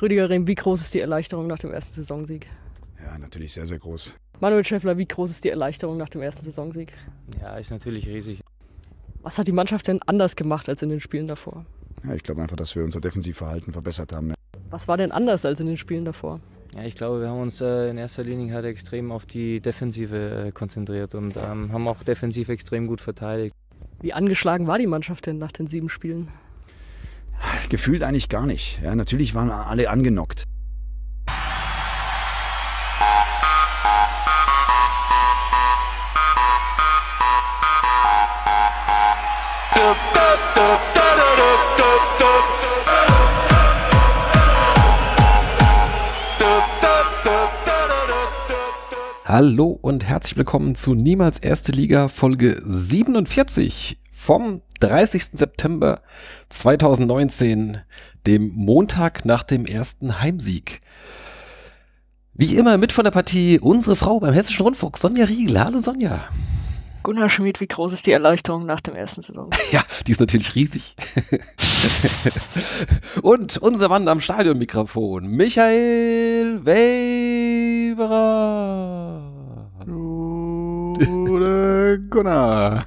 Rüdiger 0.00 0.30
Rehm, 0.30 0.46
wie 0.46 0.54
groß 0.54 0.80
ist 0.80 0.94
die 0.94 1.00
Erleichterung 1.00 1.48
nach 1.48 1.58
dem 1.58 1.72
ersten 1.72 1.92
Saisonsieg? 1.92 2.46
Ja, 3.04 3.18
natürlich 3.18 3.52
sehr, 3.52 3.66
sehr 3.66 3.78
groß. 3.78 4.14
Manuel 4.40 4.64
Schäffler, 4.64 4.96
wie 4.96 5.06
groß 5.06 5.30
ist 5.30 5.42
die 5.42 5.48
Erleichterung 5.48 5.96
nach 5.96 6.08
dem 6.08 6.22
ersten 6.22 6.44
Saisonsieg? 6.44 6.92
Ja, 7.40 7.56
ist 7.56 7.72
natürlich 7.72 8.06
riesig. 8.06 8.40
Was 9.22 9.38
hat 9.38 9.48
die 9.48 9.52
Mannschaft 9.52 9.88
denn 9.88 10.00
anders 10.06 10.36
gemacht 10.36 10.68
als 10.68 10.82
in 10.82 10.90
den 10.90 11.00
Spielen 11.00 11.26
davor? 11.26 11.66
Ja, 12.06 12.14
ich 12.14 12.22
glaube 12.22 12.42
einfach, 12.42 12.56
dass 12.56 12.76
wir 12.76 12.84
unser 12.84 13.00
Defensivverhalten 13.00 13.72
verbessert 13.72 14.12
haben. 14.12 14.34
Was 14.70 14.86
war 14.86 14.96
denn 14.96 15.10
anders 15.10 15.44
als 15.44 15.58
in 15.58 15.66
den 15.66 15.76
Spielen 15.76 16.04
davor? 16.04 16.40
Ja, 16.76 16.84
ich 16.84 16.94
glaube, 16.94 17.20
wir 17.20 17.28
haben 17.28 17.40
uns 17.40 17.60
äh, 17.60 17.88
in 17.88 17.98
erster 17.98 18.22
Linie 18.22 18.54
halt 18.54 18.66
extrem 18.66 19.10
auf 19.10 19.26
die 19.26 19.60
Defensive 19.60 20.46
äh, 20.46 20.52
konzentriert 20.52 21.16
und 21.16 21.36
ähm, 21.36 21.72
haben 21.72 21.88
auch 21.88 22.04
defensiv 22.04 22.50
extrem 22.50 22.86
gut 22.86 23.00
verteidigt. 23.00 23.54
Wie 24.00 24.12
angeschlagen 24.12 24.68
war 24.68 24.78
die 24.78 24.86
Mannschaft 24.86 25.26
denn 25.26 25.38
nach 25.38 25.50
den 25.50 25.66
sieben 25.66 25.88
Spielen? 25.88 26.28
Gefühlt 27.68 28.02
eigentlich 28.02 28.28
gar 28.28 28.46
nicht. 28.46 28.80
Ja, 28.82 28.94
natürlich 28.94 29.34
waren 29.34 29.50
alle 29.50 29.90
angenockt. 29.90 30.44
Hallo 49.24 49.78
und 49.82 50.06
herzlich 50.06 50.38
willkommen 50.38 50.74
zu 50.74 50.94
Niemals 50.94 51.38
Erste 51.38 51.70
Liga 51.70 52.08
Folge 52.08 52.62
47 52.64 53.98
vom 54.28 54.60
30. 54.80 55.24
September 55.32 56.02
2019, 56.50 57.78
dem 58.26 58.52
Montag 58.54 59.24
nach 59.24 59.42
dem 59.42 59.64
ersten 59.64 60.20
Heimsieg. 60.20 60.82
Wie 62.34 62.56
immer 62.56 62.76
mit 62.76 62.92
von 62.92 63.04
der 63.04 63.10
Partie 63.10 63.58
unsere 63.58 63.96
Frau 63.96 64.20
beim 64.20 64.34
Hessischen 64.34 64.64
Rundfunk, 64.64 64.98
Sonja 64.98 65.24
Riegel. 65.24 65.58
Hallo 65.58 65.80
Sonja. 65.80 66.26
Gunnar 67.04 67.30
Schmid, 67.30 67.58
wie 67.62 67.68
groß 67.68 67.94
ist 67.94 68.06
die 68.06 68.12
Erleichterung 68.12 68.66
nach 68.66 68.82
dem 68.82 68.94
ersten 68.94 69.22
Saison? 69.22 69.48
Ja, 69.72 69.80
die 70.06 70.12
ist 70.12 70.20
natürlich 70.20 70.54
riesig. 70.54 70.94
Und 73.22 73.56
unser 73.56 73.88
Mann 73.88 74.06
am 74.08 74.20
Stadionmikrofon, 74.20 75.26
Michael 75.26 76.66
Weberer. 76.66 78.18
Gute 80.98 82.00
Gunnar. 82.10 82.84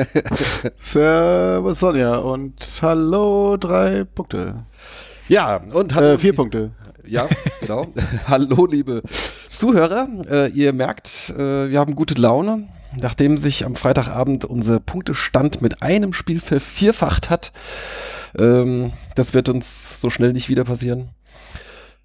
Servus 0.76 1.80
Sonja 1.80 2.16
und 2.18 2.62
hallo 2.82 3.56
drei 3.56 4.04
Punkte. 4.04 4.64
Ja, 5.28 5.56
und 5.72 5.94
hallo. 5.94 6.08
Äh, 6.08 6.18
vier 6.18 6.34
Punkte. 6.34 6.72
Ja, 7.06 7.26
genau. 7.60 7.86
hallo, 8.26 8.66
liebe 8.66 9.02
Zuhörer. 9.50 10.08
Äh, 10.30 10.50
ihr 10.50 10.74
merkt, 10.74 11.32
äh, 11.38 11.70
wir 11.70 11.78
haben 11.78 11.94
gute 11.94 12.20
Laune. 12.20 12.68
Nachdem 13.00 13.38
sich 13.38 13.64
am 13.64 13.76
Freitagabend 13.76 14.44
unser 14.44 14.80
Punktestand 14.80 15.62
mit 15.62 15.82
einem 15.82 16.12
Spiel 16.12 16.40
vervierfacht 16.40 17.30
hat, 17.30 17.52
ähm, 18.38 18.92
das 19.14 19.32
wird 19.34 19.48
uns 19.48 20.00
so 20.00 20.10
schnell 20.10 20.32
nicht 20.32 20.48
wieder 20.48 20.64
passieren. 20.64 21.10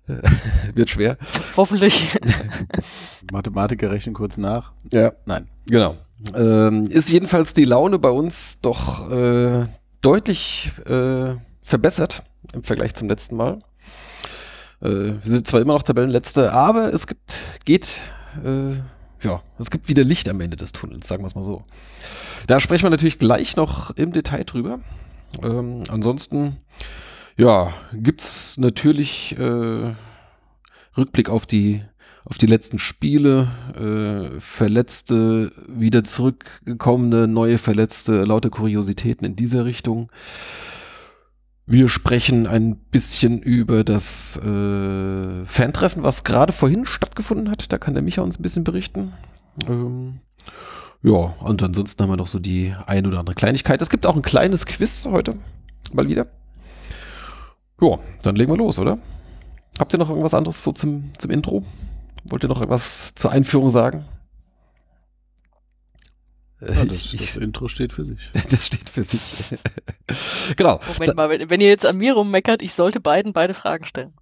wird 0.75 0.89
schwer. 0.89 1.17
Hoffentlich. 1.55 2.17
Mathematiker 3.31 3.91
rechnen 3.91 4.13
kurz 4.15 4.37
nach. 4.37 4.73
Ja. 4.91 5.13
Nein. 5.25 5.47
Genau. 5.67 5.95
Ähm, 6.35 6.85
ist 6.85 7.11
jedenfalls 7.11 7.53
die 7.53 7.65
Laune 7.65 7.99
bei 7.99 8.09
uns 8.09 8.59
doch 8.61 9.09
äh, 9.11 9.65
deutlich 10.01 10.71
äh, 10.85 11.35
verbessert 11.61 12.23
im 12.53 12.63
Vergleich 12.63 12.95
zum 12.95 13.09
letzten 13.09 13.35
Mal. 13.35 13.59
Äh, 14.81 14.87
wir 14.89 15.19
sind 15.23 15.47
zwar 15.47 15.61
immer 15.61 15.73
noch 15.73 15.83
Tabellenletzte, 15.83 16.53
aber 16.53 16.93
es 16.93 17.07
gibt, 17.07 17.37
geht 17.65 18.01
äh, 18.43 18.75
ja, 19.23 19.41
es 19.57 19.71
gibt 19.71 19.87
wieder 19.87 20.03
Licht 20.03 20.27
am 20.29 20.41
Ende 20.41 20.57
des 20.57 20.71
Tunnels, 20.71 21.07
sagen 21.07 21.23
wir 21.23 21.27
es 21.27 21.35
mal 21.35 21.43
so. 21.43 21.63
Da 22.47 22.59
sprechen 22.59 22.83
wir 22.83 22.89
natürlich 22.89 23.19
gleich 23.19 23.55
noch 23.55 23.91
im 23.91 24.11
Detail 24.11 24.43
drüber. 24.43 24.79
Ähm, 25.41 25.83
ansonsten, 25.87 26.57
ja, 27.37 27.73
gibt's 27.93 28.57
natürlich 28.57 29.37
äh, 29.37 29.93
Rückblick 30.97 31.29
auf 31.29 31.45
die 31.45 31.81
auf 32.25 32.37
die 32.37 32.45
letzten 32.45 32.79
Spiele, 32.79 33.47
äh, 33.75 34.39
Verletzte, 34.39 35.51
wieder 35.67 36.03
zurückgekommene, 36.03 37.27
neue 37.27 37.57
Verletzte, 37.57 38.23
lauter 38.23 38.49
Kuriositäten 38.49 39.25
in 39.25 39.35
dieser 39.35 39.65
Richtung. 39.65 40.09
Wir 41.65 41.89
sprechen 41.89 42.45
ein 42.47 42.75
bisschen 42.75 43.41
über 43.41 43.83
das 43.83 44.37
äh, 44.37 45.45
Fantreffen, 45.45 46.03
was 46.03 46.23
gerade 46.23 46.53
vorhin 46.53 46.85
stattgefunden 46.85 47.49
hat. 47.49 47.71
Da 47.71 47.77
kann 47.77 47.93
der 47.93 48.03
Micha 48.03 48.21
uns 48.21 48.39
ein 48.39 48.43
bisschen 48.43 48.63
berichten. 48.63 49.13
Ähm, 49.67 50.19
ja, 51.01 51.11
und 51.13 51.63
ansonsten 51.63 52.03
haben 52.03 52.09
wir 52.09 52.17
noch 52.17 52.27
so 52.27 52.39
die 52.39 52.73
ein 52.85 53.05
oder 53.05 53.19
andere 53.19 53.35
Kleinigkeit. 53.35 53.81
Es 53.81 53.89
gibt 53.89 54.05
auch 54.05 54.15
ein 54.15 54.21
kleines 54.21 54.65
Quiz 54.65 55.05
heute, 55.05 55.35
mal 55.93 56.07
wieder. 56.07 56.27
Ja, 57.81 57.99
dann 58.21 58.35
legen 58.35 58.51
wir 58.51 58.57
los, 58.57 58.79
oder? 58.79 58.97
Habt 59.79 59.93
ihr 59.93 59.99
noch 59.99 60.09
irgendwas 60.09 60.33
anderes 60.33 60.63
so 60.63 60.71
zum, 60.71 61.11
zum 61.17 61.31
Intro? 61.31 61.63
Wollt 62.25 62.43
ihr 62.43 62.49
noch 62.49 62.59
irgendwas 62.59 63.15
zur 63.15 63.31
Einführung 63.31 63.69
sagen? 63.69 64.05
Ja, 66.67 66.85
das, 66.85 67.11
das, 67.11 67.37
Intro 67.37 67.67
steht 67.67 67.91
für 67.91 68.05
sich. 68.05 68.31
Das 68.49 68.67
steht 68.67 68.89
für 68.89 69.03
sich. 69.03 69.21
genau. 70.55 70.79
Moment 70.93 71.15
mal, 71.15 71.29
wenn, 71.29 71.49
wenn, 71.49 71.59
ihr 71.59 71.67
jetzt 71.67 71.85
an 71.85 71.97
mir 71.97 72.13
rummeckert, 72.13 72.61
ich 72.61 72.73
sollte 72.73 72.99
beiden 72.99 73.33
beide 73.33 73.53
Fragen 73.53 73.85
stellen. 73.85 74.13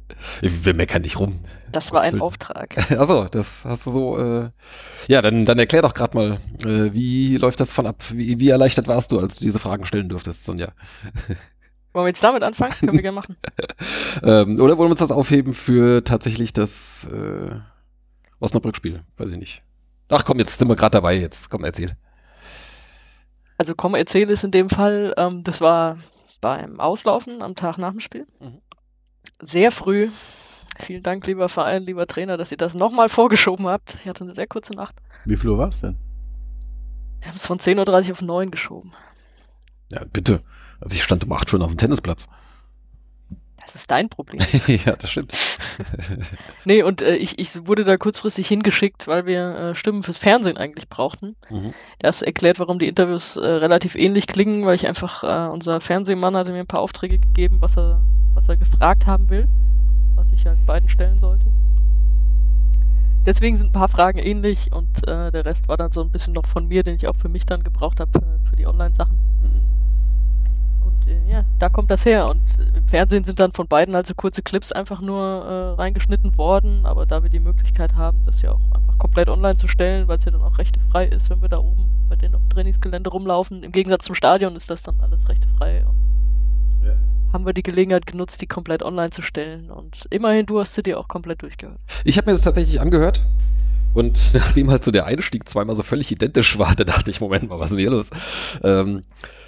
Wir 0.40 0.74
meckern 0.74 1.02
nicht 1.02 1.18
rum. 1.18 1.40
Das 1.72 1.92
war 1.92 2.02
ein 2.02 2.20
Auftrag. 2.20 2.76
Achso, 2.92 3.26
das 3.26 3.64
hast 3.64 3.86
du 3.86 3.90
so. 3.90 4.18
Äh, 4.18 4.50
ja, 5.08 5.22
dann, 5.22 5.44
dann 5.44 5.58
erklär 5.58 5.82
doch 5.82 5.94
gerade 5.94 6.16
mal, 6.16 6.38
äh, 6.64 6.94
wie 6.94 7.36
läuft 7.36 7.60
das 7.60 7.72
von 7.72 7.86
ab? 7.86 8.02
Wie, 8.12 8.40
wie 8.40 8.48
erleichtert 8.48 8.88
warst 8.88 9.12
du, 9.12 9.18
als 9.18 9.36
du 9.36 9.44
diese 9.44 9.58
Fragen 9.58 9.84
stellen 9.84 10.08
durftest, 10.08 10.44
Sonja? 10.44 10.72
Wollen 11.92 12.04
wir 12.04 12.08
jetzt 12.10 12.22
damit 12.22 12.42
anfangen? 12.42 12.72
Können 12.72 12.92
wir 12.92 13.02
gerne 13.02 13.16
machen. 13.16 13.36
ähm, 14.22 14.60
oder 14.60 14.78
wollen 14.78 14.88
wir 14.88 14.92
uns 14.92 15.00
das 15.00 15.12
aufheben 15.12 15.54
für 15.54 16.04
tatsächlich 16.04 16.52
das 16.52 17.08
äh, 17.12 17.56
Osnabrück-Spiel? 18.38 19.02
Weiß 19.16 19.30
ich 19.30 19.38
nicht. 19.38 19.62
Ach 20.08 20.24
komm, 20.24 20.38
jetzt 20.38 20.58
sind 20.58 20.68
wir 20.68 20.76
gerade 20.76 20.92
dabei. 20.92 21.14
Jetzt 21.14 21.50
komm, 21.50 21.64
erzähl. 21.64 21.96
Also 23.58 23.74
komm, 23.74 23.94
erzähl 23.94 24.30
ist 24.30 24.44
in 24.44 24.50
dem 24.52 24.70
Fall, 24.70 25.14
ähm, 25.16 25.42
das 25.42 25.60
war 25.60 25.98
beim 26.40 26.80
Auslaufen 26.80 27.42
am 27.42 27.54
Tag 27.54 27.78
nach 27.78 27.90
dem 27.90 28.00
Spiel. 28.00 28.26
Mhm. 28.40 28.60
Sehr 29.42 29.70
früh. 29.70 30.10
Vielen 30.78 31.02
Dank, 31.02 31.26
lieber 31.26 31.48
Verein, 31.48 31.82
lieber 31.82 32.06
Trainer, 32.06 32.36
dass 32.36 32.50
ihr 32.50 32.56
das 32.56 32.74
nochmal 32.74 33.08
vorgeschoben 33.08 33.66
habt. 33.66 33.94
Ich 33.94 34.08
hatte 34.08 34.24
eine 34.24 34.32
sehr 34.32 34.46
kurze 34.46 34.72
Nacht. 34.72 34.96
Wie 35.24 35.36
viel 35.36 35.50
Uhr 35.50 35.58
war 35.58 35.68
es 35.68 35.80
denn? 35.80 35.96
Wir 37.20 37.28
haben 37.28 37.36
es 37.36 37.46
von 37.46 37.58
10.30 37.58 38.06
Uhr 38.06 38.12
auf 38.12 38.22
9 38.22 38.50
geschoben. 38.50 38.92
Ja, 39.90 40.04
bitte. 40.12 40.40
Also 40.80 40.96
ich 40.96 41.02
stand 41.02 41.24
um 41.24 41.32
8 41.32 41.50
schon 41.50 41.62
auf 41.62 41.70
dem 41.70 41.76
Tennisplatz. 41.76 42.28
Das 43.62 43.74
ist 43.74 43.90
dein 43.90 44.08
Problem. 44.08 44.40
ja, 44.84 44.96
das 44.96 45.10
stimmt. 45.10 45.32
nee, 46.64 46.82
und 46.82 47.02
äh, 47.02 47.14
ich, 47.14 47.38
ich 47.38 47.66
wurde 47.68 47.84
da 47.84 47.96
kurzfristig 47.96 48.48
hingeschickt, 48.48 49.06
weil 49.06 49.26
wir 49.26 49.54
äh, 49.54 49.74
Stimmen 49.74 50.02
fürs 50.02 50.18
Fernsehen 50.18 50.56
eigentlich 50.56 50.88
brauchten. 50.88 51.36
Mhm. 51.50 51.72
Das 52.00 52.22
erklärt, 52.22 52.58
warum 52.58 52.78
die 52.78 52.88
Interviews 52.88 53.36
äh, 53.36 53.46
relativ 53.46 53.94
ähnlich 53.94 54.26
klingen, 54.26 54.66
weil 54.66 54.74
ich 54.74 54.88
einfach, 54.88 55.22
äh, 55.22 55.50
unser 55.52 55.80
Fernsehmann 55.80 56.34
hatte 56.34 56.50
mir 56.50 56.60
ein 56.60 56.66
paar 56.66 56.80
Aufträge 56.80 57.18
gegeben, 57.18 57.58
was 57.60 57.76
er, 57.76 58.00
was 58.34 58.48
er 58.48 58.56
gefragt 58.56 59.06
haben 59.06 59.28
will, 59.30 59.46
was 60.16 60.32
ich 60.32 60.46
halt 60.46 60.64
beiden 60.66 60.88
stellen 60.88 61.18
sollte. 61.18 61.46
Deswegen 63.26 63.56
sind 63.56 63.68
ein 63.68 63.72
paar 63.72 63.88
Fragen 63.88 64.18
ähnlich 64.18 64.72
und 64.72 65.06
äh, 65.06 65.30
der 65.30 65.44
Rest 65.44 65.68
war 65.68 65.76
dann 65.76 65.92
so 65.92 66.00
ein 66.00 66.10
bisschen 66.10 66.32
noch 66.32 66.46
von 66.46 66.66
mir, 66.66 66.82
den 66.82 66.96
ich 66.96 67.06
auch 67.06 67.16
für 67.16 67.28
mich 67.28 67.44
dann 67.44 67.62
gebraucht 67.62 68.00
habe 68.00 68.18
äh, 68.18 68.48
für 68.48 68.56
die 68.56 68.66
Online-Sachen. 68.66 69.14
Mhm 69.42 69.69
ja, 71.28 71.44
da 71.58 71.68
kommt 71.68 71.90
das 71.90 72.04
her. 72.04 72.28
Und 72.28 72.40
im 72.74 72.86
Fernsehen 72.88 73.24
sind 73.24 73.40
dann 73.40 73.52
von 73.52 73.66
beiden 73.66 73.94
also 73.94 74.14
kurze 74.14 74.42
Clips 74.42 74.72
einfach 74.72 75.00
nur 75.00 75.20
äh, 75.22 75.80
reingeschnitten 75.80 76.36
worden. 76.36 76.84
Aber 76.84 77.06
da 77.06 77.22
wir 77.22 77.30
die 77.30 77.40
Möglichkeit 77.40 77.94
haben, 77.94 78.18
das 78.26 78.42
ja 78.42 78.52
auch 78.52 78.60
einfach 78.72 78.98
komplett 78.98 79.28
online 79.28 79.56
zu 79.56 79.68
stellen, 79.68 80.08
weil 80.08 80.18
es 80.18 80.24
ja 80.24 80.32
dann 80.32 80.42
auch 80.42 80.58
rechtefrei 80.58 81.06
ist, 81.06 81.30
wenn 81.30 81.42
wir 81.42 81.48
da 81.48 81.58
oben 81.58 81.86
bei 82.08 82.16
denen 82.16 82.34
auf 82.34 82.42
dem 82.42 82.50
Trainingsgelände 82.50 83.10
rumlaufen. 83.10 83.62
Im 83.62 83.72
Gegensatz 83.72 84.04
zum 84.04 84.14
Stadion 84.14 84.56
ist 84.56 84.68
das 84.68 84.82
dann 84.82 85.00
alles 85.00 85.28
rechtefrei. 85.28 85.84
Und 85.86 86.86
ja. 86.86 86.94
haben 87.32 87.46
wir 87.46 87.52
die 87.52 87.62
Gelegenheit 87.62 88.06
genutzt, 88.06 88.42
die 88.42 88.46
komplett 88.46 88.82
online 88.82 89.10
zu 89.10 89.22
stellen. 89.22 89.70
Und 89.70 90.06
immerhin, 90.10 90.46
du 90.46 90.58
hast 90.58 90.74
sie 90.74 90.82
dir 90.82 90.98
auch 90.98 91.08
komplett 91.08 91.42
durchgehört. 91.42 91.78
Ich 92.04 92.18
habe 92.18 92.26
mir 92.26 92.32
das 92.32 92.42
tatsächlich 92.42 92.80
angehört. 92.80 93.22
Und 93.94 94.18
nachdem 94.34 94.70
halt 94.70 94.84
so 94.84 94.90
der 94.90 95.06
Einstieg 95.06 95.48
zweimal 95.48 95.76
so 95.76 95.82
völlig 95.82 96.10
identisch 96.10 96.58
war, 96.58 96.74
da 96.74 96.84
dachte 96.84 97.10
ich, 97.10 97.20
Moment 97.20 97.48
mal, 97.48 97.58
was 97.58 97.70
ist 97.70 97.76
denn 97.76 97.78
hier 97.78 97.90
los? 97.90 98.10
Ähm, 98.62 99.02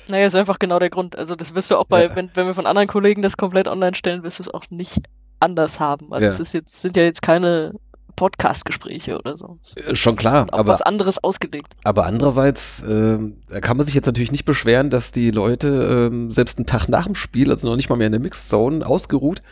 naja, 0.08 0.26
ist 0.26 0.34
einfach 0.34 0.58
genau 0.58 0.78
der 0.78 0.90
Grund. 0.90 1.16
Also 1.16 1.36
das 1.36 1.54
wirst 1.54 1.70
du 1.70 1.76
auch 1.76 1.86
bei, 1.86 2.04
ja. 2.04 2.16
wenn, 2.16 2.30
wenn 2.34 2.46
wir 2.46 2.54
von 2.54 2.66
anderen 2.66 2.88
Kollegen 2.88 3.22
das 3.22 3.36
komplett 3.36 3.68
online 3.68 3.94
stellen, 3.94 4.22
wirst 4.22 4.38
du 4.38 4.42
es 4.42 4.48
auch 4.48 4.64
nicht 4.70 5.02
anders 5.40 5.80
haben. 5.80 6.12
Also 6.12 6.24
ja. 6.24 6.30
es 6.30 6.40
ist 6.40 6.52
jetzt, 6.52 6.80
sind 6.80 6.96
ja 6.96 7.02
jetzt 7.02 7.22
keine 7.22 7.72
Podcast-Gespräche 8.16 9.18
oder 9.18 9.36
so. 9.36 9.58
Äh, 9.76 9.94
Schon 9.94 10.16
klar, 10.16 10.46
aber, 10.52 10.72
was 10.72 10.82
anderes 10.82 11.22
ausgelegt. 11.22 11.74
aber 11.84 12.06
andererseits 12.06 12.84
ähm, 12.86 13.38
da 13.48 13.60
kann 13.60 13.76
man 13.76 13.86
sich 13.86 13.94
jetzt 13.94 14.06
natürlich 14.06 14.32
nicht 14.32 14.44
beschweren, 14.44 14.90
dass 14.90 15.12
die 15.12 15.30
Leute 15.30 16.08
ähm, 16.12 16.30
selbst 16.30 16.58
einen 16.58 16.66
Tag 16.66 16.88
nach 16.88 17.06
dem 17.06 17.14
Spiel, 17.14 17.50
also 17.50 17.68
noch 17.68 17.76
nicht 17.76 17.88
mal 17.88 17.96
mehr 17.96 18.06
in 18.08 18.12
der 18.12 18.20
Mixzone, 18.20 18.86
ausgeruht, 18.86 19.42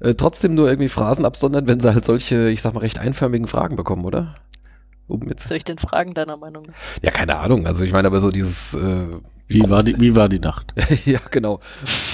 äh, 0.00 0.14
trotzdem 0.14 0.54
nur 0.54 0.68
irgendwie 0.68 0.88
Phrasen 0.88 1.24
absondern, 1.24 1.68
wenn 1.68 1.80
sie 1.80 1.92
halt 1.92 2.04
solche, 2.04 2.48
ich 2.50 2.62
sag 2.62 2.74
mal, 2.74 2.80
recht 2.80 2.98
einförmigen 2.98 3.46
Fragen 3.46 3.76
bekommen, 3.76 4.04
oder? 4.04 4.34
Um 5.08 5.28
jetzt, 5.28 5.46
Soll 5.46 5.56
ich 5.58 5.64
denn 5.64 5.78
fragen, 5.78 6.14
deiner 6.14 6.36
Meinung 6.36 6.66
nach? 6.66 6.74
ja, 7.02 7.10
keine 7.12 7.38
Ahnung. 7.38 7.66
Also 7.66 7.84
ich 7.84 7.92
meine 7.92 8.08
aber 8.08 8.18
so 8.18 8.30
dieses 8.32 8.74
äh, 8.74 9.06
Wie 9.46 9.68
war, 9.70 9.84
die, 9.84 10.00
wie 10.00 10.16
war 10.16 10.28
die 10.28 10.40
Nacht? 10.40 10.74
ja, 11.06 11.20
genau. 11.30 11.60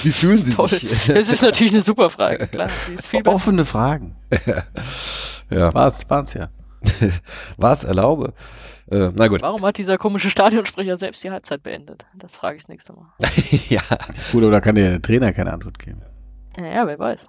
Wie 0.03 0.11
fühlen 0.11 0.43
Sie 0.43 0.51
sich? 0.67 1.07
Das 1.07 1.29
ist 1.29 1.41
natürlich 1.41 1.73
eine 1.73 1.81
super 1.81 2.09
Frage, 2.11 2.45
klar. 2.47 2.69
Die 2.89 2.93
ist 2.93 3.07
viel 3.07 3.23
besser. 3.23 3.35
Offene 3.35 3.65
Fragen. 3.65 4.15
ja, 5.49 5.73
War's, 5.73 6.07
war's 6.09 6.33
ja. 6.35 6.49
was 7.57 7.83
erlaube. 7.83 8.33
Äh, 8.91 9.09
na 9.15 9.27
gut. 9.27 9.41
Warum 9.41 9.63
hat 9.63 9.77
dieser 9.77 9.97
komische 9.97 10.29
Stadionsprecher 10.29 10.97
selbst 10.97 11.23
die 11.23 11.31
Halbzeit 11.31 11.63
beendet? 11.63 12.05
Das 12.15 12.35
frage 12.35 12.57
ich 12.57 12.63
das 12.63 12.69
nächste 12.69 12.93
Mal. 12.93 13.07
ja, 13.69 13.81
Gut, 14.31 14.43
oder 14.43 14.61
kann 14.61 14.75
der 14.75 15.01
Trainer 15.01 15.33
keine 15.33 15.53
Antwort 15.53 15.79
geben? 15.79 16.01
Naja, 16.57 16.85
wer 16.85 16.99
weiß. 16.99 17.27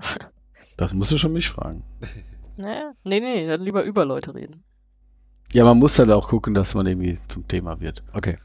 Das 0.77 0.93
musst 0.93 1.13
du 1.13 1.19
schon 1.19 1.33
mich 1.33 1.49
fragen. 1.49 1.85
Naja, 2.57 2.93
nee, 3.03 3.19
nee, 3.19 3.49
dann 3.49 3.63
lieber 3.63 3.83
über 3.83 4.05
Leute 4.05 4.33
reden. 4.33 4.63
Ja, 5.53 5.65
man 5.65 5.77
muss 5.77 5.99
halt 5.99 6.13
auch 6.13 6.29
gucken, 6.29 6.55
dass 6.55 6.75
man 6.75 6.87
irgendwie 6.87 7.19
zum 7.27 7.49
Thema 7.49 7.81
wird. 7.81 8.05
okay. 8.13 8.39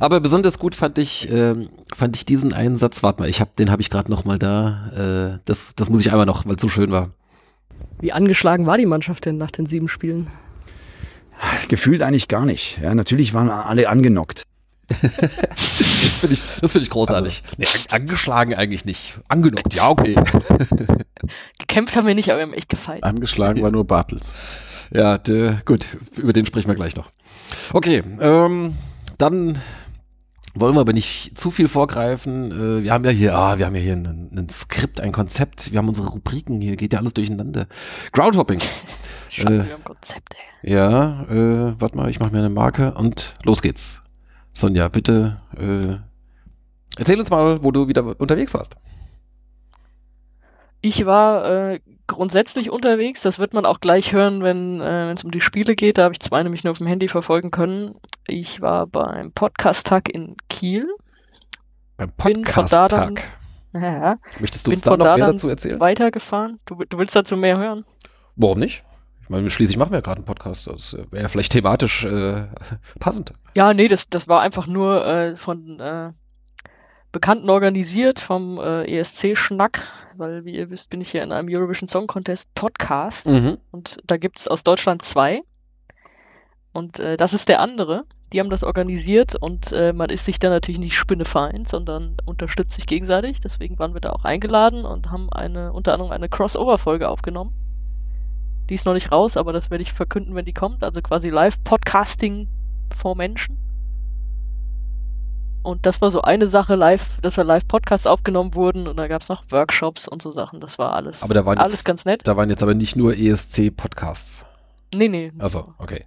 Aber 0.00 0.20
besonders 0.20 0.58
gut 0.58 0.74
fand 0.74 0.98
ich, 0.98 1.28
ähm, 1.30 1.68
fand 1.94 2.16
ich 2.16 2.24
diesen 2.24 2.52
einen 2.52 2.76
Satz. 2.76 3.04
Warte 3.04 3.20
mal, 3.20 3.28
ich 3.28 3.40
hab, 3.40 3.54
den 3.54 3.70
habe 3.70 3.80
ich 3.80 3.88
gerade 3.88 4.10
noch 4.10 4.24
mal 4.24 4.38
da. 4.38 5.36
Äh, 5.36 5.38
das, 5.44 5.76
das 5.76 5.90
muss 5.90 6.00
ich 6.00 6.10
einmal 6.10 6.26
noch, 6.26 6.44
weil 6.44 6.56
es 6.56 6.60
so 6.60 6.68
schön 6.68 6.90
war. 6.90 7.10
Wie 8.00 8.12
angeschlagen 8.12 8.66
war 8.66 8.78
die 8.78 8.86
Mannschaft 8.86 9.26
denn 9.26 9.38
nach 9.38 9.52
den 9.52 9.66
sieben 9.66 9.88
Spielen? 9.88 10.28
Gefühlt 11.68 12.02
eigentlich 12.02 12.28
gar 12.28 12.46
nicht. 12.46 12.78
Ja, 12.82 12.94
natürlich 12.94 13.34
waren 13.34 13.48
alle 13.48 13.88
angenockt. 13.88 14.42
Find 14.88 16.32
ich, 16.32 16.42
das 16.60 16.72
finde 16.72 16.84
ich 16.84 16.90
großartig. 16.90 17.42
nee, 17.56 17.66
an, 17.66 18.02
angeschlagen 18.02 18.54
eigentlich 18.54 18.84
nicht. 18.84 19.18
Angenockt, 19.28 19.74
ja, 19.74 19.88
okay. 19.88 20.16
Gekämpft 21.58 21.96
haben 21.96 22.06
wir 22.06 22.14
nicht, 22.14 22.30
aber 22.30 22.40
wir 22.40 22.46
haben 22.46 22.54
echt 22.54 22.68
gefeiert. 22.68 23.04
Angeschlagen 23.04 23.62
war 23.62 23.70
nur 23.70 23.86
Bartels. 23.86 24.34
ja, 24.90 25.18
de, 25.18 25.56
gut, 25.64 25.86
über 26.16 26.32
den 26.32 26.46
sprechen 26.46 26.68
wir 26.68 26.74
gleich 26.74 26.96
noch. 26.96 27.10
Okay, 27.72 28.02
ähm, 28.20 28.74
dann 29.18 29.58
wollen 30.54 30.74
wir 30.74 30.80
aber 30.80 30.92
nicht 30.92 31.38
zu 31.38 31.50
viel 31.50 31.68
vorgreifen. 31.68 32.50
Äh, 32.52 32.84
wir 32.84 32.92
haben 32.92 33.04
ja 33.04 33.10
hier, 33.10 33.34
ah, 33.34 33.58
wir 33.58 33.66
haben 33.66 33.74
ja 33.74 33.80
hier 33.80 33.94
ein, 33.94 34.30
ein 34.36 34.48
Skript, 34.48 35.00
ein 35.00 35.12
Konzept, 35.12 35.72
wir 35.72 35.78
haben 35.78 35.88
unsere 35.88 36.08
Rubriken, 36.08 36.60
hier 36.60 36.76
geht 36.76 36.92
ja 36.92 36.98
alles 36.98 37.14
durcheinander. 37.14 37.66
Groundhopping. 38.12 38.60
Schade, 39.30 39.60
äh, 39.60 39.64
wir 39.66 39.72
haben 39.74 39.84
Konzept, 39.84 40.34
ey. 40.62 40.74
Ja, 40.74 41.22
äh, 41.24 41.74
warte 41.80 41.96
mal, 41.96 42.10
ich 42.10 42.20
mache 42.20 42.32
mir 42.32 42.38
eine 42.38 42.50
Marke 42.50 42.92
und 42.94 43.34
los 43.44 43.62
geht's. 43.62 44.01
Sonja, 44.52 44.88
bitte 44.88 45.40
äh, 45.56 45.96
erzähl 46.98 47.18
uns 47.18 47.30
mal, 47.30 47.62
wo 47.64 47.70
du 47.70 47.88
wieder 47.88 48.20
unterwegs 48.20 48.54
warst. 48.54 48.76
Ich 50.80 51.06
war 51.06 51.44
äh, 51.72 51.80
grundsätzlich 52.08 52.70
unterwegs, 52.70 53.22
das 53.22 53.38
wird 53.38 53.54
man 53.54 53.64
auch 53.64 53.80
gleich 53.80 54.12
hören, 54.12 54.42
wenn 54.42 54.80
äh, 54.80 55.12
es 55.12 55.22
um 55.24 55.30
die 55.30 55.40
Spiele 55.40 55.74
geht. 55.76 55.96
Da 55.96 56.04
habe 56.04 56.12
ich 56.14 56.20
zwei 56.20 56.42
nämlich 56.42 56.64
nur 56.64 56.72
auf 56.72 56.78
dem 56.78 56.88
Handy 56.88 57.08
verfolgen 57.08 57.50
können. 57.50 57.94
Ich 58.26 58.60
war 58.60 58.86
beim 58.86 59.32
Podcast-Tag 59.32 60.08
in 60.08 60.36
Kiel. 60.48 60.86
Beim 61.96 62.10
Podcast-Tag. 62.12 63.22
Ja, 63.74 64.18
Möchtest 64.38 64.66
du 64.66 64.72
uns 64.72 64.82
da 64.82 64.96
noch 64.96 65.06
da 65.06 65.16
mehr 65.16 65.26
dazu 65.28 65.48
erzählen? 65.48 65.80
weitergefahren. 65.80 66.58
Du, 66.66 66.84
du 66.86 66.98
willst 66.98 67.16
dazu 67.16 67.36
mehr 67.36 67.56
hören? 67.56 67.84
Warum 68.36 68.58
nicht? 68.58 68.84
Meine, 69.32 69.48
schließlich 69.48 69.78
machen 69.78 69.92
wir 69.92 69.96
ja 69.96 70.02
gerade 70.02 70.18
einen 70.18 70.26
Podcast. 70.26 70.66
Das 70.66 70.94
wäre 71.10 71.22
ja 71.22 71.28
vielleicht 71.28 71.52
thematisch 71.52 72.04
äh, 72.04 72.48
passend. 73.00 73.32
Ja, 73.54 73.72
nee, 73.72 73.88
das, 73.88 74.10
das 74.10 74.28
war 74.28 74.40
einfach 74.42 74.66
nur 74.66 75.06
äh, 75.06 75.36
von 75.38 75.80
äh, 75.80 76.12
Bekannten 77.12 77.48
organisiert, 77.48 78.20
vom 78.20 78.58
äh, 78.58 78.84
ESC-Schnack, 78.84 79.90
weil, 80.18 80.44
wie 80.44 80.54
ihr 80.56 80.68
wisst, 80.68 80.90
bin 80.90 81.00
ich 81.00 81.10
hier 81.10 81.22
in 81.22 81.32
einem 81.32 81.48
Eurovision 81.50 81.88
Song 81.88 82.06
Contest 82.06 82.52
Podcast 82.54 83.26
Mhm. 83.26 83.56
und 83.70 83.96
da 84.06 84.18
gibt's 84.18 84.48
aus 84.48 84.64
Deutschland 84.64 85.00
zwei. 85.00 85.40
Und 86.74 86.98
äh, 87.00 87.16
das 87.16 87.32
ist 87.32 87.48
der 87.48 87.60
andere. 87.60 88.04
Die 88.34 88.40
haben 88.40 88.50
das 88.50 88.64
organisiert 88.64 89.34
und 89.34 89.72
äh, 89.72 89.94
man 89.94 90.10
ist 90.10 90.26
sich 90.26 90.40
da 90.40 90.50
natürlich 90.50 90.78
nicht 90.78 90.96
spinnefeind, 90.96 91.68
sondern 91.68 92.18
unterstützt 92.26 92.74
sich 92.76 92.84
gegenseitig. 92.86 93.40
Deswegen 93.40 93.78
waren 93.78 93.94
wir 93.94 94.00
da 94.02 94.10
auch 94.10 94.24
eingeladen 94.24 94.84
und 94.84 95.10
haben 95.10 95.32
eine, 95.32 95.72
unter 95.72 95.94
anderem 95.94 96.12
eine 96.12 96.28
Crossover-Folge 96.28 97.08
aufgenommen. 97.08 97.52
Die 98.72 98.76
ist 98.76 98.86
noch 98.86 98.94
nicht 98.94 99.12
raus, 99.12 99.36
aber 99.36 99.52
das 99.52 99.70
werde 99.70 99.82
ich 99.82 99.92
verkünden, 99.92 100.34
wenn 100.34 100.46
die 100.46 100.54
kommt. 100.54 100.82
Also 100.82 101.02
quasi 101.02 101.28
Live-Podcasting 101.28 102.48
vor 102.96 103.14
Menschen. 103.14 103.58
Und 105.62 105.84
das 105.84 106.00
war 106.00 106.10
so 106.10 106.22
eine 106.22 106.46
Sache 106.46 106.74
live, 106.74 107.20
dass 107.20 107.34
da 107.34 107.42
Live-Podcasts 107.42 108.06
aufgenommen 108.06 108.54
wurden 108.54 108.88
und 108.88 108.96
da 108.96 109.08
gab 109.08 109.20
es 109.20 109.28
noch 109.28 109.44
Workshops 109.50 110.08
und 110.08 110.22
so 110.22 110.30
Sachen. 110.30 110.58
Das 110.60 110.78
war 110.78 110.94
alles, 110.94 111.22
Aber 111.22 111.34
da 111.34 111.44
waren 111.44 111.58
alles 111.58 111.74
jetzt- 111.74 111.84
ganz 111.84 112.06
nett. 112.06 112.26
Da 112.26 112.34
waren 112.38 112.48
jetzt 112.48 112.62
aber 112.62 112.72
nicht 112.72 112.96
nur 112.96 113.12
ESC-Podcasts. 113.14 114.46
Nee, 114.94 115.08
nee. 115.08 115.32
Also, 115.38 115.74
okay. 115.76 116.06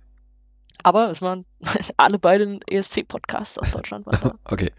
Aber 0.82 1.12
es 1.12 1.22
waren 1.22 1.46
alle 1.98 2.18
beiden 2.18 2.62
ESC-Podcasts 2.68 3.60
aus 3.60 3.74
Deutschland. 3.74 4.08
Okay. 4.46 4.72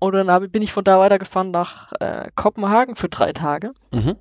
Und 0.00 0.12
dann 0.14 0.50
bin 0.50 0.60
ich 0.62 0.72
von 0.72 0.82
da 0.82 0.98
weitergefahren 0.98 1.52
nach 1.52 1.92
äh, 2.00 2.28
Kopenhagen 2.34 2.96
für 2.96 3.08
drei 3.08 3.32
Tage, 3.32 3.74
Mhm. 3.92 4.16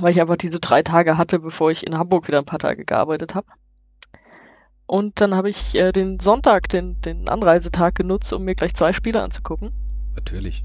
Weil 0.00 0.12
ich 0.12 0.20
einfach 0.20 0.36
diese 0.36 0.60
drei 0.60 0.82
Tage 0.82 1.18
hatte, 1.18 1.38
bevor 1.38 1.70
ich 1.70 1.86
in 1.86 1.96
Hamburg 1.96 2.28
wieder 2.28 2.38
ein 2.38 2.46
paar 2.46 2.58
Tage 2.58 2.84
gearbeitet 2.84 3.34
habe. 3.34 3.46
Und 4.86 5.20
dann 5.20 5.34
habe 5.36 5.48
ich 5.48 5.76
äh, 5.76 5.92
den 5.92 6.18
Sonntag, 6.18 6.68
den, 6.68 7.00
den 7.00 7.28
Anreisetag 7.28 7.94
genutzt, 7.94 8.32
um 8.32 8.44
mir 8.44 8.56
gleich 8.56 8.74
zwei 8.74 8.92
Spiele 8.92 9.22
anzugucken. 9.22 9.70
Natürlich. 10.16 10.64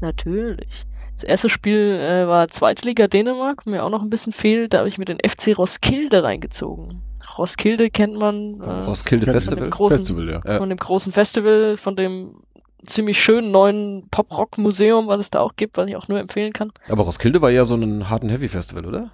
Natürlich. 0.00 0.86
Das 1.16 1.24
erste 1.24 1.48
Spiel 1.48 1.98
äh, 2.00 2.28
war 2.28 2.48
Zweitliga 2.48 3.08
Dänemark, 3.08 3.66
mir 3.66 3.84
auch 3.84 3.90
noch 3.90 4.02
ein 4.02 4.10
bisschen 4.10 4.32
fehlt. 4.32 4.74
Da 4.74 4.78
habe 4.78 4.88
ich 4.88 4.98
mir 4.98 5.04
den 5.04 5.18
FC 5.18 5.56
Roskilde 5.56 6.22
reingezogen. 6.22 7.02
Roskilde 7.36 7.90
kennt 7.90 8.16
man 8.16 8.60
äh, 8.60 8.70
Roskilde 8.84 9.26
Festival. 9.26 9.64
dem 9.64 9.70
großen 9.70 9.98
Festival. 9.98 10.42
Ja. 10.44 10.58
von 10.58 10.68
dem 10.68 10.78
großen 10.78 11.12
Festival, 11.12 11.76
von 11.76 11.96
dem 11.96 12.36
ziemlich 12.84 13.22
schönen 13.22 13.50
neuen 13.50 14.08
Pop-Rock-Museum, 14.10 15.06
was 15.08 15.20
es 15.20 15.30
da 15.30 15.40
auch 15.40 15.56
gibt, 15.56 15.76
was 15.76 15.88
ich 15.88 15.96
auch 15.96 16.08
nur 16.08 16.18
empfehlen 16.18 16.52
kann. 16.52 16.72
Aber 16.88 17.04
Roskilde 17.04 17.42
war 17.42 17.50
ja 17.50 17.64
so 17.64 17.74
ein 17.74 18.08
Hard 18.08 18.22
and 18.22 18.32
Heavy 18.32 18.48
Festival, 18.48 18.86
oder? 18.86 19.10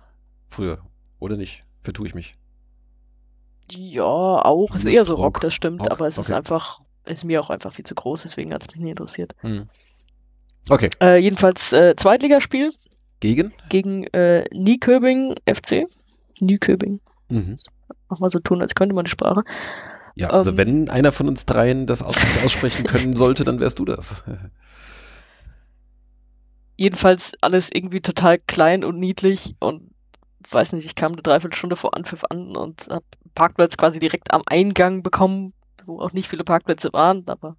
Früher. 0.47 0.79
Oder 1.19 1.37
nicht? 1.37 1.65
Vertue 1.81 2.07
ich 2.07 2.15
mich. 2.15 2.37
Ja, 3.71 4.03
auch. 4.03 4.75
Ist 4.75 4.85
eher 4.85 5.05
so 5.05 5.15
Rock, 5.15 5.37
Rock. 5.37 5.41
das 5.41 5.55
stimmt, 5.55 5.83
Rock, 5.83 5.91
aber 5.91 6.07
es 6.07 6.19
ist 6.19 6.29
okay. 6.29 6.37
einfach, 6.37 6.81
ist 7.05 7.25
mir 7.25 7.41
auch 7.41 7.51
einfach 7.51 7.73
viel 7.73 7.85
zu 7.85 7.95
groß, 7.95 8.23
deswegen 8.23 8.53
hat 8.53 8.63
es 8.63 8.75
mich 8.75 8.83
nie 8.83 8.91
interessiert. 8.91 9.35
Hm. 9.41 9.69
Okay. 10.69 10.91
Äh, 11.01 11.19
jedenfalls 11.19 11.73
äh, 11.73 11.95
Zweitligaspiel 11.97 12.73
Gegen? 13.21 13.53
gegen 13.69 14.05
äh, 14.09 14.45
Nyköping 14.53 15.37
FC. 15.47 15.87
Nyköping. 16.41 17.01
Mhm. 17.29 17.57
Mach 18.09 18.19
mal 18.19 18.31
so 18.31 18.41
tun, 18.41 18.61
als 18.61 18.75
könnte 18.75 18.95
man 18.95 19.05
die 19.05 19.11
Sprache. 19.11 19.43
Ja, 20.21 20.29
also 20.29 20.51
Ähm. 20.51 20.57
wenn 20.59 20.91
einer 20.91 21.13
von 21.13 21.29
uns 21.29 21.47
dreien 21.47 21.87
das 21.87 22.03
aus 22.03 22.17
aussprechen 22.45 22.85
können 22.85 23.17
sollte, 23.17 23.45
dann 23.45 23.59
wärst 23.59 23.79
du 23.79 23.87
das. 23.87 24.23
Jedenfalls 26.77 27.33
alles 27.41 27.71
irgendwie 27.73 28.03
total 28.03 28.39
klein 28.39 28.85
und 28.85 28.99
niedlich 28.99 29.57
und 29.61 29.91
weiß 30.51 30.75
nicht, 30.75 30.85
ich 30.85 30.95
kam 30.95 31.13
eine 31.13 31.23
Dreiviertelstunde 31.23 31.75
vor 31.77 31.97
Anpfiff 31.97 32.25
an 32.29 32.55
und 32.55 32.89
hab 32.91 33.05
Parkplatz 33.35 33.79
quasi 33.79 33.99
direkt 33.99 34.33
am 34.35 34.43
Eingang 34.45 35.03
bekommen, 35.03 35.55
wo 35.87 36.01
auch 36.01 36.13
nicht 36.13 36.29
viele 36.29 36.45
Parkplätze 36.45 36.93
waren, 36.93 37.25
aber 37.27 37.57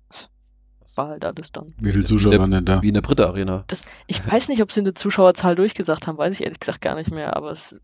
war 0.94 1.08
halt 1.08 1.26
alles 1.26 1.52
dann. 1.52 1.74
Wie 1.80 1.92
viele 1.92 2.04
Zuschauer 2.04 2.38
waren 2.38 2.52
denn 2.52 2.66
da? 2.66 2.82
Wie 2.84 2.90
in 2.90 2.94
der 2.94 3.02
Britta 3.02 3.26
Arena. 3.26 3.64
Das, 3.68 3.86
ich 4.06 4.24
weiß 4.26 4.50
nicht, 4.50 4.62
ob 4.62 4.72
sie 4.72 4.82
eine 4.82 4.94
Zuschauerzahl 4.94 5.56
durchgesagt 5.56 6.06
haben, 6.06 6.20
weiß 6.20 6.36
ich 6.36 6.44
ehrlich 6.44 6.60
gesagt 6.60 6.82
gar 6.82 6.94
nicht 6.94 7.10
mehr, 7.10 7.36
aber 7.36 7.50
es 7.50 7.82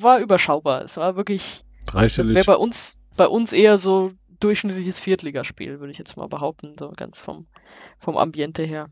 war 0.00 0.20
überschaubar. 0.20 0.82
Es 0.82 0.96
war 0.96 1.16
wirklich, 1.16 1.64
das 1.86 1.94
wäre 1.94 2.00
Dreistellig. 2.06 2.46
bei 2.46 2.56
uns, 2.56 3.00
bei 3.16 3.26
uns 3.26 3.52
eher 3.52 3.78
so 3.78 4.12
durchschnittliches 4.40 4.98
Viertligaspiel, 4.98 5.80
würde 5.80 5.92
ich 5.92 5.98
jetzt 5.98 6.16
mal 6.16 6.28
behaupten, 6.28 6.74
so 6.78 6.90
ganz 6.96 7.20
vom, 7.20 7.46
vom 7.98 8.16
Ambiente 8.16 8.64
her. 8.64 8.88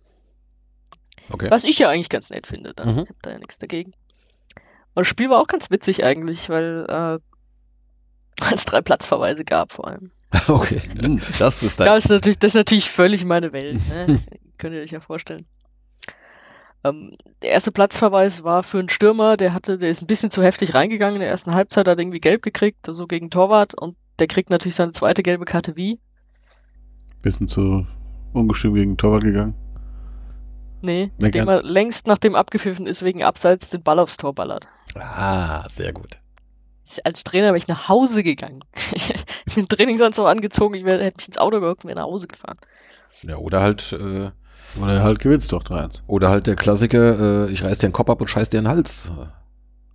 Okay. 1.30 1.50
Was 1.50 1.64
ich 1.64 1.78
ja 1.78 1.88
eigentlich 1.88 2.08
ganz 2.08 2.30
nett 2.30 2.46
finde, 2.46 2.74
dann. 2.74 2.94
Mhm. 2.94 3.02
Ich 3.02 3.08
hab 3.08 3.22
da 3.22 3.30
ja 3.30 3.38
nichts 3.38 3.58
dagegen. 3.58 3.92
Und 4.94 5.02
das 5.02 5.08
Spiel 5.08 5.30
war 5.30 5.40
auch 5.40 5.46
ganz 5.46 5.70
witzig 5.70 6.04
eigentlich, 6.04 6.48
weil 6.48 6.86
äh, 6.88 7.18
es 8.52 8.64
drei 8.64 8.80
Platzverweise 8.80 9.44
gab 9.44 9.72
vor 9.72 9.88
allem. 9.88 10.10
Okay. 10.46 10.80
Das 11.38 11.62
ist 11.62 11.80
das 11.80 12.04
ist 12.04 12.10
natürlich, 12.10 12.38
das 12.38 12.52
ist 12.52 12.56
natürlich 12.56 12.88
völlig 12.88 13.24
meine 13.24 13.52
Welt. 13.52 13.80
Ne? 13.88 14.20
Könnt 14.58 14.74
ihr 14.74 14.82
euch 14.82 14.92
ja 14.92 15.00
vorstellen. 15.00 15.46
Ähm, 16.84 17.16
der 17.42 17.50
erste 17.50 17.72
Platzverweis 17.72 18.42
war 18.42 18.62
für 18.62 18.78
einen 18.78 18.88
Stürmer, 18.88 19.36
der 19.36 19.52
hatte, 19.52 19.76
der 19.76 19.90
ist 19.90 20.02
ein 20.02 20.06
bisschen 20.06 20.30
zu 20.30 20.42
heftig 20.42 20.74
reingegangen 20.74 21.16
in 21.16 21.20
der 21.20 21.30
ersten 21.30 21.52
Halbzeit, 21.52 21.88
hat 21.88 21.98
irgendwie 21.98 22.20
gelb 22.20 22.42
gekriegt, 22.42 22.86
so 22.86 23.06
gegen 23.06 23.30
Torwart 23.30 23.74
und 23.74 23.96
der 24.20 24.26
kriegt 24.26 24.50
natürlich 24.50 24.74
seine 24.76 24.92
zweite 24.92 25.22
gelbe 25.22 25.44
Karte 25.44 25.76
wie? 25.76 25.98
Bisschen 27.22 27.48
zu 27.48 27.86
ungestüm 28.32 28.74
gegen 28.74 28.96
Torwart 28.96 29.24
gegangen. 29.24 29.54
Nee, 30.82 31.10
Meckern. 31.18 31.42
indem 31.42 31.48
er 31.48 31.62
längst 31.62 32.06
nachdem 32.06 32.34
abgepfiffen 32.34 32.86
ist, 32.86 33.02
wegen 33.02 33.22
Abseits 33.22 33.68
den 33.70 33.82
Ball 33.82 33.98
aufs 33.98 34.16
Tor 34.16 34.34
ballert. 34.34 34.66
Ah, 34.94 35.68
sehr 35.68 35.92
gut. 35.92 36.18
Als 37.04 37.22
Trainer 37.22 37.48
wäre 37.48 37.58
ich 37.58 37.68
nach 37.68 37.88
Hause 37.88 38.22
gegangen. 38.22 38.64
ich 39.46 39.54
bin 39.54 39.68
Trainingsanzug 39.68 40.26
angezogen, 40.26 40.74
ich 40.74 40.84
wär, 40.84 40.98
hätte 41.02 41.18
mich 41.18 41.28
ins 41.28 41.38
Auto 41.38 41.60
gehockt 41.60 41.84
und 41.84 41.88
wäre 41.88 42.00
nach 42.00 42.06
Hause 42.06 42.26
gefahren. 42.28 42.56
Ja, 43.22 43.36
oder 43.36 43.60
halt, 43.60 43.92
äh, 43.92 44.30
Oder 44.80 45.02
halt 45.02 45.18
gewinnst 45.18 45.52
doch 45.52 45.62
3-1. 45.62 46.02
oder 46.06 46.30
halt 46.30 46.46
der 46.46 46.56
Klassiker, 46.56 47.46
äh, 47.48 47.52
ich 47.52 47.62
reiß 47.62 47.78
dir 47.78 47.88
den 47.88 47.92
Kopf 47.92 48.08
ab 48.08 48.20
und 48.20 48.28
scheiß 48.28 48.48
dir 48.48 48.60
den 48.60 48.68
Hals. 48.68 49.06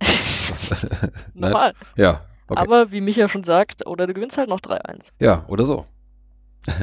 Normal. 1.34 1.74
Ja, 1.96 2.20
okay. 2.48 2.60
Aber 2.60 2.92
wie 2.92 3.00
Micha 3.00 3.28
schon 3.28 3.44
sagt, 3.44 3.86
oder 3.86 4.06
du 4.06 4.14
gewinnst 4.14 4.38
halt 4.38 4.48
noch 4.48 4.60
3-1. 4.60 5.12
ja, 5.18 5.44
oder 5.48 5.64
so. 5.64 5.86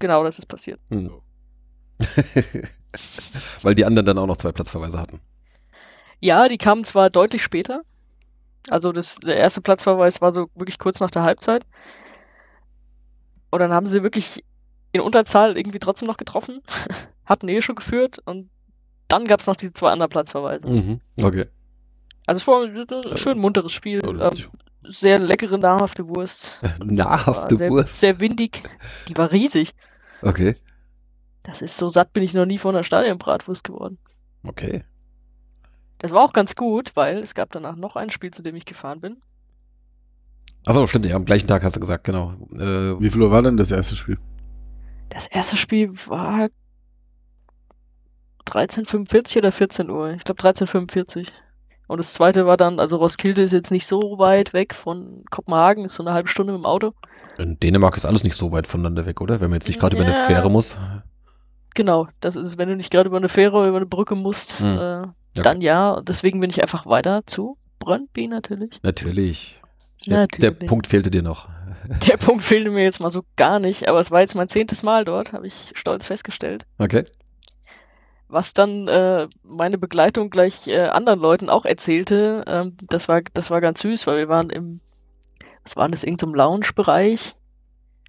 Genau, 0.00 0.22
das 0.22 0.38
ist 0.38 0.46
passiert. 0.46 0.80
Hm. 0.90 1.10
Weil 3.62 3.74
die 3.74 3.84
anderen 3.84 4.06
dann 4.06 4.18
auch 4.18 4.26
noch 4.26 4.36
zwei 4.36 4.52
Platzverweise 4.52 5.00
hatten. 5.00 5.20
Ja, 6.20 6.48
die 6.48 6.58
kamen 6.58 6.84
zwar 6.84 7.10
deutlich 7.10 7.42
später. 7.42 7.82
Also 8.70 8.92
das, 8.92 9.16
der 9.16 9.36
erste 9.36 9.60
Platzverweis 9.60 10.20
war 10.20 10.32
so 10.32 10.48
wirklich 10.54 10.78
kurz 10.78 11.00
nach 11.00 11.10
der 11.10 11.22
Halbzeit. 11.22 11.64
Und 13.50 13.60
dann 13.60 13.72
haben 13.72 13.86
sie 13.86 14.02
wirklich 14.02 14.44
in 14.92 15.00
Unterzahl 15.00 15.56
irgendwie 15.56 15.78
trotzdem 15.78 16.06
noch 16.06 16.16
getroffen. 16.16 16.60
Hatten 17.24 17.48
eh 17.48 17.60
schon 17.60 17.76
geführt. 17.76 18.18
Und 18.24 18.50
dann 19.08 19.26
gab 19.26 19.40
es 19.40 19.46
noch 19.46 19.56
diese 19.56 19.72
zwei 19.72 19.90
anderen 19.90 20.10
Platzverweise. 20.10 20.68
Mhm. 20.68 21.00
Okay. 21.22 21.46
Also 22.26 22.38
es 22.38 22.46
war 22.46 22.62
ein 22.62 23.16
schön 23.16 23.38
munteres 23.38 23.72
Spiel. 23.72 24.00
Ähm, 24.04 24.30
sehr 24.88 25.18
leckere, 25.18 25.58
nahrhafte 25.58 26.08
Wurst. 26.08 26.60
Nahrhafte 26.84 27.56
sehr, 27.56 27.70
Wurst. 27.70 28.00
Sehr 28.00 28.20
windig. 28.20 28.62
Die 29.08 29.16
war 29.16 29.30
riesig. 29.30 29.74
Okay. 30.22 30.56
Das 31.42 31.62
ist 31.62 31.76
so 31.76 31.88
satt 31.88 32.12
bin 32.12 32.22
ich 32.22 32.34
noch 32.34 32.46
nie 32.46 32.58
von 32.58 32.74
einer 32.74 32.84
Stadionbratwurst 32.84 33.64
geworden. 33.64 33.98
Okay. 34.44 34.84
Das 35.98 36.12
war 36.12 36.22
auch 36.22 36.32
ganz 36.32 36.54
gut, 36.54 36.94
weil 36.94 37.18
es 37.18 37.34
gab 37.34 37.50
danach 37.50 37.76
noch 37.76 37.96
ein 37.96 38.10
Spiel, 38.10 38.30
zu 38.30 38.42
dem 38.42 38.56
ich 38.56 38.64
gefahren 38.64 39.00
bin. 39.00 39.16
Achso, 40.64 40.86
stimmt, 40.86 41.06
ja, 41.06 41.16
am 41.16 41.24
gleichen 41.24 41.48
Tag 41.48 41.62
hast 41.64 41.76
du 41.76 41.80
gesagt, 41.80 42.04
genau. 42.04 42.34
Äh, 42.52 43.00
Wie 43.00 43.10
viel 43.10 43.22
Uhr 43.22 43.30
war 43.30 43.42
denn 43.42 43.56
das 43.56 43.70
erste 43.70 43.96
Spiel? 43.96 44.18
Das 45.08 45.26
erste 45.26 45.56
Spiel 45.56 45.92
war 46.06 46.48
13.45 48.46 49.38
oder 49.38 49.52
14 49.52 49.90
Uhr. 49.90 50.12
Ich 50.12 50.24
glaube 50.24 50.40
13.45. 50.42 51.28
Und 51.88 51.98
das 51.98 52.12
zweite 52.12 52.46
war 52.46 52.56
dann, 52.56 52.78
also 52.78 52.98
Roskilde 52.98 53.42
ist 53.42 53.52
jetzt 53.52 53.70
nicht 53.72 53.86
so 53.86 54.18
weit 54.18 54.52
weg 54.52 54.74
von 54.74 55.24
Kopenhagen, 55.30 55.84
ist 55.86 55.94
so 55.94 56.04
eine 56.04 56.12
halbe 56.12 56.28
Stunde 56.28 56.52
mit 56.52 56.60
dem 56.62 56.66
Auto. 56.66 56.92
in 57.38 57.58
Dänemark 57.58 57.96
ist 57.96 58.04
alles 58.04 58.22
nicht 58.24 58.36
so 58.36 58.52
weit 58.52 58.66
voneinander 58.66 59.06
weg, 59.06 59.20
oder? 59.20 59.40
Wenn 59.40 59.50
man 59.50 59.56
jetzt 59.56 59.68
nicht 59.68 59.80
gerade 59.80 59.96
über 59.96 60.04
eine 60.06 60.14
Ja. 60.14 60.24
Fähre 60.24 60.50
muss. 60.50 60.78
Genau, 61.74 62.08
das 62.20 62.36
ist, 62.36 62.46
es, 62.46 62.58
wenn 62.58 62.68
du 62.68 62.76
nicht 62.76 62.90
gerade 62.90 63.08
über 63.08 63.16
eine 63.18 63.28
Fähre 63.28 63.56
oder 63.56 63.68
über 63.68 63.76
eine 63.78 63.86
Brücke 63.86 64.14
musst, 64.14 64.60
Hm. 64.60 64.78
äh, 64.78 65.02
dann 65.34 65.60
ja. 65.60 66.00
Deswegen 66.02 66.40
bin 66.40 66.50
ich 66.50 66.60
einfach 66.62 66.86
weiter 66.86 67.22
zu 67.26 67.56
Brøndby 67.78 68.26
natürlich. 68.28 68.80
Natürlich. 68.82 69.62
Der, 70.06 70.26
der. 70.26 70.50
Punkt 70.52 70.86
fehlte 70.86 71.10
dir 71.10 71.22
noch. 71.22 71.48
Der 72.08 72.16
Punkt 72.18 72.42
fehlte 72.44 72.70
mir 72.70 72.82
jetzt 72.82 73.00
mal 73.00 73.08
so 73.10 73.22
gar 73.36 73.60
nicht, 73.60 73.88
aber 73.88 74.00
es 74.00 74.10
war 74.10 74.20
jetzt 74.20 74.34
mein 74.34 74.48
zehntes 74.48 74.82
Mal 74.82 75.04
dort, 75.06 75.32
habe 75.32 75.46
ich 75.46 75.72
stolz 75.74 76.06
festgestellt. 76.06 76.66
Okay. 76.78 77.04
Was 78.28 78.52
dann 78.52 78.88
äh, 78.88 79.28
meine 79.42 79.78
Begleitung 79.78 80.28
gleich 80.30 80.68
äh, 80.68 80.82
anderen 80.82 81.20
Leuten 81.20 81.48
auch 81.48 81.64
erzählte, 81.64 82.44
ähm, 82.46 82.76
das 82.88 83.08
war 83.08 83.22
das 83.32 83.50
war 83.50 83.60
ganz 83.60 83.80
süß, 83.80 84.06
weil 84.06 84.18
wir 84.18 84.28
waren 84.28 84.50
im, 84.50 84.80
was 85.64 85.76
war 85.76 85.88
das, 85.88 86.04
irgendeinem 86.04 86.34
Lounge-Bereich. 86.34 87.34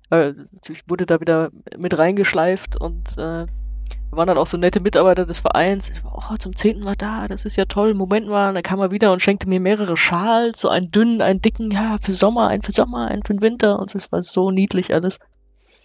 Äh, 0.09 0.33
ich 0.67 0.83
wurde 0.87 1.05
da 1.05 1.21
wieder 1.21 1.51
mit 1.77 1.97
reingeschleift 1.97 2.79
und 2.79 3.17
äh, 3.17 3.45
waren 4.11 4.27
dann 4.27 4.37
auch 4.37 4.47
so 4.47 4.57
nette 4.57 4.79
Mitarbeiter 4.79 5.25
des 5.25 5.39
Vereins. 5.39 5.89
Ich 5.89 6.03
war, 6.03 6.31
oh, 6.31 6.37
zum 6.37 6.55
zehnten 6.55 6.83
Mal 6.83 6.95
da, 6.95 7.27
das 7.27 7.45
ist 7.45 7.55
ja 7.55 7.65
toll. 7.65 7.93
Moment 7.93 8.27
mal, 8.27 8.53
dann 8.53 8.63
kam 8.63 8.79
er 8.79 8.91
wieder 8.91 9.13
und 9.13 9.21
schenkte 9.21 9.47
mir 9.47 9.59
mehrere 9.59 9.97
Schals, 9.97 10.61
so 10.61 10.69
einen 10.69 10.91
dünnen, 10.91 11.21
einen 11.21 11.41
dicken, 11.41 11.71
ja, 11.71 11.97
für 12.01 12.13
Sommer, 12.13 12.47
einen 12.47 12.63
für 12.63 12.71
Sommer, 12.71 13.07
einen 13.07 13.23
für 13.23 13.33
den 13.33 13.41
Winter 13.41 13.79
und 13.79 13.93
es 13.93 14.11
war 14.11 14.21
so 14.21 14.51
niedlich 14.51 14.93
alles. 14.93 15.19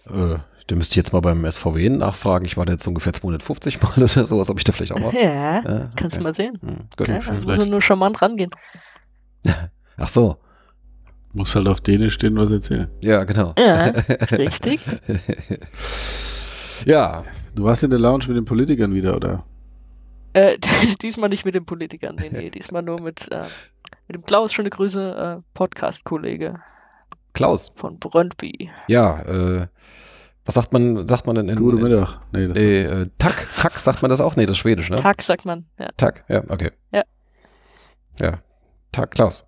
Äh, 0.07 0.39
da 0.67 0.75
müsste 0.75 0.93
ich 0.93 0.97
jetzt 0.97 1.13
mal 1.13 1.19
beim 1.21 1.49
SVW 1.49 1.89
nachfragen. 1.89 2.45
Ich 2.45 2.57
war 2.57 2.65
da 2.65 2.73
jetzt 2.73 2.87
ungefähr 2.87 3.13
250 3.13 3.81
Mal 3.81 3.91
oder 3.97 4.07
sowas, 4.07 4.49
ob 4.49 4.57
ich 4.57 4.63
da 4.63 4.71
vielleicht 4.71 4.93
auch 4.93 4.99
mal. 4.99 5.13
Ja, 5.13 5.21
Ja, 5.61 5.91
kannst 5.95 6.15
du 6.15 6.19
okay. 6.19 6.23
mal 6.23 6.33
sehen. 6.33 6.57
Hm, 6.61 6.77
gut. 6.97 7.07
Ja, 7.07 7.15
muss 7.15 7.57
man 7.57 7.69
nur 7.69 7.81
charmant 7.81 8.21
rangehen. 8.21 8.51
Ach 9.97 10.07
so. 10.07 10.37
Muss 11.33 11.53
halt 11.53 11.67
auf 11.67 11.81
Dänisch 11.81 12.13
stehen, 12.13 12.37
was 12.37 12.49
erzählen. 12.49 12.89
Ja, 13.03 13.25
genau. 13.25 13.53
Ja, 13.57 13.85
richtig. 14.31 14.79
ja, 16.85 17.23
Du 17.55 17.63
warst 17.63 17.83
in 17.83 17.89
der 17.89 17.99
Lounge 17.99 18.25
mit 18.27 18.35
den 18.35 18.43
Politikern 18.43 18.93
wieder, 18.93 19.15
oder? 19.15 19.45
Äh, 20.33 20.57
diesmal 21.01 21.29
nicht 21.29 21.45
mit 21.45 21.55
den 21.55 21.65
Politikern, 21.65 22.17
nee, 22.19 22.29
nee, 22.29 22.49
diesmal 22.49 22.81
nur 22.81 22.99
mit, 22.99 23.31
äh, 23.31 23.43
mit 24.09 24.15
dem 24.15 24.25
Klaus, 24.25 24.51
schöne 24.51 24.69
Grüße, 24.69 25.37
äh, 25.39 25.41
Podcast-Kollege 25.53 26.59
Klaus. 27.33 27.69
von 27.69 27.97
Brøndby. 27.97 28.69
Ja, 28.89 29.21
äh, 29.21 29.67
was 30.45 30.55
sagt 30.55 30.71
man, 30.73 31.07
sagt 31.07 31.25
man 31.27 31.35
denn 31.35 31.49
in, 31.49 31.57
Guten 31.57 31.81
Mittag. 31.81 32.19
Nee, 32.31 32.47
das 32.47 32.55
Nee, 32.55 32.81
äh, 32.83 33.07
Tak, 33.17 33.47
Tak 33.57 33.79
sagt 33.79 34.01
man 34.01 34.09
das 34.09 34.21
auch? 34.21 34.35
Nee, 34.35 34.45
das 34.45 34.53
ist 34.53 34.59
Schwedisch, 34.59 34.89
ne? 34.89 34.97
Tag 34.97 35.21
sagt 35.21 35.45
man, 35.45 35.65
ja. 35.79 35.89
Tak, 35.97 36.23
ja, 36.29 36.43
okay. 36.49 36.71
Ja. 36.91 37.03
Ja, 38.19 38.37
Tak, 38.91 39.11
Klaus. 39.11 39.43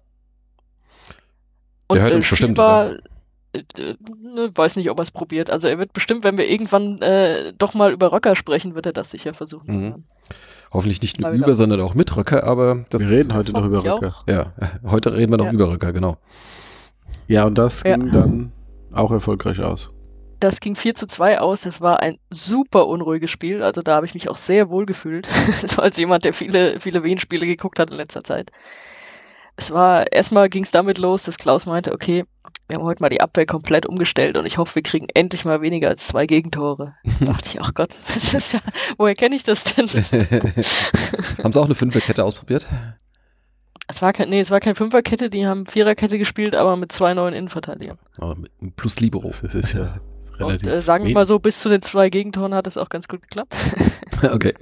Und 1.88 1.96
Der 1.96 2.04
hört 2.04 2.14
äh, 2.14 2.18
uns 2.18 2.30
bestimmt, 2.30 2.58
war, 2.58 2.92
äh, 3.54 3.60
äh, 3.80 3.96
ne, 4.22 4.50
weiß 4.54 4.76
nicht, 4.76 4.90
ob 4.92 5.00
er 5.00 5.04
es 5.04 5.12
probiert. 5.12 5.50
Also 5.50 5.68
er 5.70 5.78
wird 5.78 5.94
bestimmt, 5.94 6.24
wenn 6.26 6.38
wir 6.38 6.50
irgendwann 6.50 7.02
äh, 7.02 7.54
doch 7.58 7.74
mal 7.74 7.94
über 7.94 8.08
Rocker 8.08 8.36
sprechen, 8.36 8.76
wird 8.76 8.86
er 8.88 8.92
das 8.94 9.10
sicher 9.12 9.34
versuchen 9.34 9.70
zu 9.70 9.78
Mhm. 9.78 9.90
machen. 9.90 10.06
Hoffentlich 10.74 11.02
nicht 11.02 11.22
nur 11.22 11.30
über, 11.30 11.54
sondern 11.54 11.80
auch 11.80 11.94
mit 11.94 12.14
Röcker, 12.18 12.44
aber 12.44 12.84
das. 12.90 13.02
Wir 13.02 13.10
reden 13.20 13.34
heute 13.34 13.54
noch 13.54 13.64
über 13.64 13.86
Röcker. 13.86 14.08
auch. 14.10 14.28
Ja, 14.28 14.52
heute 14.84 15.14
reden 15.14 15.32
wir 15.32 15.38
noch 15.38 15.46
Ja. 15.46 15.54
über 15.54 15.70
Röcker, 15.70 15.94
genau. 15.94 16.18
Ja, 17.28 17.46
und 17.46 17.58
das 17.58 17.84
Ja. 17.84 17.96
ging 17.96 18.12
dann 18.12 18.52
auch 18.92 19.12
erfolgreich 19.12 19.62
aus. 19.62 19.92
Das 20.40 20.60
ging 20.60 20.76
4 20.76 20.94
zu 20.94 21.08
2 21.08 21.40
aus. 21.40 21.62
Das 21.62 21.82
war 21.82 22.02
ein 22.02 22.20
super 22.30 22.88
unruhiges 22.88 23.32
Spiel. 23.32 23.64
Also 23.64 23.82
da 23.82 23.96
habe 23.96 24.06
ich 24.06 24.14
mich 24.14 24.30
auch 24.30 24.36
sehr 24.36 24.70
wohl 24.70 24.86
gefühlt. 24.86 25.28
so 25.66 25.82
als 25.82 25.98
jemand, 25.98 26.26
der 26.26 26.34
viele, 26.34 26.80
viele 26.80 27.04
Wien-Spiele 27.04 27.46
geguckt 27.46 27.80
hat 27.80 27.90
in 27.90 27.98
letzter 27.98 28.24
Zeit. 28.24 28.52
Es 29.56 29.72
war, 29.72 30.12
erstmal 30.12 30.50
ging 30.50 30.64
es 30.64 30.72
damit 30.72 31.00
los, 31.00 31.24
dass 31.24 31.38
Klaus 31.38 31.66
meinte, 31.66 31.92
okay, 31.92 32.26
wir 32.68 32.76
haben 32.76 32.84
heute 32.84 33.02
mal 33.02 33.10
die 33.10 33.22
Abwehr 33.22 33.48
komplett 33.48 33.88
umgestellt 33.88 34.38
und 34.38 34.46
ich 34.46 34.60
hoffe, 34.60 34.76
wir 34.76 34.84
kriegen 34.84 35.08
endlich 35.14 35.46
mal 35.46 35.62
weniger 35.62 35.90
als 35.90 36.06
zwei 36.06 36.28
Gegentore. 36.28 36.96
Da 37.20 37.26
dachte 37.32 37.50
ich, 37.50 37.62
ach 37.62 37.74
Gott, 37.74 37.96
das 38.14 38.34
ist 38.36 38.54
ja, 38.54 38.60
woher 38.98 39.16
kenne 39.16 39.36
ich 39.36 39.44
das 39.44 39.64
denn? 39.64 39.88
Haben 39.88 41.54
Sie 41.54 41.60
auch 41.60 41.66
eine 41.66 41.76
Fünferkette 41.76 42.24
ausprobiert? 42.24 42.68
Es 43.88 44.02
war 44.02 44.12
kein, 44.12 44.30
nee, 44.30 44.42
es 44.42 44.52
war 44.52 44.60
keine 44.60 44.76
Fünferkette, 44.76 45.30
die 45.30 45.48
haben 45.48 45.66
Viererkette 45.66 46.18
gespielt, 46.18 46.56
aber 46.56 46.76
mit 46.76 46.92
zwei 46.92 47.14
neuen 47.14 47.34
Innenverteidigern. 47.34 47.98
Mit 48.36 48.52
einem 48.62 48.74
Plus 48.74 49.00
Libero. 49.00 49.32
Das 49.42 49.56
ist 49.56 49.74
ja 49.74 50.02
Und 50.40 50.48
relativ. 50.48 50.70
äh, 50.70 50.82
sagen 50.82 51.06
wir 51.06 51.14
mal 51.14 51.26
so, 51.26 51.40
bis 51.40 51.60
zu 51.60 51.70
den 51.70 51.82
zwei 51.82 52.10
Gegentoren 52.10 52.54
hat 52.54 52.68
es 52.68 52.78
auch 52.78 52.90
ganz 52.90 53.08
gut 53.08 53.22
geklappt. 53.22 53.56
okay. 54.34 54.54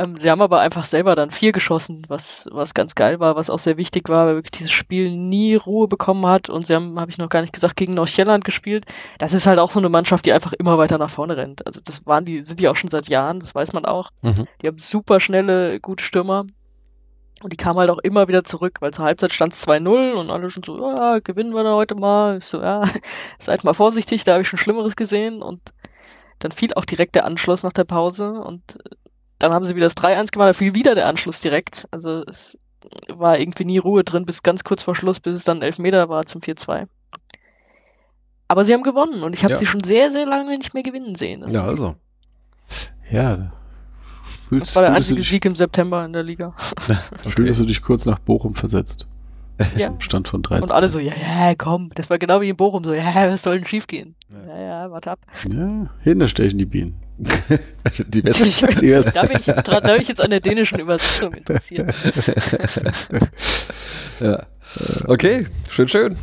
Ähm, 0.00 0.16
sie 0.16 0.30
haben 0.30 0.40
aber 0.40 0.60
einfach 0.60 0.84
selber 0.84 1.14
dann 1.14 1.30
vier 1.30 1.52
geschossen, 1.52 2.04
was, 2.08 2.48
was 2.52 2.72
ganz 2.72 2.94
geil 2.94 3.20
war, 3.20 3.36
was 3.36 3.50
auch 3.50 3.58
sehr 3.58 3.76
wichtig 3.76 4.08
war, 4.08 4.26
weil 4.26 4.36
wirklich 4.36 4.52
dieses 4.52 4.70
Spiel 4.70 5.14
nie 5.14 5.56
Ruhe 5.56 5.88
bekommen 5.88 6.24
hat 6.26 6.48
und 6.48 6.66
sie 6.66 6.74
haben, 6.74 6.98
habe 6.98 7.10
ich 7.10 7.18
noch 7.18 7.28
gar 7.28 7.42
nicht 7.42 7.52
gesagt, 7.52 7.76
gegen 7.76 7.94
Nordsjælland 7.94 8.44
gespielt. 8.44 8.86
Das 9.18 9.34
ist 9.34 9.46
halt 9.46 9.58
auch 9.58 9.70
so 9.70 9.78
eine 9.78 9.90
Mannschaft, 9.90 10.24
die 10.24 10.32
einfach 10.32 10.54
immer 10.54 10.78
weiter 10.78 10.96
nach 10.96 11.10
vorne 11.10 11.36
rennt. 11.36 11.66
Also 11.66 11.80
das 11.84 12.06
waren 12.06 12.24
die, 12.24 12.42
sind 12.42 12.60
die 12.60 12.68
auch 12.68 12.76
schon 12.76 12.88
seit 12.88 13.08
Jahren, 13.08 13.40
das 13.40 13.54
weiß 13.54 13.74
man 13.74 13.84
auch. 13.84 14.10
Mhm. 14.22 14.46
Die 14.62 14.68
haben 14.68 14.78
super 14.78 15.20
schnelle, 15.20 15.80
gute 15.80 16.02
Stürmer. 16.02 16.46
Und 17.42 17.52
die 17.52 17.56
kamen 17.56 17.78
halt 17.78 17.90
auch 17.90 17.98
immer 17.98 18.28
wieder 18.28 18.44
zurück, 18.44 18.78
weil 18.80 18.92
zur 18.92 19.06
Halbzeit 19.06 19.32
stand 19.32 19.54
es 19.54 19.66
2-0 19.66 20.12
und 20.12 20.30
alle 20.30 20.50
schon 20.50 20.62
so, 20.62 20.78
ja, 20.78 21.20
gewinnen 21.20 21.54
wir 21.54 21.64
da 21.64 21.74
heute 21.74 21.94
mal. 21.94 22.38
Ich 22.38 22.44
so, 22.44 22.60
ja, 22.60 22.82
seid 23.38 23.64
mal 23.64 23.72
vorsichtig, 23.72 24.24
da 24.24 24.32
habe 24.32 24.42
ich 24.42 24.48
schon 24.48 24.58
Schlimmeres 24.58 24.94
gesehen. 24.94 25.42
Und 25.42 25.60
dann 26.38 26.52
fiel 26.52 26.74
auch 26.74 26.84
direkt 26.84 27.14
der 27.14 27.24
Anschluss 27.24 27.62
nach 27.62 27.72
der 27.72 27.84
Pause 27.84 28.32
und 28.32 28.76
äh, 28.84 28.96
dann 29.38 29.52
haben 29.52 29.64
sie 29.64 29.74
wieder 29.74 29.86
das 29.86 29.96
3-1 29.96 30.32
gemacht, 30.32 30.48
da 30.50 30.52
fiel 30.52 30.74
wieder 30.74 30.94
der 30.94 31.06
Anschluss 31.06 31.40
direkt. 31.40 31.88
Also 31.90 32.24
es 32.26 32.58
war 33.08 33.38
irgendwie 33.38 33.64
nie 33.64 33.78
Ruhe 33.78 34.04
drin, 34.04 34.26
bis 34.26 34.42
ganz 34.42 34.64
kurz 34.64 34.82
vor 34.82 34.94
Schluss, 34.94 35.20
bis 35.20 35.36
es 35.38 35.44
dann 35.44 35.62
Elfmeter 35.62 36.10
war 36.10 36.26
zum 36.26 36.42
4-2. 36.42 36.86
Aber 38.48 38.64
sie 38.64 38.74
haben 38.74 38.82
gewonnen 38.82 39.22
und 39.22 39.34
ich 39.34 39.44
habe 39.44 39.54
Ja. 39.54 39.58
sie 39.58 39.66
schon 39.66 39.82
sehr, 39.82 40.12
sehr 40.12 40.26
lange 40.26 40.56
nicht 40.56 40.74
mehr 40.74 40.82
gewinnen 40.82 41.14
sehen. 41.14 41.40
Das, 41.40 41.52
Ja, 41.52 41.64
also. 41.64 41.94
Ja. 43.10 43.52
Fühlst, 44.50 44.70
das 44.70 44.76
war 44.76 44.82
der 44.82 44.94
einzige 44.94 45.22
Sieg 45.22 45.44
im 45.44 45.54
September 45.54 46.04
in 46.04 46.12
der 46.12 46.24
Liga. 46.24 46.52
fühlst 47.24 47.60
du 47.60 47.64
dich 47.64 47.82
kurz 47.82 48.04
nach 48.04 48.18
Bochum 48.18 48.56
versetzt? 48.56 49.06
Ja. 49.76 49.86
Im 49.86 50.00
Stand 50.00 50.26
von 50.26 50.42
13. 50.42 50.62
Und 50.64 50.72
alle 50.72 50.88
so, 50.88 50.98
ja, 50.98 51.12
ja, 51.14 51.54
komm. 51.54 51.90
Das 51.94 52.10
war 52.10 52.18
genau 52.18 52.40
wie 52.40 52.48
in 52.48 52.56
Bochum 52.56 52.82
so, 52.82 52.92
ja, 52.92 53.30
was 53.30 53.42
soll 53.42 53.58
denn 53.58 53.66
schief 53.68 53.86
gehen? 53.86 54.16
Ja. 54.28 54.52
Ja, 54.52 54.60
ja, 54.60 54.90
warte 54.90 55.12
ab. 55.12 55.20
Ja, 55.48 55.88
hinter 56.02 56.26
stechen 56.26 56.58
die 56.58 56.64
Bienen. 56.66 56.96
Die 58.08 58.22
besten. 58.22 58.46
Ich, 58.46 58.60
da, 58.60 58.68
Yes. 58.80 59.12
bin 59.12 59.36
ich 59.38 59.44
da 59.44 59.78
bin 59.80 60.00
ich 60.00 60.08
jetzt 60.08 60.20
an 60.20 60.30
der 60.30 60.40
dänischen 60.40 60.80
Übersetzung 60.80 61.34
interessiert. 61.34 61.94
ja. 64.18 64.46
Okay, 65.06 65.44
schön, 65.68 65.88
schön. 65.88 66.16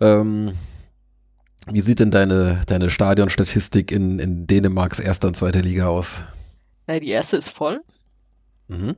Ähm, 0.00 0.52
wie 1.66 1.80
sieht 1.80 2.00
denn 2.00 2.10
deine, 2.10 2.60
deine 2.68 2.88
Stadionstatistik 2.88 3.90
in, 3.92 4.18
in 4.18 4.46
Dänemarks 4.46 4.98
erster 4.98 5.28
und 5.28 5.36
zweiter 5.36 5.60
Liga 5.60 5.88
aus? 5.88 6.22
Na, 6.86 7.00
die 7.00 7.10
erste 7.10 7.36
ist 7.36 7.48
voll. 7.48 7.82
Mhm. 8.68 8.96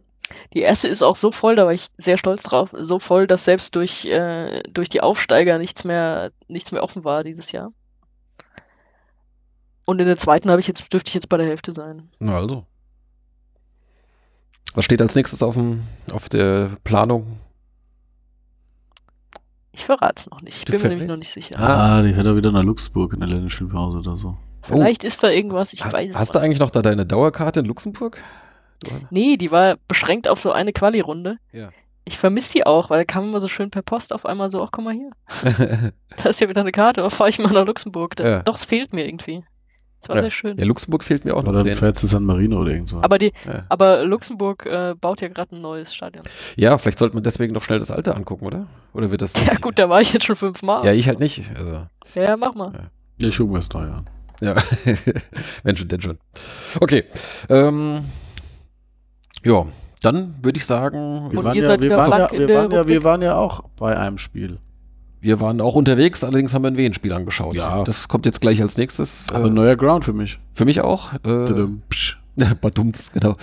Die 0.55 0.61
erste 0.61 0.88
ist 0.88 1.02
auch 1.02 1.16
so 1.16 1.31
voll, 1.31 1.57
da 1.57 1.66
war 1.66 1.73
ich 1.73 1.88
sehr 1.99 2.16
stolz 2.16 2.43
drauf, 2.43 2.75
so 2.76 2.99
voll, 2.99 3.26
dass 3.26 3.45
selbst 3.45 3.76
durch, 3.76 4.05
äh, 4.07 4.62
durch 4.64 4.88
die 4.88 5.00
Aufsteiger 5.00 5.59
nichts 5.59 5.85
mehr, 5.85 6.33
nichts 6.49 6.73
mehr 6.73 6.83
offen 6.83 7.05
war 7.05 7.23
dieses 7.23 7.52
Jahr. 7.52 7.73
Und 9.87 10.00
in 10.00 10.07
der 10.07 10.16
zweiten 10.16 10.50
habe 10.50 10.61
ich 10.61 10.66
jetzt, 10.66 10.93
dürfte 10.93 11.09
ich 11.09 11.14
jetzt 11.14 11.28
bei 11.28 11.37
der 11.37 11.47
Hälfte 11.47 11.73
sein. 11.73 12.09
Na 12.19 12.37
also. 12.37 12.66
Was 14.75 14.85
steht 14.85 15.00
als 15.00 15.14
nächstes 15.14 15.43
auf, 15.43 15.55
dem, 15.55 15.85
auf 16.12 16.28
der 16.28 16.71
Planung? 16.83 17.38
Ich 19.73 19.85
verrate 19.85 20.23
es 20.23 20.31
noch 20.31 20.40
nicht. 20.40 20.59
Ich 20.59 20.64
bin 20.64 20.83
mir 20.83 20.88
nämlich 20.88 21.09
noch 21.09 21.16
nicht 21.16 21.31
sicher. 21.31 21.59
Ah, 21.59 22.02
die 22.02 22.12
fährt 22.12 22.26
auch 22.26 22.35
wieder 22.35 22.50
nach 22.50 22.64
Luxemburg 22.64 23.12
in 23.12 23.21
der 23.21 23.28
Länderspielpause 23.28 23.99
oder 23.99 24.16
so. 24.16 24.37
Vielleicht 24.66 25.04
ist 25.04 25.23
da 25.23 25.30
irgendwas, 25.30 25.73
ich 25.73 25.85
Ha- 25.85 25.92
weiß 25.92 26.11
es 26.11 26.16
Hast 26.16 26.35
du 26.35 26.38
noch 26.38 26.44
eigentlich 26.44 26.61
noch 26.61 26.70
da 26.70 26.82
deine 26.82 27.06
Dauerkarte 27.06 27.61
in 27.61 27.66
Luxemburg? 27.66 28.18
nicht. 28.82 29.11
Nee, 29.11 29.37
die 29.37 29.50
war 29.50 29.76
beschränkt 29.88 30.28
auf 30.28 30.38
so 30.40 30.52
eine 30.52 30.73
Quali-Runde. 30.73 31.38
Ja. 31.52 31.70
Ich 32.04 32.18
vermisse 32.18 32.52
die 32.52 32.66
auch, 32.66 32.90
weil 32.90 32.99
da 33.00 33.04
kam 33.04 33.25
immer 33.25 33.40
so 33.40 33.49
schön 33.49 33.70
per 33.70 33.82
Post 33.82 34.12
auf 34.12 34.26
einmal 34.26 34.49
so, 34.49 34.62
ach 34.62 34.68
komm 34.70 34.85
mal 34.85 34.94
hier. 34.94 35.11
Da 36.23 36.28
ist 36.30 36.40
ja 36.40 36.49
wieder 36.49 36.61
eine 36.61 36.73
Karte, 36.73 37.00
da 37.00 37.11
fahre 37.11 37.30
ich 37.30 37.38
mal 37.38 37.50
nach 37.52 37.66
Luxemburg. 37.66 38.14
Das, 38.16 38.30
Ja. 38.30 38.42
Doch, 38.42 38.54
es 38.54 38.64
fehlt 38.64 38.92
mir 38.92 39.06
irgendwie. 39.06 39.42
Das 40.00 40.11
war 40.11 40.16
Ja. 40.16 40.23
sehr 40.23 40.30
schön. 40.30 40.56
ja, 40.58 40.64
Luxemburg 40.66 41.02
fehlt 41.02 41.25
mir 41.25 41.35
auch 41.35 41.42
noch. 41.42 41.49
Oder 41.50 41.62
du 41.64 41.70
Den- 41.70 41.76
fährst 41.78 42.00
zu 42.00 42.06
San 42.06 42.25
Marino 42.25 42.61
oder 42.61 42.70
irgend 42.70 42.88
so. 42.90 43.00
Aber, 43.02 43.18
die, 43.18 43.32
ja. 43.46 43.64
aber 43.70 44.04
Luxemburg 44.04 44.66
äh, 44.66 44.94
baut 45.00 45.20
ja 45.23 45.28
gerade 45.28 45.56
ein 45.56 45.62
neues 45.62 45.94
Stadion. 45.94 46.23
ja, 46.56 46.76
vielleicht 46.78 46.99
sollte 46.99 47.14
man 47.16 47.25
deswegen 47.25 47.54
noch 47.54 47.62
schnell 47.62 47.78
das 47.80 47.90
Alte 47.90 48.14
angucken, 48.14 48.44
oder? 48.46 48.66
Oder 48.92 49.11
wird 49.11 49.23
das 49.23 49.35
nicht? 49.35 49.49
Ja 49.49 49.54
gut, 49.58 49.78
da 49.78 49.88
war 49.88 50.00
ich 50.00 50.12
jetzt 50.12 50.26
schon 50.26 50.37
fünfmal. 50.37 50.85
Ja, 50.85 50.92
ich 50.92 51.08
halt 51.08 51.18
nicht. 51.18 51.50
Also, 51.58 51.87
Ja, 52.14 52.23
ja, 52.23 52.37
mach 52.37 52.54
mal. 52.54 52.90
Ja, 53.20 53.28
ich 53.28 53.37
gucke 53.38 53.50
mir 53.52 53.58
das 53.58 53.70
neu 53.73 53.80
an. 53.88 54.08
Ja. 54.40 54.55
Wenn 55.62 55.76
schon, 55.76 55.88
denn 55.88 56.00
schon. 56.00 56.19
Okay. 56.81 57.05
Ähm, 57.49 58.00
ja, 59.45 59.66
dann 60.02 60.35
würde 60.43 60.59
ich 60.59 60.66
sagen, 60.66 61.31
Wir 61.33 61.43
waren, 61.45 61.57
ja, 61.57 61.66
seid 61.69 61.81
wir, 61.81 61.87
wieder 61.87 61.97
waren 61.99 62.11
ja, 62.11 62.16
Frank 62.19 62.33
in 62.33 62.38
wir, 62.40 62.47
der 62.47 62.57
waren 62.57 62.71
ja, 62.71 62.76
wir 62.76 62.81
Rubrik? 62.81 63.05
waren 63.05 63.23
ja 63.23 63.37
auch 63.37 63.64
bei 63.76 63.97
einem 63.99 64.19
Spiel. 64.19 64.59
wir 65.21 65.40
waren 65.40 65.61
auch 65.61 65.75
unterwegs, 65.75 66.23
allerdings 66.25 66.55
haben 66.55 66.62
wir 66.62 66.71
ein 66.71 66.76
Wien-Spiel 66.76 67.12
angeschaut. 67.12 67.55
Ja. 67.55 67.83
Das 67.85 68.07
kommt 68.09 68.26
jetzt 68.26 68.40
gleich 68.40 68.61
als 68.62 68.76
nächstes. 68.76 69.28
Aber 69.33 69.47
Äh, 69.47 69.50
neuer 69.50 69.76
Ground 69.76 70.05
für 70.05 70.12
mich. 70.12 70.38
für 70.52 70.64
mich 70.64 70.81
auch. 70.81 71.12
Äh. 71.25 71.66
Badumts, 72.61 73.12
genau. 73.12 73.35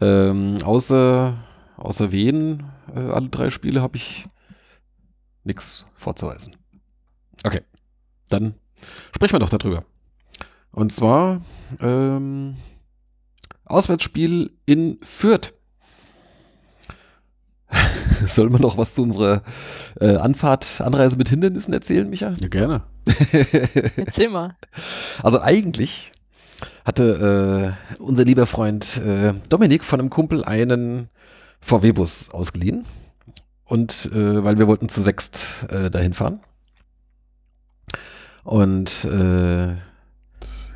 Ähm, 0.00 0.56
außer, 0.64 1.34
außer 1.76 2.10
Wien, 2.12 2.64
äh, 2.94 2.98
alle 2.98 3.28
drei 3.28 3.48
Spiele 3.50 3.80
habe 3.80 3.96
ich 3.96 4.26
nichts 5.44 5.86
vorzuweisen. 5.94 6.56
Okay, 7.44 7.60
dann 8.28 8.54
sprechen 9.14 9.34
wir 9.34 9.38
doch 9.38 9.50
darüber. 9.50 9.84
Und 10.72 10.92
zwar 10.92 11.40
ähm, 11.80 12.54
Auswärtsspiel 13.64 14.52
in 14.66 14.98
Fürth. 15.02 15.52
Soll 18.26 18.50
man 18.50 18.60
noch 18.60 18.76
was 18.76 18.94
zu 18.94 19.02
unserer 19.02 19.42
äh, 20.00 20.16
Anfahrt, 20.16 20.80
Anreise 20.80 21.16
mit 21.16 21.28
Hindernissen 21.28 21.72
erzählen, 21.72 22.08
Micha? 22.08 22.34
Ja, 22.40 22.48
gerne. 22.48 22.82
Erzähl 23.96 24.28
mal. 24.28 24.56
Also 25.22 25.40
eigentlich 25.40 26.12
hatte 26.84 27.76
äh, 27.98 28.02
unser 28.02 28.24
lieber 28.24 28.46
Freund 28.46 28.98
äh, 28.98 29.34
Dominik 29.48 29.84
von 29.84 30.00
einem 30.00 30.10
Kumpel 30.10 30.44
einen 30.44 31.08
VW-Bus 31.60 32.30
ausgeliehen. 32.30 32.84
Und 33.64 34.10
äh, 34.12 34.42
weil 34.42 34.58
wir 34.58 34.66
wollten 34.66 34.88
zu 34.88 35.00
sechst 35.00 35.66
äh, 35.70 35.90
dahin 35.90 36.12
fahren. 36.12 36.40
Und 38.42 39.04
äh, 39.04 39.76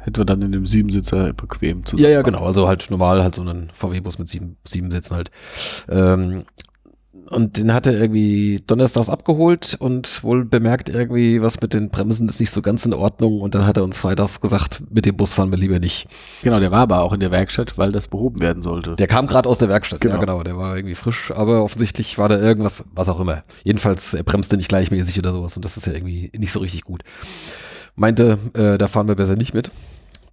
Hätten 0.05 0.19
wir 0.19 0.25
dann 0.27 0.43
in 0.43 0.53
dem 0.53 0.67
Siebensitzer 0.67 1.33
bequem 1.33 1.87
zu 1.87 1.97
ja, 1.97 2.11
ja, 2.11 2.21
genau. 2.21 2.45
Also 2.45 2.69
halt 2.69 2.91
normal, 2.91 3.23
halt 3.23 3.37
so 3.37 3.41
einen 3.41 3.71
VW-Bus 3.73 4.19
mit 4.19 4.29
sieben, 4.29 4.59
sieben 4.65 4.91
Sitzen 4.91 5.17
halt. 5.17 5.31
Ähm, 5.89 6.45
und 7.31 7.57
den 7.57 7.73
hat 7.73 7.87
er 7.87 7.95
irgendwie 7.95 8.63
donnerstags 8.67 9.09
abgeholt 9.09 9.77
und 9.79 10.23
wohl 10.23 10.45
bemerkt 10.45 10.91
irgendwie, 10.91 11.41
was 11.41 11.61
mit 11.61 11.73
den 11.73 11.89
Bremsen 11.89 12.29
ist 12.29 12.39
nicht 12.39 12.51
so 12.51 12.61
ganz 12.61 12.85
in 12.85 12.93
Ordnung. 12.93 13.41
Und 13.41 13.55
dann 13.55 13.67
hat 13.67 13.79
er 13.79 13.85
uns 13.85 13.97
freitags 13.97 14.43
gesagt, 14.43 14.83
mit 14.91 15.07
dem 15.07 15.17
Bus 15.17 15.33
fahren 15.33 15.51
wir 15.51 15.57
lieber 15.59 15.79
nicht. 15.79 16.07
Genau, 16.43 16.61
der 16.61 16.71
war 16.71 16.81
aber 16.81 17.01
auch 17.01 17.15
in 17.15 17.21
der 17.21 17.31
Werkstatt, 17.31 17.79
weil 17.79 17.93
das 17.93 18.09
behoben 18.09 18.41
werden 18.41 18.63
sollte. 18.63 18.97
Der 18.97 19.07
kam 19.07 19.27
gerade 19.27 19.49
aus 19.49 19.59
der 19.59 19.71
Werkstatt, 19.71 20.05
ja 20.05 20.11
Genau. 20.11 20.21
genau, 20.21 20.43
der 20.43 20.59
war 20.59 20.77
irgendwie 20.77 20.95
frisch, 20.95 21.31
aber 21.31 21.63
offensichtlich 21.65 22.19
war 22.19 22.29
da 22.29 22.39
irgendwas, 22.39 22.85
was 22.95 23.09
auch 23.09 23.21
immer. 23.21 23.43
Jedenfalls, 23.65 24.13
er 24.13 24.23
bremste 24.23 24.59
nicht 24.59 24.69
gleichmäßig 24.69 25.19
oder 25.19 25.33
sowas 25.33 25.57
und 25.57 25.65
das 25.65 25.77
ist 25.79 25.87
ja 25.87 25.95
irgendwie 25.95 26.31
nicht 26.37 26.53
so 26.53 26.61
richtig 26.61 26.83
gut. 26.83 27.03
Meinte, 27.97 28.39
äh, 28.55 28.79
da 28.79 28.89
fahren 28.89 29.09
wir 29.09 29.15
besser 29.15 29.37
nicht 29.37 29.55
mit. 29.55 29.71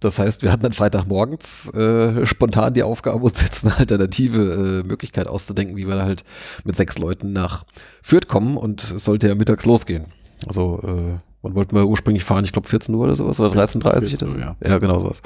Das 0.00 0.18
heißt, 0.18 0.42
wir 0.42 0.50
hatten 0.50 0.64
dann 0.64 0.72
Freitagmorgens 0.72 1.72
äh, 1.74 2.26
spontan 2.26 2.74
die 2.74 2.82
Aufgabe, 2.82 3.24
uns 3.24 3.40
jetzt 3.40 3.64
eine 3.64 3.76
alternative 3.76 4.82
äh, 4.84 4.88
Möglichkeit 4.88 5.28
auszudenken, 5.28 5.76
wie 5.76 5.86
wir 5.86 5.94
da 5.94 6.02
halt 6.02 6.24
mit 6.64 6.74
sechs 6.74 6.98
Leuten 6.98 7.32
nach 7.32 7.64
Fürth 8.02 8.26
kommen 8.26 8.56
und 8.56 8.82
es 8.82 9.04
sollte 9.04 9.28
ja 9.28 9.34
mittags 9.34 9.64
losgehen. 9.64 10.06
Also, 10.46 10.80
äh, 10.82 11.18
wann 11.42 11.54
wollten 11.54 11.76
wir 11.76 11.86
ursprünglich 11.86 12.24
fahren? 12.24 12.44
Ich 12.44 12.52
glaube 12.52 12.68
14 12.68 12.94
Uhr 12.94 13.04
oder 13.04 13.14
sowas 13.14 13.38
oder 13.38 13.50
13.30 13.50 13.84
Uhr. 13.84 14.08
14 14.08 14.28
Uhr, 14.28 14.38
ja. 14.38 14.56
ja, 14.64 14.78
genau 14.78 14.98
sowas. 14.98 15.22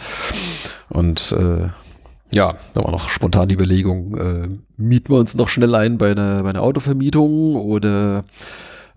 Und 0.90 1.32
äh, 1.32 1.68
ja, 2.34 2.56
da 2.74 2.84
war 2.84 2.90
noch 2.90 3.08
spontan 3.08 3.48
die 3.48 3.54
Überlegung, 3.54 4.16
äh, 4.18 4.48
mieten 4.76 5.12
wir 5.12 5.18
uns 5.18 5.34
noch 5.36 5.48
schnell 5.48 5.74
ein 5.74 5.96
bei 5.96 6.10
einer, 6.10 6.42
bei 6.42 6.50
einer 6.50 6.62
Autovermietung 6.62 7.56
oder 7.56 8.24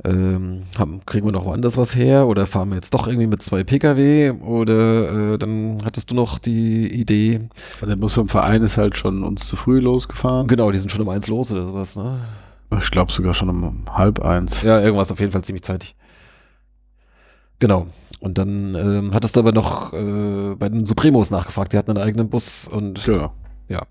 ähm, 0.06 0.62
haben, 0.78 1.02
kriegen 1.06 1.26
wir 1.28 1.32
noch 1.32 1.46
woanders 1.46 1.78
was 1.78 1.96
her 1.96 2.28
oder 2.28 2.48
fahren 2.48 2.70
wir 2.70 2.76
jetzt 2.76 2.94
doch 2.94 3.08
irgendwie 3.08 3.28
mit 3.28 3.42
zwei 3.44 3.64
Pkw 3.64 4.32
oder 4.42 5.34
äh, 5.34 5.38
dann 5.38 5.82
hattest 5.84 6.12
du 6.12 6.16
noch 6.16 6.40
die 6.40 6.88
Idee, 6.88 7.50
Also 7.76 7.88
der 7.88 7.96
Bus 7.98 8.14
vom 8.14 8.30
Verein 8.30 8.64
ist 8.64 8.78
halt 8.78 8.98
schon 8.98 9.24
uns 9.24 9.48
zu 9.48 9.56
früh 9.58 9.80
losgefahren. 9.80 10.48
genau, 10.48 10.72
die 10.72 10.78
sind 10.78 10.92
schon 10.92 11.02
um 11.02 11.10
eins 11.10 11.28
los 11.28 11.52
oder 11.52 11.66
sowas, 11.66 11.96
ne? 11.98 12.20
Ich 12.80 12.92
glaube 12.92 13.12
sogar 13.12 13.34
schon 13.34 13.50
um 13.50 13.84
halb 13.92 14.20
eins. 14.24 14.62
Ja, 14.62 14.80
irgendwas 14.80 15.12
auf 15.12 15.20
jeden 15.20 15.32
Fall 15.32 15.44
ziemlich 15.44 15.64
zeitig. 15.64 15.96
Genau. 17.60 17.88
Und 18.22 18.38
dann 18.38 18.76
ähm, 18.76 19.14
hattest 19.14 19.36
du 19.36 19.40
aber 19.40 19.52
noch 19.54 19.92
äh, 19.94 20.56
bei 20.56 20.70
den 20.70 20.86
Supremos 20.86 21.32
nachgefragt, 21.32 21.74
die 21.74 21.78
hatten 21.78 21.92
einen 21.92 22.06
eigenen 22.06 22.30
Bus 22.30 22.68
und 22.68 23.04
Genau. 23.06 23.32
Ja. 23.70 23.84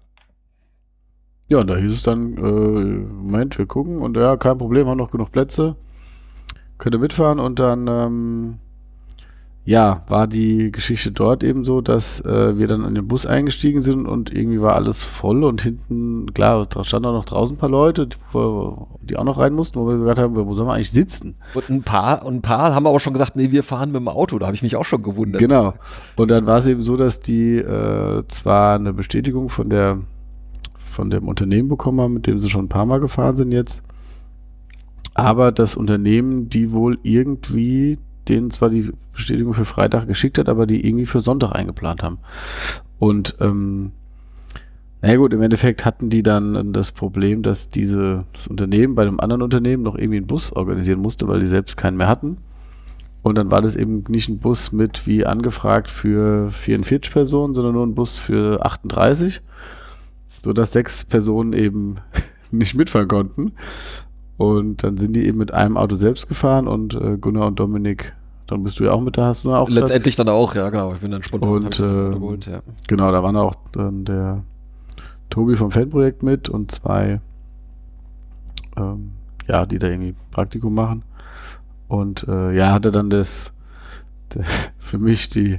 Ja, 1.50 1.58
und 1.58 1.66
da 1.68 1.76
hieß 1.76 1.92
es 1.92 2.02
dann, 2.02 2.36
äh, 2.36 2.40
Moment, 2.40 3.56
wir 3.58 3.66
gucken 3.66 3.98
und 4.02 4.16
ja, 4.16 4.36
kein 4.36 4.58
Problem, 4.58 4.86
haben 4.86 4.98
noch 4.98 5.10
genug 5.10 5.32
Plätze. 5.32 5.76
Könnt 6.78 6.94
ihr 6.94 7.00
mitfahren 7.00 7.40
und 7.40 7.58
dann, 7.58 7.86
ähm, 7.88 8.58
ja, 9.64 10.02
war 10.08 10.26
die 10.26 10.72
Geschichte 10.72 11.12
dort 11.12 11.44
eben 11.44 11.64
so, 11.64 11.82
dass 11.82 12.24
äh, 12.24 12.56
wir 12.56 12.68
dann 12.68 12.84
in 12.84 12.94
den 12.94 13.06
Bus 13.06 13.26
eingestiegen 13.26 13.82
sind 13.82 14.06
und 14.06 14.32
irgendwie 14.32 14.62
war 14.62 14.76
alles 14.76 15.04
voll 15.04 15.44
und 15.44 15.60
hinten, 15.60 16.32
klar, 16.32 16.64
da 16.66 16.84
standen 16.84 17.08
auch 17.08 17.12
noch 17.12 17.26
draußen 17.26 17.56
ein 17.56 17.58
paar 17.58 17.68
Leute, 17.68 18.06
die, 18.06 18.16
die 19.02 19.16
auch 19.16 19.24
noch 19.24 19.38
rein 19.38 19.52
mussten, 19.52 19.78
wo 19.78 19.86
wir 19.86 19.98
gesagt 19.98 20.20
haben, 20.20 20.34
wo 20.36 20.54
sollen 20.54 20.68
wir 20.68 20.74
eigentlich 20.74 20.92
sitzen? 20.92 21.34
Und 21.52 21.68
ein 21.68 21.82
paar, 21.82 22.24
und 22.24 22.36
ein 22.36 22.42
paar 22.42 22.74
haben 22.74 22.86
aber 22.86 22.98
schon 23.00 23.12
gesagt, 23.12 23.36
nee, 23.36 23.50
wir 23.50 23.62
fahren 23.62 23.92
mit 23.92 24.00
dem 24.00 24.08
Auto. 24.08 24.38
Da 24.38 24.46
habe 24.46 24.54
ich 24.54 24.62
mich 24.62 24.76
auch 24.76 24.86
schon 24.86 25.02
gewundert. 25.02 25.40
Genau. 25.40 25.74
Und 26.16 26.30
dann 26.30 26.46
war 26.46 26.60
es 26.60 26.66
eben 26.66 26.82
so, 26.82 26.96
dass 26.96 27.20
die 27.20 27.56
äh, 27.56 28.22
zwar 28.28 28.76
eine 28.76 28.94
Bestätigung 28.94 29.50
von 29.50 29.68
der 29.68 29.98
von 30.98 31.10
dem 31.10 31.28
Unternehmen 31.28 31.68
bekommen 31.68 32.00
haben, 32.00 32.14
mit 32.14 32.26
dem 32.26 32.40
sie 32.40 32.50
schon 32.50 32.64
ein 32.64 32.68
paar 32.68 32.84
Mal 32.84 32.98
gefahren 32.98 33.36
sind 33.36 33.52
jetzt, 33.52 33.84
aber 35.18 35.50
das 35.50 35.74
Unternehmen, 35.74 36.48
die 36.48 36.70
wohl 36.70 36.96
irgendwie 37.02 37.98
denen 38.28 38.52
zwar 38.52 38.70
die 38.70 38.92
Bestätigung 39.12 39.52
für 39.52 39.64
Freitag 39.64 40.06
geschickt 40.06 40.38
hat, 40.38 40.48
aber 40.48 40.64
die 40.64 40.86
irgendwie 40.86 41.06
für 41.06 41.20
Sonntag 41.20 41.56
eingeplant 41.56 42.04
haben. 42.04 42.20
Und 43.00 43.34
ähm, 43.40 43.90
na 45.02 45.10
ja 45.10 45.16
gut, 45.16 45.32
im 45.32 45.42
Endeffekt 45.42 45.84
hatten 45.84 46.08
die 46.08 46.22
dann 46.22 46.72
das 46.72 46.92
Problem, 46.92 47.42
dass 47.42 47.68
diese, 47.68 48.26
das 48.32 48.46
Unternehmen 48.46 48.94
bei 48.94 49.02
einem 49.02 49.18
anderen 49.18 49.42
Unternehmen 49.42 49.82
noch 49.82 49.96
irgendwie 49.96 50.18
einen 50.18 50.28
Bus 50.28 50.52
organisieren 50.52 51.00
musste, 51.00 51.26
weil 51.26 51.40
die 51.40 51.48
selbst 51.48 51.76
keinen 51.76 51.96
mehr 51.96 52.06
hatten. 52.06 52.36
Und 53.22 53.36
dann 53.38 53.50
war 53.50 53.60
das 53.60 53.74
eben 53.74 54.04
nicht 54.06 54.28
ein 54.28 54.38
Bus 54.38 54.70
mit 54.70 55.04
wie 55.08 55.26
angefragt 55.26 55.90
für 55.90 56.48
44 56.48 57.12
Personen, 57.12 57.56
sondern 57.56 57.74
nur 57.74 57.84
ein 57.84 57.96
Bus 57.96 58.20
für 58.20 58.64
38, 58.64 59.40
sodass 60.44 60.70
sechs 60.70 61.04
Personen 61.04 61.54
eben 61.54 61.96
nicht 62.52 62.76
mitfahren 62.76 63.08
konnten. 63.08 63.54
Und 64.38 64.84
dann 64.84 64.96
sind 64.96 65.16
die 65.16 65.26
eben 65.26 65.38
mit 65.38 65.52
einem 65.52 65.76
Auto 65.76 65.96
selbst 65.96 66.28
gefahren 66.28 66.68
und 66.68 66.94
äh, 66.94 67.18
Gunnar 67.18 67.48
und 67.48 67.58
Dominik, 67.58 68.14
dann 68.46 68.62
bist 68.62 68.78
du 68.78 68.84
ja 68.84 68.92
auch 68.92 69.00
mit 69.00 69.18
da, 69.18 69.26
hast 69.26 69.44
du 69.44 69.52
auch 69.52 69.66
Platz? 69.66 69.80
Letztendlich 69.80 70.14
dann 70.14 70.28
auch, 70.28 70.54
ja, 70.54 70.70
genau. 70.70 70.94
Ich 70.94 71.00
bin 71.00 71.10
dann 71.10 71.22
spontan 71.22 71.50
Und, 71.50 71.80
das 71.80 71.98
ähm, 71.98 72.12
geholt, 72.12 72.46
ja. 72.46 72.60
Genau, 72.86 73.10
da 73.10 73.22
waren 73.22 73.36
auch 73.36 73.56
dann 73.72 74.04
der 74.04 74.44
Tobi 75.28 75.56
vom 75.56 75.72
Fanprojekt 75.72 76.22
mit 76.22 76.48
und 76.48 76.70
zwei, 76.70 77.20
ähm, 78.76 79.10
ja, 79.48 79.66
die 79.66 79.78
da 79.78 79.88
irgendwie 79.88 80.14
Praktikum 80.30 80.72
machen. 80.72 81.02
Und 81.88 82.26
äh, 82.28 82.56
ja, 82.56 82.72
hatte 82.72 82.92
dann 82.92 83.10
das, 83.10 83.52
der, 84.34 84.44
für 84.78 84.98
mich 84.98 85.30
die 85.30 85.58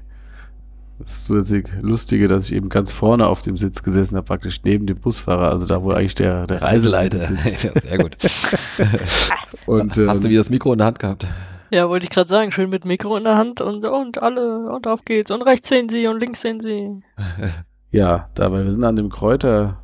das 1.00 1.26
zusätzlich 1.26 1.66
Lustige, 1.82 2.28
dass 2.28 2.48
ich 2.48 2.56
eben 2.56 2.70
ganz 2.70 2.94
vorne 2.94 3.28
auf 3.28 3.42
dem 3.42 3.58
Sitz 3.58 3.84
gesessen 3.84 4.16
habe, 4.18 4.26
praktisch 4.26 4.62
neben 4.64 4.86
dem 4.86 5.00
Busfahrer, 5.00 5.50
also 5.50 5.66
da, 5.66 5.82
wo 5.84 5.90
eigentlich 5.90 6.16
der, 6.16 6.46
der 6.48 6.62
Reiseleiter 6.62 7.28
sitzt. 7.28 7.64
ja, 7.64 7.80
sehr 7.80 7.98
gut. 7.98 8.18
Und, 9.66 9.92
Hast 9.92 9.98
du 9.98 10.04
ähm, 10.04 10.24
wieder 10.26 10.40
das 10.40 10.50
Mikro 10.50 10.72
in 10.74 10.78
der 10.80 10.88
Hand 10.88 11.00
gehabt? 11.00 11.28
Ja, 11.72 11.88
wollte 11.88 12.04
ich 12.06 12.10
gerade 12.10 12.30
sagen, 12.30 12.52
schön 12.52 12.70
mit 12.70 12.84
Mikro 12.86 13.16
in 13.18 13.24
der 13.24 13.38
Hand 13.38 13.62
und, 13.62 13.86
und 13.86 14.22
alle, 14.24 14.72
und 14.72 14.88
auf 14.88 15.06
geht's. 15.06 15.30
Und 15.30 15.44
rechts 15.44 15.70
sehen 15.70 15.88
Sie 15.88 16.08
und 16.08 16.20
links 16.20 16.42
sehen 16.42 16.60
Sie. 16.62 17.02
Ja, 17.92 18.30
dabei, 18.36 18.64
wir 18.66 18.72
sind 18.72 18.84
an 18.84 18.96
dem 18.98 19.10
Kräuter 19.10 19.80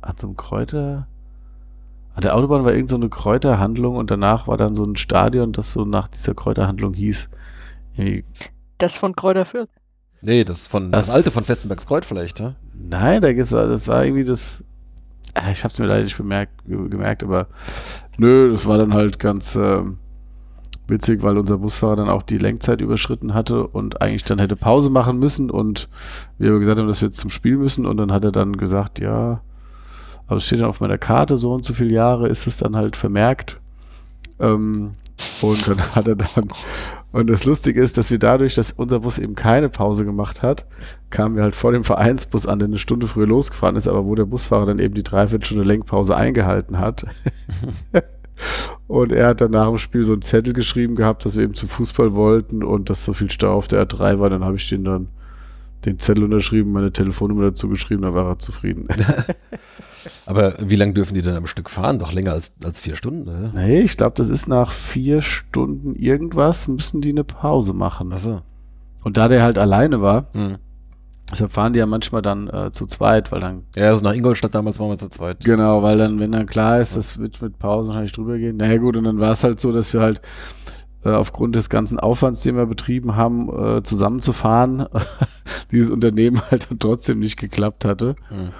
an 0.00 0.14
so 0.16 0.28
einem 0.28 0.36
Kräuter. 0.36 1.08
An 2.14 2.20
der 2.22 2.36
Autobahn 2.36 2.64
war 2.64 2.72
irgend 2.72 2.88
so 2.88 2.94
eine 2.94 3.08
Kräuterhandlung 3.08 3.96
und 3.96 4.12
danach 4.12 4.46
war 4.46 4.56
dann 4.56 4.76
so 4.76 4.84
ein 4.84 4.94
Stadion, 4.94 5.52
das 5.52 5.72
so 5.72 5.84
nach 5.84 6.06
dieser 6.06 6.34
Kräuterhandlung 6.34 6.94
hieß. 6.94 7.28
Irgendwie- 7.96 8.24
Das 8.78 8.96
von 8.96 9.16
Kräuter 9.16 9.44
Fürth. 9.44 9.68
Nee, 10.22 10.44
das 10.44 10.66
von 10.66 10.92
das, 10.92 11.06
Das- 11.06 11.14
alte 11.14 11.30
von 11.30 11.44
Festenbergskreuz 11.44 12.04
vielleicht, 12.06 12.40
ne? 12.40 12.56
Nein, 12.74 13.22
da 13.22 13.32
geht's, 13.32 13.50
das 13.50 13.88
war 13.88 14.04
irgendwie 14.04 14.24
das. 14.24 14.64
Ah, 15.34 15.50
Ich 15.52 15.62
habe 15.64 15.72
es 15.72 15.78
mir 15.78 15.86
leider 15.86 16.02
nicht 16.04 16.16
bemerkt, 16.16 16.52
ge- 16.66 16.88
gemerkt, 16.88 17.22
aber 17.22 17.46
nö, 18.18 18.50
das 18.52 18.66
war 18.66 18.78
dann 18.78 18.92
halt 18.94 19.18
ganz 19.20 19.54
ähm, 19.54 19.98
witzig, 20.88 21.22
weil 21.22 21.38
unser 21.38 21.58
Busfahrer 21.58 21.96
dann 21.96 22.08
auch 22.08 22.22
die 22.24 22.38
Lenkzeit 22.38 22.80
überschritten 22.80 23.32
hatte 23.32 23.66
und 23.66 24.02
eigentlich 24.02 24.24
dann 24.24 24.40
hätte 24.40 24.56
Pause 24.56 24.90
machen 24.90 25.18
müssen 25.20 25.50
und 25.50 25.88
wir 26.38 26.50
aber 26.50 26.58
gesagt 26.58 26.78
haben, 26.80 26.88
dass 26.88 27.00
wir 27.00 27.08
jetzt 27.08 27.18
zum 27.18 27.30
Spiel 27.30 27.56
müssen 27.58 27.86
und 27.86 27.96
dann 27.96 28.10
hat 28.12 28.24
er 28.24 28.32
dann 28.32 28.56
gesagt, 28.56 28.98
ja, 28.98 29.40
aber 30.26 30.36
es 30.38 30.44
steht 30.44 30.60
dann 30.60 30.68
auf 30.68 30.80
meiner 30.80 30.98
Karte, 30.98 31.36
so 31.38 31.52
und 31.54 31.64
so 31.64 31.74
viele 31.74 31.92
Jahre 31.94 32.28
ist 32.28 32.46
es 32.46 32.56
dann 32.56 32.74
halt 32.76 32.96
vermerkt. 32.96 33.60
Ähm, 34.40 34.94
und 35.42 35.68
dann 35.68 35.80
hat 35.94 36.08
er 36.08 36.16
dann, 36.16 36.48
und 37.12 37.28
das 37.28 37.44
Lustige 37.44 37.82
ist, 37.82 37.98
dass 37.98 38.10
wir 38.10 38.18
dadurch, 38.18 38.54
dass 38.54 38.72
unser 38.72 39.00
Bus 39.00 39.18
eben 39.18 39.34
keine 39.34 39.68
Pause 39.68 40.04
gemacht 40.04 40.42
hat, 40.42 40.66
kamen 41.10 41.36
wir 41.36 41.42
halt 41.42 41.56
vor 41.56 41.72
dem 41.72 41.82
Vereinsbus 41.82 42.46
an, 42.46 42.60
der 42.60 42.68
eine 42.68 42.78
Stunde 42.78 43.08
früher 43.08 43.26
losgefahren 43.26 43.76
ist, 43.76 43.88
aber 43.88 44.04
wo 44.04 44.14
der 44.14 44.26
Busfahrer 44.26 44.66
dann 44.66 44.78
eben 44.78 44.94
die 44.94 45.02
Dreiviertelstunde 45.02 45.64
Lenkpause 45.64 46.16
eingehalten 46.16 46.78
hat. 46.78 47.06
und 48.86 49.12
er 49.12 49.28
hat 49.28 49.40
dann 49.40 49.50
nach 49.50 49.66
dem 49.66 49.78
Spiel 49.78 50.04
so 50.04 50.12
einen 50.12 50.22
Zettel 50.22 50.52
geschrieben 50.52 50.94
gehabt, 50.94 51.24
dass 51.24 51.36
wir 51.36 51.42
eben 51.42 51.54
zum 51.54 51.68
Fußball 51.68 52.12
wollten 52.14 52.62
und 52.62 52.90
dass 52.90 53.04
so 53.04 53.12
viel 53.12 53.30
Stau 53.30 53.54
auf 53.54 53.66
der 53.66 53.84
R3 53.86 54.20
war. 54.20 54.30
Dann 54.30 54.44
habe 54.44 54.56
ich 54.56 54.68
den 54.68 54.84
dann 54.84 55.08
den 55.84 55.98
Zettel 55.98 56.24
unterschrieben, 56.24 56.72
meine 56.72 56.92
Telefonnummer 56.92 57.42
dazu 57.42 57.68
geschrieben, 57.68 58.02
da 58.02 58.14
war 58.14 58.28
er 58.28 58.38
zufrieden. 58.38 58.86
Aber 60.26 60.54
wie 60.60 60.76
lange 60.76 60.92
dürfen 60.92 61.14
die 61.14 61.22
denn 61.22 61.34
am 61.36 61.46
Stück 61.46 61.70
fahren? 61.70 61.98
Doch 61.98 62.12
länger 62.12 62.32
als, 62.32 62.52
als 62.64 62.78
vier 62.80 62.96
Stunden, 62.96 63.28
oder? 63.28 63.50
nee, 63.54 63.80
ich 63.80 63.96
glaube, 63.96 64.14
das 64.16 64.28
ist 64.28 64.48
nach 64.48 64.72
vier 64.72 65.22
Stunden 65.22 65.94
irgendwas, 65.96 66.68
müssen 66.68 67.00
die 67.00 67.10
eine 67.10 67.24
Pause 67.24 67.72
machen. 67.72 68.12
Achso. 68.12 68.42
Und 69.04 69.16
da 69.16 69.28
der 69.28 69.42
halt 69.42 69.58
alleine 69.58 70.00
war, 70.02 70.26
Hm. 70.32 70.56
deshalb 71.30 71.52
fahren 71.52 71.72
die 71.72 71.78
ja 71.78 71.86
manchmal 71.86 72.22
dann 72.22 72.48
äh, 72.48 72.70
zu 72.72 72.86
zweit, 72.86 73.32
weil 73.32 73.40
dann 73.40 73.62
Ja, 73.76 73.88
also 73.88 74.02
nach 74.04 74.12
Ingolstadt 74.14 74.54
damals 74.54 74.78
waren 74.78 74.90
wir 74.90 74.98
zu 74.98 75.08
zweit. 75.08 75.44
Genau, 75.44 75.82
weil 75.82 75.96
dann, 75.98 76.20
wenn 76.20 76.32
dann 76.32 76.46
klar 76.46 76.80
ist, 76.80 76.96
das 76.96 77.18
wird 77.18 77.40
mit 77.40 77.58
Pausen 77.58 77.88
wahrscheinlich 77.88 78.12
drüber 78.12 78.36
gehen. 78.38 78.56
Naja 78.58 78.76
gut, 78.78 78.96
und 78.96 79.04
dann 79.04 79.18
war 79.20 79.32
es 79.32 79.42
halt 79.44 79.58
so, 79.60 79.72
dass 79.72 79.92
wir 79.94 80.00
halt 80.00 80.20
äh, 81.04 81.08
aufgrund 81.10 81.54
des 81.54 81.70
ganzen 81.70 81.98
Aufwands, 81.98 82.42
den 82.42 82.56
wir 82.56 82.66
betrieben 82.66 83.16
haben, 83.16 83.48
äh, 83.78 83.82
zusammenzufahren, 83.82 84.84
dieses 85.72 85.90
Unternehmen 85.90 86.42
halt 86.50 86.70
dann 86.70 86.78
trotzdem 86.78 87.20
nicht 87.20 87.38
geklappt 87.38 87.86
hatte. 87.86 88.16
Hm. 88.28 88.50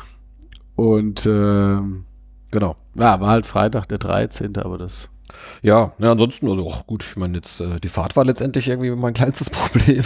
Und 0.80 1.26
ähm, 1.26 2.04
Genau. 2.52 2.74
ja, 2.94 3.20
war 3.20 3.28
halt 3.28 3.44
Freitag 3.46 3.86
der 3.88 3.98
13., 3.98 4.56
aber 4.56 4.78
das 4.78 5.10
Ja, 5.62 5.92
ja, 5.98 6.10
ansonsten, 6.12 6.48
also 6.48 6.66
auch 6.66 6.86
gut, 6.86 7.04
ich 7.04 7.16
meine, 7.16 7.36
jetzt, 7.36 7.60
äh, 7.60 7.78
die 7.80 7.88
Fahrt 7.88 8.16
war 8.16 8.24
letztendlich 8.24 8.66
irgendwie 8.66 8.90
mein 8.90 9.12
kleinstes 9.12 9.50
Problem. 9.50 10.02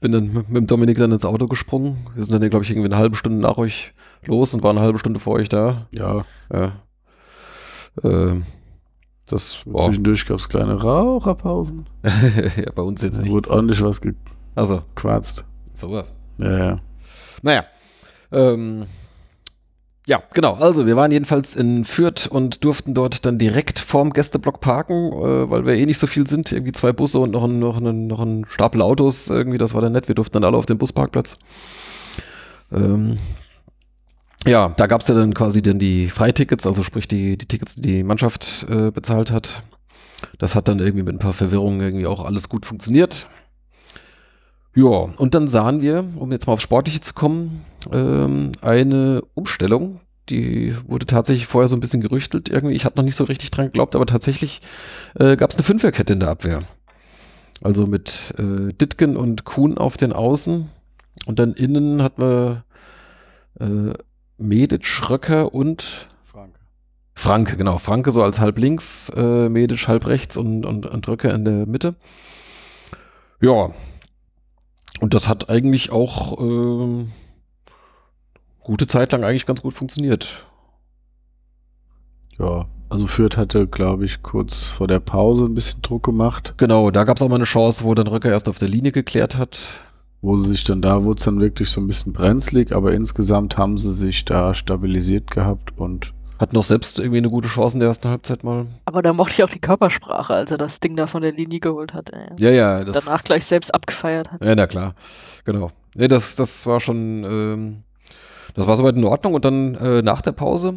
Bin 0.00 0.12
dann 0.12 0.32
mit, 0.32 0.48
mit 0.48 0.56
dem 0.56 0.66
Dominik 0.66 0.98
dann 0.98 1.12
ins 1.12 1.24
Auto 1.24 1.46
gesprungen. 1.46 1.96
Wir 2.16 2.24
sind 2.24 2.32
dann, 2.40 2.50
glaube 2.50 2.64
ich, 2.64 2.70
irgendwie 2.70 2.88
eine 2.88 2.98
halbe 2.98 3.14
Stunde 3.16 3.38
nach 3.38 3.58
euch 3.58 3.92
los 4.24 4.52
und 4.54 4.62
waren 4.64 4.76
eine 4.76 4.84
halbe 4.84 4.98
Stunde 4.98 5.20
vor 5.20 5.34
euch 5.34 5.48
da. 5.48 5.86
ja, 5.92 6.24
Ja. 6.52 6.72
Ähm, 8.02 8.44
das 9.26 9.58
war 9.66 9.86
zwischendurch 9.86 10.26
gab 10.26 10.38
es 10.38 10.48
kleine 10.48 10.74
Raucherpausen. 10.82 11.86
ja, 12.02 12.72
bei 12.74 12.82
uns 12.82 13.02
jetzt 13.02 13.20
nicht. 13.22 13.30
wurde 13.30 13.50
ordentlich 13.50 13.82
was 13.82 14.00
Also, 14.56 14.82
gequarzt. 14.94 15.44
sowas. 15.72 16.18
Ja, 16.38 16.58
ja. 16.58 16.80
Naja. 17.42 17.64
Ähm, 18.32 18.84
ja, 20.08 20.22
genau. 20.32 20.54
Also, 20.54 20.86
wir 20.86 20.96
waren 20.96 21.12
jedenfalls 21.12 21.54
in 21.54 21.84
Fürth 21.84 22.26
und 22.26 22.64
durften 22.64 22.94
dort 22.94 23.26
dann 23.26 23.36
direkt 23.36 23.78
vorm 23.78 24.14
Gästeblock 24.14 24.58
parken, 24.62 25.12
äh, 25.12 25.50
weil 25.50 25.66
wir 25.66 25.74
eh 25.74 25.84
nicht 25.84 25.98
so 25.98 26.06
viel 26.06 26.26
sind. 26.26 26.50
Irgendwie 26.50 26.72
zwei 26.72 26.94
Busse 26.94 27.18
und 27.18 27.32
noch 27.32 27.44
ein, 27.44 27.58
noch 27.58 27.76
ein, 27.76 28.06
noch 28.06 28.20
ein 28.20 28.46
Stapel 28.48 28.80
Autos. 28.80 29.28
Irgendwie, 29.28 29.58
das 29.58 29.74
war 29.74 29.82
dann 29.82 29.92
nett. 29.92 30.08
Wir 30.08 30.14
durften 30.14 30.32
dann 30.32 30.44
alle 30.44 30.56
auf 30.56 30.64
den 30.64 30.78
Busparkplatz. 30.78 31.36
Ähm, 32.72 33.18
ja, 34.46 34.72
da 34.78 34.86
gab 34.86 35.02
es 35.02 35.08
ja 35.08 35.14
dann 35.14 35.34
quasi 35.34 35.60
dann 35.60 35.78
die 35.78 36.08
Freitickets, 36.08 36.66
also 36.66 36.82
sprich 36.82 37.06
die, 37.06 37.36
die 37.36 37.44
Tickets, 37.44 37.74
die 37.74 37.82
die 37.82 38.02
Mannschaft 38.02 38.66
äh, 38.70 38.90
bezahlt 38.90 39.30
hat. 39.30 39.62
Das 40.38 40.54
hat 40.54 40.68
dann 40.68 40.78
irgendwie 40.78 41.04
mit 41.04 41.16
ein 41.16 41.18
paar 41.18 41.34
Verwirrungen 41.34 41.82
irgendwie 41.82 42.06
auch 42.06 42.24
alles 42.24 42.48
gut 42.48 42.64
funktioniert. 42.64 43.26
Ja, 44.74 44.84
und 44.84 45.34
dann 45.34 45.48
sahen 45.48 45.82
wir, 45.82 46.02
um 46.16 46.32
jetzt 46.32 46.46
mal 46.46 46.54
aufs 46.54 46.62
Sportliche 46.62 47.02
zu 47.02 47.12
kommen, 47.12 47.62
ähm, 47.92 48.52
eine 48.60 49.22
Umstellung. 49.34 50.00
Die 50.28 50.74
wurde 50.86 51.06
tatsächlich 51.06 51.46
vorher 51.46 51.68
so 51.68 51.76
ein 51.76 51.80
bisschen 51.80 52.02
gerüchtelt. 52.02 52.48
Irgendwie, 52.48 52.74
ich 52.74 52.84
habe 52.84 52.96
noch 52.96 53.04
nicht 53.04 53.16
so 53.16 53.24
richtig 53.24 53.50
dran 53.50 53.66
geglaubt, 53.66 53.96
aber 53.96 54.06
tatsächlich 54.06 54.60
äh, 55.18 55.36
gab 55.36 55.50
es 55.50 55.56
eine 55.56 55.64
Fünferkette 55.64 56.12
in 56.12 56.20
der 56.20 56.30
Abwehr. 56.30 56.60
Also 57.62 57.86
mit 57.86 58.34
äh, 58.38 58.72
Ditgen 58.72 59.16
und 59.16 59.44
Kuhn 59.44 59.78
auf 59.78 59.96
den 59.96 60.12
Außen. 60.12 60.68
Und 61.26 61.38
dann 61.38 61.54
innen 61.54 62.02
hatten 62.02 62.22
wir 62.22 62.64
äh, 63.60 63.94
Medic, 64.36 64.86
Schröcker 64.86 65.54
und 65.54 66.08
Frank. 66.24 66.58
Franke, 67.14 67.56
genau. 67.56 67.78
Franke 67.78 68.10
so 68.12 68.22
als 68.22 68.38
halb 68.38 68.58
links, 68.58 69.10
äh, 69.16 69.48
Medic 69.48 69.88
halb 69.88 70.06
rechts 70.06 70.36
und, 70.36 70.64
und, 70.64 70.86
und 70.86 71.08
Röcker 71.08 71.34
in 71.34 71.44
der 71.44 71.66
Mitte. 71.66 71.96
Ja. 73.40 73.72
Und 75.00 75.14
das 75.14 75.28
hat 75.28 75.48
eigentlich 75.48 75.90
auch 75.90 76.40
ähm, 76.40 77.10
gute 78.68 78.86
Zeit 78.86 79.12
lang 79.12 79.24
eigentlich 79.24 79.46
ganz 79.46 79.62
gut 79.62 79.72
funktioniert. 79.74 80.44
Ja, 82.38 82.66
also 82.90 83.06
Fürth 83.06 83.36
hatte, 83.36 83.66
glaube 83.66 84.04
ich, 84.04 84.22
kurz 84.22 84.66
vor 84.66 84.86
der 84.86 85.00
Pause 85.00 85.46
ein 85.46 85.54
bisschen 85.54 85.82
Druck 85.82 86.04
gemacht. 86.04 86.54
Genau, 86.58 86.90
da 86.90 87.04
gab 87.04 87.16
es 87.16 87.22
auch 87.22 87.28
mal 87.28 87.34
eine 87.36 87.44
Chance, 87.44 87.84
wo 87.84 87.94
dann 87.94 88.06
Röcker 88.06 88.30
erst 88.30 88.48
auf 88.48 88.58
der 88.58 88.68
Linie 88.68 88.92
geklärt 88.92 89.36
hat. 89.36 89.58
wo 90.20 90.36
sie 90.36 90.50
sich 90.50 90.64
dann 90.64 90.82
da 90.82 91.02
wurde 91.04 91.18
es 91.18 91.24
dann 91.24 91.40
wirklich 91.40 91.70
so 91.70 91.80
ein 91.80 91.86
bisschen 91.86 92.12
brenzlig, 92.12 92.72
aber 92.72 92.92
insgesamt 92.92 93.56
haben 93.56 93.78
sie 93.78 93.92
sich 93.92 94.24
da 94.24 94.52
stabilisiert 94.54 95.30
gehabt 95.30 95.72
und 95.78 96.12
Hat 96.38 96.52
noch 96.52 96.64
selbst 96.64 96.98
irgendwie 96.98 97.18
eine 97.18 97.30
gute 97.30 97.48
Chance 97.48 97.76
in 97.76 97.80
der 97.80 97.88
ersten 97.88 98.08
Halbzeit 98.08 98.44
mal. 98.44 98.66
Aber 98.84 99.02
da 99.02 99.12
mochte 99.12 99.32
ich 99.32 99.42
auch 99.44 99.50
die 99.50 99.60
Körpersprache, 99.60 100.34
als 100.34 100.50
er 100.52 100.58
das 100.58 100.78
Ding 100.80 100.94
da 100.96 101.06
von 101.08 101.22
der 101.22 101.32
Linie 101.32 101.58
geholt 101.60 101.94
hat. 101.94 102.10
Ey. 102.12 102.28
Ja, 102.38 102.50
ja. 102.50 102.84
Das, 102.84 103.04
Danach 103.04 103.24
gleich 103.24 103.44
selbst 103.46 103.74
abgefeiert 103.74 104.30
hat. 104.30 104.44
Ja, 104.44 104.54
na 104.54 104.66
klar. 104.68 104.94
Genau. 105.44 105.70
Nee, 105.96 106.06
das, 106.08 106.36
das 106.36 106.64
war 106.66 106.78
schon, 106.80 107.24
ähm, 107.24 107.82
das 108.58 108.66
war 108.66 108.76
soweit 108.76 108.96
in 108.96 109.04
Ordnung. 109.04 109.34
Und 109.34 109.44
dann 109.44 109.76
äh, 109.76 110.02
nach 110.02 110.20
der 110.20 110.32
Pause, 110.32 110.74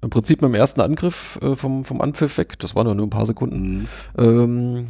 im 0.00 0.10
Prinzip 0.10 0.42
mit 0.42 0.48
dem 0.48 0.56
ersten 0.56 0.80
Angriff 0.80 1.38
äh, 1.40 1.54
vom, 1.54 1.84
vom 1.84 2.00
Anpfiff 2.00 2.36
weg, 2.36 2.58
das 2.58 2.74
waren 2.74 2.96
nur 2.96 3.06
ein 3.06 3.10
paar 3.10 3.26
Sekunden, 3.26 3.88
ähm, 4.18 4.88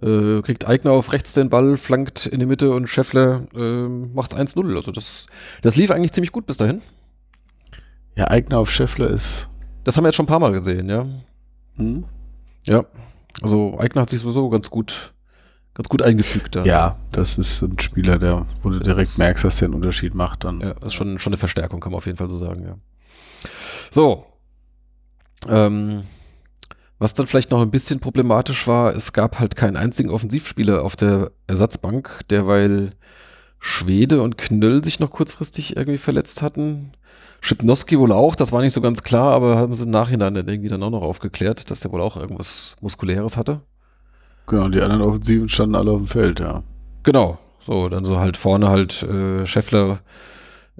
äh, 0.00 0.40
kriegt 0.42 0.68
Eigner 0.68 0.92
auf 0.92 1.12
rechts 1.12 1.32
den 1.34 1.48
Ball, 1.50 1.76
flankt 1.76 2.26
in 2.26 2.38
die 2.38 2.46
Mitte 2.46 2.70
und 2.70 2.86
Scheffler 2.86 3.42
ähm, 3.56 4.14
macht's 4.14 4.36
1-0. 4.36 4.76
Also 4.76 4.92
das, 4.92 5.26
das 5.62 5.74
lief 5.74 5.90
eigentlich 5.90 6.12
ziemlich 6.12 6.30
gut 6.30 6.46
bis 6.46 6.58
dahin. 6.58 6.80
ja, 8.14 8.28
Eigner 8.28 8.58
auf 8.58 8.70
Scheffler 8.70 9.10
ist 9.10 9.50
Das 9.82 9.96
haben 9.96 10.04
wir 10.04 10.10
jetzt 10.10 10.16
schon 10.16 10.26
ein 10.26 10.28
paar 10.28 10.38
Mal 10.38 10.52
gesehen, 10.52 10.88
ja. 10.88 11.06
hm? 11.74 12.04
Ja. 12.66 12.84
Also 13.42 13.80
Eigner 13.80 14.02
hat 14.02 14.10
sich 14.10 14.20
sowieso 14.20 14.48
ganz 14.48 14.70
gut, 14.70 15.12
ganz 15.78 15.88
gut 15.88 16.02
eingefügt 16.02 16.56
da. 16.56 16.64
ja, 16.64 16.98
das 17.12 17.38
ist 17.38 17.62
ein 17.62 17.78
Spieler, 17.78 18.18
der 18.18 18.44
wo 18.62 18.68
du 18.70 18.78
Das 18.80 18.86
direkt 18.88 19.10
ist- 19.12 19.18
merkst, 19.18 19.44
dass 19.44 19.56
der 19.56 19.66
einen 19.66 19.74
Unterschied 19.74 20.14
macht 20.14 20.44
dann. 20.44 20.60
Ja, 20.60 20.74
das 20.74 20.88
ist 20.88 20.94
schon, 20.94 21.18
schon 21.18 21.30
eine 21.32 21.38
Verstärkung, 21.38 21.80
kann 21.80 21.92
man 21.92 21.98
auf 21.98 22.06
jeden 22.06 22.18
Fall 22.18 22.28
so 22.28 22.36
sagen, 22.36 22.64
ja. 22.66 22.76
So. 23.90 24.26
Ähm, 25.48 26.02
was 26.98 27.14
dann 27.14 27.26
vielleicht 27.28 27.52
noch 27.52 27.62
ein 27.62 27.70
bisschen 27.70 28.00
problematisch 28.00 28.66
war, 28.66 28.94
es 28.94 29.12
gab 29.12 29.38
halt 29.38 29.54
keinen 29.54 29.76
einzigen 29.76 30.10
Offensivspieler 30.10 30.82
auf 30.82 30.96
der 30.96 31.30
Ersatzbank, 31.46 32.20
derweil 32.28 32.90
Schwede 33.60 34.20
und 34.20 34.36
Knöll 34.36 34.82
sich 34.82 34.98
noch 34.98 35.10
kurzfristig 35.10 35.76
irgendwie 35.76 35.98
verletzt 35.98 36.42
hatten. 36.42 36.92
Schipnowski 37.40 37.98
wohl 38.00 38.10
auch, 38.10 38.34
das 38.34 38.50
war 38.50 38.62
nicht 38.62 38.72
so 38.72 38.80
ganz 38.80 39.04
klar, 39.04 39.32
aber 39.32 39.56
haben 39.56 39.74
sie 39.74 39.84
im 39.84 39.90
Nachhinein 39.90 40.34
dann 40.34 40.48
irgendwie 40.48 40.68
dann 40.68 40.82
auch 40.82 40.90
noch 40.90 41.02
aufgeklärt, 41.02 41.70
dass 41.70 41.78
der 41.80 41.92
wohl 41.92 42.00
auch 42.00 42.16
irgendwas 42.16 42.74
Muskuläres 42.80 43.36
hatte. 43.36 43.60
Genau, 44.48 44.64
und 44.64 44.74
die 44.74 44.80
anderen 44.80 45.02
Offensiven 45.02 45.48
standen 45.48 45.74
alle 45.74 45.90
auf 45.92 45.98
dem 45.98 46.06
Feld, 46.06 46.40
ja. 46.40 46.62
Genau. 47.02 47.38
So, 47.60 47.88
dann 47.88 48.04
so 48.04 48.18
halt 48.18 48.36
vorne 48.36 48.68
halt 48.68 49.02
äh, 49.02 49.44
Scheffler 49.44 50.00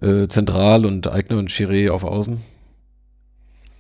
äh, 0.01 0.27
zentral 0.29 0.87
und 0.87 1.11
Eigner 1.11 1.39
und 1.39 1.51
Chiré 1.51 1.91
auf 1.91 2.05
Außen. 2.05 2.41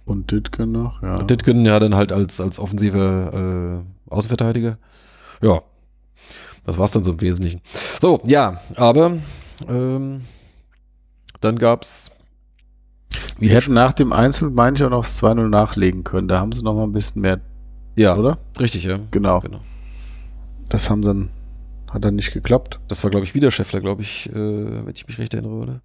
Und 0.04 0.30
Ditken 0.30 0.72
noch, 0.72 1.02
ja. 1.02 1.16
Und 1.16 1.30
Ditgen 1.30 1.64
ja 1.64 1.78
dann 1.78 1.94
halt 1.94 2.12
als, 2.12 2.40
als 2.40 2.58
offensiver 2.58 3.82
äh, 3.82 4.10
Außenverteidiger. 4.10 4.78
Ja. 5.42 5.62
Das 6.64 6.76
war's 6.76 6.92
dann 6.92 7.04
so 7.04 7.12
im 7.12 7.20
Wesentlichen. 7.20 7.62
So, 8.00 8.20
ja, 8.24 8.60
aber 8.76 9.16
ähm, 9.68 10.20
dann 11.40 11.58
gab's 11.58 12.10
Wir 13.38 13.50
hätten 13.54 13.72
nach 13.72 13.92
dem 13.92 14.12
Einzel, 14.12 14.50
meine 14.50 14.76
ich, 14.76 14.84
auch 14.84 14.90
noch 14.90 15.04
das 15.04 15.22
2-0 15.22 15.48
nachlegen 15.48 16.04
können. 16.04 16.28
Da 16.28 16.40
haben 16.40 16.52
sie 16.52 16.62
noch 16.62 16.74
mal 16.74 16.84
ein 16.84 16.92
bisschen 16.92 17.22
mehr, 17.22 17.40
ja, 17.96 18.16
oder? 18.16 18.38
richtig, 18.60 18.84
ja. 18.84 18.98
Genau. 19.10 19.40
Genau. 19.40 19.60
Das 20.70 20.90
haben 20.90 21.02
dann, 21.02 21.30
hat 21.90 22.04
dann 22.04 22.14
nicht 22.16 22.32
geklappt. 22.32 22.78
Das 22.88 23.02
war, 23.04 23.10
glaube 23.10 23.24
ich, 23.24 23.34
wieder 23.34 23.50
Scheffler, 23.50 23.80
glaube 23.80 24.02
ich, 24.02 24.28
äh, 24.30 24.34
wenn 24.34 24.92
ich 24.94 25.06
mich 25.06 25.18
recht 25.18 25.34
erinnere, 25.34 25.52
oder? 25.54 25.80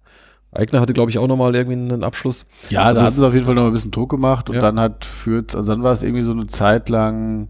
Eigner 0.52 0.80
hatte, 0.80 0.92
glaube 0.92 1.10
ich, 1.10 1.18
auch 1.18 1.26
nochmal 1.26 1.54
irgendwie 1.56 1.76
einen 1.92 2.04
Abschluss. 2.04 2.46
Ja, 2.70 2.82
Also 2.84 3.00
da 3.00 3.06
hat 3.06 3.12
es- 3.12 3.20
auf 3.22 3.34
jeden 3.34 3.44
Fall 3.46 3.56
noch 3.56 3.64
ein 3.66 3.72
bisschen 3.72 3.90
Druck 3.90 4.10
gemacht 4.10 4.48
und 4.48 4.56
Ja. 4.56 4.60
dann 4.62 4.78
hat 4.78 5.04
führt, 5.04 5.54
also 5.56 5.72
dann 5.72 5.82
war 5.82 5.90
es 5.92 6.02
irgendwie 6.04 6.22
so 6.22 6.30
eine 6.32 6.46
Zeit 6.46 6.88
lang 6.88 7.48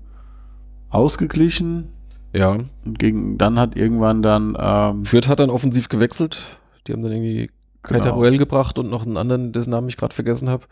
ausgeglichen 0.91 1.91
Ja. 2.33 2.57
und 2.85 2.99
gegen, 2.99 3.37
dann 3.39 3.59
hat 3.59 3.77
irgendwann 3.77 4.23
dann, 4.23 4.57
ähm, 4.59 5.05
Fürth 5.05 5.29
hat 5.29 5.41
dann 5.41 5.51
offensiv 5.51 5.89
gewechselt. 5.89 6.39
Die 6.87 6.93
haben 6.93 7.03
dann 7.03 7.13
irgendwie 7.13 7.51
Genau. 7.83 8.01
Teruel 8.01 8.39
gebracht 8.39 8.79
und 8.79 8.89
noch 8.91 9.05
einen 9.05 9.17
anderen, 9.19 9.53
dessen 9.53 9.71
Namen 9.71 9.89
ich 9.89 9.97
gerade 9.99 10.15
vergessen 10.15 10.49
habe. 10.49 10.65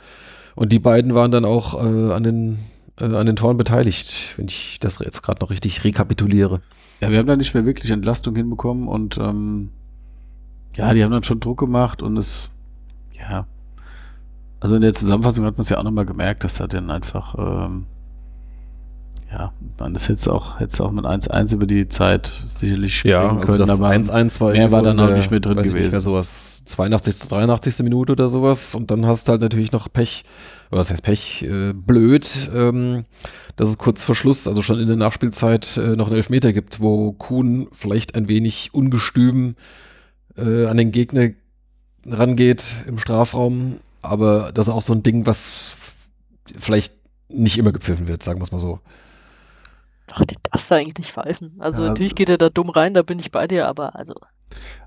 Und 0.55 0.73
die 0.73 0.79
beiden 0.79 1.15
waren 1.15 1.31
dann 1.31 1.45
auch 1.45 1.75
äh, 1.75 2.13
an, 2.13 2.23
den, 2.23 2.59
äh, 2.99 3.05
an 3.05 3.27
den 3.27 3.37
Toren 3.37 3.57
beteiligt, 3.57 4.35
wenn 4.37 4.47
ich 4.47 4.79
das 4.81 4.99
jetzt 4.99 5.23
gerade 5.23 5.41
noch 5.41 5.51
richtig 5.51 5.85
rekapituliere. 5.85 6.61
ja, 7.01 7.11
wir 7.11 7.19
haben 7.19 7.27
da 7.27 7.37
nicht 7.37 7.55
mehr 7.55 7.65
wirklich 7.65 7.91
Entlastung 7.91 8.35
hinbekommen 8.37 8.89
und 8.89 9.19
ähm, 9.19 9.71
ja, 10.77 10.93
die 10.95 11.05
haben 11.05 11.11
dann 11.11 11.25
schon 11.25 11.41
Druck 11.41 11.59
gemacht 11.59 12.03
und 12.03 12.17
es, 12.17 12.51
ja, 13.13 13.47
also 14.63 14.77
in 14.77 14.83
der 14.83 14.95
Zusammenfassung 14.95 15.45
hat 15.45 15.55
man 15.55 15.63
es 15.63 15.69
ja 15.71 15.79
auch 15.79 15.83
nochmal 15.83 16.07
gemerkt, 16.07 16.45
dass 16.45 16.55
da 16.55 16.69
dann 16.69 16.89
einfach, 16.91 17.35
ähm, 17.37 17.87
ja, 19.33 19.53
man, 19.79 19.93
das 19.93 20.09
hätte 20.09 20.33
auch, 20.33 20.61
hätte 20.61 20.85
auch 20.85 20.93
mit 20.93 21.05
1-1 21.05 21.55
über 21.55 21.67
die 21.67 21.89
Zeit 21.89 22.33
sicherlich 22.47 23.03
Ja, 23.03 23.29
also 23.29 23.41
können, 23.41 23.59
das 23.59 23.71
aber 23.71 23.89
1-1 23.89 24.41
war 24.41 24.53
mehr 24.53 24.71
war 24.71 24.83
dann 24.83 25.01
auch 25.01 25.11
nicht 25.11 25.33
mehr 25.33 25.41
drin 25.41 25.57
gewesen. 25.57 25.79
Nicht 25.79 25.91
mehr 25.91 26.01
sowas 26.01 26.65
82., 26.67 27.29
83. 27.29 27.83
Minute 27.83 28.13
oder 28.13 28.29
sowas. 28.29 28.75
Und 28.77 28.91
dann 28.93 29.05
hast 29.07 29.27
du 29.27 29.33
halt 29.33 29.41
natürlich 29.41 29.73
noch 29.73 29.93
Pech, 29.93 30.23
oder 30.73 30.81
was 30.81 30.91
heißt 30.91 31.03
Pech, 31.03 31.43
äh, 31.43 31.75
blöd, 31.75 32.51
ähm, 32.55 33.05
dass 33.57 33.69
es 33.69 33.77
kurz 33.77 34.03
vor 34.05 34.15
Schluss, 34.15 34.49
also 34.49 34.63
schon 34.63 34.81
in 34.81 34.87
der 34.87 34.97
Nachspielzeit, 34.97 35.77
äh, 35.77 35.97
noch 35.97 36.07
einen 36.07 36.17
Elfmeter 36.17 36.55
gibt, 36.55 36.81
wo 36.81 37.13
Kuhn 37.13 37.69
vielleicht 37.73 38.15
ein 38.15 38.27
wenig 38.27 38.71
ungestüm 38.73 39.55
äh, 40.35 40.65
an 40.65 40.79
den 40.79 40.91
Gegner 40.91 41.29
rangeht 42.07 42.65
im 42.87 42.97
Strafraum. 42.97 43.81
Aber 44.01 44.51
das 44.53 44.69
ist 44.69 44.75
auch 44.75 44.81
so 44.81 44.95
ein 44.95 45.03
Ding, 45.03 45.27
was 45.27 45.77
vielleicht 46.59 46.97
nicht 47.29 47.59
immer 47.59 47.73
gepfiffen 47.73 48.09
wird, 48.09 48.23
sagen 48.23 48.41
wir 48.41 48.45
es 48.45 48.53
mal 48.53 48.59
so. 48.59 48.81
Ach, 50.11 50.25
den 50.25 50.39
darfst 50.51 50.71
du 50.71 50.75
eigentlich 50.75 50.97
nicht 50.97 51.13
pfeifen. 51.13 51.53
Also 51.59 51.83
Ja, 51.83 51.89
natürlich 51.89 52.15
geht 52.15 52.31
er 52.31 52.39
da 52.39 52.49
dumm 52.49 52.71
rein, 52.71 52.95
da 52.95 53.03
bin 53.03 53.19
ich 53.19 53.31
bei 53.31 53.47
dir, 53.47 53.69
aber 53.69 53.95
also 53.95 54.15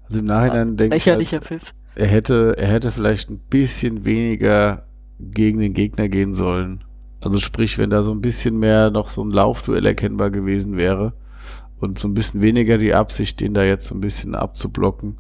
also 0.04 0.20
im 0.20 0.26
Nachhinein 0.26 0.78
denke 0.78 0.98
ich, 0.98 1.08
halt, 1.08 1.20
lächerlicher 1.20 1.42
Pfiff. 1.42 1.74
er 1.94 2.08
hätte, 2.08 2.56
er 2.58 2.68
hätte 2.68 2.90
vielleicht 2.90 3.30
ein 3.30 3.40
bisschen 3.40 4.06
weniger 4.06 4.86
gegen 5.20 5.60
den 5.60 5.74
Gegner 5.74 6.10
gehen 6.10 6.34
sollen. 6.34 6.84
Also 7.22 7.40
sprich, 7.40 7.78
wenn 7.78 7.90
da 7.90 8.04
so 8.04 8.12
ein 8.12 8.22
bisschen 8.22 8.60
mehr 8.60 8.92
noch 8.92 9.10
so 9.10 9.24
ein 9.24 9.32
Laufduell 9.32 9.86
erkennbar 9.86 10.30
gewesen 10.30 10.78
wäre 10.78 11.14
und 11.80 11.98
so 11.98 12.08
ein 12.08 12.14
bisschen 12.14 12.42
weniger 12.42 12.78
die 12.78 12.94
Absicht, 12.94 13.40
den 13.42 13.54
da 13.54 13.64
jetzt 13.64 13.88
so 13.88 13.96
ein 13.96 14.02
bisschen 14.02 14.36
abzublocken. 14.36 15.18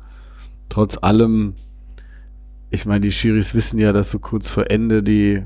Trotz 0.69 0.97
allem, 1.01 1.55
ich 2.69 2.85
meine, 2.85 3.01
die 3.01 3.11
Schiris 3.11 3.55
wissen 3.55 3.79
ja, 3.79 3.93
dass 3.93 4.11
so 4.11 4.19
kurz 4.19 4.49
vor 4.49 4.69
Ende 4.69 5.03
die 5.03 5.43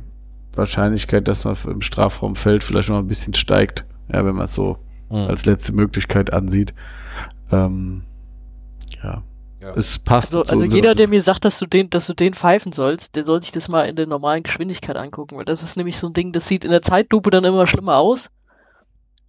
Wahrscheinlichkeit, 0.54 1.28
dass 1.28 1.46
man 1.46 1.56
im 1.66 1.82
Strafraum 1.82 2.36
fällt, 2.36 2.64
vielleicht 2.64 2.90
noch 2.90 3.00
ein 3.00 3.08
bisschen 3.08 3.34
steigt. 3.34 3.86
Ja, 4.12 4.26
wenn 4.26 4.36
man 4.36 4.46
es 4.46 4.54
so 4.54 4.78
als 5.10 5.46
letzte 5.46 5.74
Möglichkeit 5.74 6.32
ansieht. 6.32 6.74
Ähm, 7.52 8.04
ja. 9.04 9.24
Ja. 9.62 9.74
Es 9.76 10.00
passt. 10.00 10.34
Also, 10.34 10.50
also 10.50 10.64
jeder, 10.64 10.96
der 10.96 11.08
mir 11.10 11.22
sagt, 11.22 11.44
dass 11.44 11.60
du 11.60 11.66
den, 11.66 11.90
dass 11.90 12.08
du 12.08 12.14
den 12.14 12.34
pfeifen 12.34 12.72
sollst, 12.72 13.16
der 13.16 13.24
soll 13.26 13.42
sich 13.42 13.52
das 13.52 13.68
mal 13.68 13.84
in 13.90 13.96
der 13.98 14.08
normalen 14.08 14.44
Geschwindigkeit 14.44 14.96
angucken, 14.96 15.36
weil 15.38 15.46
das 15.46 15.64
ist 15.64 15.76
nämlich 15.76 16.00
so 16.00 16.08
ein 16.08 16.14
Ding, 16.14 16.32
das 16.32 16.48
sieht 16.48 16.64
in 16.64 16.72
der 16.72 16.82
Zeitlupe 16.82 17.30
dann 17.30 17.44
immer 17.44 17.68
schlimmer 17.68 17.98
aus. 17.98 18.32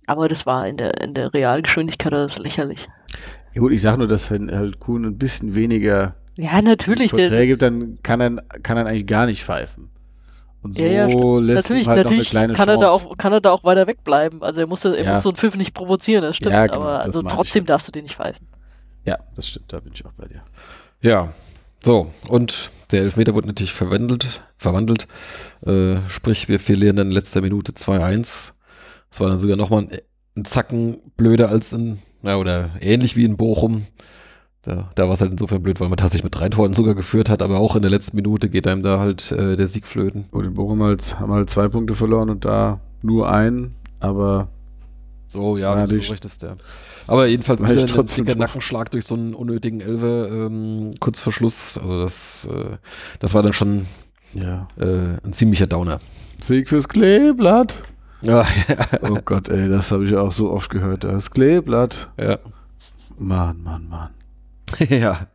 Aber 0.07 0.29
das 0.29 0.47
war 0.47 0.67
in 0.67 0.77
der, 0.77 1.01
in 1.01 1.15
der 1.15 1.33
Realgeschwindigkeit 1.35 2.13
das 2.13 2.39
lächerlich. 2.39 2.89
Ja 3.55 3.61
gut, 3.61 3.73
ich 3.73 3.83
sag 3.83 3.97
nur, 3.99 4.07
dass 4.07 4.31
wenn 4.31 4.51
halt 4.51 4.79
Kuhn 4.81 5.05
ein 5.05 5.19
bisschen 5.19 5.55
weniger 5.55 6.15
Ja, 6.37 6.63
natürlich. 6.63 7.11
Porträt 7.11 7.47
gibt, 7.47 7.63
dann 7.63 7.99
kann 8.03 8.21
er, 8.21 8.43
kann 8.63 8.77
er 8.77 8.87
eigentlich 8.87 9.07
gar 9.07 9.27
nicht 9.27 9.43
pfeifen. 9.45 9.91
Und 10.63 10.75
so 10.75 10.83
Ja, 10.83 10.89
ja, 10.89 11.39
lässt 11.39 11.69
natürlich, 11.69 11.87
ihm 11.87 11.91
halt 11.91 12.05
natürlich 12.05 12.33
noch 12.35 12.41
eine 12.41 12.53
kleine 12.53 12.53
kann 12.53 12.69
er, 12.69 12.75
Chance. 12.87 13.05
da 13.07 13.11
auch, 13.11 13.19
kann 13.19 13.33
er 13.33 13.41
da 13.41 13.51
auch 13.51 13.65
weiter 13.65 13.87
wegbleiben. 13.87 14.43
Also 14.43 14.61
er 14.61 14.67
muss, 14.67 14.85
er 14.85 15.03
Ja. 15.03 15.15
muss 15.15 15.23
so 15.23 15.31
einen 15.31 15.37
Pfiff 15.37 15.57
nicht 15.57 15.75
provozieren, 15.75 16.23
das 16.23 16.37
stimmt. 16.37 16.53
Ja, 16.53 16.67
genau, 16.67 16.81
aber 16.83 17.01
also 17.01 17.23
trotzdem 17.23 17.67
darfst 17.67 17.89
du 17.89 17.93
den 17.93 18.03
nicht 18.05 18.17
pfeifen. 18.17 18.47
Ja, 19.11 19.19
das 19.35 19.49
stimmt, 19.49 19.73
da 19.73 19.81
bin 19.81 19.93
ich 19.93 20.07
auch 20.07 20.13
bei 20.13 20.29
dir. 20.29 20.41
Ja, 21.01 21.33
so, 21.83 22.13
und 22.29 22.71
der 22.93 23.01
Elfmeter 23.01 23.35
wurde 23.35 23.49
natürlich 23.49 23.73
verwandelt, 23.73 24.45
verwandelt. 24.57 25.09
Äh, 25.67 25.97
sprich, 26.07 26.49
wir 26.49 26.61
verlieren 26.61 26.95
dann 26.95 27.09
in 27.09 27.13
letzter 27.13 27.41
Minute 27.41 27.73
2-1. 27.73 28.53
Das 29.11 29.19
war 29.19 29.29
dann 29.29 29.41
sogar 29.41 29.57
nochmal 29.57 29.83
ein, 29.83 29.91
ein 30.37 30.45
Zacken 30.45 30.99
blöder 31.17 31.49
als 31.49 31.73
in, 31.73 31.99
na, 32.23 32.37
oder 32.37 32.71
ähnlich 32.79 33.17
wie 33.17 33.25
in 33.25 33.37
Bochum. 33.37 33.85
Da, 34.63 34.91
da 34.95 35.07
war 35.09 35.15
es 35.15 35.21
halt 35.21 35.33
insofern 35.33 35.65
blöd, 35.65 35.81
weil 35.81 35.89
man 35.89 35.97
tatsächlich 35.97 36.23
mit 36.23 36.39
drei 36.39 36.49
Toren 36.49 36.73
sogar 36.73 36.95
geführt 36.95 37.29
hat, 37.29 37.43
aber 37.43 37.59
auch 37.59 37.75
in 37.75 37.83
der 37.83 37.91
letzten 37.91 38.15
Minute 38.15 38.49
geht 38.49 38.69
einem 38.69 38.85
da 38.85 39.01
halt 39.01 39.33
äh, 39.33 39.57
der 39.57 39.67
Sieg 39.67 39.89
flöten. 39.89 40.27
Und 40.31 40.45
in 40.45 40.55
Bochum 40.55 40.85
halt, 40.85 41.19
haben 41.19 41.33
halt 41.33 41.51
zwei 41.51 41.67
Punkte 41.67 41.97
verloren 41.97 42.31
und 42.31 42.45
da 42.45 42.79
nur 43.03 43.29
einen, 43.29 43.75
aber 43.99 44.53
So, 45.31 45.57
ja, 45.57 45.77
Ja, 45.77 45.87
du 45.87 45.97
die- 45.99 46.07
rechtest, 46.07 46.43
ja. 46.43 46.57
Aber 47.07 47.27
jedenfalls 47.27 47.63
wieder 47.63 47.71
ein 47.83 48.05
dicker. 48.27 48.35
Nackenschlag 48.35 48.91
durch 48.91 49.05
so 49.05 49.15
einen 49.15 49.33
unnötigen 49.35 49.81
Elfer 49.81 50.29
ähm, 50.29 50.91
kurz 50.99 51.21
vor 51.21 51.33
Schluss. 51.33 51.79
Also 51.79 52.01
das, 52.03 52.49
äh, 52.51 52.77
das 53.21 53.33
war 53.35 53.43
dann 53.45 53.53
schon 53.53 53.87
ja. 54.35 54.67
äh, 54.79 55.17
ein 55.25 55.33
ziemlicher 55.33 55.67
Downer. 55.69 56.01
Sieg 56.41 56.69
fürs 56.69 56.89
Kleeblatt. 56.89 57.83
Ja, 58.23 58.45
Oh 59.03 59.19
Gott, 59.25 59.49
ey, 59.49 59.69
das 59.69 59.93
habe 59.93 60.05
ich 60.05 60.15
auch 60.17 60.33
so 60.33 60.51
oft 60.51 60.69
gehört. 60.71 61.05
Das 61.05 61.31
Kleeblatt. 61.31 62.11
ja. 62.21 62.39
Mann, 63.19 63.63
Mann, 63.63 63.89
Mann. 63.89 64.11
ja. 64.89 65.27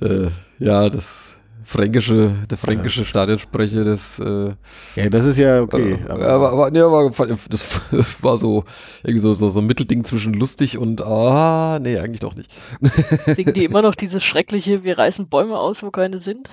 Äh, 0.00 0.28
ja, 0.58 0.88
das 0.90 1.34
fränkische, 1.72 2.30
der 2.50 2.58
fränkische 2.58 3.00
Das- 3.00 3.08
Stadionsprecher, 3.08 3.84
das 3.84 4.18
äh, 4.20 4.52
Ja, 4.96 5.08
das 5.10 5.24
ist 5.24 5.38
ja 5.38 5.62
okay. 5.62 5.98
äh, 6.06 6.10
aber, 6.10 6.52
aber, 6.52 6.70
nee, 6.70 6.80
aber 6.80 7.10
das 7.50 8.22
war 8.22 8.36
so 8.36 8.64
irgendwie 9.02 9.20
so, 9.20 9.34
so, 9.34 9.48
so 9.48 9.60
ein 9.60 9.66
Mittelding 9.66 10.04
zwischen 10.04 10.34
lustig 10.34 10.78
und 10.78 11.00
ah, 11.02 11.78
nee, 11.80 11.98
eigentlich 11.98 12.20
doch 12.20 12.34
nicht. 12.36 12.50
Singen 12.80 13.54
die 13.54 13.64
immer 13.64 13.82
noch 13.82 13.94
dieses 13.94 14.22
schreckliche, 14.22 14.84
wir 14.84 14.98
reißen 14.98 15.28
Bäume 15.28 15.58
aus, 15.58 15.82
wo 15.82 15.90
keine 15.90 16.18
sind? 16.18 16.50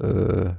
Äh, 0.00 0.50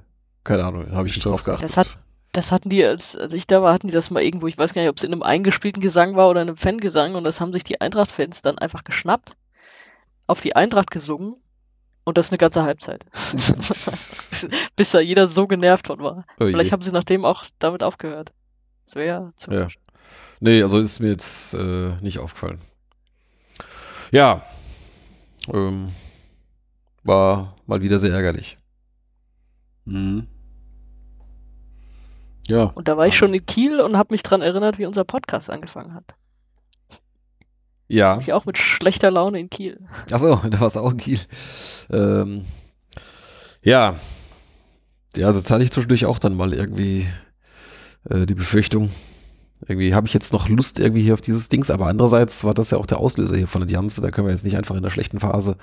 keine 0.44 0.64
Ahnung, 0.66 0.92
habe 0.92 1.08
ich 1.08 1.16
nicht 1.16 1.26
drauf 1.26 1.44
geachtet. 1.44 1.70
Das 1.70 1.78
hat, 1.78 1.88
das 2.32 2.52
hatten 2.52 2.70
die, 2.70 2.84
als, 2.84 3.18
als 3.18 3.34
ich 3.34 3.46
da 3.46 3.62
war, 3.62 3.74
hatten 3.74 3.88
die 3.88 3.94
das 3.94 4.10
mal 4.10 4.24
irgendwo, 4.24 4.48
ich 4.48 4.58
weiß 4.58 4.74
gar 4.74 4.82
nicht, 4.82 4.90
ob 4.90 4.98
es 4.98 5.04
in 5.04 5.12
einem 5.12 5.24
eingespielten 5.24 5.82
Gesang 5.82 6.16
war 6.16 6.30
oder 6.30 6.42
in 6.42 6.48
einem 6.48 6.58
Fangesang 6.58 7.16
und 7.16 7.24
das 7.24 7.40
haben 7.42 7.54
sich 7.54 7.64
die 7.64 7.80
Eintracht-Fans 7.82 8.42
dann 8.42 8.58
einfach 8.58 8.84
geschnappt, 8.84 9.34
auf 10.28 10.40
die 10.40 10.56
Eintracht 10.56 10.90
gesungen 10.92 11.36
und 12.04 12.18
das 12.18 12.32
eine 12.32 12.38
ganze 12.38 12.64
Halbzeit. 12.64 13.06
bis, 13.32 14.50
bis 14.76 14.92
da 14.92 15.00
jeder 15.00 15.28
so 15.28 15.48
genervt 15.48 15.88
von 15.88 16.00
war. 16.00 16.26
Oh. 16.40 16.46
Vielleicht 16.46 16.72
haben 16.72 16.82
sie 16.82 16.92
nachdem 16.92 17.26
auch 17.26 17.46
damit 17.60 17.84
aufgehört. 17.84 18.34
Das 18.86 18.96
wäre 18.96 19.08
ja 19.08 19.32
zu 19.36 19.52
Ja. 19.52 19.68
Nee, 20.40 20.62
also 20.62 20.80
ist 20.80 21.00
mir 21.00 21.10
jetzt 21.10 21.54
äh, 21.54 21.96
nicht 22.02 22.20
aufgefallen. 22.20 22.60
Ja. 24.12 24.44
Ähm, 25.54 25.88
war 27.04 27.56
mal 27.66 27.82
wieder 27.82 28.00
sehr 28.00 28.14
ärgerlich. 28.14 28.58
Mhm. 29.86 30.28
Ja. 32.48 32.66
Und 32.76 32.88
da 32.88 32.98
war 32.98 33.08
ich 33.08 33.16
schon 33.16 33.34
in 33.34 33.46
Kiel 33.46 33.80
und 33.80 33.98
habe 33.98 34.14
mich 34.14 34.24
dran 34.24 34.42
erinnert, 34.42 34.78
wie 34.78 34.86
unser 34.86 35.06
Podcast 35.06 35.50
angefangen 35.50 35.94
hat. 35.94 36.16
Ja. 37.88 38.20
Ich 38.20 38.34
auch 38.34 38.46
mit 38.46 38.58
schlechter 38.58 39.12
Laune 39.12 39.40
in 39.40 39.50
Kiel. 39.50 39.80
Achso, 40.12 40.36
da 40.50 40.60
war 40.60 40.68
es 40.68 40.78
auch 40.78 40.92
in 40.92 40.98
Kiel. 40.98 41.20
Ähm, 41.92 42.46
ja. 43.62 43.96
Ja, 45.16 45.32
das 45.32 45.50
hatte 45.52 45.64
ich 45.64 45.72
zwischendurch 45.72 46.06
auch 46.06 46.20
dann 46.20 46.36
mal 46.36 46.54
irgendwie 46.54 47.06
äh, 48.10 48.26
die 48.26 48.36
Befürchtung. 48.36 48.90
Irgendwie 49.68 49.94
habe 49.94 50.08
ich 50.08 50.14
jetzt 50.14 50.34
noch 50.34 50.50
Lust 50.50 50.80
irgendwie 50.80 51.04
hier 51.04 51.14
auf 51.14 51.22
dieses 51.22 51.48
Dings, 51.48 51.70
aber 51.70 51.88
andererseits 51.88 52.44
war 52.44 52.54
das 52.54 52.72
ja 52.72 52.78
auch 52.78 52.86
der 52.86 52.98
Auslöser 52.98 53.38
hier 53.38 53.48
von 53.48 53.62
der 53.62 53.70
Janze. 53.70 54.02
Da 54.02 54.12
können 54.12 54.28
wir 54.28 54.34
jetzt 54.34 54.44
nicht 54.44 54.58
einfach 54.58 54.76
in 54.76 54.84
der 54.84 54.90
schlechten 54.90 55.20
Phase 55.20 55.56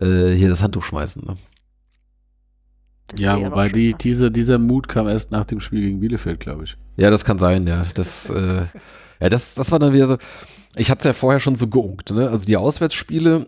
äh, 0.00 0.32
hier 0.32 0.48
das 0.48 0.62
Handtuch 0.62 0.82
schmeißen. 0.82 1.24
Ne? 1.24 1.36
Das 3.08 3.20
Ja, 3.20 3.40
wobei 3.40 3.70
die, 3.70 3.94
diese, 3.94 4.30
dieser 4.30 4.58
Mut 4.58 4.88
kam 4.88 5.08
erst 5.08 5.30
nach 5.30 5.46
dem 5.46 5.60
Spiel 5.60 5.80
gegen 5.80 6.00
Bielefeld, 6.00 6.40
glaube 6.40 6.64
ich. 6.64 6.76
Ja, 6.96 7.08
das 7.08 7.24
kann 7.24 7.38
sein, 7.38 7.66
ja. 7.66 7.82
Das, 7.94 8.28
äh, 8.28 8.62
ja, 9.20 9.28
das, 9.30 9.54
das 9.54 9.72
war 9.72 9.78
dann 9.78 9.94
wieder 9.94 10.06
so. 10.06 10.18
Ich 10.76 10.90
hatte 10.90 11.00
es 11.00 11.06
ja 11.06 11.12
vorher 11.12 11.40
schon 11.40 11.56
so 11.56 11.66
geunkt, 11.68 12.10
ne? 12.10 12.28
Also 12.28 12.46
die 12.46 12.56
Auswärtsspiele 12.56 13.46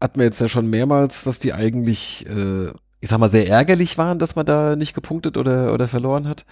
hatten 0.00 0.18
wir 0.18 0.24
jetzt 0.24 0.40
ja 0.40 0.48
schon 0.48 0.68
mehrmals, 0.68 1.24
dass 1.24 1.38
die 1.38 1.52
eigentlich, 1.52 2.26
äh, 2.26 2.68
ich 3.00 3.08
sag 3.08 3.18
mal, 3.18 3.28
sehr 3.28 3.48
ärgerlich 3.48 3.98
waren, 3.98 4.18
dass 4.18 4.34
man 4.34 4.46
da 4.46 4.74
nicht 4.76 4.94
gepunktet 4.94 5.36
oder, 5.36 5.72
oder 5.72 5.88
verloren 5.88 6.26
hat. 6.28 6.44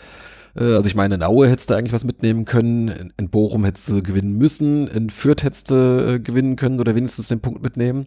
Äh, 0.56 0.74
also 0.74 0.86
ich 0.86 0.94
meine, 0.94 1.16
in 1.16 1.22
Aue 1.22 1.48
hättest 1.48 1.70
du 1.70 1.74
eigentlich 1.74 1.92
was 1.92 2.04
mitnehmen 2.04 2.44
können, 2.44 2.88
in, 2.88 3.12
in 3.16 3.30
Bochum 3.30 3.64
hättest 3.64 3.88
du 3.88 4.02
gewinnen 4.02 4.36
müssen, 4.38 4.88
in 4.88 5.10
Fürth 5.10 5.42
hättest 5.42 5.70
du 5.70 6.14
äh, 6.14 6.18
gewinnen 6.20 6.56
können 6.56 6.80
oder 6.80 6.94
wenigstens 6.94 7.28
den 7.28 7.40
Punkt 7.40 7.62
mitnehmen. 7.62 8.06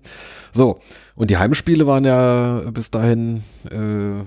So, 0.54 0.80
und 1.16 1.30
die 1.30 1.38
Heimspiele 1.38 1.88
waren 1.88 2.06
ja 2.06 2.62
bis 2.72 2.92
dahin 2.92 3.44
äh, 3.70 4.24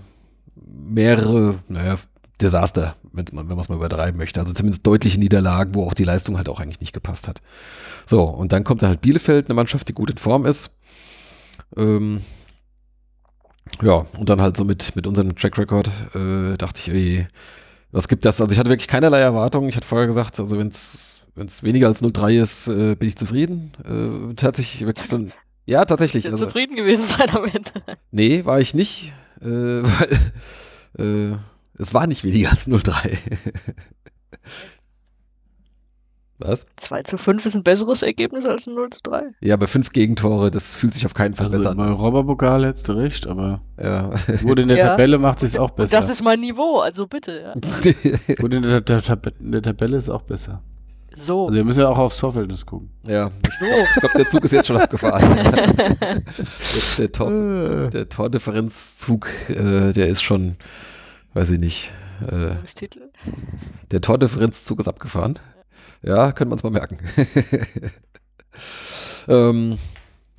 mehrere, 0.66 1.56
naja, 1.68 1.96
Desaster, 2.40 2.94
wenn's 3.16 3.32
mal, 3.32 3.42
wenn 3.42 3.56
man 3.56 3.60
es 3.60 3.68
mal 3.68 3.76
übertreiben 3.76 4.18
möchte. 4.18 4.40
Also 4.40 4.52
zumindest 4.52 4.86
deutliche 4.86 5.18
Niederlagen, 5.18 5.74
wo 5.74 5.84
auch 5.84 5.94
die 5.94 6.04
Leistung 6.04 6.36
halt 6.36 6.48
auch 6.48 6.60
eigentlich 6.60 6.80
nicht 6.80 6.92
gepasst 6.92 7.28
hat. 7.28 7.40
So, 8.06 8.22
und 8.24 8.52
dann 8.52 8.64
kommt 8.64 8.82
da 8.82 8.88
halt 8.88 9.00
Bielefeld, 9.00 9.46
eine 9.46 9.54
Mannschaft, 9.54 9.88
die 9.88 9.94
gut 9.94 10.10
in 10.10 10.18
Form 10.18 10.46
ist. 10.46 10.70
Ähm, 11.76 12.20
ja, 13.82 14.06
und 14.18 14.28
dann 14.28 14.40
halt 14.40 14.56
so 14.56 14.64
mit, 14.64 14.94
mit 14.96 15.06
unserem 15.06 15.34
Track 15.34 15.58
Record 15.58 15.90
äh, 16.14 16.56
dachte 16.56 16.80
ich, 16.80 16.88
ey, 16.88 17.26
was 17.92 18.08
gibt 18.08 18.24
das? 18.24 18.40
Also 18.40 18.52
ich 18.52 18.58
hatte 18.58 18.70
wirklich 18.70 18.88
keinerlei 18.88 19.20
Erwartungen. 19.20 19.68
Ich 19.68 19.76
hatte 19.76 19.86
vorher 19.86 20.06
gesagt, 20.06 20.38
also 20.38 20.58
wenn 20.58 20.68
es 20.68 21.62
weniger 21.62 21.88
als 21.88 22.02
0,3 22.02 22.42
ist, 22.42 22.68
äh, 22.68 22.94
bin 22.94 23.08
ich 23.08 23.16
zufrieden. 23.16 23.72
Äh, 23.84 24.34
tatsächlich 24.34 24.86
wirklich 24.86 25.08
so 25.08 25.16
ein, 25.16 25.32
ja, 25.66 25.84
tatsächlich. 25.84 26.24
Ich 26.24 26.30
Also, 26.30 26.46
zufrieden 26.46 26.76
gewesen 26.76 27.06
sein 27.18 27.30
am 27.30 27.44
Ende. 27.44 27.72
nee, 28.10 28.44
war 28.44 28.60
ich 28.60 28.74
nicht, 28.74 29.12
äh, 29.40 29.46
weil 29.82 30.18
äh, 30.98 31.36
es 31.78 31.94
war 31.94 32.06
nicht 32.06 32.24
weniger 32.24 32.50
als 32.50 32.68
0,3. 32.68 33.16
Was? 36.38 36.66
2 36.76 37.02
zu 37.04 37.16
5 37.16 37.46
ist 37.46 37.54
ein 37.56 37.62
besseres 37.62 38.02
Ergebnis 38.02 38.44
als 38.44 38.66
ein 38.66 38.74
0 38.74 38.90
zu 38.90 39.00
3. 39.04 39.22
Ja, 39.40 39.56
bei 39.56 39.66
fünf 39.66 39.90
Gegentore, 39.92 40.50
das 40.50 40.74
fühlt 40.74 40.92
sich 40.92 41.06
auf 41.06 41.14
keinen 41.14 41.34
Fall 41.34 41.46
Also 41.46 41.56
besser 41.56 41.72
im 41.72 41.80
an. 41.80 41.88
Europapokal 41.88 42.66
hättest 42.66 42.88
du 42.88 42.92
recht, 42.92 43.26
aber 43.26 43.62
Ja. 43.82 44.10
wurde 44.42 44.60
in 44.62 44.68
der 44.68 44.76
Ja. 44.76 44.86
Tabelle 44.88 45.18
macht 45.18 45.42
es 45.42 45.56
auch 45.56 45.70
besser. 45.70 45.96
das 45.98 46.10
ist 46.10 46.22
mein 46.22 46.40
Niveau, 46.40 46.80
also 46.80 47.06
bitte. 47.06 47.40
Ja. 47.40 47.54
Wurde 48.42 48.58
in 48.58 48.64
der, 48.64 48.82
der, 48.82 49.00
Tab 49.00 49.32
in 49.40 49.52
der 49.52 49.62
Tabelle 49.62 49.96
ist 49.96 50.04
es 50.04 50.10
auch 50.10 50.22
besser. 50.22 50.62
So. 51.14 51.46
Also 51.46 51.56
wir 51.56 51.64
müssen 51.64 51.80
ja 51.80 51.88
auch 51.88 51.96
aufs 51.96 52.18
Torverhältnis 52.18 52.66
gucken. 52.66 52.90
ja, 53.06 53.30
so. 53.58 53.64
ich 53.64 54.00
glaube, 54.00 54.18
der 54.18 54.28
Zug 54.28 54.44
ist 54.44 54.52
jetzt 54.52 54.66
schon 54.66 54.76
abgefahren. 54.76 55.22
der, 55.98 56.22
der, 56.98 57.12
Tor, 57.12 57.88
der 57.88 58.08
Tordifferenzzug, 58.10 59.26
äh, 59.48 59.94
der 59.94 60.08
ist 60.08 60.20
schon, 60.22 60.56
weiß 61.36 61.50
ich 61.50 61.60
nicht. 61.60 61.92
Äh, 62.26 62.56
der 63.90 64.00
Tordifferenzzug 64.00 64.80
ist 64.80 64.88
abgefahren. 64.88 65.38
Ja, 66.02 66.32
können 66.32 66.50
wir 66.50 66.54
uns 66.54 66.62
mal 66.62 66.70
merken. 66.70 66.98
ähm, 69.28 69.78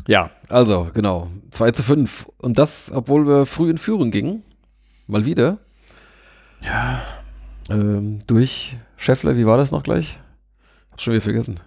ja, 0.07 0.31
also, 0.49 0.89
genau. 0.93 1.29
2 1.51 1.71
zu 1.71 1.83
5. 1.83 2.29
Und 2.39 2.57
das, 2.57 2.91
obwohl 2.91 3.27
wir 3.27 3.45
früh 3.45 3.69
in 3.69 3.77
Führung 3.77 4.09
gingen. 4.09 4.41
Mal 5.05 5.25
wieder. 5.25 5.59
Ja. 6.61 7.03
Ähm, 7.69 8.21
durch 8.25 8.75
Scheffler, 8.95 9.37
wie 9.37 9.45
war 9.45 9.57
das 9.57 9.71
noch 9.71 9.83
gleich? 9.83 10.17
Hab's 10.91 11.03
schon 11.03 11.13
wieder 11.13 11.21
vergessen. 11.21 11.59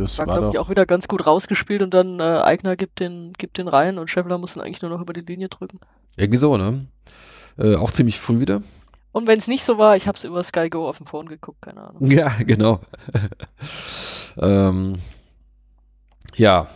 Das 0.00 0.18
War, 0.18 0.26
war, 0.26 0.38
glaube 0.38 0.52
ich, 0.54 0.58
auch 0.58 0.70
wieder 0.70 0.86
ganz 0.86 1.08
gut 1.08 1.26
rausgespielt 1.26 1.82
und 1.82 1.92
dann 1.92 2.20
äh, 2.20 2.22
Eigner 2.22 2.76
gibt 2.76 3.00
den, 3.00 3.32
gibt 3.38 3.58
den 3.58 3.68
rein 3.68 3.98
und 3.98 4.08
Scheffler 4.08 4.38
muss 4.38 4.54
dann 4.54 4.64
eigentlich 4.64 4.82
nur 4.82 4.90
noch 4.90 5.00
über 5.00 5.12
die 5.12 5.20
Linie 5.20 5.48
drücken. 5.48 5.78
Irgendwie 6.16 6.38
so, 6.38 6.56
ne? 6.56 6.86
Äh, 7.58 7.76
auch 7.76 7.90
ziemlich 7.90 8.18
früh 8.18 8.40
wieder. 8.40 8.62
Und 9.12 9.26
wenn 9.26 9.38
es 9.38 9.48
nicht 9.48 9.64
so 9.64 9.76
war, 9.76 9.96
ich 9.96 10.06
habe 10.06 10.16
es 10.16 10.24
über 10.24 10.42
Sky 10.42 10.70
Go 10.70 10.88
auf 10.88 10.98
dem 10.98 11.06
Phone 11.06 11.28
geguckt, 11.28 11.62
keine 11.62 11.82
Ahnung. 11.82 12.06
Ja, 12.06 12.28
genau. 12.46 12.80
ähm, 14.38 14.94
ja. 16.36 16.68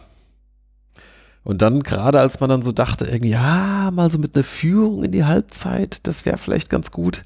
Und 1.45 1.63
dann 1.63 1.83
gerade 1.83 2.21
als 2.21 2.41
man 2.41 2.51
dann 2.51 2.63
so 2.63 2.73
dachte, 2.73 3.05
irgendwie, 3.05 3.31
ja, 3.31 3.91
mal 3.93 4.11
so 4.11 4.19
mit 4.19 4.35
einer 4.35 4.45
Führung 4.45 5.05
in 5.05 5.13
die 5.13 5.25
Halbzeit, 5.25 6.07
das 6.07 6.25
wäre 6.25 6.39
vielleicht 6.39 6.71
ganz 6.71 6.91
gut. 6.91 7.23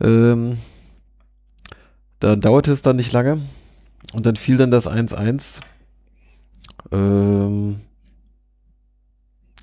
Ähm, 0.00 0.58
dann 2.20 2.40
dauerte 2.40 2.70
es 2.70 2.82
dann 2.82 2.96
nicht 2.96 3.12
lange. 3.12 3.40
Und 4.12 4.26
dann 4.26 4.36
fiel 4.36 4.56
dann 4.56 4.70
das 4.70 4.88
1-1. 4.88 5.60
Ähm, 6.90 7.76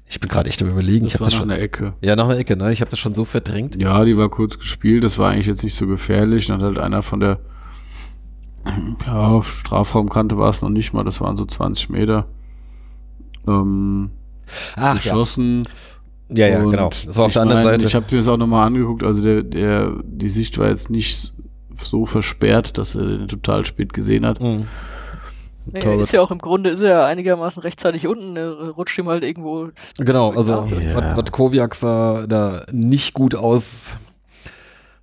ich 0.05 0.19
bin 0.19 0.29
gerade 0.29 0.49
echt 0.49 0.62
am 0.62 0.69
überlegen. 0.69 1.05
das 1.05 1.13
ich 1.13 1.13
habe 1.15 1.21
war 1.21 1.27
das 1.27 1.33
nach 1.33 1.39
schon. 1.41 1.51
einer 1.51 1.62
Ecke. 1.62 1.93
Ja, 2.01 2.15
nach 2.15 2.25
einer 2.25 2.38
Ecke, 2.38 2.55
ne? 2.55 2.71
Ich 2.71 2.81
habe 2.81 2.89
das 2.89 2.99
schon 2.99 3.13
so 3.13 3.25
verdrängt. 3.25 3.81
Ja, 3.81 4.05
die 4.05 4.17
war 4.17 4.29
kurz 4.29 4.57
gespielt, 4.57 5.03
das 5.03 5.17
war 5.17 5.31
eigentlich 5.31 5.47
jetzt 5.47 5.63
nicht 5.63 5.75
so 5.75 5.88
gefährlich. 5.88 6.47
Dann 6.47 6.57
hat 6.62 6.63
halt 6.67 6.79
einer 6.79 7.01
von 7.01 7.19
der 7.19 7.39
ja, 9.05 9.43
Strafraumkante 9.43 10.38
war 10.38 10.49
es 10.49 10.62
noch 10.62 10.69
nicht 10.69 10.93
mal, 10.93 11.03
das 11.03 11.21
waren 11.21 11.38
so 11.38 11.45
20 11.45 11.89
Meter. 11.89 12.27
Ähm, 13.47 14.12
Ach 14.75 14.81
ja. 14.81 14.93
geschossen. 14.93 15.67
Ja, 16.29 16.47
ja, 16.47 16.60
Und 16.62 16.71
genau. 16.71 16.89
Das 16.89 17.15
war 17.15 17.25
auf 17.25 17.33
der 17.33 17.43
anderen 17.43 17.63
mein, 17.63 17.73
Seite. 17.73 17.88
Ich 17.88 17.95
habe 17.95 18.05
mir 18.12 18.17
das 18.17 18.27
auch 18.27 18.38
nochmal 18.38 18.67
angeguckt, 18.67 19.03
also 19.03 19.23
der, 19.23 19.43
der, 19.43 19.93
die 20.03 20.29
Sicht 20.29 20.57
war 20.57 20.67
jetzt 20.67 20.89
nicht 20.89 21.33
so 21.83 22.05
versperrt, 22.05 22.77
dass 22.77 22.95
er 22.95 23.05
den 23.05 23.27
total 23.27 23.65
spät 23.65 23.93
gesehen 23.93 24.25
hat. 24.25 24.39
Mhm. 24.41 24.67
Torwart. 25.81 25.99
ist 26.01 26.13
ja 26.13 26.21
auch 26.21 26.31
im 26.31 26.37
Grunde, 26.37 26.69
ist 26.69 26.79
er 26.81 26.89
ja 26.89 27.05
einigermaßen 27.05 27.61
rechtzeitig 27.61 28.07
unten, 28.07 28.37
er 28.37 28.69
rutscht 28.69 28.97
ihm 28.99 29.09
halt 29.09 29.23
irgendwo. 29.23 29.69
Genau, 29.97 30.31
also 30.31 30.65
Ja. 30.65 30.95
was, 30.95 31.17
was 31.17 31.31
Koviak 31.33 31.75
sah 31.75 32.25
da 32.25 32.65
nicht 32.71 33.13
gut 33.13 33.35
aus. 33.35 33.97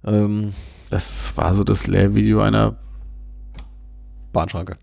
Ähm, 0.06 0.54
Das 0.88 1.37
war 1.37 1.54
so 1.54 1.64
das 1.64 1.87
Lehrvideo 1.87 2.40
einer. 2.40 2.76
Bahnschranke. 4.32 4.76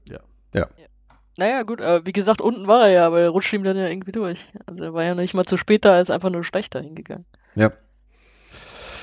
Naja, 1.38 1.64
gut, 1.64 1.80
äh, 1.80 2.06
wie 2.06 2.12
gesagt, 2.12 2.42
unten 2.42 2.68
war 2.68 2.82
er 2.84 2.90
ja, 2.92 3.08
aber 3.08 3.22
er 3.22 3.30
rutscht 3.30 3.54
ihm 3.54 3.64
dann 3.64 3.78
ja 3.78 3.88
irgendwie 3.88 4.12
durch. 4.12 4.52
Also 4.68 4.84
er 4.84 4.94
war 4.94 5.04
ja 5.04 5.16
nicht 5.16 5.34
mal 5.34 5.46
zu 5.46 5.58
spät 5.58 5.86
da, 5.86 5.96
er 5.96 6.02
ist 6.02 6.12
einfach 6.12 6.30
nur 6.30 6.44
schlechter 6.44 6.82
hingegangen. 6.82 7.26
Ja. 7.56 7.72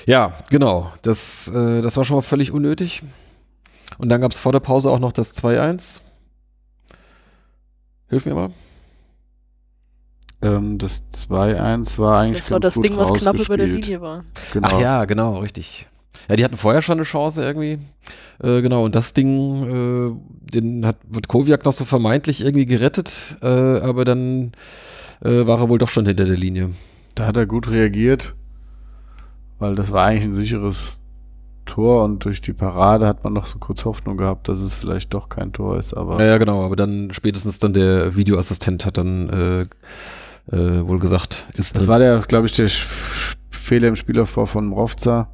Ja, 0.09 0.33
genau. 0.49 0.91
Das, 1.03 1.49
äh, 1.49 1.83
das 1.83 1.99
war 1.99 2.05
schon 2.07 2.17
mal 2.17 2.23
völlig 2.23 2.51
unnötig. 2.51 3.03
Und 3.99 4.09
dann 4.09 4.23
gab 4.23 4.33
es 4.33 4.39
vor 4.39 4.53
der 4.53 4.61
Pause 4.61 4.91
auch 4.91 5.01
noch 5.01 5.13
das 5.13 5.37
2-1. 5.37 6.01
Hilf 8.09 8.25
mir 8.25 8.35
mal. 8.35 8.49
Ähm, 10.41 10.79
das 10.79 11.05
2-1 11.13 11.99
war 11.99 12.21
eigentlich 12.21 12.39
Das 12.39 12.51
war 12.51 12.59
das 12.59 12.77
gut 12.77 12.85
Ding, 12.85 12.97
was 12.97 13.13
knapp 13.13 13.39
über 13.39 13.59
der. 13.59 13.67
Linie 13.67 14.01
war. 14.01 14.25
Genau. 14.55 14.69
Ach 14.71 14.81
ja, 14.81 15.05
genau, 15.05 15.41
richtig. 15.41 15.87
Ja, 16.31 16.37
die 16.37 16.45
hatten 16.45 16.57
vorher 16.57 16.81
schon 16.81 16.97
eine 16.97 17.05
Chance 17.05 17.43
irgendwie. 17.43 17.79
Äh, 18.43 18.63
genau, 18.63 18.87
und 18.87 18.95
das 18.95 19.13
Ding, 19.13 20.17
äh, 20.49 20.51
den 20.55 20.87
hat 20.87 20.97
wird 21.07 21.29
Koviak 21.29 21.67
noch 21.67 21.75
so 21.75 21.85
vermeintlich 21.85 22.41
irgendwie 22.41 22.65
gerettet, 22.65 23.37
äh, 23.43 23.47
aber 23.47 24.07
dann 24.07 24.53
äh, 25.23 25.47
war 25.47 25.61
er 25.61 25.69
wohl 25.69 25.79
doch 25.79 25.89
schon 25.91 26.07
hinter 26.07 26.25
der 26.25 26.39
Linie. 26.39 26.71
Da 27.15 27.27
hat 27.27 27.37
er 27.37 27.45
gut 27.45 27.69
reagiert, 27.69 28.35
weil 29.59 29.75
das 29.75 29.93
war 29.93 30.05
eigentlich 30.05 30.25
ein 30.25 30.35
sicheres 30.35 30.99
Tor 31.67 32.05
und 32.05 32.25
durch 32.25 32.41
die 32.41 32.53
Parade 32.55 33.07
hat 33.07 33.25
man 33.25 33.33
noch 33.35 33.47
so 33.47 33.59
kurz 33.59 33.85
Hoffnung 33.85 34.17
gehabt, 34.17 34.49
dass 34.49 34.61
es 34.61 34.75
vielleicht 34.75 35.13
doch 35.13 35.29
kein 35.29 35.53
Tor 35.53 35.77
ist, 35.77 35.93
aber 35.95 36.19
Ja, 36.21 36.27
ja, 36.27 36.39
genau, 36.39 36.65
aber 36.65 36.77
dann 36.77 37.11
spätestens 37.13 37.59
dann 37.59 37.75
der 37.75 38.17
Videoassistent 38.17 38.87
hat 38.87 38.97
dann 38.97 39.29
äh, 39.29 39.61
äh, 40.57 40.89
wohl 40.89 40.99
gesagt, 40.99 41.47
ist 41.57 41.75
das 41.77 41.81
drin. 41.81 41.89
war 41.89 41.99
der, 41.99 42.21
glaube 42.21 42.47
ich, 42.47 42.53
der 42.53 42.69
Fehler 43.51 43.89
im 43.89 43.97
Spielaufbau 43.97 44.47
von 44.47 44.67
Mrovza, 44.69 45.29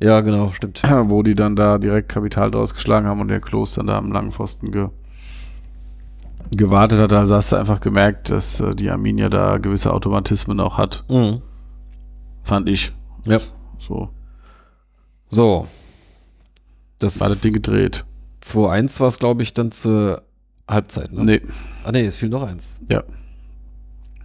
Ja, 0.00 0.20
genau, 0.22 0.50
stimmt. 0.52 0.82
wo 1.04 1.22
die 1.22 1.34
dann 1.34 1.56
da 1.56 1.76
direkt 1.76 2.08
Kapital 2.08 2.50
draus 2.50 2.72
geschlagen 2.74 3.06
haben 3.06 3.20
und 3.20 3.28
der 3.28 3.40
Klos 3.40 3.74
dann 3.74 3.86
da 3.88 3.98
am 3.98 4.12
langen 4.12 4.30
Pfosten 4.30 4.72
ge 4.72 4.88
gewartet 6.52 7.00
hat. 7.00 7.12
Also 7.12 7.34
hast 7.34 7.52
du 7.52 7.56
einfach 7.56 7.80
gemerkt, 7.80 8.30
dass 8.30 8.60
äh, 8.60 8.74
die 8.74 8.88
Arminia 8.90 9.28
da 9.28 9.58
gewisse 9.58 9.92
Automatismen 9.92 10.60
auch 10.60 10.78
hat, 10.78 11.04
Mhm. 11.08 11.42
fand 12.44 12.68
ich. 12.68 12.92
Ja. 13.24 13.38
So, 13.86 14.10
So. 15.30 15.66
Das 16.98 17.20
war 17.20 17.28
das 17.28 17.40
Ding 17.42 17.52
gedreht. 17.52 18.04
2-1 18.42 19.00
war 19.00 19.08
es, 19.08 19.18
glaube 19.18 19.42
ich, 19.42 19.52
dann 19.54 19.70
zur 19.70 20.22
Halbzeit, 20.68 21.12
ne? 21.12 21.22
Nee, 21.24 21.42
Ah, 21.84 21.92
nee, 21.92 22.06
es 22.06 22.16
fiel 22.16 22.28
noch 22.30 22.42
eins. 22.42 22.80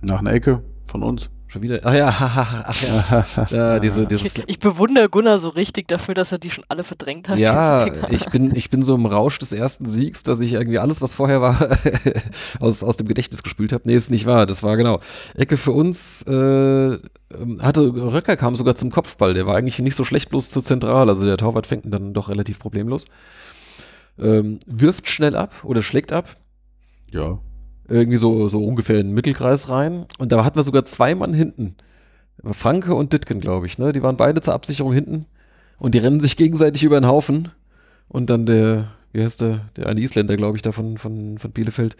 nach 0.01 0.19
einer 0.19 0.31
Ecke 0.33 0.63
von 0.85 1.03
uns. 1.03 1.29
Schon 1.51 1.63
wieder. 1.63 1.81
Ach 1.83 1.93
ja, 1.93 2.07
ach 2.65 2.81
ja. 2.81 3.45
ja 3.49 3.79
diese, 3.79 4.03
Ich, 4.03 4.07
dieses, 4.07 4.41
ich 4.47 4.59
bewundere 4.59 5.09
Gunnar 5.09 5.37
so 5.37 5.49
richtig 5.49 5.89
dafür, 5.89 6.13
dass 6.13 6.31
er 6.31 6.37
die 6.37 6.49
schon 6.49 6.63
alle 6.69 6.85
verdrängt 6.85 7.27
hat. 7.27 7.39
ja, 7.39 7.85
ich 8.09 8.23
bin, 8.27 8.55
ich 8.55 8.69
bin 8.69 8.85
so 8.85 8.95
im 8.95 9.05
Rausch 9.05 9.37
des 9.37 9.51
ersten 9.51 9.85
Siegs, 9.85 10.23
dass 10.23 10.39
ich 10.39 10.53
irgendwie 10.53 10.79
alles, 10.79 11.01
was 11.01 11.13
vorher 11.13 11.41
war, 11.41 11.77
aus, 12.61 12.85
aus 12.85 12.95
dem 12.95 13.09
Gedächtnis 13.09 13.43
gespült 13.43 13.73
habe. 13.73 13.83
Nee, 13.85 13.95
ist 13.95 14.11
nicht 14.11 14.25
wahr. 14.25 14.45
Das 14.45 14.63
war 14.63 14.77
genau. 14.77 15.01
Ecke 15.35 15.57
für 15.57 15.73
uns, 15.73 16.23
äh, 16.25 16.31
ähm, 16.31 16.99
hatte, 17.61 17.81
Röcker 17.81 18.37
kam 18.37 18.55
sogar 18.55 18.75
zum 18.75 18.89
Kopfball. 18.89 19.33
Der 19.33 19.45
war 19.45 19.57
eigentlich 19.57 19.79
nicht 19.79 19.95
so 19.95 20.05
schlecht, 20.05 20.29
bloß 20.29 20.51
zu 20.51 20.61
zentral. 20.61 21.09
Also 21.09 21.25
der 21.25 21.35
Torwart 21.35 21.67
fängt 21.67 21.83
ihn 21.83 21.91
dann 21.91 22.13
doch 22.13 22.29
relativ 22.29 22.59
problemlos. 22.59 23.07
Ähm, 24.17 24.59
wirft 24.65 25.09
schnell 25.09 25.35
ab 25.35 25.65
oder 25.65 25.81
schlägt 25.81 26.13
ab. 26.13 26.29
Ja. 27.11 27.39
Irgendwie 27.91 28.17
so, 28.17 28.47
so 28.47 28.63
ungefähr 28.63 28.99
in 28.99 29.07
den 29.07 29.13
Mittelkreis 29.13 29.69
rein. 29.69 30.05
Und 30.17 30.31
da 30.31 30.43
hatten 30.43 30.55
wir 30.55 30.63
sogar 30.63 30.85
zwei 30.85 31.13
Mann 31.15 31.33
hinten. 31.33 31.75
Franke 32.43 32.95
und 32.95 33.13
Ditken, 33.13 33.39
glaube 33.39 33.67
ich. 33.67 33.77
Ne? 33.77 33.91
Die 33.93 34.01
waren 34.01 34.17
beide 34.17 34.41
zur 34.41 34.53
Absicherung 34.53 34.93
hinten. 34.93 35.25
Und 35.77 35.95
die 35.95 35.99
rennen 35.99 36.21
sich 36.21 36.37
gegenseitig 36.37 36.83
über 36.83 36.99
den 36.99 37.07
Haufen. 37.07 37.49
Und 38.07 38.29
dann 38.29 38.45
der, 38.45 38.87
wie 39.13 39.23
heißt 39.23 39.41
der, 39.41 39.61
der 39.75 39.87
eine 39.87 40.01
Isländer, 40.01 40.35
glaube 40.35 40.57
ich, 40.57 40.61
da 40.61 40.71
von, 40.71 40.97
von, 40.97 41.37
von 41.37 41.51
Bielefeld, 41.51 41.95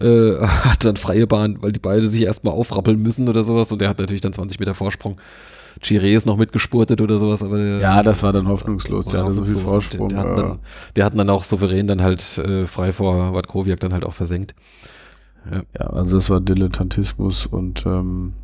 äh, 0.00 0.38
hat 0.40 0.84
dann 0.84 0.96
freie 0.96 1.26
Bahn, 1.26 1.60
weil 1.60 1.72
die 1.72 1.80
beide 1.80 2.06
sich 2.06 2.22
erstmal 2.22 2.54
aufrappeln 2.54 3.00
müssen 3.00 3.28
oder 3.28 3.44
sowas. 3.44 3.70
Und 3.72 3.80
der 3.80 3.88
hat 3.88 3.98
natürlich 3.98 4.22
dann 4.22 4.32
20 4.32 4.60
Meter 4.60 4.74
Vorsprung. 4.74 5.20
Chiré 5.80 6.14
ist 6.16 6.26
noch 6.26 6.36
mitgespurtet 6.36 7.00
oder 7.00 7.18
sowas, 7.18 7.42
aber 7.42 7.56
der, 7.58 7.78
Ja, 7.78 8.02
das 8.02 8.22
war 8.22 8.32
dann 8.32 8.46
hoffnungslos. 8.46 9.12
hatte 9.14 9.32
so 9.32 9.44
viel. 9.44 9.56
Vorsprung. 9.56 10.08
Der, 10.08 10.22
der, 10.22 10.30
hat 10.30 10.38
äh, 10.38 10.42
dann, 10.42 10.58
der 10.96 11.04
hat 11.04 11.18
dann 11.18 11.30
auch 11.30 11.44
souverän 11.44 11.86
dann 11.86 12.02
halt 12.02 12.38
äh, 12.38 12.66
frei 12.66 12.92
vor 12.92 13.34
Watkowiak 13.34 13.80
dann 13.80 13.92
halt 13.92 14.04
auch 14.04 14.14
versenkt. 14.14 14.54
Ja, 15.50 15.86
also 15.86 16.16
das 16.16 16.30
war 16.30 16.40
Dilettantismus 16.40 17.46
und 17.46 17.84
ähm, 17.86 18.34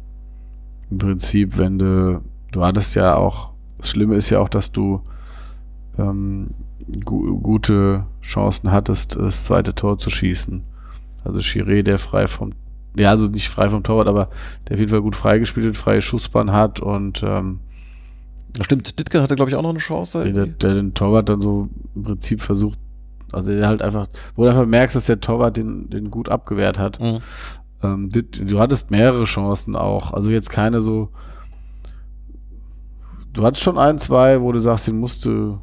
im 0.91 0.99
Prinzip, 0.99 1.59
wenn 1.59 1.79
du, 1.79 2.23
du 2.53 2.65
hattest 2.65 2.95
ja 2.95 3.15
auch, 3.15 3.53
das 3.79 3.91
Schlimme 3.91 4.17
ist 4.17 4.31
ja 4.31 4.41
auch, 4.41 4.49
dass 4.49 4.73
du 4.73 5.03
ähm, 5.97 6.55
gu 7.05 7.39
gute 7.39 8.07
Chancen 8.23 8.73
hattest, 8.73 9.17
das 9.17 9.45
zweite 9.45 9.75
Tor 9.75 9.99
zu 9.99 10.11
schießen. 10.11 10.63
Also 11.25 11.41
Chiré, 11.41 11.83
der 11.83 11.99
frei 11.99 12.27
vom, 12.27 12.53
ja, 12.97 13.11
also 13.11 13.29
nicht 13.29 13.49
frei 13.49 13.69
vom 13.69 13.83
Torwart, 13.83 14.09
aber 14.09 14.31
der 14.67 14.75
auf 14.75 14.81
jeden 14.81 14.91
Fall 14.91 15.03
gut 15.03 15.17
freigespielt 15.17 15.67
hat, 15.67 15.77
freie 15.77 16.03
Schussbahn 16.03 16.53
hat 16.53 16.81
und 16.81 17.23
ähm, 17.23 17.61
Stimmt, 18.61 18.99
Ditke 18.99 19.23
hatte, 19.23 19.37
glaube 19.37 19.51
ich, 19.51 19.55
auch 19.55 19.63
noch 19.63 19.71
eine 19.71 19.79
Chance. 19.79 20.33
der, 20.33 20.47
der 20.47 20.75
den 20.75 20.95
Torwart 20.95 21.29
dann 21.29 21.41
so 21.41 21.69
im 21.95 22.03
Prinzip 22.03 22.43
versucht, 22.43 22.79
also 23.33 23.53
der 23.53 23.67
halt 23.69 23.83
einfach, 23.83 24.07
wo 24.35 24.43
du 24.45 24.49
einfach 24.51 24.67
merkst, 24.67 24.97
dass 24.97 25.07
der 25.07 25.21
Torwart 25.21 25.57
den, 25.57 25.91
den 25.91 26.11
gut 26.11 26.29
abgewehrt 26.29 26.79
hat. 26.79 27.01
Mhm. 27.01 27.19
Ähm, 27.83 28.09
dit- 28.11 28.51
du 28.51 28.59
hattest 28.59 28.91
mehrere 28.91 29.25
Chancen 29.25 29.77
auch. 29.77 30.13
Also 30.13 30.31
jetzt 30.31 30.51
keine 30.51 30.81
so. 30.81 31.11
Du 33.33 33.45
hattest 33.45 33.63
schon 33.63 33.79
ein, 33.79 33.99
zwei, 33.99 34.41
wo 34.41 34.51
du 34.53 34.59
sagst, 34.61 34.87
den 34.89 34.99
musst 34.99 35.25
du, 35.25 35.59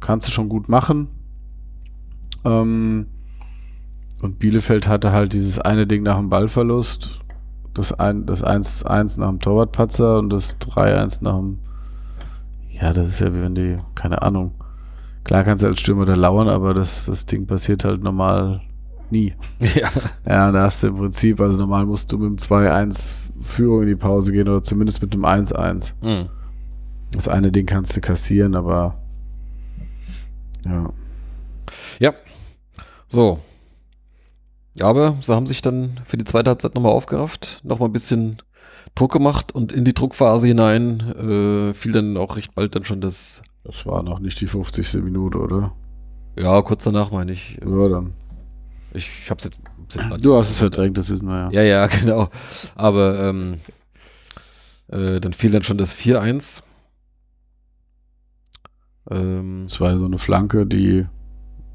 kannst 0.00 0.26
du 0.26 0.32
schon 0.32 0.48
gut 0.48 0.68
machen. 0.68 1.08
Ähm, 2.44 3.06
und 4.20 4.38
Bielefeld 4.38 4.86
hatte 4.86 5.12
halt 5.12 5.32
dieses 5.32 5.58
eine 5.58 5.86
Ding 5.86 6.02
nach 6.02 6.18
dem 6.18 6.28
Ballverlust. 6.28 7.20
Das, 7.72 7.92
ein, 7.98 8.26
das 8.26 8.44
1-1 8.44 9.20
nach 9.20 9.28
dem 9.28 9.38
Torwartpatzer 9.38 10.18
und 10.18 10.30
das 10.30 10.58
3-1 10.60 11.22
nach 11.22 11.36
dem. 11.36 11.60
Ja, 12.68 12.92
das 12.92 13.08
ist 13.08 13.20
ja 13.20 13.32
wie 13.34 13.42
wenn 13.42 13.54
die, 13.54 13.78
keine 13.94 14.20
Ahnung. 14.22 14.52
Klar 15.24 15.44
kannst 15.44 15.62
du 15.62 15.68
als 15.68 15.80
Stürmer 15.80 16.06
da 16.06 16.14
lauern, 16.14 16.48
aber 16.48 16.74
das, 16.74 17.06
das 17.06 17.26
Ding 17.26 17.46
passiert 17.46 17.84
halt 17.84 18.02
normal 18.02 18.62
nie. 19.10 19.34
Ja. 19.74 19.90
Ja, 20.26 20.52
da 20.52 20.62
hast 20.62 20.82
du 20.82 20.88
im 20.88 20.96
Prinzip, 20.96 21.40
also 21.40 21.58
normal 21.58 21.86
musst 21.86 22.10
du 22.12 22.18
mit 22.18 22.28
dem 22.28 22.36
2-1 22.36 23.30
Führung 23.40 23.82
in 23.82 23.88
die 23.88 23.96
Pause 23.96 24.32
gehen 24.32 24.48
oder 24.48 24.62
zumindest 24.62 25.02
mit 25.02 25.12
dem 25.14 25.24
1-1. 25.24 25.92
Mhm. 26.02 26.28
Das 27.12 27.28
eine 27.28 27.50
Ding 27.52 27.66
kannst 27.66 27.96
du 27.96 28.00
kassieren, 28.00 28.54
aber 28.54 29.00
ja. 30.64 30.92
Ja. 31.98 32.14
So. 33.08 33.40
Aber 34.80 35.16
sie 35.20 35.34
haben 35.34 35.46
sich 35.46 35.62
dann 35.62 35.98
für 36.04 36.16
die 36.16 36.24
zweite 36.24 36.50
Halbzeit 36.50 36.74
nochmal 36.74 36.92
aufgerafft, 36.92 37.60
nochmal 37.64 37.88
ein 37.88 37.92
bisschen 37.92 38.40
Druck 38.94 39.12
gemacht 39.12 39.52
und 39.54 39.72
in 39.72 39.84
die 39.84 39.94
Druckphase 39.94 40.46
hinein 40.46 41.00
äh, 41.00 41.74
fiel 41.74 41.92
dann 41.92 42.16
auch 42.16 42.36
recht 42.36 42.54
bald 42.54 42.74
dann 42.74 42.84
schon 42.84 43.00
das, 43.00 43.42
Das 43.64 43.86
war 43.86 44.02
noch 44.02 44.18
nicht 44.18 44.40
die 44.40 44.46
50. 44.46 45.02
Minute, 45.02 45.38
oder? 45.38 45.74
ja, 46.36 46.60
kurz 46.62 46.84
danach 46.84 47.10
meine 47.10 47.32
ich. 47.32 47.58
Ja, 47.64 47.88
dann. 47.88 48.14
Ich, 48.92 49.30
hab's 49.30 49.44
jetzt. 49.44 49.58
hab's 49.78 49.94
jetzt 49.94 50.24
Du 50.24 50.36
hast 50.36 50.50
es 50.50 50.58
verdrängt, 50.58 50.98
das 50.98 51.10
wissen 51.10 51.28
wir 51.28 51.36
ja. 51.36 51.50
Ja, 51.50 51.62
ja, 51.62 51.86
genau. 52.00 52.28
Aber 52.74 53.20
ähm, 53.20 53.54
äh, 54.88 55.20
dann 55.20 55.32
fiel 55.32 55.50
dann 55.50 55.62
schon 55.62 55.78
das 55.78 55.94
4-1. 55.94 56.62
Ähm, 59.10 59.64
Es 59.66 59.80
war 59.80 59.96
so 59.98 60.04
eine 60.04 60.18
Flanke, 60.18 60.66
die, 60.66 61.06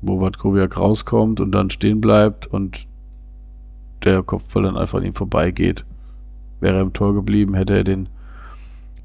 wo 0.01 0.19
Watkowiak 0.21 0.77
rauskommt 0.77 1.39
und 1.39 1.51
dann 1.51 1.69
stehen 1.69 2.01
bleibt 2.01 2.47
und 2.47 2.87
der 4.03 4.21
Kopfball 4.23 4.63
dann 4.63 4.77
einfach 4.77 4.99
an 4.99 5.05
ihm 5.05 5.13
vorbeigeht. 5.13 5.85
Wäre 6.65 6.77
er 6.77 6.81
im 6.81 6.93
Tor 6.93 7.13
geblieben, 7.13 7.53
hätte 7.53 7.75
er 7.75 7.83
den 7.83 8.09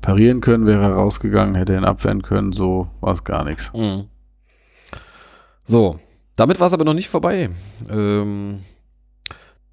parieren 0.01 0.41
können, 0.41 0.65
wäre 0.65 0.83
er 0.83 0.93
rausgegangen, 0.95 1.55
hätte 1.55 1.75
er 1.75 1.81
ihn 1.81 1.85
abwehren 1.85 2.23
können, 2.23 2.55
so 2.55 2.89
war 3.03 3.13
es 3.13 3.23
gar 3.23 3.45
nichts. 3.45 3.71
Mhm. 3.75 4.09
So, 5.67 6.01
damit 6.37 6.59
war 6.59 6.69
es 6.69 6.73
aber 6.73 6.87
noch 6.87 6.95
nicht 6.95 7.11
vorbei. 7.11 7.51
Ähm, 7.91 8.61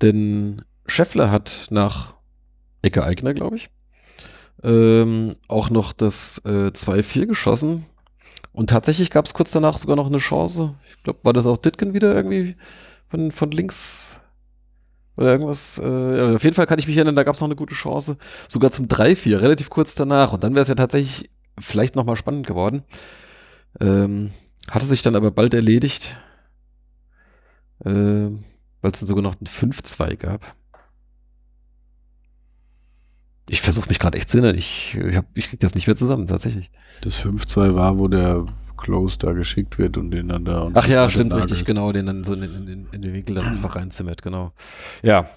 denn 0.02 0.62
Scheffler 0.86 1.32
hat 1.32 1.68
nach 1.70 2.16
Ecke 2.82 3.06
Eigner, 3.06 3.34
glaube 3.34 3.56
ich, 3.56 3.70
ähm, 4.64 5.32
auch 5.48 5.70
noch 5.70 5.94
das 5.94 6.42
äh, 6.44 6.72
2-4 6.74 7.26
geschossen. 7.26 7.86
Und 8.52 8.70
tatsächlich 8.70 9.12
gab 9.12 9.28
es 9.28 9.34
kurz 9.34 9.54
danach 9.54 9.78
sogar 9.78 9.96
noch 9.96 10.08
eine 10.08 10.18
Chance. 10.18 10.76
Ich 10.90 11.04
glaube, 11.04 11.20
war 11.24 11.32
das 11.32 11.46
auch 11.46 11.56
Ditken 11.56 11.94
wieder 11.94 12.14
irgendwie 12.14 12.58
von, 13.08 13.32
von 13.32 13.52
links 13.52 14.20
oder 15.18 15.32
irgendwas. 15.32 15.80
Äh, 15.80 16.36
auf 16.36 16.44
jeden 16.44 16.56
Fall 16.56 16.68
kann 16.68 16.80
ich 16.80 16.88
mich 16.88 16.96
erinnern, 16.96 17.16
da 17.16 17.24
gab 17.24 17.36
es 17.36 17.42
noch 17.42 17.48
eine 17.48 17.56
gute 17.56 17.76
Chance. 17.76 18.18
Sogar 18.48 18.72
zum 18.72 18.88
3-4, 18.88 19.42
relativ 19.42 19.70
kurz 19.70 19.96
danach. 19.96 20.34
Und 20.34 20.44
dann 20.44 20.54
wäre 20.54 20.62
es 20.62 20.70
ja 20.70 20.76
tatsächlich 20.76 21.30
vielleicht 21.60 21.96
nochmal 21.96 22.16
spannend 22.16 22.48
geworden. 22.48 22.84
Ähm, 23.80 24.32
hatte 24.70 24.86
sich 24.86 25.02
dann 25.02 25.16
aber 25.16 25.32
bald 25.32 25.54
erledigt, 25.54 26.18
äh, 27.84 27.90
weil 27.90 28.92
es 28.92 29.00
dann 29.00 29.08
sogar 29.08 29.24
noch 29.24 29.36
ein 29.40 29.48
5-2 29.48 30.16
gab. 30.18 30.56
Ich 33.50 33.62
versuche 33.62 33.88
mich 33.88 34.00
gerade 34.00 34.18
echt 34.18 34.30
zu 34.30 34.38
erinnern. 34.38 34.58
Ich, 34.58 34.96
ich, 34.96 35.16
hab, 35.16 35.26
ich 35.36 35.50
krieg 35.50 35.60
das 35.62 35.74
nicht 35.74 35.88
mehr 35.88 35.96
zusammen, 35.96 36.28
tatsächlich. 36.28 36.70
Das 37.02 37.24
5-2 37.24 37.76
war, 37.76 37.98
wo 37.98 38.08
der 38.08 38.46
Close 38.78 39.18
da 39.20 39.34
geschickt 39.34 39.78
wird 39.78 39.98
und 39.98 40.12
den 40.12 40.30
dann 40.30 40.46
da. 40.46 40.62
und 40.62 40.78
Ach 40.78 40.88
ja, 40.88 41.10
stimmt, 41.10 41.32
nagelt. 41.32 41.52
richtig, 41.52 41.66
genau, 41.66 41.92
den 41.92 42.06
dann 42.06 42.24
so 42.24 42.34
in, 42.34 42.44
in, 42.44 42.88
in, 42.92 43.02
den 43.02 43.14
Winkel 43.14 43.36
dann 43.36 43.46
einfach 43.46 43.76
reinzimmert, 43.76 44.22
genau. 44.22 44.52
Ja, 45.04 45.28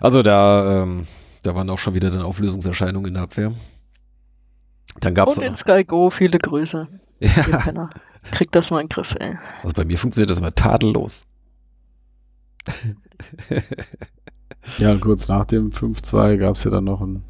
also 0.00 0.22
da, 0.22 0.82
ähm, 0.82 1.06
da 1.42 1.54
waren 1.54 1.70
auch 1.70 1.78
schon 1.78 1.94
wieder 1.94 2.10
dann 2.10 2.22
Auflösungserscheinungen 2.22 3.08
in 3.08 3.14
der 3.14 3.24
Abwehr. 3.24 3.52
Dann 5.00 5.14
gab's 5.14 5.38
Und 5.38 5.44
in 5.44 5.56
Sky 5.56 5.84
Go 5.84 6.10
viele 6.10 6.38
Grüße. 6.38 6.88
Ja. 7.20 7.90
Kriegt 8.32 8.54
das 8.54 8.70
mal 8.70 8.80
in 8.80 8.86
den 8.86 8.90
Griff, 8.90 9.14
ey. 9.18 9.36
also 9.62 9.74
bei 9.74 9.84
mir 9.84 9.98
funktioniert 9.98 10.30
das 10.30 10.38
immer 10.38 10.54
tadellos. 10.54 11.26
Ja, 14.78 14.92
und 14.92 15.00
kurz 15.00 15.28
nach 15.28 15.46
dem 15.46 15.70
5-2 15.70 16.36
gab 16.36 16.56
es 16.56 16.64
ja 16.64 16.70
dann 16.70 16.84
noch 16.84 17.00
ein. 17.00 17.22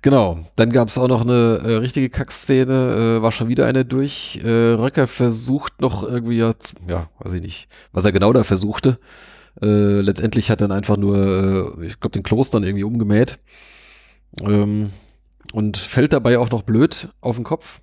Genau, 0.00 0.40
dann 0.56 0.70
gab 0.70 0.88
es 0.88 0.98
auch 0.98 1.06
noch 1.06 1.20
eine 1.20 1.60
äh, 1.64 1.74
richtige 1.76 2.10
Kackszene, 2.10 3.18
äh, 3.18 3.22
war 3.22 3.30
schon 3.30 3.48
wieder 3.48 3.66
eine 3.66 3.84
durch. 3.84 4.40
Äh, 4.42 4.48
Röcker 4.48 5.06
versucht 5.06 5.80
noch 5.80 6.02
irgendwie, 6.02 6.38
ja, 6.38 6.52
ja, 6.88 7.08
weiß 7.20 7.34
ich 7.34 7.42
nicht, 7.42 7.68
was 7.92 8.04
er 8.04 8.12
genau 8.12 8.32
da 8.32 8.42
versuchte. 8.42 8.98
Äh, 9.60 10.00
letztendlich 10.00 10.50
hat 10.50 10.60
dann 10.60 10.72
einfach 10.72 10.96
nur, 10.96 11.76
äh, 11.78 11.86
ich 11.86 12.00
glaube, 12.00 12.12
den 12.12 12.24
Kloß 12.24 12.52
irgendwie 12.54 12.84
umgemäht. 12.84 13.38
Ähm, 14.40 14.90
und 15.52 15.76
fällt 15.76 16.12
dabei 16.12 16.38
auch 16.38 16.50
noch 16.50 16.62
blöd 16.62 17.10
auf 17.20 17.36
den 17.36 17.44
Kopf. 17.44 17.80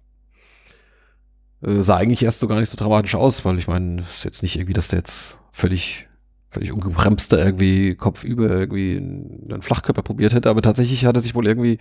Äh, 1.62 1.82
sah 1.82 1.98
eigentlich 1.98 2.24
erst 2.24 2.40
so 2.40 2.48
gar 2.48 2.60
nicht 2.60 2.70
so 2.70 2.78
dramatisch 2.78 3.16
aus, 3.16 3.46
weil 3.46 3.60
ich 3.60 3.68
meine, 3.68 4.02
ist 4.02 4.26
jetzt 4.26 4.42
nicht 4.42 4.56
irgendwie, 4.56 4.74
dass 4.74 4.88
der 4.88 5.00
jetzt 5.00 5.40
völlig 5.52 6.09
völlig 6.50 6.72
ungebremst 6.74 7.32
da 7.32 7.38
irgendwie 7.38 7.96
kopfüber 7.96 8.50
irgendwie 8.50 8.98
einen 8.98 9.62
Flachkörper 9.62 10.02
probiert 10.02 10.34
hätte, 10.34 10.50
aber 10.50 10.62
tatsächlich 10.62 11.06
hat 11.06 11.16
er 11.16 11.22
sich 11.22 11.36
wohl 11.36 11.48
irgendwie 11.48 11.78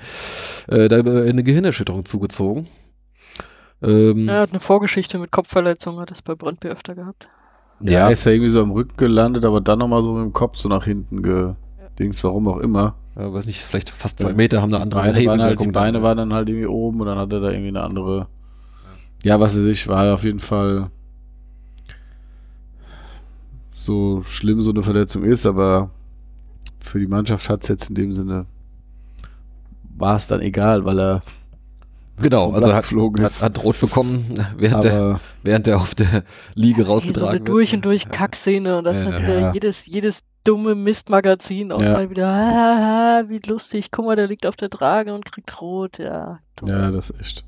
äh, 0.68 0.88
da 0.88 0.98
eine 0.98 1.42
Gehirnerschütterung 1.42 2.04
zugezogen. 2.04 2.66
Ähm, 3.82 4.28
Er 4.28 4.40
hat 4.40 4.50
eine 4.50 4.60
Vorgeschichte 4.60 5.18
mit 5.18 5.30
Kopfverletzung, 5.30 6.00
hat 6.00 6.10
es 6.10 6.22
bei 6.22 6.34
Brøndby 6.34 6.68
öfter 6.68 6.94
gehabt. 6.94 7.28
Ja, 7.80 8.08
ist 8.08 8.24
ja 8.24 8.32
irgendwie 8.32 8.50
so 8.50 8.60
am 8.60 8.72
Rücken 8.72 8.96
gelandet, 8.96 9.44
aber 9.44 9.60
dann 9.60 9.78
nochmal 9.78 10.02
so 10.02 10.12
mit 10.12 10.24
dem 10.24 10.32
Kopf 10.32 10.56
so 10.56 10.68
nach 10.68 10.84
hinten 10.84 11.22
gedings, 11.22 12.24
warum 12.24 12.48
auch 12.48 12.58
immer. 12.58 12.96
ja, 13.16 13.32
weiß 13.32 13.46
nicht, 13.46 13.60
vielleicht 13.60 13.90
fast 13.90 14.18
zwei 14.18 14.30
Ja. 14.30 14.34
Meter 14.34 14.62
haben 14.62 14.74
eine 14.74 14.82
andere 14.82 15.00
Beine, 15.00 15.24
waren 15.26 15.42
halt, 15.42 15.60
die 15.60 15.66
Beine 15.68 16.02
waren 16.02 16.18
dann 16.18 16.32
halt 16.34 16.48
irgendwie 16.48 16.66
oben 16.66 17.00
und 17.00 17.06
dann 17.06 17.18
hat 17.18 17.32
er 17.32 17.40
da 17.40 17.50
irgendwie 17.50 17.68
eine 17.68 17.82
andere. 17.82 18.26
Ja, 19.22 19.38
was 19.40 19.56
weiß 19.56 19.64
ich, 19.66 19.86
war 19.88 20.12
auf 20.12 20.24
jeden 20.24 20.40
Fall 20.40 20.90
so 23.88 24.22
schlimm 24.22 24.60
so 24.60 24.70
eine 24.70 24.82
Verletzung 24.82 25.24
ist, 25.24 25.46
aber 25.46 25.90
für 26.78 27.00
die 27.00 27.06
Mannschaft 27.06 27.48
hat 27.48 27.62
es 27.62 27.68
jetzt 27.68 27.88
in 27.88 27.94
dem 27.94 28.12
Sinne 28.12 28.44
war 29.96 30.16
es 30.16 30.26
dann 30.28 30.40
egal, 30.42 30.84
weil 30.84 31.00
er 31.00 31.22
Genau, 32.20 32.52
also 32.52 32.74
hat, 32.74 32.82
geflogen 32.82 33.22
hat, 33.24 33.42
hat 33.42 33.62
rot 33.64 33.80
bekommen, 33.80 34.24
während 34.58 34.82
der, 34.84 35.20
während 35.44 35.66
der 35.68 35.76
auf 35.78 35.94
der 35.94 36.24
Liege 36.54 36.84
so 36.84 36.90
rausgetragen 36.92 37.28
eine 37.28 37.38
wird. 37.38 37.48
durch 37.48 37.74
und 37.74 37.84
durch 37.84 38.02
Ja. 38.04 38.10
Kackszene 38.10 38.76
und 38.78 38.84
das 38.84 39.02
Ja, 39.04 39.10
ja. 39.10 39.22
wieder 39.22 39.52
jedes, 39.54 39.86
jedes 39.86 40.22
dumme 40.44 40.74
Mistmagazin 40.74 41.70
auch 41.72 41.80
Ja. 41.80 41.92
mal 41.94 42.10
wieder, 42.10 42.26
haha, 42.28 43.22
wie 43.28 43.40
lustig, 43.46 43.90
guck 43.92 44.04
mal, 44.06 44.16
der 44.16 44.26
liegt 44.26 44.46
auf 44.46 44.56
der 44.56 44.68
Trage 44.68 45.14
und 45.14 45.24
kriegt 45.30 45.60
rot, 45.60 45.98
ja. 45.98 46.40
toll. 46.56 46.68
ja, 46.70 46.90
das 46.90 47.10
ist 47.10 47.20
echt. 47.20 47.44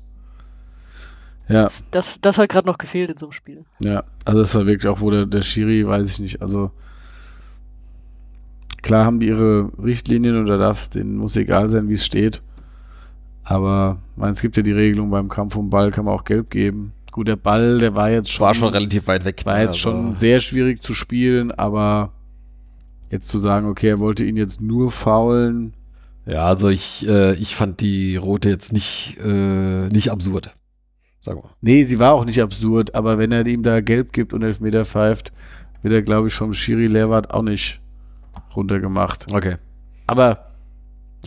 Ja, 1.47 1.63
Das, 1.63 1.83
das, 1.91 2.21
das 2.21 2.37
hat 2.37 2.49
gerade 2.49 2.67
noch 2.67 2.77
gefehlt 2.77 3.09
in 3.09 3.17
so 3.17 3.25
einem 3.27 3.33
Spiel. 3.33 3.65
Ja, 3.79 4.03
also 4.25 4.41
es 4.41 4.53
war 4.55 4.65
wirklich 4.67 4.87
auch, 4.87 5.01
wo 5.01 5.11
der, 5.11 5.25
der 5.25 5.41
Schiri, 5.41 5.85
weiß 5.85 6.09
ich 6.11 6.19
nicht, 6.19 6.41
also 6.41 6.71
klar 8.81 9.05
haben 9.05 9.19
die 9.19 9.27
ihre 9.27 9.71
Richtlinien 9.83 10.37
und 10.37 10.45
da 10.47 10.57
darf 10.57 10.77
es, 10.79 10.89
denen 10.89 11.17
muss 11.17 11.35
egal 11.35 11.69
sein, 11.69 11.89
wie 11.89 11.93
es 11.93 12.05
steht. 12.05 12.41
Aber 13.43 13.99
ich 14.13 14.17
meine, 14.17 14.31
es 14.31 14.41
gibt 14.41 14.57
ja 14.57 14.63
die 14.63 14.71
Regelung, 14.71 15.09
beim 15.09 15.29
Kampf 15.29 15.55
um 15.55 15.65
den 15.65 15.69
Ball 15.71 15.91
kann 15.91 16.05
man 16.05 16.13
auch 16.13 16.23
gelb 16.25 16.49
geben. 16.49 16.93
Gut, 17.11 17.27
der 17.27 17.35
Ball, 17.35 17.79
der 17.79 17.93
war 17.95 18.09
jetzt 18.09 18.31
schon, 18.31 18.45
War 18.45 18.53
schon 18.53 18.69
relativ 18.69 19.07
weit 19.07 19.25
weg. 19.25 19.41
war 19.45 19.55
ne, 19.55 19.61
jetzt 19.61 19.69
also- 19.71 19.79
schon 19.79 20.15
sehr 20.15 20.39
schwierig 20.39 20.81
zu 20.81 20.93
spielen, 20.93 21.51
aber 21.51 22.11
jetzt 23.09 23.27
zu 23.27 23.39
sagen, 23.39 23.67
okay, 23.67 23.89
er 23.89 23.99
wollte 23.99 24.23
ihn 24.23 24.37
jetzt 24.37 24.61
nur 24.61 24.91
faulen, 24.91 25.73
Ja, 26.25 26.45
also 26.45 26.69
ich, 26.69 27.05
äh, 27.09 27.33
ich 27.33 27.55
fand 27.55 27.81
die 27.81 28.15
rote 28.15 28.47
jetzt 28.49 28.71
nicht, 28.71 29.17
äh, 29.25 29.87
nicht 29.89 30.11
absurd. 30.11 30.51
Wir 31.23 31.35
mal. 31.35 31.49
Nee, 31.61 31.83
sie 31.85 31.99
war 31.99 32.13
auch 32.13 32.25
nicht 32.25 32.41
absurd, 32.41 32.95
aber 32.95 33.17
wenn 33.17 33.31
er 33.31 33.45
ihm 33.45 33.63
da 33.63 33.81
gelb 33.81 34.13
gibt 34.13 34.33
und 34.33 34.43
Elfmeter 34.43 34.85
pfeift, 34.85 35.31
wird 35.81 35.93
er, 35.93 36.01
glaube 36.01 36.27
ich, 36.27 36.33
vom 36.33 36.53
Schiri 36.53 36.87
Lehrwart 36.87 37.31
auch 37.31 37.43
nicht 37.43 37.79
runtergemacht. 38.55 39.31
Okay. 39.31 39.57
Aber 40.07 40.47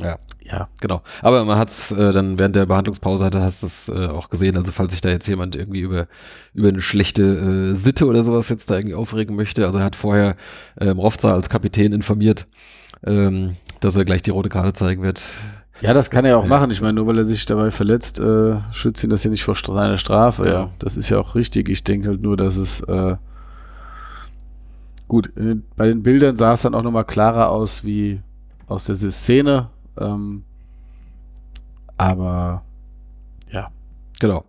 Ja, 0.00 0.18
Ja. 0.42 0.68
genau. 0.80 1.02
Aber 1.22 1.44
man 1.44 1.58
hat 1.58 1.68
es 1.68 1.92
äh, 1.92 2.12
dann 2.12 2.38
während 2.38 2.56
der 2.56 2.66
Behandlungspause 2.66 3.24
hat, 3.24 3.36
hast 3.36 3.62
du 3.62 3.66
es 3.66 3.88
äh, 3.88 4.08
auch 4.08 4.28
gesehen. 4.28 4.56
Also 4.56 4.72
falls 4.72 4.90
sich 4.92 5.00
da 5.00 5.10
jetzt 5.10 5.28
jemand 5.28 5.54
irgendwie 5.54 5.80
über 5.80 6.08
über 6.52 6.68
eine 6.68 6.80
schlechte 6.80 7.22
äh, 7.72 7.74
Sitte 7.76 8.06
oder 8.06 8.24
sowas 8.24 8.48
jetzt 8.48 8.70
da 8.70 8.76
irgendwie 8.76 8.96
aufregen 8.96 9.36
möchte, 9.36 9.64
also 9.66 9.78
er 9.78 9.84
hat 9.84 9.94
vorher 9.96 10.36
ähm, 10.80 10.98
Rovza 10.98 11.32
als 11.32 11.48
Kapitän 11.48 11.92
informiert, 11.92 12.48
ähm, 13.06 13.56
dass 13.80 13.94
er 13.96 14.04
gleich 14.04 14.22
die 14.22 14.30
rote 14.30 14.48
Karte 14.48 14.72
zeigen 14.72 15.02
wird. 15.02 15.22
Ja, 15.80 15.92
das 15.92 16.10
kann 16.10 16.24
er 16.24 16.38
auch 16.38 16.44
Ja. 16.44 16.48
machen. 16.48 16.70
Ich 16.70 16.80
meine, 16.80 16.94
nur 16.94 17.06
weil 17.06 17.18
er 17.18 17.24
sich 17.24 17.44
dabei 17.46 17.70
verletzt, 17.70 18.20
äh, 18.20 18.56
schützt 18.72 19.02
ihn 19.04 19.10
das 19.10 19.24
ja 19.24 19.30
nicht 19.30 19.42
vor 19.44 19.54
seiner 19.56 19.98
Strafe. 19.98 20.46
Ja. 20.46 20.52
Ja. 20.52 20.70
Das 20.78 20.96
ist 20.96 21.08
ja 21.10 21.18
auch 21.18 21.34
richtig. 21.34 21.68
Ich 21.68 21.82
denke 21.84 22.08
halt 22.08 22.22
nur, 22.22 22.36
dass 22.36 22.56
es 22.56 22.80
äh, 22.82 23.16
gut, 25.08 25.36
äh, 25.36 25.56
bei 25.76 25.86
den 25.88 26.02
Bildern 26.02 26.36
sah 26.36 26.52
es 26.52 26.62
dann 26.62 26.74
auch 26.74 26.82
nochmal 26.82 27.04
klarer 27.04 27.48
aus 27.50 27.84
wie 27.84 28.20
aus 28.66 28.84
der 28.86 28.96
Szene. 28.96 29.68
Ähm, 29.98 30.44
aber 31.96 32.62
ja, 33.52 33.68
Genau. 34.20 34.44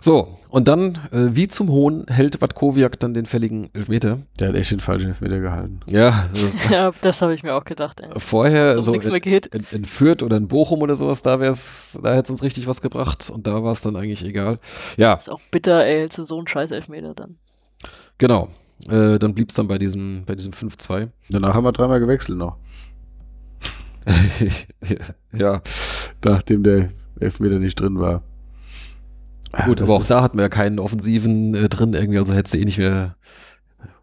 So, 0.00 0.38
und 0.48 0.68
dann, 0.68 0.96
äh, 1.12 1.28
wie 1.34 1.48
zum 1.48 1.68
Hohn, 1.70 2.06
hält 2.08 2.40
Watkowiak 2.40 2.98
dann 2.98 3.14
den 3.14 3.26
fälligen 3.26 3.70
Elfmeter. 3.74 4.18
der 4.38 4.48
hat 4.48 4.56
echt 4.56 4.70
den 4.70 4.80
falschen 4.80 5.08
Elfmeter 5.08 5.40
gehalten. 5.40 5.80
Ja, 5.90 6.28
also 6.32 6.48
Ja, 6.70 6.90
das 7.02 7.22
habe 7.22 7.34
ich 7.34 7.42
mir 7.42 7.54
auch 7.54 7.64
gedacht. 7.64 8.00
Ey. 8.00 8.08
vorher 8.16 8.80
So 8.82 8.94
in, 8.94 9.10
mehr 9.10 9.20
geht. 9.20 9.46
in, 9.46 9.64
in 9.70 9.84
Fürth 9.84 10.22
oder 10.22 10.36
in 10.36 10.48
Bochum 10.48 10.82
oder 10.82 10.96
sowas, 10.96 11.22
da 11.22 11.40
wär's, 11.40 11.98
da 12.02 12.10
hätte 12.14 12.24
es 12.24 12.30
uns 12.30 12.42
richtig 12.42 12.66
was 12.66 12.80
gebracht 12.80 13.30
und 13.30 13.46
da 13.46 13.62
war 13.62 13.72
es 13.72 13.82
dann 13.82 13.96
eigentlich 13.96 14.24
egal. 14.24 14.58
Ja, 14.96 15.14
Ist 15.14 15.30
auch 15.30 15.40
bitter, 15.50 15.84
ey, 15.84 16.08
zu 16.08 16.22
so 16.22 16.38
einem 16.38 16.46
scheiß 16.46 16.70
Elfmeter 16.70 17.14
dann. 17.14 17.36
genau. 18.18 18.48
Äh, 18.88 19.18
dann 19.18 19.34
blieb 19.34 19.50
es 19.50 19.54
dann 19.54 19.68
bei 19.68 19.76
diesem, 19.76 20.24
bei 20.24 20.34
diesem 20.34 20.52
5-2. 20.52 21.08
Danach 21.28 21.52
haben 21.52 21.64
wir 21.64 21.72
dreimal 21.72 22.00
gewechselt 22.00 22.38
noch, 22.38 22.56
ja, 25.32 25.60
nachdem 26.24 26.62
der 26.62 26.90
Elfmeter 27.20 27.58
nicht 27.58 27.78
drin 27.78 27.98
war. 27.98 28.22
Ja, 29.56 29.66
gut, 29.66 29.80
das 29.80 29.88
aber 29.88 29.96
auch 29.96 30.04
da 30.04 30.22
hatten 30.22 30.38
wir 30.38 30.42
ja 30.42 30.48
keinen 30.48 30.78
Offensiven 30.78 31.54
äh, 31.54 31.68
drin 31.68 31.94
irgendwie, 31.94 32.18
also 32.18 32.32
hättest 32.32 32.54
du 32.54 32.58
eh 32.58 32.64
nicht 32.64 32.78
mehr. 32.78 33.16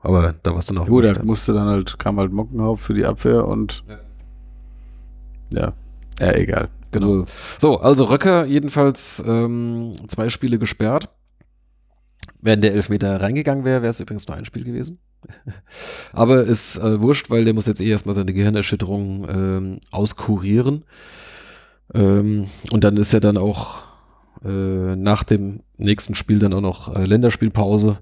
Aber 0.01 0.33
da 0.43 0.53
warst 0.53 0.69
du 0.69 0.73
noch. 0.73 0.87
Gut, 0.87 1.03
da 1.05 1.21
musste 1.23 1.53
dann 1.53 1.67
halt, 1.67 1.99
kam 1.99 2.17
halt 2.17 2.31
Mockenhaupt 2.31 2.81
für 2.81 2.93
die 2.93 3.05
Abwehr 3.05 3.45
und 3.45 3.83
ja, 5.53 5.73
ja, 6.19 6.31
egal. 6.33 6.69
Genau. 6.91 7.21
Also, 7.21 7.25
So, 7.59 7.79
also 7.79 8.05
Röcker 8.05 8.45
jedenfalls 8.45 9.23
ähm, 9.25 9.91
zwei 10.07 10.29
Spiele 10.29 10.59
gesperrt. 10.59 11.09
Wenn 12.39 12.61
der 12.61 12.73
Elfmeter 12.73 13.19
reingegangen 13.19 13.65
wäre, 13.65 13.81
wäre 13.81 13.89
es 13.89 13.99
übrigens 13.99 14.27
nur 14.27 14.37
ein 14.37 14.45
Spiel 14.45 14.63
gewesen. 14.63 14.99
Aber 16.13 16.43
ist 16.43 16.77
äh, 16.77 17.01
wurscht, 17.01 17.29
weil 17.29 17.45
der 17.45 17.53
muss 17.53 17.65
jetzt 17.65 17.81
eh 17.81 17.89
erstmal 17.89 18.15
seine 18.15 18.33
Gehirnerschütterung 18.33 19.27
ähm, 19.29 19.79
auskurieren. 19.91 20.85
Ähm, 21.93 22.47
und 22.71 22.83
dann 22.83 22.97
ist 22.97 23.13
ja 23.13 23.19
dann 23.19 23.37
auch 23.37 23.83
äh, 24.47 24.95
nach 24.95 25.23
dem 25.23 25.61
nächsten 25.77 26.15
Spiel 26.15 26.39
dann 26.39 26.53
auch 26.53 26.61
noch 26.61 26.95
äh, 26.95 27.05
Länderspielpause. 27.05 27.97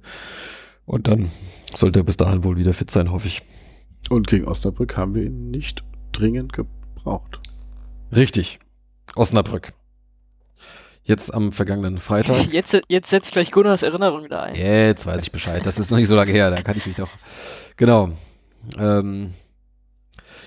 Und 0.86 1.08
dann 1.08 1.32
sollte 1.76 2.02
er 2.02 2.04
bis 2.04 2.18
dahin 2.18 2.44
wohl 2.44 2.58
wieder 2.58 2.74
fit 2.74 2.92
sein, 2.92 3.12
hoffe 3.12 3.28
ich. 3.28 3.42
und 4.10 4.28
gegen 4.28 4.48
Osnabrück 4.48 4.96
haben 4.98 5.16
wir 5.16 5.24
ihn 5.24 5.50
nicht 5.50 5.84
dringend 6.12 6.54
gebraucht. 6.54 7.40
Richtig. 8.16 8.60
Osnabrück. 9.16 9.74
Jetzt 11.04 11.34
am 11.34 11.52
vergangenen 11.52 12.00
Freitag. 12.00 12.48
Jetzt, 12.52 12.82
jetzt 12.88 13.10
setzt 13.10 13.34
gleich 13.34 13.52
Gunnars 13.52 13.84
Erinnerung 13.84 14.24
wieder 14.24 14.42
ein. 14.42 14.56
Jetzt 14.56 15.06
weiß 15.06 15.22
ich 15.22 15.32
Bescheid. 15.32 15.64
Das 15.64 15.78
ist 15.78 15.92
noch 15.92 16.00
nicht 16.00 16.08
so 16.08 16.16
lange 16.16 16.32
her, 16.32 16.50
da 16.50 16.64
kann 16.64 16.78
ich 16.78 16.86
mich 16.88 16.96
doch. 16.96 17.10
Genau. 17.78 18.10
Ähm, 18.80 19.32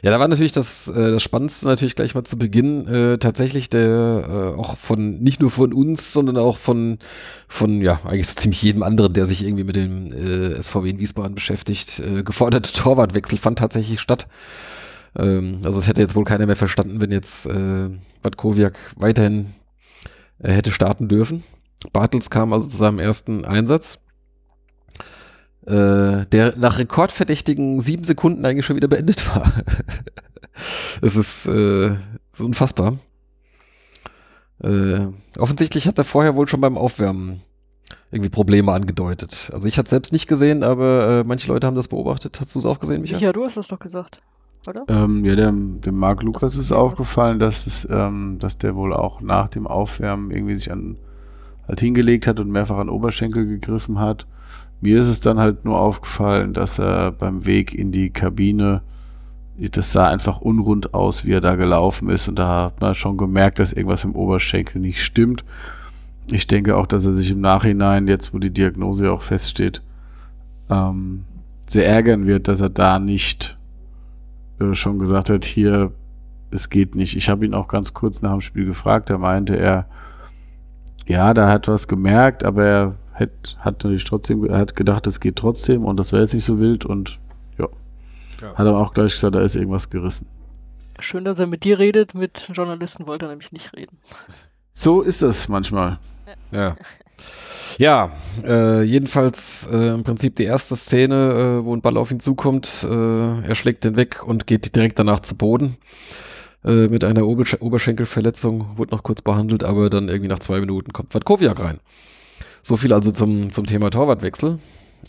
ja, 0.03 0.11
da 0.11 0.21
war 0.21 0.29
natürlich 0.29 0.53
das, 0.53 0.89
äh, 0.89 1.13
das 1.13 1.23
Spannendste 1.23 1.67
natürlich 1.67 1.97
gleich 1.97 2.15
mal 2.15 2.25
zu 2.25 2.39
Beginn 2.39 2.87
äh, 2.87 3.19
tatsächlich 3.19 3.69
der 3.69 4.55
äh, 4.57 4.59
auch 4.59 4.77
von 4.77 5.19
nicht 5.19 5.41
nur 5.41 5.51
von 5.51 5.73
uns, 5.73 6.13
sondern 6.13 6.37
auch 6.37 6.59
von 6.59 6.99
von 7.49 7.81
ja 7.81 8.01
eigentlich 8.05 8.29
so 8.29 8.35
ziemlich 8.35 8.63
jedem 8.63 8.83
anderen, 8.83 9.13
der 9.13 9.27
sich 9.27 9.45
irgendwie 9.45 9.65
mit 9.65 9.77
dem 9.77 10.13
äh, 10.13 10.61
SVW 10.61 10.91
in 10.91 10.99
Wiesbaden 10.99 11.35
beschäftigt, 11.35 12.01
äh, 12.01 12.23
geforderte 12.23 12.73
Torwartwechsel 12.75 13.39
fand 13.39 13.59
tatsächlich 13.59 14.01
statt. 14.01 14.29
Ähm, 15.17 15.61
also 15.65 15.81
es 15.81 15.89
hätte 15.89 16.01
jetzt 16.01 16.15
wohl 16.15 16.25
keiner 16.25 16.47
mehr 16.47 16.57
verstanden, 16.57 17.01
wenn 17.01 17.11
jetzt 17.11 17.47
äh, 17.47 17.91
Watkowiak 18.23 18.79
weiterhin 18.97 19.47
äh, 20.39 20.53
hätte 20.53 20.73
starten 20.73 21.09
dürfen. 21.09 21.43
Bartels 21.93 22.31
kam 22.31 22.53
also 22.53 22.69
zu 22.69 22.77
seinem 22.77 22.99
ersten 22.99 23.45
Einsatz, 23.45 24.01
äh, 25.69 26.27
der 26.27 26.57
nach 26.57 26.79
rekordverdächtigen 26.79 27.81
sieben 27.81 28.05
Sekunden 28.05 28.45
eigentlich 28.47 28.65
schon 28.65 28.77
wieder 28.77 28.89
beendet 28.89 29.27
war. 29.35 29.53
Es 31.01 31.15
ist 31.15 31.47
äh, 31.47 31.95
so 32.33 32.45
unfassbar. 32.45 32.99
Äh, 34.61 35.07
offensichtlich 35.39 35.87
hat 35.87 35.99
er 35.99 36.05
vorher 36.05 36.35
wohl 36.35 36.49
schon 36.49 36.61
beim 36.61 36.77
Aufwärmen 36.77 37.43
irgendwie 38.11 38.29
Probleme 38.29 38.73
angedeutet. 38.73 39.53
Also 39.55 39.69
ich 39.69 39.79
hatte 39.79 39.91
selbst 39.91 40.13
nicht 40.13 40.27
gesehen, 40.27 40.65
aber 40.65 41.21
äh, 41.21 41.25
manche 41.25 41.47
Leute 41.47 41.69
haben 41.69 41.77
das 41.77 41.87
beobachtet. 41.87 42.41
Hast 42.41 42.57
du 42.57 42.59
es 42.59 42.67
auch 42.67 42.81
gesehen, 42.81 43.03
Michael? 43.03 43.21
Micha, 43.21 43.33
du 43.33 43.45
hast 43.45 43.57
das 43.57 43.69
doch 43.69 43.79
gesagt, 43.79 44.21
oder? 44.67 44.85
Ähm, 44.89 45.25
ja, 45.25 45.37
dem, 45.37 45.81
dem 45.81 45.95
Marc 45.95 46.25
Lukas 46.25 46.55
ist 46.55 46.59
ist 46.59 46.73
aufgefallen, 46.73 47.39
dass, 47.39 47.69
es, 47.69 47.87
ähm, 47.89 48.39
dass 48.41 48.59
der 48.59 48.75
wohl 48.75 48.93
auch 48.93 49.21
nach 49.21 49.49
dem 49.49 49.69
Aufwärmen 49.69 50.33
irgendwie 50.33 50.57
sich 50.57 50.73
an 50.73 50.97
halt 51.69 51.79
hingelegt 51.79 52.27
hat 52.27 52.41
und 52.41 52.51
mehrfach 52.51 52.79
an 52.79 52.89
Oberschenkel 52.89 53.47
gegriffen 53.47 54.01
hat. 54.01 54.27
Mir 54.81 54.99
ist 54.99 55.09
es 55.09 55.21
dann 55.21 55.39
halt 55.39 55.65
nur 55.65 55.79
aufgefallen, 55.79 56.53
dass 56.53 56.79
er 56.79 57.13
beim 57.13 57.47
Weg 57.47 57.75
in 57.75 57.91
die 57.91 58.11
Kabine, 58.11 58.83
das 59.57 59.93
sah 59.93 60.09
einfach 60.09 60.41
unrund 60.41 60.95
aus, 60.95 61.25
wie 61.25 61.33
er 61.33 61.41
da 61.41 61.57
gelaufen 61.57 62.09
ist. 62.11 62.29
Und 62.29 62.39
da 62.39 62.67
hat 62.67 62.81
man 62.81 62.95
schon 62.95 63.17
gemerkt, 63.17 63.59
dass 63.59 63.73
irgendwas 63.73 64.05
im 64.05 64.15
Oberschenkel 64.15 64.81
nicht 64.81 65.03
stimmt. 65.03 65.45
Ich 66.31 66.47
denke 66.47 66.77
auch, 66.77 66.87
dass 66.87 67.07
er 67.07 67.13
sich 67.13 67.31
im 67.31 67.41
Nachhinein, 67.41 68.07
jetzt 68.07 68.33
wo 68.33 68.39
die 68.39 68.53
Diagnose 68.53 69.11
auch 69.11 69.23
feststeht, 69.23 69.83
ähm, 70.71 71.25
sehr 71.67 71.87
ärgern 71.87 72.27
wird, 72.27 72.47
dass 72.47 72.61
er 72.61 72.71
da 72.71 72.99
nicht 72.99 73.59
äh, 74.61 74.75
schon 74.75 74.99
gesagt 74.99 75.31
hat, 75.31 75.45
hier, 75.45 75.93
es 76.51 76.71
geht 76.71 76.95
nicht. 76.95 77.17
Ich 77.17 77.29
habe 77.29 77.45
ihn 77.45 77.55
auch 77.55 77.69
ganz 77.69 77.95
kurz 77.95 78.23
nach 78.23 78.33
dem 78.33 78.41
Spiel 78.41 78.67
gefragt. 78.67 79.11
Da 79.11 79.19
meinte 79.19 79.57
er, 79.57 79.87
ja, 81.07 81.35
da 81.35 81.49
hat 81.49 81.69
was 81.69 81.89
gemerkt, 81.89 82.45
aber 82.45 82.65
er 82.65 82.95
hat, 83.19 83.57
hat 83.59 83.85
natürlich 83.85 84.05
trotzdem, 84.05 84.45
er 84.45 84.59
hat 84.59 84.77
gedacht, 84.77 85.07
es 85.07 85.21
geht 85.21 85.37
trotzdem 85.37 85.85
und 85.85 85.97
das 85.97 86.13
wäre 86.13 86.23
jetzt 86.23 86.35
nicht 86.35 86.45
so 86.45 86.59
wild 86.59 86.85
und 86.85 87.19
ja. 87.59 87.69
Ja. 88.41 88.55
Hat 88.55 88.67
aber 88.67 88.79
auch 88.79 88.95
gleich 88.95 89.13
gesagt, 89.13 89.35
da 89.35 89.41
ist 89.41 89.57
irgendwas 89.57 89.91
gerissen. 89.91 90.27
Schön, 91.01 91.25
dass 91.25 91.39
er 91.39 91.47
mit 91.47 91.65
dir 91.65 91.79
redet, 91.79 92.15
mit 92.15 92.51
Journalisten 92.53 93.07
wollte 93.07 93.27
er 93.27 93.31
nämlich 93.31 93.53
nicht 93.53 93.75
reden. 93.77 93.99
So 94.73 95.03
ist 95.03 95.23
das 95.23 95.49
manchmal. 95.49 95.99
Ja. 96.51 96.77
Ja, 97.79 98.13
äh, 98.45 98.83
jedenfalls 98.83 99.69
äh, 99.71 99.95
im 99.95 100.03
Prinzip 100.03 100.37
die 100.37 100.45
erste 100.45 100.77
Szene, 100.77 101.61
äh, 101.61 101.65
wo 101.65 101.75
ein 101.75 101.83
Ball 101.83 101.97
auf 101.97 102.11
ihn 102.11 102.21
zukommt. 102.21 102.87
Äh, 102.89 103.41
er 103.43 103.55
schlägt 103.55 103.85
den 103.85 103.97
weg 103.97 104.27
und 104.27 104.47
geht 104.47 104.75
direkt 104.75 104.99
danach 104.99 105.21
zu 105.21 105.37
Boden. 105.37 105.77
Äh, 106.65 106.89
mit 106.89 107.05
einer 107.05 107.27
Obersch 107.27 107.57
Oberschenkelverletzung, 107.61 108.79
wurde 108.79 108.95
noch 108.95 109.03
kurz 109.03 109.23
behandelt, 109.23 109.63
aber 109.63 109.91
dann 109.91 110.09
irgendwie 110.09 110.29
nach 110.29 110.41
zwei 110.41 110.61
Minuten 110.61 110.93
kommt 110.93 111.15
Watkowiak 111.15 111.61
rein. 111.61 111.79
So 112.69 112.77
viel 112.77 112.93
also 112.93 113.13
zum, 113.13 113.49
zum 113.51 113.65
Thema 113.65 113.89
Torwartwechsel. 113.89 114.59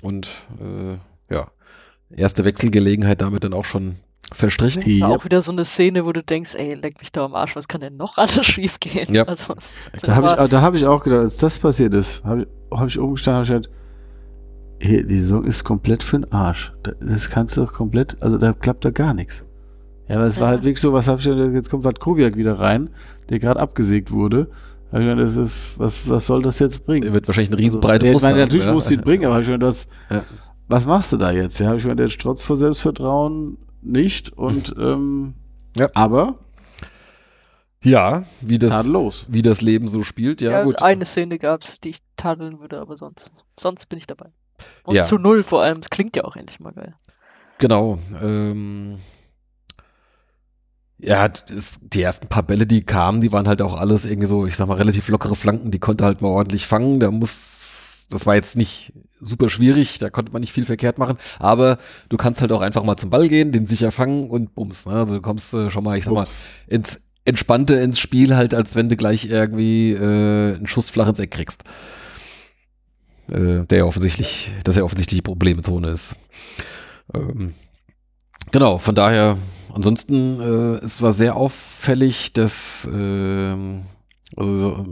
Und 0.02 0.30
äh, 0.62 1.34
ja, 1.34 1.48
erste 2.10 2.46
Wechselgelegenheit 2.46 3.20
damit 3.20 3.44
dann 3.44 3.52
auch 3.54 3.66
schon 3.66 3.96
verstrichen. 4.32 4.82
Das 4.82 5.02
war 5.02 5.10
Ja. 5.10 5.16
auch 5.18 5.26
wieder 5.26 5.42
so 5.42 5.52
eine 5.52 5.66
Szene, 5.66 6.06
wo 6.06 6.14
du 6.14 6.24
denkst, 6.24 6.56
ey, 6.56 6.76
leck 6.76 7.02
mich 7.02 7.12
da 7.12 7.26
am 7.26 7.36
Arsch, 7.36 7.58
was 7.58 7.68
kann 7.68 7.82
denn 7.82 7.98
noch 7.98 8.18
alles 8.18 8.46
schief 8.46 8.80
gehen? 8.80 9.14
Ja. 9.14 9.24
Also, 9.24 9.56
Da 10.04 10.16
habe 10.16 10.28
war- 10.28 10.46
ich, 10.46 10.50
da 10.52 10.62
hab 10.62 10.74
ich 10.74 10.86
auch 10.86 11.04
gedacht, 11.04 11.20
als 11.20 11.36
das 11.36 11.60
passiert 11.60 11.94
ist, 11.96 12.24
habe 12.24 12.44
ich, 12.44 12.48
hab 12.80 12.88
ich 12.88 12.98
umgestanden 12.98 13.42
und 13.42 13.48
gedacht, 13.64 13.76
hey, 14.80 15.06
die 15.06 15.20
Saison 15.20 15.44
ist 15.44 15.66
komplett 15.66 16.02
für 16.02 16.18
den 16.22 16.32
Arsch. 16.32 16.72
Da- 16.84 16.94
Das 17.02 17.30
kannst 17.30 17.58
du 17.58 17.66
doch 17.66 17.74
komplett, 17.74 18.16
also 18.22 18.38
da 18.38 18.54
klappt 18.54 18.86
da 18.86 18.92
gar 18.92 19.14
nichts. 19.14 19.46
Ja, 20.08 20.16
aber 20.16 20.28
es 20.28 20.40
war 20.40 20.48
Ja. 20.48 20.52
halt 20.52 20.64
wirklich 20.64 20.80
so, 20.80 20.94
was 20.94 21.10
habe 21.10 21.20
ich 21.20 21.26
denn, 21.26 21.54
jetzt 21.56 21.70
kommt 21.70 21.84
Watkowiak 21.84 22.38
wieder 22.38 22.58
rein, 22.58 22.90
der 23.30 23.40
gerade 23.40 23.60
abgesägt 23.60 24.12
wurde. 24.14 24.50
Gedacht, 24.92 25.20
das 25.20 25.36
ist, 25.38 25.78
was, 25.80 26.10
was 26.10 26.26
soll 26.26 26.42
das 26.42 26.60
jetzt 26.60 26.86
bringen? 26.86 27.08
Er 27.08 27.14
wird 27.14 27.28
wahrscheinlich 27.28 27.50
eine 27.50 27.58
Also, 27.58 27.64
riesenbreite 27.66 28.06
der, 28.06 28.12
Brust 28.14 28.24
meine, 28.24 28.36
haben, 28.36 28.42
Natürlich 28.42 28.66
ja. 28.66 28.74
muss 28.74 28.90
ihn 28.92 29.02
bringen, 29.02 29.26
aber 29.26 29.40
ich 29.42 29.48
gedacht, 29.48 29.62
das, 29.64 29.88
Ja. 30.10 30.24
was 30.68 30.86
machst 30.88 31.12
du 31.12 31.18
da 31.18 31.32
jetzt? 31.32 31.60
Ja, 31.60 31.68
habe 31.68 31.78
ich 31.78 31.84
gedacht, 31.84 32.00
der 32.00 32.10
strotzt 32.10 32.46
vor 32.46 32.58
Selbstvertrauen 32.58 33.58
nicht 33.82 34.32
und, 34.34 34.74
ähm, 34.80 35.34
Ja. 35.78 35.90
aber 35.94 36.40
Ja, 37.84 38.24
wie 38.42 38.58
das, 38.58 38.72
tadellos. 38.72 39.26
wie 39.30 39.42
das 39.42 39.62
Leben 39.62 39.88
so 39.88 40.04
spielt. 40.04 40.42
Ja, 40.42 40.52
ja, 40.52 40.64
gut. 40.64 40.82
eine 40.82 41.06
Szene 41.06 41.38
gab 41.40 41.64
es, 41.64 41.80
die 41.80 41.90
ich 41.92 42.00
tadeln 42.18 42.60
würde, 42.60 42.80
aber 42.82 42.98
sonst, 42.98 43.32
sonst 43.60 43.86
bin 43.88 44.00
ich 44.00 44.08
dabei. 44.08 44.32
Und 44.84 44.96
Ja. 44.96 45.04
zu 45.04 45.18
null 45.18 45.44
vor 45.44 45.62
allem, 45.62 45.80
es 45.80 45.90
klingt 45.90 46.16
ja 46.18 46.26
auch 46.26 46.36
endlich 46.36 46.60
mal 46.60 46.74
geil. 46.74 46.96
Genau. 47.60 48.00
Ähm, 48.22 48.96
ja, 51.02 51.28
das, 51.28 51.80
die 51.82 52.02
ersten 52.02 52.28
paar 52.28 52.44
Bälle, 52.44 52.68
die 52.68 52.82
kamen, 52.82 53.22
die 53.22 53.32
waren 53.32 53.48
halt 53.48 53.62
auch 53.62 53.76
alles 53.76 54.06
irgendwie 54.06 54.28
so, 54.28 54.46
ich 54.46 54.56
sag 54.56 54.68
mal, 54.68 54.76
relativ 54.76 55.08
lockere 55.08 55.36
Flanken, 55.36 55.72
die 55.72 55.80
konnte 55.80 56.04
halt 56.04 56.22
mal 56.22 56.28
ordentlich 56.28 56.68
fangen. 56.68 57.00
Da 57.00 57.10
muss, 57.10 58.06
das 58.10 58.26
war 58.26 58.36
jetzt 58.36 58.58
nicht 58.58 58.94
super 59.22 59.50
schwierig, 59.50 60.00
da 60.00 60.10
konnte 60.10 60.32
man 60.32 60.42
nicht 60.42 60.54
viel 60.54 60.66
verkehrt 60.66 60.98
machen, 60.98 61.18
aber 61.40 61.78
du 62.10 62.18
kannst 62.18 62.42
halt 62.42 62.52
auch 62.52 62.62
einfach 62.62 62.84
mal 62.84 62.98
zum 62.98 63.10
Ball 63.10 63.28
gehen, 63.30 63.52
den 63.52 63.68
sicher 63.68 63.92
fangen 63.92 64.30
und 64.30 64.56
bums. 64.56 64.86
Ne? 64.86 64.94
Also 64.94 65.16
du 65.16 65.22
kommst 65.22 65.54
äh, 65.54 65.70
schon 65.72 65.84
mal, 65.84 65.98
ich 65.98 66.06
sag 66.06 66.14
mal, 66.14 66.28
ins 66.68 67.02
entspannter 67.26 67.82
ins 67.82 68.00
Spiel 68.00 68.36
halt, 68.36 68.54
als 68.54 68.76
wenn 68.76 68.90
du 68.90 68.96
gleich 68.96 69.26
irgendwie 69.26 69.92
äh, 69.92 70.56
einen 70.56 70.68
Schuss 70.68 70.90
flach 70.90 71.08
ins 71.08 71.20
Eck 71.20 71.32
kriegst. 71.32 71.64
Äh, 73.32 73.66
der 73.66 73.80
ja 73.80 73.84
offensichtlich, 73.84 74.52
dass 74.64 74.78
er 74.78 74.86
offensichtlich 74.86 75.20
die 75.20 75.24
Problemzone 75.24 75.90
ist. 75.90 76.16
Ähm, 77.14 77.54
genau, 78.52 78.80
von 78.80 78.96
daher, 78.96 79.38
ansonsten, 79.74 80.42
äh, 80.42 80.84
es 80.84 81.02
war 81.02 81.12
sehr 81.12 81.36
auffällig, 81.36 82.34
dass 82.34 82.90
ähm, 82.92 83.84
also 84.36 84.58
so, 84.58 84.86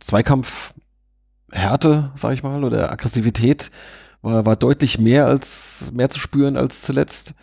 Zweikampfhärte, 0.00 2.12
sag 2.14 2.32
ich 2.32 2.42
mal, 2.42 2.64
oder 2.64 2.92
Aggressivität 2.92 3.70
war, 4.22 4.46
war 4.46 4.56
deutlich 4.56 4.98
mehr 4.98 5.26
als 5.26 5.92
mehr 5.94 6.10
zu 6.10 6.20
spüren 6.20 6.56
als 6.56 6.82
zuletzt, 6.82 7.34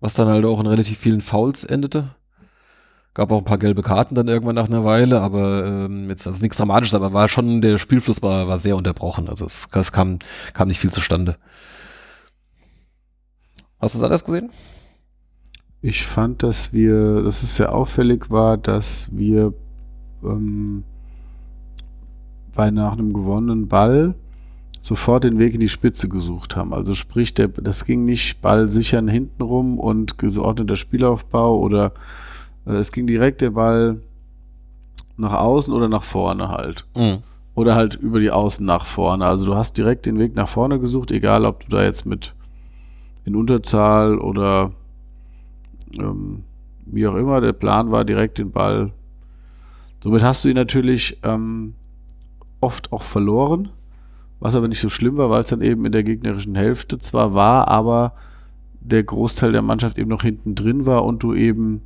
was 0.00 0.14
dann 0.14 0.28
halt 0.28 0.44
auch 0.44 0.60
in 0.60 0.66
relativ 0.66 0.98
vielen 0.98 1.20
Fouls 1.20 1.64
endete. 1.64 2.14
Gab 3.14 3.30
auch 3.30 3.38
ein 3.38 3.44
paar 3.44 3.58
gelbe 3.58 3.82
Karten 3.82 4.14
dann 4.14 4.28
irgendwann 4.28 4.54
nach 4.54 4.68
einer 4.68 4.84
Weile, 4.84 5.20
aber 5.20 5.66
ähm, 5.66 6.08
jetzt 6.08 6.26
also 6.26 6.40
nichts 6.40 6.56
Dramatisches, 6.56 6.94
aber 6.94 7.12
war 7.12 7.28
schon, 7.28 7.60
der 7.60 7.76
Spielfluss 7.76 8.22
war, 8.22 8.48
war 8.48 8.56
sehr 8.56 8.76
unterbrochen. 8.76 9.28
Also 9.28 9.44
es, 9.44 9.68
es 9.70 9.92
kam, 9.92 10.18
kam 10.54 10.68
nicht 10.68 10.80
viel 10.80 10.90
zustande. 10.90 11.36
Hast 13.78 13.94
du 13.94 13.98
es 13.98 14.04
anders 14.04 14.24
gesehen? 14.24 14.50
Ich 15.82 16.06
fand, 16.06 16.44
dass 16.44 16.72
wir, 16.72 17.22
dass 17.22 17.42
es 17.42 17.56
sehr 17.56 17.74
auffällig 17.74 18.30
war, 18.30 18.56
dass 18.56 19.10
wir 19.12 19.52
ähm, 20.22 20.84
bei 22.54 22.70
nach 22.70 22.92
einem 22.92 23.12
gewonnenen 23.12 23.66
Ball 23.66 24.14
sofort 24.78 25.24
den 25.24 25.40
Weg 25.40 25.54
in 25.54 25.60
die 25.60 25.68
Spitze 25.68 26.08
gesucht 26.08 26.54
haben. 26.54 26.72
Also 26.72 26.94
sprich, 26.94 27.34
der, 27.34 27.48
das 27.48 27.84
ging 27.84 28.04
nicht 28.04 28.40
Ball 28.40 28.68
sichern 28.68 29.08
hintenrum 29.08 29.80
und 29.80 30.18
geordneter 30.18 30.76
Spielaufbau 30.76 31.58
oder 31.58 31.92
äh, 32.64 32.74
es 32.74 32.92
ging 32.92 33.08
direkt 33.08 33.40
der 33.40 33.50
Ball 33.50 34.00
nach 35.16 35.34
außen 35.34 35.74
oder 35.74 35.88
nach 35.88 36.04
vorne 36.04 36.48
halt. 36.48 36.86
Mhm. 36.96 37.18
Oder 37.54 37.74
halt 37.74 37.96
über 37.96 38.20
die 38.20 38.30
Außen 38.30 38.64
nach 38.64 38.86
vorne. 38.86 39.26
Also 39.26 39.44
du 39.44 39.56
hast 39.56 39.76
direkt 39.76 40.06
den 40.06 40.18
Weg 40.18 40.36
nach 40.36 40.48
vorne 40.48 40.78
gesucht, 40.78 41.10
egal 41.10 41.44
ob 41.44 41.64
du 41.64 41.76
da 41.76 41.82
jetzt 41.82 42.06
mit 42.06 42.34
in 43.24 43.36
Unterzahl 43.36 44.18
oder 44.18 44.72
ähm, 45.98 46.44
wie 46.86 47.06
auch 47.06 47.14
immer. 47.14 47.40
Der 47.40 47.52
Plan 47.52 47.90
war 47.90 48.04
direkt 48.04 48.38
den 48.38 48.50
Ball. 48.50 48.92
Somit 50.02 50.22
hast 50.22 50.44
du 50.44 50.48
ihn 50.48 50.56
natürlich 50.56 51.18
ähm, 51.22 51.74
oft 52.60 52.92
auch 52.92 53.02
verloren, 53.02 53.68
was 54.40 54.56
aber 54.56 54.68
nicht 54.68 54.80
so 54.80 54.88
schlimm 54.88 55.16
war, 55.16 55.30
weil 55.30 55.42
es 55.42 55.48
dann 55.48 55.62
eben 55.62 55.84
in 55.84 55.92
der 55.92 56.02
gegnerischen 56.02 56.54
Hälfte 56.54 56.98
zwar 56.98 57.34
war, 57.34 57.68
aber 57.68 58.14
der 58.80 59.02
Großteil 59.04 59.52
der 59.52 59.62
Mannschaft 59.62 59.98
eben 59.98 60.10
noch 60.10 60.22
hinten 60.22 60.54
drin 60.54 60.86
war 60.86 61.04
und 61.04 61.22
du 61.22 61.34
eben 61.34 61.82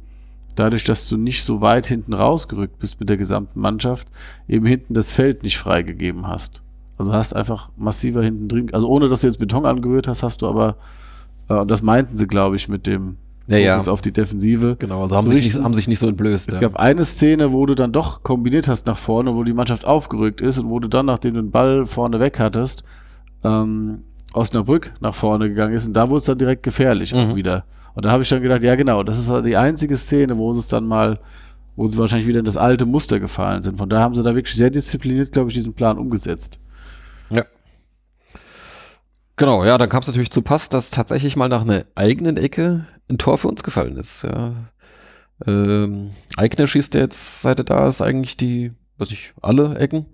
dadurch, 0.55 0.85
dass 0.85 1.09
du 1.09 1.17
nicht 1.17 1.45
so 1.45 1.61
weit 1.61 1.87
hinten 1.87 2.15
rausgerückt 2.15 2.79
bist 2.79 2.99
mit 2.99 3.09
der 3.09 3.19
gesamten 3.19 3.61
Mannschaft, 3.61 4.09
eben 4.49 4.65
hinten 4.67 4.95
das 4.95 5.13
Feld 5.13 5.43
nicht 5.43 5.59
freigegeben 5.59 6.27
hast. 6.27 6.63
Also 6.99 7.13
hast 7.13 7.37
einfach 7.37 7.71
massiver 7.77 8.23
hinten 8.23 8.49
drin, 8.49 8.73
also 8.73 8.89
ohne 8.89 9.09
dass 9.09 9.21
du 9.21 9.27
jetzt 9.27 9.39
Beton 9.39 9.67
angerührt 9.67 10.09
hast, 10.09 10.23
hast 10.23 10.41
du 10.41 10.47
aber, 10.47 10.77
äh, 11.49 11.55
und 11.55 11.71
das 11.71 11.83
meinten 11.83 12.17
sie, 12.17 12.27
glaube 12.27 12.57
ich, 12.57 12.69
mit 12.69 12.87
dem 12.87 13.19
Ja, 13.49 13.59
ja. 13.59 13.79
Auf 13.79 14.01
die 14.01 14.13
Defensive. 14.13 14.77
Genau, 14.79 15.03
also 15.03 15.17
haben, 15.17 15.27
So 15.27 15.33
sich 15.33 15.39
richtig- 15.39 15.55
nicht, 15.57 15.65
haben 15.65 15.75
sich 15.75 15.89
nicht 15.89 15.99
so 16.01 16.09
entblößt. 16.09 16.49
Es 16.49 16.55
ja. 16.57 16.61
gab 16.61 16.77
eine 16.77 17.05
Szene, 17.05 17.53
wo 17.53 17.65
du 17.67 17.75
dann 17.75 17.93
doch 17.93 18.23
kombiniert 18.23 18.67
hast 18.69 18.87
nach 18.87 18.97
vorne, 18.99 19.35
wo 19.35 19.45
die 19.45 19.53
Mannschaft 19.53 19.85
aufgerückt 19.85 20.41
ist 20.41 20.59
und 20.59 20.69
wo 20.69 20.81
du 20.81 20.89
dann, 20.89 21.07
nachdem 21.07 21.35
du 21.35 21.43
den 21.43 21.51
Ball 21.53 21.87
vorne 21.87 22.19
weg 22.19 22.41
hattest, 22.41 22.83
ähm, 23.45 24.03
Osnabrück 24.33 24.93
nach 25.01 25.15
vorne 25.15 25.49
gegangen 25.49 25.75
ist 25.75 25.87
und 25.87 25.93
da 25.95 26.09
wurde 26.11 26.19
es 26.19 26.25
dann 26.25 26.39
direkt 26.39 26.63
gefährlich 26.63 27.15
auch 27.15 27.29
Mhm. 27.29 27.37
wieder. 27.37 27.65
Und 27.95 28.05
da 28.05 28.11
habe 28.11 28.23
ich 28.23 28.29
dann 28.29 28.43
gedacht, 28.43 28.63
ja 28.63 28.75
genau, 28.75 29.03
das 29.03 29.19
ist 29.19 29.33
die 29.47 29.57
einzige 29.57 29.97
Szene, 29.97 30.37
wo 30.37 30.53
sie 30.53 30.61
es 30.61 30.69
dann 30.69 30.87
mal, 30.87 31.19
wo 31.77 31.87
sie 31.87 31.97
wahrscheinlich 31.99 32.27
wieder 32.29 32.41
in 32.41 32.45
das 32.45 32.57
alte 32.57 32.85
Muster 32.85 33.21
gefallen 33.21 33.63
sind. 33.63 33.79
Von 33.79 33.89
daher 33.89 34.03
haben 34.05 34.15
sie 34.15 34.23
da 34.23 34.35
wirklich 34.35 34.55
sehr 34.57 34.71
diszipliniert, 34.71 35.33
glaube 35.33 35.49
ich, 35.51 35.55
diesen 35.55 35.73
Plan 35.73 35.99
umgesetzt. 35.99 36.59
Genau, 39.37 39.65
ja, 39.65 39.77
dann 39.77 39.91
kam 39.91 40.01
es 40.01 40.07
natürlich 40.07 40.31
zu 40.31 40.41
Pass, 40.41 40.71
dass 40.71 40.91
tatsächlich 40.91 41.37
mal 41.37 41.49
nach 41.49 41.63
einer 41.63 41.85
eigenen 41.95 42.39
Ecke 42.39 42.87
ein 43.11 43.19
Tor 43.19 43.37
für 43.37 43.49
uns 43.49 43.63
gefallen 43.63 43.97
ist. 43.97 44.23
Ja. 44.23 44.55
Ähm, 45.47 46.11
Eigner 46.37 46.67
schießt 46.67 46.95
ja 46.95 47.01
jetzt, 47.01 47.43
seit 47.43 47.59
er 47.61 47.65
da 47.65 47.87
ist, 47.89 48.01
eigentlich 48.01 48.39
die, 48.39 48.73
weiß 48.97 49.11
ich, 49.11 49.35
alle 49.43 49.77
Ecken. 49.79 50.07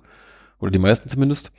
Oder 0.59 0.73
die 0.73 0.81
meisten 0.81 1.09
zumindest. 1.09 1.53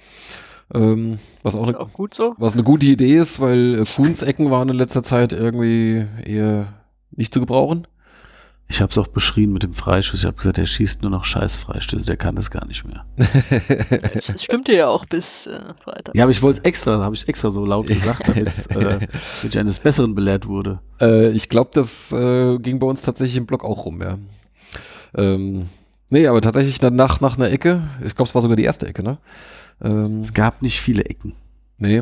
Ähm, 0.74 1.20
was 1.42 1.56
auch 1.56 1.68
eine 1.68 1.80
auch 1.80 1.90
so. 2.12 2.36
was 2.38 2.54
eine 2.54 2.64
gute 2.64 2.86
Idee 2.86 3.18
ist, 3.18 3.40
weil 3.40 3.82
äh, 3.82 3.86
Kuhns 3.86 4.24
Ecken 4.24 4.50
waren 4.50 4.70
in 4.70 4.76
letzter 4.76 5.04
Zeit 5.04 5.34
irgendwie 5.34 6.06
eher 6.24 6.74
nicht 7.12 7.34
zu 7.34 7.40
gebrauchen. 7.40 7.88
Ich 8.70 8.82
habe 8.82 8.90
es 8.90 8.98
auch 8.98 9.08
beschrien 9.08 9.54
mit 9.54 9.62
dem 9.62 9.74
Freischuss. 9.74 10.22
Ich 10.22 10.26
habe 10.26 10.38
gesagt, 10.38 10.58
er 10.58 10.66
schießt 10.66 11.02
nur 11.04 11.12
noch 11.12 11.26
scheiß 11.26 11.56
Freistöße, 11.58 12.06
der 12.08 12.18
kann 12.18 12.36
das 12.36 12.50
gar 12.50 12.66
nicht 12.66 12.86
mehr. 12.86 13.06
Es 13.18 14.44
stimmte 14.44 14.74
ja 14.74 14.88
auch 14.88 15.06
bis 15.06 15.46
äh, 15.48 15.74
Freitag. 15.84 16.16
Ja, 16.16 16.24
aber 16.24 16.32
ich 16.32 16.42
wollte 16.42 16.60
es 16.62 16.66
extra, 16.66 17.00
habe 17.00 17.14
ich 17.14 17.28
extra 17.28 17.52
so 17.52 17.66
laut 17.66 17.88
gesagt, 17.88 18.28
damit 18.28 18.48
äh, 18.76 19.00
ich 19.44 19.60
eines 19.60 19.78
Besseren 19.80 20.16
belehrt 20.16 20.48
wurde. 20.48 20.80
Äh, 21.00 21.30
ich 21.32 21.50
glaube, 21.50 21.70
das 21.74 22.12
äh, 22.14 22.58
ging 22.58 22.80
bei 22.80 22.88
uns 22.88 23.04
tatsächlich 23.04 23.38
im 23.38 23.46
Blog 23.46 23.64
auch 23.64 23.86
rum, 23.86 24.02
ja. 24.02 24.18
Ähm, 25.16 25.68
nee, 26.10 26.26
aber 26.26 26.42
tatsächlich 26.42 26.80
dann 26.80 26.96
nach, 26.96 27.22
nach 27.22 27.38
einer 27.38 27.52
Ecke, 27.52 27.84
ich 28.04 28.16
glaube, 28.16 28.30
es 28.30 28.34
war 28.36 28.42
sogar 28.42 28.56
die 28.58 28.64
erste 28.64 28.88
Ecke, 28.88 29.04
ne? 29.04 29.20
Ähm, 29.84 30.22
Es 30.22 30.34
gab 30.34 30.62
nicht 30.64 30.80
viele 30.82 31.04
Ecken. 31.06 31.34
nee. 31.78 32.02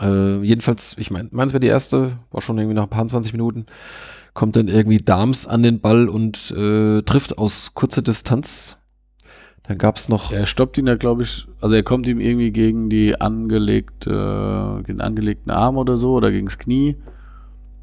Äh, 0.00 0.42
jedenfalls, 0.42 0.96
ich 0.98 1.10
meine, 1.10 1.28
meins 1.32 1.52
wäre 1.52 1.60
die 1.60 1.66
erste, 1.66 2.18
war 2.30 2.40
schon 2.40 2.56
irgendwie 2.56 2.74
nach 2.74 2.84
ein 2.84 2.88
paar 2.88 3.06
20 3.06 3.32
Minuten, 3.32 3.66
kommt 4.34 4.56
dann 4.56 4.68
irgendwie 4.68 4.98
Dams 4.98 5.46
an 5.46 5.62
den 5.62 5.80
Ball 5.80 6.08
und 6.08 6.50
äh, 6.52 7.02
trifft 7.02 7.38
aus 7.38 7.74
kurzer 7.74 8.02
Distanz. 8.02 8.76
Dann 9.64 9.78
gab 9.78 9.96
es 9.96 10.08
noch, 10.08 10.32
Er 10.32 10.46
stoppt 10.46 10.78
ihn 10.78 10.88
ja, 10.88 10.96
glaube 10.96 11.22
ich, 11.22 11.46
also 11.60 11.76
er 11.76 11.84
kommt 11.84 12.06
ihm 12.08 12.18
irgendwie 12.18 12.50
gegen 12.50 12.90
die 12.90 13.20
angelegte, 13.20 14.82
den 14.88 15.00
angelegten 15.00 15.52
Arm 15.52 15.76
oder 15.76 15.96
so 15.96 16.14
oder 16.14 16.32
gegens 16.32 16.58
Knie. 16.58 16.96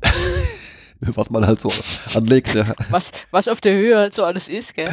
was 0.99 1.29
man 1.29 1.47
halt 1.47 1.61
so 1.61 1.71
anlegt. 2.13 2.53
Ja. 2.53 2.73
Was, 2.89 3.11
was 3.31 3.47
auf 3.47 3.61
der 3.61 3.75
Höhe 3.75 3.97
halt 3.97 4.13
so 4.13 4.25
alles 4.25 4.49
ist, 4.49 4.75
gell? 4.75 4.89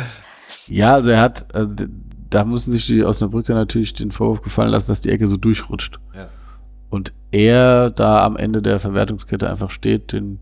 Ja, 0.69 0.95
also 0.95 1.11
er 1.11 1.21
hat, 1.21 1.53
also 1.55 1.87
da 2.31 2.45
mussten 2.45 2.71
sich 2.71 2.87
die 2.87 3.05
Osnabrücker 3.05 3.55
natürlich 3.55 3.95
den 3.95 4.11
Vorwurf 4.11 4.43
gefallen 4.43 4.71
lassen, 4.71 4.89
dass 4.89 5.01
die 5.01 5.11
Ecke 5.11 5.27
so 5.27 5.37
durchrutscht. 5.37 5.99
Ja. 6.15 6.29
Und 6.89 7.13
er 7.33 7.91
da 7.91 8.25
am 8.25 8.37
Ende 8.37 8.63
der 8.63 8.79
Verwertungskette 8.79 9.49
einfach 9.49 9.71
steht, 9.71 10.13
den, 10.13 10.39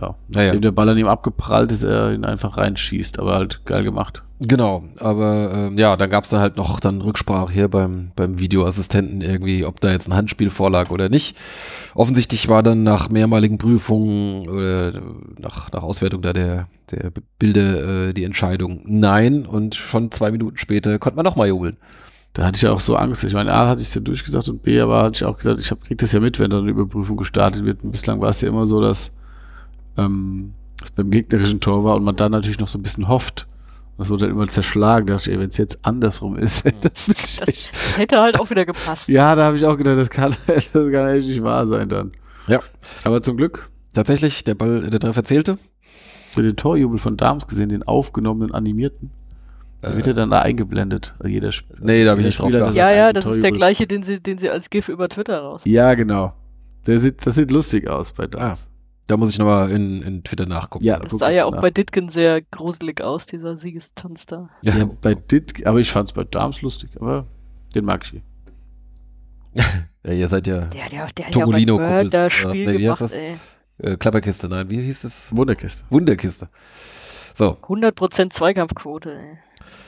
ja, 0.00 0.14
Naja. 0.34 0.52
dem 0.52 0.62
der 0.62 0.72
Ball 0.72 0.88
an 0.88 0.98
ihm 0.98 1.06
abgeprallt 1.06 1.72
ist, 1.72 1.84
er 1.84 2.12
ihn 2.12 2.24
einfach 2.24 2.56
reinschießt, 2.56 3.18
aber 3.18 3.34
halt 3.34 3.64
geil 3.64 3.84
gemacht. 3.84 4.22
Genau, 4.40 4.82
aber 4.98 5.52
ähm, 5.54 5.78
ja, 5.78 5.96
dann 5.96 6.10
gab 6.10 6.24
es 6.24 6.30
da 6.30 6.40
halt 6.40 6.56
noch 6.56 6.80
dann 6.80 7.00
Rücksprache 7.00 7.52
hier 7.52 7.68
beim, 7.68 8.10
beim 8.16 8.40
Videoassistenten 8.40 9.20
irgendwie, 9.20 9.64
ob 9.64 9.80
da 9.80 9.90
jetzt 9.92 10.08
ein 10.08 10.14
Handspiel 10.14 10.50
vorlag 10.50 10.90
oder 10.90 11.08
nicht. 11.08 11.36
Offensichtlich 11.94 12.48
war 12.48 12.62
dann 12.62 12.82
nach 12.82 13.08
mehrmaligen 13.08 13.58
Prüfungen 13.58 14.48
oder 14.48 15.00
nach, 15.38 15.70
nach 15.72 15.82
Auswertung 15.82 16.20
da 16.20 16.32
der, 16.32 16.66
der 16.90 17.12
Bilder 17.38 18.08
äh, 18.08 18.12
die 18.12 18.24
Entscheidung 18.24 18.82
nein 18.84 19.46
und 19.46 19.76
schon 19.76 20.10
zwei 20.10 20.32
Minuten 20.32 20.56
später 20.56 20.98
konnte 20.98 21.16
man 21.16 21.24
nochmal 21.24 21.48
jubeln. 21.48 21.76
Da 22.34 22.44
hatte 22.44 22.56
ich 22.56 22.62
ja 22.62 22.72
auch 22.72 22.80
so 22.80 22.96
Angst. 22.96 23.22
Ich 23.22 23.32
meine, 23.32 23.54
A 23.54 23.68
hatte 23.68 23.80
ich 23.80 23.86
es 23.86 23.94
ja 23.94 24.00
durchgesagt 24.00 24.48
und 24.48 24.62
B, 24.64 24.80
aber 24.80 25.04
hatte 25.04 25.16
ich 25.16 25.24
auch 25.24 25.36
gesagt, 25.36 25.60
ich 25.60 25.70
hab, 25.70 25.80
krieg 25.82 25.98
das 25.98 26.10
ja 26.10 26.18
mit, 26.18 26.40
wenn 26.40 26.50
dann 26.50 26.62
eine 26.62 26.70
Überprüfung 26.70 27.16
gestartet 27.16 27.64
wird. 27.64 27.84
Und 27.84 27.92
bislang 27.92 28.20
war 28.20 28.30
es 28.30 28.40
ja 28.40 28.48
immer 28.48 28.66
so, 28.66 28.80
dass 28.80 29.12
ähm, 29.96 30.52
es 30.82 30.90
beim 30.90 31.10
gegnerischen 31.10 31.60
Tor 31.60 31.84
war 31.84 31.96
und 31.96 32.04
man 32.04 32.16
dann 32.16 32.32
natürlich 32.32 32.58
noch 32.58 32.68
so 32.68 32.78
ein 32.78 32.82
bisschen 32.82 33.08
hofft. 33.08 33.46
Das 33.96 34.10
wurde 34.10 34.26
dann 34.26 34.34
immer 34.34 34.48
zerschlagen. 34.48 35.06
Da 35.06 35.14
dachte 35.14 35.30
ich, 35.30 35.38
wenn 35.38 35.48
es 35.48 35.56
jetzt 35.56 35.78
andersrum 35.82 36.36
ist, 36.36 36.64
dann 36.64 36.72
bin 36.80 37.14
ich 37.16 37.40
echt, 37.46 37.70
Das 37.72 37.98
hätte 37.98 38.20
halt 38.20 38.38
auch 38.40 38.50
wieder 38.50 38.66
gepasst. 38.66 39.08
Ja, 39.08 39.34
da 39.36 39.44
habe 39.44 39.56
ich 39.56 39.64
auch 39.64 39.76
gedacht, 39.76 39.98
das 39.98 40.10
kann, 40.10 40.34
das 40.46 40.70
kann 40.72 41.08
echt 41.08 41.28
nicht 41.28 41.42
wahr 41.42 41.66
sein 41.66 41.88
dann. 41.88 42.10
Ja. 42.48 42.60
Aber 43.04 43.22
zum 43.22 43.36
Glück, 43.36 43.70
Tatsächlich, 43.94 44.42
der 44.42 44.56
Ball, 44.56 44.90
der 44.90 44.98
Treffer 44.98 45.22
zählte. 45.22 45.56
für 46.32 46.42
den 46.42 46.56
Torjubel 46.56 46.98
von 46.98 47.16
Dams 47.16 47.46
gesehen, 47.46 47.68
den 47.68 47.84
aufgenommenen, 47.84 48.52
animierten, 48.52 49.10
da 49.80 49.94
wird 49.94 50.08
er 50.08 50.14
dann 50.14 50.30
da 50.30 50.40
eingeblendet. 50.40 51.14
Also 51.20 51.28
jeder 51.28 51.50
nee, 51.78 52.04
da 52.04 52.10
hab 52.12 52.18
ich 52.18 52.24
nicht 52.24 52.40
drauf 52.40 52.50
geachtet. 52.50 52.74
Ja, 52.74 52.90
ja, 52.92 53.12
das 53.12 53.24
ist 53.26 53.42
der 53.42 53.52
gleiche, 53.52 53.86
den 53.86 54.02
sie, 54.02 54.18
den 54.20 54.38
sie 54.38 54.50
als 54.50 54.70
GIF 54.70 54.88
über 54.88 55.08
Twitter 55.08 55.38
raus. 55.40 55.62
Ja, 55.64 55.94
genau. 55.94 56.32
Der 56.88 56.98
sieht, 56.98 57.24
das 57.24 57.36
sieht 57.36 57.52
lustig 57.52 57.88
aus 57.88 58.12
bei 58.12 58.24
Ah, 58.24 58.26
Dams. 58.26 58.70
Da 59.06 59.16
muss 59.16 59.30
ich 59.30 59.38
nochmal 59.38 59.70
in, 59.70 60.02
in 60.02 60.24
Twitter 60.24 60.46
nachgucken. 60.46 60.84
Ja. 60.84 60.98
Das 60.98 61.18
sah 61.18 61.30
ja 61.30 61.44
auch 61.44 61.52
nach. 61.52 61.60
bei 61.60 61.70
Ditken 61.70 62.08
sehr 62.08 62.40
gruselig 62.42 63.02
aus, 63.02 63.26
dieser 63.26 63.56
Siegestanz 63.56 64.26
da. 64.26 64.48
Ja, 64.64 64.88
bei 65.00 65.14
Dit, 65.14 65.66
aber 65.66 65.80
ich 65.80 65.90
fand 65.90 66.08
es 66.08 66.14
bei 66.14 66.24
Dams 66.24 66.62
lustig, 66.62 66.90
aber 67.00 67.26
den 67.74 67.84
mag 67.84 68.04
ich. 68.04 68.22
ja, 70.04 70.12
ihr 70.12 70.28
seid 70.28 70.46
ja 70.46 70.66
Der, 70.66 70.88
der, 70.88 71.08
ja 71.30 71.46
ne, 71.46 72.78
wie 72.78 72.90
heißt 72.90 73.00
das? 73.02 73.12
ey. 73.12 73.36
äh, 73.78 73.96
Klapperkiste, 73.96 74.48
nein, 74.48 74.70
wie 74.70 74.80
hieß 74.80 75.04
es? 75.04 75.36
Wunderkiste. 75.36 75.84
Wunderkiste. 75.90 76.48
So, 77.34 77.50
100% 77.50 78.30
Zweikampfquote, 78.30 79.16
ey. 79.16 79.38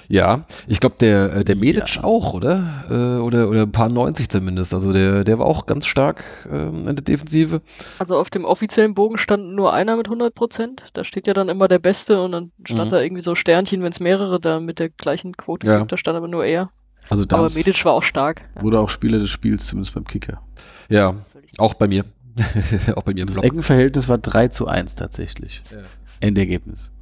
Ja, 0.09 0.45
ich 0.69 0.79
glaube, 0.79 0.95
der, 1.01 1.35
äh, 1.39 1.45
der 1.45 1.57
Medic 1.57 1.99
auch, 2.03 2.33
oder? 2.33 2.85
Äh, 2.89 3.21
oder? 3.21 3.49
Oder 3.49 3.63
ein 3.63 3.73
paar 3.73 3.89
90 3.89 4.29
zumindest. 4.29 4.73
Also 4.73 4.93
der, 4.93 5.25
der 5.25 5.41
war 5.41 5.47
auch 5.47 5.67
ganz 5.67 5.85
stark 5.87 6.23
ähm, 6.49 6.87
in 6.87 6.95
der 6.95 7.03
Defensive. 7.05 7.61
Also 7.99 8.17
auf 8.17 8.31
dem 8.31 8.45
offiziellen 8.45 8.95
Bogen 8.95 9.19
stand 9.19 9.53
nur 9.55 9.73
einer 9.73 9.97
mit 9.97 10.07
100 10.07 10.33
Prozent. 10.33 10.85
Da 10.93 11.03
steht 11.03 11.27
ja 11.27 11.35
dann 11.35 11.49
immer 11.49 11.67
der 11.67 11.81
Beste 11.81 12.23
und 12.23 12.31
dann 12.33 12.53
stand 12.65 12.87
Mhm. 12.87 12.91
da 12.91 13.01
irgendwie 13.01 13.21
so 13.23 13.35
Sternchen, 13.35 13.83
wenn 13.83 13.91
es 13.91 13.99
mehrere 13.99 14.39
da 14.39 14.61
mit 14.61 14.79
der 14.79 14.91
gleichen 14.91 15.37
Quote 15.37 15.67
Ja. 15.67 15.79
gibt. 15.79 15.91
Da 15.91 15.97
stand 15.97 16.17
aber 16.17 16.29
nur 16.29 16.45
er. 16.45 16.71
Also 17.09 17.25
Aber 17.33 17.49
Medic 17.53 17.85
war 17.85 17.93
auch 17.95 18.03
stark. 18.05 18.43
Ja. 18.55 18.63
wurde 18.63 18.79
auch 18.79 18.89
Spieler 18.91 19.19
des 19.19 19.31
Spiels, 19.31 19.67
zumindest 19.67 19.95
beim 19.95 20.05
Kicker. 20.05 20.41
Ja, 20.89 21.15
auch 21.59 21.75
bei 21.75 21.89
mir. 21.89 22.05
auch 22.95 23.03
bei 23.03 23.13
mir 23.13 23.23
im 23.23 23.27
Das 23.27 23.35
Blog. 23.35 23.45
Eckenverhältnis 23.45 24.09
war 24.09 24.19
3 24.19 24.49
zu 24.49 24.69
1 24.69 24.95
tatsächlich. 24.95 25.63
Ja. 25.73 25.79
Endergebnis. 26.21 26.93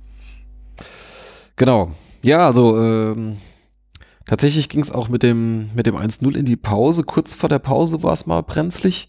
Genau. 1.56 1.92
Ja, 2.24 2.46
also 2.46 2.80
ähm, 2.80 3.36
tatsächlich 4.26 4.68
ging 4.68 4.80
es 4.80 4.90
auch 4.90 5.08
mit 5.08 5.22
dem, 5.22 5.70
mit 5.74 5.86
dem 5.86 5.96
1-0 5.96 6.34
in 6.36 6.46
die 6.46 6.56
Pause. 6.56 7.04
Kurz 7.04 7.34
vor 7.34 7.48
der 7.48 7.58
Pause 7.58 8.02
war 8.02 8.12
es 8.12 8.26
mal 8.26 8.42
brenzlig. 8.42 9.08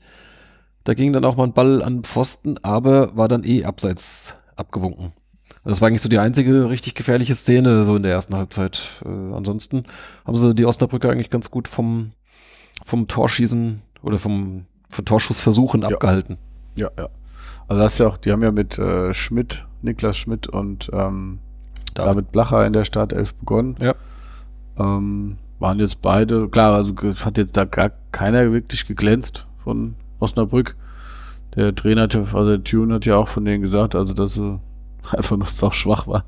Da 0.83 0.93
ging 0.93 1.13
dann 1.13 1.25
auch 1.25 1.35
mal 1.37 1.45
ein 1.45 1.53
Ball 1.53 1.81
an 1.81 2.03
Pfosten, 2.03 2.57
aber 2.61 3.15
war 3.17 3.27
dann 3.27 3.43
eh 3.43 3.63
abseits 3.63 4.35
abgewunken. 4.55 5.13
Das 5.63 5.81
war 5.81 5.87
eigentlich 5.87 6.03
so 6.03 6.09
die 6.09 6.19
einzige 6.19 6.69
richtig 6.69 6.93
gefährliche 6.93 7.33
Szene 7.33 7.83
so 7.85 7.95
in 7.95 8.03
der 8.03 8.11
ersten 8.11 8.35
Halbzeit. 8.35 9.01
Äh, 9.03 9.07
ansonsten 9.09 9.83
haben 10.25 10.37
sie 10.37 10.53
die 10.53 10.65
Osnabrücker 10.65 11.09
eigentlich 11.09 11.31
ganz 11.31 11.49
gut 11.49 11.67
vom, 11.67 12.11
vom 12.83 13.07
Torschießen 13.07 13.81
oder 14.03 14.19
vom, 14.19 14.65
von 14.89 15.05
Torschussversuchen 15.05 15.81
Ja. 15.81 15.87
abgehalten. 15.87 16.37
Ja, 16.75 16.91
ja. 16.97 17.09
Also 17.67 17.81
das 17.81 17.93
ist 17.93 17.99
ja 17.99 18.07
auch, 18.07 18.17
die 18.17 18.31
haben 18.31 18.43
ja 18.43 18.51
mit 18.51 18.77
äh, 18.77 19.11
Schmidt, 19.15 19.65
Niklas 19.81 20.17
Schmidt 20.17 20.47
und 20.47 20.91
ähm, 20.93 21.39
David 21.93 22.31
Blacher 22.31 22.65
in 22.65 22.73
der 22.73 22.85
Startelf 22.85 23.33
begonnen. 23.35 23.75
Ja. 23.79 23.95
Ähm, 24.77 25.37
waren 25.59 25.79
jetzt 25.79 26.01
beide, 26.01 26.49
klar, 26.49 26.73
also 26.73 26.93
hat 27.23 27.37
jetzt 27.37 27.55
da 27.55 27.65
gar 27.65 27.91
keiner 28.11 28.51
wirklich 28.51 28.87
geglänzt 28.87 29.47
von 29.63 29.95
Osnabrück. 30.19 30.75
Der 31.55 31.73
Trainer, 31.73 32.09
also 32.13 32.45
der 32.45 32.63
Tune 32.63 32.93
hat 32.93 33.05
ja 33.05 33.15
auch 33.15 33.29
von 33.29 33.45
denen 33.45 33.61
gesagt, 33.61 33.95
also 33.95 34.13
dass 34.13 34.33
sie 34.33 34.59
einfach 35.11 35.37
nur 35.37 35.47
sau 35.47 35.71
schwach 35.71 36.07
war. 36.07 36.25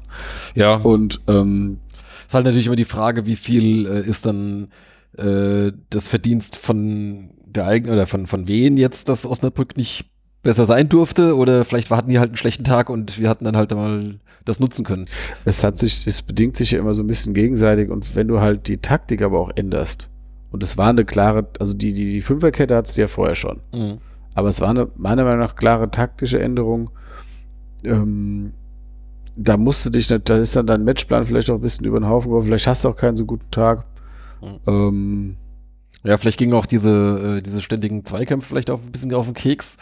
Ja. 0.55 0.75
Und 0.75 1.21
ähm, 1.27 1.79
Ist 2.25 2.33
halt 2.33 2.45
natürlich 2.45 2.67
immer 2.67 2.75
die 2.75 2.85
Frage, 2.85 3.25
wie 3.25 3.35
viel 3.35 3.85
äh, 3.85 4.01
ist 4.01 4.25
dann 4.25 4.69
äh, 5.17 5.71
das 5.89 6.07
Verdienst 6.07 6.55
von 6.55 7.31
der 7.45 7.67
eigenen 7.67 7.93
oder 7.93 8.07
von, 8.07 8.27
von 8.27 8.47
wen 8.47 8.77
jetzt, 8.77 9.09
dass 9.09 9.25
Osnabrück 9.25 9.77
nicht 9.77 10.09
besser 10.43 10.65
sein 10.65 10.87
durfte 10.89 11.35
oder 11.35 11.65
vielleicht 11.65 11.89
hatten 11.91 12.09
die 12.09 12.19
halt 12.19 12.29
einen 12.29 12.37
schlechten 12.37 12.63
Tag 12.63 12.89
und 12.89 13.19
wir 13.19 13.29
hatten 13.29 13.45
dann 13.45 13.57
halt 13.57 13.71
mal 13.71 14.19
das 14.45 14.59
nutzen 14.59 14.85
können. 14.85 15.05
es 15.45 15.63
hat 15.63 15.77
sich, 15.77 16.07
es 16.07 16.21
bedingt 16.21 16.55
sich 16.55 16.71
ja 16.71 16.79
immer 16.79 16.93
so 16.95 17.03
ein 17.03 17.07
bisschen 17.07 17.33
gegenseitig 17.33 17.89
und 17.89 18.15
wenn 18.15 18.27
du 18.29 18.39
halt 18.39 18.67
die 18.67 18.77
Taktik 18.77 19.21
aber 19.21 19.39
auch 19.39 19.51
änderst, 19.55 20.09
und 20.49 20.63
es 20.63 20.77
war 20.77 20.87
eine 20.89 21.03
klare, 21.03 21.45
also 21.59 21.73
die, 21.73 21.91
die, 21.93 22.13
die 22.13 22.21
Fünferkette 22.21 22.73
hat 22.75 22.87
es 22.87 22.95
ja 22.95 23.07
vorher 23.07 23.35
schon. 23.35 23.59
Aber 24.33 24.47
es 24.47 24.61
war 24.61 24.69
eine, 24.69 24.87
meiner 24.95 25.25
Meinung 25.25 25.39
nach, 25.39 25.57
klare 25.57 25.91
taktische 25.91 26.39
Änderung. 26.39 26.89
Ähm, 27.83 28.53
da 29.35 29.57
musst 29.57 29.85
du 29.85 29.89
dich, 29.89 30.09
nicht- 30.09 30.29
da 30.29 30.37
ist 30.37 30.55
dann 30.55 30.65
dein 30.65 30.85
Matchplan 30.85 31.25
vielleicht 31.25 31.49
auch 31.49 31.55
ein 31.55 31.61
bisschen 31.61 31.85
über 31.85 31.99
den 31.99 32.07
Haufen 32.07 32.29
geworfen. 32.29 32.47
Vielleicht 32.47 32.65
hast 32.67 32.85
du 32.85 32.89
auch 32.89 32.95
keinen 32.95 33.17
so 33.17 33.25
guten 33.25 33.51
Tag. 33.51 33.83
Mhm. 34.41 34.59
Ähm, 34.67 35.35
Ja, 36.03 36.17
vielleicht 36.17 36.39
gingen 36.39 36.53
auch 36.53 36.65
diese, 36.65 37.37
äh, 37.39 37.41
diese 37.41 37.61
ständigen 37.61 38.05
Zweikämpfe 38.05 38.47
vielleicht 38.47 38.69
auch 38.69 38.79
ein 38.81 38.91
bisschen 38.91 39.13
auf 39.13 39.25
den 39.25 39.33
Keks. 39.33 39.77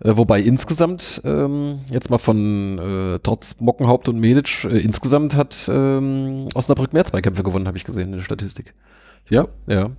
Äh, 0.00 0.16
wobei 0.16 0.40
insgesamt, 0.40 1.22
ähm, 1.24 1.78
jetzt 1.90 2.10
mal 2.10 2.18
von 2.18 2.78
äh, 2.78 3.18
trotz 3.22 3.60
Mockenhaupt 3.60 4.08
und 4.08 4.18
Medic, 4.20 4.64
äh, 4.64 4.78
insgesamt 4.78 5.34
hat 5.36 5.70
ähm, 5.72 6.48
Osnabrück 6.54 6.92
mehr 6.92 7.04
Zweikämpfe 7.04 7.42
gewonnen, 7.42 7.66
habe 7.66 7.78
ich 7.78 7.84
gesehen 7.84 8.08
in 8.12 8.18
der 8.18 8.24
Statistik. 8.24 8.74
ja, 9.30 9.48
Ja. 9.66 9.90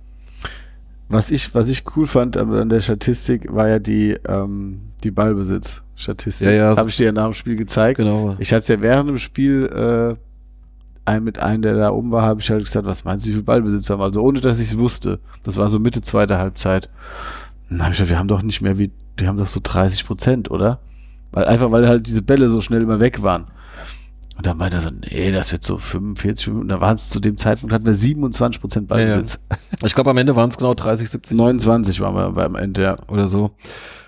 was 1.08 1.30
ich, 1.30 1.52
was 1.54 1.68
ich 1.68 1.84
cool 1.96 2.06
fand 2.06 2.36
an 2.36 2.52
an 2.52 2.68
der 2.68 2.80
Statistik, 2.80 3.52
war 3.52 3.68
ja 3.68 3.78
die, 3.80 4.16
ähm, 4.28 4.82
die 5.02 5.10
Ballbesitz-Statistik. 5.10 6.46
Ja, 6.46 6.52
ja. 6.52 6.76
Habe 6.76 6.90
ich 6.90 6.96
dir 6.96 7.06
ja 7.06 7.12
nach 7.12 7.24
dem 7.24 7.32
Spiel 7.32 7.56
gezeigt. 7.56 7.96
Genau. 7.98 8.36
Ich 8.38 8.52
hatte 8.52 8.60
es 8.60 8.68
ja 8.68 8.80
während 8.80 9.08
dem 9.08 9.18
Spiel 9.18 9.66
äh, 9.66 10.16
ein, 11.06 11.24
mit 11.24 11.38
einem, 11.38 11.62
der 11.62 11.74
da 11.74 11.90
oben 11.90 12.12
war, 12.12 12.22
habe 12.22 12.40
ich 12.40 12.50
halt 12.50 12.64
gesagt, 12.64 12.86
was 12.86 13.04
meinst 13.04 13.24
du, 13.26 13.30
wie 13.30 13.34
viel 13.34 13.42
Ballbesitz 13.42 13.88
wir 13.88 13.94
haben? 13.94 14.02
Also 14.02 14.22
ohne, 14.22 14.40
dass 14.40 14.60
ich 14.60 14.68
es 14.72 14.78
wusste. 14.78 15.18
Das 15.42 15.56
war 15.56 15.68
so 15.68 15.78
Mitte 15.80 16.02
zweiter 16.02 16.38
Halbzeit. 16.38 16.88
Dann 17.70 17.80
habe 17.82 17.92
ich 17.92 17.96
gesagt, 17.98 18.10
wir 18.10 18.18
haben 18.18 18.28
doch 18.28 18.42
nicht 18.42 18.60
mehr 18.60 18.78
wie, 18.78 18.90
wir 19.20 19.28
haben 19.28 19.38
doch 19.38 19.46
so 19.46 19.60
30 19.62 20.06
Prozent, 20.06 20.50
oder? 20.50 20.80
Weil 21.32 21.44
einfach, 21.44 21.70
weil 21.70 21.88
halt 21.88 22.06
diese 22.06 22.22
Bälle 22.22 22.48
so 22.48 22.60
schnell 22.60 22.82
immer 22.82 23.00
weg 23.00 23.22
waren. 23.22 23.46
Und 24.36 24.46
dann 24.46 24.60
war 24.60 24.70
der 24.70 24.80
so, 24.80 24.90
nee, 24.90 25.32
das 25.32 25.50
wird 25.50 25.64
so 25.64 25.78
45 25.78 26.46
Minuten. 26.48 26.68
Da 26.68 26.80
waren 26.80 26.94
es 26.94 27.08
zu 27.08 27.18
dem 27.18 27.36
Zeitpunkt, 27.36 27.72
hatten 27.72 27.86
wir 27.86 27.94
27 27.94 28.60
Prozent 28.60 28.88
Ballbesitz. 28.88 29.40
Ich 29.84 29.94
glaube, 29.94 30.10
am 30.10 30.16
Ende 30.16 30.36
waren 30.36 30.48
es 30.48 30.56
genau 30.56 30.74
30, 30.74 31.10
70 31.10 31.36
29 31.36 32.00
waren 32.00 32.14
wir 32.14 32.30
beim 32.30 32.54
Ende, 32.54 32.82
ja. 32.82 32.96
oder 33.08 33.28
so. 33.28 33.50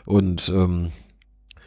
Und 0.07 0.49
ähm, 0.49 0.93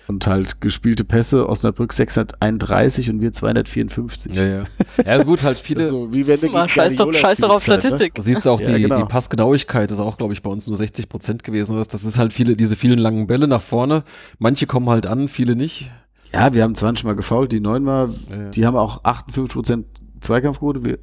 Und 0.08 0.28
halt 0.28 0.60
gespielte 0.60 1.06
Pässe, 1.06 1.48
Osnabrück 1.48 1.94
631 1.94 3.10
und 3.10 3.22
wir 3.22 3.32
254. 3.32 4.36
ja, 4.36 4.44
ja. 4.44 4.64
Ja, 5.06 5.24
gut, 5.24 5.44
halt 5.44 5.58
viele. 5.58 5.90
So, 5.90 6.14
wie 6.14 6.28
wenn 6.28 6.52
mal, 6.52 6.68
scheiß 6.68 6.96
doch, 6.96 7.14
scheiß 7.14 7.38
doch 7.40 7.50
auf 7.50 7.64
Statistik. 7.64 8.14
Siehst 8.18 8.46
du 8.46 8.52
auch, 8.52 8.60
Ja, 8.60 8.74
die, 8.76 8.82
genau. 8.82 8.98
die 8.98 9.06
Passgenauigkeit 9.06 9.92
ist 9.92 10.00
auch, 10.00 10.18
glaube 10.18 10.34
ich, 10.34 10.42
bei 10.44 10.50
uns 10.50 10.68
nur 10.68 10.76
60 10.76 11.08
Prozent 11.08 11.44
gewesen. 11.44 11.78
Das 11.78 11.88
das 11.88 12.04
ist 12.04 12.18
halt 12.20 12.34
viele, 12.34 12.58
diese 12.58 12.76
vielen 12.76 13.00
langen 13.00 13.28
Bälle 13.28 13.48
nach 13.48 13.62
vorne. 13.62 14.04
Manche 14.40 14.68
kommen 14.68 14.90
halt 14.90 15.08
an, 15.08 15.30
viele 15.30 15.56
nicht. 15.56 15.90
Ja, 16.34 16.54
wir 16.54 16.64
haben 16.64 16.76
20 16.76 17.06
Mal 17.06 17.16
gefault, 17.16 17.52
die 17.52 17.60
9 17.60 17.84
Mal, 17.84 18.10
Ja, 18.30 18.36
ja. 18.36 18.50
die 18.50 18.66
haben 18.66 18.76
auch 18.76 19.04
58% 19.04 19.84
Zweikampfquote. 20.20 20.84
Wir, 20.84 20.98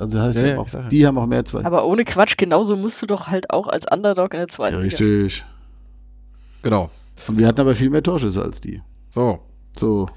also 0.00 0.20
heißt 0.20 0.38
Ja, 0.38 0.42
die, 0.42 0.48
ja, 0.48 0.56
haben 0.56 0.60
auch, 0.60 0.88
die 0.88 1.06
haben 1.06 1.18
auch 1.18 1.26
mehr 1.26 1.44
Zweikampf. 1.44 1.66
Aber 1.66 1.86
ohne 1.86 2.04
Quatsch, 2.04 2.36
genauso 2.36 2.76
musst 2.76 3.00
du 3.02 3.06
doch 3.06 3.28
halt 3.28 3.50
auch 3.50 3.68
als 3.68 3.86
Underdog 3.92 4.32
in 4.34 4.38
der 4.40 4.48
zweiten 4.48 4.76
Liga. 4.80 4.86
richtig. 4.96 5.44
Genau. 6.62 6.90
Und 7.28 7.38
wir 7.38 7.46
hatten 7.46 7.60
aber 7.60 7.74
viel 7.74 7.90
mehr 7.90 8.02
Torschüsse 8.02 8.42
als 8.42 8.60
die. 8.60 8.82
So. 9.10 9.40
So, 9.78 10.08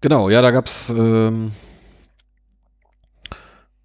Genau, 0.00 0.28
ja, 0.30 0.42
da 0.42 0.50
gab's. 0.50 0.90
Ähm, 0.90 1.50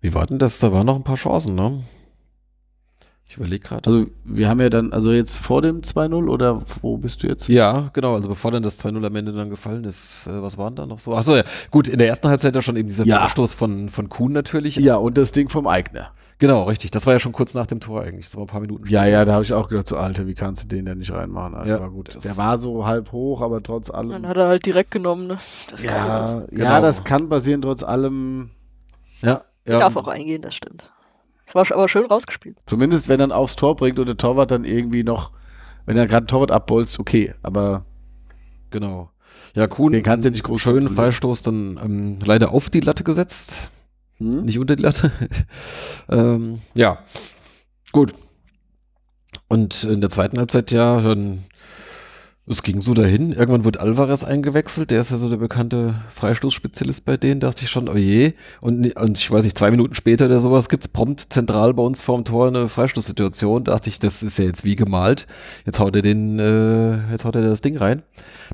wie 0.02 0.14
war 0.14 0.28
denn 0.28 0.38
das? 0.38 0.60
Da 0.60 0.72
waren 0.72 0.86
noch 0.86 0.96
ein 0.96 1.04
paar 1.04 1.16
Chancen, 1.16 1.56
ne? 1.56 1.82
Ich 3.28 3.38
überlege 3.38 3.68
gerade. 3.68 3.90
also 3.90 4.06
wir 4.26 4.48
haben 4.48 4.60
ja 4.60 4.70
dann, 4.70 4.94
also 4.94 5.12
jetzt 5.12 5.40
vor 5.40 5.64
dem 5.64 5.82
2-0 5.82 6.30
oder 6.30 6.62
wo 6.84 6.98
bist 6.98 7.24
du 7.24 7.28
jetzt? 7.28 7.48
Ja, 7.48 7.90
genau, 7.94 8.14
also 8.14 8.30
bevor 8.30 8.52
dann 8.52 8.62
das 8.62 8.78
2-0 8.84 9.04
am 9.04 9.16
Ende 9.16 9.32
dann 9.32 9.50
gefallen 9.50 9.86
ist, 9.86 10.28
äh, 10.28 10.40
was 10.40 10.60
waren 10.60 10.76
da 10.76 10.86
noch 10.86 11.00
so? 11.00 11.16
Achso, 11.16 11.36
ja, 11.36 11.44
gut, 11.72 11.88
in 11.88 11.98
der 11.98 12.10
ersten 12.10 12.28
Halbzeit 12.28 12.56
ja 12.56 12.62
schon 12.62 12.76
eben 12.76 12.90
dieser 12.90 13.06
Ja. 13.06 13.22
Vorstoß 13.22 13.56
von, 13.56 13.90
von 13.90 14.08
Kuhn 14.10 14.32
natürlich. 14.32 14.76
Ja, 14.76 14.98
und 14.98 15.18
das 15.18 15.32
Ding 15.32 15.50
vom 15.50 15.66
Eigner. 15.66 16.12
Genau, 16.44 16.64
richtig. 16.64 16.92
Das 16.92 17.06
war 17.06 17.14
ja 17.14 17.20
schon 17.20 17.32
kurz 17.32 17.54
nach 17.54 17.68
dem 17.68 17.80
Tor 17.80 18.02
eigentlich. 18.02 18.26
Das 18.26 18.36
war 18.36 18.44
ein 18.44 18.48
paar 18.48 18.60
Minuten 18.60 18.84
Ja, 18.90 19.04
später. 19.04 19.08
ja, 19.08 19.24
da 19.24 19.32
habe 19.36 19.44
ich 19.46 19.54
auch 19.54 19.70
gedacht, 19.70 19.88
so 19.88 19.96
Alter, 19.96 20.28
wie 20.28 20.34
kannst 20.34 20.64
du 20.64 20.68
den 20.68 20.84
denn 20.86 20.98
nicht 20.98 21.14
reinmachen? 21.14 21.66
Ja, 21.66 21.78
aber 21.78 21.90
gut. 21.90 22.14
das- 22.14 22.24
Der 22.24 22.36
war 22.36 22.58
so 22.58 22.86
halb 22.86 23.14
hoch, 23.14 23.40
aber 23.40 23.64
trotz 23.64 23.90
allem. 23.90 24.10
Dann 24.10 24.28
hat 24.28 24.36
er 24.36 24.48
halt 24.50 24.66
direkt 24.66 24.92
genommen, 24.92 25.28
ne? 25.28 25.38
Das 25.72 25.82
kann 25.84 25.96
ja, 25.96 26.26
ja, 26.42 26.46
Genau. 26.50 26.64
ja, 26.66 26.82
das 26.82 27.06
kann 27.06 27.30
passieren, 27.30 27.62
trotz 27.62 27.82
allem. 27.82 28.50
Ja, 29.22 29.44
ja. 29.66 29.80
darf 29.80 29.96
auch 29.96 30.10
eingehen, 30.10 30.42
das 30.42 30.54
stimmt. 30.56 30.90
Es 31.46 31.56
war 31.56 31.66
aber 31.72 31.88
schön 31.88 32.06
rausgespielt. 32.08 32.58
Zumindest 32.66 33.08
wenn 33.08 33.16
er 33.22 33.28
dann 33.28 33.32
aufs 33.32 33.56
Tor 33.56 33.78
bringt 33.78 33.98
und 34.00 34.08
der 34.10 34.18
Torwart 34.18 34.52
dann 34.52 34.66
irgendwie 34.66 35.04
noch, 35.06 35.32
wenn 35.86 35.96
er 35.96 36.08
gerade 36.08 36.24
einen 36.24 36.28
Torwart 36.28 36.52
abbolzt, 36.52 37.00
okay, 37.00 37.34
aber 37.42 37.86
Genau. 38.70 39.12
Ja, 39.56 39.68
Kuhn, 39.68 39.94
Den 39.94 40.04
kannst 40.04 40.26
du 40.26 40.32
nicht 40.32 40.44
groß 40.44 40.60
schönen 40.60 40.88
kontrollieren. 40.88 41.12
Freistoß 41.14 41.42
dann 41.44 41.80
ähm, 41.82 42.18
leider 42.26 42.52
auf 42.52 42.70
die 42.70 42.82
Latte 42.82 43.06
gesetzt, 43.06 43.72
hm? 44.18 44.46
nicht 44.46 44.60
unter 44.60 44.76
die 44.76 44.84
Latte. 44.84 45.12
ähm, 46.10 46.60
ja, 46.74 47.00
gut. 47.92 48.14
Und 49.48 49.84
in 49.84 50.02
der 50.02 50.10
zweiten 50.10 50.38
Halbzeit 50.38 50.72
ja, 50.72 51.00
dann 51.02 51.44
es 52.46 52.62
ging 52.62 52.82
so 52.82 52.94
dahin. 52.94 53.32
Irgendwann 53.32 53.64
wurde 53.64 53.80
Alvarez 53.80 54.26
eingewechselt, 54.26 54.92
der 54.92 55.00
ist 55.00 55.12
ja 55.12 55.18
so 55.18 55.30
der 55.30 55.38
bekannte 55.38 55.96
Freistoßspezialist 56.10 57.06
bei 57.06 57.16
denen, 57.16 57.40
dachte 57.40 57.64
ich 57.64 57.70
schon, 57.70 57.88
oh 57.88 57.96
je. 57.96 58.34
Und, 58.60 58.94
und 58.98 59.18
ich 59.18 59.32
weiß 59.32 59.46
nicht, 59.46 59.58
zwei 59.58 59.72
Minuten 59.72 59.96
später 59.96 60.26
oder 60.26 60.42
sowas 60.42 60.68
gibt's 60.68 60.90
prompt 60.90 61.22
zentral 61.32 61.74
bei 61.74 61.84
uns 61.84 62.02
vorm 62.02 62.26
Tor 62.26 62.48
eine 62.48 62.68
Freistoßsituation. 62.68 63.64
Dachte 63.64 63.90
ich, 63.90 64.00
das 64.00 64.24
ist 64.24 64.38
ja 64.38 64.46
jetzt 64.46 64.66
wie 64.66 64.76
gemalt. 64.76 65.26
Jetzt 65.66 65.80
haut 65.80 65.96
er 65.96 66.02
den, 66.02 66.38
äh, 66.38 67.12
jetzt 67.12 67.24
haut 67.24 67.38
er 67.38 67.44
das 67.44 67.62
Ding 67.62 67.78
rein. 67.78 68.04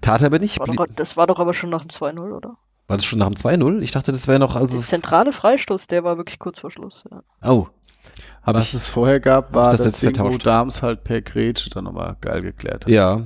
Tat 0.02 0.22
er 0.22 0.28
aber 0.28 0.40
nicht. 0.40 0.60
War 0.60 0.68
doch, 0.68 0.86
das 0.96 1.18
war 1.18 1.26
doch 1.26 1.40
aber 1.40 1.56
schon 1.56 1.72
nach 1.72 1.82
dem 1.82 1.90
2-0, 1.90 2.32
oder? 2.32 2.58
War 2.90 2.98
das 2.98 3.06
schon 3.06 3.20
nach 3.20 3.28
dem 3.28 3.36
2-0? 3.36 3.80
Ich 3.82 3.92
dachte, 3.92 4.12
das 4.12 4.28
wäre 4.28 4.40
noch, 4.40 4.56
als 4.56 4.72
Der 4.72 4.82
zentrale 4.82 5.32
Freistoß, 5.32 5.88
der 5.88 6.04
war 6.04 6.18
wirklich 6.18 6.40
kurz 6.40 6.60
vor 6.60 6.72
Schluss. 6.72 7.06
Ja. 7.10 7.22
Oh. 7.50 7.68
Hab 8.44 8.56
Was 8.56 8.64
ich, 8.70 8.74
es 8.74 8.90
vorher 8.90 9.20
gab, 9.20 9.54
war 9.54 9.70
das 9.70 9.78
das, 9.78 9.86
jetzt 9.86 10.02
Ding, 10.02 10.10
wo 10.18 10.24
vertauscht? 10.24 10.46
Dams 10.46 10.82
halt 10.82 11.04
per 11.04 11.22
Grätsche 11.22 11.70
dann 11.70 11.84
nochmal 11.86 12.18
geil 12.22 12.42
geklärt 12.42 12.86
hat. 12.86 12.92
ja. 12.92 13.22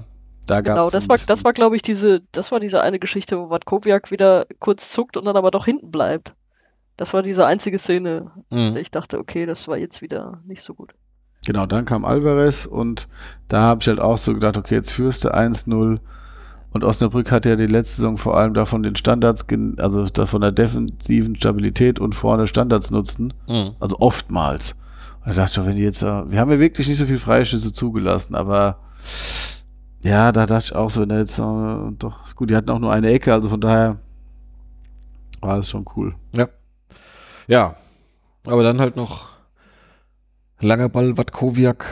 Da 0.46 0.60
Genau, 0.60 0.90
das 0.90 1.08
war, 1.08 1.16
das 1.26 1.46
war, 1.46 1.54
glaube 1.54 1.78
ich, 1.78 1.82
diese, 1.82 2.22
das 2.34 2.52
war 2.52 2.60
diese 2.60 2.82
eine 2.82 3.00
Geschichte, 3.00 3.40
wo 3.40 3.50
Watkowiak 3.50 4.12
wieder 4.12 4.46
kurz 4.60 4.90
zuckt 4.90 5.16
und 5.16 5.24
dann 5.24 5.38
aber 5.38 5.52
doch 5.52 5.64
hinten 5.64 5.90
bleibt. 5.90 6.36
Das 6.98 7.14
war 7.14 7.24
diese 7.24 7.46
einzige 7.46 7.80
Szene, 7.80 8.30
Mhm. 8.50 8.76
ich 8.76 8.92
dachte, 8.92 9.20
okay, 9.20 9.46
das 9.46 9.70
war 9.70 9.78
jetzt 9.78 10.02
wieder 10.02 10.42
nicht 10.46 10.62
so 10.62 10.74
gut. 10.74 10.96
Genau, 11.46 11.66
dann 11.66 11.86
kam 11.86 12.04
Alvarez 12.04 12.66
und 12.66 13.08
da 13.48 13.62
habe 13.62 13.80
ich 13.82 13.88
halt 13.88 14.02
auch 14.02 14.18
so 14.18 14.34
gedacht, 14.34 14.58
okay, 14.58 14.76
jetzt 14.76 14.92
führst 14.92 15.24
du 15.24 15.34
1-0 15.34 16.00
Und 16.74 16.84
Osnabrück 16.84 17.32
hat 17.32 17.46
ja 17.46 17.56
die 17.56 17.68
letzte 17.68 17.98
Saison 17.98 18.18
vor 18.18 18.36
allem 18.36 18.54
davon 18.54 18.82
den 18.84 18.96
Standards, 18.96 19.46
also 19.78 20.06
davon 20.06 20.42
der 20.42 20.52
defensiven 20.52 21.36
Stabilität 21.36 22.00
und 22.00 22.16
vorne 22.16 22.48
Standards 22.48 22.90
nutzen. 22.90 23.34
Mhm. 23.48 23.72
Also 23.80 24.00
oftmals. 24.00 24.76
Und 25.24 25.38
dachte 25.38 25.52
ich, 25.52 25.56
doch, 25.56 25.66
wenn 25.68 25.76
die 25.76 25.84
jetzt, 25.84 26.02
äh, 26.02 26.32
wir 26.32 26.40
haben 26.40 26.52
ja 26.52 26.60
wirklich 26.60 26.88
nicht 26.88 26.98
so 26.98 27.06
viel 27.06 27.20
Freischüsse 27.20 27.74
zugelassen, 27.74 28.36
aber 28.36 28.80
ja, 30.02 30.32
da 30.32 30.46
dachte 30.46 30.66
ich 30.66 30.76
auch 30.76 30.90
so, 30.90 31.02
wenn 31.02 31.12
er 31.12 31.20
jetzt 31.20 31.40
äh, 31.40 31.92
doch, 32.00 32.36
gut, 32.36 32.50
die 32.50 32.56
hatten 32.56 32.72
auch 32.72 32.80
nur 32.80 32.92
eine 32.92 33.10
Ecke, 33.10 33.32
also 33.32 33.50
von 33.50 33.62
daher 33.62 34.00
war 35.42 35.58
das 35.58 35.70
schon 35.70 35.86
cool. 35.96 36.16
Ja, 37.48 37.76
aber 38.48 38.64
dann 38.64 38.80
halt 38.80 38.96
noch 38.96 39.30
langer 40.60 40.90
Ball 40.90 41.18
Watkowiak. 41.18 41.86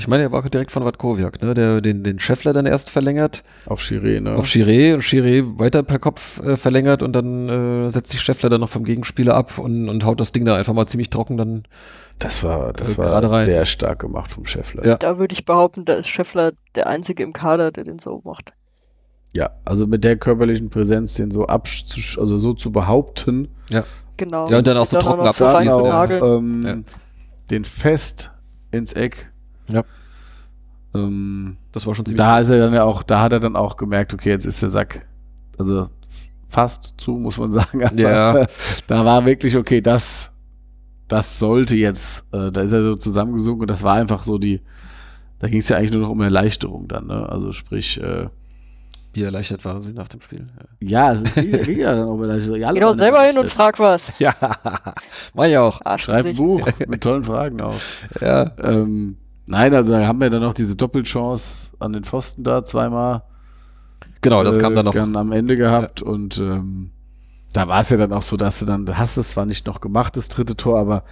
Ich 0.00 0.08
meine, 0.08 0.22
er 0.22 0.32
war 0.32 0.42
direkt 0.48 0.70
von 0.70 0.82
Watkowiak, 0.84 1.42
ne? 1.42 1.52
Der 1.52 1.82
den, 1.82 2.02
den 2.02 2.18
Scheffler 2.18 2.54
dann 2.54 2.64
erst 2.64 2.88
verlängert 2.88 3.44
Auf 3.66 3.82
Chiré, 3.82 4.18
ne? 4.18 4.34
auf 4.34 4.46
Chiré 4.46 4.94
und 4.94 5.02
Chiré 5.02 5.58
weiter 5.58 5.82
per 5.82 5.98
Kopf 5.98 6.40
äh, 6.40 6.56
verlängert 6.56 7.02
und 7.02 7.12
dann 7.12 7.48
äh, 7.86 7.90
setzt 7.90 8.10
sich 8.10 8.22
Scheffler 8.22 8.48
dann 8.48 8.62
noch 8.62 8.70
vom 8.70 8.84
Gegenspieler 8.84 9.34
ab 9.34 9.58
und, 9.58 9.90
und 9.90 10.04
haut 10.06 10.18
das 10.18 10.32
Ding 10.32 10.46
da 10.46 10.56
einfach 10.56 10.72
mal 10.72 10.86
ziemlich 10.86 11.10
trocken 11.10 11.36
dann. 11.36 11.64
das 12.18 12.42
war, 12.42 12.72
das 12.72 12.94
Äh, 12.94 12.98
war 12.98 13.44
sehr 13.44 13.66
stark 13.66 13.98
gemacht 13.98 14.32
vom 14.32 14.46
Scheffler. 14.46 14.86
Ja. 14.86 14.96
Da 14.96 15.18
würde 15.18 15.34
ich 15.34 15.44
behaupten, 15.44 15.84
da 15.84 15.92
ist 15.92 16.08
Scheffler 16.08 16.52
der 16.74 16.86
Einzige 16.86 17.22
im 17.22 17.34
Kader, 17.34 17.70
der 17.70 17.84
den 17.84 17.98
so 17.98 18.22
macht. 18.24 18.54
Ja, 19.34 19.50
also 19.66 19.86
mit 19.86 20.02
der 20.02 20.16
körperlichen 20.16 20.70
Präsenz, 20.70 21.12
den 21.14 21.30
so 21.30 21.46
absch 21.46 21.84
zu, 21.84 22.18
also 22.18 22.38
so 22.38 22.54
zu 22.54 22.72
behaupten, 22.72 23.48
Genau. 24.16 24.50
Ja, 24.50 24.58
und 24.58 24.66
dann 24.66 24.76
auch 24.76 24.86
so 24.86 24.98
trocken 24.98 25.30
so 25.32 25.44
dann 25.44 25.66
zu 25.66 25.84
ja. 25.84 26.36
ähm, 26.36 26.84
den 27.50 27.64
fest 27.64 28.30
ins 28.70 28.92
Eck. 28.92 29.30
Ja. 29.70 29.84
Ähm, 30.94 31.56
Das 31.72 31.86
war 31.86 31.94
schon 31.94 32.04
ziemlich. 32.06 32.18
da 32.18 32.38
ist 32.40 32.50
er 32.50 32.58
dann 32.58 32.74
ja 32.74 32.84
auch, 32.84 33.02
da 33.02 33.20
hat 33.22 33.32
er 33.32 33.40
dann 33.40 33.56
auch 33.56 33.76
gemerkt, 33.76 34.12
okay, 34.14 34.30
jetzt 34.30 34.44
ist 34.46 34.60
der 34.62 34.70
Sack, 34.70 35.06
also 35.58 35.88
fast 36.48 36.94
zu, 36.98 37.12
muss 37.12 37.38
man 37.38 37.52
sagen. 37.52 37.84
Aber 37.84 37.98
Ja. 38.00 38.46
Da 38.86 39.04
war 39.04 39.24
wirklich, 39.24 39.56
okay, 39.56 39.80
das, 39.80 40.32
das 41.08 41.38
sollte 41.38 41.76
jetzt, 41.76 42.26
äh, 42.32 42.50
da 42.50 42.62
ist 42.62 42.72
er 42.72 42.82
so 42.82 42.96
zusammengesunken 42.96 43.62
und 43.62 43.70
das 43.70 43.82
war 43.82 43.94
einfach 43.96 44.22
so 44.24 44.38
die, 44.38 44.60
da 45.38 45.48
ging 45.48 45.60
es 45.60 45.68
ja 45.68 45.76
eigentlich 45.76 45.92
nur 45.92 46.02
noch 46.02 46.10
um 46.10 46.20
Erleichterung 46.20 46.86
dann, 46.88 47.06
ne? 47.06 47.26
Also 47.28 47.52
sprich, 47.52 48.00
äh, 48.02 48.28
Wie 49.12 49.22
erleichtert 49.22 49.64
waren 49.64 49.80
sie 49.80 49.92
nach 49.94 50.08
dem 50.08 50.20
Spiel? 50.20 50.48
ja, 50.82 51.12
es 51.12 51.22
ging, 51.34 51.78
ja 51.80 51.94
dann 51.96 52.08
um 52.08 52.20
Erleichterung. 52.20 52.62
Alle 52.64 52.74
Geh 52.74 52.80
doch 52.80 52.96
selber 52.96 53.20
hin 53.22 53.38
und 53.38 53.46
erleichtert. 53.46 53.52
frag 53.56 53.78
was. 53.78 54.12
Ja, 54.18 54.34
war 55.34 55.46
ja 55.46 55.62
auch. 55.62 55.80
Schreib 55.98 56.26
ein. 56.26 56.34
Buch 56.36 56.66
mit 56.88 57.00
tollen 57.00 57.22
Fragen 57.24 57.60
auch. 57.60 57.80
Ja. 58.20 58.50
Ähm, 58.58 59.16
nein, 59.50 59.74
also 59.74 59.92
da 59.92 60.06
haben 60.06 60.20
wir 60.20 60.30
dann 60.30 60.42
noch 60.42 60.54
diese 60.54 60.76
Doppelchance 60.76 61.72
an 61.78 61.92
den 61.92 62.04
Pfosten 62.04 62.44
da 62.44 62.64
zweimal. 62.64 63.22
Genau, 64.22 64.42
das 64.42 64.56
äh, 64.56 64.60
kam 64.60 64.74
dann 64.74 64.86
noch. 64.86 64.94
Dann 64.94 65.16
am 65.16 65.32
Ende 65.32 65.56
gehabt 65.56 66.02
und 66.02 66.38
ähm, 66.38 66.90
da 67.52 67.68
war 67.68 67.80
es 67.80 67.90
ja 67.90 67.96
dann 67.96 68.12
auch 68.12 68.22
so, 68.22 68.36
dass 68.36 68.60
du 68.60 68.64
dann, 68.64 68.86
du 68.86 68.96
hast 68.96 69.16
es 69.16 69.30
zwar 69.30 69.46
nicht 69.46 69.66
noch 69.66 69.80
gemacht, 69.80 70.16
das 70.16 70.28
dritte 70.28 70.56
Tor, 70.56 70.78
aber 70.78 71.04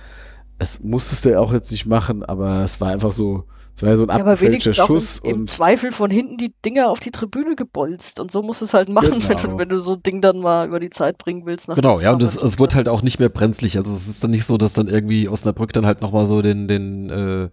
es 0.58 0.82
musstest 0.82 1.24
du 1.24 1.30
ja 1.30 1.40
auch 1.40 1.52
jetzt 1.52 1.70
nicht 1.70 1.86
machen, 1.86 2.24
aber 2.24 2.62
es 2.62 2.80
war 2.80 2.90
einfach 2.90 3.12
so, 3.12 3.44
es 3.78 3.82
war 3.84 3.90
ja 3.90 3.96
so 3.96 4.02
ein 4.04 4.08
Ja, 4.08 4.14
aber 4.16 4.32
abgefälschter 4.32 4.46
wenigstens 4.46 4.80
auch 4.80 4.86
Schuss 4.88 5.18
im, 5.20 5.30
im 5.30 5.40
und 5.42 5.50
Zweifel 5.50 5.92
von 5.92 6.10
hinten 6.10 6.36
die 6.36 6.52
Dinger 6.64 6.90
auf 6.90 6.98
die 6.98 7.12
Tribüne 7.12 7.54
gebolzt. 7.54 8.18
Und 8.18 8.32
so 8.32 8.42
musst 8.42 8.60
du 8.60 8.64
es 8.64 8.74
halt 8.74 8.88
machen, 8.88 9.22
wenn, 9.28 9.36
Genau. 9.36 9.52
du, 9.52 9.58
wenn 9.58 9.68
du 9.68 9.80
so 9.80 9.92
ein 9.92 10.02
Ding 10.02 10.20
dann 10.20 10.40
mal 10.40 10.66
über 10.66 10.80
die 10.80 10.90
Zeit 10.90 11.16
bringen 11.16 11.46
willst. 11.46 11.68
nach 11.68 11.76
Genau, 11.76 12.00
ja, 12.00 12.12
und 12.12 12.20
es, 12.24 12.34
es 12.34 12.58
wird 12.58 12.74
halt 12.74 12.88
auch 12.88 13.02
nicht 13.02 13.20
mehr 13.20 13.28
brenzlig. 13.28 13.76
Also 13.78 13.92
es 13.92 14.08
ist 14.08 14.24
dann 14.24 14.32
nicht 14.32 14.44
so, 14.46 14.58
dass 14.58 14.72
dann 14.72 14.88
irgendwie 14.88 15.28
Osnabrück 15.28 15.72
dann 15.72 15.86
halt 15.86 16.02
nochmal 16.02 16.26
so 16.26 16.42
den, 16.42 16.66
den, 16.66 17.08
äh, 17.10 17.44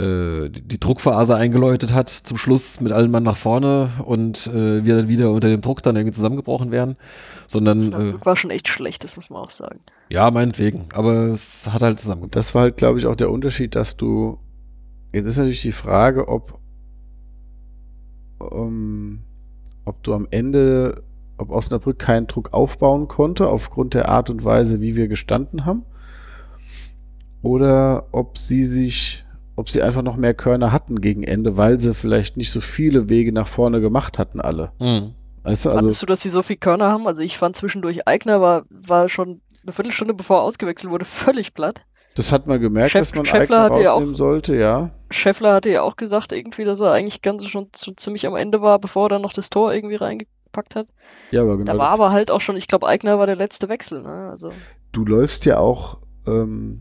äh, 0.00 0.48
die, 0.48 0.78
Druckphase 0.78 1.34
eingeläutet 1.34 1.92
hat 1.92 2.08
zum 2.08 2.36
Schluss 2.38 2.80
mit 2.80 2.92
allen 2.92 3.10
Mann 3.10 3.24
nach 3.24 3.36
vorne 3.36 3.90
und 4.04 4.46
äh, 4.46 4.84
wir 4.84 4.96
dann 4.96 5.08
wieder 5.08 5.32
unter 5.32 5.48
dem 5.48 5.60
Druck 5.60 5.82
dann 5.82 5.96
irgendwie 5.96 6.14
zusammengebrochen 6.14 6.70
werden, 6.70 6.96
sondern 7.48 7.82
äh, 7.82 7.86
Osnabrück 7.86 8.26
war 8.26 8.36
schon 8.36 8.50
echt 8.50 8.68
schlecht, 8.68 9.02
das 9.02 9.16
muss 9.16 9.28
man 9.28 9.42
auch 9.42 9.50
sagen. 9.50 9.80
ja, 10.08 10.30
meinetwegen. 10.30 10.86
Aber 10.94 11.26
es 11.32 11.68
hat 11.68 11.82
halt 11.82 11.98
zusammengebrochen. 11.98 12.30
das 12.30 12.54
war 12.54 12.62
halt, 12.62 12.76
glaube 12.76 13.00
ich, 13.00 13.06
auch 13.06 13.16
der 13.16 13.30
Unterschied, 13.30 13.74
dass 13.74 13.96
du, 13.96 14.38
jetzt 15.12 15.26
ist 15.26 15.36
natürlich 15.38 15.62
die 15.62 15.72
Frage, 15.72 16.28
ob, 16.28 16.58
ähm, 18.52 19.20
ob 19.84 20.02
du 20.02 20.14
am 20.14 20.28
Ende, 20.30 21.02
ob 21.38 21.50
Osnabrück 21.50 21.98
keinen 21.98 22.26
Druck 22.26 22.52
aufbauen 22.52 23.08
konnte, 23.08 23.48
aufgrund 23.48 23.94
der 23.94 24.08
Art 24.08 24.30
und 24.30 24.44
Weise, 24.44 24.80
wie 24.80 24.96
wir 24.96 25.08
gestanden 25.08 25.64
haben, 25.64 25.84
oder 27.42 28.06
ob 28.12 28.36
sie 28.38 28.64
sich, 28.64 29.24
ob 29.56 29.70
sie 29.70 29.82
einfach 29.82 30.02
noch 30.02 30.16
mehr 30.16 30.34
Körner 30.34 30.72
hatten 30.72 31.00
gegen 31.00 31.22
Ende, 31.22 31.56
weil 31.56 31.80
sie 31.80 31.94
vielleicht 31.94 32.36
nicht 32.36 32.50
so 32.50 32.60
viele 32.60 33.08
Wege 33.08 33.32
nach 33.32 33.46
vorne 33.48 33.80
gemacht 33.80 34.18
hatten, 34.18 34.40
alle. 34.40 34.72
Mhm. 34.80 35.14
Weißt 35.44 35.64
du, 35.64 35.68
also, 35.70 35.80
Fandest 35.82 36.02
du, 36.02 36.06
dass 36.06 36.20
sie 36.20 36.30
so 36.30 36.42
viel 36.42 36.56
Körner 36.56 36.90
haben? 36.90 37.06
Also 37.06 37.22
ich 37.22 37.38
fand 37.38 37.56
zwischendurch 37.56 38.06
Eigner 38.06 38.40
war, 38.40 38.64
war 38.70 39.08
schon 39.08 39.40
eine 39.62 39.72
Viertelstunde 39.72 40.14
bevor 40.14 40.38
er 40.38 40.42
ausgewechselt 40.42 40.90
wurde 40.92 41.04
völlig 41.04 41.54
platt. 41.54 41.82
das 42.16 42.32
hat 42.32 42.46
man 42.46 42.60
gemerkt, 42.60 42.92
Scheff- 42.92 42.98
dass 43.00 43.14
man 43.14 43.24
Scheffler 43.24 43.42
Eigner 43.42 43.62
hatte 43.62 43.82
ja 43.84 43.90
auch- 43.92 43.96
rausnehmen 43.96 44.14
sollte, 44.14 44.56
ja. 44.56 44.90
Scheffler 45.10 45.54
hatte 45.54 45.70
ja 45.70 45.82
auch 45.82 45.96
gesagt 45.96 46.32
irgendwie, 46.32 46.64
dass 46.64 46.80
er 46.80 46.92
eigentlich 46.92 47.22
ganz 47.22 47.46
schon 47.46 47.68
so 47.74 47.92
ziemlich 47.92 48.26
am 48.26 48.36
Ende 48.36 48.60
war, 48.60 48.78
bevor 48.78 49.06
er 49.06 49.08
dann 49.10 49.22
noch 49.22 49.32
das 49.32 49.50
Tor 49.50 49.72
irgendwie 49.72 49.96
reingepackt 49.96 50.76
hat. 50.76 50.88
Ja, 51.30 51.42
aber 51.42 51.56
genau. 51.56 51.72
da 51.72 51.78
war 51.78 51.90
aber 51.90 52.12
halt 52.12 52.30
auch 52.30 52.40
schon, 52.40 52.56
ich 52.56 52.66
glaube, 52.66 52.86
Eigner 52.86 53.18
war 53.18 53.26
der 53.26 53.36
letzte 53.36 53.68
Wechsel. 53.68 54.02
Ne? 54.02 54.28
Also 54.30 54.50
du 54.92 55.04
läufst 55.04 55.46
ja 55.46 55.58
auch, 55.58 55.98
ähm, 56.26 56.80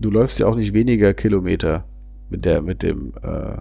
du 0.00 0.10
läufst 0.10 0.38
ja 0.38 0.46
auch 0.46 0.54
nicht 0.54 0.72
weniger 0.72 1.12
Kilometer 1.14 1.84
mit 2.30 2.44
der, 2.44 2.62
mit 2.62 2.82
dem 2.82 3.12
äh, 3.22 3.58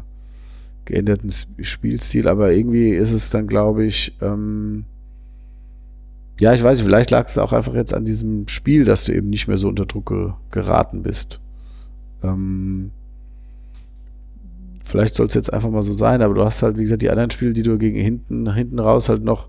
geänderten 0.85 1.31
Spielstil, 1.61 2.27
aber 2.27 2.51
irgendwie 2.53 2.91
ist 2.91 3.11
es 3.11 3.29
dann, 3.29 3.47
glaube 3.47 3.85
ich, 3.85 4.15
ähm, 4.21 4.85
ja, 6.39 6.53
ich 6.53 6.63
weiß 6.63 6.77
nicht, 6.77 6.87
vielleicht 6.87 7.11
lag 7.11 7.27
es 7.27 7.37
auch 7.37 7.53
einfach 7.53 7.75
jetzt 7.75 7.93
an 7.93 8.05
diesem 8.05 8.47
Spiel, 8.47 8.83
dass 8.83 9.03
du 9.05 9.13
eben 9.13 9.29
nicht 9.29 9.47
mehr 9.47 9.59
so 9.59 9.67
unter 9.67 9.85
Druck 9.85 10.07
ge 10.07 10.31
geraten 10.49 11.03
bist. 11.03 11.39
Ähm, 12.23 12.91
vielleicht 14.91 15.15
soll 15.15 15.27
es 15.27 15.33
jetzt 15.33 15.51
einfach 15.51 15.69
mal 15.69 15.83
so 15.83 15.93
sein, 15.93 16.21
aber 16.21 16.33
du 16.33 16.43
hast 16.43 16.61
halt, 16.61 16.77
wie 16.77 16.83
gesagt, 16.83 17.01
die 17.01 17.09
anderen 17.09 17.31
Spiele, 17.31 17.53
die 17.53 17.63
du 17.63 17.77
gegen 17.77 17.99
hinten, 17.99 18.53
hinten 18.53 18.79
raus 18.79 19.09
halt 19.09 19.23
noch 19.23 19.47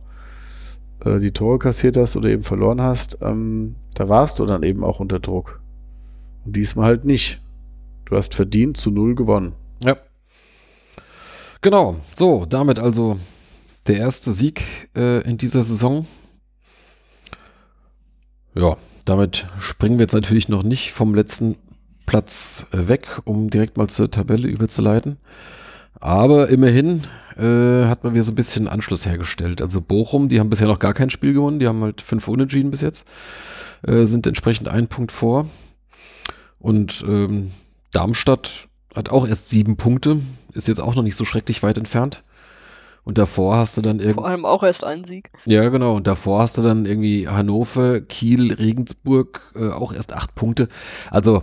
äh, 1.05 1.19
die 1.19 1.33
Tore 1.33 1.59
kassiert 1.59 1.97
hast 1.97 2.17
oder 2.17 2.29
eben 2.29 2.45
verloren 2.45 2.81
hast, 2.81 3.19
ähm, 3.23 3.75
da 3.95 4.09
warst 4.09 4.39
du 4.39 4.47
dann 4.47 4.63
eben 4.63 4.85
auch 4.85 5.01
unter 5.01 5.19
Druck. 5.19 5.61
Und 6.45 6.57
diesmal 6.57 6.87
halt 6.87 7.05
nicht. 7.05 7.43
Du 8.05 8.17
hast 8.17 8.35
verdient 8.35 8.77
zu 8.77 8.91
null 8.91 9.15
gewonnen. 9.15 9.55
Ja. 9.83 9.97
Genau, 11.61 11.97
so, 12.15 12.47
damit 12.47 12.79
also 12.79 13.19
der 13.87 13.99
erste 13.99 14.33
Sieg 14.33 14.63
äh, 14.97 15.23
in 15.29 15.39
dieser 15.39 15.63
Saison. 15.63 16.07
Ja, 18.55 18.77
damit 19.05 19.49
springen 19.59 19.99
wir 19.99 20.05
jetzt 20.05 20.15
natürlich 20.15 20.49
noch 20.49 20.63
nicht 20.63 20.93
vom 20.93 21.15
letzten 21.15 21.57
Platz 22.07 22.67
äh, 22.73 22.89
weg, 22.89 23.21
um 23.25 23.51
direkt 23.51 23.77
mal 23.77 23.89
zur 23.89 24.11
Tabelle 24.11 24.49
überzuleiten. 24.49 25.19
Aber 26.01 26.49
immerhin 26.49 27.03
äh, 27.37 27.87
hat 27.87 28.03
man 28.05 28.15
wieder 28.15 28.25
so 28.25 28.33
ein 28.33 28.37
bisschen 28.37 28.69
Anschluss 28.69 29.07
hergestellt. 29.07 29.63
Also 29.63 29.81
Bochum, 29.81 30.29
die 30.29 30.41
haben 30.41 30.51
bisher 30.51 30.67
noch 30.67 30.79
gar 30.79 30.95
kein 30.95 31.11
Spiel 31.11 31.33
gewonnen, 31.33 31.61
die 31.61 31.69
haben 31.69 31.83
halt 31.83 32.01
fünf 32.03 32.27
Unentschieden 32.29 32.71
bis 32.71 32.81
jetzt, 32.81 33.07
äh, 33.87 34.05
sind 34.05 34.27
entsprechend 34.27 34.69
einen 34.69 34.89
Punkt 34.89 35.13
vor. 35.13 35.49
Und 36.59 37.05
ähm, 37.07 37.53
Darmstadt 37.93 38.69
hat 38.95 39.11
auch 39.11 39.27
erst 39.27 39.49
sieben 39.49 39.77
Punkte, 39.77 40.21
ist 40.55 40.69
jetzt 40.69 40.81
auch 40.81 40.95
noch 40.95 41.03
nicht 41.03 41.17
so 41.17 41.25
schrecklich 41.25 41.63
weit 41.63 41.79
entfernt. 41.79 42.23
Und 43.05 43.19
davor 43.19 43.57
hast 43.57 43.77
du 43.77 43.83
dann 43.83 43.99
vor 43.99 44.07
irgendwie. 44.07 44.25
allem 44.27 44.45
auch 44.45 44.63
erst 44.63 44.85
ein 44.85 45.03
Sieg. 45.03 45.33
Ja, 45.45 45.69
genau. 45.71 45.97
Und 45.97 46.07
davor 46.07 46.43
hast 46.43 46.57
du 46.57 46.63
dann 46.63 46.87
irgendwie 46.87 47.27
Hannover, 47.27 48.01
Kiel, 48.01 48.53
Regensburg, 48.53 49.41
äh, 49.57 49.71
auch 49.71 49.93
erst 49.93 50.13
acht 50.13 50.35
Punkte. 50.37 50.69
Also, 51.11 51.43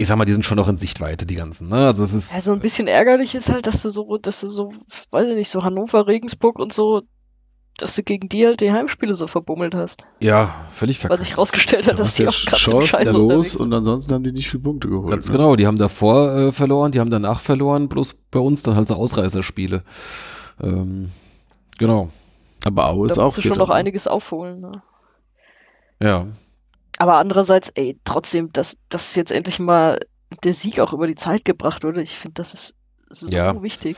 ich 0.00 0.08
sag 0.08 0.16
mal, 0.16 0.24
die 0.24 0.32
sind 0.32 0.46
schon 0.46 0.56
noch 0.56 0.68
in 0.68 0.78
Sichtweite, 0.78 1.26
die 1.26 1.34
ganzen. 1.34 1.68
Ne? 1.68 1.86
Also, 1.86 2.02
es 2.02 2.14
ist. 2.14 2.32
Ja, 2.32 2.40
so 2.40 2.52
ein 2.52 2.60
bisschen 2.60 2.86
ärgerlich 2.88 3.34
ist 3.34 3.50
halt, 3.50 3.66
dass 3.66 3.82
du 3.82 3.90
so, 3.90 4.16
dass 4.16 4.40
du 4.40 4.48
so, 4.48 4.72
weiß 5.10 5.28
ich 5.28 5.34
nicht, 5.34 5.50
so 5.50 5.62
Hannover, 5.62 6.06
Regensburg 6.06 6.58
und 6.58 6.72
so, 6.72 7.02
dass 7.76 7.96
du 7.96 8.02
gegen 8.02 8.28
die 8.30 8.46
halt 8.46 8.60
die 8.62 8.72
Heimspiele 8.72 9.14
so 9.14 9.26
verbummelt 9.26 9.74
hast. 9.74 10.06
ja, 10.20 10.54
völlig 10.70 10.96
Weil 10.98 11.08
verkackt. 11.08 11.28
sich 11.28 11.36
rausgestellt 11.38 11.86
hat, 11.86 11.98
Du 11.98 11.98
dass 11.98 12.14
die 12.14 12.26
auch 12.26 12.32
krass 12.32 12.66
im 12.66 12.72
Chance 12.72 12.86
Scheiß 12.88 13.04
los 13.06 13.16
unterwegs 13.16 13.56
und 13.56 13.74
ansonsten 13.74 14.14
haben 14.14 14.24
die 14.24 14.32
nicht 14.32 14.48
viele 14.48 14.62
Punkte 14.62 14.88
geholt. 14.88 15.10
Ganz 15.10 15.28
ne? 15.28 15.36
genau, 15.36 15.54
die 15.56 15.66
haben 15.66 15.78
davor 15.78 16.34
äh, 16.34 16.52
verloren, 16.52 16.92
die 16.92 17.00
haben 17.00 17.10
danach 17.10 17.40
verloren, 17.40 17.88
bloß 17.90 18.14
bei 18.30 18.38
uns 18.40 18.62
dann 18.62 18.76
halt 18.76 18.88
so 18.88 18.94
Ausreißerspiele. 18.94 19.82
Ähm, 20.62 21.10
genau, 21.78 22.08
Aber 22.64 22.88
Aue 22.88 23.06
ist 23.06 23.16
Da 23.18 23.22
auch 23.22 23.24
musst 23.26 23.38
du 23.38 23.42
schon 23.42 23.58
noch 23.58 23.70
einiges 23.70 24.06
aufholen. 24.06 24.60
Ne? 24.60 24.82
ja. 26.02 26.26
Aber 26.98 27.18
andererseits, 27.18 27.70
ey, 27.74 27.98
trotzdem, 28.04 28.52
dass, 28.52 28.76
dass 28.88 29.14
jetzt 29.16 29.32
endlich 29.32 29.58
mal 29.58 30.00
der 30.44 30.54
Sieg 30.54 30.80
auch 30.80 30.92
über 30.92 31.06
die 31.06 31.14
Zeit 31.14 31.44
gebracht 31.44 31.82
wurde, 31.84 32.02
ich 32.02 32.16
finde, 32.16 32.34
das 32.34 32.54
ist 32.54 32.74
so 33.10 33.28
Ja. 33.28 33.60
wichtig. 33.62 33.96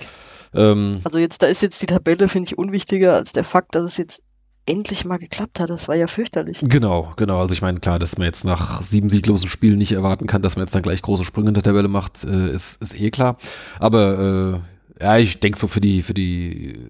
Ähm, 0.55 1.01
Also 1.05 1.18
jetzt, 1.18 1.43
da 1.43 1.47
ist 1.47 1.62
jetzt 1.62 1.82
die 1.82 1.86
Tabelle, 1.86 2.28
finde 2.28 2.47
ich, 2.49 2.59
unwichtiger 2.59 3.14
als 3.14 3.32
der 3.32 3.45
Fakt, 3.45 3.74
dass 3.74 3.84
es 3.84 3.97
jetzt 3.97 4.22
endlich 4.64 5.05
mal 5.05 5.18
geklappt 5.18 5.59
hat. 5.61 5.70
Das 5.70 5.88
war 5.88 5.97
ja 5.97 6.07
fürchterlich. 6.07 6.61
Genau, 6.62 7.12
genau. 7.16 7.40
Also 7.40 7.53
ich 7.53 7.62
meine, 7.62 7.80
klar, 7.80 7.99
dass 7.99 8.16
man 8.16 8.26
jetzt 8.26 8.45
nach 8.45 8.80
sieben 8.82 9.11
sieglosen 9.11 9.51
Spielen 9.51 9.76
nicht 9.76 9.93
erwarten 9.93 10.26
kann, 10.28 10.40
dass 10.40 10.57
man 10.57 10.64
jetzt 10.64 10.74
dann 10.74 10.82
gleich 10.82 11.03
große 11.03 11.24
Sprünge 11.24 11.49
in 11.49 11.55
der 11.55 11.62
Tabelle 11.64 11.88
macht, 11.88 12.22
äh, 12.24 12.51
ist, 12.53 12.80
ist 12.80 12.99
eh 12.99 13.11
klar. 13.11 13.36
Aber 13.80 14.62
äh, 15.01 15.05
Ja, 15.05 15.18
ich 15.18 15.40
denke 15.40 15.59
so 15.59 15.66
für 15.66 15.80
die, 15.80 16.03
für 16.03 16.14
die, 16.14 16.88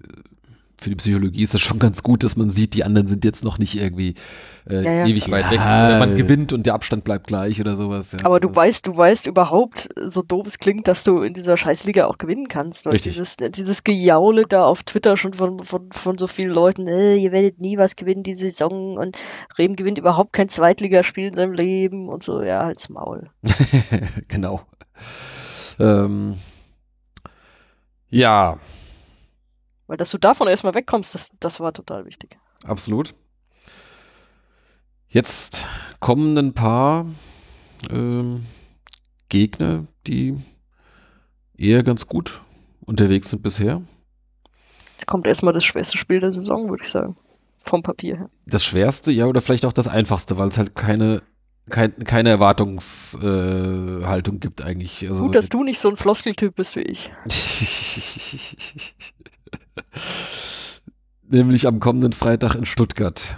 für 0.79 0.89
die 0.89 0.95
Psychologie 0.95 1.43
ist 1.43 1.53
es 1.53 1.61
schon 1.61 1.79
ganz 1.79 2.03
gut, 2.03 2.23
dass 2.23 2.35
man 2.35 2.49
sieht, 2.49 2.73
die 2.73 2.83
anderen 2.83 3.07
sind 3.07 3.23
jetzt 3.23 3.43
noch 3.45 3.57
nicht 3.57 3.79
irgendwie 3.79 4.15
äh, 4.69 4.83
Ja, 4.83 4.91
ja. 4.91 5.05
ewig 5.05 5.31
weit 5.31 5.45
Ja. 5.45 5.51
weg. 5.51 5.59
Oder 5.59 5.99
man 5.99 6.15
gewinnt 6.15 6.51
und 6.51 6.65
der 6.65 6.73
Abstand 6.73 7.03
bleibt 7.05 7.27
gleich 7.27 7.61
oder 7.61 7.75
sowas. 7.77 8.11
Ja. 8.11 8.19
Aber 8.25 8.39
du 8.39 8.49
Also, 8.49 8.55
weißt, 8.59 8.87
du 8.87 8.97
weißt 8.97 9.27
überhaupt, 9.27 9.89
so 10.03 10.21
doof 10.21 10.45
es 10.47 10.57
klingt, 10.57 10.87
dass 10.87 11.03
du 11.03 11.21
in 11.21 11.33
dieser 11.33 11.55
Scheißliga 11.55 12.05
auch 12.07 12.17
gewinnen 12.17 12.47
kannst. 12.49 12.85
Weil 12.85 12.93
Richtig. 12.93 13.13
Dieses, 13.13 13.37
dieses 13.37 13.83
Gejaule 13.83 14.45
da 14.47 14.65
auf 14.65 14.83
Twitter 14.83 15.15
schon 15.15 15.33
von, 15.33 15.63
von, 15.63 15.91
von 15.91 16.17
so 16.17 16.27
vielen 16.27 16.51
Leuten, 16.51 16.87
äh, 16.87 17.15
ihr 17.15 17.31
werdet 17.31 17.61
nie 17.61 17.77
was 17.77 17.95
gewinnen 17.95 18.23
die 18.23 18.33
Saison 18.33 18.97
und 18.97 19.17
Bremen 19.55 19.75
gewinnt 19.75 19.97
überhaupt 19.99 20.33
kein 20.33 20.49
Zweitligaspiel 20.49 21.27
in 21.27 21.33
seinem 21.35 21.53
Leben 21.53 22.09
und 22.09 22.23
so, 22.23 22.41
ja, 22.41 22.65
halt's 22.65 22.89
Maul. 22.89 23.29
genau. 24.27 24.61
Ähm, 25.79 26.35
ja, 28.09 28.57
Weil 29.87 29.97
dass 29.97 30.11
du 30.11 30.17
davon 30.17 30.47
erstmal 30.47 30.75
wegkommst, 30.75 31.13
das, 31.15 31.33
das 31.39 31.59
war 31.59 31.73
total 31.73 32.05
wichtig. 32.05 32.37
absolut. 32.65 33.13
Jetzt 35.09 35.67
kommen 35.99 36.37
ein 36.39 36.53
paar 36.53 37.05
ähm, 37.91 38.45
Gegner, 39.29 39.85
die 40.07 40.35
eher 41.55 41.83
ganz 41.83 42.07
gut 42.07 42.41
unterwegs 42.85 43.29
sind 43.29 43.43
bisher. 43.43 43.81
Jetzt 44.95 45.05
kommt 45.05 45.27
erstmal 45.27 45.53
das 45.53 45.65
schwerste 45.65 45.97
Spiel 45.97 46.19
der 46.19 46.31
Saison, 46.31 46.69
würde 46.69 46.83
ich 46.83 46.89
sagen. 46.89 47.15
Vom 47.61 47.83
Papier 47.83 48.17
her. 48.17 48.29
Das 48.45 48.65
schwerste, 48.65 49.11
ja, 49.11 49.25
oder 49.25 49.41
vielleicht 49.41 49.65
auch 49.65 49.73
das 49.73 49.87
einfachste, 49.87 50.37
weil 50.37 50.49
es 50.49 50.57
halt 50.57 50.75
keine, 50.75 51.21
kein, 51.69 51.93
keine 52.03 52.29
Erwartungshaltung 52.29 54.35
äh, 54.35 54.39
gibt 54.39 54.61
eigentlich. 54.63 55.07
Also, 55.07 55.25
Gut, 55.25 55.35
dass 55.35 55.49
du 55.49 55.63
nicht 55.63 55.79
so 55.79 55.89
ein 55.89 55.95
Floskeltyp 55.95 56.55
bist 56.55 56.75
wie 56.75 56.81
ich. 56.81 57.11
Nämlich 61.29 61.67
am 61.67 61.79
kommenden 61.79 62.13
Freitag 62.13 62.55
in 62.55 62.65
Stuttgart. 62.65 63.37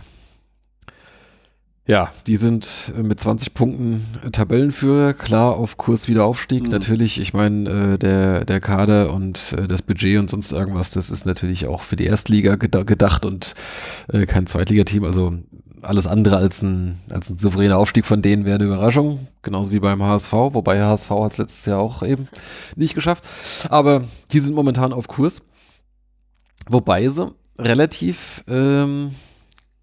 Ja, 1.88 2.12
die 2.26 2.38
sind 2.38 2.92
äh, 2.98 3.04
mit 3.04 3.20
20 3.20 3.54
Punkten 3.54 4.04
äh, 4.26 4.32
Tabellenführer, 4.32 5.14
klar 5.14 5.56
auf 5.56 5.78
Kurs 5.78 6.08
wieder 6.08 6.26
Aufstieg. 6.26 6.64
Mhm. 6.64 6.70
Natürlich, 6.70 7.20
ich 7.22 7.34
meine, 7.34 7.94
äh, 7.94 7.98
der, 8.00 8.44
der 8.44 8.60
Kader 8.60 9.14
und 9.14 9.54
äh, 9.54 9.68
das 9.68 9.84
Budget 9.84 10.18
und 10.18 10.30
sonst 10.30 10.52
irgendwas, 10.52 10.90
das 10.90 11.12
ist 11.12 11.28
natürlich 11.28 11.68
auch 11.68 11.84
für 11.84 11.96
die 11.96 12.06
Erstliga 12.06 12.56
geda 12.56 12.82
gedacht 12.82 13.24
und 13.24 13.54
äh, 14.12 14.26
kein 14.26 14.48
Zweitligateam. 14.48 15.04
Also 15.04 15.34
alles 15.84 16.08
andere 16.08 16.38
als 16.38 16.64
ein, 16.64 16.98
als 17.12 17.30
ein 17.30 17.38
souveräner 17.38 17.78
Aufstieg 17.78 18.08
von 18.08 18.24
denen 18.24 18.46
wäre 18.46 18.56
eine 18.56 18.66
Überraschung. 18.66 19.28
Genauso 19.44 19.72
wie 19.72 19.80
beim 19.80 20.02
HSV, 20.02 20.32
wobei 20.32 20.82
HSV 20.82 21.10
hat 21.12 21.34
es 21.34 21.38
letztes 21.38 21.66
Jahr 21.68 21.80
auch 21.80 22.02
eben 22.02 22.28
nicht 22.76 22.96
geschafft. 22.96 23.24
Aber 23.70 24.04
die 24.32 24.40
sind 24.40 24.56
momentan 24.56 24.92
auf 24.92 25.08
Kurs. 25.08 25.44
Wobei 26.68 27.08
sie 27.10 27.34
relativ 27.58 28.44
ähm, 28.48 29.12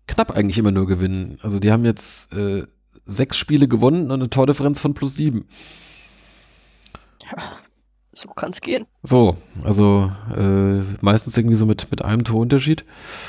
knapp 0.07 0.33
eigentlich 0.33 0.59
immer 0.59 0.72
nur 0.72 0.87
gewinnen. 0.87 1.39
Also 1.43 1.59
die 1.59 1.72
haben 1.72 1.85
jetzt 1.85 2.33
äh, 2.33 2.64
sechs 3.05 3.37
Spiele 3.37 3.68
gewonnen 3.68 4.11
und 4.11 4.20
eine 4.20 4.30
Tordifferenz 4.30 4.80
von 4.80 4.95
plus 4.95 5.16
sieben. 5.16 5.47
So 8.14 8.28
kann's 8.28 8.61
gehen. 8.61 8.85
So, 9.03 9.39
also 9.64 10.12
äh, 10.37 10.83
meistens 11.01 11.39
irgendwie 11.39 11.57
so 11.57 11.64
mit, 11.64 11.91
mit 11.91 12.05
einem 12.05 12.24
Torunterschied. 12.24 12.85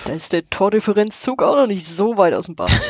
Da 0.06 0.12
ist 0.12 0.34
der 0.34 0.50
Tordifferenzzug 0.50 1.42
auch 1.42 1.56
noch 1.56 1.68
nicht 1.68 1.88
so 1.88 2.18
weit 2.18 2.34
aus 2.34 2.48
dem 2.48 2.56
Bad. 2.56 2.72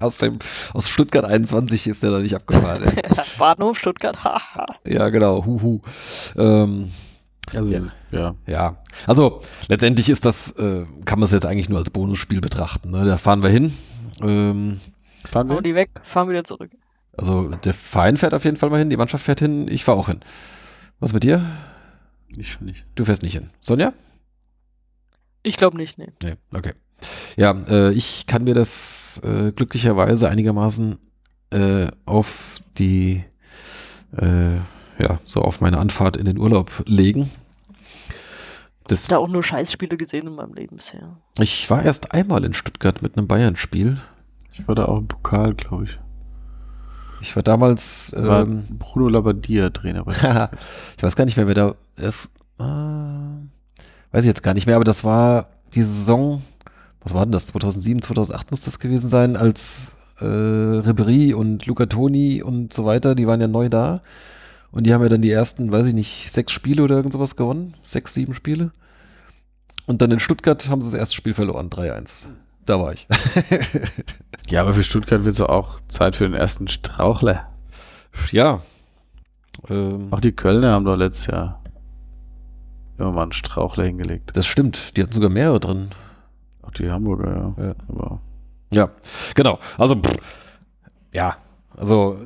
Aus 0.00 0.18
dem 0.18 0.38
aus 0.74 0.88
Stuttgart 0.88 1.24
21 1.24 1.86
ist 1.86 2.02
der 2.02 2.10
noch 2.10 2.20
nicht 2.20 2.34
abgefahren. 2.34 2.92
Bahnhof, 3.38 3.78
Stuttgart, 3.78 4.22
haha. 4.22 4.66
ja, 4.84 5.08
genau, 5.08 5.46
huhu. 5.46 5.80
Ähm, 6.36 6.90
Also, 7.54 7.88
Ja. 8.10 8.18
ja. 8.18 8.34
ja, 8.46 8.76
also 9.06 9.42
letztendlich 9.68 10.08
ist 10.08 10.24
das, 10.24 10.52
äh, 10.52 10.86
kann 11.04 11.18
man 11.18 11.24
es 11.24 11.32
jetzt 11.32 11.46
eigentlich 11.46 11.68
nur 11.68 11.78
als 11.78 11.90
Bonusspiel 11.90 12.40
betrachten. 12.40 12.90
Ne? 12.90 13.04
Da 13.04 13.18
fahren 13.18 13.42
wir 13.42 13.50
hin. 13.50 13.72
Ähm, 14.20 14.80
Fahren 15.24 15.48
wir? 15.48 15.60
die 15.62 15.74
weg, 15.74 15.90
fahren 16.04 16.28
wieder 16.28 16.44
zurück. 16.44 16.70
Also 17.16 17.48
der 17.48 17.74
Verein 17.74 18.16
fährt 18.16 18.34
auf 18.34 18.44
jeden 18.44 18.56
Fall 18.56 18.70
mal 18.70 18.78
hin, 18.78 18.90
die 18.90 18.96
Mannschaft 18.96 19.24
fährt 19.24 19.40
hin, 19.40 19.68
ich 19.68 19.84
fahre 19.84 19.98
auch 19.98 20.08
hin. 20.08 20.20
Was 21.00 21.12
mit 21.12 21.24
dir? 21.24 21.44
Ich 22.28 22.52
fahr 22.54 22.64
nicht. 22.64 22.86
Du 22.94 23.04
fährst 23.04 23.22
nicht 23.22 23.34
hin. 23.34 23.50
Sonja? 23.60 23.92
Ich 25.42 25.56
glaube 25.56 25.76
nicht, 25.76 25.98
nee. 25.98 26.12
Nee, 26.22 26.34
okay. 26.52 26.72
Ja, 27.36 27.50
äh, 27.68 27.92
ich 27.92 28.26
kann 28.26 28.44
mir 28.44 28.54
das 28.54 29.20
äh, 29.24 29.52
glücklicherweise 29.52 30.28
einigermaßen 30.28 30.98
äh, 31.50 31.88
auf 32.06 32.58
die, 32.78 33.24
äh, 34.16 34.56
ja, 34.98 35.20
so 35.24 35.42
auf 35.42 35.60
meine 35.60 35.78
Anfahrt 35.78 36.16
in 36.16 36.26
den 36.26 36.38
Urlaub 36.38 36.82
legen. 36.86 37.30
Das, 38.88 39.06
Da 39.06 39.18
auch 39.18 39.28
nur 39.28 39.42
Scheißspiele 39.42 39.96
gesehen 39.96 40.26
in 40.26 40.34
meinem 40.34 40.54
Leben 40.54 40.76
bisher. 40.76 41.16
ich 41.38 41.70
war 41.70 41.82
erst 41.82 42.12
einmal 42.12 42.44
in 42.44 42.52
Stuttgart 42.52 43.00
mit 43.00 43.16
einem 43.16 43.28
Bayern-Spiel. 43.28 43.98
Ich 44.52 44.66
war 44.66 44.74
da 44.74 44.86
auch 44.86 44.98
im 44.98 45.06
Pokal, 45.06 45.54
glaube 45.54 45.84
ich. 45.84 45.98
Ich 47.20 47.36
war 47.36 47.42
damals, 47.44 48.12
War 48.16 48.42
ähm, 48.42 48.64
Bruno 48.78 49.08
Labbadia 49.08 49.70
Trainer. 49.70 50.04
Bei 50.04 50.12
ich 50.96 51.02
weiß 51.02 51.14
gar 51.14 51.24
nicht 51.24 51.36
mehr, 51.36 51.46
wer 51.46 51.54
da 51.54 51.74
ist. 51.96 52.30
Äh, 52.58 52.62
weiß 52.62 54.24
ich 54.24 54.26
jetzt 54.26 54.42
gar 54.42 54.54
nicht 54.54 54.66
mehr, 54.66 54.74
aber 54.74 54.84
das 54.84 55.04
war 55.04 55.46
die 55.74 55.84
Saison, 55.84 56.42
was 57.00 57.14
war 57.14 57.24
denn 57.24 57.32
das? 57.32 57.46
2007, 57.46 58.02
2008 58.02 58.50
muss 58.50 58.62
das 58.62 58.80
gewesen 58.80 59.08
sein, 59.08 59.36
als 59.36 59.94
äh, 60.20 60.24
Ribéry 60.24 61.32
und 61.34 61.66
Luca 61.66 61.86
Toni 61.86 62.42
und 62.42 62.72
so 62.72 62.84
weiter, 62.84 63.14
die 63.14 63.26
waren 63.26 63.40
ja 63.40 63.48
neu 63.48 63.68
da. 63.68 64.02
Und 64.72 64.84
die 64.86 64.94
haben 64.94 65.02
ja 65.02 65.08
dann 65.08 65.22
die 65.22 65.30
ersten, 65.30 65.70
weiß 65.70 65.86
ich 65.86 65.94
nicht, 65.94 66.32
sechs 66.32 66.52
Spiele 66.52 66.82
oder 66.82 66.96
irgend 66.96 67.12
sowas 67.12 67.36
gewonnen. 67.36 67.74
Sechs, 67.82 68.14
sieben 68.14 68.34
Spiele. 68.34 68.72
Und 69.86 70.00
dann 70.00 70.10
in 70.10 70.20
Stuttgart 70.20 70.68
haben 70.68 70.80
sie 70.80 70.90
das 70.90 70.98
erste 70.98 71.16
Spiel 71.16 71.34
verloren, 71.34 71.68
3-1. 71.68 72.28
Da 72.64 72.80
war 72.80 72.92
ich. 72.92 73.06
ja, 74.48 74.62
aber 74.62 74.72
für 74.72 74.82
Stuttgart 74.82 75.24
wird 75.24 75.34
es 75.34 75.40
auch 75.40 75.80
Zeit 75.88 76.16
für 76.16 76.24
den 76.24 76.34
ersten 76.34 76.68
Strauchler. 76.68 77.48
ja. 78.30 78.62
Ähm, 79.68 80.08
Auch 80.10 80.20
die 80.20 80.32
Kölner 80.32 80.72
haben 80.72 80.84
doch 80.84 80.96
letztes 80.96 81.26
Jahr 81.26 81.62
immer 82.98 83.12
mal 83.12 83.22
einen 83.22 83.32
Strauchler 83.32 83.84
hingelegt. 83.84 84.30
das 84.36 84.46
stimmt, 84.46 84.96
die 84.96 85.02
hatten 85.02 85.12
sogar 85.12 85.30
mehrere 85.30 85.60
drin. 85.60 85.88
Auch 86.62 86.70
die 86.70 86.90
Hamburger, 86.90 87.54
ja. 87.58 87.64
Ja. 87.64 87.74
Aber 87.88 88.20
Ja, 88.72 88.90
genau. 89.34 89.58
Also, 89.76 89.96
pff, 89.96 90.60
ja, 91.12 91.36
also, 91.76 92.16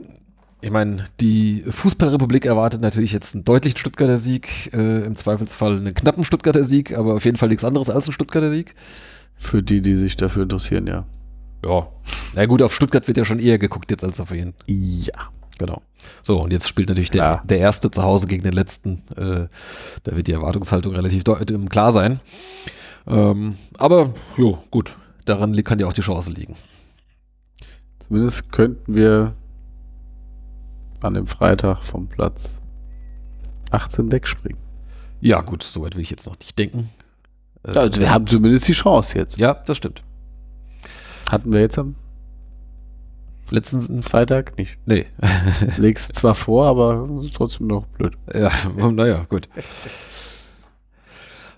ich 0.67 0.73
meine, 0.73 1.05
die 1.21 1.63
Fußballrepublik 1.69 2.45
erwartet 2.45 2.81
natürlich 2.81 3.13
jetzt 3.13 3.37
einen 3.37 3.45
deutlichen 3.45 3.79
Stuttgarter 3.79 4.19
Sieg, 4.19 4.75
äh, 4.75 5.05
im 5.05 5.15
Zweifelsfall 5.15 5.77
einen 5.77 5.95
knappen 5.95 6.25
Stuttgarter 6.25 6.65
Sieg, 6.65 6.99
aber 6.99 7.15
auf 7.15 7.25
jeden 7.25 7.37
Fall 7.37 7.51
nichts 7.51 7.65
anderes 7.65 7.89
als 7.89 8.09
ein 8.09 8.13
Stuttgarter 8.13 8.51
Sieg. 8.51 8.75
für 9.37 9.63
die, 9.63 9.81
die 9.81 9.95
sich 9.95 10.17
dafür 10.17 10.43
interessieren, 10.43 10.89
ja. 10.89 11.07
Ja. 11.65 11.87
Na 12.35 12.47
gut, 12.47 12.63
auf 12.63 12.75
Stuttgart 12.75 13.07
wird 13.07 13.17
ja 13.17 13.25
schon 13.25 13.39
eher 13.39 13.59
geguckt 13.59 13.93
jetzt 13.93 14.03
als 14.03 14.19
auf 14.19 14.33
ihn. 14.33 14.55
Ja. 14.67 15.15
Genau. 15.57 15.83
So, 16.25 16.43
und 16.43 16.53
jetzt 16.53 16.69
spielt 16.69 16.89
natürlich 16.89 17.13
der, 17.13 17.43
der 17.45 17.59
Erste 17.59 17.93
zu 17.93 18.03
Hause 18.03 18.27
gegen 18.27 18.43
den 18.43 18.53
Letzten. 18.53 19.05
Äh, 19.17 19.47
da 20.03 20.17
wird 20.17 20.27
die 20.27 20.33
Erwartungshaltung 20.33 20.97
relativ 20.97 21.23
ähm, 21.49 21.69
klar 21.69 21.93
sein. 21.93 22.19
Ähm, 23.07 23.55
aber, 23.79 24.13
jo, 24.37 24.59
gut. 24.73 24.97
Daran 25.27 25.55
kann 25.63 25.79
ja 25.79 25.87
auch 25.87 25.93
die 25.93 26.03
Chance 26.03 26.33
liegen. 26.33 26.57
Zumindest 28.01 28.51
könnten 28.51 28.97
wir 28.97 29.33
an 31.07 31.15
dem 31.15 31.27
Freitag 31.27 31.83
vom 31.85 32.09
Platz 32.09 32.63
18 33.71 34.13
wegspringen. 34.13 34.61
Ja, 35.21 35.41
gut, 35.41 35.63
soweit 35.63 35.95
will 35.97 36.03
ich 36.03 36.11
jetzt 36.11 36.27
noch 36.27 36.39
nicht 36.39 36.59
denken. 36.59 36.91
Äh, 37.65 37.73
Also 37.77 38.01
wir 38.01 38.11
haben 38.11 38.27
zumindest 38.27 38.69
die 38.69 38.73
Chance 38.73 39.17
jetzt. 39.19 39.39
Ja, 39.39 39.55
das 39.55 39.77
stimmt. 39.79 40.03
Hatten 41.31 41.53
wir 41.53 41.61
jetzt 41.61 41.79
am 41.79 41.95
Letzten 43.51 44.03
Freitag 44.03 44.59
nicht. 44.59 44.77
Nee. 44.87 45.07
Legst 45.77 46.15
zwar 46.17 46.35
vor, 46.35 46.67
aber 46.67 47.09
trotzdem 47.33 47.69
noch 47.69 47.87
blöd. 47.87 48.15
ja, 48.35 48.51
naja, 48.91 49.25
gut. 49.29 49.49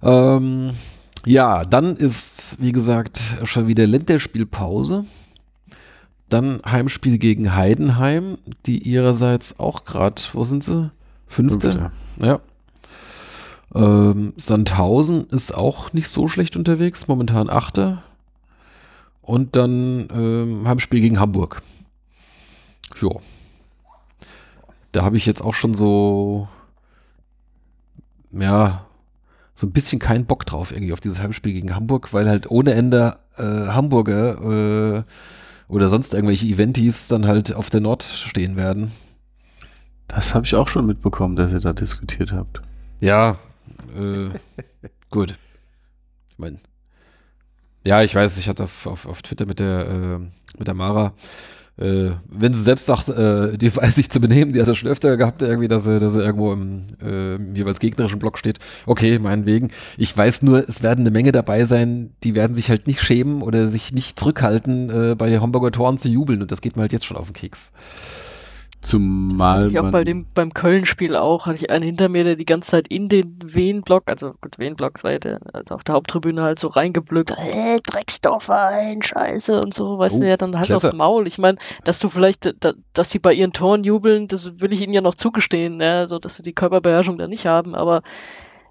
ähm, 0.02 0.72
ja, 1.24 1.64
dann 1.64 1.96
ist, 1.96 2.60
wie 2.60 2.72
gesagt, 2.72 3.38
schon 3.44 3.66
wieder 3.68 3.86
Länderspielpause. 3.86 5.04
Dann 6.28 6.60
Heimspiel 6.66 7.18
gegen 7.18 7.54
Heidenheim, 7.54 8.38
die 8.66 8.78
ihrerseits 8.78 9.58
auch 9.58 9.84
gerade, 9.84 10.20
wo 10.32 10.44
sind 10.44 10.62
sie? 10.62 10.90
Fünfte? 11.26 11.72
Fünfte. 11.72 11.92
Ja. 12.22 12.40
Ähm, 13.74 14.32
Sandhausen 14.36 15.28
ist 15.30 15.54
auch 15.54 15.92
nicht 15.92 16.08
so 16.08 16.28
schlecht 16.28 16.56
unterwegs, 16.56 17.08
momentan 17.08 17.50
Achter. 17.50 18.02
Und 19.22 19.56
dann 19.56 20.08
ähm, 20.12 20.66
Heimspiel 20.66 21.00
gegen 21.00 21.20
Hamburg. 21.20 21.62
Jo. 22.96 23.20
Da 24.92 25.04
habe 25.04 25.16
ich 25.16 25.26
jetzt 25.26 25.42
auch 25.42 25.52
schon 25.52 25.74
so, 25.74 26.48
ja, 28.30 28.86
so 29.54 29.66
ein 29.66 29.72
bisschen 29.72 29.98
keinen 29.98 30.24
Bock 30.24 30.46
drauf 30.46 30.72
irgendwie 30.72 30.92
auf 30.92 31.00
dieses 31.00 31.20
Heimspiel 31.20 31.52
gegen 31.52 31.74
Hamburg, 31.74 32.12
weil 32.12 32.28
halt 32.28 32.50
ohne 32.50 32.72
Ende 32.72 33.18
äh, 33.36 33.42
Hamburger 33.42 34.98
äh, 34.98 35.02
oder 35.68 35.88
sonst 35.88 36.14
irgendwelche 36.14 36.46
Eventis 36.46 37.08
dann 37.08 37.26
halt 37.26 37.54
auf 37.54 37.70
der 37.70 37.80
Nord 37.80 38.02
stehen 38.02 38.56
werden. 38.56 38.90
Das 40.08 40.34
habe 40.34 40.46
ich 40.46 40.54
auch 40.54 40.68
schon 40.68 40.86
mitbekommen, 40.86 41.36
dass 41.36 41.52
ihr 41.52 41.60
da 41.60 41.72
diskutiert 41.72 42.32
habt. 42.32 42.62
Ja, 43.00 43.38
äh, 43.94 44.30
gut. 45.10 45.38
Ich 46.30 46.38
meine, 46.38 46.56
ja, 47.84 48.02
ich 48.02 48.14
weiß, 48.14 48.38
ich 48.38 48.48
hatte 48.48 48.64
auf, 48.64 48.86
auf, 48.86 49.06
auf 49.06 49.22
Twitter 49.22 49.46
mit 49.46 49.60
der, 49.60 49.86
äh, 49.86 50.18
mit 50.58 50.66
der 50.66 50.74
Mara, 50.74 51.12
äh, 51.78 52.10
wenn 52.28 52.54
sie 52.54 52.62
selbst 52.62 52.86
sagt, 52.86 53.08
äh, 53.08 53.56
die 53.56 53.74
weiß 53.74 53.94
sich 53.94 54.10
zu 54.10 54.20
benehmen, 54.20 54.52
die 54.52 54.60
hat 54.60 54.68
das 54.68 54.76
schon 54.76 54.90
öfter 54.90 55.16
gehabt, 55.16 55.42
irgendwie, 55.42 55.68
dass 55.68 55.84
sie, 55.84 55.98
dass 56.00 56.12
sie 56.12 56.22
irgendwo 56.22 56.52
im, 56.52 56.86
äh, 57.02 57.36
im 57.36 57.54
jeweils 57.54 57.78
gegnerischen 57.78 58.18
Block 58.18 58.38
steht. 58.38 58.58
Okay, 58.86 59.18
meinetwegen. 59.18 59.70
Ich 59.96 60.16
weiß 60.16 60.42
nur, 60.42 60.68
es 60.68 60.82
werden 60.82 61.00
eine 61.00 61.10
Menge 61.10 61.32
dabei 61.32 61.64
sein, 61.64 62.10
die 62.24 62.34
werden 62.34 62.54
sich 62.54 62.68
halt 62.70 62.86
nicht 62.86 63.00
schämen 63.00 63.42
oder 63.42 63.68
sich 63.68 63.92
nicht 63.92 64.18
zurückhalten, 64.18 64.90
äh, 64.90 65.14
bei 65.14 65.30
den 65.30 65.40
Hamburger 65.40 65.70
Toren 65.70 65.98
zu 65.98 66.08
jubeln 66.08 66.42
und 66.42 66.50
das 66.50 66.60
geht 66.60 66.76
mir 66.76 66.82
halt 66.82 66.92
jetzt 66.92 67.04
schon 67.04 67.16
auf 67.16 67.28
den 67.28 67.34
Keks. 67.34 67.72
Zumal 68.80 69.68
Ich 69.68 69.78
auch 69.78 69.90
bei 69.90 70.04
dem, 70.04 70.26
beim 70.34 70.54
Köln-Spiel 70.54 71.16
auch, 71.16 71.46
hatte 71.46 71.56
ich 71.56 71.68
einen 71.70 71.84
hinter 71.84 72.08
mir, 72.08 72.22
der 72.22 72.36
die 72.36 72.44
ganze 72.44 72.70
Zeit 72.70 72.86
in 72.88 73.08
den 73.08 73.38
Wien-Block, 73.44 74.04
also 74.06 74.34
gut, 74.40 74.58
Wien-Block 74.58 75.02
war 75.02 75.18
der, 75.18 75.40
also 75.52 75.74
auf 75.74 75.82
der 75.82 75.96
Haupttribüne 75.96 76.42
halt 76.42 76.60
so 76.60 76.68
reingeblökt, 76.68 77.32
hey, 77.36 77.80
Drecksdorfverein, 77.84 79.02
Scheiße 79.02 79.60
und 79.60 79.74
so, 79.74 79.98
weißt 79.98 80.16
Oh, 80.16 80.20
du, 80.20 80.28
ja, 80.28 80.36
dann 80.36 80.56
halt 80.56 80.66
clever. 80.66 80.88
aufs 80.88 80.96
Maul. 80.96 81.26
Ich 81.26 81.38
meine, 81.38 81.58
dass 81.82 81.98
du 81.98 82.08
vielleicht, 82.08 82.54
da, 82.60 82.72
dass 82.92 83.08
die 83.08 83.18
bei 83.18 83.34
ihren 83.34 83.52
Toren 83.52 83.82
jubeln, 83.82 84.28
das 84.28 84.60
will 84.60 84.72
ich 84.72 84.80
ihnen 84.80 84.92
ja 84.92 85.00
noch 85.00 85.16
zugestehen, 85.16 85.80
ja, 85.80 86.06
so, 86.06 86.18
dass 86.20 86.36
sie 86.36 86.42
die 86.44 86.54
Körperbeherrschung 86.54 87.18
da 87.18 87.26
nicht 87.26 87.46
haben, 87.46 87.74
aber 87.74 88.02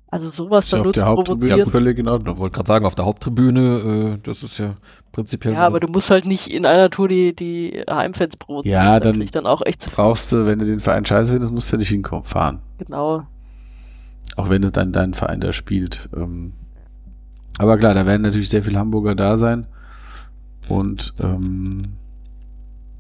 also 0.10 0.30
sowas 0.30 0.66
ist 0.66 0.74
dann 0.74 0.80
auf 0.82 0.86
nur 0.86 0.94
zu 0.94 1.00
der 1.02 1.08
Haupttribüne 1.08 1.50
provozieren. 1.50 1.72
völlig 1.72 1.98
in 2.00 2.06
Ich 2.06 2.12
Ordnung. 2.12 2.38
wollte 2.38 2.56
gerade 2.56 2.68
sagen, 2.68 2.86
auf 2.86 2.96
der 2.96 3.06
Haupttribüne, 3.06 4.16
äh, 4.16 4.18
das 4.24 4.44
ist 4.44 4.58
ja 4.58 4.76
prinzipiell. 5.12 5.54
Ja, 5.54 5.66
aber 5.66 5.80
du 5.80 5.88
musst 5.88 6.10
halt 6.10 6.26
nicht 6.26 6.48
in 6.48 6.66
einer 6.66 6.90
Tour 6.90 7.08
die, 7.08 7.36
die 7.36 7.84
Heimfans 7.90 8.38
provozieren. 8.38 8.74
Ja, 8.74 9.00
da 9.00 9.12
dann- 9.12 9.26
dann 9.32 9.46
auch 9.46 9.62
echt 9.66 9.82
zu 9.82 9.90
Brauchst 9.90 10.32
du, 10.32 10.46
wenn 10.46 10.60
du 10.60 10.66
den 10.66 10.80
Verein 10.80 11.06
scheiße 11.06 11.32
findest, 11.34 11.52
musst 11.54 11.72
du 11.72 11.76
ja 11.76 11.80
nicht 11.80 11.90
hinkommen, 11.90 12.24
fahren. 12.26 12.60
genau. 12.78 13.24
Auch 14.36 14.50
wenn 14.50 14.62
dann 14.62 14.92
dein 14.94 15.14
Verein 15.14 15.42
da 15.42 15.52
spielt. 15.52 16.10
Ähm, 16.16 16.54
aber 17.58 17.78
klar, 17.78 17.94
da 17.96 18.06
werden 18.06 18.22
natürlich 18.22 18.50
sehr 18.50 18.62
viele 18.62 18.78
Hamburger 18.78 19.16
da 19.16 19.36
sein. 19.36 19.66
Und 20.70 21.14
ähm, 21.24 21.82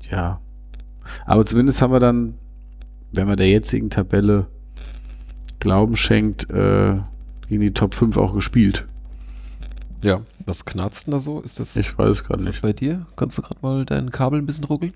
ja. 0.10 0.39
Aber 1.26 1.45
zumindest 1.45 1.82
haben 1.82 1.93
wir 1.93 1.99
dann, 1.99 2.34
wenn 3.14 3.28
man 3.28 3.38
der 3.38 3.49
jetzigen 3.49 3.89
Tabelle 3.89 4.47
Glauben 5.60 5.95
schenkt, 5.95 6.49
äh, 6.49 6.99
gegen 7.49 7.62
die 7.62 7.74
Top 7.74 7.93
5 7.93 8.18
auch 8.18 8.34
gespielt. 8.34 8.86
Ja, 10.03 10.22
was 10.45 10.66
knarzt 10.66 11.08
denn 11.08 11.12
da 11.14 11.20
so? 11.20 11.39
Ist 11.41 11.60
das, 11.60 11.76
Ich 11.76 11.97
weiß 11.97 12.24
gerade 12.24 12.39
ist 12.41 12.45
das 12.47 12.55
nicht. 12.55 12.62
bei 12.62 12.74
dir? 12.74 13.05
Kannst 13.16 13.38
du 13.38 13.41
gerade 13.41 13.60
mal 13.62 13.86
dein 13.86 14.12
Kabel 14.12 14.39
ein 14.39 14.45
bisschen 14.45 14.66
ruckeln? 14.66 14.93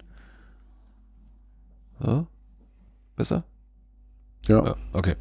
Ja? 2.05 2.25
Besser? 3.15 3.43
Ja. 4.47 4.63
Ja, 4.65 4.75
okay. 4.93 5.15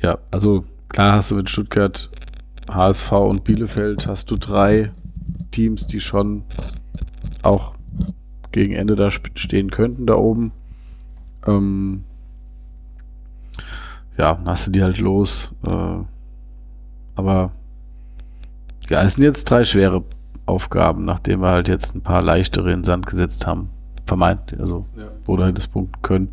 Ja, 0.00 0.18
also 0.30 0.64
klar 0.88 1.14
hast 1.14 1.30
du 1.30 1.34
mit 1.34 1.50
Stuttgart, 1.50 2.08
HSV 2.70 3.12
und 3.12 3.44
Bielefeld 3.44 4.06
hast 4.06 4.30
du 4.30 4.36
drei 4.36 4.92
Teams, 5.50 5.86
die 5.86 6.00
schon 6.00 6.44
auch 7.42 7.74
gegen 8.52 8.74
Ende 8.74 8.96
da 8.96 9.10
stehen 9.10 9.70
könnten 9.70 10.06
da 10.06 10.14
oben. 10.14 10.52
Ähm, 11.46 12.04
ja, 14.18 14.34
dann 14.34 14.48
hast 14.48 14.66
du 14.66 14.72
die 14.72 14.82
halt 14.82 14.98
los. 14.98 15.54
Äh, 15.66 16.04
aber 17.14 17.52
ja, 18.88 19.02
es 19.02 19.14
sind 19.14 19.24
jetzt 19.24 19.44
drei 19.50 19.64
schwere 19.64 20.04
Aufgaben, 20.46 21.04
nachdem 21.04 21.40
wir 21.40 21.48
halt 21.48 21.68
jetzt 21.68 21.94
ein 21.94 22.02
paar 22.02 22.22
leichtere 22.22 22.72
in 22.72 22.80
den 22.80 22.84
Sand 22.84 23.06
gesetzt 23.06 23.46
haben. 23.46 23.70
Vermeintlich, 24.06 24.58
also 24.58 24.86
wo 25.24 25.36
du 25.36 25.44
halt 25.44 25.58
das 25.58 25.68
punkten 25.68 26.00
können. 26.02 26.28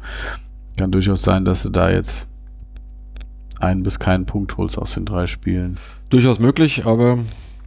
Kann 0.78 0.92
durchaus 0.92 1.22
sein, 1.22 1.46
dass 1.46 1.64
du 1.64 1.70
da 1.70 1.90
jetzt 1.90 2.30
einen 3.60 3.84
bis 3.84 4.00
keinen 4.00 4.26
Punkt 4.26 4.56
holst 4.58 4.78
aus 4.78 4.94
den 4.94 5.06
drei 5.06 5.28
Spielen. 5.28 5.78
Durchaus 6.10 6.40
möglich, 6.40 6.86
aber 6.86 7.20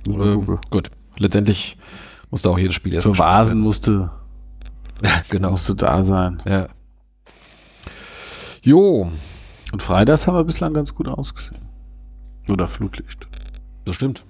gucken. 0.05 0.59
gut. 0.71 0.91
Letztendlich 1.19 1.77
musste 2.31 2.51
auch 2.51 2.59
jedes 2.59 2.75
Spiel 2.75 2.95
erst 2.95 3.07
gespielt 3.07 3.27
Vasen 3.27 3.61
musste, 3.61 4.11
genau. 5.29 5.51
musste 5.51 5.75
da 5.75 6.03
sein. 6.03 6.43
Ja. 6.47 6.69
Jo, 8.62 9.11
Und 9.73 9.83
Freitags 9.83 10.27
haben 10.27 10.35
wir 10.35 10.45
bislang 10.45 10.73
ganz 10.75 10.95
gut 10.95 11.09
ausgesehen. 11.09 11.61
Oder 12.51 12.66
Flutlicht. 12.66 13.29
das 13.85 13.95
stimmt. 13.97 14.25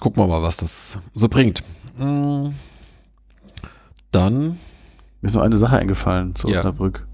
Gucken 0.00 0.22
wir 0.22 0.26
mal, 0.28 0.42
was 0.42 0.56
das 0.58 0.98
so 1.14 1.28
bringt. 1.28 1.62
Mm. 1.98 2.48
Dann, 4.10 4.58
Mir 5.20 5.28
ist 5.28 5.34
noch 5.34 5.42
eine 5.42 5.56
Sache 5.56 5.78
eingefallen 5.78 6.34
zu 6.34 6.48
Ja. 6.50 6.58
Osnabrück. 6.58 7.06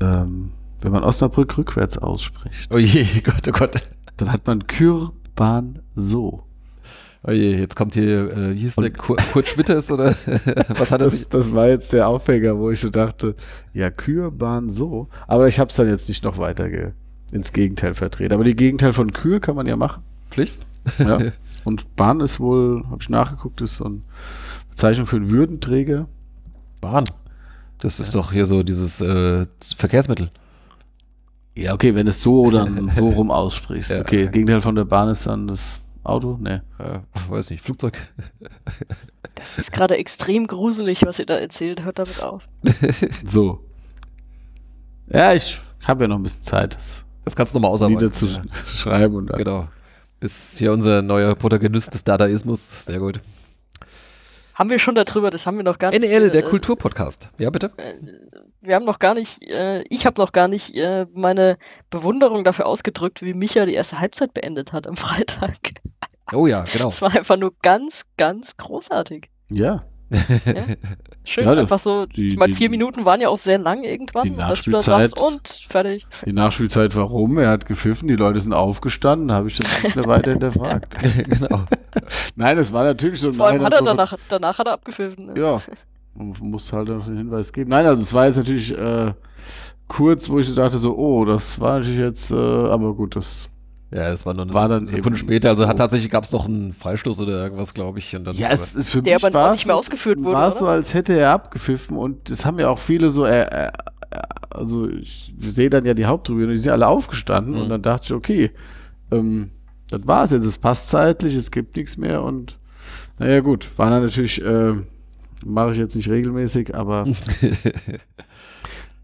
Ähm, 0.00 0.52
wenn 0.82 0.92
man 0.92 1.04
Osnabrück 1.04 1.56
rückwärts 1.56 1.96
ausspricht, 1.96 2.70
oh 2.72 2.78
je, 2.78 3.04
Gott, 3.24 3.48
oh 3.48 3.52
Gott. 3.52 3.88
dann 4.18 4.32
hat 4.32 4.46
man 4.46 4.66
Kürban 4.66 5.80
so. 5.94 6.45
Oh 7.28 7.32
je, 7.32 7.56
jetzt 7.56 7.74
kommt 7.74 7.94
hier, 7.94 8.30
äh, 8.30 8.54
wie 8.54 8.60
hieß 8.60 8.76
der, 8.76 8.90
Kur 8.90 9.16
Kurt 9.32 9.48
Schwitters 9.48 9.90
oder 9.90 10.10
was 10.68 10.92
hat 10.92 11.02
er? 11.02 11.10
Das, 11.10 11.28
das 11.28 11.52
war 11.54 11.68
jetzt 11.68 11.92
der 11.92 12.08
Aufhänger, 12.08 12.56
wo 12.56 12.70
ich 12.70 12.78
so 12.78 12.88
dachte, 12.88 13.34
ja, 13.74 13.90
Kürbahn 13.90 14.70
so. 14.70 15.08
Aber 15.26 15.48
ich 15.48 15.58
habe 15.58 15.70
es 15.70 15.76
dann 15.76 15.88
jetzt 15.88 16.08
nicht 16.08 16.22
noch 16.22 16.38
weiter 16.38 16.70
ge 16.70 16.92
ins 17.32 17.52
Gegenteil 17.52 17.94
verdreht. 17.94 18.32
Aber 18.32 18.44
die 18.44 18.54
Gegenteil 18.54 18.92
von 18.92 19.12
Kür 19.12 19.40
kann 19.40 19.56
man 19.56 19.66
ja 19.66 19.74
machen. 19.74 20.04
Pflicht? 20.30 20.56
Ja. 20.98 21.18
Und 21.64 21.96
Bahn 21.96 22.20
ist 22.20 22.38
wohl, 22.38 22.84
habe 22.88 22.98
ich 23.00 23.08
nachgeguckt, 23.08 23.60
ist 23.60 23.78
so 23.78 23.86
eine 23.86 24.02
Bezeichnung 24.70 25.06
für 25.06 25.16
einen 25.16 25.28
Würdenträger. 25.28 26.06
Bahn. 26.80 27.04
Das 27.78 27.98
ist 27.98 28.14
doch 28.14 28.30
hier 28.30 28.46
so 28.46 28.62
dieses 28.62 29.00
äh, 29.00 29.46
Verkehrsmittel. 29.76 30.30
Ja, 31.56 31.74
okay, 31.74 31.96
wenn 31.96 32.06
du 32.06 32.10
es 32.10 32.22
so 32.22 32.42
oder 32.42 32.68
so 32.94 33.08
rum 33.16 33.32
aussprichst. 33.32 33.90
Ja. 33.90 34.00
Okay, 34.00 34.24
das 34.24 34.32
Gegenteil 34.32 34.60
von 34.60 34.76
der 34.76 34.84
Bahn 34.84 35.08
ist 35.08 35.26
dann 35.26 35.48
das 35.48 35.80
Auto? 36.06 36.38
Nee. 36.40 36.60
Äh, 36.78 37.00
weiß 37.28 37.50
nicht, 37.50 37.62
Flugzeug. 37.64 37.98
Das 39.34 39.58
ist 39.58 39.72
gerade 39.72 39.96
extrem 39.96 40.46
gruselig, 40.46 41.04
was 41.04 41.18
ihr 41.18 41.26
da 41.26 41.36
erzählt. 41.36 41.84
Hört 41.84 41.98
damit 41.98 42.22
auf. 42.22 42.48
So. 43.24 43.60
Ja, 45.08 45.34
ich 45.34 45.60
habe 45.82 46.04
ja 46.04 46.08
noch 46.08 46.16
ein 46.16 46.22
bisschen 46.22 46.42
Zeit, 46.42 46.74
das 46.74 47.04
Das 47.24 47.36
kannst 47.36 47.54
du 47.54 47.58
nochmal 47.58 47.70
ausarbeiten. 47.72 47.98
niederzu 47.98 48.26
Ja, 48.26 48.42
schreiben 48.66 49.14
und 49.16 49.26
dann. 49.30 49.38
genau. 49.38 49.68
Bis 50.18 50.56
hier 50.58 50.72
unser 50.72 51.02
neuer 51.02 51.34
Protagonist 51.34 51.92
des 51.94 52.02
Dadaismus. 52.04 52.86
Sehr 52.86 52.98
gut. 52.98 53.20
Haben 54.54 54.70
wir 54.70 54.78
schon 54.78 54.94
darüber, 54.94 55.30
das 55.30 55.44
haben 55.44 55.58
wir 55.58 55.64
noch 55.64 55.78
gar 55.78 55.90
nicht. 55.90 56.00
NEL, 56.00 56.30
der 56.30 56.42
äh, 56.42 56.48
Kulturpodcast. 56.48 57.28
Ja, 57.38 57.50
bitte? 57.50 57.70
Wir 58.62 58.74
haben 58.74 58.86
noch 58.86 58.98
gar 58.98 59.12
nicht, 59.12 59.42
äh, 59.42 59.82
ich 59.90 60.06
habe 60.06 60.18
noch 60.18 60.32
gar 60.32 60.48
nicht 60.48 60.74
äh, 60.74 61.06
meine 61.12 61.58
Bewunderung 61.90 62.42
dafür 62.42 62.64
ausgedrückt, 62.64 63.20
wie 63.20 63.34
Micha 63.34 63.66
die 63.66 63.74
erste 63.74 64.00
Halbzeit 64.00 64.32
beendet 64.32 64.72
hat 64.72 64.86
am 64.86 64.96
Freitag. 64.96 65.58
Oh 66.32 66.46
ja, 66.46 66.64
genau. 66.70 66.86
Das 66.86 67.02
war 67.02 67.14
einfach 67.14 67.36
nur 67.36 67.52
ganz, 67.62 68.04
ganz 68.16 68.56
großartig. 68.56 69.30
Ja. 69.50 69.84
Schön, 71.24 71.44
Ja, 71.44 71.54
das- 71.54 71.62
einfach 71.64 71.78
so. 71.80 72.06
die- 72.06 72.28
ich 72.28 72.36
meine, 72.36 72.52
die- 72.52 72.56
vier 72.56 72.70
Minuten 72.70 73.04
waren 73.04 73.20
ja 73.20 73.28
auch 73.28 73.36
sehr 73.38 73.58
lang 73.58 73.82
irgendwann. 73.82 74.22
die 74.22 74.30
Nachspielzeit- 74.30 75.10
sagst, 75.10 75.20
und 75.20 75.48
fertig. 75.68 76.06
Die 76.24 76.32
Nachspielzeit 76.32 76.94
war 76.94 77.04
rum, 77.04 77.38
er 77.38 77.48
hat 77.50 77.66
gepfiffen, 77.66 78.06
die 78.08 78.14
Leute 78.16 78.40
sind 78.40 78.52
aufgestanden, 78.52 79.32
habe 79.32 79.48
ich 79.48 79.56
das 79.58 79.82
nicht 79.82 79.96
mehr 79.96 80.06
weiter 80.06 80.30
hinterfragt. 80.30 80.96
genau. 81.28 81.64
Nein, 82.36 82.58
es 82.58 82.72
war 82.72 82.84
natürlich 82.84 83.20
so 83.20 83.32
Vor 83.32 83.46
allem 83.46 83.56
Nein, 83.62 83.66
hat 83.66 83.80
er 83.80 83.82
danach, 83.84 84.14
danach 84.28 84.58
hat 84.58 84.66
er 84.68 84.72
abgepfiffen. 84.74 85.26
ne? 85.26 85.34
Ja, 85.40 85.60
man 86.14 86.34
muss 86.40 86.72
halt 86.72 86.88
noch 86.88 87.04
den 87.06 87.16
Hinweis 87.16 87.52
geben. 87.52 87.70
Nein, 87.70 87.86
also 87.86 88.02
es 88.02 88.14
war 88.14 88.26
jetzt 88.26 88.36
natürlich 88.36 88.76
äh, 88.78 89.12
kurz, 89.88 90.28
wo 90.28 90.38
ich 90.38 90.46
so 90.48 90.54
dachte 90.54 90.78
so, 90.78 90.96
oh, 90.96 91.24
das 91.24 91.58
war 91.60 91.78
natürlich 91.78 91.98
jetzt, 91.98 92.30
äh, 92.30 92.36
aber 92.36 92.94
gut, 92.94 93.16
das 93.16 93.48
Ja, 93.90 94.08
es 94.10 94.26
war 94.26 94.34
nur 94.34 94.42
eine 94.44 94.54
War 94.54 94.68
dann 94.68 94.86
Sekunde 94.86 95.18
später. 95.18 95.48
Also 95.50 95.66
hat 95.68 95.76
so. 95.78 95.84
tatsächlich 95.84 96.10
gab 96.10 96.24
es 96.24 96.32
noch 96.32 96.46
einen 96.46 96.72
Freistoß 96.72 97.20
oder 97.20 97.32
irgendwas, 97.44 97.72
glaube 97.72 98.00
ich. 98.00 98.16
Und 98.16 98.24
dann 98.24 98.34
Ja, 98.36 98.50
es 98.50 98.74
ist 98.74 98.90
für 98.90 99.02
Der 99.02 99.14
mich 99.14 99.24
aber 99.24 99.52
nicht 99.52 99.66
mehr 99.66 99.76
ausgeführt 99.76 100.18
wurde, 100.18 100.34
War 100.36 100.48
es 100.52 100.58
so, 100.58 100.66
als 100.66 100.92
hätte 100.92 101.12
er 101.16 101.30
abgepfiffen 101.30 101.96
und 101.96 102.28
das 102.30 102.44
haben 102.44 102.58
ja 102.58 102.68
auch 102.68 102.80
viele 102.80 103.10
so, 103.10 103.24
äh, 103.24 103.66
äh, 103.66 103.72
also 104.50 104.88
ich 104.88 105.32
sehe 105.40 105.70
dann 105.70 105.84
ja 105.84 105.94
die 105.94 106.06
Haupttribüne, 106.06 106.52
die 106.52 106.58
sind 106.58 106.72
alle 106.72 106.88
aufgestanden 106.88 107.54
Mhm. 107.54 107.60
und 107.60 107.68
dann 107.68 107.82
dachte 107.82 108.06
ich, 108.06 108.12
okay, 108.12 108.50
ähm, 109.12 109.50
das 109.90 110.00
war's 110.06 110.32
jetzt, 110.32 110.44
es 110.46 110.58
passt 110.58 110.88
zeitlich, 110.88 111.34
es 111.36 111.50
gibt 111.52 111.76
nichts 111.76 111.96
mehr 111.96 112.22
und 112.22 112.58
naja 113.18 113.40
gut, 113.40 113.68
war 113.76 113.90
dann 113.90 114.02
natürlich, 114.02 114.42
äh, 114.42 114.72
mache 115.44 115.70
ich 115.70 115.78
jetzt 115.78 115.94
nicht 115.94 116.10
regelmäßig, 116.10 116.74
aber 116.74 117.06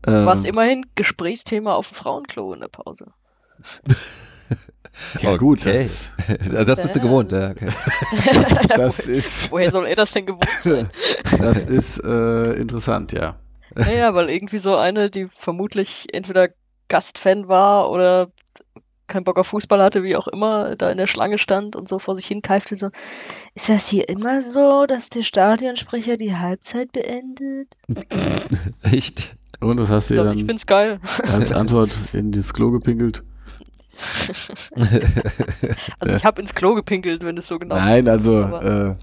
War 0.02 0.34
es 0.34 0.44
äh, 0.44 0.48
immerhin 0.48 0.84
Gesprächsthema 0.96 1.74
auf 1.74 1.90
dem 1.90 1.94
Frauenklo 1.94 2.52
in 2.54 2.60
der 2.60 2.68
Pause. 2.68 3.06
ja 5.20 5.36
gut, 5.36 5.60
Okay. 5.60 5.82
das, 5.82 6.10
das 6.66 6.80
bist 6.80 6.96
du 6.96 7.00
gewohnt, 7.00 7.32
ja. 7.32 7.50
Okay. 7.50 7.70
das 8.76 9.00
ist, 9.00 9.50
Woher 9.50 9.70
soll 9.70 9.86
er 9.86 9.96
das 9.96 10.12
denn 10.12 10.26
gewohnt 10.26 10.48
sein? 10.62 10.90
das 11.38 11.64
ist 11.64 11.98
äh, 12.04 12.52
interessant, 12.54 13.12
ja. 13.12 13.36
Naja, 13.74 14.14
weil 14.14 14.28
irgendwie 14.28 14.58
so 14.58 14.76
eine, 14.76 15.10
die 15.10 15.28
vermutlich 15.32 16.06
entweder 16.12 16.48
Gastfan 16.88 17.48
war 17.48 17.90
oder 17.90 18.30
keinen 19.06 19.24
Bock 19.24 19.38
auf 19.38 19.48
Fußball 19.48 19.82
hatte, 19.82 20.02
wie 20.04 20.16
auch 20.16 20.28
immer, 20.28 20.76
da 20.76 20.90
in 20.90 20.96
der 20.98 21.06
Schlange 21.06 21.36
stand 21.38 21.74
und 21.76 21.88
so 21.88 21.98
vor 21.98 22.14
sich 22.14 22.26
hin 22.26 22.40
keifte, 22.42 22.76
so, 22.76 22.90
ist 23.54 23.68
das 23.68 23.86
hier 23.86 24.08
immer 24.08 24.40
so, 24.42 24.86
dass 24.86 25.10
der 25.10 25.22
Stadionsprecher 25.22 26.16
die 26.16 26.34
Halbzeit 26.36 26.92
beendet? 26.92 27.68
Echt? 28.82 29.36
Und 29.60 29.78
was 29.78 29.90
hast 29.90 30.10
du 30.10 30.14
Ich, 30.14 30.18
dir 30.20 30.22
glaub, 30.24 30.34
ich 30.34 30.40
dann 30.40 30.46
find's 30.48 30.66
geil. 30.66 31.00
als 31.32 31.52
Antwort 31.52 31.90
in 32.12 32.32
dieses 32.32 32.52
Klo 32.54 32.70
gepinkelt? 32.70 33.22
also 36.00 36.14
ich 36.16 36.24
habe 36.24 36.40
ins 36.40 36.54
Klo 36.54 36.74
gepinkelt, 36.74 37.22
wenn 37.24 37.36
es 37.38 37.48
so 37.48 37.58
genau 37.58 37.76
Nein, 37.76 38.08
also, 38.08 38.42
äh, 38.42 38.96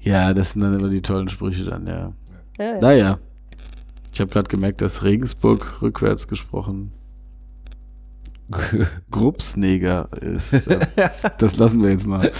ja, 0.00 0.32
das 0.34 0.52
sind 0.52 0.62
dann 0.62 0.74
immer 0.78 0.88
die 0.88 1.02
tollen 1.02 1.28
Sprüche 1.28 1.64
dann, 1.64 1.86
ja. 1.86 2.12
Ja, 2.58 2.64
ja. 2.64 2.78
Naja. 2.80 3.18
Ich 4.12 4.20
habe 4.20 4.30
gerade 4.30 4.48
gemerkt, 4.48 4.80
dass 4.80 5.02
Regensburg 5.02 5.82
rückwärts 5.82 6.26
gesprochen 6.28 6.92
Grubsneger 9.10 10.08
ist. 10.20 10.52
Äh, 10.54 10.86
Das 11.38 11.56
lassen 11.56 11.82
wir 11.82 11.90
jetzt 11.90 12.06
mal. 12.06 12.24
Äh, 12.24 12.30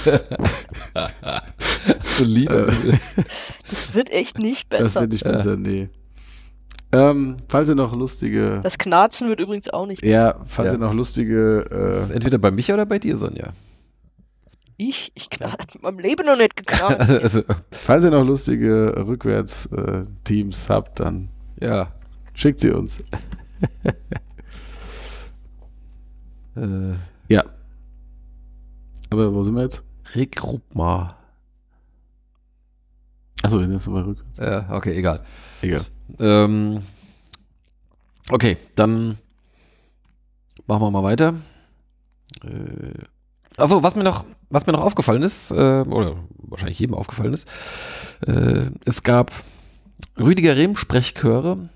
Das 3.69 3.95
wird 3.95 4.11
echt 4.13 4.39
nicht 4.39 4.73
das 4.73 4.81
besser. 4.81 5.01
wird 5.03 5.13
nicht 5.13 5.25
besser, 5.25 5.57
nee. 5.57 5.89
Ähm, 6.97 7.37
falls 7.49 7.69
ihr 7.69 7.75
noch 7.75 7.95
lustige, 7.95 8.61
Das 8.63 8.79
Knarzen 8.79 9.29
wird 9.29 9.41
übrigens 9.41 9.69
auch 9.69 9.87
nicht 9.87 10.03
ja, 10.05 10.41
falls 10.45 10.69
Ja. 10.69 10.75
ihr 10.75 10.79
noch 10.81 10.95
lustige, 10.95 11.67
Das 11.69 12.05
ist 12.05 12.11
äh, 12.11 12.15
entweder 12.15 12.39
bei 12.39 12.51
mich 12.51 12.73
oder 12.73 12.87
bei 12.87 12.99
dir, 12.99 13.17
Sonja. 13.17 13.49
Ich? 14.79 15.11
Ich 15.15 15.31
knall 15.31 15.57
in 15.75 15.81
meinem 15.83 15.99
Leben 15.99 16.27
noch 16.27 16.37
nicht 16.37 16.55
geknallt. 16.57 17.01
also, 17.23 17.43
falls 17.71 18.05
ihr 18.05 18.11
noch 18.11 18.25
lustige 18.25 18.95
Rückwärts-Teams 19.07 20.69
habt, 20.69 21.01
dann 21.01 21.29
ja. 21.61 21.93
schickt 22.35 22.61
sie 22.61 22.71
uns. 22.71 23.03
Äh, 26.57 26.95
Ja. 27.29 27.45
Aber 29.11 29.35
wo 29.35 29.43
sind 29.45 29.55
wir 29.55 29.63
jetzt? 29.63 29.83
Regroupement. 30.15 31.15
Achso, 33.43 33.59
wir 33.59 33.67
sind 33.67 33.75
jetzt 33.75 33.87
nochmal 33.87 34.05
rückwärts. 34.05 34.39
Ja, 34.39 34.75
okay, 34.75 34.95
egal. 34.97 35.21
Egal. 35.63 35.83
Ähm, 36.19 36.83
okay, 38.31 38.57
dann 38.75 39.19
machen 40.67 40.83
wir 40.83 40.91
mal 40.91 41.03
weiter. 41.03 41.35
Äh, 42.45 43.05
achso, 43.57 43.83
was 43.83 43.97
mir 43.97 44.05
noch, 44.05 44.25
was 44.51 44.67
mir 44.67 44.73
noch 44.73 44.83
aufgefallen 44.83 45.23
ist, 45.23 45.51
äh, 45.51 45.55
oder 45.55 46.17
wahrscheinlich 46.39 46.79
jedem 46.79 46.95
aufgefallen 46.95 47.33
ist, 47.33 47.49
äh, 48.27 48.71
es 48.85 49.03
gab 49.03 49.33
Rüdiger 50.19 50.57
Rehm 50.57 50.77
Sprechchöre, 50.77 51.69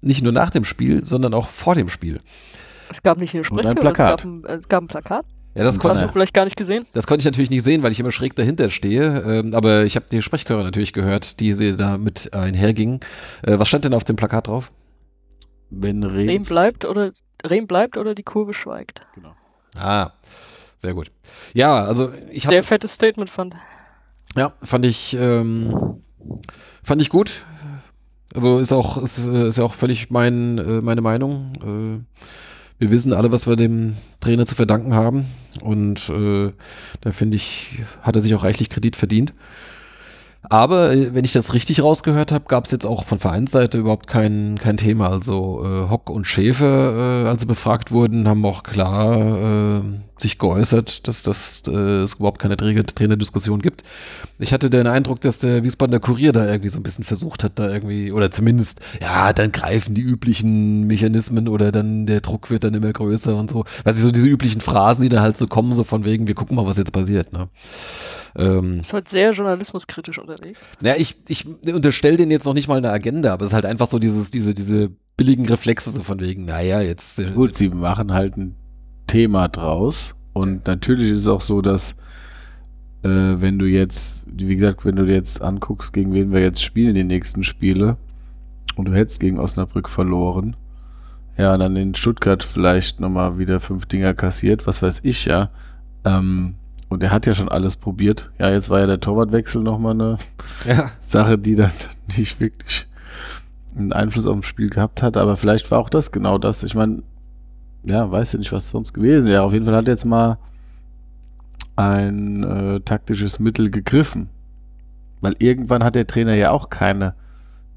nicht 0.00 0.22
nur 0.22 0.32
nach 0.32 0.50
dem 0.50 0.64
Spiel, 0.64 1.04
sondern 1.04 1.34
auch 1.34 1.48
vor 1.48 1.74
dem 1.74 1.88
Spiel. 1.88 2.20
Es 2.90 3.02
gab 3.02 3.18
nicht 3.18 3.34
eine 3.34 3.40
ein 3.40 3.44
Sprechchöre. 3.44 3.90
Es, 3.90 3.96
gab 3.96 4.24
ein, 4.24 4.44
es 4.44 4.68
gab 4.68 4.82
ein 4.84 4.86
Plakat. 4.88 5.26
Ja, 5.58 5.64
das 5.64 5.80
konnte, 5.80 5.98
Hast 5.98 6.06
du 6.06 6.12
vielleicht 6.12 6.34
gar 6.34 6.44
nicht 6.44 6.56
gesehen? 6.56 6.86
das 6.92 7.08
konnte 7.08 7.22
ich 7.22 7.24
natürlich 7.24 7.50
nicht 7.50 7.64
sehen, 7.64 7.82
weil 7.82 7.90
ich 7.90 7.98
immer 7.98 8.12
schräg 8.12 8.36
dahinter 8.36 8.70
stehe. 8.70 9.22
Ähm, 9.26 9.54
aber 9.56 9.82
ich 9.82 9.96
habe 9.96 10.06
die 10.08 10.22
Sprechchöre 10.22 10.62
natürlich 10.62 10.92
gehört, 10.92 11.40
die 11.40 11.52
sie 11.52 11.76
da 11.76 11.98
mit 11.98 12.32
einhergingen. 12.32 13.00
Äh, 13.42 13.58
was 13.58 13.66
stand 13.66 13.84
denn 13.84 13.92
auf 13.92 14.04
dem 14.04 14.14
Plakat 14.14 14.46
drauf? 14.46 14.70
Wenn 15.70 16.04
Rehm 16.04 16.28
Rehm 16.28 16.42
bleibt 16.44 16.84
oder 16.84 17.10
Rehm 17.44 17.66
bleibt 17.66 17.96
oder 17.96 18.14
die 18.14 18.22
Kurve 18.22 18.54
schweigt. 18.54 19.04
Genau. 19.16 19.34
Ah, 19.76 20.12
sehr 20.76 20.94
gut. 20.94 21.10
Ja, 21.54 21.84
also 21.84 22.12
ich 22.30 22.44
Sehr 22.44 22.58
habe 22.58 22.62
fettes 22.62 22.92
Statement 22.92 23.28
fand. 23.28 23.56
Ja, 24.36 24.52
fand 24.62 24.84
ich, 24.84 25.16
ähm, 25.18 26.04
fand 26.84 27.02
ich 27.02 27.10
gut. 27.10 27.44
Also 28.32 28.60
ist 28.60 28.72
auch, 28.72 28.96
ist, 28.98 29.26
äh, 29.26 29.48
ist 29.48 29.58
ja 29.58 29.64
auch 29.64 29.74
völlig 29.74 30.08
mein, 30.10 30.58
äh, 30.58 30.80
meine 30.82 31.00
Meinung. 31.00 32.04
Äh, 32.06 32.22
wir 32.78 32.90
wissen 32.90 33.12
alle, 33.12 33.32
was 33.32 33.46
wir 33.46 33.56
dem 33.56 33.96
Trainer 34.20 34.46
zu 34.46 34.54
verdanken 34.54 34.94
haben. 34.94 35.26
Und 35.62 36.08
äh, 36.10 36.52
da 37.00 37.12
finde 37.12 37.36
ich, 37.36 37.80
hat 38.02 38.16
er 38.16 38.22
sich 38.22 38.34
auch 38.34 38.44
reichlich 38.44 38.70
Kredit 38.70 38.96
verdient. 38.96 39.32
Aber 40.42 40.92
äh, 40.92 41.14
wenn 41.14 41.24
ich 41.24 41.32
das 41.32 41.52
richtig 41.52 41.82
rausgehört 41.82 42.32
habe, 42.32 42.44
gab 42.48 42.64
es 42.64 42.70
jetzt 42.70 42.86
auch 42.86 43.04
von 43.04 43.18
Vereinsseite 43.18 43.78
überhaupt 43.78 44.06
kein, 44.06 44.56
kein 44.58 44.76
Thema. 44.76 45.10
Also 45.10 45.64
äh, 45.64 45.90
Hock 45.90 46.10
und 46.10 46.26
Schäfer, 46.26 47.24
äh, 47.24 47.28
als 47.28 47.40
sie 47.40 47.46
befragt 47.46 47.90
wurden, 47.90 48.28
haben 48.28 48.44
auch 48.46 48.62
klar 48.62 49.78
äh, 49.78 49.80
sich 50.16 50.38
geäußert, 50.38 51.06
dass, 51.08 51.22
das, 51.22 51.62
äh, 51.68 52.02
es 52.02 52.14
überhaupt 52.14 52.40
keine 52.40 52.56
Trainer- 52.56 52.86
Trainerdiskussion 52.86 53.60
gibt. 53.60 53.82
Ich 54.38 54.52
hatte 54.52 54.70
den 54.70 54.86
Eindruck, 54.86 55.20
dass 55.20 55.40
der 55.40 55.64
Wiesbadener 55.64 56.00
Kurier 56.00 56.32
da 56.32 56.46
irgendwie 56.46 56.70
so 56.70 56.78
ein 56.78 56.84
bisschen 56.84 57.04
versucht 57.04 57.42
hat, 57.42 57.58
da 57.58 57.68
irgendwie, 57.68 58.12
oder 58.12 58.30
zumindest, 58.30 58.80
ja, 59.00 59.32
dann 59.32 59.50
greifen 59.52 59.94
die 59.94 60.02
üblichen 60.02 60.86
Mechanismen 60.86 61.48
oder 61.48 61.72
dann 61.72 62.06
der 62.06 62.20
Druck 62.20 62.48
wird 62.48 62.64
dann 62.64 62.74
immer 62.74 62.92
größer 62.92 63.36
und 63.36 63.50
so. 63.50 63.64
Weißt 63.84 63.98
du, 63.98 64.04
so 64.04 64.12
diese 64.12 64.28
üblichen 64.28 64.60
Phrasen, 64.60 65.02
die 65.02 65.08
da 65.08 65.20
halt 65.20 65.36
so 65.36 65.48
kommen, 65.48 65.72
so 65.72 65.82
von 65.82 66.04
wegen, 66.04 66.28
wir 66.28 66.34
gucken 66.34 66.56
mal, 66.56 66.66
was 66.66 66.76
jetzt 66.76 66.92
passiert. 66.92 67.32
Ne? 67.32 67.48
Ähm, 68.38 68.80
Ist 68.80 68.92
halt 68.92 69.08
sehr 69.08 69.32
journalismuskritisch 69.32 70.18
unterwegs. 70.18 70.60
ja, 70.80 70.94
ich, 70.96 71.16
ich 71.28 71.46
unterstelle 71.66 72.16
denen 72.16 72.30
jetzt 72.30 72.46
noch 72.46 72.54
nicht 72.54 72.68
mal 72.68 72.78
eine 72.78 72.90
Agenda, 72.90 73.32
aber 73.32 73.44
es 73.44 73.50
ist 73.50 73.54
halt 73.54 73.66
einfach 73.66 73.88
so 73.88 73.98
dieses, 73.98 74.30
diese, 74.30 74.54
diese 74.54 74.90
billigen 75.16 75.46
Reflexe 75.46 75.90
so 75.90 76.02
von 76.02 76.20
wegen, 76.20 76.44
naja, 76.44 76.80
jetzt. 76.80 77.18
äh, 77.18 77.32
Gut, 77.32 77.54
sie 77.56 77.68
machen 77.68 78.12
halt 78.12 78.36
ein 78.36 78.54
Thema 79.08 79.48
draus. 79.48 80.14
Und 80.32 80.66
natürlich 80.68 81.10
ist 81.10 81.20
es 81.20 81.26
auch 81.28 81.40
so, 81.40 81.60
dass 81.60 81.96
äh, 83.02 83.08
wenn 83.08 83.58
du 83.58 83.66
jetzt, 83.66 84.26
wie 84.32 84.54
gesagt, 84.54 84.84
wenn 84.84 84.96
du 84.96 85.04
dir 85.04 85.14
jetzt 85.14 85.42
anguckst, 85.42 85.92
gegen 85.92 86.12
wen 86.12 86.32
wir 86.32 86.40
jetzt 86.40 86.62
spielen, 86.62 86.94
die 86.94 87.04
nächsten 87.04 87.42
Spiele, 87.42 87.96
und 88.76 88.84
du 88.86 88.94
hättest 88.94 89.18
gegen 89.18 89.40
Osnabrück 89.40 89.88
verloren, 89.88 90.56
ja, 91.36 91.56
dann 91.56 91.74
in 91.74 91.94
Stuttgart 91.96 92.44
vielleicht 92.44 93.00
nochmal 93.00 93.38
wieder 93.38 93.58
fünf 93.58 93.86
Dinger 93.86 94.14
kassiert, 94.14 94.66
was 94.66 94.82
weiß 94.82 95.00
ich 95.02 95.24
ja. 95.24 95.50
Ähm, 96.04 96.54
und 96.88 97.02
er 97.02 97.10
hat 97.10 97.26
ja 97.26 97.34
schon 97.34 97.48
alles 97.48 97.76
probiert. 97.76 98.30
Ja, 98.38 98.50
jetzt 98.50 98.70
war 98.70 98.80
ja 98.80 98.86
der 98.86 99.00
Torwartwechsel 99.00 99.62
nochmal 99.62 99.92
eine 99.94 100.18
Ja, 100.66 100.90
Sache, 101.00 101.38
die 101.38 101.54
dann 101.54 101.70
nicht 102.16 102.40
wirklich 102.40 102.86
einen 103.76 103.92
Einfluss 103.92 104.26
auf 104.26 104.36
das 104.40 104.46
Spiel 104.46 104.70
gehabt 104.70 105.02
hat, 105.02 105.16
aber 105.16 105.36
vielleicht 105.36 105.70
war 105.70 105.78
auch 105.78 105.90
das 105.90 106.10
genau 106.12 106.38
das. 106.38 106.62
Ich 106.64 106.74
meine, 106.74 107.02
ja, 107.84 108.10
weiß 108.10 108.32
ja 108.32 108.38
nicht, 108.38 108.52
was 108.52 108.70
sonst 108.70 108.92
gewesen 108.92 109.28
wäre. 109.28 109.42
Auf 109.42 109.52
jeden 109.52 109.64
Fall 109.66 109.76
hat 109.76 109.86
er 109.86 109.92
jetzt 109.92 110.04
mal 110.04 110.38
ein 111.76 112.42
äh, 112.42 112.80
taktisches 112.80 113.38
Mittel 113.38 113.70
gegriffen. 113.70 114.28
Weil 115.20 115.34
irgendwann 115.38 115.82
hat 115.84 115.94
der 115.94 116.06
Trainer 116.06 116.34
ja 116.34 116.50
auch 116.50 116.70
keine, 116.70 117.14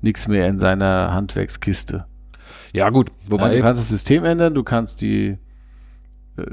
nichts 0.02 0.28
mehr 0.28 0.48
in 0.48 0.60
seiner 0.60 1.14
Handwerkskiste. 1.14 2.06
ja 2.74 2.90
gut, 2.90 3.10
Ja, 3.10 3.32
wobei. 3.32 3.56
du 3.56 3.62
kannst 3.62 3.82
das 3.84 3.90
System 3.90 4.26
ändern, 4.26 4.54
du 4.54 4.64
kannst 4.64 5.02
die 5.02 5.38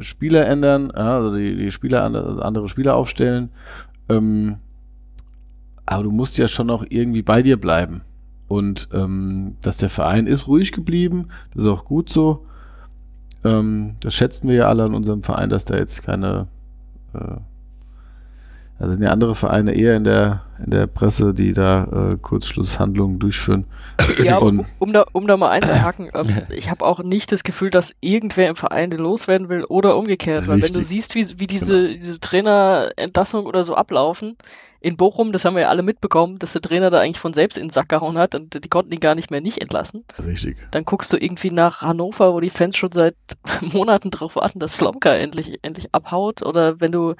Spieler 0.01 0.47
ändern, 0.47 0.91
also 0.91 1.37
die, 1.37 1.57
die 1.57 1.71
Spieler, 1.71 2.05
andere, 2.05 2.45
andere 2.45 2.69
Spieler 2.69 2.97
aufstellen. 2.97 3.51
Ähm, 4.09 4.57
aber 5.87 6.05
du 6.05 6.11
musst 6.11 6.39
ja 6.39 6.49
schon 6.49 6.67
noch 6.67 6.85
irgendwie 6.89 7.23
bei 7.23 7.43
dir 7.43 7.59
bleiben. 7.59 8.03
Und 8.47 8.89
ähm, 8.93 9.57
dass 9.61 9.79
der 9.79 9.91
Verein 9.91 10.27
ist 10.27 10.47
ruhig 10.47 10.73
geblieben, 10.73 11.29
das 11.55 11.65
ist 11.65 11.69
auch 11.69 11.85
gut 11.85 12.09
so. 12.09 12.47
Ähm, 13.45 13.97
das 14.01 14.15
schätzen 14.15 14.49
wir 14.49 14.57
ja 14.57 14.69
alle 14.69 14.85
an 14.85 14.95
unserem 14.95 15.23
Verein, 15.23 15.51
dass 15.51 15.65
da 15.65 15.77
jetzt 15.77 16.03
keine. 16.03 16.49
Äh, 17.15 17.37
da 18.79 18.89
sind 18.89 19.03
ja 19.03 19.11
andere 19.11 19.35
Vereine 19.35 19.75
eher 19.75 19.97
in 19.97 20.05
der, 20.05 20.43
in 20.65 20.71
der 20.71 20.87
Presse, 20.87 21.35
die 21.35 21.53
da 21.53 22.13
äh, 22.13 22.17
Kurzschlusshandlungen 22.17 23.19
durchführen. 23.19 23.65
Ja, 24.23 24.39
um, 24.39 24.65
um, 24.79 24.93
da, 24.93 25.05
um 25.13 25.27
da 25.27 25.37
mal 25.37 25.51
einzuhaken, 25.51 26.11
ähm, 26.15 26.43
ich 26.51 26.71
habe 26.71 26.85
auch 26.85 27.01
nicht 27.01 27.33
das 27.33 27.45
Gefühl, 27.45 27.71
dass 27.71 27.95
irgendwer 28.01 28.49
im 28.49 28.57
Verein 28.57 28.91
den 28.91 29.01
loswerden 29.01 29.49
will 29.49 29.65
oder 29.65 29.97
umgekehrt. 29.97 30.47
Weil 30.47 30.63
wenn 30.63 30.73
du 30.73 30.79
Richtig. 30.79 30.87
siehst, 30.87 31.15
wie, 31.15 31.41
wie 31.41 31.47
diese, 31.47 31.97
diese 31.97 32.21
Trainerentlassung 32.21 33.47
oder 33.47 33.65
so 33.65 33.75
ablaufen, 33.75 34.37
in 34.81 34.97
Bochum, 34.97 35.33
das 35.33 35.45
haben 35.45 35.55
wir 35.55 35.63
ja 35.63 35.69
alle 35.69 35.83
mitbekommen, 35.83 36.39
dass 36.39 36.53
der 36.53 36.63
Trainer 36.63 36.91
da 36.91 37.01
eigentlich 37.01 37.19
von 37.19 37.33
selbst 37.33 37.59
in 37.59 37.65
den 37.65 37.71
Sack 37.71 37.89
gehauen 37.89 38.17
hat 38.17 38.35
und 38.35 38.63
die 38.65 38.69
konnten 38.69 38.93
ihn 38.93 39.01
gar 39.01 39.17
nicht 39.17 39.31
mehr 39.31 39.41
nicht 39.41 39.59
entlassen. 39.59 40.05
Richtig. 40.25 40.57
Dann 40.71 40.85
guckst 40.85 41.13
du 41.13 41.17
irgendwie 41.17 41.51
nach 41.51 41.83
Hannover, 41.83 42.33
wo 42.33 42.41
die 42.41 42.51
Fans 42.51 42.77
schon 42.77 42.93
seit 42.93 43.17
Monaten 43.61 44.11
drauf 44.11 44.37
warten, 44.37 44.61
dass 44.61 44.77
Slomka 44.77 45.13
endlich, 45.15 45.59
endlich 45.63 45.89
abhaut. 45.93 46.43
Oder 46.43 46.81
wenn 46.81 46.93
du 46.93 47.15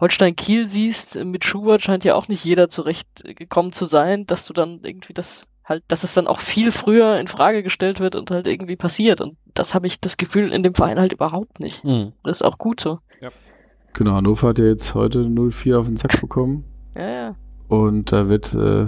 Holstein 0.00 0.36
Kiel 0.36 0.68
siehst, 0.68 1.16
mit 1.16 1.44
Schubert 1.44 1.82
scheint 1.82 2.04
ja 2.04 2.14
auch 2.14 2.28
nicht 2.28 2.44
jeder 2.44 2.68
zurechtgekommen 2.68 3.72
zu 3.72 3.84
sein, 3.84 4.26
dass 4.26 4.46
du 4.46 4.52
dann 4.52 4.80
irgendwie 4.82 5.12
das 5.12 5.48
halt, 5.64 5.84
dass 5.88 6.04
es 6.04 6.14
dann 6.14 6.26
auch 6.26 6.40
viel 6.40 6.72
früher 6.72 7.18
in 7.18 7.26
Frage 7.26 7.62
gestellt 7.62 8.00
wird 8.00 8.16
und 8.16 8.30
halt 8.30 8.46
irgendwie 8.46 8.76
passiert. 8.76 9.20
Und 9.20 9.36
das 9.54 9.74
habe 9.74 9.86
ich 9.86 10.00
das 10.00 10.16
Gefühl 10.16 10.52
in 10.52 10.62
dem 10.62 10.74
Verein 10.74 10.98
halt 10.98 11.12
überhaupt 11.12 11.60
nicht. 11.60 11.82
Hm. 11.82 12.12
Das 12.22 12.38
ist 12.38 12.42
auch 12.42 12.58
gut 12.58 12.80
so. 12.80 13.00
Genau, 13.94 14.12
Hannover 14.12 14.48
hat 14.48 14.58
ja 14.58 14.66
jetzt 14.66 14.94
heute 14.94 15.20
0-4 15.20 15.78
auf 15.78 15.86
den 15.86 15.96
Sack 15.96 16.20
bekommen. 16.20 16.64
Ja, 16.94 17.08
ja. 17.08 17.36
Und 17.66 18.12
da 18.12 18.28
wird, 18.28 18.54
äh, 18.54 18.86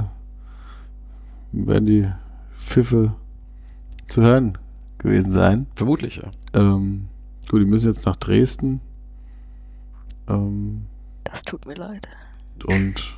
werden 1.53 1.87
die 1.87 2.09
Pfiffe 2.55 3.15
zu 4.07 4.23
hören 4.23 4.57
gewesen 4.99 5.31
sein. 5.31 5.66
Vermutlich, 5.74 6.16
ja. 6.16 6.31
Ähm, 6.55 7.09
gut, 7.49 7.61
die 7.61 7.66
müssen 7.66 7.89
jetzt 7.89 8.07
nach 8.07 8.16
Dresden. 8.16 8.81
Ähm, 10.28 10.87
Das 11.24 11.42
tut 11.42 11.66
mir 11.66 11.74
leid. 11.74 12.09
und 12.66 13.16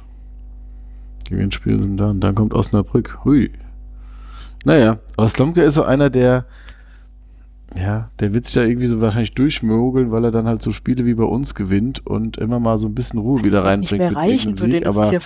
gegen 1.25 1.39
wen 1.41 1.53
spielen 1.53 1.81
sie 1.81 1.89
denn 1.89 1.97
dann? 1.97 2.21
Dann 2.21 2.35
kommt 2.35 2.53
Osnabrück. 2.53 3.21
Hui. 3.25 3.51
Naja, 4.65 4.99
aber 5.17 5.29
Slomka 5.29 5.63
ist 5.63 5.75
so 5.75 5.83
einer, 5.85 6.11
der, 6.11 6.45
ja, 7.77 8.11
der 8.21 8.35
wird 8.35 8.45
sich 8.45 8.55
da 8.55 8.63
irgendwie 8.63 8.87
so 8.87 9.01
wahrscheinlich 9.01 9.35
durchmogeln, 9.35 10.11
weil 10.11 10.25
er 10.25 10.31
dann 10.31 10.47
halt 10.47 10.63
so 10.63 10.73
Spiele 10.73 11.07
wie 11.07 11.15
bei 11.15 11.25
uns 11.25 11.55
gewinnt 11.55 12.07
und 12.07 12.37
immer 12.37 12.61
mal 12.61 12.77
so 12.79 12.87
ein 12.89 12.95
bisschen 12.95 13.19
Ruhe 13.21 13.43
wieder 13.45 13.63
Das 13.63 13.71
wird 13.71 13.81
nicht 13.81 13.93
reinbringt. 13.93 14.13
mehr 14.15 14.23
mit 14.23 14.33
reichen 14.33 14.59
für 14.59 14.69
den. 14.69 14.83
Das 14.85 14.97
aber 14.97 15.13
ja, 15.13 15.19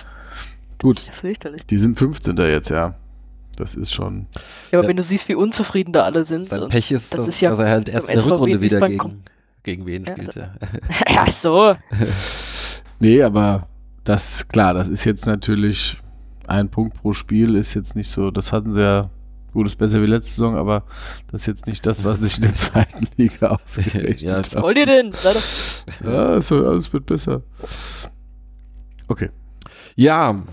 gut. 0.81 0.95
das 0.97 1.03
ist 1.03 1.07
ja 1.09 1.13
fürchterlich. 1.13 1.65
Die 1.65 1.77
sind 1.77 1.97
15. 1.97 2.37
jetzt, 2.37 2.69
ja. 2.69 2.95
Das 3.57 3.75
ist 3.75 3.91
schon. 3.91 4.27
Ja, 4.71 4.77
aber 4.79 4.83
Ja. 4.83 4.89
wenn 4.89 4.97
du 4.97 5.03
siehst, 5.03 5.27
wie 5.29 5.35
unzufrieden 5.35 5.91
da 5.91 6.03
alle 6.03 6.23
sind. 6.23 6.45
Sein 6.45 6.61
und- 6.61 6.69
Pech 6.69 6.91
ist, 6.91 7.11
das 7.11 7.19
dass, 7.21 7.27
ist 7.27 7.41
ja 7.41 7.49
dass 7.49 7.59
er 7.59 7.69
halt 7.69 7.89
erst 7.89 8.09
in 8.09 8.15
der 8.17 8.25
Rückrunde 8.25 8.61
wieder 8.61 8.87
gegen, 8.87 9.23
gegen 9.63 9.85
wen 9.87 10.05
Ja, 10.05 10.11
spielte. 10.13 10.51
Ach 11.17 11.31
so. 11.31 11.75
Nee, 12.99 13.21
aber 13.21 13.67
das, 14.03 14.47
klar, 14.47 14.73
das 14.73 14.89
ist 14.89 15.03
jetzt 15.05 15.25
natürlich 15.25 16.01
ein 16.47 16.69
Punkt 16.69 16.97
pro 16.97 17.13
Spiel, 17.13 17.55
ist 17.55 17.73
jetzt 17.73 17.95
nicht 17.95 18.09
so, 18.09 18.31
das 18.31 18.51
hatten 18.51 18.73
sie 18.73 18.81
ja, 18.81 19.09
gut, 19.53 19.67
ist 19.67 19.75
besser 19.75 20.01
wie 20.01 20.07
letzte 20.07 20.31
Saison, 20.31 20.55
aber 20.55 20.83
das 21.31 21.41
ist 21.41 21.47
jetzt 21.47 21.67
nicht 21.67 21.85
das, 21.85 22.03
was 22.03 22.21
sich 22.21 22.37
in 22.37 22.43
der 22.43 22.53
zweiten 22.53 23.07
Liga 23.17 23.47
ausgerechnet 23.63 24.21
Ja. 24.21 24.37
Was 24.37 24.55
wollt 24.55 24.77
ihr 24.77 24.85
denn? 24.85 25.11
Ja, 26.03 26.41
so, 26.41 26.65
alles 26.65 26.91
wird 26.93 27.05
besser. 27.05 27.43
Okay. 29.07 29.29
Ja, 29.95 30.43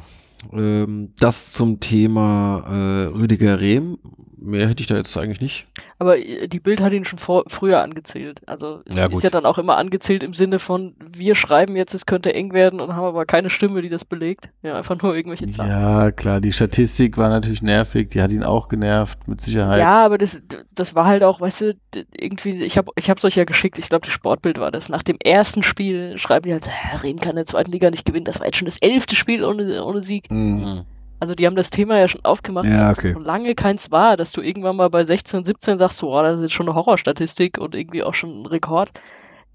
ähm, 0.52 1.12
das 1.18 1.52
zum 1.52 1.80
Thema 1.80 2.64
äh, 2.66 3.06
Rüdiger 3.06 3.60
Rehm. 3.60 3.98
Mehr 4.46 4.68
hätte 4.68 4.82
ich 4.82 4.86
da 4.86 4.96
jetzt 4.96 5.16
eigentlich 5.16 5.40
nicht. 5.40 5.66
Aber 5.98 6.18
äh, 6.18 6.48
die 6.48 6.60
Bild 6.60 6.82
hat 6.82 6.92
ihn 6.92 7.06
schon 7.06 7.18
vor, 7.18 7.44
früher 7.46 7.82
angezählt. 7.82 8.42
Also 8.46 8.82
Ja, 8.94 9.06
ist 9.06 9.12
gut. 9.12 9.22
ja 9.22 9.30
dann 9.30 9.46
auch 9.46 9.56
immer 9.56 9.78
angezählt 9.78 10.22
im 10.22 10.34
Sinne 10.34 10.58
von, 10.58 10.94
wir 11.00 11.34
schreiben 11.34 11.76
jetzt, 11.76 11.94
es 11.94 12.04
könnte 12.04 12.34
eng 12.34 12.52
werden 12.52 12.80
und 12.80 12.94
haben 12.94 13.06
aber 13.06 13.24
keine 13.24 13.48
Stimme, 13.48 13.80
die 13.80 13.88
das 13.88 14.04
belegt. 14.04 14.50
Ja, 14.62 14.76
einfach 14.76 15.00
nur 15.00 15.16
irgendwelche 15.16 15.46
Zahlen. 15.46 15.70
Ja, 15.70 16.10
klar, 16.10 16.40
die 16.42 16.52
Statistik 16.52 17.16
war 17.16 17.30
natürlich 17.30 17.62
nervig, 17.62 18.10
die 18.10 18.20
hat 18.20 18.32
ihn 18.32 18.44
auch 18.44 18.68
genervt, 18.68 19.26
mit 19.26 19.40
Sicherheit. 19.40 19.78
Ja, 19.78 20.04
aber 20.04 20.18
das, 20.18 20.42
das 20.74 20.94
war 20.94 21.06
halt 21.06 21.22
auch, 21.22 21.40
weißt 21.40 21.60
du, 21.62 21.74
irgendwie, 22.14 22.62
ich 22.64 22.76
habe 22.76 22.90
ich 22.96 23.08
hab's 23.08 23.24
euch 23.24 23.36
ja 23.36 23.44
geschickt, 23.44 23.78
ich 23.78 23.88
glaube, 23.88 24.04
die 24.06 24.12
Sportbild 24.12 24.58
war 24.58 24.70
das. 24.70 24.90
Nach 24.90 25.02
dem 25.02 25.16
ersten 25.24 25.62
Spiel 25.62 26.18
schreiben 26.18 26.44
die 26.46 26.52
halt, 26.52 26.64
so, 26.64 26.70
"Hä, 26.70 26.96
Rehm 27.02 27.18
kann 27.18 27.30
in 27.30 27.36
der 27.36 27.46
zweiten 27.46 27.72
Liga 27.72 27.88
nicht 27.90 28.04
gewinnen. 28.04 28.24
Das 28.26 28.40
war 28.40 28.46
jetzt 28.46 28.58
schon 28.58 28.66
das 28.66 28.76
elfte 28.82 29.16
Spiel 29.16 29.42
ohne, 29.42 29.82
ohne 29.84 30.00
Sieg. 30.00 30.30
Mhm. 30.30 30.82
Also 31.20 31.35
die 31.35 31.47
haben 31.47 31.57
das 31.57 31.70
Thema 31.70 31.99
ja 31.99 32.09
schon 32.09 32.24
aufgemacht, 32.24 32.66
Ja, 32.66 32.89
dass 32.89 32.99
okay. 32.99 33.12
schon 33.12 33.24
lange 33.24 33.55
keins 33.55 33.91
war, 33.91 34.16
dass 34.16 34.32
du 34.32 34.41
irgendwann 34.43 34.77
mal 34.77 34.91
bei 34.91 35.05
16, 35.05 35.45
17 35.45 35.78
sagst, 35.78 35.97
so, 35.99 36.12
oh, 36.15 36.23
das 36.23 36.36
ist 36.36 36.43
jetzt 36.43 36.53
schon 36.53 36.69
eine 36.69 36.74
Horrorstatistik 36.74 37.59
und 37.59 37.74
irgendwie 37.74 38.03
auch 38.03 38.15
schon 38.15 38.43
ein 38.43 38.47
Rekord. 38.47 38.91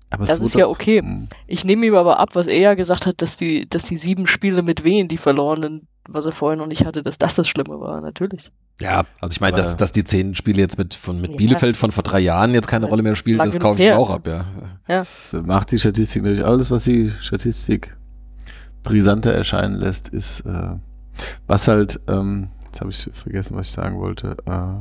aber 0.10 0.26
das 0.26 0.40
ist 0.40 0.56
ja 0.56 0.68
okay. 0.68 1.02
Mhm. 1.02 1.28
Ich 1.48 1.64
nehme 1.66 1.86
ihm 1.86 1.96
aber 1.96 2.20
ab, 2.20 2.30
was 2.34 2.48
er 2.48 2.60
ja 2.60 2.74
gesagt 2.74 3.06
hat, 3.06 3.22
dass 3.22 3.38
die, 3.38 3.68
dass 3.70 3.84
die 3.84 3.98
sieben 3.98 4.26
Spiele 4.26 4.64
mit 4.64 4.84
Wehen, 4.84 5.08
die 5.08 5.18
verlorenen, 5.18 5.88
was 6.08 6.26
er 6.26 6.32
vorher 6.32 6.58
noch 6.58 6.66
nicht 6.66 6.86
hatte, 6.86 7.04
dass 7.04 7.20
das 7.20 7.36
das 7.36 7.48
Schlimme 7.48 7.80
war, 7.80 8.02
natürlich. 8.02 8.52
Ja, 8.82 9.04
also 9.22 9.34
ich 9.34 9.42
meine, 9.42 9.58
dass, 9.58 9.76
dass 9.76 9.92
die 9.92 10.04
zehn 10.06 10.34
Spiele 10.34 10.60
jetzt 10.62 10.78
mit, 10.80 10.96
von, 10.96 11.22
mit 11.22 11.32
Ja. 11.32 11.38
Bielefeld 11.38 11.78
von 11.78 11.92
vor 11.92 12.02
drei 12.02 12.20
Jahren 12.22 12.54
jetzt 12.56 12.68
keine 12.68 12.86
Ja, 12.86 12.90
Rolle 12.90 13.04
mehr 13.04 13.16
spielen, 13.16 13.38
das 13.38 13.60
kaufe 13.60 13.84
ich 13.84 13.92
auch 13.92 14.10
ab, 14.10 14.28
ja. 14.88 15.04
macht 15.44 15.72
die 15.72 15.78
Statistik 15.78 16.24
natürlich 16.24 16.46
alles, 16.46 16.72
was 16.72 16.86
die 16.86 17.12
Statistik 17.20 17.96
brisanter 18.82 19.34
erscheinen 19.34 19.76
lässt, 19.76 20.08
ist, 20.10 20.40
äh, 20.42 20.78
was 21.48 21.68
halt, 21.68 22.00
ähm, 22.08 22.50
jetzt 22.66 22.80
habe 22.82 22.90
ich 22.92 23.10
vergessen, 23.14 23.56
was 23.58 23.68
ich 23.68 23.72
sagen 23.74 24.00
wollte. 24.00 24.38
Äh, 24.46 24.74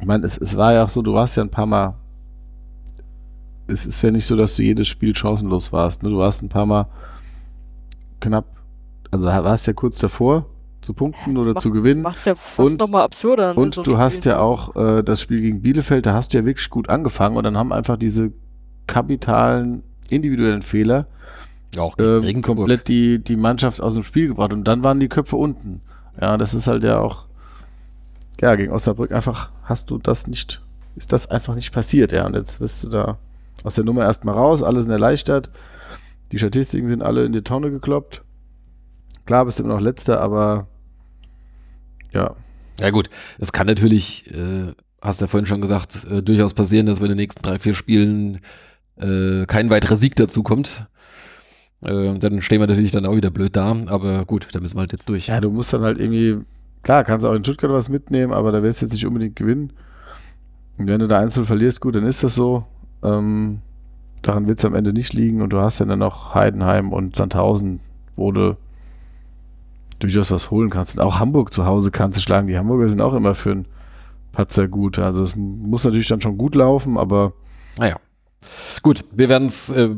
ich 0.00 0.06
meine, 0.06 0.26
es, 0.26 0.36
es 0.38 0.56
war 0.56 0.72
ja 0.72 0.84
auch 0.84 0.88
so, 0.88 1.02
du 1.02 1.14
warst 1.14 1.36
ja 1.36 1.42
ein 1.42 1.50
paar 1.50 1.66
Mal, 1.66 1.94
es 3.68 3.86
ist 3.86 4.02
ja 4.02 4.10
nicht 4.10 4.26
so, 4.26 4.36
dass 4.36 4.56
du 4.56 4.62
jedes 4.62 4.88
Spiel 4.88 5.14
chancenlos 5.14 5.72
warst. 5.72 6.02
Ne? 6.02 6.10
Du 6.10 6.18
warst 6.18 6.42
ein 6.42 6.48
paar 6.48 6.66
Mal 6.66 6.86
knapp, 8.20 8.46
also 9.10 9.26
warst 9.26 9.66
ja 9.66 9.72
kurz 9.72 9.98
davor 9.98 10.46
zu 10.80 10.94
punkten 10.94 11.36
das 11.36 11.44
oder 11.44 11.54
macht- 11.54 11.62
zu 11.62 11.70
gewinnen. 11.70 12.02
Macht's 12.02 12.24
ja 12.24 12.34
fast 12.34 12.58
Und- 12.72 12.80
nochmal 12.80 13.02
absurder. 13.02 13.54
ne, 13.54 13.60
Und 13.60 13.74
so 13.74 13.82
du 13.82 13.98
hast 13.98 14.24
ja 14.24 14.40
auch 14.40 14.74
äh, 14.74 15.02
das 15.04 15.20
Spiel 15.20 15.40
gegen 15.40 15.62
Bielefeld, 15.62 16.06
da 16.06 16.14
hast 16.14 16.34
du 16.34 16.38
ja 16.38 16.44
wirklich 16.44 16.68
gut 16.70 16.88
angefangen 16.88 17.36
und 17.36 17.44
dann 17.44 17.56
haben 17.56 17.72
einfach 17.72 17.96
diese 17.96 18.32
kapitalen 18.88 19.84
individuellen 20.10 20.62
Fehler 20.62 21.06
Ja, 21.74 21.82
auch 21.82 21.98
äh, 21.98 22.02
Regensburg. 22.02 22.58
komplett 22.58 22.88
die, 22.88 23.18
die 23.18 23.36
Mannschaft 23.36 23.80
aus 23.80 23.94
dem 23.94 24.02
Spiel 24.02 24.28
gebracht 24.28 24.52
und 24.52 24.64
dann 24.64 24.84
waren 24.84 25.00
die 25.00 25.08
Köpfe 25.08 25.36
unten. 25.36 25.80
Ja, 26.20 26.36
das 26.36 26.52
ist 26.54 26.66
halt 26.66 26.84
ja 26.84 26.98
auch, 26.98 27.26
ja, 28.40 28.54
gegen 28.56 28.72
Osnabrück 28.72 29.12
einfach 29.12 29.50
hast 29.64 29.90
du 29.90 29.98
das 29.98 30.26
nicht, 30.26 30.62
ist 30.96 31.12
das 31.12 31.30
einfach 31.30 31.54
nicht 31.54 31.72
passiert, 31.72 32.12
ja, 32.12 32.26
und 32.26 32.34
jetzt 32.34 32.58
bist 32.58 32.84
du 32.84 32.90
da 32.90 33.18
aus 33.64 33.76
der 33.76 33.84
Nummer 33.84 34.02
erstmal 34.02 34.34
raus, 34.34 34.62
alle 34.62 34.82
sind 34.82 34.92
erleichtert, 34.92 35.50
die 36.32 36.38
Statistiken 36.38 36.88
sind 36.88 37.02
alle 37.02 37.24
in 37.24 37.32
die 37.32 37.42
Tonne 37.42 37.70
gekloppt. 37.70 38.22
Klar 39.24 39.44
bist 39.44 39.58
du 39.58 39.62
immer 39.62 39.74
noch 39.74 39.80
letzter, 39.80 40.20
aber 40.20 40.66
ja, 42.14 42.34
Ja 42.80 42.90
gut, 42.90 43.08
es 43.38 43.52
kann 43.52 43.66
natürlich, 43.66 44.26
äh, 44.30 44.72
hast 45.00 45.20
du 45.20 45.24
ja 45.24 45.28
vorhin 45.28 45.46
schon 45.46 45.60
gesagt, 45.60 46.04
äh, 46.10 46.22
durchaus 46.22 46.54
passieren, 46.54 46.86
dass 46.86 47.00
bei 47.00 47.06
den 47.06 47.16
nächsten 47.16 47.42
drei, 47.42 47.58
vier 47.58 47.74
Spielen 47.74 48.40
äh, 48.96 49.46
kein 49.46 49.70
weiterer 49.70 49.96
Sieg 49.96 50.16
dazu 50.16 50.42
kommt. 50.42 50.86
Äh, 51.84 52.18
dann 52.18 52.40
stehen 52.42 52.60
wir 52.60 52.66
natürlich 52.66 52.92
dann 52.92 53.06
auch 53.06 53.16
wieder 53.16 53.30
blöd 53.30 53.56
da, 53.56 53.74
aber 53.86 54.24
gut, 54.24 54.46
da 54.52 54.60
müssen 54.60 54.76
wir 54.76 54.80
halt 54.80 54.92
jetzt 54.92 55.08
durch. 55.08 55.26
Ja, 55.26 55.40
du 55.40 55.50
musst 55.50 55.72
dann 55.72 55.82
halt 55.82 55.98
irgendwie, 55.98 56.38
klar, 56.82 57.04
kannst 57.04 57.24
du 57.24 57.28
auch 57.28 57.34
in 57.34 57.44
Stuttgart 57.44 57.72
was 57.72 57.88
mitnehmen, 57.88 58.32
aber 58.32 58.52
da 58.52 58.62
wirst 58.62 58.80
du 58.80 58.86
jetzt 58.86 58.92
nicht 58.92 59.06
unbedingt 59.06 59.36
gewinnen. 59.36 59.72
Und 60.78 60.86
wenn 60.86 61.00
du 61.00 61.08
da 61.08 61.18
einzeln 61.18 61.46
verlierst, 61.46 61.80
gut, 61.80 61.96
dann 61.96 62.06
ist 62.06 62.22
das 62.22 62.34
so. 62.34 62.64
Ähm, 63.02 63.60
daran 64.22 64.46
wird 64.46 64.58
es 64.58 64.64
am 64.64 64.74
Ende 64.74 64.92
nicht 64.92 65.12
liegen 65.12 65.42
und 65.42 65.50
du 65.52 65.58
hast 65.58 65.80
ja 65.80 65.86
dann 65.86 65.98
noch 65.98 66.34
Heidenheim 66.34 66.92
und 66.92 67.16
Sandhausen, 67.16 67.80
wo 68.14 68.30
du 68.30 68.56
durchaus 69.98 70.30
was 70.30 70.50
holen 70.50 70.70
kannst. 70.70 70.96
Und 70.96 71.04
auch 71.04 71.18
Hamburg 71.18 71.52
zu 71.52 71.64
Hause 71.64 71.90
kannst 71.90 72.18
du 72.18 72.22
schlagen. 72.22 72.46
Die 72.46 72.56
Hamburger 72.56 72.88
sind 72.88 73.00
auch 73.00 73.14
immer 73.14 73.34
für 73.34 73.52
einen 73.52 73.66
Patzer 74.32 74.68
gut. 74.68 74.98
Also 74.98 75.22
es 75.22 75.36
muss 75.36 75.84
natürlich 75.84 76.08
dann 76.08 76.20
schon 76.20 76.38
gut 76.38 76.54
laufen, 76.54 76.96
aber 76.96 77.32
Naja. 77.78 77.96
Gut, 78.82 79.04
wir 79.12 79.28
werden 79.28 79.46
es 79.46 79.70
äh, 79.70 79.90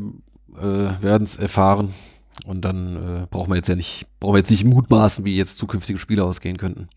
äh, 0.59 1.01
werden's 1.01 1.37
erfahren 1.37 1.93
und 2.45 2.61
dann 2.65 2.95
äh, 2.95 3.27
brauchen 3.29 3.51
wir 3.51 3.55
jetzt 3.55 3.69
ja 3.69 3.75
nicht, 3.75 4.07
brauchen 4.19 4.33
wir 4.35 4.39
jetzt 4.39 4.51
nicht 4.51 4.65
mutmaßen, 4.65 5.25
wie 5.25 5.35
jetzt 5.35 5.57
zukünftige 5.57 5.99
Spiele 5.99 6.23
ausgehen 6.23 6.57
könnten. 6.57 6.89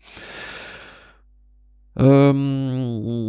Ähm, 1.99 3.25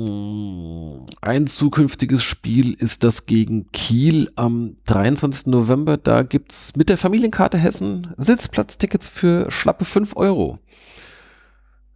ein 1.21 1.47
zukünftiges 1.49 2.23
Spiel 2.23 2.75
ist 2.75 3.03
das 3.03 3.27
gegen 3.27 3.73
Kiel 3.73 4.31
am 4.37 4.77
23. 4.85 5.47
November. 5.49 5.97
Da 5.97 6.23
gibt 6.23 6.53
es 6.53 6.77
mit 6.77 6.89
der 6.89 6.97
Familienkarte 6.99 7.59
Hessen 7.59 8.15
Sitzplatztickets 8.17 9.09
für 9.09 9.51
schlappe 9.51 9.85
5 9.85 10.15
Euro. 10.17 10.61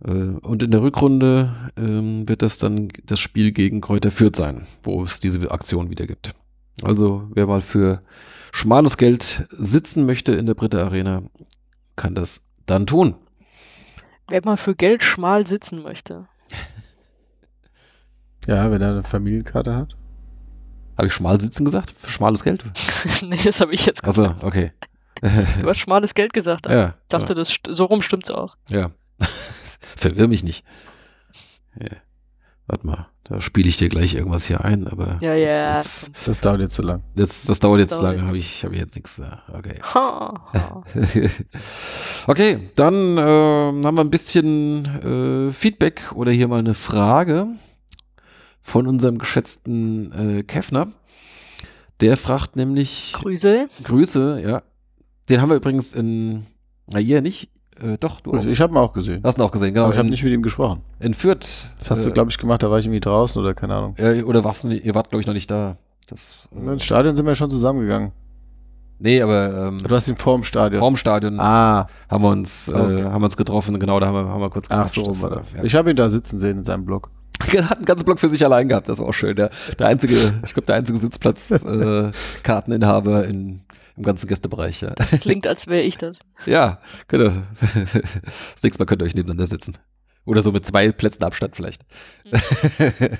Äh, 0.05 0.11
Und 0.11 0.65
in 0.65 0.70
der 0.73 0.82
Rückrunde 0.82 1.55
ähm, 1.77 2.28
wird 2.28 2.43
das 2.43 2.59
dann 2.59 2.89
das 3.05 3.20
Spiel 3.20 3.52
gegen 3.52 3.81
Kräuter 3.81 4.11
Fürth 4.11 4.36
sein, 4.36 4.66
wo 4.82 5.02
es 5.05 5.20
diese 5.20 5.51
Aktion 5.51 5.90
wieder 5.90 6.06
gibt. 6.06 6.35
Also 6.86 7.28
wer 7.32 7.47
mal 7.47 7.61
für 7.61 8.02
schmales 8.52 8.97
Geld 8.97 9.47
sitzen 9.51 10.06
möchte 10.06 10.32
in 10.32 10.47
der 10.47 10.55
Britta 10.55 10.82
Arena, 10.82 11.23
kann 11.97 12.15
das 12.15 12.44
dann 12.66 12.86
tun. 12.86 13.15
Wer 14.28 14.44
mal 14.44 14.56
für 14.56 14.74
Geld 14.74 15.02
schmal 15.02 15.47
sitzen 15.47 15.82
möchte. 15.82 16.27
ja, 18.47 18.70
wenn 18.70 18.82
er 18.82 18.90
eine 18.90 19.02
Familienkarte 19.05 19.74
hat. 19.74 19.97
Habe 20.97 21.09
ich 21.09 21.12
schmal 21.15 21.40
sitzen 21.40 21.65
gesagt? 21.65 21.90
Für 21.97 22.11
schmales 22.11 22.44
Geld? 22.44 22.65
nee, 23.23 23.39
das 23.43 23.61
habe 23.61 23.74
ich 23.74 23.85
jetzt 23.86 24.05
Also, 24.05 24.23
gesagt. 24.23 24.44
okay. 24.44 24.73
Du 25.23 25.69
hast 25.69 25.78
schmales 25.78 26.15
Geld 26.15 26.32
gesagt. 26.32 26.66
aber 26.66 26.77
ja, 26.77 26.89
Ich 27.02 27.09
dachte, 27.09 27.35
das 27.35 27.51
st- 27.51 27.73
so 27.73 27.85
rum 27.86 28.02
stimmt's 28.02 28.31
auch. 28.31 28.56
ja. 28.69 28.90
Verwirr 29.97 30.28
mich 30.28 30.43
nicht. 30.44 30.65
Ja. 31.81 31.97
Warte 32.66 32.86
mal, 32.86 33.09
da 33.24 33.43
spiele 33.43 33.69
ich 33.69 33.77
dir 33.77 33.91
gleich 33.91 34.15
irgendwas 34.15 34.47
hier 34.47 34.65
ein, 34.65 34.86
aber 34.89 35.19
Ja, 35.23 35.35
ja. 35.35 35.77
Jetzt- 35.77 36.11
Das 36.27 36.41
dauert 36.41 36.61
jetzt 36.61 36.74
zu 36.74 36.81
lang. 36.82 37.03
das, 37.15 37.45
das 37.45 37.61
dauert 37.61 37.81
jetzt 37.81 37.93
Dauert 37.93 38.03
lange, 38.05 38.16
jetzt. 38.19 38.27
habe 38.27 38.39
ich, 38.39 38.65
hab 38.65 38.73
ich 38.73 38.78
jetzt 38.78 38.95
nichts. 38.97 39.19
ja, 39.19 39.43
Okay. 39.53 39.78
Ha, 39.95 40.35
ha. 40.55 40.82
okay, 42.27 42.70
dann 42.77 42.95
ähm, 43.19 43.85
haben 43.86 43.95
wir 43.97 44.01
ein 44.05 44.11
bisschen 44.11 44.86
äh, 45.49 45.53
Feedback 45.53 46.12
oder 46.15 46.32
hier 46.32 46.49
mal 46.49 46.59
eine 46.59 46.74
Frage 46.74 47.49
von 48.62 48.86
unserem 48.86 49.19
geschätzten 49.19 50.12
äh, 50.39 50.43
Kefner. 50.43 50.89
Der 52.01 52.16
fragt 52.16 52.57
nämlich 52.57 53.12
Grüße. 53.15 53.69
Grüße, 53.82 54.41
ja. 54.45 54.62
Den 55.28 55.41
haben 55.41 55.51
wir 55.51 55.57
übrigens 55.57 55.93
in, 55.93 56.47
na 56.91 56.99
ihr 56.99 57.20
nicht, 57.20 57.51
äh, 57.83 57.97
doch, 57.99 58.21
du 58.21 58.33
auch. 58.33 58.45
Ich 58.45 58.61
habe 58.61 58.73
ihn 58.75 58.77
auch 58.79 58.93
gesehen. 58.93 59.21
hast 59.25 59.39
ihn 59.39 59.43
auch 59.43 59.51
gesehen, 59.51 59.75
genau. 59.75 59.85
aber 59.87 59.93
ich 59.95 59.99
habe 59.99 60.09
nicht 60.09 60.23
mit 60.25 60.33
ihm 60.33 60.43
gesprochen. 60.43 60.81
in 61.01 61.15
Fürth. 61.15 61.69
Das 61.79 61.91
hast 61.91 62.05
du, 62.05 62.09
äh, 62.09 62.13
glaube 62.13 62.31
ich, 62.31 62.39
gemacht, 62.39 62.63
da 62.63 62.71
war 62.71 62.79
ich 62.79 62.87
irgendwie 62.87 63.01
draußen 63.01 63.41
oder 63.41 63.55
keine 63.55 63.75
Ahnung. 63.75 63.95
äh, 63.99 64.23
oder 64.23 64.45
warst 64.45 64.65
du, 64.65 64.69
nicht- 64.69 64.85
ihr 64.85 64.95
wart, 64.95 65.11
glaube 65.11 65.21
ich, 65.21 65.27
noch 65.27 65.35
nicht 65.35 65.51
da. 65.51 65.77
Das, 66.09 66.37
äh, 66.55 66.73
Ins 66.73 66.85
Stadion 66.85 67.17
sind 67.17 67.27
wir 67.27 67.35
schon 67.35 67.51
zusammengegangen. 67.51 68.13
nee, 68.99 69.21
aber 69.23 69.69
ähm, 69.69 69.79
Du 69.79 69.95
hast 69.95 70.07
ihn 70.09 70.17
vorm 70.17 70.43
Stadion. 70.45 70.81
vorm 70.81 70.97
Stadion 70.97 71.41
ah, 71.41 71.87
haben 72.09 72.23
wir 72.25 72.31
uns, 72.31 72.71
Okay. 72.73 73.01
äh, 73.01 73.05
haben 73.05 73.21
wir 73.23 73.27
uns 73.27 73.37
getroffen, 73.37 73.79
genau, 73.79 73.99
da 74.01 74.07
haben 74.09 74.15
wir, 74.27 74.29
haben 74.33 74.41
wir 74.41 74.51
kurz 74.51 74.67
ach 74.71 74.89
so 74.89 75.03
rum 75.03 75.23
war 75.23 75.31
Das, 75.31 75.53
das. 75.53 75.63
äh, 75.63 75.67
Ich 75.67 75.75
habe 75.75 75.91
ihn 75.91 75.97
da 75.97 76.09
sitzen 76.11 76.39
sehen 76.39 76.59
in 76.59 76.65
seinem 76.65 76.85
Blog. 76.85 77.11
Er 77.53 77.69
hat 77.69 77.77
einen 77.79 77.85
ganzen 77.87 78.05
Block 78.05 78.19
für 78.21 78.29
sich 78.29 78.45
allein 78.45 78.69
gehabt, 78.69 78.89
das 78.89 78.99
war 79.01 79.07
auch 79.09 79.13
schön. 79.13 79.35
Der, 79.37 79.51
der 79.79 79.89
einzige, 79.89 80.15
ich 80.45 80.55
glaube, 80.55 80.67
der 80.67 80.77
einzige 80.77 80.99
Sitzplatz 80.99 81.51
äh, 81.65 82.11
in, 83.29 83.61
im 83.97 84.03
ganzen 84.03 84.27
Gästebereich. 84.27 84.83
Ja, 84.83 84.93
Klingt, 85.21 85.47
als 85.47 85.66
wäre 85.66 85.83
ich 85.83 85.97
das. 85.97 86.19
ja 86.47 86.81
könnt 87.09 87.25
ihr, 87.25 87.43
das 88.55 88.62
nächste 88.62 88.83
Mal 88.83 88.87
könnt 88.87 89.03
ihr 89.03 89.07
euch 89.07 89.15
nebeneinander 89.15 89.47
sitzen. 89.47 89.79
Oder 90.27 90.41
so 90.41 90.53
mit 90.53 90.65
zwei 90.65 90.91
Plätzen 90.91 91.23
Abstand 91.23 91.55
vielleicht. 91.55 91.83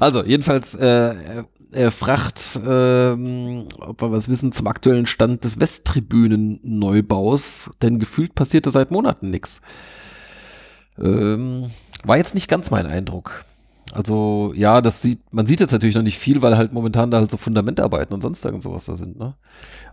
also, 0.00 0.24
jedenfalls, 0.24 0.74
äh, 0.74 1.44
er 1.72 1.90
fragt, 1.90 2.58
ähm, 2.66 3.68
ob 3.80 4.00
wir 4.00 4.12
was 4.12 4.30
wissen 4.30 4.50
zum 4.50 4.66
aktuellen 4.66 5.06
Stand 5.06 5.44
des 5.44 5.60
Westtribünen-Neubaus, 5.60 7.70
denn 7.82 7.98
gefühlt 7.98 8.34
passierte 8.34 8.70
seit 8.70 8.90
Monaten 8.90 9.28
nichts. 9.28 9.60
Ähm, 10.98 11.70
war 12.02 12.16
jetzt 12.16 12.34
nicht 12.34 12.48
ganz 12.48 12.70
mein 12.70 12.86
Eindruck. 12.86 13.44
Also 13.92 14.52
ja, 14.54 14.80
das 14.80 15.00
sieht, 15.00 15.20
man 15.32 15.46
sieht 15.46 15.60
jetzt 15.60 15.72
natürlich 15.72 15.94
noch 15.94 16.02
nicht 16.02 16.18
viel, 16.18 16.42
weil 16.42 16.56
halt 16.56 16.72
momentan 16.72 17.10
da 17.10 17.18
halt 17.18 17.30
so 17.30 17.36
Fundamentarbeiten 17.36 18.12
und 18.12 18.20
sonst 18.20 18.44
irgend 18.44 18.62
sowas 18.62 18.86
da 18.86 18.96
sind, 18.96 19.18
ne? 19.18 19.34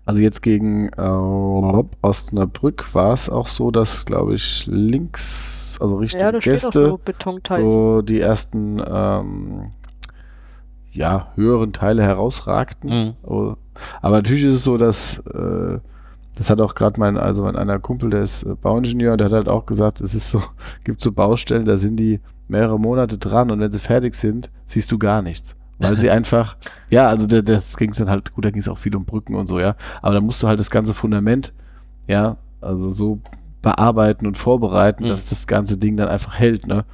Also 0.05 0.21
jetzt 0.21 0.41
gegen 0.41 0.89
äh, 0.89 1.81
Osnabrück 2.01 2.93
war 2.93 3.13
es 3.13 3.29
auch 3.29 3.47
so, 3.47 3.71
dass, 3.71 4.05
glaube 4.05 4.33
ich, 4.35 4.65
links, 4.67 5.77
also 5.79 5.97
Richtung 5.97 6.19
Ja, 6.19 6.31
da 6.31 6.41
steht 6.41 6.65
auch 6.65 6.71
Gäste, 6.71 6.99
so 7.49 7.57
so 7.61 8.01
die 8.01 8.19
ersten 8.19 8.81
ähm, 8.85 9.71
ja, 10.91 11.31
höheren 11.35 11.71
Teile 11.71 12.03
herausragten. 12.03 12.89
Mhm. 12.89 13.13
Oh, 13.23 13.55
Aber 14.01 14.17
natürlich 14.17 14.43
ist 14.43 14.55
es 14.55 14.63
so, 14.63 14.77
dass 14.77 15.19
äh, 15.27 15.79
das 16.35 16.49
hat 16.49 16.61
auch 16.61 16.75
gerade 16.75 16.99
mein, 16.99 17.17
also 17.17 17.43
mein 17.43 17.55
einer 17.55 17.79
Kumpel, 17.79 18.09
der 18.09 18.21
ist 18.21 18.43
äh, 18.43 18.55
Bauingenieur, 18.55 19.17
der 19.17 19.25
hat 19.25 19.33
halt 19.33 19.49
auch 19.49 19.65
gesagt, 19.65 20.01
es 20.01 20.15
ist 20.15 20.29
so, 20.29 20.41
gibt 20.83 21.01
so 21.01 21.11
Baustellen, 21.11 21.65
da 21.65 21.77
sind 21.77 21.97
die 21.97 22.19
mehrere 22.53 22.79
Monate 22.79 23.17
dran 23.17 23.51
und 23.51 23.59
wenn 23.59 23.71
sie 23.71 23.79
fertig 23.79 24.15
sind, 24.15 24.49
siehst 24.65 24.91
du 24.91 24.97
gar 24.97 25.21
nichts. 25.21 25.55
Weil 25.79 25.99
sie 25.99 26.09
einfach, 26.17 26.55
ja, 26.89 27.07
also 27.09 27.27
da- 27.27 27.41
das 27.41 27.75
ging 27.75 27.91
es 27.91 27.97
dann 27.97 28.09
halt, 28.09 28.33
gut, 28.33 28.45
da 28.45 28.51
ging 28.51 28.61
es 28.61 28.69
auch 28.69 28.77
viel 28.77 28.95
um 28.95 29.03
Brücken 29.05 29.35
und 29.35 29.47
so, 29.47 29.59
ja. 29.59 29.75
Aber 30.01 30.13
da 30.13 30.21
musst 30.21 30.41
du 30.41 30.47
halt 30.47 30.59
das 30.59 30.71
ganze 30.71 30.93
Fundament, 30.93 31.51
ja, 32.07 32.37
also 32.61 32.91
so 32.91 33.19
bearbeiten 33.61 34.25
und 34.27 34.37
vorbereiten, 34.37 35.03
Mhm. 35.05 35.09
dass 35.09 35.27
das 35.29 35.47
ganze 35.47 35.77
Ding 35.77 35.97
dann 35.97 36.07
einfach 36.07 36.39
hält, 36.39 36.67
ne? 36.67 36.85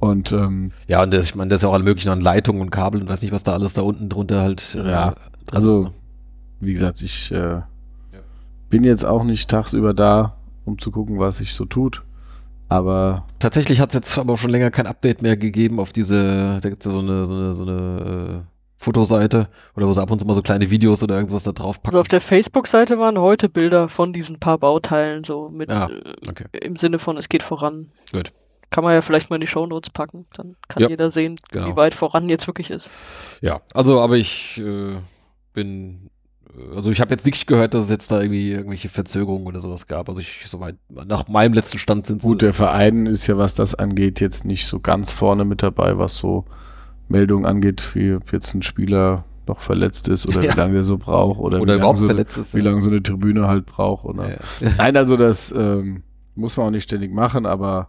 Und 0.00 0.32
ähm, 0.32 0.72
Ja, 0.86 1.02
und 1.02 1.14
das, 1.14 1.26
ich 1.26 1.34
meine, 1.34 1.48
das 1.48 1.58
ist 1.58 1.62
ja 1.62 1.68
auch 1.70 1.74
alle 1.74 1.84
möglichen 1.84 2.10
an 2.10 2.20
Leitungen 2.20 2.60
und 2.60 2.70
Kabel 2.70 3.00
und 3.00 3.08
weiß 3.08 3.22
nicht, 3.22 3.32
was 3.32 3.42
da 3.42 3.54
alles 3.54 3.72
da 3.74 3.82
unten 3.82 4.08
drunter 4.10 4.42
halt. 4.42 4.74
äh, 4.74 4.90
Ja, 4.90 5.14
also- 5.52 5.84
ist, 5.84 5.88
ne? 5.88 5.94
wie 6.60 6.72
gesagt, 6.72 7.00
ich 7.02 7.30
äh, 7.32 7.60
bin 8.70 8.84
jetzt 8.84 9.04
auch 9.04 9.24
nicht 9.24 9.48
tagsüber 9.50 9.94
da, 9.94 10.34
um 10.64 10.78
zu 10.78 10.90
gucken, 10.90 11.18
was 11.18 11.38
sich 11.38 11.54
so 11.54 11.64
tut. 11.64 12.02
Aber 12.68 13.24
Tatsächlich 13.38 13.80
hat 13.80 13.90
es 13.90 13.94
jetzt 13.94 14.18
aber 14.18 14.36
schon 14.36 14.50
länger 14.50 14.70
kein 14.70 14.86
Update 14.86 15.22
mehr 15.22 15.36
gegeben 15.36 15.78
auf 15.78 15.92
diese, 15.92 16.58
da 16.62 16.68
gibt 16.70 16.84
es 16.84 16.92
ja 16.92 16.98
so 16.98 17.00
eine, 17.00 17.26
so 17.26 17.34
eine, 17.34 17.54
so 17.54 17.62
eine 17.62 18.42
äh, 18.44 18.50
Fotoseite 18.78 19.48
oder 19.76 19.86
wo 19.86 19.92
sie 19.92 20.00
ab 20.02 20.10
und 20.10 20.18
zu 20.18 20.26
mal 20.26 20.34
so 20.34 20.42
kleine 20.42 20.70
Videos 20.70 21.02
oder 21.02 21.14
irgendwas 21.16 21.44
da 21.44 21.52
drauf 21.52 21.82
packen. 21.82 21.94
Also 21.94 22.00
auf 22.00 22.08
der 22.08 22.20
Facebook-Seite 22.20 22.98
waren 22.98 23.18
heute 23.18 23.48
Bilder 23.48 23.88
von 23.88 24.12
diesen 24.12 24.40
paar 24.40 24.58
Bauteilen, 24.58 25.24
so 25.24 25.48
mit 25.48 25.70
Ah, 25.70 25.88
äh, 25.88 26.28
okay. 26.28 26.44
im 26.52 26.76
Sinne 26.76 26.98
von 26.98 27.16
es 27.16 27.28
geht 27.28 27.42
voran. 27.42 27.90
Gut. 28.12 28.32
Kann 28.70 28.82
man 28.82 28.92
ja 28.94 29.02
vielleicht 29.02 29.30
mal 29.30 29.36
in 29.36 29.40
die 29.40 29.46
Shownotes 29.46 29.90
packen, 29.90 30.26
dann 30.34 30.56
kann 30.68 30.82
Ja, 30.82 30.88
jeder 30.88 31.10
sehen, 31.10 31.36
genau. 31.50 31.68
wie 31.68 31.76
weit 31.76 31.94
voran 31.94 32.28
jetzt 32.28 32.46
wirklich 32.46 32.70
ist. 32.70 32.90
Ja, 33.40 33.60
also 33.72 34.00
aber 34.00 34.16
ich 34.16 34.58
äh, 34.58 34.96
bin, 35.52 36.06
äh, 36.06 36.13
also 36.74 36.90
ich 36.90 37.00
habe 37.00 37.10
jetzt 37.10 37.26
nicht 37.26 37.46
gehört, 37.46 37.74
dass 37.74 37.84
es 37.84 37.90
jetzt 37.90 38.12
da 38.12 38.20
irgendwie 38.20 38.52
irgendwelche 38.52 38.88
Verzögerungen 38.88 39.46
oder 39.46 39.60
sowas 39.60 39.86
gab. 39.86 40.08
Also 40.08 40.20
ich, 40.20 40.44
soweit, 40.46 40.76
nach 40.88 41.28
meinem 41.28 41.52
letzten 41.52 41.78
Stand 41.78 42.06
sind 42.06 42.22
gut, 42.22 42.42
der 42.42 42.52
Verein 42.52 43.06
ist 43.06 43.26
ja, 43.26 43.36
was 43.36 43.54
das 43.54 43.74
angeht, 43.74 44.20
jetzt 44.20 44.44
nicht 44.44 44.66
so 44.66 44.80
ganz 44.80 45.12
vorne 45.12 45.44
mit 45.44 45.62
dabei, 45.62 45.98
was 45.98 46.16
so 46.16 46.44
Meldungen 47.08 47.46
angeht, 47.46 47.94
wie 47.94 48.14
ob 48.14 48.32
jetzt 48.32 48.54
ein 48.54 48.62
Spieler 48.62 49.24
noch 49.46 49.60
verletzt 49.60 50.08
ist 50.08 50.28
oder 50.28 50.42
Ja. 50.44 50.54
wie 50.54 50.58
lange 50.58 50.74
der 50.74 50.84
so 50.84 50.96
braucht 50.96 51.38
oder, 51.40 51.60
oder 51.60 51.74
wie, 51.74 51.78
überhaupt 51.78 51.98
lange 51.98 51.98
so, 51.98 52.06
verletzt 52.06 52.38
ist. 52.38 52.54
wie 52.54 52.60
lange 52.60 52.80
so 52.80 52.90
eine 52.90 53.02
Tribüne 53.02 53.46
halt 53.46 53.66
braucht. 53.66 54.04
Oder. 54.04 54.30
Ja, 54.30 54.38
ja. 54.60 54.70
Nein, 54.78 54.96
also 54.96 55.16
das 55.16 55.52
ähm, 55.56 56.02
muss 56.34 56.56
man 56.56 56.66
auch 56.66 56.70
nicht 56.70 56.84
ständig 56.84 57.12
machen, 57.12 57.46
aber 57.46 57.88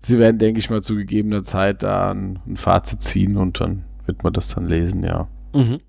sie 0.00 0.18
werden, 0.18 0.38
denke 0.38 0.58
ich 0.58 0.70
mal, 0.70 0.82
zu 0.82 0.94
gegebener 0.94 1.42
Zeit 1.42 1.82
da 1.82 2.10
ein, 2.10 2.40
ein 2.46 2.56
Fazit 2.56 3.02
ziehen 3.02 3.36
und 3.36 3.60
dann 3.60 3.84
wird 4.06 4.24
man 4.24 4.32
das 4.32 4.48
dann 4.48 4.66
lesen, 4.66 5.04
ja. 5.04 5.28
Mhm. 5.54 5.80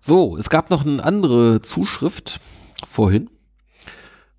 So, 0.00 0.36
es 0.36 0.50
gab 0.50 0.70
noch 0.70 0.84
eine 0.84 1.02
andere 1.02 1.60
Zuschrift 1.60 2.40
vorhin. 2.86 3.30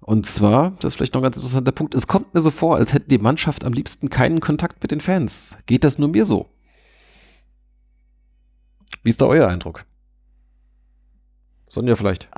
Und 0.02 0.26
zwar, 0.26 0.72
das 0.80 0.94
ist 0.94 0.95
vielleicht 0.95 1.14
noch 1.14 1.22
ein 1.22 1.23
ganz 1.23 1.38
interessanter 1.38 1.72
Punkt, 1.72 1.94
es 1.94 2.07
kommt 2.07 2.34
mir 2.34 2.41
so 2.41 2.49
vor, 2.49 2.77
als 2.77 2.94
hätte 2.94 3.07
die 3.10 3.19
Mannschaft 3.19 3.64
am 3.64 3.73
liebsten 3.73 4.10
keinen 4.10 4.40
Kontakt 4.40 4.81
mit 4.81 4.91
den 4.91 5.02
Fans. 5.02 5.56
Geht 5.65 5.84
das 5.84 5.99
nur 5.99 6.10
mir 6.10 6.26
so? 6.26 6.49
Wie 9.03 9.11
ist 9.11 9.22
da 9.22 9.26
euer 9.26 9.48
Eindruck? 9.48 9.86
Sonja 11.68 11.95
vielleicht. 11.95 12.30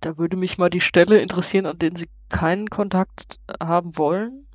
Da 0.00 0.16
würde 0.16 0.36
mich 0.36 0.56
mal 0.56 0.70
die 0.70 0.80
Stelle 0.80 1.18
interessieren, 1.18 1.66
an 1.66 1.78
denen 1.78 1.96
sie 1.96 2.08
keinen 2.28 2.70
Kontakt 2.70 3.40
haben 3.62 3.98
wollen. 3.98 4.46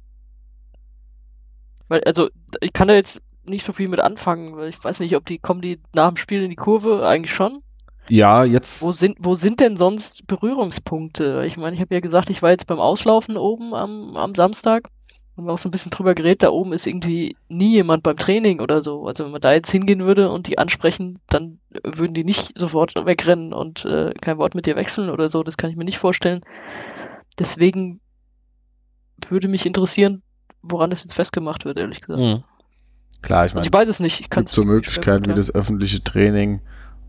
Weil, 1.87 2.03
also, 2.05 2.29
ich 2.61 2.73
kann 2.73 2.87
da 2.87 2.95
jetzt 2.95 3.21
nicht 3.43 3.63
so 3.63 3.73
viel 3.73 3.87
mit 3.87 3.99
anfangen, 3.99 4.55
weil 4.57 4.69
ich 4.69 4.83
weiß 4.83 5.01
nicht, 5.01 5.15
ob 5.15 5.25
die, 5.25 5.37
kommen 5.37 5.61
die 5.61 5.79
nach 5.93 6.07
dem 6.07 6.17
Spiel 6.17 6.41
in 6.41 6.49
die 6.49 6.55
Kurve? 6.55 7.07
Eigentlich 7.07 7.33
schon. 7.33 7.61
Ja, 8.07 8.43
jetzt. 8.43 8.81
Wo 8.81 8.91
sind, 8.91 9.17
wo 9.19 9.33
sind 9.33 9.59
denn 9.59 9.77
sonst 9.77 10.27
Berührungspunkte? 10.27 11.43
Ich 11.47 11.57
meine, 11.57 11.75
ich 11.75 11.81
habe 11.81 11.93
ja 11.93 12.01
gesagt, 12.01 12.29
ich 12.29 12.41
war 12.41 12.51
jetzt 12.51 12.67
beim 12.67 12.79
Auslaufen 12.79 13.37
oben 13.37 13.73
am, 13.73 14.15
am 14.15 14.35
Samstag. 14.35 14.89
Haben 15.35 15.47
wir 15.47 15.53
auch 15.53 15.57
so 15.57 15.67
ein 15.67 15.71
bisschen 15.71 15.91
drüber 15.91 16.15
geredet, 16.15 16.43
da 16.43 16.49
oben 16.49 16.71
ist 16.71 16.87
irgendwie 16.87 17.35
nie 17.49 17.73
jemand 17.73 18.03
beim 18.03 18.15
Training 18.15 18.61
oder 18.61 18.81
so. 18.81 19.05
Also 19.05 19.25
wenn 19.25 19.31
man 19.31 19.41
da 19.41 19.53
jetzt 19.53 19.69
hingehen 19.69 20.05
würde 20.05 20.31
und 20.31 20.47
die 20.47 20.57
ansprechen, 20.57 21.19
dann 21.27 21.59
würden 21.83 22.13
die 22.13 22.23
nicht 22.23 22.57
sofort 22.57 22.93
wegrennen 22.95 23.51
und 23.51 23.83
äh, 23.83 24.13
kein 24.21 24.37
Wort 24.37 24.55
mit 24.55 24.65
dir 24.65 24.77
wechseln 24.77 25.09
oder 25.09 25.27
so. 25.27 25.43
Das 25.43 25.57
kann 25.57 25.69
ich 25.69 25.75
mir 25.75 25.83
nicht 25.83 25.97
vorstellen. 25.97 26.41
Deswegen 27.37 27.99
würde 29.27 29.49
mich 29.49 29.65
interessieren, 29.65 30.21
woran 30.61 30.89
das 30.89 31.03
jetzt 31.03 31.15
festgemacht 31.15 31.65
wird, 31.65 31.79
ehrlich 31.79 31.99
gesagt. 31.99 32.21
Mhm. 32.21 32.43
Klar, 33.21 33.45
ich 33.45 33.51
Also 33.51 33.55
meine, 33.55 33.67
ich 33.67 33.73
weiß 33.73 33.89
es 33.89 33.99
nicht. 33.99 34.19
Ich 34.19 34.27
es 34.27 34.29
kann 34.29 34.45
gibt 34.45 34.55
so 34.55 34.63
Möglichkeiten 34.63 35.27
wie 35.27 35.33
das 35.33 35.53
öffentliche 35.53 36.01
Training 36.03 36.61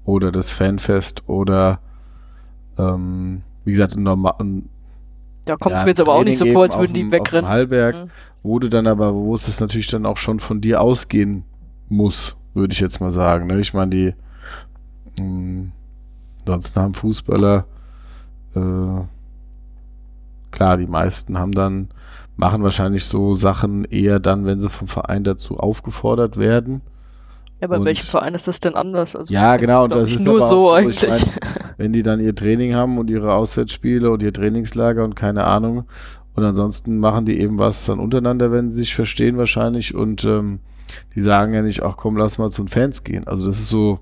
oder 0.07 0.33
das 0.33 0.55
Fanfest 0.55 1.29
oder 1.29 1.81
ähm, 2.79 3.43
wie 3.65 3.73
gesagt, 3.73 3.97
ein 3.97 4.03
normal, 4.05 4.35
Da 5.45 5.57
kommt 5.57 5.75
es 5.75 5.83
ja, 5.83 5.85
mir 5.85 5.91
jetzt 5.91 6.01
aber 6.01 6.15
auch 6.15 6.25
nicht 6.25 6.39
so 6.39 6.47
vor, 6.47 6.63
als 6.63 6.79
würden 6.79 6.95
die 6.95 7.11
wegrennen. 7.11 7.49
Hallberg, 7.49 7.95
Ja. 7.95 8.07
wo 8.43 8.59
du 8.59 8.69
dann 8.71 8.87
aber, 8.87 9.15
wo 9.15 9.35
es 9.35 9.61
natürlich 9.61 9.89
dann 9.89 10.07
auch 10.07 10.17
schon 10.17 10.41
von 10.41 10.61
dir 10.61 10.81
ausgehen 10.81 11.45
muss, 11.89 12.37
würde 12.55 12.73
ich 12.73 12.81
jetzt 12.81 13.01
mal 13.01 13.11
sagen. 13.11 13.49
Ne? 13.49 13.61
Ich 13.61 13.75
meine, 13.75 13.91
die 13.91 14.15
mh, 15.23 15.71
ansonsten 16.41 16.81
haben 16.81 16.95
Fußballer 16.95 17.67
äh, 18.55 19.01
klar, 20.51 20.77
die 20.79 20.87
meisten 20.87 21.39
haben 21.39 21.53
dann, 21.53 21.89
machen 22.37 22.63
wahrscheinlich 22.63 23.05
so 23.05 23.35
Sachen 23.35 23.85
eher 23.85 24.21
dann, 24.21 24.45
wenn 24.47 24.61
sie 24.61 24.69
vom 24.69 24.89
Verein 24.89 25.25
dazu 25.25 25.59
aufgefordert 25.59 26.37
werden. 26.37 26.83
Ja, 27.61 27.69
bei 27.69 27.79
Und- 27.79 27.85
welchem 27.87 28.05
Verein 28.07 28.35
ist 28.35 28.47
das 28.49 28.61
denn 28.61 28.75
anders? 28.75 29.17
Also 29.17 29.33
Ja, 29.33 29.57
genau, 29.57 29.85
und 29.85 29.95
das 29.95 30.11
ist 30.11 30.21
nur 30.21 30.37
aber 30.37 30.47
so 30.47 30.71
auch 30.71 30.81
so, 30.83 30.89
ich 30.89 31.11
eigentlich. 31.11 31.31
wenn 31.79 31.93
die 31.93 32.03
dann 32.03 32.21
ihr 32.21 32.35
Training 32.35 32.75
haben 32.75 32.99
und 32.99 33.09
ihre 33.09 33.33
Auswärtsspiele 33.35 34.11
und 34.11 34.23
ihr 34.23 34.33
Trainingslager 34.33 35.03
und 35.05 35.15
keine 35.17 35.45
Ahnung. 35.45 35.85
Und 36.35 36.45
ansonsten 36.45 36.99
machen 36.99 37.25
die 37.25 37.39
eben 37.41 37.59
was 37.59 37.87
dann 37.87 37.99
untereinander, 37.99 38.53
wenn 38.53 38.69
sie 38.69 38.77
sich 38.79 38.95
verstehen 38.95 39.39
wahrscheinlich. 39.39 39.95
Und 39.95 40.25
ähm, 40.25 40.61
die 41.15 41.21
sagen 41.23 41.55
ja 41.55 41.63
nicht, 41.63 41.83
ach 41.83 41.97
komm, 41.97 42.17
lass 42.19 42.37
mal 42.39 42.51
zu 42.51 42.63
den 42.63 42.69
Fans 42.69 43.05
gehen. 43.05 43.27
Also 43.27 43.47
das 43.47 43.59
ist 43.59 43.69
so, 43.71 44.01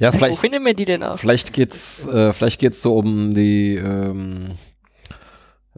Ja, 0.00 0.12
Wo 0.12 0.18
vielleicht, 0.18 0.40
finden 0.40 0.64
wir 0.64 0.74
die 0.74 0.84
denn 0.84 1.04
aus? 1.04 1.20
vielleicht 1.20 1.52
geht's, 1.52 2.08
äh, 2.08 2.32
vielleicht 2.32 2.60
geht's 2.60 2.82
so 2.82 2.96
um 2.96 3.32
die, 3.32 3.76
ähm, 3.76 4.48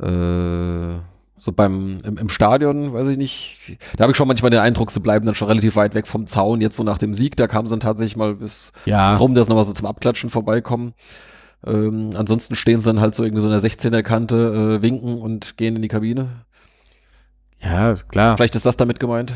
äh, 0.00 1.00
so 1.36 1.52
beim, 1.52 2.00
im, 2.04 2.16
im 2.18 2.28
Stadion, 2.28 2.92
weiß 2.92 3.08
ich 3.08 3.16
nicht. 3.16 3.76
Da 3.96 4.02
habe 4.02 4.12
ich 4.12 4.16
schon 4.16 4.28
manchmal 4.28 4.50
den 4.50 4.60
Eindruck, 4.60 4.90
sie 4.90 5.00
bleiben 5.00 5.26
dann 5.26 5.34
schon 5.34 5.48
relativ 5.48 5.74
weit 5.76 5.94
weg 5.94 6.06
vom 6.06 6.26
Zaun. 6.26 6.60
Jetzt 6.60 6.76
so 6.76 6.84
nach 6.84 6.98
dem 6.98 7.12
Sieg, 7.14 7.36
da 7.36 7.46
kamen 7.48 7.66
sie 7.66 7.72
dann 7.72 7.80
tatsächlich 7.80 8.16
mal 8.16 8.34
bis, 8.36 8.72
ja, 8.86 9.10
bis 9.10 9.20
rum, 9.20 9.34
dass 9.34 9.48
nochmal 9.48 9.64
so 9.64 9.72
zum 9.72 9.86
Abklatschen 9.86 10.30
vorbeikommen. 10.30 10.94
Ähm, 11.66 12.10
ansonsten 12.14 12.54
stehen 12.56 12.80
sie 12.80 12.86
dann 12.86 13.00
halt 13.00 13.14
so 13.14 13.24
irgendwie 13.24 13.40
so 13.40 13.46
in 13.48 13.52
der 13.58 13.62
16er 13.62 14.02
Kante, 14.02 14.78
äh, 14.78 14.82
winken 14.82 15.20
und 15.20 15.56
gehen 15.56 15.74
in 15.76 15.82
die 15.82 15.88
Kabine. 15.88 16.28
ja, 17.60 17.94
klar. 17.94 18.36
Vielleicht 18.36 18.54
ist 18.54 18.66
das 18.66 18.76
damit 18.76 19.00
gemeint. 19.00 19.34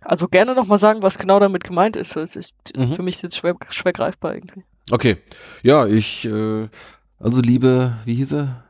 Also 0.00 0.26
gerne 0.28 0.54
nochmal 0.54 0.78
sagen, 0.78 1.02
was 1.02 1.18
genau 1.18 1.38
damit 1.38 1.64
gemeint 1.64 1.96
ist. 1.96 2.16
Es 2.16 2.34
ist 2.36 2.54
Mhm. 2.76 2.94
für 2.94 3.02
mich 3.02 3.20
jetzt 3.22 3.36
schwer, 3.36 3.54
schwer 3.70 3.92
greifbar 3.92 4.34
irgendwie. 4.34 4.64
Okay. 4.90 5.16
Ja, 5.62 5.86
ich, 5.86 6.24
äh, 6.24 6.68
also 7.18 7.40
liebe, 7.40 7.92
wie 8.04 8.14
hieß 8.14 8.32
er? 8.32 8.61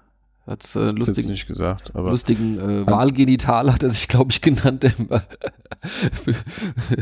Hat's 0.46 0.74
äh, 0.74 0.80
Hat's 0.80 0.98
jetzt 0.98 1.06
lustigen, 1.06 1.30
nicht 1.30 1.46
gesagt, 1.46 1.94
aber 1.94 2.10
lustigen 2.10 2.58
äh, 2.58 2.86
Wahlgenital 2.86 3.72
hat 3.72 3.82
er 3.82 3.90
sich, 3.90 4.08
glaube 4.08 4.32
ich, 4.32 4.40
genannt. 4.40 4.84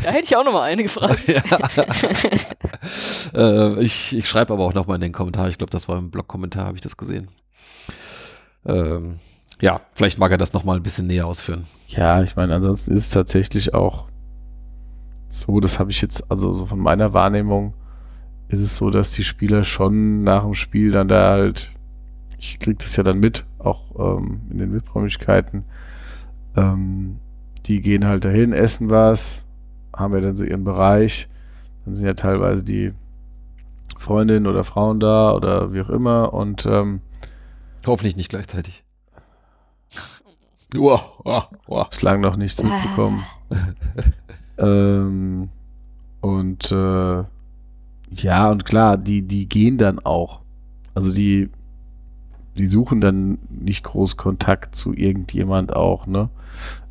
Da 0.02 0.12
hätte 0.12 0.24
ich 0.24 0.36
auch 0.38 0.44
nochmal 0.44 0.70
eine 0.70 0.82
gefragt. 0.82 1.26
ja. 1.26 1.42
äh, 3.34 3.82
ich 3.82 4.16
ich 4.16 4.26
schreibe 4.26 4.54
aber 4.54 4.64
auch 4.64 4.72
nochmal 4.72 4.94
in 4.94 5.02
den 5.02 5.12
Kommentar. 5.12 5.48
Ich 5.48 5.58
glaube, 5.58 5.70
das 5.70 5.86
war 5.86 5.98
im 5.98 6.10
Blog-Kommentar, 6.10 6.64
habe 6.64 6.76
ich 6.76 6.80
das 6.80 6.96
gesehen. 6.96 7.28
Ähm, 8.64 9.16
ja, 9.60 9.82
vielleicht 9.92 10.18
mag 10.18 10.30
er 10.30 10.38
das 10.38 10.54
nochmal 10.54 10.76
ein 10.76 10.82
bisschen 10.82 11.06
näher 11.06 11.26
ausführen. 11.26 11.66
ja, 11.88 12.22
ich 12.22 12.36
meine, 12.36 12.54
ansonsten 12.54 12.92
ist 12.92 13.04
es 13.04 13.10
tatsächlich 13.10 13.74
auch 13.74 14.08
so, 15.28 15.60
das 15.60 15.78
habe 15.78 15.90
ich 15.90 16.00
jetzt, 16.02 16.30
also 16.30 16.54
so 16.54 16.66
von 16.66 16.78
meiner 16.78 17.12
Wahrnehmung 17.12 17.74
ist 18.48 18.60
es 18.60 18.76
so, 18.76 18.90
dass 18.90 19.12
die 19.12 19.24
Spieler 19.24 19.64
schon 19.64 20.24
nach 20.24 20.42
dem 20.42 20.54
Spiel 20.54 20.90
dann 20.90 21.08
da 21.08 21.30
halt, 21.30 21.72
ich 22.40 22.58
krieg 22.58 22.78
das 22.78 22.96
ja 22.96 23.02
dann 23.02 23.20
mit, 23.20 23.44
auch 23.58 24.18
ähm, 24.18 24.40
in 24.50 24.58
den 24.58 24.72
Miträumlichkeiten, 24.72 25.64
ähm, 26.56 27.18
die 27.66 27.80
gehen 27.82 28.06
halt 28.06 28.24
dahin, 28.24 28.52
essen 28.52 28.88
was, 28.88 29.46
haben 29.94 30.14
ja 30.14 30.20
dann 30.20 30.36
so 30.36 30.44
ihren 30.44 30.64
Bereich, 30.64 31.28
dann 31.84 31.94
sind 31.94 32.06
ja 32.06 32.14
teilweise 32.14 32.64
die 32.64 32.92
Freundinnen 33.98 34.46
oder 34.46 34.64
Frauen 34.64 35.00
da 35.00 35.34
oder 35.34 35.74
wie 35.74 35.82
auch 35.82 35.90
immer 35.90 36.32
und 36.32 36.64
ähm, 36.66 37.02
Hoffentlich 37.86 38.16
nicht 38.16 38.28
gleichzeitig. 38.28 38.84
Uah, 40.76 41.00
uah, 41.24 41.48
uah. 41.66 41.88
bislang 41.88 42.20
noch 42.20 42.36
nichts 42.36 42.62
mitbekommen. 42.62 43.24
ähm, 44.58 45.48
und 46.20 46.70
äh, 46.70 47.24
ja, 48.12 48.50
und 48.50 48.64
klar, 48.64 48.96
die, 48.96 49.22
die 49.22 49.48
gehen 49.48 49.78
dann 49.78 49.98
auch. 49.98 50.40
Also 50.94 51.12
die, 51.12 51.50
die 52.61 52.66
suchen 52.66 53.01
dann 53.01 53.39
nicht 53.49 53.85
groß 53.85 54.16
Kontakt 54.16 54.74
zu 54.74 54.93
irgendjemand 54.93 55.74
auch, 55.74 56.07
ne? 56.07 56.31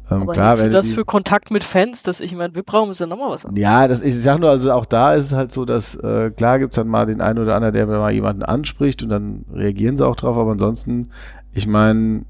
Ähm, 0.10 0.24
Aber 0.24 0.34
klar, 0.34 0.60
wenn 0.60 0.72
das 0.72 0.91
für 0.91 1.06
Kontakt 1.06 1.52
mit 1.52 1.64
Fans, 1.64 2.04
dass 2.04 2.20
ich 2.20 2.34
meine, 2.36 2.56
VIP-Raum 2.56 2.90
ist 2.90 3.00
ja 3.00 3.06
nochmal 3.06 3.30
was 3.30 3.46
anderes. 3.46 3.62
Ja, 3.62 3.88
das, 3.88 4.02
ich 4.02 4.20
sag 4.20 4.40
nur, 4.40 4.50
also 4.50 4.72
auch 4.72 4.86
da 4.86 5.14
ist 5.14 5.26
es 5.26 5.34
halt 5.34 5.52
so, 5.52 5.66
dass 5.66 5.96
äh, 5.96 6.32
klar 6.32 6.60
gibt's 6.60 6.76
dann 6.76 6.88
mal 6.88 7.06
den 7.06 7.22
einen 7.22 7.40
oder 7.40 7.56
anderen, 7.56 7.74
der 7.74 7.86
mal 7.86 8.12
jemanden 8.12 8.44
anspricht 8.44 9.04
und 9.04 9.10
dann 9.10 9.46
reagieren 9.54 9.98
sie 9.98 10.06
auch 10.06 10.16
drauf, 10.16 10.36
aber 10.38 10.52
ansonsten, 10.52 11.12
ich 11.54 11.68
meine, 11.68 12.26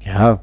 ja, 0.00 0.42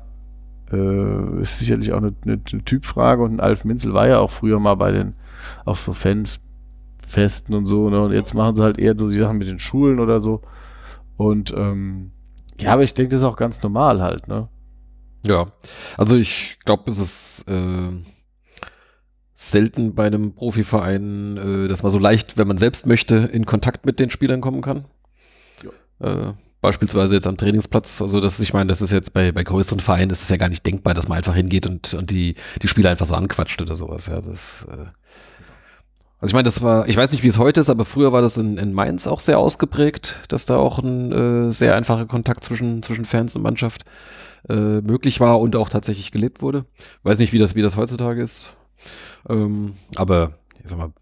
äh, 0.72 1.42
ist 1.42 1.60
sicherlich 1.60 1.94
auch 1.94 1.98
eine, 1.98 2.14
eine, 2.24 2.42
eine 2.52 2.64
Typfrage 2.64 3.22
und 3.24 3.36
ein 3.36 3.40
Alf 3.40 3.66
Minzel 3.66 3.94
war 3.94 4.08
ja 4.08 4.20
auch 4.20 4.32
früher 4.32 4.60
mal 4.60 4.76
bei 4.76 4.92
den, 4.92 5.14
auch 5.64 5.76
so 5.76 5.94
Fansfesten 5.94 7.54
und 7.56 7.66
so, 7.66 7.90
ne? 7.90 8.02
Und 8.02 8.14
jetzt 8.14 8.34
machen 8.34 8.56
sie 8.56 8.64
halt 8.64 8.80
eher 8.80 8.98
so 8.98 9.10
die 9.10 9.18
Sachen 9.18 9.38
mit 9.38 9.48
den 9.48 9.60
Schulen 9.60 10.00
oder 10.00 10.22
so. 10.22 10.42
Und 11.18 11.54
ähm, 11.56 12.12
ja, 12.60 12.74
aber 12.74 12.84
ich 12.84 12.94
denke, 12.94 13.12
das 13.12 13.22
ist 13.22 13.28
auch 13.28 13.38
ganz 13.38 13.62
normal 13.62 14.02
halt, 14.02 14.28
ne? 14.28 14.50
Ja, 15.26 15.52
also 15.98 16.16
ich 16.16 16.60
glaube, 16.66 16.90
es 16.92 17.00
ist 17.00 17.46
äh, 17.48 17.92
selten 19.34 19.96
bei 19.96 20.08
einem 20.08 20.34
Profiverein, 20.34 21.38
äh, 21.38 21.68
dass 21.68 21.84
man 21.84 21.92
so 21.92 22.00
leicht, 22.00 22.38
wenn 22.38 22.48
man 22.48 22.58
selbst 22.58 22.86
möchte, 22.86 23.16
in 23.16 23.46
Kontakt 23.46 23.86
mit 23.86 24.00
den 24.00 24.10
Spielern 24.10 24.42
kommen 24.42 24.62
kann. 24.62 24.86
Äh, 26.00 26.34
beispielsweise 26.62 27.16
jetzt 27.16 27.28
am 27.28 27.38
Trainingsplatz. 27.38 28.02
Also 28.02 28.20
das, 28.20 28.40
ich 28.40 28.54
meine, 28.54 28.68
das 28.68 28.82
ist 28.82 28.92
jetzt 28.92 29.14
bei, 29.14 29.32
bei 29.32 29.44
größeren 29.44 29.80
Vereinen, 29.80 30.10
das 30.10 30.22
ist 30.22 30.32
ja 30.32 30.38
gar 30.38 30.50
nicht 30.50 30.66
denkbar, 30.66 30.94
dass 30.94 31.08
man 31.08 31.18
einfach 31.18 31.36
hingeht 31.36 31.68
und, 31.68 31.94
und 31.94 32.10
die, 32.12 32.36
die 32.62 32.68
Spieler 32.68 32.90
einfach 32.90 33.06
so 33.06 33.16
anquatscht 33.16 33.62
oder 33.62 33.76
sowas. 33.76 34.08
Ja, 34.08 34.16
das 34.16 34.66
äh, 34.72 34.86
also 36.26 36.32
ich 36.32 36.34
meine, 36.34 36.46
das 36.46 36.64
war, 36.64 36.88
ich 36.88 36.98
weiß 36.98 37.12
nicht, 37.12 37.22
wie 37.22 37.28
es 37.28 37.38
heute 37.38 37.60
ist, 37.60 37.70
aber 37.70 37.86
früher 37.86 38.12
war 38.12 38.24
das 38.24 38.38
in, 38.38 38.58
in 38.58 38.74
Mainz 38.74 39.06
auch 39.06 39.20
sehr 39.20 39.38
ausgeprägt, 39.38 40.16
dass 40.28 40.46
da 40.46 40.58
auch 40.58 40.80
ein 40.80 41.12
äh, 41.12 41.52
sehr 41.52 41.76
einfacher 41.76 42.08
Kontakt 42.08 42.44
zwischen, 42.44 42.82
zwischen 42.82 43.06
Fans 43.06 43.36
und 43.36 43.44
Mannschaft 43.44 43.84
äh, 44.50 44.82
möglich 44.82 45.20
war 45.20 45.40
und 45.40 45.56
auch 45.56 45.70
tatsächlich 45.70 46.12
gelebt 46.12 46.42
wurde. 46.42 46.66
Weiß 47.04 47.20
nicht, 47.20 47.32
wie 47.32 47.38
das, 47.38 47.54
wie 47.54 47.62
das 47.62 47.78
heutzutage 47.78 48.24
ist. 48.24 48.56
Ähm, 49.30 49.74
aber 49.98 50.40
ich 50.64 50.72
sag 50.72 50.80
mal, 50.80 50.94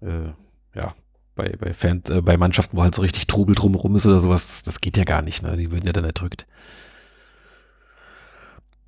äh, 0.00 0.32
ja, 0.74 0.94
bei, 1.34 1.54
bei 1.60 1.74
Fan, 1.74 2.02
äh, 2.08 2.22
bei 2.22 2.38
Mannschaften, 2.38 2.78
wo 2.78 2.82
halt 2.82 2.94
so 2.94 3.02
richtig 3.02 3.26
Trubel 3.26 3.54
drumherum 3.54 3.94
ist 3.96 4.06
oder 4.06 4.20
sowas, 4.20 4.62
das 4.62 4.80
geht 4.80 4.96
ja 4.96 5.04
gar 5.04 5.20
nicht, 5.20 5.42
ne? 5.42 5.58
Die 5.58 5.70
würden 5.70 5.86
ja 5.86 5.92
dann 5.92 6.04
erdrückt. 6.04 6.46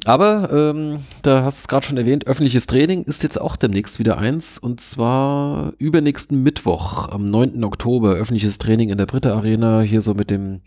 Aber 0.05 0.51
ähm, 0.53 0.99
da 1.23 1.45
hast 1.45 1.59
du 1.59 1.63
es 1.63 1.69
gerade 1.69 1.87
schon 1.87 1.97
erwähnt, 1.97 2.27
öffentliches 2.27 2.67
Training 2.67 3.05
ist 3.05 3.23
jetzt 3.23 3.41
auch 3.41 3.55
demnächst 3.55 4.01
wieder 4.01 4.19
eins 4.19 4.59
und 4.59 4.81
zwar 4.81 5.75
übernächsten 5.79 6.43
Mittwoch 6.43 7.09
am 7.09 7.25
9. 7.25 7.63
Oktober 7.63 8.15
öffentliches 8.15 8.59
Training 8.59 8.89
in 8.89 8.99
der 8.99 9.07
Britta 9.07 9.33
Arena, 9.33 9.81
hier 9.81 10.03
so 10.03 10.15
mit 10.15 10.31
dem 10.31 10.63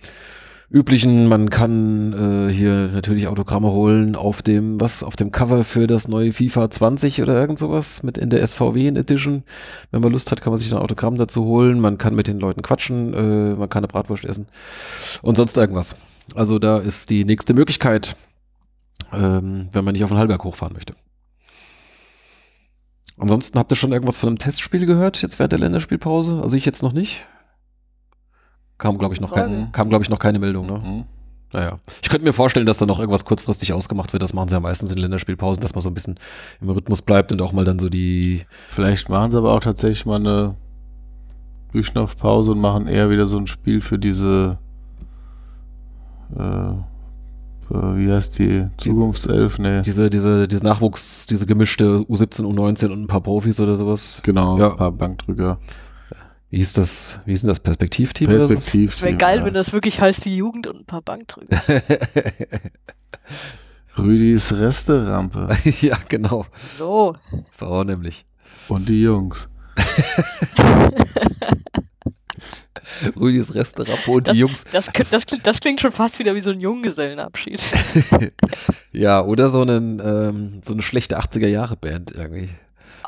üblichen, 0.69 1.27
man 1.27 1.49
kann 1.49 2.13
äh, 2.13 2.51
hier 2.51 2.89
natürlich 2.93 3.27
Autogramme 3.27 3.71
holen 3.71 4.15
auf 4.15 4.41
dem, 4.41 4.79
was, 4.79 5.03
auf 5.03 5.15
dem 5.15 5.31
Cover 5.31 5.63
für 5.63 5.85
das 5.85 6.07
neue 6.07 6.31
FIFA 6.31 6.69
20 6.69 7.21
oder 7.21 7.35
irgend 7.39 7.59
sowas 7.59 8.03
mit 8.03 8.17
in 8.17 8.29
der 8.29 8.45
SVW 8.45 8.87
in 8.87 8.95
Edition. 8.95 9.43
Wenn 9.91 10.01
man 10.01 10.11
Lust 10.11 10.31
hat, 10.31 10.41
kann 10.41 10.51
man 10.51 10.59
sich 10.59 10.71
ein 10.71 10.79
Autogramm 10.79 11.17
dazu 11.17 11.43
holen, 11.43 11.79
man 11.79 11.97
kann 11.97 12.15
mit 12.15 12.27
den 12.27 12.39
Leuten 12.39 12.61
quatschen, 12.61 13.13
äh, 13.13 13.55
man 13.55 13.69
kann 13.69 13.83
eine 13.83 13.87
Bratwurst 13.87 14.23
essen 14.23 14.47
und 15.21 15.35
sonst 15.35 15.57
irgendwas. 15.57 15.97
Also 16.35 16.57
da 16.57 16.79
ist 16.79 17.09
die 17.09 17.25
nächste 17.25 17.53
Möglichkeit, 17.53 18.15
ähm, 19.15 19.69
wenn 19.71 19.85
man 19.85 19.93
nicht 19.93 20.03
auf 20.03 20.09
den 20.09 20.17
Hallberg 20.17 20.43
hochfahren 20.43 20.73
möchte. 20.73 20.93
Ansonsten 23.17 23.57
habt 23.57 23.71
ihr 23.71 23.77
schon 23.77 23.93
irgendwas 23.93 24.17
von 24.17 24.29
einem 24.29 24.39
Testspiel 24.39 24.85
gehört, 24.85 25.21
jetzt 25.21 25.39
während 25.39 25.53
der 25.53 25.59
Länderspielpause? 25.59 26.41
Also 26.43 26.57
ich 26.57 26.65
jetzt 26.65 26.83
noch 26.83 26.91
nicht. 26.91 27.25
Kam, 28.77 28.97
glaube 28.97 29.13
ich, 29.13 29.21
noch 29.21 29.33
kein, 29.33 29.71
kam, 29.71 29.89
glaube 29.89 30.03
ich, 30.03 30.09
noch 30.09 30.19
keine 30.19 30.39
Meldung, 30.39 30.65
ne? 30.65 30.79
Mhm. 30.79 31.05
Naja. 31.53 31.79
Ich 32.01 32.09
könnte 32.09 32.25
mir 32.25 32.33
vorstellen, 32.33 32.65
dass 32.65 32.79
da 32.79 32.85
noch 32.85 32.99
irgendwas 32.99 33.23
kurzfristig 33.23 33.71
ausgemacht 33.71 34.11
wird. 34.11 34.21
Das 34.21 34.33
machen 34.33 34.49
sie 34.49 34.55
ja 34.55 34.59
meistens 34.59 34.91
in 34.91 34.97
Länderspielpausen, 34.97 35.61
dass 35.61 35.73
man 35.73 35.81
so 35.81 35.89
ein 35.89 35.93
bisschen 35.93 36.19
im 36.59 36.69
Rhythmus 36.69 37.01
bleibt 37.01 37.31
und 37.31 37.41
auch 37.41 37.53
mal 37.53 37.63
dann 37.63 37.79
so 37.79 37.87
die. 37.87 38.45
Vielleicht 38.69 39.07
machen 39.07 39.31
sie 39.31 39.37
aber 39.37 39.53
auch 39.53 39.61
tatsächlich 39.61 40.05
mal 40.05 40.19
eine 40.19 40.57
Durchschnaufpause 41.71 42.51
und 42.51 42.59
machen 42.59 42.87
eher 42.87 43.09
wieder 43.09 43.25
so 43.25 43.37
ein 43.37 43.47
Spiel 43.47 43.79
für 43.79 43.97
diese, 43.97 44.59
äh, 46.35 46.73
wie 47.69 48.11
heißt 48.11 48.39
die, 48.39 48.67
Zukunftself? 48.77 49.59
Nee, 49.59 49.81
Diese, 49.81 50.09
diese, 50.09 50.47
diese 50.47 50.63
Nachwuchs, 50.63 51.25
diese 51.25 51.45
gemischte 51.45 51.99
U17, 52.07 52.43
U19 52.43 52.87
und 52.87 53.03
ein 53.03 53.07
paar 53.07 53.21
Profis 53.21 53.59
oder 53.59 53.75
sowas. 53.75 54.21
genau, 54.23 54.57
Ja. 54.59 54.71
ein 54.71 54.77
paar 54.77 54.91
Bankdrücker. 54.91 55.59
Wie 56.51 56.57
hieß 56.57 56.73
das, 56.73 57.19
wie 57.25 57.31
hieß 57.31 57.41
denn 57.41 57.49
das? 57.49 57.59
Perspektivteam 57.59 58.29
oder 58.29 58.47
Perspektiv. 58.47 59.01
Wäre 59.01 59.17
geil, 59.17 59.39
ja. 59.39 59.45
wenn 59.45 59.55
das 59.55 59.73
wirklich 59.73 59.99
heißt, 59.99 60.23
die 60.25 60.37
Jugend 60.37 60.67
und 60.67 60.81
ein 60.81 60.85
paar 60.85 61.01
Bankdrücker. 61.01 61.57
Rüdis 63.97 64.53
Resterampe 64.53 65.49
ja, 65.81 65.97
genau. 66.07 66.45
So. 66.77 67.15
So, 67.49 67.83
nämlich. 67.83 68.25
und 68.67 68.87
die 68.89 69.01
Jungs. 69.01 69.49
Rüdis 73.19 73.53
Restaurant 73.55 74.07
und 74.07 74.27
die 74.27 74.31
Das, 74.31 74.37
Jungs. 74.37 74.63
das, 74.71 74.85
das, 75.09 75.25
klingt, 75.25 75.45
das 75.47 75.59
klingt 75.59 75.81
schon 75.81 75.91
fast 75.91 76.19
wieder 76.19 76.35
wie 76.35 76.41
so 76.41 76.51
ein 76.51 76.59
Junggesellenabschied. 76.59 77.61
ja, 78.91 79.21
oder 79.23 79.49
so, 79.49 79.61
einen, 79.61 79.99
ähm, 80.03 80.61
so 80.63 80.73
eine 80.73 80.81
schlechte 80.81 81.19
80er-Jahre-Band 81.19 82.11
irgendwie. 82.11 82.49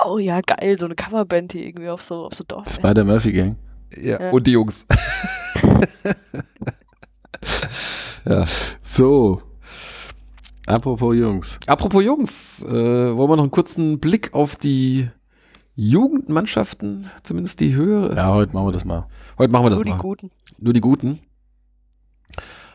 Oh 0.04 0.18
ja, 0.18 0.40
geil, 0.40 0.78
so 0.78 0.84
eine 0.86 0.94
Coverband, 0.94 1.52
die 1.52 1.66
irgendwie 1.66 1.88
auf 1.88 2.02
so, 2.02 2.24
auf 2.26 2.34
so 2.34 2.44
Dorf. 2.46 2.72
Spider 2.72 3.04
Murphy 3.04 3.32
Gang. 3.32 3.56
Ja, 3.96 4.20
Ja. 4.20 4.30
und 4.30 4.46
die 4.46 4.52
Jungs. 4.52 4.86
ja. 8.28 8.44
So. 8.82 9.42
Apropos 10.66 11.14
Jungs. 11.16 11.58
Apropos 11.66 12.04
Jungs, 12.04 12.64
äh, 12.64 12.70
wollen 12.70 13.30
wir 13.30 13.36
noch 13.36 13.44
einen 13.44 13.50
kurzen 13.50 13.98
Blick 14.00 14.34
auf 14.34 14.56
die 14.56 15.08
Jugendmannschaften, 15.80 17.08
zumindest 17.22 17.60
die 17.60 17.72
höhere. 17.72 18.16
Ja, 18.16 18.34
heute 18.34 18.52
machen 18.52 18.66
wir 18.66 18.72
das 18.72 18.84
mal. 18.84 19.06
Heute 19.38 19.52
machen 19.52 19.66
wir 19.66 19.70
das 19.70 19.78
Nur 19.78 19.84
die 19.84 19.90
mal. 19.90 19.98
Guten. 19.98 20.30
Nur 20.58 20.72
die 20.72 20.80
Guten. 20.80 21.20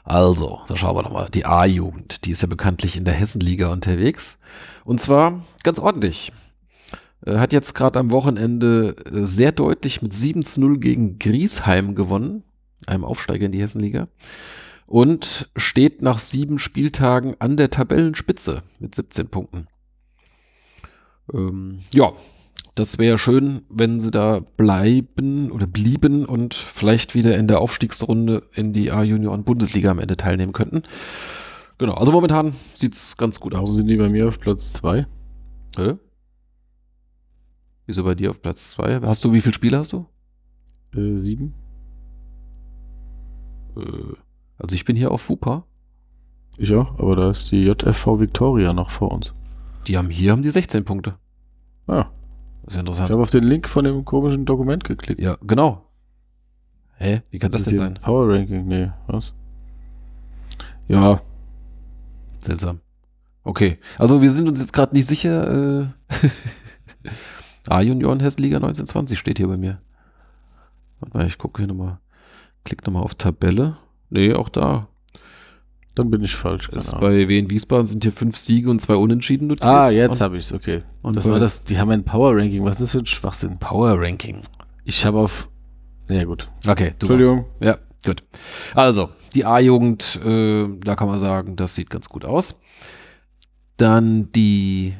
Also, 0.06 0.62
da 0.70 0.78
schauen 0.78 0.96
wir 0.96 1.04
nochmal. 1.04 1.28
Die 1.30 1.46
A-Jugend, 1.46 2.24
die 2.24 2.32
ist 2.32 2.44
ja 2.44 2.48
bekanntlich 2.48 2.96
in 2.96 3.04
der 3.04 3.14
Hessenliga 3.14 3.74
unterwegs. 3.74 4.40
Und 4.86 5.02
zwar 5.02 5.44
ganz 5.64 5.80
ordentlich. 5.80 6.32
Äh, 7.26 7.40
Hat 7.40 7.52
jetzt 7.52 7.76
gerade 7.76 8.00
am 8.00 8.12
Wochenende 8.12 8.96
äh, 9.06 9.26
sehr 9.26 9.52
deutlich 9.52 10.02
mit 10.02 10.14
7 10.14 10.46
zu 10.46 10.62
0 10.62 10.80
gegen 10.80 11.20
Griesheim 11.20 11.96
gewonnen, 11.96 12.46
einem 12.88 13.04
Aufsteiger 13.04 13.48
in 13.48 13.52
die 13.52 13.62
Hessenliga. 13.62 14.06
Und 14.86 15.52
steht 15.58 16.02
nach 16.02 16.20
sieben 16.20 16.58
Spieltagen 16.58 17.36
an 17.40 17.58
der 17.58 17.70
Tabellenspitze 17.70 18.64
mit 18.80 18.96
17 18.96 19.28
Punkten. 19.28 19.68
Ähm, 21.34 21.80
ja, 21.94 22.14
das 22.76 22.98
wäre 22.98 23.18
schön, 23.18 23.62
wenn 23.70 24.00
sie 24.00 24.12
da 24.12 24.40
bleiben 24.58 25.52
oder 25.52 25.68
blieben 25.68 26.26
und 26.26 26.54
vielleicht 26.54 27.14
wieder 27.14 27.38
in 27.38 27.48
der 27.48 27.60
Aufstiegsrunde 27.60 28.44
in 28.54 28.74
die 28.74 28.92
A-Junioren-Bundesliga 28.92 29.92
am 29.92 30.00
Ende 30.00 30.18
teilnehmen 30.18 30.54
könnten. 30.54 30.84
Genau, 31.78 31.94
also 31.94 32.12
momentan 32.12 32.54
sieht's 32.74 33.18
ganz 33.18 33.40
gut 33.40 33.54
Warum 33.54 33.64
aus. 33.70 33.76
sind 33.76 33.88
die 33.88 33.98
bei 33.98 34.10
mir 34.10 34.28
auf 34.28 34.40
Platz 34.40 34.74
2? 34.74 35.06
Hä? 35.78 35.96
Wieso 37.86 38.04
bei 38.04 38.16
dir 38.16 38.30
auf 38.30 38.42
Platz 38.42 38.72
zwei? 38.72 39.02
Hast 39.02 39.24
du, 39.24 39.34
wie 39.34 39.42
viele 39.42 39.54
Spiele 39.54 39.78
hast 39.78 39.92
du? 39.94 40.06
Äh, 40.96 41.18
sieben? 41.18 41.54
Äh, 43.76 44.16
also 44.58 44.74
ich 44.74 44.86
bin 44.86 44.96
hier 44.96 45.12
auf 45.12 45.22
FUPA. 45.22 45.66
Ich 46.58 46.74
auch, 46.74 46.98
aber 47.00 47.16
da 47.16 47.32
ist 47.32 47.52
die 47.52 47.64
JFV 47.66 48.20
Victoria 48.20 48.74
noch 48.74 48.90
vor 48.90 49.12
uns. 49.12 49.34
Die 49.88 49.98
haben 49.98 50.10
hier 50.10 50.32
haben 50.32 50.44
die 50.44 50.52
16 50.52 50.86
Punkte. 50.86 51.18
Ah, 51.88 52.06
Das 52.64 52.74
ist 52.74 52.76
ja 52.76 52.82
ich 52.82 52.88
interessant. 52.88 53.10
habe 53.10 53.22
auf 53.22 53.30
den 53.30 53.44
Link 53.44 53.70
von 53.70 53.86
dem 53.86 54.06
komischen 54.06 54.46
Dokument 54.46 54.84
geklickt. 54.84 55.22
Ja, 55.22 55.38
genau. 55.42 55.86
Hä? 56.98 57.22
Wie 57.32 57.40
kann 57.40 57.52
das, 57.52 57.62
ist 57.62 57.72
denn 57.72 57.78
sein? 57.78 57.94
ein 57.96 58.02
Power 58.02 58.30
Ranking, 58.30 58.68
nee, 58.68 58.90
was? 59.08 59.34
Ja, 60.88 61.22
Seltsam. 62.44 62.82
Okay, 63.46 63.80
also 63.98 64.22
wir 64.22 64.32
sind 64.32 64.48
uns 64.48 64.60
jetzt 64.60 64.74
gerade 64.74 64.94
nicht 64.96 65.08
sicher. 65.08 65.82
Äh 65.82 65.88
A-Junioren 67.68 68.20
Hessenliga 68.20 68.58
1920 68.58 69.18
steht 69.18 69.38
hier 69.38 69.48
bei 69.48 69.58
mir. 69.58 69.82
Warte 71.00 71.18
mal, 71.18 71.26
ich 71.26 71.38
gucke 71.38 71.62
hier 71.62 71.68
nochmal. 71.68 72.00
Klick 72.66 72.86
nochmal 72.86 73.04
auf 73.04 73.16
Tabelle. 73.16 73.78
Nee, 74.10 74.34
auch 74.34 74.50
da. 74.50 74.88
Dann 75.96 76.10
bin 76.10 76.24
ich 76.24 76.36
falsch. 76.36 76.70
Ist 76.70 77.00
bei 77.00 77.28
Wien 77.28 77.52
Wiesbaden 77.52 77.86
sind 77.86 78.04
hier 78.04 78.12
fünf 78.12 78.36
Siege 78.38 78.70
und 78.70 78.80
zwei 78.80 78.96
Unentschieden 78.96 79.48
notiert. 79.48 79.68
Ah, 79.68 79.90
jetzt 79.90 80.22
habe 80.22 80.38
ich 80.38 80.46
es, 80.46 80.54
okay. 80.54 80.82
und 81.04 81.16
das 81.16 81.30
war 81.30 81.40
das, 81.40 81.66
die 81.66 81.78
haben 81.78 81.92
ein 81.92 82.04
Power 82.04 82.36
Ranking. 82.36 82.66
Was 82.66 82.78
ist 82.78 82.82
das 82.82 82.92
für 82.92 83.00
ein 83.00 83.06
Schwachsinn? 83.06 83.60
Power 83.60 84.02
Ranking. 84.02 84.42
Ich 84.86 85.06
habe 85.06 85.20
auf. 85.20 85.50
Ja, 86.10 86.24
gut. 86.24 86.50
Okay, 86.68 86.96
du 86.98 87.06
Entschuldigung. 87.06 87.46
Ja, 87.60 87.78
gut. 88.04 88.24
Also, 88.74 89.10
die 89.36 89.46
A-Jugend, 89.46 90.20
äh, 90.26 90.68
da 90.80 90.96
kann 90.96 91.08
man 91.08 91.20
sagen, 91.20 91.56
das 91.56 91.76
sieht 91.76 91.92
ganz 91.92 92.10
gut 92.10 92.26
aus. 92.26 92.60
Dann 93.78 94.32
die 94.32 94.96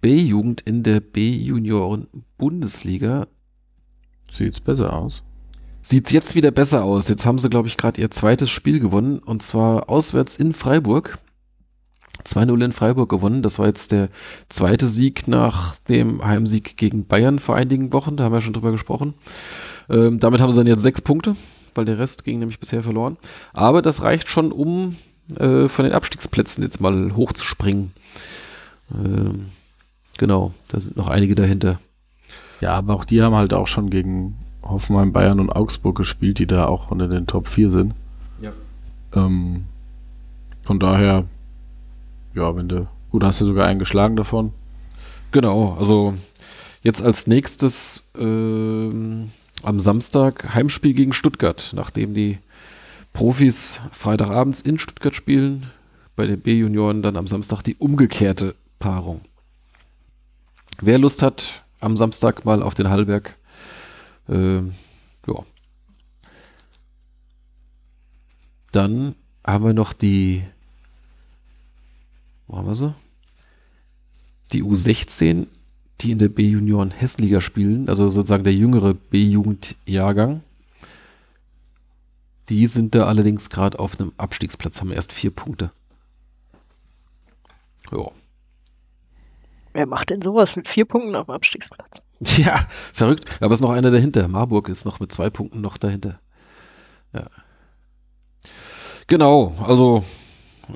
B-Jugend 0.00 0.60
in 0.60 0.82
der 0.82 1.00
B-Junioren-Bundesliga. 1.00 3.26
Sieht's 4.30 4.60
besser 4.60 4.92
aus. 4.92 5.24
Sieht's 5.86 6.12
jetzt 6.12 6.34
wieder 6.34 6.50
besser 6.50 6.82
aus. 6.82 7.10
Jetzt 7.10 7.26
haben 7.26 7.38
sie, 7.38 7.50
glaube 7.50 7.68
ich, 7.68 7.76
gerade 7.76 8.00
ihr 8.00 8.10
zweites 8.10 8.48
Spiel 8.48 8.80
gewonnen 8.80 9.18
und 9.18 9.42
zwar 9.42 9.90
auswärts 9.90 10.36
in 10.36 10.54
Freiburg. 10.54 11.18
2-0 12.24 12.64
in 12.64 12.72
Freiburg 12.72 13.10
gewonnen. 13.10 13.42
Das 13.42 13.58
war 13.58 13.66
jetzt 13.66 13.92
der 13.92 14.08
zweite 14.48 14.86
Sieg 14.86 15.28
nach 15.28 15.76
dem 15.90 16.24
Heimsieg 16.24 16.78
gegen 16.78 17.04
Bayern 17.04 17.38
vor 17.38 17.54
einigen 17.54 17.92
Wochen. 17.92 18.16
Da 18.16 18.24
haben 18.24 18.32
wir 18.32 18.40
schon 18.40 18.54
drüber 18.54 18.70
gesprochen. 18.70 19.12
Ähm, 19.90 20.20
damit 20.20 20.40
haben 20.40 20.50
sie 20.52 20.56
dann 20.56 20.66
jetzt 20.66 20.82
sechs 20.82 21.02
Punkte, 21.02 21.36
weil 21.74 21.84
der 21.84 21.98
Rest 21.98 22.24
ging 22.24 22.38
nämlich 22.38 22.60
bisher 22.60 22.82
verloren. 22.82 23.18
Aber 23.52 23.82
das 23.82 24.00
reicht 24.00 24.28
schon, 24.28 24.52
um 24.52 24.96
äh, 25.38 25.68
von 25.68 25.84
den 25.84 25.92
Abstiegsplätzen 25.92 26.64
jetzt 26.64 26.80
mal 26.80 27.14
hochzuspringen. 27.14 27.92
Ähm, 28.90 29.50
genau, 30.16 30.54
da 30.68 30.80
sind 30.80 30.96
noch 30.96 31.08
einige 31.08 31.34
dahinter. 31.34 31.78
Ja, 32.62 32.72
aber 32.72 32.94
auch 32.94 33.04
die 33.04 33.20
haben 33.20 33.34
halt 33.34 33.52
auch 33.52 33.66
schon 33.66 33.90
gegen 33.90 34.38
Hoffenheim, 34.64 35.12
Bayern 35.12 35.40
und 35.40 35.50
Augsburg 35.50 35.96
gespielt, 35.96 36.38
die 36.38 36.46
da 36.46 36.66
auch 36.66 36.90
unter 36.90 37.08
den 37.08 37.26
Top 37.26 37.48
4 37.48 37.70
sind. 37.70 37.94
Ja. 38.40 38.52
Ähm, 39.14 39.66
von 40.62 40.80
daher, 40.80 41.24
ja, 42.34 42.56
wenn 42.56 42.68
du. 42.68 42.86
Gut, 43.10 43.22
hast 43.22 43.40
du 43.40 43.46
sogar 43.46 43.66
einen 43.66 43.78
geschlagen 43.78 44.16
davon. 44.16 44.52
Genau, 45.30 45.74
also 45.78 46.14
jetzt 46.82 47.02
als 47.02 47.26
nächstes 47.26 48.02
ähm, 48.16 49.30
am 49.62 49.80
Samstag 49.80 50.54
Heimspiel 50.54 50.94
gegen 50.94 51.12
Stuttgart, 51.12 51.72
nachdem 51.74 52.14
die 52.14 52.38
Profis 53.12 53.80
Freitagabends 53.92 54.60
in 54.60 54.78
Stuttgart 54.78 55.14
spielen, 55.14 55.70
bei 56.16 56.26
den 56.26 56.40
B-Junioren 56.40 57.02
dann 57.02 57.16
am 57.16 57.26
Samstag 57.26 57.62
die 57.62 57.76
umgekehrte 57.76 58.54
Paarung. 58.78 59.20
Wer 60.80 60.98
Lust 60.98 61.22
hat, 61.22 61.62
am 61.80 61.96
Samstag 61.96 62.44
mal 62.44 62.62
auf 62.62 62.74
den 62.74 62.90
Hallberg, 62.90 63.36
ähm, 64.28 64.74
ja. 65.26 65.44
Dann 68.72 69.14
haben 69.46 69.64
wir 69.64 69.72
noch 69.72 69.92
die, 69.92 70.44
wo 72.46 72.56
haben 72.56 72.66
wir 72.66 72.74
sie? 72.74 72.94
die 74.54 74.62
U16, 74.62 75.46
die 76.00 76.12
in 76.12 76.18
der 76.18 76.28
B-Junioren 76.28 76.90
Hessenliga 76.90 77.40
spielen, 77.40 77.88
also 77.88 78.08
sozusagen 78.08 78.44
der 78.44 78.54
jüngere 78.54 78.94
B-Jugendjahrgang. 78.94 80.42
Die 82.48 82.66
sind 82.66 82.94
da 82.94 83.06
allerdings 83.06 83.50
gerade 83.50 83.78
auf 83.78 83.98
einem 83.98 84.12
Abstiegsplatz, 84.16 84.80
haben 84.80 84.92
erst 84.92 85.12
vier 85.12 85.30
Punkte. 85.30 85.70
Ja. 87.90 88.10
Wer 89.72 89.86
macht 89.86 90.10
denn 90.10 90.22
sowas 90.22 90.54
mit 90.56 90.68
vier 90.68 90.84
Punkten 90.84 91.16
auf 91.16 91.26
dem 91.26 91.34
Abstiegsplatz? 91.34 92.02
Ja, 92.38 92.66
verrückt. 92.92 93.24
Aber 93.40 93.52
es 93.52 93.60
ist 93.60 93.62
noch 93.64 93.72
einer 93.72 93.90
dahinter. 93.90 94.28
Marburg 94.28 94.68
ist 94.68 94.84
noch 94.84 95.00
mit 95.00 95.12
zwei 95.12 95.30
Punkten 95.30 95.60
noch 95.60 95.76
dahinter. 95.76 96.20
Ja. 97.12 97.26
Genau, 99.06 99.54
also 99.60 100.04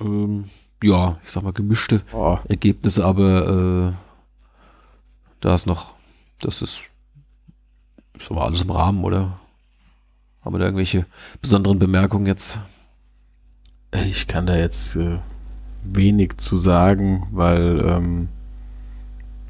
ähm, 0.01 0.45
ja, 0.83 1.19
ich 1.25 1.33
sag 1.33 1.43
mal 1.43 1.53
gemischte 1.53 2.03
Oh, 2.12 2.39
Ergebnisse, 2.49 3.05
aber 3.05 3.89
äh, 3.89 3.93
da 5.41 5.55
ist 5.55 5.66
noch, 5.66 5.95
das 6.41 6.62
ist, 6.62 6.81
ist 8.19 8.31
aber 8.31 8.45
alles 8.45 8.62
im 8.62 8.70
Rahmen, 8.70 9.03
oder? 9.03 9.41
Haben 10.43 10.55
wir 10.55 10.59
da 10.59 10.66
irgendwelche 10.66 11.05
besonderen 11.41 11.79
Bemerkungen 11.79 12.27
jetzt? 12.27 12.59
ich 14.07 14.27
kann 14.27 14.47
da 14.47 14.57
jetzt 14.57 14.97
äh, 14.97 15.19
wenig 15.83 16.37
zu 16.37 16.59
sagen, 16.59 17.27
weil 17.33 17.81
ähm, 17.87 18.29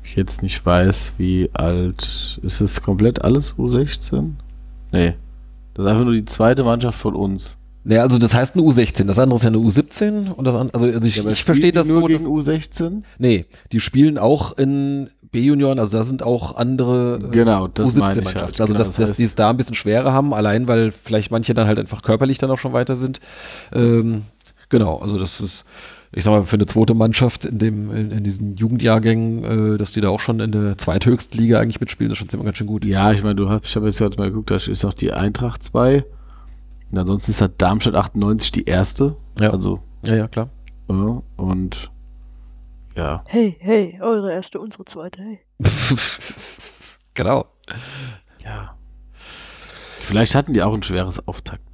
ich 0.09 0.17
jetzt 0.17 0.43
nicht 0.43 0.65
weiß, 0.65 1.15
wie 1.19 1.51
alt. 1.53 2.39
Ist 2.43 2.61
es 2.61 2.83
komplett 2.83 3.23
alles 3.23 3.55
U16? 3.57 4.31
Nee. 4.93 5.15
Das 5.75 5.85
ist 5.85 5.91
einfach 5.91 6.05
nur 6.05 6.15
die 6.15 6.25
zweite 6.25 6.65
Mannschaft 6.65 6.99
von 6.99 7.15
uns. 7.15 7.57
Naja, 7.85 8.03
also 8.03 8.19
das 8.19 8.35
heißt 8.35 8.55
eine 8.57 8.65
U16, 8.67 9.05
das 9.07 9.19
andere 9.19 9.37
ist 9.37 9.45
ja 9.45 9.49
eine 9.49 9.59
U17 9.59 10.33
und 10.33 10.45
das 10.47 10.55
andere, 10.57 10.77
also, 10.77 10.87
also 10.97 11.09
ich, 11.09 11.21
aber 11.21 11.31
ich 11.31 11.43
verstehe 11.45 11.73
das 11.73 11.87
nur 11.87 12.03
so, 12.03 12.09
dass, 12.09 12.23
gegen 12.25 12.31
U16? 12.31 13.03
nee, 13.19 13.47
die 13.73 13.81
spielen 13.81 14.19
auch 14.19 14.59
in 14.59 15.09
B-Junioren, 15.31 15.79
also 15.79 15.97
da 15.97 16.03
sind 16.03 16.23
auch 16.23 16.57
andere 16.57 17.21
äh, 17.25 17.29
Genau, 17.31 17.69
das 17.69 17.95
meine 17.95 18.13
ich 18.13 18.19
U17-Mannschaften. 18.21 18.35
halt. 18.41 18.61
Also 18.61 18.65
Genau, 18.75 18.79
dass, 18.79 18.87
das 18.89 18.97
dass 18.97 19.11
heißt- 19.13 19.17
die 19.19 19.23
es 19.25 19.35
da 19.37 19.49
ein 19.51 19.57
bisschen 19.57 19.77
schwerer 19.77 20.13
haben, 20.13 20.35
allein 20.35 20.69
weil 20.69 20.91
vielleicht 20.91 21.31
manche 21.31 21.55
dann 21.55 21.67
halt 21.67 21.79
einfach 21.79 22.03
körperlich 22.03 22.37
dann 22.39 22.51
auch 22.51 22.59
schon 22.59 22.73
weiter 22.75 22.97
sind. 22.97 23.21
Ähm, 23.73 24.23
genau, 24.69 24.99
also 24.99 25.19
das 25.19 25.41
ist, 25.41 25.65
ich 26.13 26.25
sag 26.25 26.33
mal, 26.33 26.45
für 26.45 26.57
eine 26.57 26.67
zweite 26.67 26.95
Mannschaft 26.95 27.45
in 27.45 27.59
dem, 27.59 27.91
in, 27.95 28.11
in 28.11 28.25
diesen 28.25 28.57
Jugendjahrgängen, 28.57 29.75
äh, 29.75 29.79
dass 29.79 29.93
die 29.93 30.01
da 30.01 30.09
auch 30.09 30.21
schon 30.21 30.41
in 30.41 30.53
der 30.53 30.79
zweithöchsten 30.79 31.39
Liga 31.39 31.61
eigentlich 31.61 31.81
mitspielen, 31.81 32.13
ist 32.13 32.19
schon 32.19 32.29
ziemlich 32.29 32.47
ganz 32.47 32.57
schön 32.57 32.67
gut. 32.67 32.85
Ja, 32.85 33.13
ich 33.13 33.23
meine, 33.23 33.35
du 33.35 33.49
hast, 33.51 33.67
ich 33.67 33.77
habe 33.77 33.87
jetzt 33.87 34.01
heute 34.01 34.19
mal 34.19 34.31
geguckt, 34.31 34.51
da 34.51 34.57
ist 34.57 34.85
auch 34.85 34.95
die 34.95 35.13
Eintracht 35.13 35.63
2. 35.63 36.05
Und 36.91 36.99
ansonsten 36.99 37.33
ist 37.33 37.41
halt 37.43 37.61
Darmstadt 37.61 37.95
98 37.95 38.53
die 38.53 38.65
erste. 38.65 39.17
Ja. 39.39 39.51
Also, 39.51 39.81
Ja, 40.07 40.15
ja, 40.17 40.29
klar. 40.29 40.49
äh, 40.89 40.93
und 41.37 41.91
ja. 42.97 43.23
Hey, 43.27 43.57
hey, 43.61 43.99
eure 44.01 44.33
erste, 44.33 44.59
unsere 44.59 44.85
zweite, 44.87 45.23
hey. 45.23 45.39
genau. 47.15 47.45
Ja. 48.43 48.75
Vielleicht 49.13 50.35
hatten 50.35 50.55
die 50.55 50.63
auch 50.63 50.73
ein 50.73 50.83
schweres 50.83 51.29
Auftaktprogramm. 51.29 51.68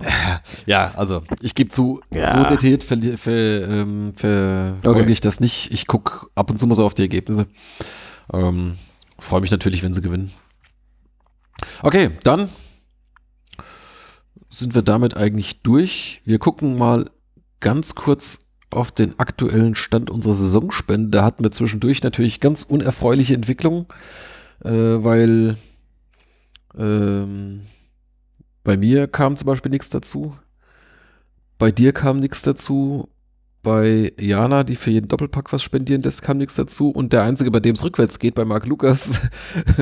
Ja, 0.66 0.92
also 0.96 1.22
ich 1.42 1.54
gebe 1.54 1.70
zu, 1.70 2.00
Ja. 2.12 2.32
so 2.42 2.48
detailliert 2.48 2.82
ver, 2.82 2.98
ver, 3.18 3.68
ähm, 3.68 4.12
verfolge 4.16 5.00
Okay. 5.02 5.12
ich 5.12 5.20
das 5.20 5.40
nicht. 5.40 5.72
Ich 5.72 5.86
gucke 5.86 6.26
ab 6.34 6.50
und 6.50 6.58
zu 6.58 6.66
mal 6.66 6.74
so 6.74 6.84
auf 6.84 6.94
die 6.94 7.02
Ergebnisse. 7.02 7.46
Ähm, 8.32 8.76
Freue 9.18 9.42
mich 9.42 9.50
natürlich, 9.50 9.82
wenn 9.82 9.92
sie 9.94 10.00
gewinnen. 10.00 10.30
Okay, 11.82 12.10
dann 12.24 12.48
sind 14.48 14.74
wir 14.74 14.82
damit 14.82 15.16
eigentlich 15.16 15.62
durch. 15.62 16.22
Wir 16.24 16.38
gucken 16.38 16.78
mal 16.78 17.10
ganz 17.60 17.94
kurz 17.94 18.46
auf 18.70 18.90
den 18.92 19.18
aktuellen 19.18 19.74
Stand 19.74 20.10
unserer 20.10 20.32
Saisonspende. 20.32 21.10
Da 21.10 21.24
hatten 21.24 21.44
wir 21.44 21.50
zwischendurch 21.50 22.02
natürlich 22.02 22.40
ganz 22.40 22.62
unerfreuliche 22.62 23.34
Entwicklungen, 23.34 23.86
äh, 24.64 24.70
weil 24.70 25.56
ähm, 26.78 27.62
bei 28.70 28.76
mir 28.76 29.08
kam 29.08 29.36
zum 29.36 29.46
Beispiel 29.46 29.72
nichts 29.72 29.88
dazu. 29.88 30.32
Bei 31.58 31.72
dir 31.72 31.92
kam 31.92 32.20
nichts 32.20 32.42
dazu. 32.42 33.08
Bei 33.64 34.12
Jana, 34.16 34.62
die 34.62 34.76
für 34.76 34.92
jeden 34.92 35.08
Doppelpack 35.08 35.52
was 35.52 35.60
spendieren 35.60 36.02
lässt, 36.02 36.22
kam 36.22 36.36
nichts 36.36 36.54
dazu. 36.54 36.90
Und 36.90 37.12
der 37.12 37.24
Einzige, 37.24 37.50
bei 37.50 37.58
dem 37.58 37.74
es 37.74 37.82
rückwärts 37.82 38.20
geht, 38.20 38.36
bei 38.36 38.44
Marc 38.44 38.66
Lukas, 38.66 39.22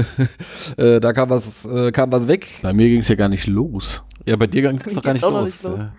äh, 0.78 1.00
da 1.00 1.12
kam 1.12 1.28
was, 1.28 1.66
äh, 1.66 1.92
kam 1.92 2.10
was 2.12 2.28
weg. 2.28 2.48
Bei 2.62 2.72
mir 2.72 2.88
ging 2.88 3.00
es 3.00 3.08
ja 3.08 3.14
gar 3.14 3.28
nicht 3.28 3.46
los. 3.46 4.04
Ja, 4.24 4.36
bei 4.36 4.46
dir 4.46 4.62
ging 4.62 4.80
es 4.82 4.94
doch 4.94 5.02
gar 5.02 5.12
nicht 5.12 5.20
los. 5.20 5.44
nicht 5.44 5.62
los. 5.64 5.78
ja. 5.78 5.92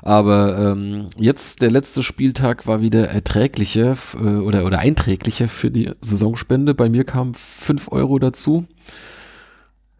Aber 0.00 0.56
ähm, 0.56 1.08
jetzt, 1.18 1.60
der 1.60 1.70
letzte 1.70 2.02
Spieltag 2.02 2.66
war 2.66 2.80
wieder 2.80 3.10
erträglicher 3.10 3.98
äh, 4.14 4.38
oder, 4.38 4.64
oder 4.64 4.78
einträglicher 4.78 5.48
für 5.48 5.70
die 5.70 5.92
Saisonspende. 6.00 6.72
Bei 6.72 6.88
mir 6.88 7.04
kamen 7.04 7.34
5 7.34 7.92
Euro 7.92 8.18
dazu 8.18 8.66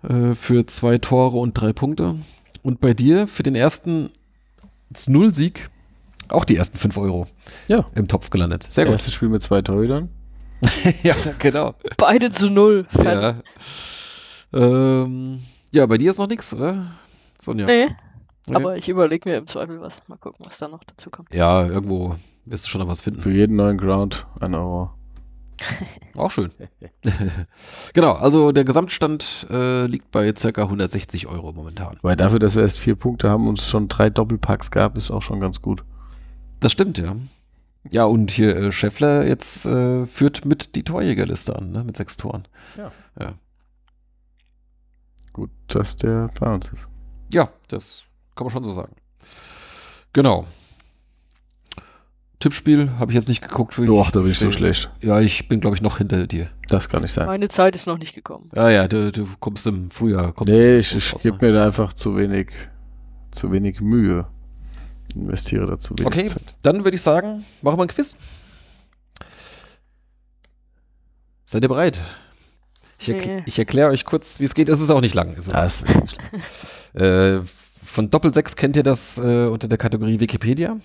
äh, 0.08 0.34
für 0.34 0.66
zwei 0.66 0.98
Tore 0.98 1.36
und 1.38 1.54
drei 1.54 1.72
Punkte. 1.72 2.16
Und 2.62 2.80
bei 2.80 2.94
dir 2.94 3.26
für 3.28 3.42
den 3.42 3.54
ersten 3.54 4.10
Null-Sieg 5.06 5.70
auch 6.28 6.44
die 6.44 6.56
ersten 6.56 6.78
5 6.78 6.96
Euro 6.96 7.26
Ja. 7.68 7.84
im 7.94 8.08
Topf 8.08 8.30
gelandet. 8.30 8.66
Sehr 8.70 8.84
gut. 8.86 8.92
Erstes 8.92 9.12
Spiel 9.14 9.28
mit 9.28 9.42
zwei 9.42 9.60
Torhütern. 9.62 10.08
ja, 11.02 11.14
genau. 11.38 11.74
Beide 11.98 12.30
zu 12.30 12.48
null. 12.48 12.86
Ja. 13.04 13.34
Ähm, 14.52 15.40
ja, 15.72 15.84
bei 15.86 15.98
dir 15.98 16.10
ist 16.10 16.18
noch 16.18 16.28
nichts, 16.28 16.54
oder? 16.54 16.86
Sonja. 17.38 17.66
Nee, 17.66 17.88
Okay. 18.46 18.56
aber 18.56 18.76
ich 18.76 18.88
überlege 18.90 19.28
mir 19.28 19.36
im 19.38 19.46
Zweifel 19.46 19.80
was. 19.80 20.02
Mal 20.06 20.16
gucken, 20.18 20.44
was 20.46 20.58
da 20.58 20.68
noch 20.68 20.84
dazu 20.84 21.10
kommt. 21.10 21.34
Ja, 21.34 21.66
irgendwo 21.66 22.14
wirst 22.44 22.66
du 22.66 22.68
schon 22.68 22.80
noch 22.82 22.88
was 22.88 23.00
finden. 23.00 23.20
Für 23.22 23.30
jeden 23.32 23.56
neuen 23.56 23.78
Ground 23.78 24.26
ein 24.40 24.54
Euro. 24.54 24.90
Auch 26.16 26.30
schön. 26.30 26.50
genau, 27.94 28.12
also 28.12 28.52
der 28.52 28.64
Gesamtstand 28.64 29.46
äh, 29.50 29.86
liegt 29.86 30.10
bei 30.10 30.32
ca. 30.32 30.62
160 30.62 31.26
Euro 31.26 31.52
momentan. 31.52 31.98
Weil 32.02 32.16
dafür, 32.16 32.38
dass 32.38 32.54
wir 32.54 32.62
erst 32.62 32.78
vier 32.78 32.94
Punkte 32.96 33.30
haben 33.30 33.48
und 33.48 33.58
es 33.58 33.68
schon 33.68 33.88
drei 33.88 34.10
Doppelpacks 34.10 34.70
gab, 34.70 34.96
ist 34.96 35.10
auch 35.10 35.22
schon 35.22 35.40
ganz 35.40 35.62
gut. 35.62 35.84
Das 36.60 36.72
stimmt, 36.72 36.98
ja. 36.98 37.16
Ja, 37.90 38.04
und 38.04 38.30
hier 38.30 38.56
äh, 38.56 38.72
Scheffler 38.72 39.26
jetzt 39.26 39.66
äh, 39.66 40.06
führt 40.06 40.44
mit 40.44 40.74
die 40.74 40.84
Torjägerliste 40.84 41.54
an, 41.56 41.70
ne? 41.70 41.84
mit 41.84 41.96
sechs 41.96 42.16
Toren. 42.16 42.48
Ja. 42.76 42.90
Ja, 43.20 43.34
Gut, 45.34 45.50
dass 45.66 45.96
der 45.96 46.30
bei 46.38 46.54
uns 46.54 46.68
ist. 46.72 46.88
ja 47.32 47.50
das 47.66 48.04
kann 48.36 48.46
man 48.46 48.52
schon 48.52 48.64
so 48.64 48.72
sagen. 48.72 48.94
Genau. 50.12 50.46
Tippspiel 52.44 52.90
habe 52.98 53.10
ich 53.10 53.16
jetzt 53.16 53.28
nicht 53.28 53.40
geguckt. 53.40 53.80
wie 53.80 53.86
Doch, 53.86 54.10
da 54.10 54.20
bin 54.20 54.30
ich 54.30 54.38
so 54.38 54.52
schlecht. 54.52 54.90
Ja, 55.00 55.18
ich 55.18 55.48
bin, 55.48 55.60
glaube 55.60 55.76
ich, 55.76 55.80
noch 55.80 55.96
hinter 55.96 56.26
dir. 56.26 56.50
Das 56.68 56.90
kann 56.90 57.00
nicht 57.00 57.12
sein. 57.12 57.24
Meine 57.26 57.48
Zeit 57.48 57.74
ist 57.74 57.86
noch 57.86 57.96
nicht 57.96 58.14
gekommen. 58.14 58.50
Ja, 58.54 58.68
ja, 58.68 58.86
du, 58.86 59.10
du 59.12 59.26
kommst 59.40 59.66
im 59.66 59.90
Frühjahr. 59.90 60.32
Kommst 60.32 60.52
Nee, 60.52 60.76
ich, 60.78 60.94
ich 60.94 61.12
gebe 61.22 61.36
ne? 61.38 61.46
mir 61.46 61.52
da 61.54 61.64
einfach 61.64 61.94
zu 61.94 62.16
wenig, 62.18 62.50
zu 63.30 63.50
wenig 63.50 63.80
Mühe. 63.80 64.26
Investiere 65.14 65.66
da 65.66 65.78
zu 65.78 65.94
wenig 65.94 66.06
Okay, 66.06 66.26
Zeit. 66.26 66.42
dann 66.60 66.84
würde 66.84 66.96
ich 66.96 67.00
sagen, 67.02 67.46
machen 67.62 67.78
wir 67.78 67.82
ein 67.84 67.88
Quiz. 67.88 68.18
Seid 71.46 71.62
ihr 71.62 71.68
bereit? 71.68 71.98
Ich, 72.98 73.08
erkl 73.08 73.26
Nee. 73.36 73.42
ich 73.46 73.58
erkläre 73.58 73.88
euch 73.88 74.04
kurz, 74.04 74.38
wie 74.38 74.44
es 74.44 74.54
geht. 74.54 74.68
Es 74.68 74.80
ist 74.80 74.90
auch 74.90 75.00
nicht 75.00 75.14
lang. 75.14 75.30
Es 75.30 75.46
ist 75.46 75.54
Das 75.54 75.82
ist 75.82 75.88
nicht 75.96 76.16
schlimm. 76.16 76.42
Äh, 77.02 77.40
von 77.82 78.08
Doppelsechs 78.08 78.54
kennt 78.54 78.76
ihr 78.76 78.84
das 78.84 79.18
äh, 79.18 79.46
unter 79.46 79.66
der 79.66 79.78
Kategorie 79.78 80.20
Wikipedia. 80.20 80.76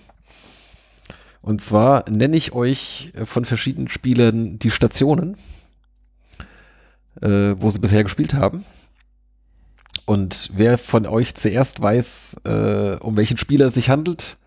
Und 1.42 1.62
zwar 1.62 2.08
nenne 2.08 2.36
ich 2.36 2.52
euch 2.52 3.12
äh, 3.14 3.24
von 3.24 3.44
verschiedenen 3.44 3.88
Spielern 3.88 4.58
die 4.58 4.70
Stationen, 4.70 5.36
äh, 7.20 7.54
wo 7.56 7.70
sie 7.70 7.78
bisher 7.78 8.02
gespielt 8.02 8.34
haben. 8.34 8.64
Und 10.04 10.50
wer 10.54 10.76
von 10.76 11.06
euch 11.06 11.34
zuerst 11.34 11.80
weiß, 11.80 12.42
äh, 12.44 12.96
um 13.00 13.16
welchen 13.16 13.38
Spieler 13.38 13.66
es 13.66 13.74
sich 13.74 13.90
handelt, 13.90 14.38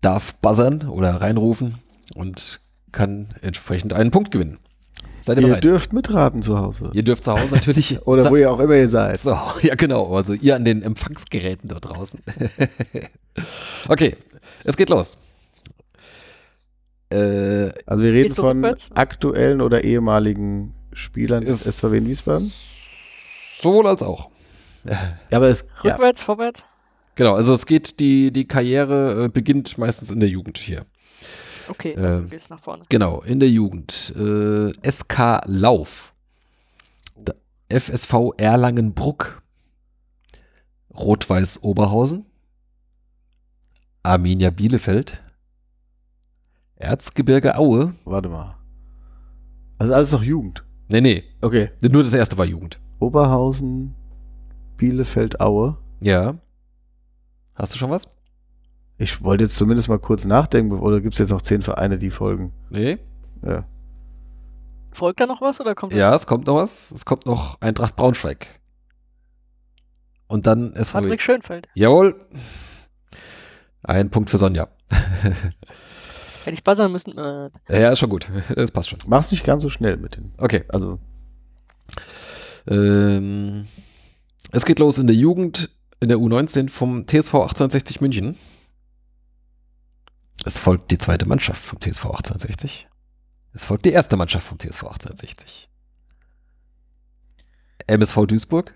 darf 0.00 0.34
buzzern 0.34 0.88
oder 0.88 1.20
reinrufen 1.20 1.74
und 2.14 2.60
kann 2.92 3.28
entsprechend 3.42 3.92
einen 3.92 4.10
Punkt 4.10 4.30
gewinnen. 4.30 4.58
Seid 5.20 5.36
ihr 5.36 5.42
Ihr 5.42 5.48
bereit? 5.48 5.64
dürft 5.64 5.92
mitraten 5.92 6.42
zu 6.42 6.58
Hause. 6.58 6.90
ihr 6.94 7.02
dürft 7.02 7.24
zu 7.24 7.32
Hause 7.32 7.54
natürlich. 7.54 8.00
Oder 8.06 8.30
wo 8.30 8.36
ihr 8.36 8.50
auch 8.50 8.58
immer 8.58 8.76
ihr 8.76 8.88
seid. 8.88 9.18
so, 9.18 9.36
ja 9.62 9.74
genau, 9.74 10.14
also 10.14 10.32
ihr 10.32 10.56
an 10.56 10.64
den 10.64 10.82
Empfangsgeräten 10.82 11.68
dort 11.68 11.84
draußen. 11.90 12.20
okay, 13.88 14.16
es 14.64 14.76
geht 14.78 14.88
los. 14.88 15.18
Äh, 17.12 17.70
Also 17.86 18.04
wir 18.04 18.12
reden 18.12 18.34
von 18.34 18.58
rückwärts? 18.64 18.90
aktuellen 18.92 19.60
oder 19.60 19.82
ehemaligen 19.84 20.74
Spielern 20.92 21.44
des 21.44 21.64
SVW 21.64 21.98
in 21.98 22.06
Wiesbaden. 22.06 22.52
Sowohl 23.60 23.88
als 23.88 24.02
auch. 24.02 24.30
Ja, 24.84 25.18
aber 25.36 25.48
es 25.48 25.66
ja, 25.82 25.92
Rückwärts, 25.92 26.22
vorwärts? 26.22 26.64
Genau, 27.16 27.34
also 27.34 27.52
es 27.52 27.66
geht, 27.66 28.00
die, 28.00 28.30
die 28.32 28.46
Karriere 28.46 29.24
äh, 29.24 29.28
beginnt 29.28 29.76
meistens 29.76 30.10
in 30.10 30.20
der 30.20 30.28
Jugend 30.28 30.56
hier. 30.58 30.86
Okay, 31.68 31.92
Äh, 31.92 31.98
also 32.00 32.20
du 32.22 32.28
gehst 32.28 32.48
nach 32.50 32.60
vorne. 32.60 32.84
Genau, 32.88 33.20
in 33.22 33.40
der 33.40 33.50
Jugend. 33.50 34.14
Äh, 34.16 34.72
SK 34.90 35.42
Lauf. 35.46 36.14
Da- 37.16 37.34
FSV 37.68 38.32
Erlangenbruck. 38.38 39.42
Rot-Weiß 40.96 41.62
Oberhausen. 41.62 42.24
Arminia 44.02 44.50
Bielefeld. 44.50 45.22
Erzgebirge 46.80 47.56
Aue. 47.58 47.92
warte 48.04 48.28
mal. 48.28 48.56
Also 49.78 49.94
alles 49.94 50.12
noch 50.12 50.22
Jugend. 50.22 50.64
Nee, 50.88 51.00
nee, 51.00 51.24
Okay. 51.40 51.70
nur 51.82 52.02
das 52.02 52.14
erste 52.14 52.36
war 52.38 52.44
Jugend. 52.46 52.80
Oberhausen, 52.98 53.94
Bielefeld, 54.76 55.40
Aue. 55.40 55.76
Ja. 56.02 56.36
Hast 57.56 57.74
du 57.74 57.78
schon 57.78 57.90
was? 57.90 58.08
Ich 58.98 59.22
wollte 59.22 59.44
jetzt 59.44 59.56
zumindest 59.56 59.88
mal 59.88 59.98
kurz 59.98 60.24
nachdenken, 60.24 60.78
oder 60.78 61.00
gibt 61.00 61.14
es 61.14 61.18
jetzt 61.18 61.30
noch 61.30 61.42
zehn 61.42 61.62
Vereine, 61.62 61.98
die 61.98 62.10
folgen? 62.10 62.52
Nee. 62.70 62.98
Ja. 63.42 63.64
Folgt 64.92 65.20
da 65.20 65.26
noch 65.26 65.40
was 65.40 65.60
oder 65.60 65.74
kommt 65.74 65.92
Ja, 65.94 66.14
es 66.14 66.26
kommt 66.26 66.46
noch 66.46 66.56
was. 66.56 66.90
Es 66.90 67.04
kommt 67.04 67.24
noch 67.26 67.60
Eintracht 67.60 67.94
Braunschweig. 67.96 68.46
Und 70.26 70.46
dann 70.46 70.74
SVW. 70.76 70.92
Patrick 71.02 71.20
Schönfeld? 71.22 71.68
Jawohl. 71.74 72.16
Ein 73.82 74.10
Punkt 74.10 74.30
für 74.30 74.38
Sonja. 74.38 74.68
Hätte 76.44 76.54
ich 76.54 76.64
buzzern 76.64 76.92
müssen. 76.92 77.16
Äh, 77.18 77.50
Ja, 77.68 77.90
ist 77.90 77.98
schon 77.98 78.10
gut. 78.10 78.28
Das 78.54 78.70
passt 78.70 78.90
schon. 78.90 78.98
Mach's 79.06 79.30
nicht 79.30 79.44
ganz 79.44 79.62
so 79.62 79.68
schnell 79.68 79.96
mit 79.96 80.16
den. 80.16 80.32
Okay. 80.38 80.64
Also, 80.68 80.98
Ähm, 82.68 83.66
es 84.52 84.64
geht 84.64 84.78
los 84.78 84.98
in 84.98 85.06
der 85.06 85.16
Jugend, 85.16 85.70
in 86.00 86.08
der 86.08 86.18
U19 86.18 86.68
vom 86.70 87.06
TSV 87.06 87.34
1860 87.34 88.00
München. 88.00 88.36
Es 90.44 90.58
folgt 90.58 90.90
die 90.90 90.98
zweite 90.98 91.26
Mannschaft 91.26 91.62
vom 91.64 91.78
TSV 91.80 92.04
1860. 92.06 92.88
Es 93.52 93.64
folgt 93.64 93.84
die 93.84 93.92
erste 93.92 94.16
Mannschaft 94.16 94.46
vom 94.46 94.58
TSV 94.58 94.84
1860. 94.84 95.68
MSV 97.86 98.26
Duisburg. 98.26 98.74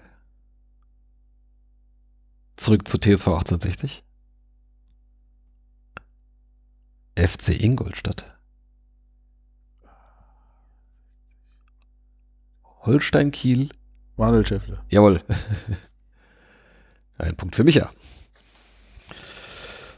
Zurück 2.56 2.86
zu 2.86 2.98
TSV 2.98 3.28
1860. 3.28 4.03
FC 7.16 7.60
Ingolstadt. 7.60 8.26
Holstein 12.82 13.30
Kiel. 13.30 13.68
Manuel 14.16 14.46
Schäffler. 14.46 14.84
Jawohl. 14.88 15.22
Ein 17.18 17.36
Punkt 17.36 17.56
für 17.56 17.64
Micha. 17.64 17.90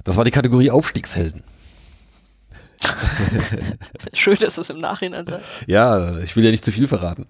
Das 0.04 0.16
war 0.16 0.24
die 0.24 0.30
Kategorie 0.30 0.70
Aufstiegshelden. 0.70 1.42
schön, 4.12 4.36
dass 4.36 4.56
du 4.56 4.60
es 4.60 4.70
im 4.70 4.80
Nachhinein 4.80 5.26
sagst. 5.26 5.46
Ja, 5.66 6.18
ich 6.18 6.36
will 6.36 6.44
ja 6.44 6.50
nicht 6.50 6.64
zu 6.64 6.70
viel 6.70 6.86
verraten. 6.86 7.26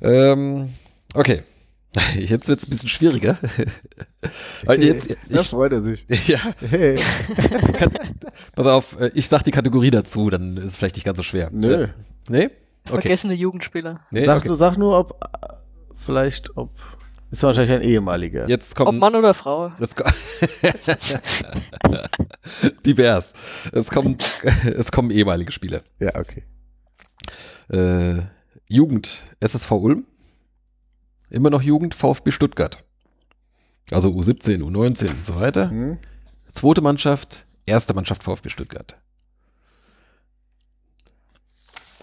Ähm, 0.00 0.72
okay. 1.14 1.42
Jetzt 2.16 2.48
wird 2.48 2.60
es 2.60 2.66
ein 2.66 2.70
bisschen 2.70 2.88
schwieriger. 2.88 3.38
Jetzt, 4.78 5.10
Da 5.30 5.40
ich, 5.40 5.46
freut 5.48 5.72
er 5.72 5.82
sich. 5.82 6.06
ja, 6.28 6.38
Hey. 6.68 6.98
pass 8.54 8.66
auf, 8.66 9.00
äh, 9.00 9.10
ich 9.14 9.28
sag 9.28 9.42
die 9.42 9.50
Kategorie 9.50 9.90
dazu, 9.90 10.28
dann 10.30 10.56
ist 10.58 10.64
es 10.64 10.76
vielleicht 10.76 10.96
nicht 10.96 11.04
ganz 11.04 11.16
so 11.16 11.22
schwer. 11.22 11.48
Nö. 11.52 11.84
Äh, 11.84 11.88
nee? 12.28 12.44
Okay. 12.88 13.00
Vergessene 13.02 13.34
Jugendspieler. 13.34 14.00
Nee, 14.10 14.24
Sag, 14.24 14.38
okay. 14.38 14.48
nur, 14.48 14.56
sag 14.56 14.76
nur, 14.78 14.98
ob 14.98 15.20
vielleicht, 15.94 16.56
ob. 16.56 16.70
Ist 17.30 17.42
wahrscheinlich 17.42 17.72
ein 17.72 17.82
ehemaliger. 17.82 18.48
Jetzt 18.48 18.72
Ob 18.80 18.86
kommt 18.86 19.00
Mann 19.00 19.14
oder 19.14 19.34
Frau. 19.34 19.68
Ko- 19.68 20.04
Divers. 22.86 23.34
Es 23.72 23.90
kommen, 23.90 24.16
es 24.64 24.90
kommen 24.90 25.10
ehemalige 25.10 25.52
Spieler. 25.52 25.82
Ja, 25.98 26.14
okay. 26.16 26.44
Äh, 27.70 28.22
Jugend, 28.70 29.22
SSV 29.40 29.70
Ulm. 29.72 30.06
Immer 31.30 31.50
noch 31.50 31.62
Jugend, 31.62 31.94
VfB 31.94 32.30
Stuttgart. 32.30 32.84
Also 33.90 34.10
U17, 34.10 34.62
U19 34.62 35.10
und 35.10 35.24
so 35.24 35.36
weiter. 35.40 35.70
Hm? 35.70 35.98
Zweite 36.54 36.80
Mannschaft, 36.80 37.44
erste 37.66 37.94
Mannschaft 37.94 38.22
VfB 38.22 38.48
Stuttgart. 38.48 38.96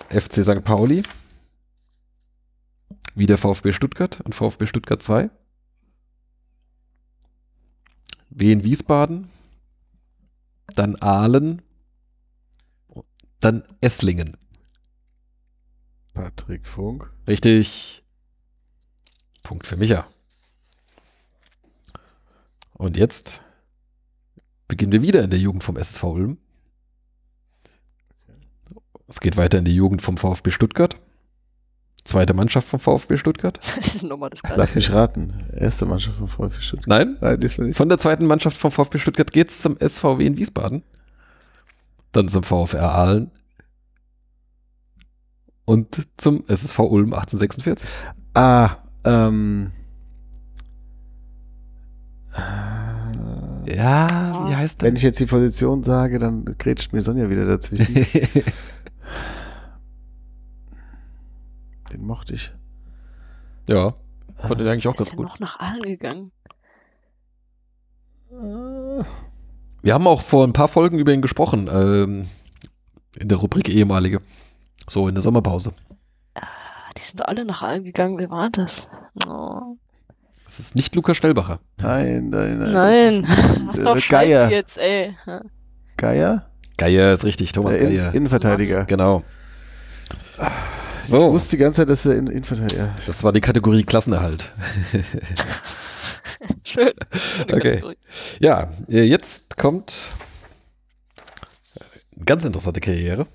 FC 0.09 0.43
St. 0.43 0.63
Pauli. 0.63 1.03
Wieder 3.15 3.37
VfB 3.37 3.71
Stuttgart 3.71 4.21
und 4.21 4.35
VfB 4.35 4.65
Stuttgart 4.65 5.01
2. 5.01 5.29
Wien 8.29 8.63
Wiesbaden. 8.63 9.29
Dann 10.75 10.95
Aalen. 10.97 11.61
Dann 13.39 13.63
Esslingen. 13.81 14.37
Patrick 16.13 16.65
Funk. 16.65 17.11
Richtig. 17.27 18.04
Punkt 19.45 19.65
für 19.65 19.77
Micha. 19.77 20.05
Und 22.73 22.97
jetzt 22.97 23.41
beginnen 24.67 24.91
wir 24.91 25.01
wieder 25.01 25.23
in 25.23 25.29
der 25.29 25.39
Jugend 25.39 25.63
vom 25.63 25.77
SSV 25.77 26.03
Ulm. 26.03 26.37
Es 29.07 29.21
geht 29.21 29.37
weiter 29.37 29.59
in 29.59 29.65
die 29.65 29.75
Jugend 29.75 30.01
vom 30.01 30.17
VfB 30.17 30.51
Stuttgart. 30.51 30.97
Zweite 32.03 32.33
Mannschaft 32.33 32.67
vom 32.67 32.79
VfB 32.79 33.17
Stuttgart. 33.17 33.59
Lass 34.55 34.75
mich 34.75 34.91
raten. 34.91 35.45
Erste 35.55 35.85
Mannschaft 35.85 36.17
von 36.17 36.27
VfB 36.27 36.61
Stuttgart. 36.61 36.87
Nein, 36.87 37.17
Nein, 37.21 37.39
diesmal 37.39 37.67
nicht. 37.67 37.77
von 37.77 37.87
der 37.89 37.97
zweiten 37.97 38.25
Mannschaft 38.25 38.57
vom 38.57 38.71
VfB 38.71 38.99
Stuttgart 38.99 39.31
geht 39.31 39.49
es 39.49 39.61
zum 39.61 39.77
SVW 39.79 40.25
in 40.25 40.37
Wiesbaden. 40.37 40.83
Dann 42.11 42.27
zum 42.29 42.43
VfR 42.43 42.91
Aalen. 42.91 43.31
Und 45.65 46.07
zum 46.17 46.43
SSV 46.47 46.79
Ulm 46.79 47.13
1846. 47.13 47.87
Ah, 48.33 48.77
ähm. 49.05 49.71
Ja, 53.67 54.45
wie 54.47 54.55
heißt 54.55 54.81
der? 54.81 54.87
Wenn 54.87 54.95
ich 54.95 55.01
jetzt 55.03 55.19
die 55.19 55.25
Position 55.25 55.83
sage, 55.83 56.19
dann 56.19 56.45
grätscht 56.57 56.93
mir 56.93 57.01
Sonja 57.01 57.29
wieder 57.29 57.45
dazwischen. 57.45 57.95
Den 61.91 62.05
mochte 62.05 62.35
ich. 62.35 62.51
ja, 63.69 63.95
fand 64.35 64.59
den 64.59 64.67
eigentlich 64.67 64.87
auch 64.87 64.93
ist 64.93 64.97
ganz 64.97 65.11
ja 65.11 65.15
gut. 65.15 65.27
noch 65.27 65.39
nach 65.39 65.59
Aalen 65.59 65.83
gegangen. 65.83 66.31
Wir 69.81 69.93
haben 69.93 70.07
auch 70.07 70.21
vor 70.21 70.45
ein 70.45 70.51
paar 70.53 70.67
Folgen 70.67 70.99
über 70.99 71.13
ihn 71.13 71.21
gesprochen, 71.21 71.69
ähm, 71.71 72.27
in 73.17 73.29
der 73.29 73.37
Rubrik 73.37 73.69
ehemalige. 73.69 74.19
So 74.89 75.07
in 75.07 75.15
der 75.15 75.21
Sommerpause. 75.21 75.73
Die 76.97 77.01
sind 77.01 77.25
alle 77.25 77.45
nach 77.45 77.61
Aalen 77.61 77.83
gegangen. 77.83 78.17
Wer 78.17 78.29
war 78.29 78.49
das? 78.49 78.89
Oh. 79.27 79.77
Das 80.45 80.59
ist 80.59 80.75
nicht 80.75 80.95
Lukas 80.95 81.17
Stellbacher. 81.17 81.59
Nein, 81.81 82.29
nein, 82.29 82.59
nein. 82.59 82.71
Nein, 82.73 83.21
Das 83.23 83.33
ist, 83.33 83.67
hast 83.67 83.77
äh, 83.77 83.83
doch 83.83 84.07
Geier. 84.09 84.49
Jetzt, 84.49 84.77
ey. 84.77 85.15
Geier? 85.97 86.49
Geier 86.77 87.13
ist 87.13 87.23
richtig, 87.25 87.51
Thomas 87.51 87.75
Der 87.75 87.85
Geier. 87.89 88.13
Innenverteidiger. 88.13 88.85
Genau. 88.85 89.23
Ich 91.01 91.07
So, 91.07 91.31
wusste 91.31 91.51
die 91.51 91.57
ganze 91.57 91.81
Zeit, 91.81 91.89
dass 91.89 92.05
er 92.05 92.15
in 92.15 92.27
Innenverteidiger 92.27 92.89
das 93.05 93.23
war 93.23 93.31
die 93.31 93.41
Kategorie 93.41 93.83
Klassenerhalt. 93.83 94.51
Schön. 96.63 96.93
Schöne 97.13 97.53
Okay. 97.55 97.71
Kategorie. 97.75 97.97
Ja, 98.39 98.69
äh, 98.89 99.03
jetzt 99.03 99.57
kommt 99.57 100.13
eine 102.15 102.25
ganz 102.25 102.45
interessante 102.45 102.81
Karriere. 102.81 103.25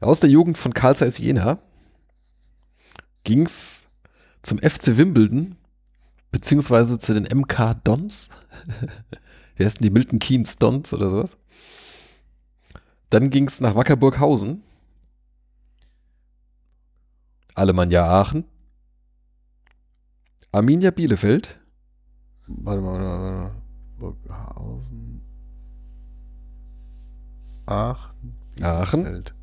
Aus 0.00 0.20
der 0.20 0.30
Jugend 0.30 0.58
von 0.58 0.74
Carl 0.74 0.96
Zeiss 0.96 1.18
Jena 1.18 1.58
ging's 3.28 3.88
zum 4.42 4.58
FC 4.58 4.96
Wimbledon, 4.96 5.56
beziehungsweise 6.32 6.98
zu 6.98 7.12
den 7.12 7.24
MK 7.24 7.74
Dons. 7.84 8.30
Wie 9.56 9.66
heißen 9.66 9.82
die 9.82 9.90
Milton 9.90 10.18
Keynes 10.18 10.56
Dons 10.56 10.94
oder 10.94 11.10
sowas? 11.10 11.36
Dann 13.10 13.28
ging's 13.28 13.60
nach 13.60 13.74
Wackerburghausen. 13.74 14.62
Alemannia 17.54 18.06
Aachen. 18.06 18.44
Arminia 20.50 20.90
Bielefeld. 20.90 21.60
Warte 22.46 22.80
mal, 22.80 22.92
warte 22.92 23.04
mal, 23.04 23.20
warte 23.20 23.44
mal. 23.44 23.62
Burghausen. 23.98 25.20
Aachen. 27.66 28.38
Aachen. 28.62 29.02
Bielefeld. 29.02 29.34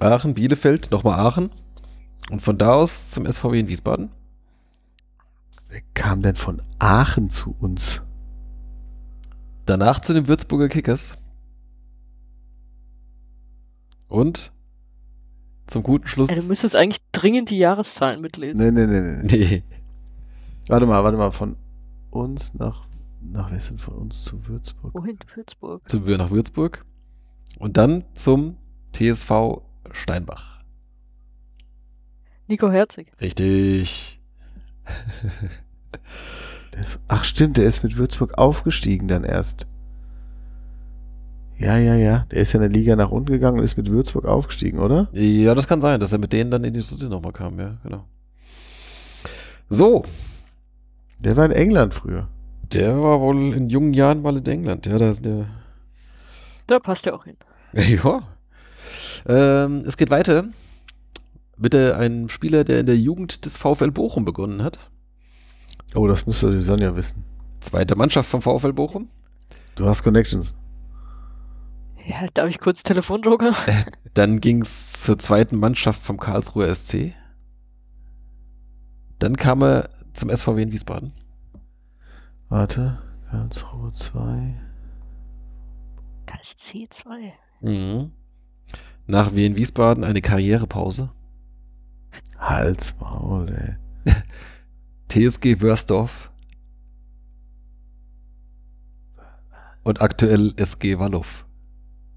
Aachen, 0.00 0.34
Bielefeld, 0.34 0.90
nochmal 0.90 1.18
Aachen. 1.18 1.50
Und 2.30 2.40
von 2.40 2.58
da 2.58 2.74
aus 2.74 3.10
zum 3.10 3.30
SVW 3.30 3.60
in 3.60 3.68
Wiesbaden. 3.68 4.10
Wer 5.68 5.82
kam 5.94 6.22
denn 6.22 6.36
von 6.36 6.62
Aachen 6.78 7.30
zu 7.30 7.54
uns? 7.58 8.02
Danach 9.66 10.00
zu 10.00 10.12
den 10.12 10.28
Würzburger 10.28 10.68
Kickers. 10.68 11.18
Und 14.08 14.52
zum 15.66 15.82
guten 15.82 16.06
Schluss. 16.06 16.28
Ey, 16.28 16.36
du 16.36 16.42
müsstest 16.42 16.76
eigentlich 16.76 17.00
dringend 17.12 17.48
die 17.48 17.56
Jahreszahlen 17.56 18.20
mitlesen. 18.20 18.58
Nee, 18.58 18.70
nee, 18.70 18.86
nee, 18.86 19.00
nee. 19.00 19.22
nee. 19.24 19.62
Warte 20.68 20.86
mal, 20.86 21.02
warte 21.02 21.16
mal. 21.16 21.30
Von 21.30 21.56
uns 22.10 22.54
nach. 22.54 22.86
Nach 23.20 23.50
wer 23.50 23.56
ist 23.56 23.70
denn 23.70 23.78
von 23.78 23.94
uns 23.94 24.24
zu 24.24 24.46
Würzburg? 24.48 24.92
Wohin? 24.94 25.18
Würzburg. 25.34 25.88
Zum, 25.88 26.04
nach 26.04 26.30
Würzburg. 26.30 26.84
Und 27.58 27.76
dann 27.76 28.04
zum 28.14 28.56
TSV 28.92 29.62
Steinbach. 29.92 30.61
Nico 32.52 32.70
Herzig. 32.70 33.10
Richtig. 33.18 34.20
Der 36.74 36.82
ist, 36.82 37.00
ach 37.08 37.24
stimmt, 37.24 37.56
der 37.56 37.64
ist 37.64 37.82
mit 37.82 37.96
Würzburg 37.96 38.36
aufgestiegen 38.36 39.08
dann 39.08 39.24
erst. 39.24 39.66
Ja, 41.56 41.78
ja, 41.78 41.94
ja. 41.94 42.26
Der 42.30 42.42
ist 42.42 42.52
ja 42.52 42.60
in 42.60 42.68
der 42.70 42.78
Liga 42.78 42.94
nach 42.94 43.10
unten 43.10 43.32
gegangen 43.32 43.56
und 43.58 43.64
ist 43.64 43.78
mit 43.78 43.90
Würzburg 43.90 44.26
aufgestiegen, 44.26 44.80
oder? 44.80 45.08
Ja, 45.12 45.54
das 45.54 45.66
kann 45.66 45.80
sein, 45.80 45.98
dass 45.98 46.12
er 46.12 46.18
mit 46.18 46.34
denen 46.34 46.50
dann 46.50 46.62
in 46.64 46.74
die 46.74 46.80
dritte 46.80 47.06
nochmal 47.08 47.32
kam, 47.32 47.58
ja, 47.58 47.78
genau. 47.84 48.04
So, 49.70 50.04
Der 51.20 51.34
war 51.38 51.46
in 51.46 51.52
England 51.52 51.94
früher. 51.94 52.28
der 52.74 53.00
war 53.00 53.18
wohl 53.20 53.54
in 53.54 53.68
jungen 53.70 53.94
Jahren 53.94 54.20
mal 54.20 54.36
in 54.36 54.44
England. 54.44 54.84
Ja, 54.84 54.98
da 54.98 55.08
ist 55.08 55.24
der. 55.24 55.46
Da 56.66 56.78
passt 56.80 57.06
er 57.06 57.14
auch 57.14 57.24
hin. 57.24 57.36
Ja. 57.74 58.22
Ähm, 59.26 59.84
es 59.86 59.96
geht 59.96 60.10
weiter 60.10 60.44
mit 61.56 61.72
der, 61.74 61.96
einem 61.96 62.28
Spieler, 62.28 62.64
der 62.64 62.80
in 62.80 62.86
der 62.86 62.96
Jugend 62.96 63.44
des 63.44 63.56
VfL 63.56 63.90
Bochum 63.90 64.24
begonnen 64.24 64.62
hat. 64.62 64.90
Oh, 65.94 66.06
das 66.06 66.26
müsste 66.26 66.50
die 66.50 66.60
Sonja 66.60 66.96
wissen. 66.96 67.24
Zweite 67.60 67.96
Mannschaft 67.96 68.28
vom 68.28 68.42
VfL 68.42 68.72
Bochum. 68.72 69.08
Du 69.74 69.86
hast 69.86 70.02
Connections. 70.02 70.54
Ja, 72.06 72.26
darf 72.34 72.48
ich 72.48 72.58
kurz 72.58 72.82
Telefonjoker? 72.82 73.52
Dann 74.14 74.40
ging 74.40 74.62
es 74.62 75.02
zur 75.04 75.18
zweiten 75.18 75.56
Mannschaft 75.56 76.02
vom 76.02 76.18
Karlsruher 76.18 76.74
SC. 76.74 77.14
Dann 79.18 79.36
kam 79.36 79.62
er 79.62 79.88
zum 80.12 80.34
SVW 80.34 80.62
in 80.62 80.72
Wiesbaden. 80.72 81.12
Warte. 82.48 82.98
Karlsruhe 83.30 83.92
2. 83.92 84.60
Das 86.26 86.48
ist 86.48 86.58
C2. 86.60 87.32
Mhm. 87.60 88.12
Nach 89.06 89.34
Wien 89.34 89.56
Wiesbaden 89.56 90.04
eine 90.04 90.20
Karrierepause. 90.20 91.10
Hals, 92.38 92.94
Maul, 93.00 93.48
ey. 94.04 94.12
TSG 95.08 95.60
Wörsdorf. 95.60 96.30
Und 99.84 100.00
aktuell 100.00 100.52
SG 100.56 100.98
Wallow. 100.98 101.24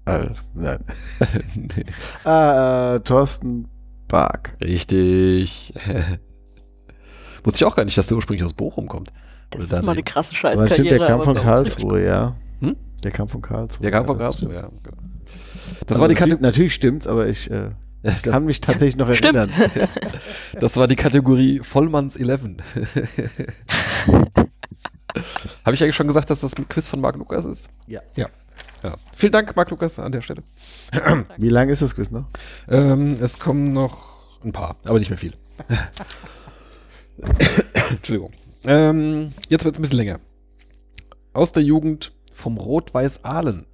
Al- 0.04 0.34
nein. 0.54 0.84
nee. 1.56 1.84
Ah, 2.24 2.94
äh, 2.96 3.00
Thorsten 3.00 3.68
Bark. 4.08 4.54
Richtig. 4.62 5.74
Wusste 7.44 7.58
ich 7.58 7.64
auch 7.64 7.74
gar 7.76 7.84
nicht, 7.84 7.98
dass 7.98 8.06
der 8.06 8.16
ursprünglich 8.16 8.44
aus 8.44 8.54
Bochum 8.54 8.86
kommt. 8.88 9.12
Das 9.50 9.68
Oder 9.68 9.78
ist 9.78 9.84
mal 9.84 9.92
eine 9.92 10.02
krasse 10.02 10.34
stimmt, 10.34 10.58
Scheißkarriere. 10.58 10.98
der 10.98 11.06
kam 11.08 11.22
von 11.22 11.34
Karlsruhe, 11.34 12.04
ja. 12.04 12.36
Hm? 12.60 12.76
Der 13.02 13.10
kam 13.10 13.28
von 13.28 13.42
Karlsruhe. 13.42 13.82
Der 13.82 13.90
kam 13.90 14.06
von 14.06 14.18
das 14.18 14.24
Karlsruhe, 14.40 14.58
stimmt. 14.58 14.86
ja. 14.86 14.92
Das 15.86 15.88
Also 15.90 16.00
war 16.02 16.08
die 16.08 16.14
natürlich, 16.14 16.18
Kategorie. 16.18 16.42
natürlich 16.42 16.74
stimmt's, 16.74 17.06
aber 17.06 17.26
ich 17.28 17.50
äh, 17.50 17.70
Das, 18.06 18.22
kann 18.22 18.44
mich 18.44 18.60
tatsächlich 18.62 18.96
noch 18.96 19.12
Stimmt. 19.12 19.36
erinnern. 19.36 19.70
das 20.60 20.76
war 20.76 20.86
die 20.86 20.94
Kategorie 20.94 21.60
Vollmanns 21.60 22.14
11. 22.14 22.42
Habe 25.64 25.74
ich 25.74 25.82
eigentlich 25.82 25.96
schon 25.96 26.06
gesagt, 26.06 26.30
dass 26.30 26.42
das 26.42 26.54
ein 26.56 26.68
Quiz 26.68 26.86
von 26.86 27.00
Marc 27.00 27.16
Lukas 27.16 27.46
ist? 27.46 27.68
Ja. 27.88 28.00
Ja. 28.14 28.28
ja. 28.84 28.94
Vielen 29.16 29.32
Dank, 29.32 29.56
Marc 29.56 29.70
Lukas, 29.70 29.98
an 29.98 30.12
der 30.12 30.20
Stelle. 30.20 30.44
Wie 31.36 31.48
lange 31.48 31.72
ist 31.72 31.82
das 31.82 31.96
Quiz 31.96 32.12
noch? 32.12 32.26
Ähm, 32.68 33.16
es 33.20 33.40
kommen 33.40 33.72
noch 33.72 34.14
ein 34.44 34.52
paar, 34.52 34.76
aber 34.84 35.00
nicht 35.00 35.08
mehr 35.10 35.18
viel. 35.18 35.32
Entschuldigung. 37.90 38.30
Ähm, 38.66 39.32
jetzt 39.48 39.64
wird 39.64 39.74
es 39.74 39.78
ein 39.80 39.82
bisschen 39.82 39.98
länger. 39.98 40.20
Aus 41.32 41.52
der 41.52 41.64
Jugend 41.64 42.12
vom 42.32 42.58
Rot-Weiß 42.58 43.24
Aalen 43.24 43.66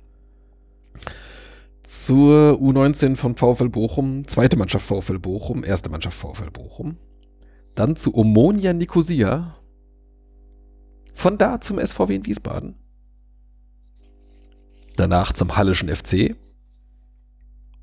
zur 1.93 2.55
U19 2.55 3.17
von 3.17 3.37
VfL 3.37 3.69
Bochum, 3.69 4.27
zweite 4.27 4.57
Mannschaft 4.57 4.87
VfL 4.87 5.19
Bochum, 5.19 5.63
erste 5.63 5.91
Mannschaft 5.91 6.17
VfL 6.17 6.51
Bochum. 6.51 6.97
Dann 7.75 7.97
zu 7.97 8.17
Omonia 8.17 8.73
Nicosia. 8.73 9.59
Von 11.13 11.37
da 11.37 11.61
zum 11.61 11.79
SVW 11.79 12.15
in 12.15 12.25
Wiesbaden. 12.25 12.77
Danach 14.97 15.33
zum 15.33 15.55
Hallischen 15.55 15.95
FC. 15.95 16.35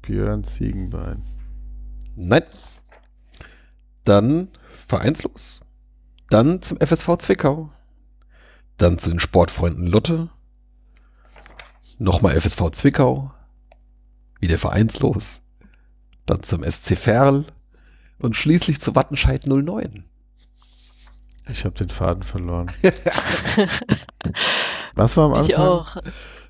Björn 0.01 0.43
Ziegenbein. 0.43 1.21
Nein. 2.15 2.43
Dann 4.05 4.47
vereinslos. 4.71 5.61
Dann 6.31 6.63
zum 6.63 6.79
FSV 6.79 7.17
Zwickau. 7.17 7.71
Dann 8.77 8.97
zu 8.97 9.11
den 9.11 9.19
Sportfreunden 9.19 9.85
Lotte. 9.85 10.31
Nochmal 11.99 12.41
FSV 12.41 12.71
Zwickau. 12.71 13.33
Wieder 14.39 14.57
vereinslos. 14.57 15.41
Dann 16.25 16.43
zum 16.43 16.63
SC 16.63 16.97
Verl. 16.97 17.45
Und 18.19 18.35
schließlich 18.35 18.79
zu 18.81 18.95
Wattenscheid 18.95 19.47
09. 19.47 20.03
Ich 21.51 21.65
habe 21.65 21.75
den 21.75 21.89
Faden 21.89 22.23
verloren. 22.23 22.69
Was 24.95 25.17
war 25.17 25.25
am 25.25 25.33
Anfang? 25.33 25.49
Ich 25.49 25.57
auch. 25.57 25.97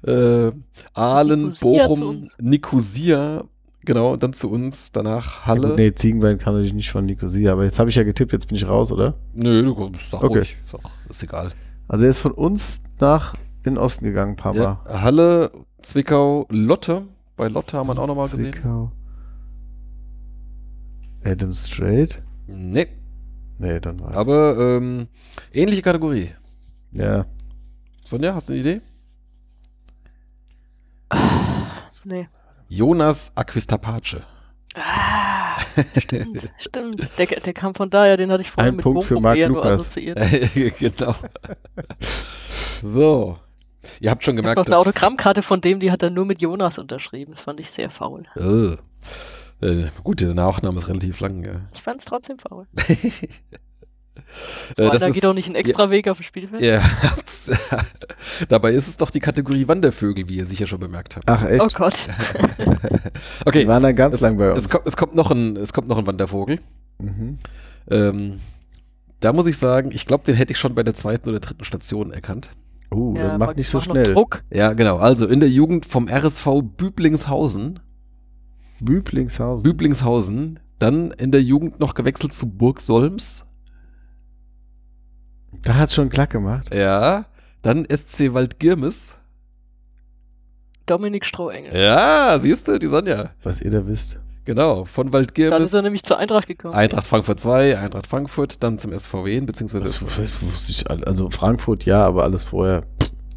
Äh, 0.05 0.51
Aalen, 0.93 1.45
Nikosia 1.47 1.87
Bochum. 1.87 2.29
Nikosia. 2.39 3.43
Genau, 3.85 4.17
dann 4.17 4.33
zu 4.33 4.51
uns. 4.51 4.91
Danach 4.91 5.45
Halle. 5.45 5.75
Nee, 5.75 5.93
Ziegenbein 5.93 6.37
kann 6.37 6.53
natürlich 6.53 6.73
nicht 6.73 6.91
von 6.91 7.05
Nicosia, 7.05 7.53
aber 7.53 7.63
jetzt 7.63 7.79
habe 7.79 7.89
ich 7.89 7.95
ja 7.95 8.03
getippt, 8.03 8.33
jetzt 8.33 8.47
bin 8.47 8.57
ich 8.57 8.67
raus, 8.67 8.91
oder? 8.91 9.15
Nö, 9.33 9.63
du 9.63 9.73
kommst, 9.73 10.11
sag 10.11 10.21
Okay. 10.23 10.39
ruhig. 10.39 10.57
Sag, 10.69 10.81
ist 11.09 11.23
egal. 11.23 11.51
Also 11.87 12.03
er 12.05 12.11
ist 12.11 12.19
von 12.19 12.33
uns 12.33 12.83
nach 12.99 13.35
in 13.63 13.75
den 13.75 13.77
Osten 13.77 14.05
gegangen, 14.05 14.35
paar 14.35 14.53
Ja. 14.55 14.83
Halle, 14.87 15.51
Zwickau, 15.81 16.45
Lotte. 16.49 17.07
Bei 17.39 17.47
Lotte 17.47 17.77
haben 17.77 17.87
wir 17.87 17.95
ihn 17.95 17.99
auch 17.99 18.07
nochmal 18.07 18.29
gesehen. 18.29 18.91
Adam 21.23 21.53
Strait? 21.53 22.21
Nee, 22.47 22.87
Nee, 23.59 23.79
dann 23.81 23.99
war 23.99 24.13
aber 24.15 24.57
ähm, 24.57 25.09
ähnliche 25.53 25.81
Kategorie. 25.81 26.31
Ja. 26.93 27.25
Sonja, 28.05 28.33
hast 28.33 28.47
du 28.47 28.53
eine 28.53 28.61
Idee? 28.61 28.81
Nee. 32.05 32.29
Jonas 32.69 33.33
Aquistapace. 33.35 34.21
Ah, 34.75 35.59
stimmt, 35.97 36.49
stimmt. 36.57 37.19
Der, 37.19 37.25
der 37.25 37.53
kam 37.53 37.75
von 37.75 37.89
daher, 37.89 38.15
den 38.15 38.31
hatte 38.31 38.41
ich 38.41 38.51
vorhin 38.51 38.73
Ein 38.73 38.75
mit 38.77 38.83
Punkt 38.83 39.03
für 39.03 39.19
Marc 39.19 39.37
eher 39.37 39.49
nur 39.49 39.57
Lukas. 39.57 39.81
assoziiert. 39.81 40.19
genau. 40.79 41.15
so. 42.81 43.37
Ihr 44.01 44.11
habt 44.11 44.23
schon 44.23 44.35
Ich 44.35 44.41
gemerkt, 44.41 44.57
noch 44.57 44.65
eine 44.65 44.77
Autogrammkarte 44.77 45.41
von 45.41 45.61
dem, 45.61 45.79
die 45.79 45.91
hat 45.91 46.03
er 46.03 46.09
nur 46.09 46.25
mit 46.25 46.41
Jonas 46.41 46.79
unterschrieben. 46.79 47.31
Das 47.31 47.39
fand 47.41 47.59
ich 47.59 47.71
sehr 47.71 47.89
faul. 47.91 48.23
Äh, 48.35 49.65
äh, 49.65 49.87
gut, 50.03 50.21
der 50.21 50.33
Nachname 50.33 50.77
ist 50.77 50.87
relativ 50.87 51.19
lang. 51.19 51.43
Ja. 51.45 51.61
Ich 51.73 51.81
fand 51.81 51.99
es 51.99 52.05
trotzdem 52.05 52.37
faul. 52.39 52.67
Äh, 54.19 54.73
So 54.75 54.89
das 54.89 55.01
einer 55.01 55.09
ist- 55.09 55.13
geht 55.15 55.23
doch 55.23 55.33
nicht 55.33 55.47
einen 55.47 55.55
extra 55.55 55.89
Weg 55.89 56.07
auf 56.07 56.17
dem 56.17 56.23
Spielfeld. 56.23 56.83
Habt's, 57.03 57.51
Dabei 58.49 58.73
ist 58.73 58.87
es 58.87 58.97
doch 58.97 59.09
die 59.09 59.21
Kategorie 59.21 59.67
Wandervögel, 59.67 60.27
wie 60.29 60.37
ihr 60.37 60.45
sicher 60.45 60.67
schon 60.67 60.79
bemerkt 60.79 61.15
habt. 61.15 61.27
Ach 61.29 61.43
echt? 61.45 61.61
Oh 61.61 61.67
Gott. 61.73 62.09
okay. 63.45 63.61
Die 63.61 63.67
waren 63.67 63.81
da 63.81 63.91
ganz 63.91 64.15
es, 64.15 64.21
lang 64.21 64.37
bei 64.37 64.51
uns. 64.51 64.59
Es 64.65 64.69
kommt, 64.69 64.85
es, 64.85 64.97
kommt 64.97 65.15
noch 65.15 65.31
ein, 65.31 65.55
es 65.55 65.73
kommt 65.73 65.87
noch 65.87 65.97
ein 65.97 66.05
Wandervogel. 66.05 66.59
Mhm. 66.99 67.39
Ähm, 67.89 68.39
da 69.19 69.33
muss 69.33 69.45
ich 69.47 69.57
sagen, 69.57 69.91
ich 69.93 70.05
glaube, 70.05 70.25
den 70.25 70.35
hätte 70.35 70.51
ich 70.53 70.59
schon 70.59 70.75
bei 70.75 70.83
der 70.83 70.95
zweiten 70.95 71.29
oder 71.29 71.39
dritten 71.39 71.63
Station 71.63 72.11
erkannt. 72.11 72.49
Uh, 72.91 73.15
Ja, 73.15 73.27
dann 73.27 73.39
mach- 73.39 73.47
mach 73.47 73.55
nicht 73.55 73.69
so 73.69 73.79
schnell. 73.79 74.13
Druck. 74.13 74.43
Ja, 74.51 74.73
genau. 74.73 74.97
Also 74.97 75.27
in 75.27 75.39
der 75.39 75.49
Jugend 75.49 75.85
vom 75.85 76.07
RSV 76.07 76.61
Büblingshausen. 76.77 77.79
Büblingshausen. 78.79 79.63
Büblingshausen. 79.69 80.59
Dann 80.79 81.11
in 81.11 81.31
der 81.31 81.41
Jugend 81.43 81.79
noch 81.79 81.93
gewechselt 81.93 82.33
zu 82.33 82.49
Burg 82.49 82.79
Solms. 82.81 83.45
da 85.63 85.75
hat 85.75 85.91
schon 85.91 86.09
Klack 86.09 86.29
gemacht. 86.31 86.73
Ja. 86.73 87.25
Dann 87.61 87.85
SC 87.89 88.33
Waldgirmes. 88.33 89.15
Dominik 90.85 91.25
Strohengel. 91.25 91.75
Ja, 91.79 92.37
siehst 92.39 92.67
du, 92.67 92.79
die 92.79 92.87
Sonja. 92.87 93.31
Was 93.43 93.61
ihr 93.61 93.69
da 93.69 93.85
wisst. 93.85 94.19
Genau. 94.49 94.83
Von 94.83 95.05
Dann 95.05 95.13
Waldgirmes. 95.13 95.59
ist 95.61 95.73
er 95.75 95.83
nämlich 95.83 96.01
zur 96.01 96.17
Eintracht 96.17 96.47
gekommen. 96.47 96.73
Eintracht 96.73 97.05
Frankfurt 97.05 97.39
2, 97.39 97.77
Eintracht 97.77 98.07
Frankfurt, 98.07 98.63
dann 98.63 98.79
zum 98.79 98.97
SVW, 98.97 99.41
beziehungsweise 99.41 99.85
Das 99.85 100.01
wusste 100.01 100.71
ich 100.71 100.89
Also 100.89 101.29
Frankfurt 101.29 101.85
ja, 101.85 102.03
aber 102.03 102.23
alles 102.23 102.45
vorher. 102.45 102.81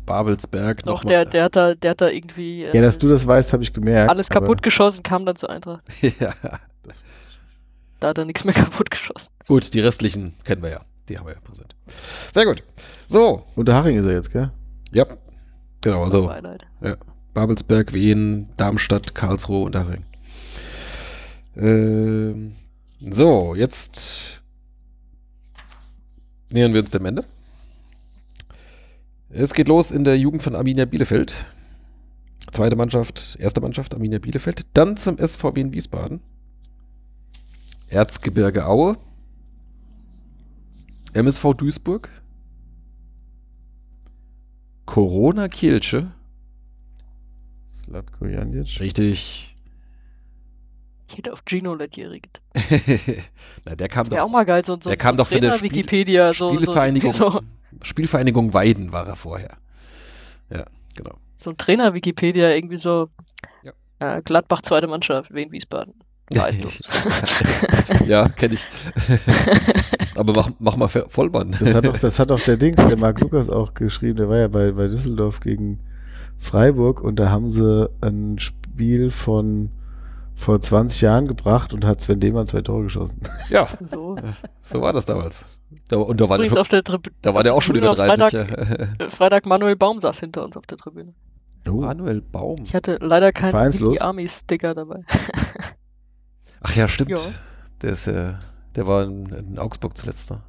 Babelsberg. 0.07 0.87
Noch 0.87 1.05
noch 1.05 1.05
der, 1.05 1.27
der, 1.27 1.45
hat 1.45 1.55
da, 1.57 1.75
der 1.75 1.91
hat 1.91 2.01
da 2.01 2.09
irgendwie 2.09 2.65
äh, 2.65 2.75
Ja, 2.75 2.81
dass 2.81 2.99
du 2.99 3.09
das 3.09 3.27
weißt, 3.27 3.53
habe 3.53 3.63
ich 3.63 3.75
gemerkt. 3.75 4.09
alles 4.09 4.31
kaputt 4.31 4.63
geschossen, 4.63 5.03
kam 5.03 5.27
dann 5.27 5.37
zur 5.37 5.51
Eintracht. 5.51 5.83
ja. 6.19 6.33
Da 8.01 8.09
hat 8.09 8.17
er 8.17 8.25
nichts 8.25 8.45
mehr 8.45 8.55
kaputt 8.55 8.91
geschossen. 8.91 9.29
Gut, 9.47 9.75
die 9.75 9.81
restlichen 9.81 10.33
kennen 10.45 10.63
wir 10.63 10.71
ja. 10.71 10.81
Die 11.11 11.19
haben 11.19 11.27
wir 11.27 11.35
ja 11.35 11.41
präsent. 11.41 11.77
Sehr 11.89 12.47
gut. 12.47 12.63
So, 13.07 13.45
Unterhaching 13.55 13.99
ist 13.99 14.07
er 14.07 14.13
jetzt, 14.15 14.33
gell? 14.33 14.51
ja. 14.93 15.05
Genau, 15.83 16.05
also 16.05 16.29
Beileid. 16.29 16.65
Babelsberg, 17.35 17.93
Wien, 17.93 18.49
Darmstadt, 18.57 19.15
Karlsruhe 19.15 19.67
und 19.67 19.77
Haring. 19.77 20.07
Ähm, 21.57 22.53
so, 23.01 23.55
jetzt 23.55 24.41
nähern 26.51 26.73
wir 26.73 26.81
uns 26.81 26.91
dem 26.91 27.05
Ende. 27.05 27.25
Es 29.29 29.55
geht 29.55 29.69
los 29.69 29.91
in 29.91 30.05
der 30.05 30.19
Jugend 30.19 30.43
von 30.43 30.55
Arminia 30.55 30.85
Bielefeld. 30.85 31.47
Zweite 32.53 32.77
Mannschaft, 32.77 33.37
erste 33.41 33.61
Mannschaft 33.61 33.95
Arminia 33.95 34.19
Bielefeld. 34.19 34.67
Dann 34.75 34.97
zum 34.97 35.17
SVW 35.19 35.61
in 35.61 35.73
Wiesbaden. 35.73 36.21
Erzgebirge 37.89 38.67
Aue. 38.67 38.99
MSV 41.15 41.55
Duisburg. 41.55 42.09
Corona 44.87 45.49
Kielce. 45.49 46.13
Slatko 47.71 48.27
Janic. 48.27 48.81
Richtig. 48.81 49.52
Hätte 51.17 51.33
auf 51.33 51.43
Gino 51.45 51.75
Lettieri 51.75 52.21
getippt. 52.21 53.23
Na, 53.65 53.75
der 53.75 53.89
kam 53.89 54.07
auch 54.07 54.11
doch. 54.11 54.29
mal 54.29 54.45
geil, 54.45 54.65
so, 54.65 54.75
so 54.81 54.89
der 54.91 54.97
kam 54.97 55.17
doch 55.17 55.27
von 55.27 55.41
der 55.41 55.57
Spiel- 55.59 55.71
Wikipedia, 55.71 56.33
so, 56.33 56.55
Spielvereinigung, 56.55 57.13
so, 57.13 57.41
Spielvereinigung 57.83 58.55
Weiden 58.55 58.93
war 58.93 59.07
er 59.07 59.17
vorher. 59.17 59.57
Ja, 60.51 60.65
genau. 60.95 61.15
so 61.37 61.51
ein 61.51 61.57
Trainer-Wikipedia, 61.57 62.51
irgendwie 62.51 62.77
so 62.77 63.09
Ja. 63.63 63.73
äh, 63.99 64.23
Gladbach 64.23 64.63
zweite 64.63 64.87
Mannschaft, 64.87 65.33
Wien 65.35 65.53
Wiesbaden. 65.53 65.95
Ja, 68.07 68.29
kenne 68.29 68.55
ich. 68.55 68.65
Aber 70.17 70.33
mach, 70.33 70.51
mach 70.59 70.77
mal 70.77 70.89
Vollmann. 70.89 71.55
Das 71.59 71.75
hat 71.75 71.85
doch, 71.87 71.99
das 71.99 72.19
hat 72.19 72.31
doch 72.31 72.41
der 72.41 72.57
Dings, 72.57 72.77
der 72.77 72.97
Marc 72.97 73.21
Lukas 73.21 73.51
auch 73.51 73.75
geschrieben. 73.75 74.17
Der 74.17 74.29
war 74.29 74.39
ja 74.39 74.49
bei, 74.49 74.73
bei 74.73 74.89
Düsseldorf 74.89 75.41
gegen 75.41 75.81
Freiburg 76.39 77.01
und 77.03 77.17
da 77.17 77.29
haben 77.31 77.51
sie 77.51 77.91
ein 78.01 78.39
Spiel 78.39 79.11
von 79.11 79.71
vor 80.43 80.61
20 80.61 81.01
Jahren 81.01 81.29
gebracht 81.29 81.73
und 81.73 81.85
hat 81.85 82.01
Sven 82.01 82.21
Lehmann 82.21 82.47
zwei 82.47 82.61
Tore 82.61 82.85
geschossen. 82.85 83.21
ja, 83.49 83.69
so. 83.83 84.17
so 84.61 84.81
war 84.81 84.93
das 84.93 85.07
damals. 85.07 85.45
Da, 85.89 85.97
und 85.97 86.21
da 86.21 86.29
war, 86.29 86.39
der 86.39 86.61
auf 86.61 86.69
der 86.69 86.85
Tribüne. 86.85 87.15
da 87.23 87.35
war 87.35 87.43
der 87.43 87.55
auch 87.55 87.63
schon 87.63 87.77
über 87.77 87.95
30. 87.95 88.33
ja. 88.33 89.09
Freitag 89.11 89.47
Manuel 89.47 89.77
Baum 89.77 90.01
saß 90.01 90.19
hinter 90.21 90.45
uns 90.45 90.57
auf 90.57 90.67
der 90.67 90.77
Tribüne. 90.77 91.15
Manuel 91.67 92.21
Baum. 92.21 92.59
Ich 92.65 92.75
hatte 92.75 92.99
leider 93.01 93.33
keinen 93.33 93.53
Vereinslos? 93.53 93.95
Wiki 93.95 94.03
Army 94.03 94.29
Sticker 94.29 94.75
dabei. 94.75 95.05
Ach 96.61 96.75
ja, 96.75 96.89
stimmt. 96.89 97.19
Der 97.81 97.93
ist 97.93 98.07
ja, 98.07 98.41
der 98.75 98.87
war 98.87 99.05
in, 99.05 99.27
in 99.27 99.59
Augsburg 99.59 99.97
zuletzt 99.97 100.31
da. 100.31 100.43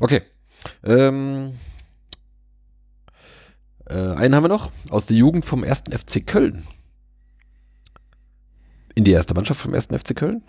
Okay. 0.00 0.22
Ähm, 0.82 1.52
äh, 3.86 3.94
einen 3.94 4.34
haben 4.34 4.44
wir 4.44 4.48
noch 4.48 4.70
aus 4.90 5.06
der 5.06 5.16
Jugend 5.16 5.44
vom 5.44 5.62
1. 5.62 5.84
FC 5.90 6.26
Köln. 6.26 6.64
In 8.96 9.04
die 9.04 9.12
erste 9.12 9.34
Mannschaft 9.34 9.60
vom 9.60 9.74
1. 9.74 9.86
FC 9.88 10.16
Köln. 10.16 10.42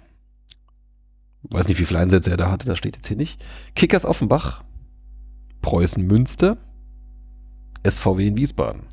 Weiß 1.43 1.67
nicht, 1.67 1.79
wie 1.79 1.85
viele 1.85 1.99
Einsätze 1.99 2.31
er 2.31 2.37
da 2.37 2.49
hatte, 2.49 2.65
das 2.65 2.77
steht 2.77 2.95
jetzt 2.95 3.07
hier 3.07 3.17
nicht. 3.17 3.43
Kickers 3.75 4.05
Offenbach, 4.05 4.63
Preußen 5.61 6.05
Münster, 6.07 6.57
SVW 7.85 8.25
in 8.27 8.37
Wiesbaden. 8.37 8.87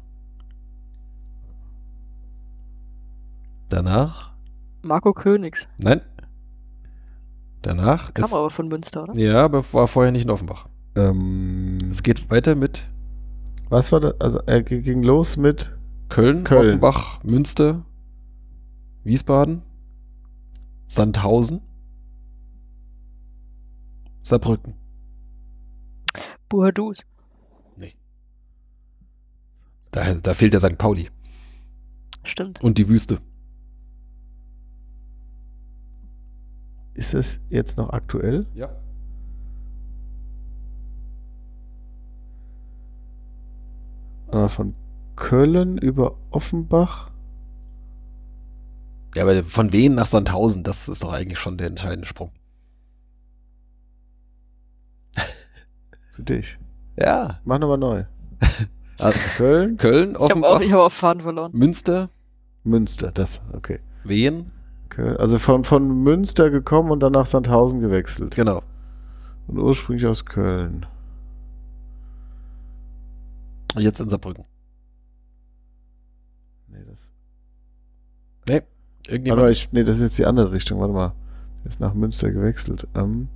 Danach 3.69 4.33
Marco 4.83 5.13
Königs. 5.15 5.67
Nein. 5.79 6.03
Danach 7.63 8.13
Kam 8.13 8.25
ist. 8.27 8.35
aber 8.35 8.51
von 8.51 8.69
Münster, 8.69 9.05
oder? 9.05 9.17
Ja, 9.19 9.45
aber 9.45 9.65
war 9.73 9.87
vorher 9.89 10.13
nicht 10.13 10.25
in 10.25 10.31
Offenbach. 10.31 10.67
Ähm, 10.97 11.79
Es 11.91 12.03
geht 12.03 12.29
weiter 12.31 12.55
mit 12.55 12.89
was 13.71 13.91
war 13.91 13.99
das? 14.01 14.21
Also 14.21 14.39
er 14.47 14.63
ging 14.63 15.03
los 15.03 15.37
mit 15.37 15.75
Köln, 16.11 16.45
Köln. 16.45 16.69
Offenbach, 16.69 17.23
Münster, 17.25 17.83
Wiesbaden, 19.05 19.63
Sandhausen, 20.87 21.61
Saarbrücken. 24.23 24.75
Buhadus. 26.49 27.05
Da, 29.95 30.13
da 30.15 30.35
fehlt 30.35 30.53
der 30.53 30.59
St. 30.59 30.77
Pauli 30.77 31.09
Stimmt. 32.25 32.61
und 32.63 32.79
die 32.79 32.89
Wüste. 32.89 33.21
Ist 36.95 37.15
das 37.15 37.39
jetzt 37.49 37.77
noch 37.77 37.91
aktuell? 37.91 38.47
Ja. 38.55 38.75
Äh, 44.33 44.49
Von 44.49 44.75
Köln 45.15 45.79
über 45.79 46.17
Offenbach. 46.31 47.14
Ja, 49.15 49.23
aber 49.23 49.45
von 49.45 49.73
Wien 49.73 49.95
nach 49.95 50.07
Sandhausen, 50.07 50.63
das 50.63 50.89
ist 50.89 51.03
doch 51.03 51.13
eigentlich 51.13 51.39
schon 51.39 51.57
der 51.57 51.69
entscheidende 51.69 52.07
Sprung. 52.07 52.33
Für 56.13 56.23
dich. 56.23 56.59
Ja. 56.97 57.41
Mach 57.45 57.59
nochmal 57.59 57.79
neu. 57.79 58.05
Also, 59.01 59.19
Köln, 59.37 59.77
Köln, 59.77 60.11
Ich 60.11 60.15
habe 60.15 60.21
auch, 60.21 60.31
Offenbach, 60.31 60.61
hab 60.61 60.79
auch 60.79 60.93
Faden 60.93 61.21
verloren. 61.21 61.51
Münster, 61.53 62.11
Münster, 62.63 63.11
das, 63.11 63.43
okay. 63.53 63.81
Wien. 64.05 64.53
Köln. 64.89 65.17
Also 65.17 65.41
von, 65.41 65.65
von 65.65 66.03
Münster 66.05 66.49
gekommen 66.49 66.93
und 66.93 67.01
dann 67.01 67.13
nach 67.13 67.27
Sandhausen 67.27 67.81
gewechselt. 67.81 68.37
Genau. 68.37 68.63
Und 69.49 69.59
ursprünglich 69.59 70.07
aus 70.07 70.25
Köln. 70.25 70.87
Und 73.75 73.83
jetzt 73.83 74.01
in 74.01 74.09
Saarbrücken. 74.09 74.45
Nee, 76.69 76.85
das, 76.87 77.04
Irgendjemand. 79.07 79.43
mal, 79.43 79.51
ich, 79.51 79.71
nee, 79.73 79.85
das 79.85 79.97
ist 79.97 80.03
jetzt 80.03 80.19
die 80.19 80.27
andere 80.27 80.53
Richtung. 80.53 80.81
Warte 80.81 80.93
mal. 80.95 81.13
Der 81.63 81.71
ist 81.71 81.81
nach 81.81 81.95
Münster 81.95 82.31
gewechselt. 82.31 82.87
Ähm, 82.95 83.29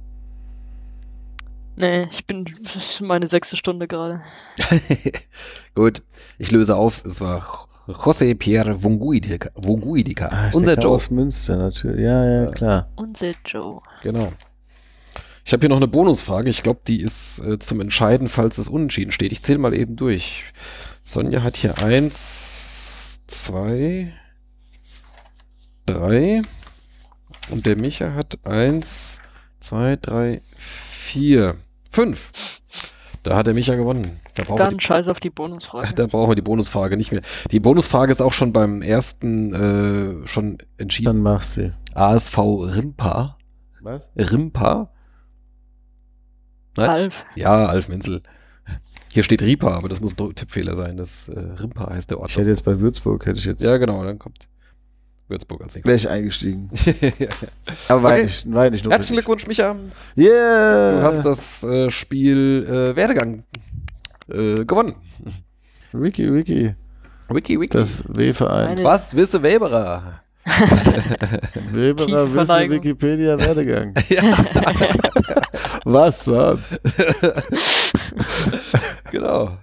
Nee, 1.76 2.08
ich 2.10 2.26
bin. 2.26 2.44
Das 2.64 2.74
ist 2.74 3.00
meine 3.02 3.28
sechste 3.28 3.56
Stunde 3.56 3.86
gerade. 3.86 4.20
Gut, 5.76 6.02
ich 6.36 6.50
löse 6.50 6.74
auf. 6.74 7.04
Es 7.04 7.20
war 7.20 7.68
José 7.86 8.34
Pierre 8.34 8.82
Wunguidika. 8.82 9.50
Wunguidika. 9.54 10.26
ah, 10.28 10.50
Unser 10.54 10.76
Joe. 10.76 10.90
aus 10.90 11.08
Münster 11.10 11.56
natürlich. 11.56 12.00
Ja, 12.04 12.24
ja, 12.24 12.46
klar. 12.46 12.88
Unser 12.96 13.32
Joe. 13.46 13.78
Genau. 14.02 14.32
Ich 15.44 15.52
habe 15.52 15.60
hier 15.60 15.68
noch 15.68 15.76
eine 15.76 15.86
Bonusfrage. 15.86 16.50
Ich 16.50 16.64
glaube, 16.64 16.80
die 16.86 17.00
ist 17.00 17.38
äh, 17.46 17.60
zum 17.60 17.80
Entscheiden, 17.80 18.26
falls 18.28 18.58
es 18.58 18.66
unentschieden 18.66 19.12
steht. 19.12 19.30
Ich 19.30 19.44
zähle 19.44 19.60
mal 19.60 19.72
eben 19.72 19.94
durch. 19.94 20.46
Sonja 21.04 21.44
hat 21.44 21.56
hier 21.56 21.78
eins, 21.80 23.20
zwei, 23.28 24.12
drei. 25.89 26.43
Und 27.51 27.66
der 27.66 27.77
Micha 27.77 28.15
hat 28.15 28.39
eins, 28.47 29.20
zwei, 29.60 29.97
drei, 29.97 30.40
vier, 30.56 31.56
fünf. 31.90 32.31
Da 33.23 33.36
hat 33.36 33.47
der 33.47 33.55
Micha 33.55 33.74
gewonnen. 33.74 34.20
Da 34.35 34.44
brauchen 34.44 34.59
wir 34.59 34.65
Dann 34.65 34.78
die 34.78 34.85
scheiß 34.85 35.09
auf 35.09 35.20
die 35.20 35.31
Bonusfrage. 35.31 35.89
Da 35.94 36.06
brauchen 36.06 36.31
wir 36.31 36.35
die 36.35 36.43
Bonusfrage 36.43 36.97
nicht 36.97 37.12
mehr. 37.12 37.23
Die 37.51 37.60
Bonusfrage 37.60 38.12
ist 38.12 38.20
auch 38.20 38.32
schon 38.32 38.52
beim 38.52 38.82
ersten 38.82 40.23
äh, 40.23 40.27
schon 40.27 40.59
entschieden. 40.77 41.06
Dann 41.06 41.23
machst 41.23 41.56
du. 41.56 41.74
ASV 41.94 42.39
Rimpa. 42.39 43.36
Was? 43.81 44.09
Rimpa? 44.16 44.90
Nein? 46.77 46.89
Alf. 46.89 47.24
Ja, 47.35 47.66
Alf 47.66 47.89
Menzel. 47.89 48.23
Hier 49.09 49.23
steht 49.23 49.43
Ripa, 49.43 49.74
aber 49.74 49.89
das 49.89 50.01
muss 50.01 50.15
ein 50.19 50.35
Tippfehler 50.35 50.77
sein. 50.77 50.97
Das 50.97 51.28
äh, 51.28 51.39
Rimpa 51.39 51.90
heißt 51.90 52.10
der 52.10 52.20
Ort. 52.20 52.31
Ich 52.31 52.36
hätte 52.36 52.51
jetzt 52.51 52.65
bei 52.65 52.78
Würzburg, 52.78 53.24
hätte 53.27 53.39
ich 53.39 53.47
jetzt 53.47 53.62
ja, 53.62 53.78
genau, 53.78 54.05
dann 54.05 54.19
kommt 54.19 54.48
Würzburg 55.28 55.62
als 55.62 55.74
nächstes. 55.74 56.02
gleich 56.02 56.09
eingestiegen. 56.09 56.70
Aber 57.88 58.02
war 58.02 58.12
Okay. 58.12 58.24
nicht, 58.24 58.52
war 58.52 58.70
nicht 58.70 58.88
Herzlichen 58.88 59.16
Glückwunsch, 59.16 59.46
Micha. 59.46 59.76
Yeah! 60.16 60.92
Du 60.94 61.02
hast 61.02 61.24
das 61.24 61.64
äh, 61.64 61.90
Spiel 61.90 62.64
äh, 62.66 62.96
Werdegang 62.96 63.44
äh, 64.28 64.64
gewonnen. 64.64 64.94
Wiki, 65.92 66.32
Wiki. 66.32 66.74
Wiki, 67.28 67.60
Wiki. 67.60 67.76
Das 67.76 68.05
W-Verein. 68.09 68.82
Was 68.82 69.14
wisse 69.14 69.42
Weberer? 69.42 70.20
Weberer 71.72 72.34
Wisse. 72.34 72.70
Wikipedia 72.70 73.38
Werdegang. 73.38 73.94
Was 75.84 76.24
sonst? 76.24 76.80
genau. 79.10 79.59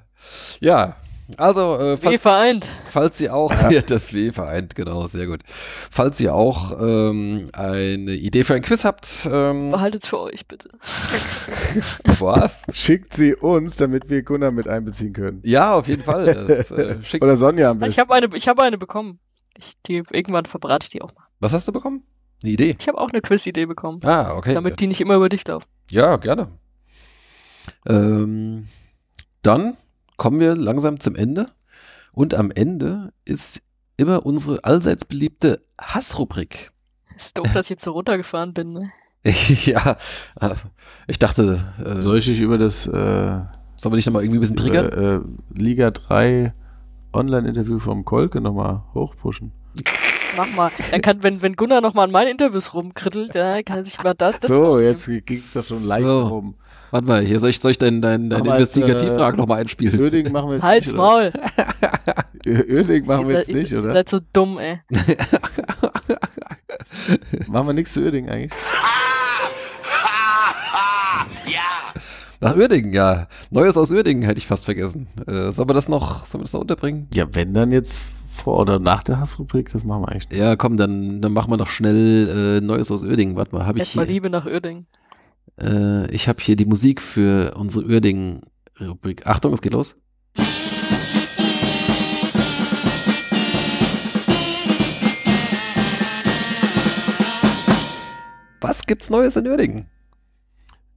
Ja. 0.59 0.95
Also, 1.37 1.77
äh, 1.79 1.97
falls, 1.97 2.21
vereint. 2.21 2.69
falls 2.89 3.19
ihr 3.19 3.33
auch, 3.33 3.51
ja. 3.71 3.81
das 3.87 4.13
W 4.13 4.31
vereint, 4.31 4.75
genau, 4.75 5.05
sehr 5.07 5.25
gut. 5.25 5.41
Falls 5.45 6.19
ihr 6.21 6.35
auch 6.35 6.79
ähm, 6.79 7.45
eine 7.51 8.13
Idee 8.13 8.43
für 8.43 8.53
ein 8.53 8.61
Quiz 8.61 8.85
habt, 8.85 9.27
ähm, 9.31 9.71
Behaltet's 9.71 10.07
für 10.07 10.19
euch, 10.19 10.47
bitte. 10.47 10.69
was? 12.19 12.65
Schickt 12.73 13.15
sie 13.15 13.33
uns, 13.35 13.77
damit 13.77 14.09
wir 14.09 14.21
Gunnar 14.21 14.51
mit 14.51 14.67
einbeziehen 14.67 15.13
können. 15.13 15.41
Ja, 15.43 15.73
auf 15.73 15.87
jeden 15.87 16.03
Fall. 16.03 16.45
Das, 16.47 16.69
äh, 16.69 16.97
schickt, 17.03 17.23
Oder 17.23 17.37
Sonja 17.37 17.71
am 17.71 17.77
Ich 17.77 17.85
besten. 17.87 18.01
habe 18.01 18.13
eine, 18.13 18.29
ich 18.35 18.47
hab 18.47 18.59
eine 18.59 18.77
bekommen. 18.77 19.19
Ich, 19.57 19.73
die, 19.87 20.03
irgendwann 20.11 20.45
verbrate 20.45 20.83
ich 20.85 20.89
die 20.91 21.01
auch 21.01 21.13
mal. 21.15 21.23
was 21.39 21.53
hast 21.53 21.67
du 21.67 21.71
bekommen? 21.71 22.03
Eine 22.43 22.51
Idee? 22.51 22.75
Ich 22.77 22.87
habe 22.87 22.99
auch 22.99 23.09
eine 23.09 23.21
Quiz-Idee 23.21 23.65
bekommen. 23.65 23.99
Ah, 24.03 24.33
okay. 24.35 24.53
Damit 24.53 24.79
die 24.79 24.87
nicht 24.87 25.01
immer 25.01 25.15
über 25.15 25.29
dich 25.29 25.47
laufen. 25.47 25.65
Ja, 25.89 26.17
gerne. 26.17 26.49
Ähm, 27.87 28.67
dann 29.41 29.77
kommen 30.17 30.39
wir 30.39 30.55
langsam 30.55 30.99
zum 30.99 31.15
Ende. 31.15 31.51
Und 32.13 32.33
am 32.33 32.51
Ende 32.51 33.11
ist 33.25 33.61
immer 33.97 34.25
unsere 34.25 34.63
allseits 34.63 35.05
beliebte 35.05 35.61
Hassrubrik. 35.79 36.71
Ist 37.17 37.37
doof, 37.37 37.47
dass 37.53 37.65
ich 37.67 37.71
jetzt 37.71 37.83
so 37.83 37.91
runtergefahren 37.91 38.53
bin. 38.53 38.73
Ne? 38.73 38.91
ja, 39.65 39.97
äh, 40.41 40.55
ich 41.07 41.19
dachte, 41.19 41.63
äh, 41.83 42.01
Soll 42.01 42.17
ich 42.19 42.25
dich 42.25 42.39
über 42.39 42.57
das 42.57 42.87
äh, 42.87 43.41
sollen 43.77 43.91
wir 43.91 43.95
dich 43.97 44.05
nochmal 44.05 44.23
irgendwie 44.23 44.37
ein 44.37 44.41
bisschen 44.41 44.55
triggern? 44.57 44.87
über, 44.87 44.97
äh, 44.97 45.21
Liga 45.59 45.91
3 45.91 46.53
Online-Interview 47.13 47.79
vom 47.79 48.05
Kolke 48.05 48.39
nochmal 48.41 48.83
hochpushen? 48.93 49.51
Mach 50.37 50.49
mal. 50.55 50.71
Dann 50.91 51.01
kann, 51.01 51.23
wenn, 51.23 51.41
wenn 51.41 51.53
Gunnar 51.55 51.81
noch 51.81 51.93
mal 51.93 52.03
an 52.03 52.11
meinen 52.11 52.27
Interviews 52.29 52.73
rumkrittelt, 52.73 53.33
dann 53.35 53.63
kann 53.63 53.77
er 53.77 53.83
sich 53.85 54.01
mal 54.03 54.13
das. 54.13 54.39
das 54.39 54.51
so, 54.51 54.79
jetzt 54.79 55.05
ging 55.05 55.37
es 55.37 55.53
da 55.53 55.61
schon 55.61 55.83
leicht 55.85 56.05
So. 56.05 56.27
rum. 56.27 56.55
Warte 56.95 57.07
mal, 57.09 57.21
hier 57.25 57.41
soll 57.41 57.49
ich, 57.49 57.59
soll 57.59 57.71
ich 57.71 57.77
deine 57.77 57.99
dein, 57.99 58.29
dein 58.29 58.45
Investigativfragen 58.45 59.37
äh, 59.37 59.41
nochmal 59.41 59.59
einspielen? 59.59 59.99
Öding 59.99 60.31
machen 60.31 60.47
wir 60.47 60.53
jetzt 60.53 60.63
Halt's 60.63 60.87
nicht, 60.87 60.95
Maul. 60.95 61.33
Öding 62.47 63.05
machen 63.05 63.27
wir 63.27 63.35
jetzt 63.35 63.51
nicht, 63.51 63.73
oder? 63.73 63.91
seid 63.91 64.07
so 64.07 64.21
dumm, 64.31 64.59
ey. 64.59 64.79
Machen 67.49 67.67
wir 67.67 67.73
nichts 67.73 67.91
zu 67.91 67.99
Öding 67.99 68.29
eigentlich? 68.29 68.53
Nach 72.39 72.55
Uerdingen, 72.55 72.93
ja. 72.93 73.27
Neues 73.51 73.75
aus 73.75 73.91
Uerdingen 73.91 74.23
hätte 74.23 74.37
ich 74.37 74.47
fast 74.47 74.63
vergessen. 74.63 75.09
Äh, 75.27 75.51
sollen 75.51 75.67
wir 75.67 75.73
das 75.73 75.89
noch, 75.89 76.25
sollen 76.25 76.43
wir 76.43 76.45
das 76.45 76.53
noch 76.53 76.61
unterbringen? 76.61 77.09
Ja, 77.13 77.25
wenn 77.33 77.53
dann 77.53 77.73
jetzt 77.73 78.13
vor 78.29 78.61
oder 78.61 78.79
nach 78.79 79.03
der 79.03 79.19
Hassrubrik, 79.19 79.69
das 79.69 79.83
machen 79.83 80.03
wir 80.03 80.13
eigentlich 80.13 80.29
nicht. 80.29 80.39
Ja, 80.39 80.55
komm, 80.55 80.77
dann, 80.77 81.19
dann 81.21 81.33
machen 81.33 81.51
wir 81.51 81.57
noch 81.57 81.67
schnell 81.67 82.61
äh, 82.61 82.65
Neues 82.65 82.89
aus 82.89 83.03
Uerdingen. 83.03 83.35
Warte 83.35 83.53
mal, 83.53 83.65
habe 83.65 83.79
ich 83.79 83.81
Erstmal 83.81 84.05
Liebe 84.05 84.29
nach 84.29 84.45
Uerdingen. 84.45 84.87
Äh, 85.59 86.09
ich 86.11 86.27
habe 86.27 86.41
hier 86.41 86.55
die 86.55 86.65
Musik 86.65 87.01
für 87.01 87.55
unsere 87.55 87.85
Uerdingen-Rubrik. 87.85 89.25
Achtung, 89.27 89.53
es 89.53 89.61
geht 89.61 89.73
los. 89.73 89.95
Was 98.61 98.85
gibt's 98.87 99.09
Neues 99.09 99.35
in 99.35 99.47
Uerdingen? 99.47 99.85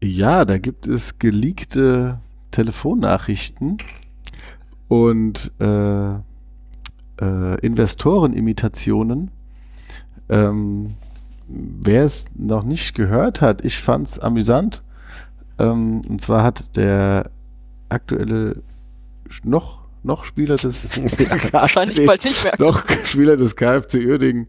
Ja, 0.02 0.44
da 0.44 0.58
gibt 0.58 0.86
es 0.86 1.18
geleakte 1.18 2.20
Telefonnachrichten 2.50 3.76
und 4.88 5.52
äh, 5.60 6.14
äh, 7.20 7.60
Investorenimitationen. 7.60 9.30
Ähm, 10.28 10.94
wer 11.48 12.04
es 12.04 12.26
noch 12.36 12.62
nicht 12.62 12.94
gehört 12.94 13.40
hat, 13.40 13.64
ich 13.64 13.78
fand 13.78 14.06
es 14.06 14.18
amüsant. 14.18 14.82
Ähm, 15.58 16.02
und 16.08 16.20
zwar 16.20 16.42
hat 16.44 16.76
der 16.76 17.30
aktuelle 17.88 18.62
noch, 19.44 19.80
noch 20.02 20.24
Spieler 20.24 20.56
des 20.56 20.90
Wahrscheinlich 21.52 21.96
KFC 21.96 22.06
bald 22.06 22.24
nicht 22.24 22.44
mehr. 22.44 22.54
noch 22.58 22.84
Spieler 23.04 23.36
des 23.36 23.56
KFC 23.56 23.94
Uerdingen, 24.06 24.46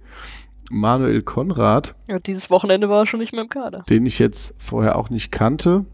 Manuel 0.69 1.23
Konrad, 1.23 1.95
Ja, 2.07 2.19
dieses 2.19 2.49
Wochenende 2.51 2.89
war 2.89 2.99
er 2.99 3.05
schon 3.07 3.19
nicht 3.19 3.33
mehr 3.33 3.41
im 3.41 3.49
Kader. 3.49 3.83
den 3.89 4.05
ich 4.05 4.19
jetzt 4.19 4.53
vorher 4.57 4.97
auch 4.97 5.09
nicht 5.09 5.31
kannte. 5.31 5.85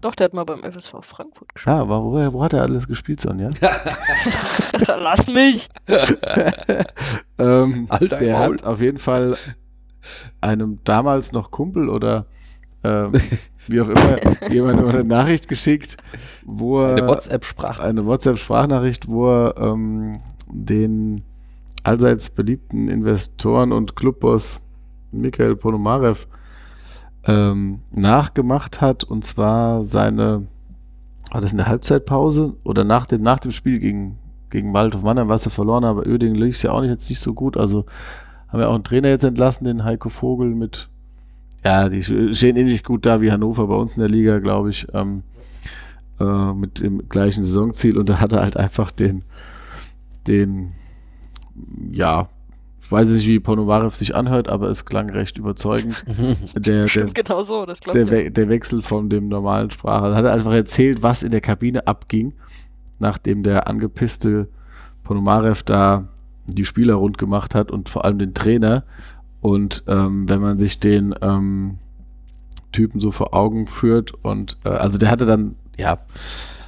Doch, 0.00 0.14
der 0.14 0.26
hat 0.26 0.32
mal 0.34 0.44
beim 0.44 0.62
FSV 0.62 0.94
Frankfurt 1.02 1.54
gespielt. 1.54 1.74
Ah, 1.76 1.80
aber 1.80 2.02
wo, 2.04 2.32
wo 2.32 2.42
hat 2.44 2.52
er 2.52 2.62
alles 2.62 2.86
gespielt, 2.86 3.20
Sonja? 3.20 3.50
Lass 4.86 5.26
mich! 5.26 5.68
ähm, 7.38 7.86
Alter, 7.88 8.16
der 8.18 8.38
Maul. 8.38 8.54
hat 8.54 8.64
auf 8.64 8.80
jeden 8.80 8.98
Fall 8.98 9.36
einem 10.40 10.78
damals 10.84 11.32
noch 11.32 11.50
Kumpel 11.50 11.88
oder 11.88 12.26
ähm, 12.84 13.12
wie 13.66 13.80
auch 13.80 13.88
immer 13.88 14.18
jemand 14.50 14.80
eine 14.80 15.04
Nachricht 15.04 15.48
geschickt, 15.48 15.96
wo 16.44 16.80
er 16.80 16.96
Eine 16.96 17.08
WhatsApp-Sprache. 17.08 17.82
eine 17.82 18.06
WhatsApp-Sprachnachricht, 18.06 19.08
wo 19.08 19.28
er 19.28 19.56
ähm, 19.58 20.14
den 20.50 21.22
allseits 21.82 22.30
beliebten 22.30 22.88
Investoren 22.88 23.72
und 23.72 23.96
Clubboss 23.96 24.62
Mikhail 25.10 25.56
Ponomarev 25.56 26.26
ähm, 27.24 27.80
nachgemacht 27.90 28.80
hat 28.80 29.04
und 29.04 29.24
zwar 29.24 29.84
seine, 29.84 30.46
war 31.30 31.40
das 31.40 31.52
in 31.52 31.58
der 31.58 31.66
Halbzeitpause 31.66 32.56
oder 32.64 32.84
nach 32.84 33.06
dem, 33.06 33.22
nach 33.22 33.38
dem 33.38 33.52
Spiel 33.52 33.78
gegen, 33.78 34.18
gegen 34.50 34.72
Waldhof 34.72 35.02
Mannheim, 35.02 35.28
was 35.28 35.46
er 35.46 35.50
verloren 35.50 35.84
hat, 35.84 35.90
aber 35.90 36.06
Öding 36.06 36.34
lief 36.34 36.56
es 36.56 36.62
ja 36.62 36.72
auch 36.72 36.80
nicht, 36.80 36.90
jetzt 36.90 37.08
nicht 37.08 37.20
so 37.20 37.34
gut, 37.34 37.56
also 37.56 37.86
haben 38.48 38.60
wir 38.60 38.68
auch 38.68 38.74
einen 38.74 38.84
Trainer 38.84 39.08
jetzt 39.08 39.24
entlassen, 39.24 39.66
den 39.66 39.84
Heiko 39.84 40.08
Vogel 40.08 40.54
mit, 40.54 40.88
ja, 41.64 41.88
die 41.88 42.02
stehen 42.02 42.56
ähnlich 42.56 42.84
gut 42.84 43.06
da 43.06 43.20
wie 43.20 43.30
Hannover 43.30 43.66
bei 43.66 43.74
uns 43.74 43.96
in 43.96 44.00
der 44.00 44.08
Liga, 44.10 44.38
glaube 44.38 44.70
ich, 44.70 44.86
ähm, 44.94 45.22
äh, 46.20 46.52
mit 46.52 46.82
dem 46.82 47.08
gleichen 47.08 47.44
Saisonziel 47.44 47.98
und 47.98 48.08
da 48.08 48.20
hat 48.20 48.32
er 48.32 48.42
halt 48.42 48.56
einfach 48.56 48.90
den, 48.90 49.22
den, 50.26 50.72
ja, 51.92 52.28
ich 52.80 52.92
weiß 52.92 53.10
nicht, 53.10 53.28
wie 53.28 53.38
Ponomarev 53.38 53.94
sich 53.94 54.14
anhört, 54.14 54.48
aber 54.48 54.70
es 54.70 54.86
klang 54.86 55.10
recht 55.10 55.36
überzeugend. 55.36 56.06
Der, 56.54 56.60
der, 56.60 56.88
Stimmt 56.88 57.14
genau 57.14 57.42
so, 57.42 57.66
das 57.66 57.80
glaube 57.80 57.98
der, 57.98 58.06
ich. 58.06 58.12
ja. 58.12 58.24
We 58.28 58.30
der 58.30 58.48
Wechsel 58.48 58.80
von 58.80 59.10
dem 59.10 59.28
normalen 59.28 59.70
Sprache. 59.70 60.14
Hat 60.14 60.24
er 60.24 60.32
einfach 60.32 60.54
erzählt, 60.54 61.02
was 61.02 61.22
in 61.22 61.30
der 61.30 61.42
Kabine 61.42 61.86
abging, 61.86 62.32
nachdem 62.98 63.42
der 63.42 63.68
angepisste 63.68 64.48
Ponomarev 65.04 65.62
da 65.64 66.08
die 66.54 66.64
Spieler 66.64 66.94
rund 66.94 67.18
gemacht 67.18 67.54
hat 67.54 67.70
und 67.70 67.88
vor 67.88 68.04
allem 68.04 68.18
den 68.18 68.34
Trainer. 68.34 68.84
Und 69.40 69.84
ähm, 69.86 70.28
wenn 70.28 70.40
man 70.40 70.58
sich 70.58 70.80
den 70.80 71.14
ähm, 71.22 71.78
Typen 72.72 73.00
so 73.00 73.10
vor 73.10 73.34
Augen 73.34 73.66
führt 73.66 74.12
und 74.24 74.58
äh, 74.64 74.70
also 74.70 74.98
der 74.98 75.10
hatte 75.10 75.26
dann, 75.26 75.54
ja, 75.76 75.98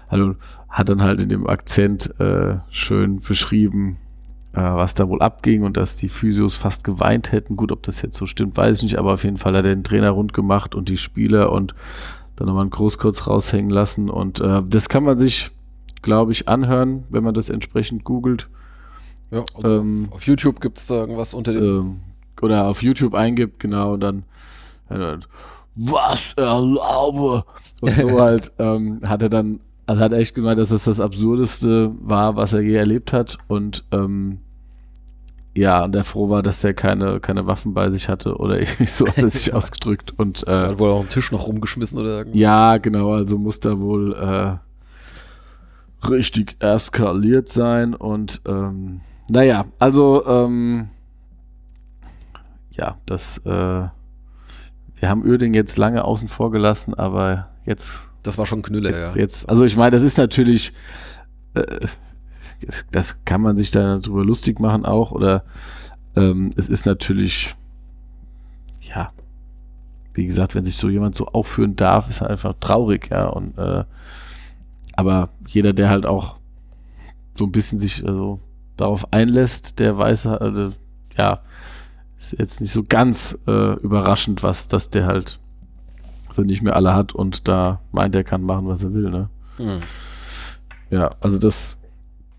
also 0.08 0.36
hat 0.68 0.88
dann 0.88 1.02
halt 1.02 1.20
in 1.22 1.28
dem 1.28 1.46
Akzent 1.46 2.18
äh, 2.20 2.58
schön 2.70 3.20
beschrieben, 3.20 3.98
äh, 4.52 4.60
was 4.60 4.94
da 4.94 5.08
wohl 5.08 5.20
abging 5.20 5.64
und 5.64 5.76
dass 5.76 5.96
die 5.96 6.08
Physios 6.08 6.56
fast 6.56 6.84
geweint 6.84 7.32
hätten. 7.32 7.56
Gut, 7.56 7.72
ob 7.72 7.82
das 7.82 8.02
jetzt 8.02 8.16
so 8.16 8.26
stimmt, 8.26 8.56
weiß 8.56 8.78
ich 8.78 8.82
nicht, 8.84 8.98
aber 8.98 9.14
auf 9.14 9.24
jeden 9.24 9.36
Fall 9.36 9.56
hat 9.56 9.64
er 9.64 9.74
den 9.74 9.84
Trainer 9.84 10.10
rund 10.10 10.32
gemacht 10.32 10.74
und 10.74 10.88
die 10.88 10.96
Spieler 10.96 11.50
und 11.52 11.74
dann 12.36 12.46
nochmal 12.46 12.62
einen 12.62 12.70
Groß 12.70 12.98
kurz 12.98 13.26
raushängen 13.26 13.70
lassen. 13.70 14.08
Und 14.08 14.40
äh, 14.40 14.62
das 14.66 14.88
kann 14.88 15.04
man 15.04 15.18
sich, 15.18 15.50
glaube 16.02 16.32
ich, 16.32 16.48
anhören, 16.48 17.04
wenn 17.10 17.24
man 17.24 17.34
das 17.34 17.50
entsprechend 17.50 18.04
googelt. 18.04 18.48
Ja, 19.30 19.44
also 19.54 19.80
Ähm, 19.80 20.08
auf, 20.10 20.26
YouTube 20.26 20.60
gibt 20.60 20.78
es 20.78 20.86
da 20.86 20.96
irgendwas 20.96 21.34
unter 21.34 21.52
dem. 21.52 21.62
Ähm, 21.62 22.00
oder 22.42 22.66
auf 22.66 22.82
YouTube 22.82 23.14
eingibt, 23.14 23.60
genau, 23.60 23.94
und 23.94 24.00
dann, 24.00 24.24
dann 24.88 25.24
was 25.76 26.32
erlaube 26.34 27.44
und 27.80 27.92
so 27.92 28.20
halt 28.20 28.52
ähm, 28.58 29.00
hat 29.06 29.22
er 29.22 29.28
dann, 29.28 29.60
also 29.86 30.02
hat 30.02 30.12
er 30.12 30.18
echt 30.18 30.34
gemeint, 30.34 30.58
dass 30.58 30.70
es 30.70 30.84
das 30.84 31.00
Absurdeste 31.00 31.92
war, 32.00 32.36
was 32.36 32.52
er 32.52 32.60
je 32.60 32.76
erlebt 32.76 33.12
hat 33.12 33.38
und 33.48 33.84
ähm, 33.92 34.38
ja, 35.54 35.84
und 35.84 35.96
er 35.96 36.04
froh 36.04 36.28
war, 36.28 36.42
dass 36.42 36.62
er 36.62 36.74
keine, 36.74 37.18
keine 37.20 37.46
Waffen 37.46 37.74
bei 37.74 37.90
sich 37.90 38.08
hatte 38.08 38.36
oder 38.36 38.58
irgendwie 38.60 38.86
so 38.86 39.06
hat 39.06 39.18
er 39.18 39.30
sich 39.30 39.52
ausgedrückt 39.54 40.14
und 40.16 40.46
äh, 40.46 40.50
hat 40.50 40.78
wohl 40.78 40.90
auch 40.90 41.00
einen 41.00 41.08
Tisch 41.08 41.32
noch 41.32 41.46
rumgeschmissen 41.46 41.98
oder 41.98 42.18
irgendwie. 42.18 42.38
ja, 42.38 42.78
genau, 42.78 43.12
also 43.12 43.38
muss 43.38 43.60
da 43.60 43.78
wohl 43.78 44.14
äh, 44.14 44.56
richtig 46.08 46.56
eskaliert 46.60 47.48
sein 47.48 47.94
und 47.94 48.40
ähm, 48.46 49.00
naja, 49.30 49.66
also 49.78 50.24
ähm, 50.26 50.88
ja, 52.72 52.96
das 53.06 53.38
äh, 53.38 53.48
wir 54.96 55.08
haben 55.08 55.22
Uerding 55.24 55.54
jetzt 55.54 55.78
lange 55.78 56.04
außen 56.04 56.28
vor 56.28 56.50
gelassen, 56.50 56.94
aber 56.94 57.48
jetzt 57.64 58.00
Das 58.22 58.36
war 58.38 58.44
schon 58.46 58.62
Knülle, 58.62 58.90
Jetzt, 58.90 59.14
ja. 59.16 59.22
jetzt, 59.22 59.48
also 59.48 59.64
ich 59.64 59.76
meine, 59.76 59.92
das 59.92 60.02
ist 60.02 60.18
natürlich, 60.18 60.72
äh, 61.54 61.86
das- 62.66 62.86
das 62.90 63.24
kann 63.24 63.40
man 63.40 63.56
sich 63.56 63.70
da 63.70 63.98
drüber 63.98 64.24
lustig 64.24 64.60
machen 64.60 64.84
auch, 64.84 65.12
oder 65.12 65.44
ähm, 66.16 66.52
es 66.56 66.68
ist 66.68 66.84
natürlich, 66.86 67.54
ja, 68.80 69.12
wie 70.12 70.26
gesagt, 70.26 70.54
wenn 70.54 70.64
sich 70.64 70.76
so 70.76 70.90
jemand 70.90 71.14
so 71.14 71.26
aufführen 71.28 71.76
darf, 71.76 72.10
ist 72.10 72.20
er 72.20 72.28
einfach 72.30 72.54
traurig, 72.60 73.08
ja, 73.10 73.26
und 73.28 73.56
äh, 73.56 73.84
aber 74.94 75.30
jeder, 75.46 75.72
der 75.72 75.88
halt 75.88 76.04
auch 76.04 76.36
so 77.38 77.46
ein 77.46 77.52
bisschen 77.52 77.78
sich 77.78 78.06
also, 78.06 78.40
darauf 78.80 79.12
einlässt, 79.12 79.78
der 79.78 79.96
weiß, 79.96 80.26
also, 80.26 80.70
ja, 81.16 81.40
ist 82.18 82.38
jetzt 82.38 82.60
nicht 82.60 82.72
so 82.72 82.82
ganz 82.86 83.38
äh, 83.46 83.74
überraschend, 83.80 84.42
was, 84.42 84.68
dass 84.68 84.90
der 84.90 85.06
halt 85.06 85.38
sie 86.32 86.44
nicht 86.44 86.62
mehr 86.62 86.76
alle 86.76 86.94
hat 86.94 87.12
und 87.12 87.48
da 87.48 87.80
meint, 87.92 88.14
er 88.14 88.24
kann 88.24 88.42
machen, 88.42 88.68
was 88.68 88.84
er 88.84 88.94
will, 88.94 89.10
ne? 89.10 89.30
Hm. 89.56 89.80
Ja, 90.90 91.10
also 91.20 91.38
das 91.38 91.78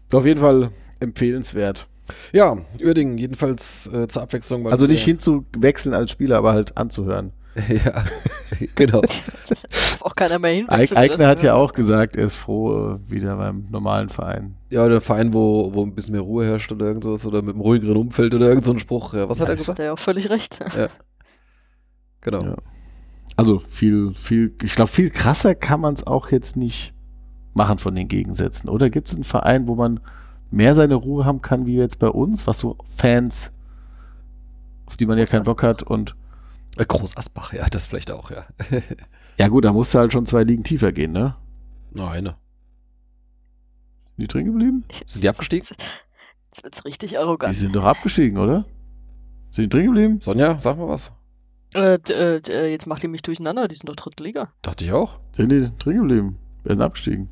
ist 0.07 0.15
auf 0.15 0.25
jeden 0.25 0.41
Fall 0.41 0.71
empfehlenswert. 0.99 1.87
Ja, 2.33 2.57
Uerdingen, 2.83 3.17
jedenfalls 3.17 3.87
äh, 3.87 4.07
zur 4.07 4.21
Abwechslung. 4.23 4.67
Also 4.67 4.85
nicht 4.85 5.03
hinzuwechseln 5.03 5.95
als 5.95 6.11
Spieler, 6.11 6.37
aber 6.37 6.51
halt 6.51 6.77
anzuhören. 6.77 7.31
ja, 7.67 8.03
genau. 8.75 9.01
Auch 10.01 10.15
keiner 10.15 10.39
mehr 10.39 10.53
hin. 10.53 10.69
Eig 10.69 10.95
Eigner 10.95 11.27
hat 11.27 11.43
ja 11.43 11.53
auch 11.53 11.73
gesagt, 11.73 12.15
er 12.15 12.25
ist 12.25 12.37
froh 12.37 12.93
äh, 12.93 13.11
wieder 13.11 13.35
beim 13.35 13.67
normalen 13.69 14.09
Verein. 14.09 14.55
Ja, 14.69 14.87
der 14.87 15.01
Verein, 15.01 15.33
wo, 15.33 15.73
wo 15.73 15.83
ein 15.83 15.93
bisschen 15.93 16.13
mehr 16.13 16.21
Ruhe 16.21 16.45
herrscht 16.45 16.71
oder 16.71 16.85
irgend 16.85 17.03
sowas 17.03 17.25
oder 17.25 17.41
mit 17.41 17.55
einem 17.55 17.61
ruhigeren 17.61 17.97
Umfeld 17.97 18.33
oder 18.33 18.47
irgend 18.47 18.63
so 18.63 18.71
ein 18.71 18.79
Spruch. 18.79 19.13
Ja, 19.13 19.27
was 19.27 19.39
hat 19.39 19.49
er 19.49 19.53
Hat 19.53 19.59
gesagt? 19.59 19.79
er 19.79 19.85
ja 19.85 19.93
auch 19.93 19.99
völlig 19.99 20.29
recht. 20.29 20.59
Genau. 22.23 22.43
Ja. 22.43 22.55
Also 23.35 23.57
viel, 23.57 24.13
viel, 24.13 24.53
ich 24.61 24.75
glaube, 24.75 24.91
viel 24.91 25.09
krasser 25.09 25.55
kann 25.55 25.81
man 25.81 25.95
es 25.95 26.05
auch 26.05 26.29
jetzt 26.29 26.55
nicht 26.55 26.93
machen 27.55 27.79
von 27.79 27.95
den 27.95 28.07
Gegensätzen. 28.07 28.69
Oder 28.69 28.91
gibt 28.91 29.09
es 29.09 29.15
einen 29.15 29.23
Verein, 29.23 29.67
wo 29.67 29.73
man 29.73 29.99
mehr 30.51 30.75
seine 30.75 30.93
Ruhe 30.93 31.25
haben 31.25 31.41
kann, 31.41 31.65
wie 31.65 31.77
jetzt 31.77 31.97
bei 31.97 32.09
uns, 32.09 32.45
was 32.45 32.59
so 32.59 32.77
Fans, 32.87 33.51
auf 34.85 34.97
die 34.97 35.07
man 35.07 35.17
ja 35.17 35.25
keinen 35.25 35.45
Bock 35.45 35.63
hat 35.63 35.81
und 35.81 36.15
Groß 36.77 37.17
Asbach, 37.17 37.53
ja, 37.53 37.67
das 37.67 37.85
vielleicht 37.85 38.11
auch, 38.11 38.31
ja. 38.31 38.45
ja 39.37 39.47
gut, 39.49 39.65
da 39.65 39.73
musst 39.73 39.93
du 39.93 39.99
halt 39.99 40.13
schon 40.13 40.25
zwei 40.25 40.43
Ligen 40.43 40.63
tiefer 40.63 40.91
gehen, 40.91 41.11
ne? 41.11 41.35
Nein, 41.93 42.23
ne. 42.23 42.35
Die 44.17 44.27
drin 44.27 44.45
geblieben? 44.45 44.85
Sind 45.05 45.23
die 45.23 45.29
abgestiegen? 45.29 45.67
Jetzt 45.67 46.63
wird's 46.63 46.85
richtig 46.85 47.11
Die 47.11 47.17
arrogant. 47.17 47.55
sind 47.55 47.75
doch 47.75 47.83
abgestiegen, 47.85 48.37
oder? 48.37 48.65
Sind 49.51 49.65
die 49.65 49.69
drin 49.69 49.85
geblieben? 49.87 50.21
Sonja, 50.21 50.59
sag 50.59 50.77
mal 50.77 50.87
was. 50.87 51.11
Äh, 51.73 51.95
äh, 52.09 52.41
äh, 52.47 52.71
jetzt 52.71 52.87
macht 52.87 53.03
ihr 53.03 53.09
mich 53.09 53.21
durcheinander, 53.21 53.67
die 53.67 53.75
sind 53.75 53.87
doch 53.87 53.95
dritte 53.95 54.23
Liga. 54.23 54.51
Dachte 54.61 54.83
ich 54.85 54.91
auch. 54.91 55.19
Sind 55.31 55.49
die 55.49 55.71
drin 55.79 55.97
geblieben? 55.97 56.37
Wer 56.63 56.73
ist 56.73 56.81
abgestiegen? 56.81 57.29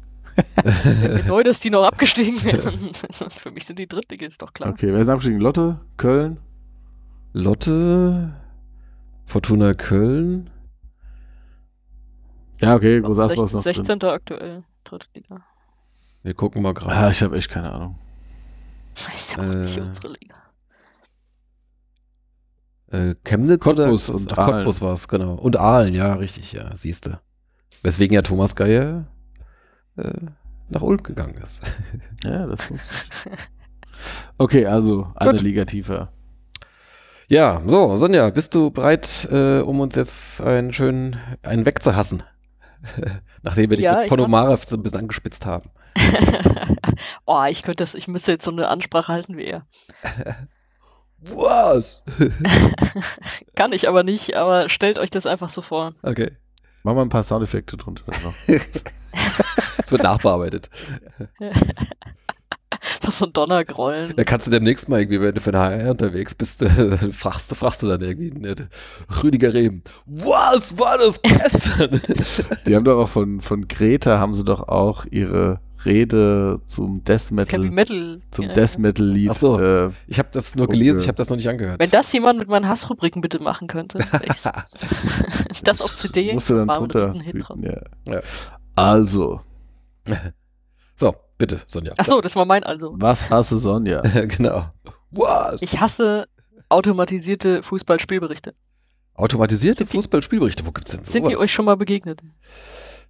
Neu, 1.27 1.43
dass 1.43 1.59
die 1.59 1.69
noch 1.69 1.83
abgestiegen 1.85 2.41
wären. 2.43 2.93
Für 3.29 3.51
mich 3.51 3.65
sind 3.65 3.79
die 3.79 3.87
Drittliga, 3.87 4.25
ist 4.25 4.41
doch 4.41 4.53
klar. 4.53 4.69
Okay, 4.69 4.87
wer 4.93 4.99
ist 4.99 5.09
abgestiegen? 5.09 5.41
Lotte? 5.41 5.79
Köln? 5.97 6.39
Lotte, 7.33 8.33
Fortuna 9.29 9.75
Köln. 9.75 10.49
Ja, 12.59 12.75
okay, 12.75 12.97
Ich 12.97 13.03
Groß 13.03 13.19
Asbach 13.19 13.43
ist 13.43 13.53
noch 13.53 13.61
16. 13.61 13.99
drin. 13.99 14.09
aktuell, 14.09 14.63
dritte 14.83 15.07
Liga. 15.13 15.45
Wir 16.23 16.33
gucken 16.33 16.63
mal 16.63 16.73
gerade. 16.73 16.95
Ah, 16.95 17.11
ich 17.11 17.21
habe 17.21 17.37
echt 17.37 17.47
keine 17.51 17.71
Ahnung. 17.71 17.99
Ist 19.13 19.33
ja 19.37 19.43
auch 19.43 19.53
nicht 19.53 19.77
Äh, 19.77 19.81
unsere 19.81 20.13
Liga. 20.19 20.35
Äh, 22.87 23.13
Chemnitz 23.23 23.63
Cottbus 23.63 24.09
oder? 24.09 24.17
und 24.17 24.37
Ach. 24.39 24.45
Cottbus 24.47 24.81
war 24.81 24.93
es, 24.93 25.07
genau. 25.07 25.35
Und 25.35 25.57
Aalen, 25.57 25.93
ja, 25.93 26.15
richtig, 26.15 26.51
ja, 26.53 26.75
siehste. 26.75 27.19
Weswegen 27.83 28.15
ja 28.15 28.23
Thomas 28.23 28.55
Geier 28.55 29.05
äh, 29.95 30.11
nach 30.69 30.81
Ulm 30.81 31.03
gegangen 31.03 31.35
ist. 31.37 31.71
Ja, 32.23 32.47
das 32.47 32.67
ich. 32.71 32.81
Okay, 34.37 34.65
also 34.65 35.11
eine 35.15 35.33
Gut. 35.33 35.41
Liga 35.41 35.65
tiefer. 35.65 36.13
Ja, 37.31 37.61
so, 37.63 37.95
Sonja, 37.95 38.31
bist 38.31 38.55
du 38.55 38.71
bereit, 38.71 39.27
äh, 39.31 39.59
um 39.59 39.79
uns 39.81 39.93
jetzt 39.93 40.41
einen 40.41 40.73
schönen, 40.73 41.15
einen 41.43 41.63
wegzuhassen? 41.63 42.23
Nachdem 43.43 43.69
wir 43.69 43.77
dich 43.77 43.83
Ja, 43.83 43.97
mit 43.97 44.05
ich 44.05 44.09
Ponomara 44.09 44.57
so 44.57 44.75
ein 44.75 44.81
bisschen 44.81 45.01
angespitzt 45.01 45.45
haben. 45.45 45.69
oh, 47.27 47.43
ich 47.47 47.61
könnte 47.61 47.83
das, 47.83 47.93
ich 47.93 48.07
müsste 48.07 48.31
jetzt 48.31 48.45
so 48.45 48.51
eine 48.51 48.67
Ansprache 48.67 49.13
halten 49.13 49.37
wie 49.37 49.45
er. 49.45 49.67
Was? 51.19 52.01
Kann 53.55 53.73
ich 53.73 53.87
aber 53.87 54.01
nicht, 54.01 54.35
aber 54.35 54.67
stellt 54.67 54.97
euch 54.97 55.11
das 55.11 55.27
einfach 55.27 55.49
so 55.49 55.61
vor. 55.61 55.93
okay. 56.01 56.31
Machen 56.81 56.97
wir 56.97 57.01
ein 57.03 57.09
paar 57.09 57.23
Soundeffekte 57.23 57.77
drunter. 57.77 58.05
Es 58.07 59.91
wird 59.91 60.01
nachbearbeitet. 60.01 60.69
Das 63.01 63.17
so 63.19 63.25
ein 63.25 63.33
Donnergrollen. 63.33 64.13
Da 64.15 64.23
kannst 64.23 64.47
du 64.47 64.51
demnächst 64.51 64.89
mal 64.89 64.99
irgendwie, 64.99 65.21
wenn 65.21 65.33
du 65.35 65.41
für 65.41 65.51
eine 65.51 65.59
HR 65.59 65.91
unterwegs 65.91 66.35
bist, 66.35 66.61
äh, 66.61 66.69
fragst, 67.11 67.55
fragst 67.55 67.81
du 67.83 67.87
dann 67.87 68.01
irgendwie 68.01 68.31
einen, 68.31 68.69
Rüdiger 69.23 69.53
Rehm. 69.53 69.83
Was 70.05 70.77
war 70.77 70.97
das 70.97 71.21
gestern? 71.21 72.01
Die 72.67 72.75
haben 72.75 72.83
doch 72.83 72.99
auch 73.01 73.09
von, 73.09 73.39
von 73.41 73.67
Greta 73.67 74.19
haben 74.19 74.33
sie 74.33 74.43
doch 74.43 74.67
auch 74.67 75.05
ihre 75.09 75.59
Rede 75.85 76.59
zum 76.65 77.05
Death 77.05 77.31
Metal, 77.31 77.69
Metal. 77.69 78.19
zum 78.31 78.45
ja, 78.47 78.53
Death. 78.53 78.77
Metal 78.79 79.05
Lied. 79.05 79.29
Ach 79.31 79.35
so. 79.35 79.59
Äh, 79.59 79.91
Ich 80.07 80.19
habe 80.19 80.27
das 80.33 80.55
nur 80.55 80.65
Okay. 80.67 80.77
gelesen, 80.77 80.99
ich 80.99 81.07
habe 81.07 81.15
das 81.15 81.29
noch 81.29 81.37
nicht 81.37 81.47
angehört. 81.47 81.79
Wenn 81.79 81.89
das 81.89 82.11
jemand 82.11 82.39
mit 82.39 82.49
meinen 82.49 82.67
Hassrubriken 82.67 83.21
bitte 83.21 83.41
machen 83.41 83.69
könnte. 83.69 83.99
das 85.63 85.81
auf 85.81 85.95
CD. 85.95 86.33
musst 86.33 86.49
du 86.49 86.55
dann 86.55 86.67
drunter. 86.67 87.11
einem 87.11 87.21
Hit 87.21 87.47
drauf. 87.47 87.57
Ja. 87.61 87.81
Ja. 88.13 88.19
Also, 88.75 89.39
so, 90.95 91.15
bitte, 91.39 91.59
Sonja. 91.65 91.93
Achso, 91.97 92.21
das 92.21 92.35
war 92.35 92.45
mein 92.45 92.63
also. 92.63 92.93
was 92.97 93.31
hasse 93.31 93.57
Sonja? 93.57 94.01
genau. 94.27 94.65
Was? 95.09 95.59
Ich 95.63 95.79
hasse 95.81 96.27
automatisierte 96.69 97.63
Fußballspielberichte. 97.63 98.53
Automatisierte 99.15 99.85
Fußballspielberichte, 99.87 100.65
wo 100.67 100.71
gibt's 100.71 100.91
denn 100.91 100.99
sowas? 101.01 101.11
Sind 101.13 101.27
die 101.27 101.35
euch 101.37 101.51
schon 101.51 101.65
mal 101.65 101.75
begegnet? 101.75 102.21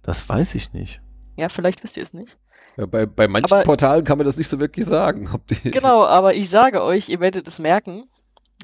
Das 0.02 0.26
weiß 0.28 0.54
ich 0.54 0.72
nicht. 0.72 1.00
Ja, 1.36 1.48
vielleicht 1.50 1.82
wisst 1.84 1.96
ihr 1.98 2.02
es 2.02 2.14
nicht. 2.14 2.38
ja, 2.76 2.86
bei, 2.86 3.04
bei 3.06 3.28
manchen 3.28 3.52
Aber- 3.52 3.62
Portalen 3.64 4.04
kann 4.04 4.16
man 4.18 4.26
das 4.26 4.38
nicht 4.38 4.48
so 4.48 4.58
wirklich 4.58 4.86
sagen. 4.86 5.28
Ob 5.32 5.46
die, 5.46 5.70
Genau, 5.70 6.04
aber 6.06 6.34
ich 6.34 6.48
sage 6.48 6.82
euch, 6.82 7.08
ihr 7.10 7.20
werdet 7.20 7.46
es 7.46 7.58
merken. 7.58 8.04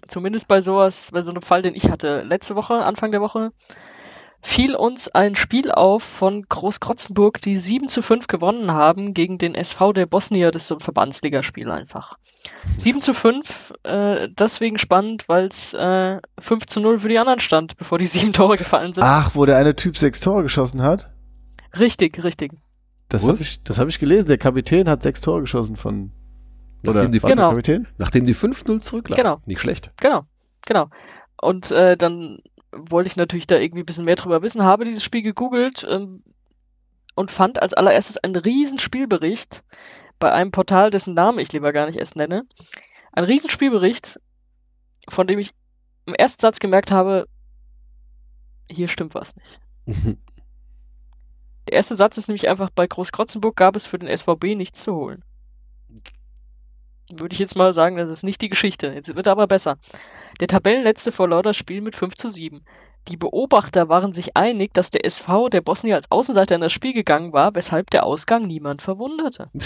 Zumindest 0.09 0.49
bei 0.49 0.61
sowas, 0.61 1.11
bei 1.13 1.23
so 1.23 1.31
einem 1.31 1.43
Fall, 1.43 1.63
den 1.63 1.75
ich 1.75 1.89
hatte. 1.91 2.23
Letzte 2.23 2.55
Woche, 2.57 2.75
Anfang 2.75 3.13
der 3.13 3.21
Woche, 3.21 3.53
fiel 4.47 4.77
uns 4.77 5.09
ein 5.09 5.35
Spiel 5.35 5.73
auf 5.73 6.05
von 6.05 6.43
Großkrotzenburg, 6.49 7.41
die 7.41 7.59
7 7.59 7.89
zu 7.89 8.01
5 8.01 8.29
gewonnen 8.29 8.71
haben 8.71 9.13
gegen 9.13 9.39
den 9.39 9.55
SV 9.55 9.93
der 9.93 10.07
Bosnier. 10.07 10.53
Das 10.53 10.63
ist 10.63 10.69
so 10.69 10.77
ein 10.77 10.81
Verbandsligaspiel 10.81 11.71
einfach. 11.71 12.17
7 12.79 13.01
zu 13.01 13.13
5, 13.13 13.75
äh, 13.83 14.29
deswegen 14.31 14.79
spannend, 14.79 15.29
weil 15.29 15.47
es 15.47 15.75
äh, 15.75 16.21
5 16.39 16.67
zu 16.67 16.81
0 16.81 17.01
für 17.01 17.09
die 17.09 17.19
anderen 17.19 17.41
stand, 17.41 17.77
bevor 17.77 17.99
die 17.99 18.07
sieben 18.07 18.33
Tore 18.35 18.57
gefallen 18.57 18.93
sind. 18.93 19.03
Ach, 19.03 19.35
wo 19.35 19.45
der 19.47 19.57
eine 19.57 19.75
Typ 19.75 19.97
sechs 19.97 20.21
Tore 20.21 20.45
geschossen 20.45 20.81
hat? 20.81 21.11
Richtig, 21.77 22.23
richtig. 22.23 22.53
Das 23.09 23.25
habe 23.25 23.39
ich, 23.41 23.63
das 23.65 23.79
hab 23.79 23.89
ich 23.89 23.99
gelesen. 23.99 24.29
Der 24.29 24.39
Kapitän 24.39 24.89
hat 24.89 25.03
sechs 25.03 25.21
Tore 25.21 25.41
geschossen 25.41 25.75
von. 25.77 26.13
Oder 26.87 27.01
nachdem, 27.03 27.13
die, 27.13 27.19
Genau. 27.21 27.51
Kapitän? 27.51 27.89
nachdem 27.99 28.27
die 28.27 28.35
5-0 28.35 28.81
zurücklagen. 28.81 29.23
Genau. 29.23 29.41
Nicht 29.45 29.61
schlecht. 29.61 29.91
Genau, 30.01 30.23
genau. 30.65 30.89
Und 31.41 31.71
äh, 31.73 31.97
dann 31.97 32.39
wollte 32.73 33.09
ich 33.09 33.17
natürlich 33.17 33.47
da 33.47 33.57
irgendwie 33.57 33.83
ein 33.83 33.87
bisschen 33.87 34.05
mehr 34.05 34.17
drüber 34.17 34.43
wissen, 34.43 34.63
habe 34.63 34.85
dieses 34.85 35.03
Spiel 35.03 35.23
gegoogelt 35.23 35.87
ähm, 35.89 36.23
und 37.15 37.31
fand 37.31 37.61
als 37.61 37.75
allererstes 37.75 38.19
einen 38.19 38.37
riesen 38.37 38.79
Spielbericht 38.79 39.63
bei 40.19 40.33
einem 40.33 40.51
Portal, 40.51 40.91
dessen 40.91 41.15
Namen 41.15 41.39
ich 41.39 41.53
lieber 41.53 41.73
gar 41.73 41.87
nicht 41.87 41.99
erst 41.99 42.17
nenne. 42.17 42.47
Ein 43.13 43.25
riesen 43.25 43.51
Spielbericht, 43.51 44.21
von 45.09 45.27
dem 45.27 45.39
ich 45.39 45.53
im 46.07 46.15
ersten 46.15 46.41
Satz 46.41 46.59
gemerkt 46.59 46.91
habe, 46.91 47.27
hier 48.71 48.89
stimmt 48.89 49.15
was 49.15 49.35
nicht. 49.37 49.61
Der 51.69 51.75
erste 51.75 51.97
Satz 51.97 52.17
ist 52.17 52.29
nämlich 52.29 52.49
einfach, 52.49 52.71
bei 52.71 52.87
Großkrotzenburg 52.87 53.57
gab 53.57 53.75
es 53.75 53.87
für 53.87 53.99
den 53.99 54.17
SVB 54.17 54.55
nichts 54.55 54.83
zu 54.83 54.95
holen. 54.95 55.25
Würde 57.11 57.35
ich 57.35 57.39
jetzt 57.39 57.57
mal 57.57 57.73
sagen, 57.73 57.97
das 57.97 58.11
ist 58.11 58.25
nicht 58.25 58.41
die 58.41 58.49
Geschichte. 58.49 58.89
Jetzt 58.89 59.15
wird 59.15 59.27
er 59.27 59.33
aber 59.33 59.47
besser. 59.47 59.79
Der 60.41 60.49
Tabellenletzte 60.49 61.13
verlor 61.13 61.43
das 61.43 61.57
Spiel 61.57 61.81
mit 61.81 61.95
5 61.95 62.17
zu 62.17 62.29
7. 62.29 62.65
Die 63.09 63.17
Beobachter 63.17 63.89
waren 63.89 64.13
sich 64.13 64.37
einig, 64.37 64.75
dass 64.75 64.91
der 64.91 65.05
SV 65.05 65.49
der 65.49 65.61
Bosnier 65.61 65.95
als 65.95 66.11
Außenseiter 66.11 66.57
in 66.57 66.61
das 66.61 66.73
Spiel 66.73 66.93
gegangen 66.93 67.33
war, 67.33 67.55
weshalb 67.55 67.91
der 67.91 68.05
Ausgang 68.05 68.47
niemand 68.47 68.83
verwunderte. 68.83 69.51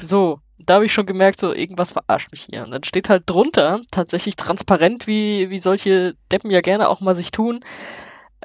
So, 0.00 0.40
da 0.58 0.74
habe 0.74 0.86
ich 0.86 0.92
schon 0.92 1.06
gemerkt, 1.06 1.40
so 1.40 1.52
irgendwas 1.52 1.90
verarscht 1.90 2.30
mich 2.30 2.42
hier. 2.42 2.64
Und 2.64 2.70
dann 2.70 2.84
steht 2.84 3.08
halt 3.08 3.24
drunter, 3.26 3.80
tatsächlich 3.90 4.36
transparent, 4.36 5.06
wie, 5.06 5.50
wie 5.50 5.58
solche 5.58 6.14
Deppen 6.30 6.50
ja 6.50 6.60
gerne 6.60 6.88
auch 6.88 7.00
mal 7.00 7.14
sich 7.14 7.30
tun. 7.30 7.64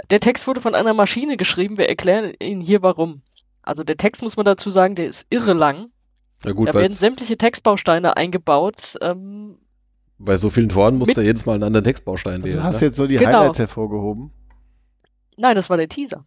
Der 0.10 0.20
Text 0.20 0.48
wurde 0.48 0.62
von 0.62 0.74
einer 0.74 0.94
Maschine 0.94 1.38
geschrieben, 1.38 1.78
wir 1.78 1.90
erklären 1.90 2.34
Ihnen 2.40 2.62
hier 2.62 2.82
warum. 2.82 3.22
Also 3.62 3.84
der 3.84 3.98
Text 3.98 4.24
muss 4.24 4.36
man 4.36 4.46
dazu 4.46 4.70
sagen, 4.70 4.96
der 4.96 5.08
ist 5.08 5.28
irre 5.30 5.54
lang. 5.54 5.92
Ja 6.46 6.52
gut, 6.52 6.70
Da 6.70 6.74
werden 6.74 6.92
sämtliche 6.92 7.38
Textbausteine 7.38 8.18
eingebaut. 8.18 8.96
Ähm, 9.02 9.58
bei 10.20 10.38
so 10.38 10.50
vielen 10.50 10.70
Toren 10.70 10.98
musst 10.98 11.18
du 11.18 11.22
jedes 11.22 11.46
Mal 11.46 11.54
einen 11.56 11.64
anderen 11.64 11.84
Textbaustein 11.84 12.34
Also 12.36 12.46
wählen. 12.46 12.58
du 12.58 12.64
hast 12.64 12.82
ne? 12.82 12.88
jetzt 12.88 12.96
so 12.98 13.08
die 13.08 13.18
Genau. 13.18 13.40
Highlights 13.42 13.60
hervorgehoben. 13.60 14.32
Nein, 15.38 15.56
das 15.56 15.70
war 15.70 15.78
der 15.78 15.90
Teaser. 15.90 16.26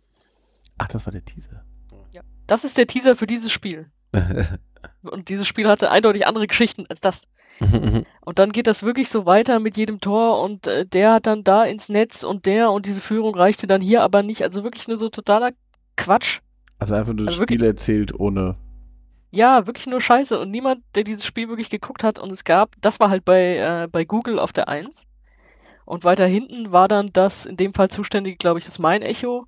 Ach, 0.79 0.89
das 0.89 1.07
war 1.07 1.13
der 1.13 1.25
Teaser. 1.25 1.63
Das 2.49 2.63
ist 2.65 2.79
der 2.79 2.87
Teaser 2.87 3.17
für 3.17 3.27
dieses 3.27 3.51
Spiel. 3.51 3.87
Und 5.03 5.29
dieses 5.31 5.47
Spiel 5.49 5.67
hatte 5.69 5.91
eindeutig 5.91 6.27
andere 6.29 6.47
Geschichten 6.47 6.87
als 6.89 7.01
das. 7.01 7.27
Und 8.25 8.39
dann 8.39 8.53
geht 8.53 8.67
das 8.69 8.83
wirklich 8.85 9.09
so 9.09 9.27
weiter 9.27 9.59
mit 9.59 9.77
jedem 9.77 10.01
Tor 10.01 10.43
und 10.43 10.67
äh, 10.67 10.85
der 10.87 11.13
hat 11.15 11.27
dann 11.27 11.43
da 11.43 11.65
ins 11.65 11.89
Netz 11.89 12.23
und 12.23 12.45
der 12.47 12.71
und 12.71 12.85
diese 12.87 13.01
Führung 13.01 13.35
reichte 13.35 13.67
dann 13.67 13.81
hier 13.81 14.03
aber 14.03 14.23
nicht. 14.23 14.43
Also 14.43 14.63
wirklich 14.63 14.87
nur 14.89 14.97
so 14.99 15.09
totaler 15.09 15.51
Quatsch. 15.97 16.41
Also 16.79 16.95
einfach 16.95 17.15
nur 17.15 17.25
das 17.25 17.33
Also 17.35 17.41
wirklich- 17.43 17.59
Spiel 17.61 17.69
erzählt 17.69 18.15
ohne. 18.21 18.57
Ja, 19.37 19.67
wirklich 19.67 19.87
nur 19.87 20.01
Scheiße. 20.01 20.41
Und 20.41 20.51
niemand, 20.51 20.83
der 20.95 21.05
dieses 21.05 21.27
Spiel 21.27 21.51
wirklich 21.51 21.69
geguckt 21.69 22.03
hat. 22.03 22.19
Und 22.19 22.31
es 22.31 22.45
gab, 22.45 22.75
das 22.81 23.01
war 23.01 23.11
halt 23.11 23.23
bei, 23.27 23.59
äh, 23.59 23.87
bei 23.87 24.07
Google 24.07 24.39
auf 24.39 24.55
der 24.55 24.69
1. 24.69 25.07
Und 25.85 26.05
weiter 26.05 26.27
hinten 26.27 26.73
war 26.73 26.89
dann 26.89 27.13
das, 27.13 27.45
in 27.45 27.59
dem 27.59 27.75
Fall 27.75 27.91
zuständige, 27.91 28.39
glaube 28.39 28.59
ich, 28.61 28.65
das 28.65 28.79
Mein 28.79 29.03
Echo. 29.03 29.47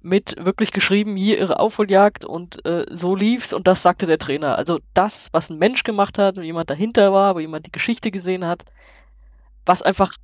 Mit 0.00 0.44
wirklich 0.44 0.72
geschrieben, 0.72 1.14
hier 1.14 1.38
ihre 1.38 1.60
Aufholjagd 1.60 2.24
und 2.24 2.66
äh, 2.66 2.86
so 2.90 3.14
lief's. 3.14 3.52
Und 3.52 3.68
das 3.68 3.80
sagte 3.80 4.06
der 4.06 4.18
Trainer. 4.18 4.58
Also 4.58 4.80
das, 4.92 5.28
was 5.30 5.50
ein 5.50 5.58
Mensch 5.58 5.84
gemacht 5.84 6.18
hat, 6.18 6.36
wo 6.36 6.40
jemand 6.40 6.68
dahinter 6.68 7.12
war, 7.12 7.36
wo 7.36 7.38
jemand 7.38 7.66
die 7.66 7.72
Geschichte 7.72 8.10
gesehen 8.10 8.44
hat, 8.44 8.64
was 9.64 9.82
einfach 9.82 10.14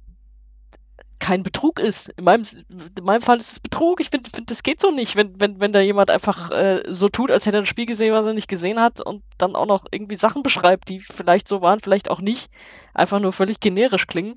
kein 1.21 1.43
Betrug 1.43 1.79
ist. 1.79 2.09
In 2.17 2.25
meinem, 2.25 2.43
in 2.69 3.05
meinem 3.05 3.21
Fall 3.21 3.39
ist 3.39 3.53
es 3.53 3.61
Betrug. 3.61 4.01
Ich 4.01 4.11
finde, 4.11 4.31
find, 4.35 4.51
das 4.51 4.63
geht 4.63 4.81
so 4.81 4.91
nicht, 4.91 5.15
wenn, 5.15 5.41
wenn, 5.41 5.61
wenn 5.61 5.73
da 5.73 5.81
jemand 5.81 6.11
einfach 6.11 6.51
äh, 6.51 6.83
so 6.89 7.09
tut, 7.09 7.31
als 7.31 7.47
hätte 7.47 7.59
er 7.59 7.63
ein 7.63 7.67
Spiel 7.67 7.87
gesehen, 7.87 8.13
was 8.13 8.27
er 8.27 8.35
nicht 8.35 8.49
gesehen 8.49 8.81
hat 8.81 9.01
und 9.01 9.23
dann 9.39 9.55
auch 9.55 9.67
noch 9.67 9.85
irgendwie 9.91 10.17
Sachen 10.17 10.43
beschreibt, 10.43 10.89
die 10.89 11.01
vielleicht 11.01 11.47
so 11.47 11.61
waren, 11.61 11.81
vielleicht 11.81 12.11
auch 12.11 12.21
nicht, 12.21 12.51
einfach 12.95 13.21
nur 13.21 13.33
völlig 13.33 13.61
generisch 13.61 14.07
klingen. 14.07 14.35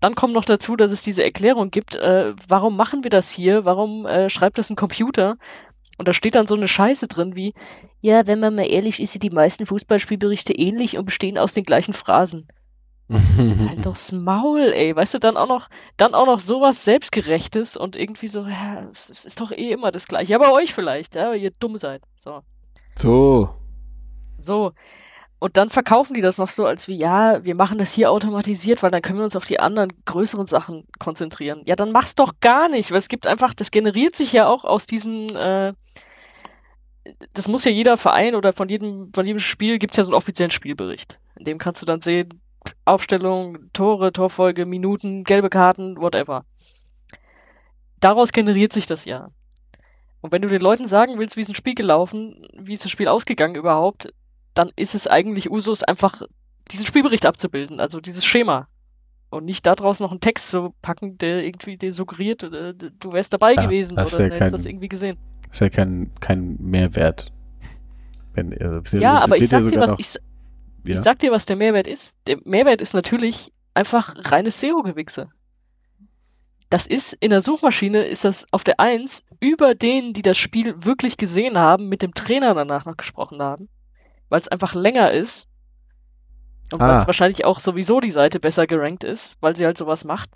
Dann 0.00 0.14
kommt 0.14 0.34
noch 0.34 0.44
dazu, 0.44 0.76
dass 0.76 0.92
es 0.92 1.02
diese 1.02 1.24
Erklärung 1.24 1.70
gibt, 1.70 1.94
äh, 1.94 2.32
warum 2.48 2.76
machen 2.76 3.04
wir 3.04 3.10
das 3.10 3.30
hier? 3.30 3.64
Warum 3.64 4.06
äh, 4.06 4.30
schreibt 4.30 4.58
das 4.58 4.70
ein 4.70 4.76
Computer? 4.76 5.36
Und 5.98 6.06
da 6.06 6.12
steht 6.12 6.36
dann 6.36 6.46
so 6.46 6.54
eine 6.54 6.68
Scheiße 6.68 7.08
drin 7.08 7.34
wie, 7.34 7.54
ja, 8.00 8.26
wenn 8.26 8.38
man 8.38 8.54
mal 8.54 8.70
ehrlich 8.70 9.00
ist, 9.00 9.12
sind 9.12 9.24
die 9.24 9.30
meisten 9.30 9.66
Fußballspielberichte 9.66 10.52
ähnlich 10.52 10.96
und 10.96 11.04
bestehen 11.04 11.36
aus 11.36 11.54
den 11.54 11.64
gleichen 11.64 11.92
Phrasen. 11.92 12.46
Halt 13.10 13.86
doch's 13.86 14.12
Maul, 14.12 14.72
ey. 14.74 14.94
Weißt 14.94 15.14
du, 15.14 15.18
dann 15.18 15.36
auch 15.36 15.48
noch, 15.48 15.68
dann 15.96 16.14
auch 16.14 16.26
noch 16.26 16.40
sowas 16.40 16.84
Selbstgerechtes 16.84 17.76
und 17.76 17.96
irgendwie 17.96 18.28
so, 18.28 18.46
ja, 18.46 18.86
es 18.92 19.08
es 19.08 19.24
ist 19.24 19.40
doch 19.40 19.50
eh 19.50 19.72
immer 19.72 19.90
das 19.90 20.06
Gleiche. 20.06 20.32
Ja, 20.32 20.38
bei 20.38 20.50
euch 20.50 20.74
vielleicht, 20.74 21.14
ja, 21.14 21.30
weil 21.30 21.40
ihr 21.40 21.50
dumm 21.58 21.78
seid. 21.78 22.02
So. 22.16 22.42
So. 22.94 23.54
So. 24.38 24.72
Und 25.40 25.56
dann 25.56 25.70
verkaufen 25.70 26.14
die 26.14 26.20
das 26.20 26.38
noch 26.38 26.48
so, 26.48 26.66
als 26.66 26.88
wie, 26.88 26.96
ja, 26.96 27.44
wir 27.44 27.54
machen 27.54 27.78
das 27.78 27.92
hier 27.92 28.10
automatisiert, 28.10 28.82
weil 28.82 28.90
dann 28.90 29.02
können 29.02 29.18
wir 29.18 29.24
uns 29.24 29.36
auf 29.36 29.44
die 29.44 29.60
anderen 29.60 29.92
größeren 30.04 30.46
Sachen 30.46 30.84
konzentrieren. 30.98 31.62
Ja, 31.64 31.76
dann 31.76 31.92
mach's 31.92 32.16
doch 32.16 32.40
gar 32.40 32.68
nicht, 32.68 32.90
weil 32.90 32.98
es 32.98 33.08
gibt 33.08 33.26
einfach, 33.26 33.54
das 33.54 33.70
generiert 33.70 34.16
sich 34.16 34.32
ja 34.32 34.48
auch 34.48 34.64
aus 34.64 34.86
diesen, 34.86 35.34
äh, 35.36 35.74
das 37.32 37.46
muss 37.46 37.64
ja 37.64 37.70
jeder 37.70 37.96
Verein 37.96 38.34
oder 38.34 38.52
von 38.52 38.68
jedem, 38.68 39.12
von 39.14 39.26
jedem 39.26 39.38
Spiel 39.38 39.78
gibt's 39.78 39.96
ja 39.96 40.04
so 40.04 40.10
einen 40.10 40.16
offiziellen 40.16 40.50
Spielbericht. 40.50 41.20
In 41.38 41.44
dem 41.44 41.58
kannst 41.58 41.80
du 41.80 41.86
dann 41.86 42.00
sehen, 42.00 42.40
Aufstellung, 42.84 43.58
Tore, 43.72 44.12
Torfolge, 44.12 44.66
Minuten, 44.66 45.24
gelbe 45.24 45.50
Karten, 45.50 45.96
whatever. 45.98 46.44
Daraus 48.00 48.32
generiert 48.32 48.72
sich 48.72 48.86
das 48.86 49.04
ja. 49.04 49.30
Und 50.20 50.32
wenn 50.32 50.42
du 50.42 50.48
den 50.48 50.60
Leuten 50.60 50.88
sagen 50.88 51.18
willst, 51.18 51.36
wie 51.36 51.40
ist 51.40 51.48
ein 51.48 51.54
Spiel 51.54 51.74
gelaufen, 51.74 52.46
wie 52.58 52.74
ist 52.74 52.84
das 52.84 52.90
Spiel 52.90 53.08
ausgegangen 53.08 53.54
überhaupt, 53.54 54.12
dann 54.54 54.70
ist 54.76 54.94
es 54.94 55.06
eigentlich 55.06 55.50
Usus, 55.50 55.82
einfach 55.82 56.22
diesen 56.70 56.86
Spielbericht 56.86 57.26
abzubilden, 57.26 57.80
also 57.80 58.00
dieses 58.00 58.24
Schema. 58.24 58.68
Und 59.30 59.44
nicht 59.44 59.66
daraus 59.66 60.00
noch 60.00 60.10
einen 60.10 60.20
Text 60.20 60.48
zu 60.48 60.74
packen, 60.80 61.18
der 61.18 61.44
irgendwie 61.44 61.76
dir 61.76 61.92
suggeriert, 61.92 62.42
äh, 62.42 62.74
du 62.74 63.12
wärst 63.12 63.32
dabei 63.32 63.54
Ja, 63.54 63.62
gewesen 63.66 63.96
das 63.96 64.14
oder 64.14 64.24
ja 64.24 64.28
du 64.28 64.34
hättest 64.34 64.40
kein- 64.40 64.52
das 64.52 64.66
irgendwie 64.66 64.88
gesehen. 64.88 65.18
Ist 65.52 65.60
ja 65.60 65.68
kein, 65.68 66.10
kein 66.20 66.56
Mehrwert. 66.60 67.32
Wenn, 68.32 68.52
äh, 68.52 68.80
Ja, 68.92 69.14
das 69.14 69.22
aber 69.24 69.36
ich 69.36 69.48
sag 69.48 69.68
dir 69.68 69.80
was, 69.80 69.94
ich, 69.98 70.14
ja. 70.88 70.96
ich 70.96 71.02
sag 71.02 71.18
dir, 71.18 71.32
was 71.32 71.46
der 71.46 71.56
Mehrwert 71.56 71.86
ist. 71.86 72.16
Der 72.26 72.38
Mehrwert 72.44 72.80
ist 72.80 72.94
natürlich 72.94 73.52
einfach 73.74 74.14
reines 74.30 74.60
SEO-Gewichse. 74.60 75.30
Das 76.70 76.86
ist, 76.86 77.14
in 77.14 77.30
der 77.30 77.40
Suchmaschine 77.40 78.02
ist 78.02 78.24
das 78.24 78.46
auf 78.52 78.62
der 78.62 78.78
1 78.78 79.24
über 79.40 79.74
denen, 79.74 80.12
die 80.12 80.22
das 80.22 80.36
Spiel 80.36 80.84
wirklich 80.84 81.16
gesehen 81.16 81.56
haben, 81.56 81.88
mit 81.88 82.02
dem 82.02 82.12
Trainer 82.12 82.54
danach 82.54 82.84
noch 82.84 82.96
gesprochen 82.96 83.40
haben, 83.40 83.68
weil 84.28 84.40
es 84.40 84.48
einfach 84.48 84.74
länger 84.74 85.10
ist 85.12 85.48
und 86.72 86.80
weil 86.80 86.90
Ah. 86.90 86.98
es 86.98 87.06
wahrscheinlich 87.06 87.46
auch 87.46 87.60
sowieso 87.60 88.00
die 88.00 88.10
Seite 88.10 88.38
besser 88.40 88.66
gerankt 88.66 89.02
ist, 89.02 89.36
weil 89.40 89.56
sie 89.56 89.64
halt 89.64 89.78
sowas 89.78 90.04
macht. 90.04 90.28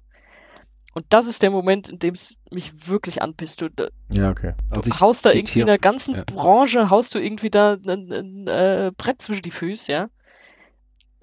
Und 0.95 1.07
das 1.11 1.27
ist 1.27 1.43
der 1.43 1.51
Moment, 1.51 1.89
in 1.89 1.99
dem 1.99 2.15
es 2.15 2.39
mich 2.51 2.89
wirklich 2.89 3.23
anpisst. 3.23 3.61
Du, 3.63 3.69
du 3.71 3.91
ja, 4.13 4.31
okay. 4.31 4.55
Also 4.71 4.91
ich 4.91 5.01
haust 5.01 5.25
da 5.25 5.33
irgendwie 5.33 5.61
in 5.61 5.67
der 5.67 5.79
ganzen 5.79 6.15
ja. 6.15 6.25
Branche, 6.25 6.91
haust 6.91 7.15
du 7.15 7.19
irgendwie 7.19 7.51
da 7.51 7.75
ein, 7.75 8.13
ein 8.13 8.47
äh, 8.47 8.93
Brett 8.97 9.21
zwischen 9.23 9.43
die 9.43 9.51
Füße, 9.51 9.91
ja? 9.93 10.09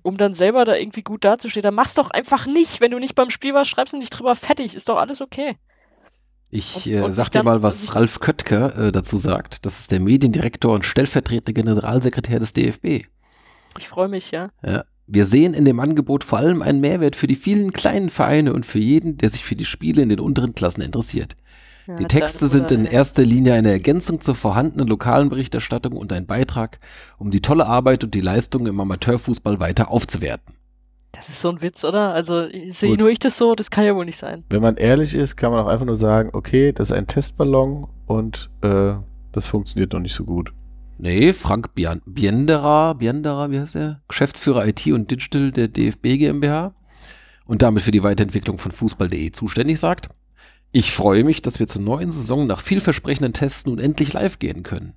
Um 0.04 0.18
dann 0.18 0.34
selber 0.34 0.66
da 0.66 0.76
irgendwie 0.76 1.02
gut 1.04 1.24
dazustehen. 1.26 1.64
Dann 1.64 1.76
mach's 1.76 1.96
doch 1.96 2.10
einfach 2.12 2.46
nicht. 2.48 2.82
Wenn 2.82 2.92
du 2.92 3.00
nicht 3.00 3.16
beim 3.16 3.30
Spiel 3.30 3.54
warst, 3.54 3.70
schreibst 3.70 3.94
du 3.94 3.98
nicht 3.98 4.10
drüber 4.12 4.36
fertig. 4.36 4.76
Ist 4.76 4.90
doch 4.90 4.98
alles 4.98 5.22
okay. 5.22 5.56
Ich 6.50 6.76
Und- 6.76 6.88
äh, 6.88 7.02
und 7.02 7.14
sag 7.14 7.30
dir 7.30 7.44
mal, 7.44 7.62
was 7.62 7.96
Ralf 7.96 8.20
Köttker 8.20 8.76
äh, 8.88 8.92
dazu 8.92 9.18
sagt. 9.18 9.66
Das 9.66 9.80
ist 9.80 9.92
der 9.92 10.00
Mediendirektor 10.00 10.74
und 10.74 10.84
stellvertretende 10.86 11.54
Generalsekretär 11.54 12.40
des 12.40 12.54
DFB. 12.54 13.06
Ich 13.78 13.88
freue 13.88 14.08
mich, 14.08 14.32
ja. 14.32 14.50
Ja. 14.66 14.84
Wir 15.12 15.26
sehen 15.26 15.54
in 15.56 15.66
dem 15.66 15.80
Angebot 15.80 16.24
vor 16.24 16.38
allem 16.40 16.62
einen 16.62 16.82
Mehrwert 16.82 17.16
für 17.16 17.26
die 17.28 17.36
vielen 17.36 17.74
kleinen 17.74 18.10
Vereine 18.10 18.54
und 18.54 18.66
für 18.66 18.78
jeden, 18.80 19.18
der 19.18 19.30
sich 19.32 19.44
für 19.44 19.56
die 19.56 19.66
Spiele 19.66 20.02
in 20.04 20.10
den 20.10 20.20
unteren 20.20 20.54
Klassen 20.54 20.82
interessiert. 20.82 21.36
Die 21.98 22.06
Texte 22.06 22.48
sind 22.48 22.72
in 22.72 22.86
erster 22.86 23.24
Linie 23.24 23.54
eine 23.54 23.72
Ergänzung 23.72 24.22
zur 24.22 24.36
vorhandenen 24.36 24.88
lokalen 24.88 25.30
Berichterstattung 25.30 25.94
und 25.98 26.14
ein 26.14 26.28
Beitrag, 26.28 26.80
um 27.18 27.32
die 27.32 27.42
tolle 27.42 27.66
Arbeit 27.66 28.04
und 28.04 28.14
die 28.14 28.22
Leistung 28.22 28.68
im 28.68 28.80
Amateurfußball 28.80 29.60
weiter 29.60 29.90
aufzuwerten. 29.90 30.54
Das 31.12 31.30
ist 31.30 31.42
so 31.42 31.50
ein 31.50 31.62
Witz, 31.62 31.84
oder? 31.84 32.14
Also 32.14 32.48
sehe 32.70 32.96
nur 32.96 33.10
ich 33.10 33.18
das 33.18 33.38
so, 33.38 33.56
das 33.56 33.72
kann 33.72 33.86
ja 33.86 33.96
wohl 33.96 34.06
nicht 34.06 34.18
sein. 34.18 34.44
Wenn 34.50 34.62
man 34.62 34.78
ehrlich 34.78 35.16
ist, 35.16 35.36
kann 35.36 35.52
man 35.52 35.66
auch 35.66 35.68
einfach 35.68 35.86
nur 35.86 35.96
sagen, 35.96 36.30
okay, 36.34 36.72
das 36.72 36.92
ist 36.92 36.96
ein 36.96 37.08
Testballon 37.08 37.88
und 38.06 38.50
äh, 38.62 38.94
das 39.32 39.48
funktioniert 39.48 39.94
noch 39.94 40.00
nicht 40.00 40.14
so 40.14 40.24
gut. 40.26 40.54
Nee, 41.00 41.34
Frank 41.34 41.70
Bian- 41.76 42.02
Bienderer, 42.06 42.94
Bienderer, 42.96 43.50
wie 43.52 43.60
heißt 43.60 43.76
er? 43.78 44.02
Geschäftsführer 44.08 44.68
IT 44.68 44.86
und 44.88 45.10
Digital 45.10 45.52
der 45.52 45.68
DFB 45.70 46.18
GmbH 46.20 46.74
und 47.46 47.62
damit 47.64 47.82
für 47.82 47.92
die 47.92 48.04
Weiterentwicklung 48.04 48.58
von 48.60 48.72
Fußball.de 48.72 49.32
zuständig 49.32 49.80
sagt, 49.80 50.10
ich 50.72 50.92
freue 50.92 51.24
mich, 51.24 51.42
dass 51.42 51.60
wir 51.60 51.68
zur 51.68 51.82
neuen 51.82 52.12
Saison 52.12 52.46
nach 52.48 52.62
vielversprechenden 52.62 53.34
Tests 53.34 53.66
nun 53.66 53.80
endlich 53.80 54.14
live 54.14 54.40
gehen 54.40 54.64
können. 54.64 54.94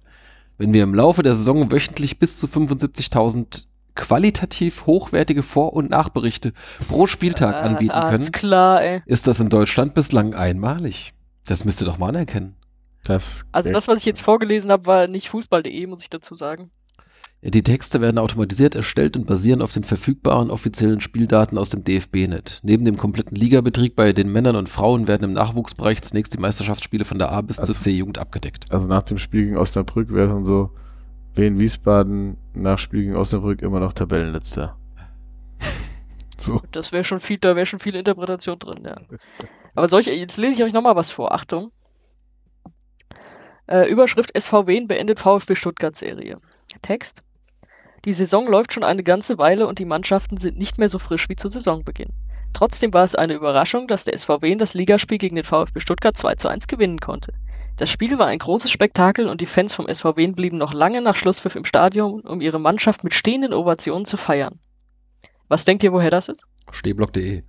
Wenn 0.59 0.73
wir 0.73 0.83
im 0.83 0.95
Laufe 0.95 1.23
der 1.23 1.35
Saison 1.35 1.73
wöchentlich 1.73 2.19
bis 2.19 2.37
zu 2.37 2.47
75.000 2.47 3.67
qualitativ 3.95 4.87
hochwertige 4.87 5.43
Vor- 5.43 5.73
und 5.75 5.91
Nachberichte 5.91 6.53
pro 6.89 7.07
Spieltag 7.07 7.55
anbieten 7.55 7.93
ah, 7.93 8.11
können, 8.11 8.23
Ist 8.23 8.33
klar, 8.33 9.07
ist 9.07 9.27
das 9.27 9.41
in 9.41 9.49
Deutschland 9.49 9.95
bislang 9.95 10.35
einmalig. 10.35 11.13
Das 11.47 11.65
müsst 11.65 11.83
ihr 11.83 11.87
doch 11.87 11.99
mal 11.99 12.09
anerkennen. 12.09 12.57
Das, 13.05 13.47
Also 13.53 13.71
das, 13.71 13.89
was 13.89 13.99
ich 13.99 14.05
jetzt 14.05 14.23
vorgelesen 14.23 14.71
habe, 14.71 14.87
war 14.87 15.07
nicht 15.09 15.29
fußball.de, 15.29 15.87
muss 15.87 16.03
ich 16.03 16.11
dazu 16.11 16.35
sagen. 16.35 16.71
Die 17.45 17.65
Texte 17.65 18.01
werden 18.01 18.19
automatisiert 18.19 18.77
erstellt 18.77 19.17
und 19.17 19.27
basieren 19.27 19.63
auf 19.63 19.73
den 19.73 19.83
verfügbaren 19.83 20.49
offiziellen 20.49 21.01
Spieldaten 21.01 21.59
aus 21.59 21.71
dem 21.71 21.83
DFB-Net. 21.83 22.61
Neben 22.63 22.85
dem 22.85 22.97
kompletten 22.97 23.37
Ligabetrieb 23.37 23.97
bei 23.97 24.13
den 24.13 24.31
Männern 24.31 24.55
und 24.55 24.69
Frauen 24.69 25.09
werden 25.09 25.25
im 25.25 25.33
Nachwuchsbereich 25.33 26.01
zunächst 26.03 26.33
die 26.35 26.39
Meisterschaftsspiele 26.39 27.05
von 27.05 27.19
der 27.19 27.33
A 27.33 27.41
bis 27.41 27.59
Also- 27.59 27.73
zur 27.73 27.83
C-Jugend 27.83 28.19
abgedeckt. 28.19 28.71
also 28.71 28.89
nach 28.89 29.03
dem 29.03 29.19
Spiel 29.19 29.47
gegen 29.47 29.57
Osnabrück 29.57 30.13
wäre 30.15 30.29
dann 30.29 30.45
so, 30.45 30.71
Wien 31.35 31.59
Wiesbaden 31.59 32.37
nach 32.55 32.79
Spiel 32.79 33.01
gegen 33.03 33.17
Osnabrück 33.17 33.61
immer 33.63 33.81
noch 33.81 33.93
Tabellenletzter. 33.93 34.77
so. 36.37 36.63
Das 36.71 36.93
wäre 36.93 37.03
schon 37.03 37.19
viel, 37.19 37.39
da 37.39 37.57
wäre 37.57 37.67
schon 37.67 37.81
viel 37.81 37.97
Interpretation 37.97 38.57
drin, 38.61 38.85
ja. 38.85 39.01
Aber 39.75 39.89
solche, 39.89 40.13
jetzt 40.13 40.37
lese 40.37 40.55
ich 40.55 40.63
euch 40.63 40.73
nochmal 40.73 40.95
was 40.95 41.11
vor. 41.11 41.33
Achtung. 41.35 41.73
Äh, 43.67 43.91
Überschrift 43.91 44.33
SV 44.37 44.69
Wien 44.69 44.87
beendet 44.87 45.19
VfB 45.19 45.57
Stuttgart 45.57 45.97
Serie. 45.97 46.37
Text. 46.83 47.23
Die 48.05 48.13
Saison 48.13 48.47
läuft 48.49 48.73
schon 48.73 48.83
eine 48.83 49.05
ganze 49.05 49.39
Weile 49.39 49.67
und 49.67 49.79
die 49.79 49.85
Mannschaften 49.85 50.37
sind 50.37 50.59
nicht 50.59 50.79
mehr 50.79 50.89
so 50.89 50.99
frisch 50.99 51.29
wie 51.29 51.37
zu 51.37 51.49
Saisonbeginn. 51.49 52.13
Trotzdem 52.53 52.93
war 52.93 53.05
es 53.05 53.15
eine 53.15 53.35
Überraschung, 53.35 53.87
dass 53.87 54.05
der 54.05 54.15
SV 54.15 54.43
Wien 54.43 54.59
das 54.59 54.75
Ligaspiel 54.75 55.19
gegen 55.19 55.37
den 55.37 55.45
VfB 55.45 55.81
Stuttgart 55.81 56.17
2 56.17 56.35
zu 56.35 56.49
1 56.49 56.67
gewinnen 56.67 56.99
konnte. 56.99 57.33
Das 57.77 57.91
Spiel 57.91 58.19
war 58.19 58.27
ein 58.27 58.39
großes 58.39 58.71
Spektakel 58.71 59.29
und 59.29 59.41
die 59.41 59.47
Fans 59.47 59.73
vom 59.73 59.87
SV 59.87 60.17
Wien 60.17 60.35
blieben 60.35 60.59
noch 60.59 60.75
lange 60.75 61.01
nach 61.01 61.15
Schlusspfiff 61.17 61.57
im 61.57 61.65
Stadion, 61.65 62.21
um 62.23 62.41
ihre 62.41 62.61
Mannschaft 62.61 63.05
mit 63.05 63.15
stehenden 63.15 63.55
Ovationen 63.55 64.05
zu 64.05 64.17
feiern. 64.17 64.59
Was 65.49 65.65
denkt 65.65 65.83
ihr, 65.83 65.93
woher 65.93 66.11
das 66.11 66.29
ist? 66.29 66.45
Stehblock.de. 66.71 67.45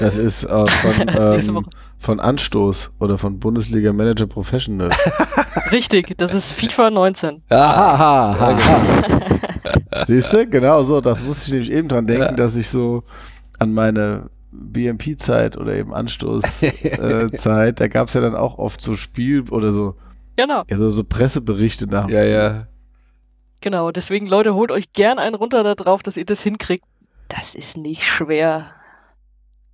Das 0.00 0.16
ist 0.16 0.44
äh, 0.44 0.66
von, 0.66 1.08
ähm, 1.16 1.66
von 1.98 2.20
Anstoß 2.20 2.92
oder 2.98 3.18
von 3.18 3.38
Bundesliga 3.38 3.92
Manager 3.92 4.26
Professional. 4.26 4.88
Richtig, 5.72 6.16
das 6.16 6.34
ist 6.34 6.52
FIFA 6.52 6.90
19. 6.90 7.42
Siehst 10.06 10.32
du? 10.32 10.46
Genau 10.46 10.82
so. 10.82 11.00
Das 11.00 11.24
musste 11.24 11.46
ich 11.46 11.52
nämlich 11.52 11.72
eben 11.72 11.88
dran 11.88 12.06
denken, 12.06 12.22
Ja. 12.24 12.32
dass 12.32 12.56
ich 12.56 12.70
so 12.70 13.02
an 13.58 13.74
meine 13.74 14.30
BMP-Zeit 14.52 15.56
oder 15.56 15.74
eben 15.74 15.94
Anstoßzeit, 15.94 16.84
äh, 16.98 17.72
da 17.74 17.88
gab 17.88 18.08
es 18.08 18.14
ja 18.14 18.20
dann 18.20 18.34
auch 18.34 18.58
oft 18.58 18.80
so 18.80 18.96
Spiel 18.96 19.44
oder 19.50 19.72
so, 19.72 19.94
Genau, 20.36 20.62
ja, 20.70 20.78
so, 20.78 20.90
so 20.90 21.02
Presseberichte 21.02 21.88
nach. 21.88 22.08
Ja, 22.08 22.22
ja. 22.22 22.68
genau. 23.60 23.90
Deswegen, 23.90 24.26
Leute, 24.26 24.54
holt 24.54 24.70
euch 24.70 24.92
gern 24.92 25.18
einen 25.18 25.34
runter 25.34 25.64
da 25.64 25.74
drauf, 25.74 26.02
dass 26.04 26.16
ihr 26.16 26.24
das 26.24 26.42
hinkriegt. 26.42 26.84
Das 27.28 27.56
ist 27.56 27.76
nicht 27.76 28.04
schwer. 28.04 28.66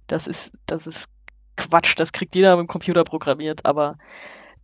Das 0.07 0.27
ist, 0.27 0.55
das 0.67 0.87
ist 0.87 1.09
Quatsch. 1.57 1.95
Das 1.99 2.13
kriegt 2.13 2.35
jeder 2.35 2.57
mit 2.57 2.67
dem 2.67 2.69
Computer 2.69 3.05
programmiert, 3.05 3.65
aber 3.65 3.97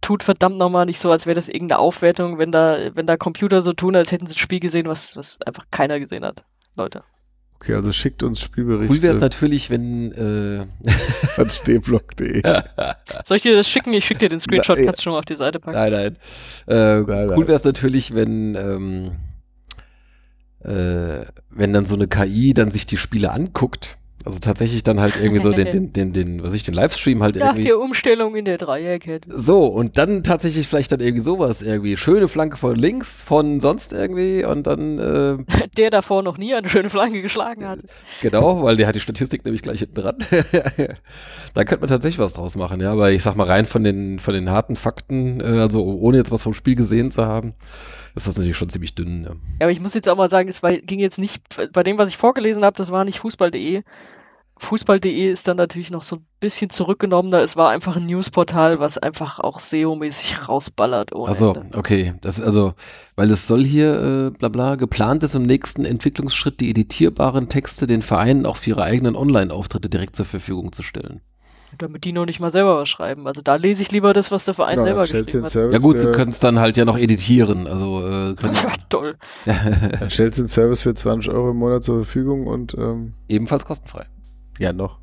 tut 0.01 0.23
verdammt 0.23 0.57
nochmal 0.59 0.87
nicht 0.87 0.99
so, 0.99 1.11
als 1.11 1.27
wäre 1.27 1.35
das 1.35 1.49
irgendeine 1.49 1.79
Aufwertung, 1.79 2.39
wenn 2.39 2.53
da, 2.53 2.95
wenn 2.95 3.07
da 3.07 3.17
Computer 3.17 3.63
so 3.63 3.73
tun, 3.73 3.95
als 3.97 4.13
hätten 4.13 4.27
sie 4.27 4.35
ein 4.35 4.39
Spiel 4.39 4.61
gesehen, 4.61 4.87
was, 4.87 5.17
was 5.17 5.41
einfach 5.43 5.65
keiner 5.71 6.01
gesehen 6.01 6.25
hat. 6.25 6.45
Leute. 6.77 7.03
Okay, 7.57 7.75
also 7.75 7.93
schickt 7.93 8.23
uns 8.23 8.41
Spielberichte 8.41 8.91
Cool 8.91 9.03
wäre 9.03 9.15
es 9.15 9.21
natürlich, 9.21 9.69
wenn. 9.69 10.13
Äh, 10.13 10.67
an 11.37 11.51
stehblock.de. 11.51 12.43
Soll 13.23 13.37
ich 13.37 13.43
dir 13.43 13.55
das 13.55 13.69
schicken? 13.69 13.93
Ich 13.93 14.07
schicke 14.07 14.21
dir 14.21 14.29
den 14.31 14.41
Screenshot, 14.41 14.77
Na, 14.77 14.81
ja. 14.83 14.87
kannst 14.87 15.01
du 15.01 15.05
schon 15.05 15.13
mal 15.13 15.19
auf 15.19 15.27
die 15.27 15.37
Seite 15.37 15.61
packen. 15.61 15.77
nein, 15.77 15.93
nein. 15.93 16.17
Äh, 16.67 17.01
Nein, 17.03 17.05
cool 17.07 17.27
nein. 17.27 17.49
wäre 17.49 17.53
es 17.57 17.65
natürlich, 17.65 18.15
wenn. 18.15 18.55
Ähm, 18.55 19.13
äh, 20.65 21.27
wenn 21.51 21.73
dann 21.75 21.85
so 21.85 21.95
eine 21.95 22.09
KI 22.09 22.55
dann 22.55 22.71
sich 22.71 22.87
die 22.87 22.97
Spiele 22.97 23.31
anguckt. 23.31 23.99
Also 24.25 24.39
tatsächlich 24.39 24.83
dann 24.83 25.01
halt 25.01 25.17
irgendwie 25.17 25.41
so 25.41 25.51
den, 25.51 25.71
den, 25.71 25.93
den, 25.95 26.13
den, 26.13 26.43
was 26.43 26.53
ich, 26.53 26.63
den 26.63 26.75
Livestream 26.75 27.23
halt 27.23 27.37
Nach 27.37 27.49
irgendwie. 27.49 27.65
der 27.65 27.79
Umstellung 27.79 28.37
in 28.37 28.45
der 28.45 28.59
Dreierkette. 28.59 29.27
So, 29.35 29.65
und 29.65 29.97
dann 29.97 30.23
tatsächlich 30.23 30.69
vielleicht 30.69 30.93
dann 30.93 31.01
irgendwie 31.01 31.23
sowas, 31.23 31.63
irgendwie 31.63 31.97
schöne 31.97 32.29
Flanke 32.29 32.59
von 32.59 32.77
links, 32.77 33.23
von 33.23 33.61
sonst 33.61 33.95
irgendwie 33.95 34.45
und 34.45 34.67
dann, 34.67 34.99
äh, 34.99 35.39
Der 35.77 35.89
davor 35.89 36.23
noch 36.23 36.37
nie 36.37 36.55
eine 36.55 36.69
schöne 36.69 36.91
Flanke 36.91 37.23
geschlagen 37.23 37.67
hat. 37.67 37.81
genau, 38.21 38.63
weil 38.63 38.77
der 38.77 38.89
hat 38.89 38.95
die 38.95 39.01
Statistik 39.01 39.45
nämlich 39.47 39.63
gleich 39.63 39.81
hinten 39.81 39.95
dran. 39.95 40.17
da 41.55 41.65
könnte 41.65 41.81
man 41.81 41.89
tatsächlich 41.89 42.19
was 42.19 42.35
draus 42.35 42.57
machen, 42.57 42.81
ja, 42.81 42.93
aber 42.93 43.13
ich 43.13 43.23
sag 43.23 43.37
mal 43.37 43.47
rein 43.47 43.65
von 43.65 43.83
den, 43.83 44.19
von 44.19 44.35
den 44.35 44.51
harten 44.51 44.77
Fakten, 44.77 45.41
äh, 45.41 45.61
also 45.61 45.83
ohne 45.83 46.19
jetzt 46.19 46.31
was 46.31 46.43
vom 46.43 46.53
Spiel 46.53 46.75
gesehen 46.75 47.11
zu 47.11 47.25
haben, 47.25 47.55
ist 48.15 48.27
das 48.27 48.37
natürlich 48.37 48.57
schon 48.57 48.71
ziemlich 48.71 48.95
dünn. 48.95 49.25
Ja. 49.25 49.31
Ja, 49.31 49.37
aber 49.61 49.71
ich 49.73 49.81
muss 49.81 49.95
jetzt 49.95 50.09
auch 50.09 50.17
mal 50.17 50.31
sagen, 50.31 50.49
es 50.49 50.63
war, 50.63 50.73
ging 50.73 51.01
jetzt 51.01 51.19
nicht, 51.19 51.43
bei 51.73 51.83
dem, 51.83 51.99
was 51.99 52.09
ich 52.09 52.17
vorgelesen 52.17 52.65
habe, 52.65 52.77
das 52.77 52.91
war 52.91 53.05
nicht 53.05 53.19
Fußball.de. 53.21 53.83
Fußball.de 54.61 55.31
ist 55.33 55.49
dann 55.49 55.57
natürlich 55.57 55.91
noch 55.91 56.03
so 56.03 56.17
ein 56.17 56.27
bisschen 56.39 56.69
zurückgenommener. 56.69 57.41
Es 57.41 57.57
war 57.57 57.71
einfach 57.71 57.97
ein 57.97 58.05
Newsportal, 58.05 58.79
was 58.79 58.99
einfach 58.99 59.41
auch 59.41 59.59
SEO-mäßig 59.59 60.49
rausballert. 60.49 61.17
Also, 61.17 61.55
Ende. 61.55 61.79
okay, 61.79 62.13
das 62.21 62.43
also, 62.43 62.75
weil 63.17 63.31
es 63.31 63.47
soll 63.47 63.65
hier, 63.65 64.03
äh, 64.03 64.31
bla 64.31 64.51
bla, 64.51 64.75
geplant 64.75 65.23
ist 65.23 65.35
im 65.35 65.45
nächsten 65.45 65.87
Entwicklungsschritt 65.87 66.61
die 66.61 66.71
editierbaren 66.71 67.49
Texte 67.49 67.87
den 67.87 68.03
Vereinen 68.03 68.45
auch 68.45 68.59
für 68.59 68.71
ihre 68.71 68.83
eigenen 68.83 69.17
Online-Auftritte 69.17 69.89
direkt 69.89 70.15
zur 70.15 70.27
Verfügung 70.27 70.73
zu 70.73 70.83
stellen. 70.83 71.23
Damit 71.79 72.05
die 72.05 72.13
noch 72.13 72.27
nicht 72.27 72.41
mal 72.41 72.51
selber 72.51 72.79
was 72.79 72.89
schreiben. 72.89 73.27
Also 73.27 73.43
da 73.43 73.55
lese 73.55 73.83
ich 73.83 73.93
lieber 73.93 74.13
das, 74.13 74.31
was 74.31 74.45
der 74.45 74.55
Verein 74.55 74.75
Genau, 74.77 74.85
selber 74.85 75.03
geschrieben 75.03 75.45
hat. 75.45 75.51
Service 75.53 75.73
Ja 75.75 75.79
gut, 75.81 75.99
sie 76.01 76.11
können 76.13 76.31
es 76.31 76.41
dann 76.41 76.59
halt 76.59 76.77
ja 76.77 76.85
noch 76.85 76.99
editieren, 76.99 77.67
also 77.67 78.01
äh, 78.07 78.35
können 78.35 78.55
Ja, 78.63 78.73
toll. 78.89 79.17
stellt 80.09 80.37
den 80.37 80.49
Service 80.49 80.83
für 80.83 80.95
20 80.95 81.31
Euro 81.33 81.51
im 81.51 81.57
Monat 81.57 81.85
zur 81.85 82.03
Verfügung 82.05 82.47
und 82.47 82.75
ähm, 82.75 83.15
ebenfalls 83.29 83.65
kostenfrei. 83.65 84.07
ja 84.59 84.73
noch. 84.73 84.99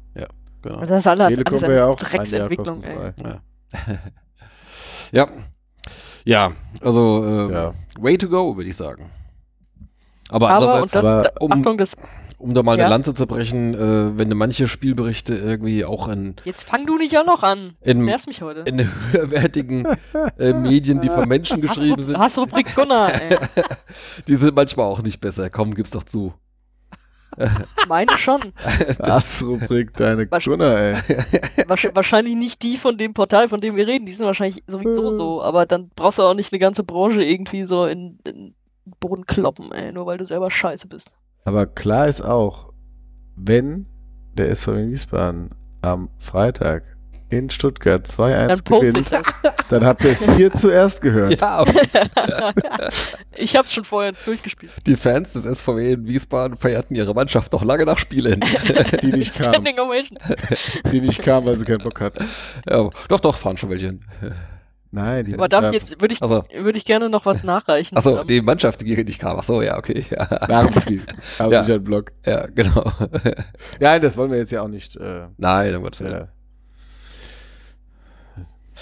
Genau. 0.63 0.79
Also 0.79 0.95
das 0.95 1.03
ist 1.03 1.07
alles, 1.07 1.27
Telekom 1.27 1.53
alles 1.53 1.61
ja 1.61 1.67
eine 1.69 1.85
auch 1.85 1.95
Drecksentwicklung, 1.95 2.83
ey. 2.83 2.95
kostenfrei. 3.13 3.39
Ja. 5.11 5.27
Ja, 6.25 6.51
also 6.81 7.23
äh, 7.23 7.53
Ja. 7.53 7.73
way 7.99 8.17
to 8.17 8.27
go, 8.27 8.57
würde 8.57 8.69
ich 8.69 8.75
sagen. 8.75 9.09
Aber, 10.29 10.49
Aber, 10.49 10.57
und 10.65 10.71
andererseits, 10.71 10.91
das, 10.91 11.05
aber 11.05 11.31
um- 11.41 11.51
Achtung, 11.53 11.77
das, 11.77 11.95
um 12.37 12.53
da 12.53 12.61
mal 12.63 12.73
eine 12.73 12.83
Ja. 12.83 12.89
Lanze 12.89 13.13
zu 13.13 13.25
brechen, 13.27 13.73
äh, 13.73 14.17
wenn 14.17 14.29
du 14.29 14.35
manche 14.35 14.67
Spielberichte 14.67 15.35
irgendwie 15.35 15.83
auch 15.85 16.07
in, 16.07 16.35
jetzt 16.45 16.63
fang 16.63 16.85
du 16.85 16.97
nicht 16.97 17.17
auch 17.17 17.25
noch 17.25 17.43
an. 17.43 17.75
in, 17.81 18.05
Nervst 18.05 18.27
mich 18.27 18.41
heute. 18.41 18.61
in 18.61 18.79
höherwertigen 19.11 19.85
äh, 20.37 20.53
Medien, 20.53 21.01
die 21.01 21.09
von 21.09 21.27
Menschen 21.27 21.61
geschrieben 21.61 22.01
sind, 22.03 22.17
Hassrubrik 22.17 22.73
Gunnar, 22.75 23.11
ey. 23.21 23.37
die 24.27 24.35
sind 24.35 24.55
manchmal 24.55 24.85
auch 24.85 25.01
nicht 25.01 25.19
besser. 25.19 25.49
Komm, 25.49 25.73
gib's 25.73 25.91
doch 25.91 26.03
zu. 26.03 26.33
Meine 27.87 28.17
schon. 28.17 28.39
Das 28.99 29.43
Rubrik 29.43 29.95
deine 29.95 30.25
Gunnar, 30.27 30.77
ey. 30.79 30.93
Wahrsch- 31.67 31.95
wahrscheinlich 31.95 32.35
nicht 32.35 32.63
die 32.63 32.77
von 32.77 32.97
dem 32.97 33.13
Portal, 33.13 33.47
von 33.49 33.61
dem 33.61 33.75
wir 33.75 33.85
reden. 33.85 34.05
Die 34.07 34.13
sind 34.13 34.25
wahrscheinlich 34.25 34.63
sowieso 34.65 35.11
so. 35.11 35.43
Aber 35.43 35.65
dann 35.67 35.91
brauchst 35.95 36.17
du 36.17 36.23
auch 36.23 36.33
nicht 36.33 36.51
eine 36.51 36.59
ganze 36.59 36.83
Branche 36.83 37.21
irgendwie 37.23 37.67
so 37.67 37.85
in, 37.85 38.17
in 38.27 38.33
den 38.35 38.55
Boden 38.99 39.25
kloppen, 39.27 39.71
ey. 39.71 39.91
Nur 39.91 40.05
weil 40.07 40.17
du 40.17 40.25
selber 40.25 40.49
scheiße 40.49 40.87
bist. 40.87 41.11
Aber 41.47 41.65
klar 41.65 42.09
ist 42.09 42.19
auch, 42.19 42.73
wenn 43.37 43.85
der 44.33 44.49
SV 44.49 44.73
in 44.73 44.91
Wiesbaden 44.91 45.51
am 45.81 46.09
Freitag 46.19 46.83
in 47.29 47.49
Stuttgart 47.49 48.05
2-1 48.05 48.47
Dann 48.47 48.59
poste 48.65 48.87
ich 48.87 49.05
gewinnt, 49.05 49.25
dann 49.69 49.85
habt 49.85 50.03
ihr 50.03 50.11
es 50.11 50.29
hier 50.35 50.51
zuerst 50.51 51.01
gehört. 51.01 51.39
Ja, 51.39 51.63
ich 53.33 53.55
hab's 53.55 53.71
schon 53.71 53.85
vorher 53.85 54.11
durchgespielt. 54.11 54.73
die 54.85 54.97
Fans 54.97 55.33
des 55.33 55.43
SVW 55.43 55.93
in 55.93 56.05
Wiesbaden 56.05 56.57
feierten 56.57 56.97
ihre 56.97 57.13
Mannschaft 57.13 57.53
noch 57.53 57.63
lange 57.63 57.85
nach 57.85 57.97
Spielende. 57.97 58.45
Die 59.01 59.13
nicht 59.13 59.39
kamen. 59.39 59.65
Die 60.91 60.99
nicht 60.99 61.21
kamen, 61.21 61.47
weil 61.47 61.57
sie 61.57 61.65
keinen 61.65 61.79
Bock 61.79 62.01
hatten. 62.01 62.25
ja, 62.69 62.89
doch, 63.07 63.21
doch, 63.21 63.37
fahren 63.37 63.55
schon 63.55 63.69
welche 63.69 63.85
hin. 63.85 64.01
Nein, 64.97 65.25
die 65.25 65.33
Aber 65.35 65.47
darf 65.47 65.65
ich 65.65 65.73
jetzt, 65.81 66.01
würde 66.01 66.13
ich, 66.15 66.21
Also- 66.23 66.43
würde 66.51 66.77
ich 66.77 66.83
gerne 66.85 67.07
noch 67.09 67.25
was 67.27 67.43
nachreichen. 67.43 67.95
Achso, 67.95 68.21
Ähm, 68.21 68.27
die 68.27 68.41
Mannschaft, 68.41 68.81
die 68.81 68.95
nicht 69.03 69.19
kam. 69.19 69.37
Achso, 69.37 69.61
ja, 69.61 69.77
okay. 69.77 70.05
Ja, 70.09 70.47
nach 70.47 70.65
dem 70.71 70.81
Spiel. 70.81 71.01
Aber 71.37 71.53
Ja. 71.53 71.61
nicht 71.61 71.71
ein 71.71 71.83
Block. 71.83 72.11
ja 72.25 72.47
genau. 72.47 72.91
Nein, 73.79 74.01
das 74.01 74.17
wollen 74.17 74.31
wir 74.31 74.39
jetzt 74.39 74.51
ja 74.51 74.63
auch 74.63 74.67
nicht. 74.67 74.95
Äh, 74.97 75.27
Nein, 75.37 75.75
um 75.75 75.83
Gottes 75.83 76.01
Willen. 76.01 76.27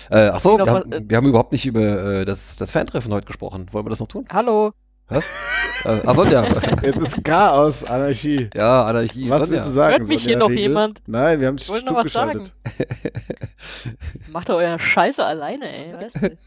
äh, 0.09 0.27
achso, 0.29 0.57
wir, 0.57 0.65
haben, 0.65 0.91
äh, 0.91 1.01
wir 1.05 1.17
haben 1.17 1.27
überhaupt 1.27 1.51
nicht 1.51 1.65
über 1.65 1.81
äh, 2.21 2.25
das, 2.25 2.55
das 2.55 2.71
Fantreffen 2.71 3.11
heute 3.13 3.25
gesprochen. 3.27 3.67
Wollen 3.71 3.85
wir 3.85 3.89
das 3.89 3.99
noch 3.99 4.07
tun? 4.07 4.25
Hallo. 4.31 4.71
Äh, 5.07 5.21
achso, 6.03 6.25
ja. 6.25 6.43
jetzt 6.81 6.97
ist 6.97 7.23
Chaos, 7.23 7.83
Anarchie. 7.83 8.49
ja, 8.55 8.85
Anarchie. 8.85 9.29
Was 9.29 9.41
Sonja. 9.41 9.53
willst 9.53 9.67
du 9.67 9.71
sagen? 9.71 9.97
Hört 9.97 10.07
mich 10.07 10.21
Sonja 10.23 10.29
hier 10.29 10.37
noch 10.37 10.49
Riegel? 10.49 10.61
jemand? 10.63 11.01
Nein, 11.05 11.39
wir 11.39 11.47
haben 11.47 11.57
dich 11.57 11.65
Ich 11.65 11.69
wollte 11.71 11.81
stumm 11.85 11.93
noch 11.93 11.99
was 11.99 12.11
geschaltet. 12.11 12.53
Macht 14.31 14.49
doch 14.49 14.55
euer 14.55 14.79
Scheiße 14.79 15.23
alleine, 15.23 15.69
ey. 15.71 15.93
Weißt 15.93 16.15
du? 16.21 16.37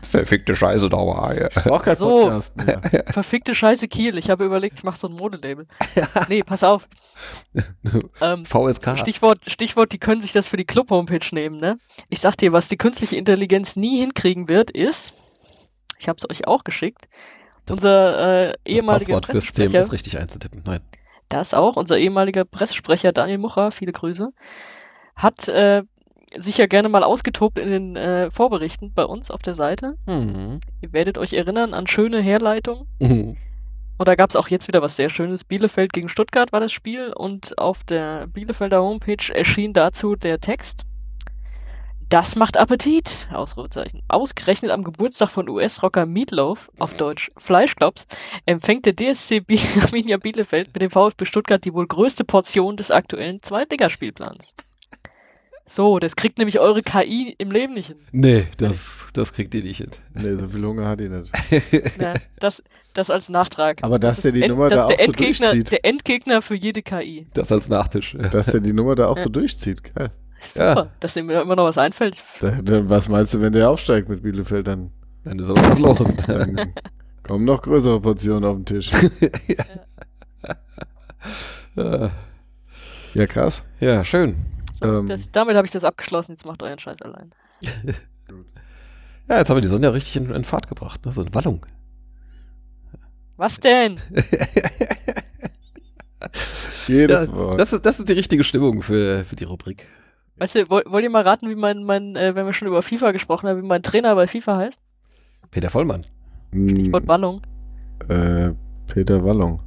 Verfickte 0.06 0.56
Scheiße 0.56 0.88
da 0.88 0.96
war. 0.96 1.38
Ja. 1.38 1.48
Ich 1.48 1.56
brauch 1.56 1.82
keinen 1.82 1.96
So. 1.96 2.22
Podcast 2.22 2.56
mehr. 2.56 2.80
Verfickte 3.12 3.54
Scheiße 3.54 3.86
Kiel. 3.88 4.16
Ich 4.16 4.30
habe 4.30 4.46
überlegt, 4.46 4.78
ich 4.78 4.84
mache 4.84 4.98
so 4.98 5.08
ein 5.08 5.12
Modelabel. 5.14 5.66
Nee, 6.28 6.42
pass 6.42 6.64
auf. 6.64 6.88
Ähm, 8.22 8.46
VSK. 8.46 8.98
Stichwort, 8.98 9.40
Stichwort, 9.46 9.92
die 9.92 9.98
können 9.98 10.22
sich 10.22 10.32
das 10.32 10.48
für 10.48 10.56
die 10.56 10.64
Club-Homepage 10.64 11.26
nehmen, 11.32 11.60
ne? 11.60 11.76
Ich 12.08 12.20
sag 12.20 12.36
dir, 12.36 12.52
was 12.52 12.68
die 12.68 12.78
künstliche 12.78 13.16
Intelligenz 13.16 13.76
nie 13.76 13.98
hinkriegen 14.00 14.48
wird, 14.48 14.70
ist, 14.70 15.12
ich 15.98 16.08
habe 16.08 16.16
es 16.16 16.28
euch 16.28 16.46
auch 16.48 16.64
geschickt, 16.64 17.08
Das- 17.66 17.78
unser 17.78 18.48
äh, 18.48 18.48
das 18.48 18.56
ehemaliger 18.64 19.14
Passwort 19.14 19.26
fürs 19.26 19.44
Pressesprecher, 19.46 19.70
CMS 19.70 19.92
richtig 19.92 20.18
einzutippen. 20.18 20.62
Nein. 20.66 20.80
das 21.28 21.54
auch, 21.54 21.76
unser 21.76 21.98
ehemaliger 21.98 22.44
Pressesprecher 22.44 23.12
Daniel 23.12 23.38
Mucher, 23.38 23.70
viele 23.70 23.92
Grüße, 23.92 24.30
hat 25.16 25.48
äh, 25.48 25.82
sich 26.36 26.58
ja 26.58 26.66
gerne 26.66 26.88
mal 26.88 27.02
ausgetobt 27.04 27.58
in 27.58 27.70
den 27.70 27.96
äh, 27.96 28.30
Vorberichten 28.30 28.92
bei 28.94 29.04
uns 29.04 29.30
auf 29.30 29.42
der 29.42 29.54
Seite. 29.54 29.94
Mhm. 30.06 30.60
Ihr 30.80 30.92
werdet 30.92 31.18
euch 31.18 31.32
erinnern 31.34 31.74
an 31.74 31.86
schöne 31.86 32.20
Herleitungen. 32.20 32.86
Mhm. 33.00 33.36
Und 33.98 34.08
da 34.08 34.14
gab 34.14 34.30
es 34.30 34.36
auch 34.36 34.48
jetzt 34.48 34.66
wieder 34.68 34.82
was 34.82 34.96
sehr 34.96 35.10
Schönes. 35.10 35.44
Bielefeld 35.44 35.92
gegen 35.92 36.08
Stuttgart 36.08 36.50
war 36.52 36.60
das 36.60 36.72
Spiel 36.72 37.12
und 37.14 37.56
auf 37.58 37.84
der 37.84 38.26
Bielefelder 38.26 38.82
Homepage 38.82 39.32
erschien 39.32 39.72
dazu 39.74 40.16
der 40.16 40.40
Text. 40.40 40.84
Das 42.12 42.36
macht 42.36 42.58
Appetit! 42.58 43.26
Ausrufezeichen. 43.32 44.02
Ausgerechnet 44.08 44.70
am 44.70 44.84
Geburtstag 44.84 45.30
von 45.30 45.48
US-Rocker 45.48 46.04
Meatloaf, 46.04 46.70
auf 46.78 46.94
Deutsch 46.98 47.30
Fleischklops, 47.38 48.06
empfängt 48.44 48.84
der 48.84 48.94
DSC 48.94 49.42
Arminia 49.82 50.18
Bielefeld 50.18 50.68
mit 50.74 50.82
dem 50.82 50.90
VfB 50.90 51.24
Stuttgart 51.24 51.64
die 51.64 51.72
wohl 51.72 51.86
größte 51.86 52.24
Portion 52.24 52.76
des 52.76 52.90
aktuellen 52.90 53.42
Zweitligaspielplans. 53.42 54.54
So, 55.64 55.98
das 56.00 56.14
kriegt 56.14 56.36
nämlich 56.36 56.60
eure 56.60 56.82
KI 56.82 57.34
im 57.38 57.50
Leben 57.50 57.72
nicht 57.72 57.86
hin. 57.86 57.96
Nee, 58.10 58.44
das, 58.58 59.06
das 59.14 59.32
kriegt 59.32 59.54
ihr 59.54 59.62
nicht 59.62 59.78
hin. 59.78 59.90
Nee, 60.12 60.36
so 60.36 60.48
viel 60.48 60.62
Hunger 60.66 60.86
hat 60.88 61.00
die 61.00 61.08
nicht. 61.08 61.32
Ja, 61.98 62.12
das, 62.40 62.62
das 62.92 63.08
als 63.08 63.30
Nachtrag. 63.30 63.82
Aber 63.82 63.98
dass 63.98 64.16
Das 64.16 64.22
der 64.22 64.28
ist 64.32 64.36
die 64.36 64.42
End- 64.42 64.50
Nummer 64.50 64.68
da 64.68 64.76
ist 64.76 64.86
der 64.88 64.96
auch 64.96 64.98
so 64.98 65.04
Endgegner, 65.06 65.46
durchzieht. 65.52 65.72
der 65.72 65.84
Endgegner 65.86 66.42
für 66.42 66.56
jede 66.56 66.82
KI. 66.82 67.26
Das 67.32 67.50
als 67.50 67.70
Nachtisch. 67.70 68.14
Dass 68.32 68.46
der 68.46 68.60
die 68.60 68.74
Nummer 68.74 68.96
da 68.96 69.06
auch 69.08 69.16
Ja. 69.16 69.22
so 69.22 69.30
durchzieht. 69.30 69.94
Geil. 69.94 70.10
Super, 70.42 70.74
Ja. 70.76 70.88
dass 71.00 71.16
ihm 71.16 71.30
immer 71.30 71.56
noch 71.56 71.64
was 71.64 71.78
einfällt. 71.78 72.22
Da, 72.40 72.50
dann, 72.62 72.90
was 72.90 73.08
meinst 73.08 73.32
du, 73.34 73.40
wenn 73.40 73.52
der 73.52 73.70
aufsteigt 73.70 74.08
mit 74.08 74.22
Bielefeld? 74.22 74.66
Dann, 74.66 74.90
Dann 75.24 75.38
ist 75.38 75.48
aber 75.50 75.62
was 75.62 75.78
los. 75.78 76.16
dann 76.26 76.74
kommen 77.22 77.44
noch 77.44 77.62
größere 77.62 78.00
Portionen 78.00 78.44
auf 78.44 78.56
den 78.56 78.66
Tisch. 78.66 78.90
Äh, 81.76 82.08
Ja, 83.14 83.26
krass. 83.26 83.62
ja, 83.80 84.04
schön. 84.04 84.34
So, 84.80 84.86
Ähm. 84.86 85.06
das, 85.06 85.30
damit 85.30 85.56
habe 85.56 85.66
ich 85.66 85.70
das 85.72 85.84
abgeschlossen. 85.84 86.32
Jetzt 86.32 86.44
macht 86.44 86.62
euren 86.62 86.78
Scheiß 86.78 87.00
allein. 87.02 87.30
Ja, 89.28 89.38
jetzt 89.38 89.48
haben 89.50 89.56
wir 89.56 89.62
die 89.62 89.68
Sonja 89.68 89.90
richtig 89.90 90.16
in, 90.16 90.30
in 90.34 90.42
Fahrt 90.44 90.66
gebracht. 90.68 91.06
Ne? 91.06 91.12
So 91.12 91.22
in 91.22 91.32
Wallung. 91.32 91.64
Was 93.36 93.60
denn? 93.60 93.98
Jedes 96.88 97.26
Ja, 97.28 97.32
Wort. 97.32 97.58
das, 97.58 97.72
ist, 97.72 97.86
das 97.86 97.98
ist 98.00 98.08
die 98.08 98.14
richtige 98.14 98.42
Stimmung 98.44 98.82
für, 98.82 99.24
für 99.24 99.36
die 99.36 99.44
Rubrik. 99.44 99.86
Weißt 100.42 100.56
du, 100.56 100.70
wollt, 100.70 100.90
wollt 100.90 101.04
ihr 101.04 101.10
mal 101.10 101.22
raten, 101.22 101.48
wie 101.48 101.54
mein, 101.54 101.84
mein 101.84 102.16
äh, 102.16 102.34
wenn 102.34 102.46
wir 102.46 102.52
schon 102.52 102.66
über 102.66 102.82
FIFA 102.82 103.12
gesprochen 103.12 103.48
haben, 103.48 103.62
wie 103.62 103.66
mein 103.66 103.84
Trainer 103.84 104.12
bei 104.16 104.26
FIFA 104.26 104.56
heißt? 104.56 104.80
Peter 105.52 105.70
Vollmann. 105.70 106.04
Hm, 106.50 106.68
Stichwort 106.68 107.06
Wallung. 107.06 107.42
äh, 108.08 108.50
Peter 108.92 109.24
Wallung. 109.24 109.60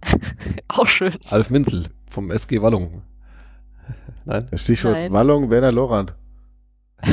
Auch 0.68 0.86
schön. 0.86 1.14
Alf 1.28 1.50
Minzel 1.50 1.84
vom 2.10 2.30
SG 2.30 2.62
Wallung. 2.62 3.02
Nein? 4.24 4.48
Stichwort 4.54 4.94
Nein. 4.94 5.12
Wallung, 5.12 5.50
Werner 5.50 5.72
Lorand. 5.72 6.14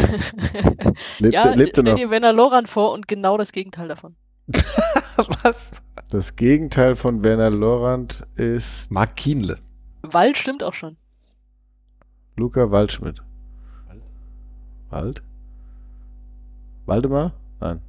Lebt, 1.20 1.34
ja, 1.34 1.50
lebt 1.50 1.78
er 1.78 1.82
stell 1.82 1.84
noch? 1.84 1.96
dir 1.96 2.10
Werner 2.10 2.32
Loran 2.32 2.66
vor 2.66 2.94
und 2.94 3.10
genau 3.10 3.38
das 3.38 3.52
Gegenteil 3.52 3.90
davon. 3.90 4.16
Was? 5.44 5.82
Das 6.10 6.38
Gegenteil 6.38 6.96
von 6.96 7.26
Werner 7.26 7.50
Lorand 7.50 8.26
ist 8.38 8.90
Marc 8.90 9.18
Kienle. 9.18 9.60
Wald 10.02 10.38
stimmt 10.38 10.64
auch 10.64 10.74
schon. 10.74 10.96
Luca 12.40 12.72
Waldschmidt. 12.72 13.22
Wald? 13.88 14.02
Wald? 14.90 15.22
Waldemar? 16.86 17.34
Nein. 17.60 17.82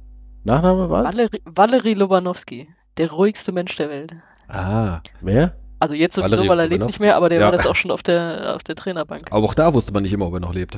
Nachname 0.43 0.89
Wald? 0.89 1.05
Valerie, 1.13 1.41
Valerie 1.45 1.93
Lobanowski. 1.93 2.67
Der 2.97 3.09
ruhigste 3.11 3.51
Mensch 3.51 3.75
der 3.77 3.89
Welt. 3.89 4.13
Ah. 4.47 4.99
Wer? 5.21 5.55
Also 5.79 5.95
jetzt 5.95 6.15
sowieso, 6.15 6.31
Valerie 6.31 6.49
weil 6.49 6.59
er 6.59 6.65
lebt 6.65 6.71
Lobanowski. 6.79 6.87
nicht 6.93 6.99
mehr, 6.99 7.15
aber 7.15 7.29
der 7.29 7.39
Ja. 7.39 7.45
war 7.45 7.51
das 7.53 7.65
auch 7.65 7.75
schon 7.75 7.89
auf 7.91 8.03
der, 8.03 8.53
auf 8.55 8.63
der 8.63 8.75
Trainerbank. 8.75 9.31
Aber 9.31 9.45
auch 9.45 9.53
da 9.53 9.73
wusste 9.73 9.93
man 9.93 10.03
nicht 10.03 10.13
immer, 10.13 10.27
ob 10.27 10.33
er 10.33 10.39
noch 10.41 10.53
lebt. 10.53 10.77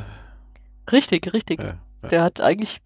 Richtig, 0.92 1.34
richtig. 1.34 1.62
Ja, 1.64 1.76
ja. 2.04 2.10
Der 2.10 2.24
hat 2.24 2.40
eigentlich 2.42 2.82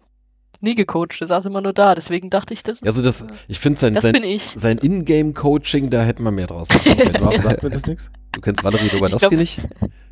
nie 0.60 0.74
gecoacht, 0.74 1.20
der 1.20 1.26
saß 1.26 1.46
immer 1.46 1.60
nur 1.60 1.72
da. 1.72 1.94
Deswegen 1.94 2.30
dachte 2.30 2.54
ich, 2.54 2.62
das, 2.62 2.78
ist, 2.80 2.86
Also 2.86 3.02
das, 3.02 3.24
ich 3.46 3.58
finde 3.60 3.78
sein, 3.78 4.00
sein, 4.00 4.12
bin 4.12 4.24
ich. 4.24 4.52
sein 4.56 4.78
Ingame-Coaching, 4.78 5.90
da 5.90 6.02
hätten 6.02 6.22
wir 6.24 6.30
mehr 6.32 6.46
draus. 6.46 6.68
Warum 7.20 7.40
sagt 7.42 7.62
mir 7.62 7.70
das 7.70 7.86
nichts? 7.86 8.10
Du 8.32 8.40
kennst 8.40 8.64
Valerie 8.64 8.88
Lobadowski 8.92 9.28
glaub- 9.28 9.38
nicht? 9.38 9.60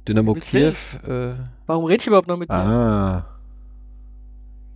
Dynamo 0.09 0.35
Kiew. 0.35 0.73
Äh, 1.07 1.35
Warum 1.67 1.85
rede 1.85 2.01
ich 2.03 2.07
überhaupt 2.07 2.29
noch 2.29 2.37
mit 2.37 2.49
dir? 2.51 2.55
Ah. 2.55 3.27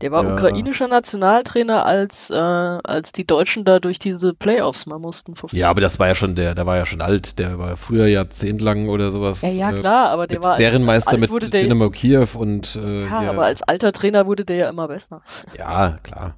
Der 0.01 0.11
war 0.11 0.24
Ja. 0.24 0.32
ukrainischer 0.35 0.89
Nationaltrainer, 0.89 1.85
als, 1.85 2.31
äh, 2.31 2.35
als 2.35 3.12
die 3.12 3.27
Deutschen 3.27 3.66
da 3.66 3.81
durch 3.81 3.98
diese 3.98 4.32
Playoffs 4.32 4.86
mal 4.86 4.98
mussten. 4.98 5.36
vor 5.36 5.51
ja, 5.52 5.69
aber 5.69 5.82
das 5.82 5.98
war 5.98 6.09
ja 6.09 6.15
schon 6.15 6.35
der, 6.35 6.55
der 6.55 6.65
war 6.65 6.78
ja 6.78 6.86
schon 6.86 7.02
alt. 7.02 7.39
Der 7.39 7.59
war 7.59 7.77
früher 7.77 8.07
jahrzehntelang 8.07 8.89
oder 8.89 9.11
sowas. 9.11 9.43
Ja, 9.43 9.51
ja, 9.51 9.70
äh, 9.73 9.74
klar, 9.74 10.09
aber 10.09 10.27
der 10.27 10.39
mit 10.39 10.44
war. 10.44 10.57
Serienmeister 10.57 11.12
alt 11.12 11.20
mit 11.20 11.31
wurde 11.31 11.51
der- 11.51 11.62
Dynamo 11.65 11.90
Kiew 11.90 12.27
und 12.35 12.77
äh, 12.77 13.05
Ja, 13.05 13.20
hier- 13.20 13.31
aber 13.31 13.44
als 13.44 13.62
alter 13.62 13.93
Trainer 13.93 14.24
wurde 14.27 14.47
der 14.47 14.57
ja 14.57 14.69
immer 14.70 14.89
besser. 14.89 15.20
ja, 15.59 15.98
klar. 16.02 16.35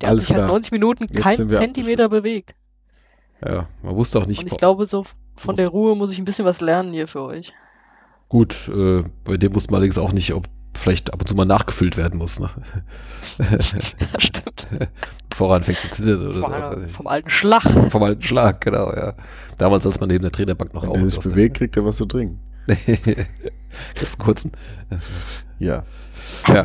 Der 0.00 0.08
Alles 0.08 0.22
hat 0.22 0.26
sich 0.26 0.34
halt 0.34 0.38
klar. 0.46 0.48
90 0.48 0.72
Minuten 0.72 1.06
keinen 1.06 1.48
Zentimeter 1.48 2.08
bewegt. 2.08 2.56
Ja, 3.46 3.66
man 3.84 3.94
wusste 3.94 4.18
auch 4.18 4.26
nicht. 4.26 4.40
Und 4.42 4.50
ich 4.50 4.58
glaube, 4.58 4.84
so 4.86 5.04
von 5.42 5.56
der 5.56 5.68
Ruhe 5.68 5.96
muss 5.96 6.12
ich 6.12 6.18
ein 6.18 6.24
bisschen 6.24 6.44
was 6.44 6.60
lernen 6.60 6.92
hier 6.92 7.08
für 7.08 7.22
euch. 7.22 7.52
Gut, 8.28 8.70
äh, 8.74 9.02
bei 9.24 9.36
dem 9.36 9.54
wusste 9.54 9.70
man 9.70 9.78
allerdings 9.78 9.98
auch 9.98 10.12
nicht, 10.12 10.32
ob 10.32 10.46
vielleicht 10.74 11.12
ab 11.12 11.20
und 11.20 11.26
zu 11.28 11.34
mal 11.34 11.44
nachgefüllt 11.44 11.96
werden 11.96 12.18
muss, 12.18 12.40
ne? 12.40 12.48
ja, 13.38 14.20
stimmt. 14.20 14.66
Bevor 15.28 15.50
er 15.50 15.56
anfängt 15.56 15.78
zu 15.78 15.90
zittern 15.90 16.22
oder 16.22 16.32
so. 16.32 16.88
vom 16.88 17.06
alten 17.06 17.28
Schlag. 17.28 17.62
Vom 17.90 18.02
alten 18.02 18.22
Schlag, 18.22 18.60
genau, 18.60 18.92
ja. 18.92 19.14
Damals, 19.58 19.84
als 19.84 20.00
man 20.00 20.08
neben 20.08 20.22
der 20.22 20.32
Trainerbank 20.32 20.72
noch 20.74 20.84
Wenn 20.84 21.02
er 21.02 21.08
sich 21.08 21.18
bewegt, 21.20 21.58
kriegt 21.58 21.76
er 21.76 21.84
was 21.84 21.96
zu 21.96 22.06
trinken. 22.06 22.40
Gibt's 22.66 24.14
einen 24.14 24.24
kurzen? 24.24 24.52
Ja. 25.58 25.82
Ja. 26.48 26.64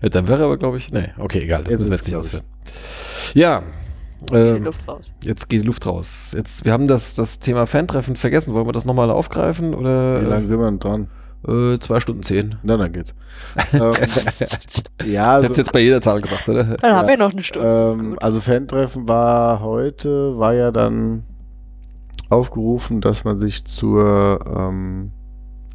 ja. 0.00 0.08
Dann 0.08 0.28
wäre 0.28 0.44
aber, 0.44 0.56
glaube 0.56 0.76
ich, 0.76 0.92
nee, 0.92 1.12
okay, 1.18 1.40
egal, 1.40 1.62
das 1.62 1.72
Jetzt 1.72 1.78
müssen 1.80 1.90
wir 1.90 1.96
jetzt 1.96 2.06
nicht 2.06 2.16
ausführen. 2.16 2.44
Ja, 3.34 3.62
ähm, 4.32 4.64
Luft 4.64 4.86
raus. 4.88 5.10
jetzt 5.22 5.48
geht 5.48 5.62
die 5.62 5.66
Luft 5.66 5.86
raus. 5.86 6.32
Jetzt, 6.36 6.64
wir 6.64 6.72
haben 6.72 6.88
das, 6.88 7.14
das 7.14 7.38
Thema 7.38 7.66
Fan-Treffen 7.66 8.16
vergessen. 8.16 8.54
Wollen 8.54 8.66
wir 8.66 8.72
das 8.72 8.84
nochmal 8.84 9.10
aufgreifen? 9.10 9.74
Oder 9.74 10.22
Wie 10.22 10.26
lange 10.26 10.46
sind 10.46 10.58
wir 10.58 10.66
denn 10.66 10.78
dran? 10.78 11.08
äh, 11.46 11.78
zwei 11.78 12.00
Stunden 12.00 12.22
zehn. 12.22 12.56
Na, 12.62 12.76
dann 12.76 12.92
geht's. 12.92 13.14
ähm, 13.72 13.92
ja, 15.06 15.36
Das 15.36 15.44
also, 15.46 15.62
jetzt 15.62 15.72
bei 15.72 15.80
jeder 15.80 16.00
Zahl 16.00 16.20
gesagt, 16.20 16.48
oder? 16.48 16.64
Dann 16.64 16.94
haben 16.94 17.08
wir 17.08 17.16
noch 17.16 17.32
eine 17.32 17.42
Stunde. 17.42 17.68
das 17.68 17.94
ähm, 17.94 18.18
also 18.20 18.40
Fan-Treffen 18.40 19.08
war 19.08 19.60
heute, 19.60 20.38
war 20.38 20.54
ja 20.54 20.70
dann 20.70 21.24
aufgerufen, 22.28 23.00
dass 23.00 23.24
man 23.24 23.36
sich 23.36 23.64
zur, 23.64 24.40
ähm, 24.46 25.12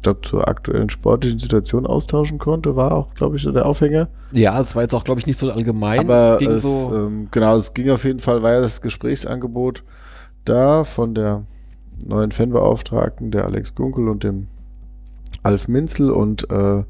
glaube, 0.02 0.20
zur 0.22 0.48
aktuellen 0.48 0.90
sportlichen 0.90 1.38
Situation 1.38 1.86
austauschen 1.86 2.38
konnte, 2.38 2.76
war 2.76 2.92
auch, 2.92 3.14
glaube 3.14 3.36
ich, 3.36 3.42
so 3.42 3.52
der 3.52 3.66
Aufhänger. 3.66 4.08
Ja, 4.32 4.58
es 4.60 4.74
war 4.74 4.82
jetzt 4.82 4.94
auch, 4.94 5.04
glaube 5.04 5.20
ich, 5.20 5.26
nicht 5.26 5.38
so 5.38 5.50
allgemein. 5.50 6.00
Aber 6.00 6.34
es 6.34 6.38
ging 6.38 6.50
es, 6.50 6.62
so. 6.62 6.92
ähm, 6.94 7.28
genau, 7.30 7.56
es 7.56 7.72
ging 7.74 7.90
auf 7.90 8.04
jeden 8.04 8.18
Fall, 8.20 8.42
war 8.42 8.52
ja 8.52 8.60
das 8.60 8.80
Gesprächsangebot 8.82 9.82
da 10.44 10.84
von 10.84 11.14
der 11.14 11.44
neuen 12.04 12.32
Fanbeauftragten, 12.32 13.30
der 13.30 13.44
Alex 13.44 13.74
Gunkel 13.74 14.08
und 14.08 14.24
dem 14.24 14.48
Alf 15.42 15.68
Minzel 15.68 16.10
und 16.10 16.50
äh, 16.50 16.84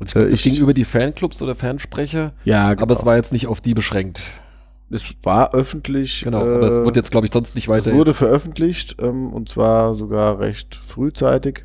es, 0.00 0.14
äh, 0.16 0.22
es 0.24 0.34
ich- 0.34 0.42
ging 0.42 0.56
über 0.56 0.74
die 0.74 0.84
Fanclubs 0.84 1.40
oder 1.42 1.54
Fansprecher, 1.54 2.32
ja, 2.44 2.70
aber 2.78 2.94
es 2.94 3.04
war 3.04 3.16
jetzt 3.16 3.32
nicht 3.32 3.46
auf 3.46 3.60
die 3.60 3.74
beschränkt. 3.74 4.22
es 4.90 5.02
war 5.22 5.54
öffentlich. 5.54 6.22
Genau, 6.24 6.44
äh, 6.44 6.54
aber 6.56 6.66
es 6.66 6.84
wurde 6.84 6.98
jetzt, 7.00 7.10
glaube 7.12 7.26
ich, 7.26 7.32
sonst 7.32 7.54
nicht 7.54 7.68
es 7.68 7.70
weiter. 7.70 7.92
wurde 7.96 8.14
veröffentlicht 8.14 8.96
ähm, 9.00 9.32
und 9.32 9.48
zwar 9.48 9.94
sogar 9.94 10.38
recht 10.40 10.74
frühzeitig. 10.74 11.64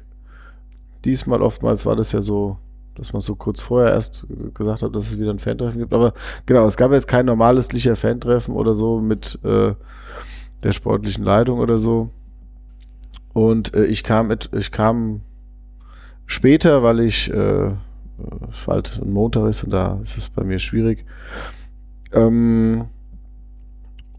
Diesmal 1.06 1.42
oftmals 1.42 1.86
war 1.86 1.96
das 1.96 2.12
ja 2.12 2.22
so, 2.22 2.58
dass 2.96 3.14
man 3.14 3.22
so 3.22 3.36
kurz 3.36 3.62
vorher 3.62 3.92
erst 3.92 4.28
gesagt 4.54 4.82
hat, 4.82 4.96
dass 4.96 5.08
es 5.08 5.20
wieder 5.20 5.32
ein 5.32 5.40
Fantreffen 5.40 5.80
gibt. 5.80 5.94
Aber 5.94 6.14
genau, 6.46 6.66
es 6.66 6.78
gab 6.78 6.92
jetzt 6.92 7.08
kein 7.08 7.26
normales 7.26 7.72
licher 7.72 7.96
Fantreffen 7.96 8.56
oder 8.56 8.76
so 8.76 9.00
mit 9.00 9.40
äh, 9.44 9.74
der 10.64 10.72
sportlichen 10.72 11.24
Leitung 11.24 11.60
oder 11.60 11.78
so. 11.78 12.10
Und 13.34 13.74
äh, 13.76 13.86
ich 13.86 14.04
kam 14.04 14.36
ich 14.52 14.72
kam 14.72 15.22
später, 16.26 16.82
weil 16.82 17.02
ich 17.02 17.32
äh, 17.32 17.72
es 18.50 18.68
halt 18.68 19.00
ein 19.04 19.12
Montag 19.12 19.48
ist 19.48 19.64
und 19.64 19.72
da 19.72 20.00
ist 20.02 20.18
es 20.18 20.30
bei 20.30 20.44
mir 20.44 20.60
schwierig. 20.60 21.06
Ähm, 22.12 22.88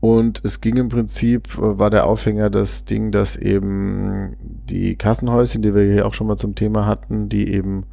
und 0.01 0.45
es 0.45 0.61
ging 0.61 0.77
im 0.77 0.89
Prinzip, 0.89 1.59
äh, 1.59 1.79
war 1.79 1.91
der 1.91 2.07
Aufhänger 2.07 2.51
das 2.51 2.85
Ding, 2.85 3.11
dass 3.11 3.37
eben 3.37 4.37
die 4.41 4.95
Kassenhäuschen, 4.97 5.62
die 5.62 5.75
wir 5.75 5.83
hier 5.83 6.07
auch 6.07 6.15
schon 6.15 6.29
mal 6.29 6.37
zum 6.37 6.55
Thema 6.55 6.87
hatten, 6.87 7.29
die 7.29 7.53
eben 7.53 7.85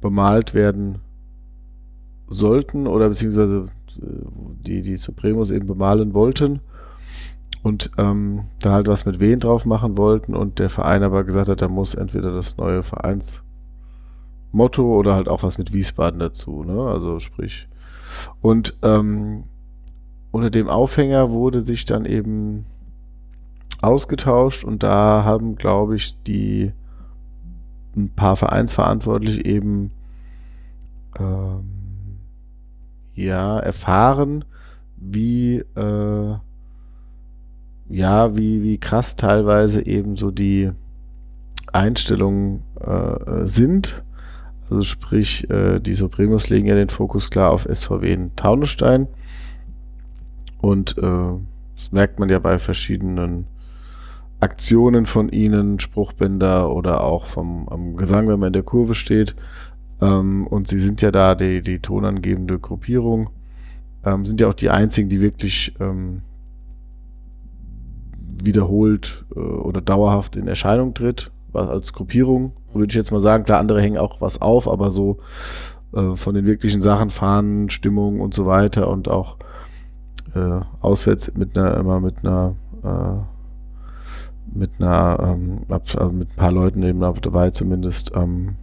bemalt 0.00 0.54
werden 0.54 0.98
sollten 2.28 2.86
oder 2.86 3.08
beziehungsweise 3.08 3.68
äh, 3.96 4.04
die, 4.66 4.82
die 4.82 4.96
Supremos 4.96 5.50
eben 5.50 5.66
bemalen 5.66 6.12
wollten 6.12 6.60
und 7.62 7.90
ähm, 7.96 8.44
da 8.60 8.72
halt 8.72 8.86
was 8.86 9.06
mit 9.06 9.18
Wehen 9.18 9.40
drauf 9.40 9.64
machen 9.64 9.96
wollten 9.96 10.34
und 10.34 10.58
der 10.58 10.68
Verein 10.68 11.02
aber 11.02 11.24
gesagt 11.24 11.48
hat, 11.48 11.62
da 11.62 11.68
muss 11.68 11.94
entweder 11.94 12.32
das 12.32 12.58
neue 12.58 12.82
Vereinsmotto 12.82 13.42
oder 14.94 15.14
halt 15.14 15.28
auch 15.28 15.42
was 15.42 15.56
mit 15.56 15.72
Wiesbaden 15.72 16.20
dazu, 16.20 16.64
ne? 16.64 16.82
Also 16.82 17.18
sprich. 17.18 17.66
Und 18.40 18.76
ähm, 18.82 19.44
unter 20.38 20.50
dem 20.50 20.68
Aufhänger 20.68 21.30
wurde 21.30 21.62
sich 21.62 21.84
dann 21.84 22.04
eben 22.04 22.64
ausgetauscht 23.82 24.64
und 24.64 24.82
da 24.82 25.24
haben, 25.24 25.56
glaube 25.56 25.96
ich, 25.96 26.20
die 26.22 26.72
ein 27.96 28.10
paar 28.14 28.36
Vereinsverantwortliche 28.36 29.44
eben 29.44 29.90
ähm, 31.18 31.64
ja 33.14 33.58
erfahren, 33.58 34.44
wie 34.96 35.58
äh, 35.58 36.36
ja, 37.90 38.36
wie, 38.36 38.62
wie 38.62 38.78
krass 38.78 39.16
teilweise 39.16 39.84
eben 39.84 40.16
so 40.16 40.30
die 40.30 40.70
Einstellungen 41.72 42.62
äh, 42.80 43.46
sind. 43.46 44.04
Also 44.70 44.82
sprich, 44.82 45.48
äh, 45.50 45.80
die 45.80 45.94
Supremos 45.94 46.50
legen 46.50 46.66
ja 46.66 46.74
den 46.74 46.90
Fokus 46.90 47.30
klar 47.30 47.50
auf 47.50 47.66
SVW 47.70 48.12
in 48.12 48.36
Taunusstein. 48.36 49.08
Und 50.60 50.98
äh, 50.98 51.02
das 51.76 51.92
merkt 51.92 52.18
man 52.18 52.28
ja 52.28 52.38
bei 52.38 52.58
verschiedenen 52.58 53.46
Aktionen 54.40 55.06
von 55.06 55.28
ihnen, 55.28 55.80
Spruchbänder 55.80 56.72
oder 56.72 57.02
auch 57.02 57.26
vom 57.26 57.68
am 57.68 57.96
Gesang, 57.96 58.28
wenn 58.28 58.38
man 58.38 58.48
in 58.48 58.52
der 58.52 58.62
Kurve 58.62 58.94
steht. 58.94 59.34
Ähm, 60.00 60.46
und 60.46 60.68
sie 60.68 60.80
sind 60.80 61.02
ja 61.02 61.10
da 61.10 61.34
die, 61.34 61.62
die 61.62 61.80
tonangebende 61.80 62.58
Gruppierung. 62.58 63.30
Ähm, 64.04 64.24
sind 64.24 64.40
ja 64.40 64.48
auch 64.48 64.54
die 64.54 64.70
einzigen, 64.70 65.08
die 65.08 65.20
wirklich 65.20 65.74
ähm, 65.80 66.22
wiederholt 68.42 69.24
äh, 69.34 69.40
oder 69.40 69.80
dauerhaft 69.80 70.36
in 70.36 70.46
Erscheinung 70.46 70.94
tritt, 70.94 71.30
was 71.52 71.68
als 71.68 71.92
Gruppierung, 71.92 72.52
würde 72.72 72.90
ich 72.90 72.96
jetzt 72.96 73.10
mal 73.10 73.20
sagen. 73.20 73.44
Klar, 73.44 73.58
andere 73.58 73.80
hängen 73.80 73.98
auch 73.98 74.20
was 74.20 74.40
auf, 74.40 74.68
aber 74.68 74.90
so 74.90 75.18
äh, 75.94 76.14
von 76.14 76.34
den 76.34 76.46
wirklichen 76.46 76.82
Sachen, 76.82 77.10
Fahnen, 77.10 77.70
Stimmung 77.70 78.20
und 78.20 78.34
so 78.34 78.46
weiter 78.46 78.88
und 78.88 79.08
auch 79.08 79.36
äh, 80.38 80.60
auswärts 80.80 81.34
mit 81.36 81.56
einer, 81.58 81.76
immer 81.76 82.00
mit 82.00 82.18
einer 82.24 82.54
äh, 82.84 83.38
mit 84.54 84.70
einer, 84.78 85.18
ähm, 85.20 85.60
ab, 85.68 85.82
äh, 85.94 86.06
mit 86.06 86.30
ein 86.30 86.36
paar 86.36 86.52
Leuten 86.52 86.82
eben 86.82 87.00
dabei 87.00 87.50
zumindest. 87.50 88.12
Ähm, 88.14 88.56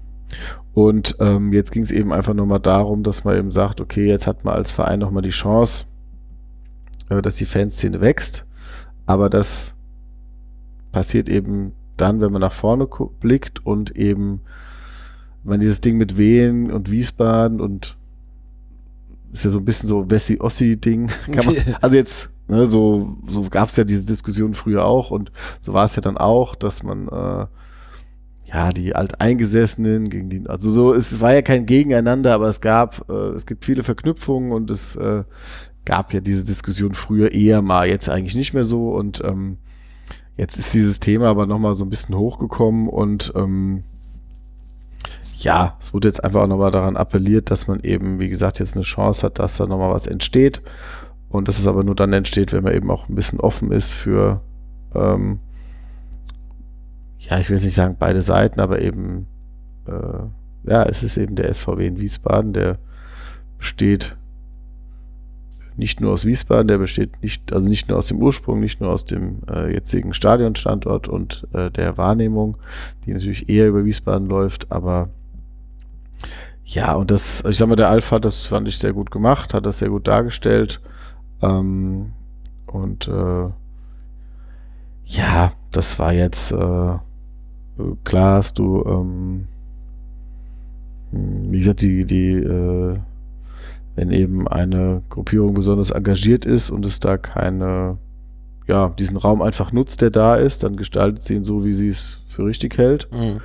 und 0.73 1.15
ähm, 1.19 1.53
jetzt 1.53 1.71
ging 1.71 1.83
es 1.83 1.91
eben 1.91 2.11
einfach 2.11 2.33
nur 2.33 2.45
mal 2.45 2.59
darum, 2.59 3.03
dass 3.03 3.23
man 3.23 3.37
eben 3.37 3.51
sagt, 3.51 3.79
okay, 3.81 4.07
jetzt 4.07 4.27
hat 4.27 4.43
man 4.43 4.55
als 4.55 4.71
Verein 4.71 4.99
nochmal 4.99 5.21
die 5.21 5.29
Chance, 5.29 5.85
äh, 7.09 7.21
dass 7.21 7.35
die 7.37 7.45
Fanszene 7.45 8.01
wächst. 8.01 8.45
aber 9.05 9.29
das 9.29 9.75
passiert 10.91 11.29
eben 11.29 11.73
dann, 11.97 12.21
wenn 12.21 12.31
man 12.31 12.41
nach 12.41 12.53
vorne 12.53 12.87
blickt 13.19 13.65
und 13.65 13.95
eben, 13.95 14.41
wenn 15.43 15.59
dieses 15.59 15.81
Ding 15.81 15.97
mit 15.97 16.17
Wien 16.17 16.71
und 16.71 16.89
Wiesbaden 16.89 17.59
und 17.61 17.97
ist 19.35 19.45
ja 19.45 19.51
so 19.51 19.59
ein 19.59 19.65
bisschen 19.65 19.87
so 19.89 20.09
Wessi-Ossi-Ding. 20.09 21.11
Also 21.81 21.95
jetzt, 21.95 22.29
ne, 22.47 22.65
so, 22.67 23.17
so 23.27 23.43
gab 23.49 23.69
es 23.69 23.75
ja 23.75 23.83
diese 23.83 24.05
Diskussion 24.05 24.53
früher 24.53 24.85
auch 24.85 25.11
und 25.11 25.31
so 25.61 25.73
war 25.73 25.85
es 25.85 25.95
ja 25.95 26.01
dann 26.01 26.17
auch, 26.17 26.55
dass 26.55 26.83
man 26.83 27.07
äh, 27.07 27.45
ja 28.45 28.69
die 28.71 28.95
Alteingesessenen 28.95 30.09
gegen 30.09 30.29
die, 30.29 30.47
also 30.47 30.71
so, 30.71 30.93
es 30.93 31.19
war 31.19 31.33
ja 31.33 31.41
kein 31.41 31.65
Gegeneinander, 31.65 32.33
aber 32.33 32.47
es 32.47 32.61
gab, 32.61 33.09
äh, 33.09 33.31
es 33.35 33.45
gibt 33.45 33.65
viele 33.65 33.83
Verknüpfungen 33.83 34.51
und 34.51 34.71
es 34.71 34.95
äh, 34.95 35.23
gab 35.83 36.13
ja 36.13 36.21
diese 36.21 36.45
Diskussion 36.45 36.93
früher 36.93 37.31
eher 37.31 37.61
mal, 37.61 37.87
jetzt 37.87 38.09
eigentlich 38.09 38.35
nicht 38.35 38.53
mehr 38.53 38.63
so 38.63 38.91
und 38.91 39.21
ähm, 39.23 39.57
jetzt 40.37 40.57
ist 40.57 40.73
dieses 40.73 40.99
Thema 40.99 41.27
aber 41.27 41.45
nochmal 41.45 41.75
so 41.75 41.83
ein 41.83 41.89
bisschen 41.89 42.15
hochgekommen 42.15 42.87
und 42.87 43.33
ähm, 43.35 43.83
ja, 45.39 45.75
es 45.79 45.93
wurde 45.93 46.07
jetzt 46.07 46.23
einfach 46.23 46.41
auch 46.41 46.47
nochmal 46.47 46.71
daran 46.71 46.97
appelliert, 46.97 47.51
dass 47.51 47.67
man 47.67 47.81
eben, 47.81 48.19
wie 48.19 48.29
gesagt, 48.29 48.59
jetzt 48.59 48.75
eine 48.75 48.83
Chance 48.83 49.25
hat, 49.25 49.39
dass 49.39 49.57
da 49.57 49.65
nochmal 49.65 49.93
was 49.93 50.07
entsteht. 50.07 50.61
Und 51.29 51.47
dass 51.47 51.59
es 51.59 51.67
aber 51.67 51.83
nur 51.83 51.95
dann 51.95 52.13
entsteht, 52.13 52.53
wenn 52.53 52.63
man 52.63 52.73
eben 52.73 52.89
auch 52.89 53.09
ein 53.09 53.15
bisschen 53.15 53.41
offen 53.41 53.71
ist 53.71 53.93
für, 53.93 54.41
ähm, 54.93 55.39
ja, 57.17 57.39
ich 57.39 57.49
will 57.49 57.57
jetzt 57.57 57.65
nicht 57.65 57.75
sagen 57.75 57.97
beide 57.99 58.21
Seiten, 58.21 58.61
aber 58.61 58.81
eben, 58.81 59.27
äh, 59.87 60.69
ja, 60.69 60.83
es 60.83 61.03
ist 61.03 61.17
eben 61.17 61.35
der 61.35 61.53
SVW 61.53 61.85
in 61.85 61.99
Wiesbaden, 61.99 62.53
der 62.53 62.77
besteht 63.57 64.15
nicht 65.75 65.99
nur 65.99 66.13
aus 66.13 66.25
Wiesbaden, 66.25 66.69
der 66.69 66.77
besteht 66.77 67.21
nicht, 67.21 67.51
also 67.51 67.67
nicht 67.67 67.89
nur 67.89 67.97
aus 67.97 68.07
dem 68.07 68.21
Ursprung, 68.21 68.61
nicht 68.61 68.79
nur 68.79 68.91
aus 68.91 69.03
dem 69.03 69.39
äh, 69.49 69.73
jetzigen 69.73 70.13
Stadionstandort 70.13 71.09
und 71.09 71.45
äh, 71.51 71.69
der 71.69 71.97
Wahrnehmung, 71.97 72.57
die 73.05 73.13
natürlich 73.13 73.49
eher 73.49 73.67
über 73.67 73.83
Wiesbaden 73.83 74.27
läuft, 74.27 74.71
aber 74.71 75.09
ja, 76.65 76.93
und 76.95 77.11
das, 77.11 77.43
ich 77.47 77.57
sag 77.57 77.67
mal, 77.67 77.75
der 77.75 77.89
Alpha, 77.89 78.19
das 78.19 78.45
fand 78.45 78.67
ich 78.67 78.77
sehr 78.77 78.93
gut 78.93 79.11
gemacht, 79.11 79.53
hat 79.53 79.65
das 79.65 79.79
sehr 79.79 79.89
gut 79.89 80.07
dargestellt. 80.07 80.81
Ähm, 81.41 82.13
und 82.65 83.07
äh, 83.07 83.49
ja, 85.05 85.51
das 85.71 85.99
war 85.99 86.11
jetzt 86.11 86.51
äh, 86.51 86.97
klar, 88.03 88.37
hast 88.37 88.57
du, 88.57 88.83
ähm, 88.85 89.47
wie 91.11 91.57
gesagt, 91.57 91.81
die, 91.81 92.05
die, 92.05 92.31
äh, 92.31 92.97
wenn 93.95 94.11
eben 94.11 94.47
eine 94.47 95.03
Gruppierung 95.09 95.53
besonders 95.53 95.91
engagiert 95.91 96.45
ist 96.45 96.69
und 96.69 96.85
es 96.85 96.99
da 96.99 97.17
keine, 97.17 97.97
ja, 98.67 98.89
diesen 98.89 99.17
Raum 99.17 99.41
einfach 99.41 99.71
nutzt, 99.71 100.01
der 100.01 100.09
da 100.09 100.35
ist, 100.35 100.63
dann 100.63 100.75
gestaltet 100.75 101.23
sie 101.23 101.35
ihn 101.35 101.43
so, 101.43 101.63
wie 101.63 101.73
sie 101.73 101.89
es 101.89 102.21
für 102.27 102.45
richtig 102.45 102.77
hält. 102.77 103.07
Mhm. 103.11 103.39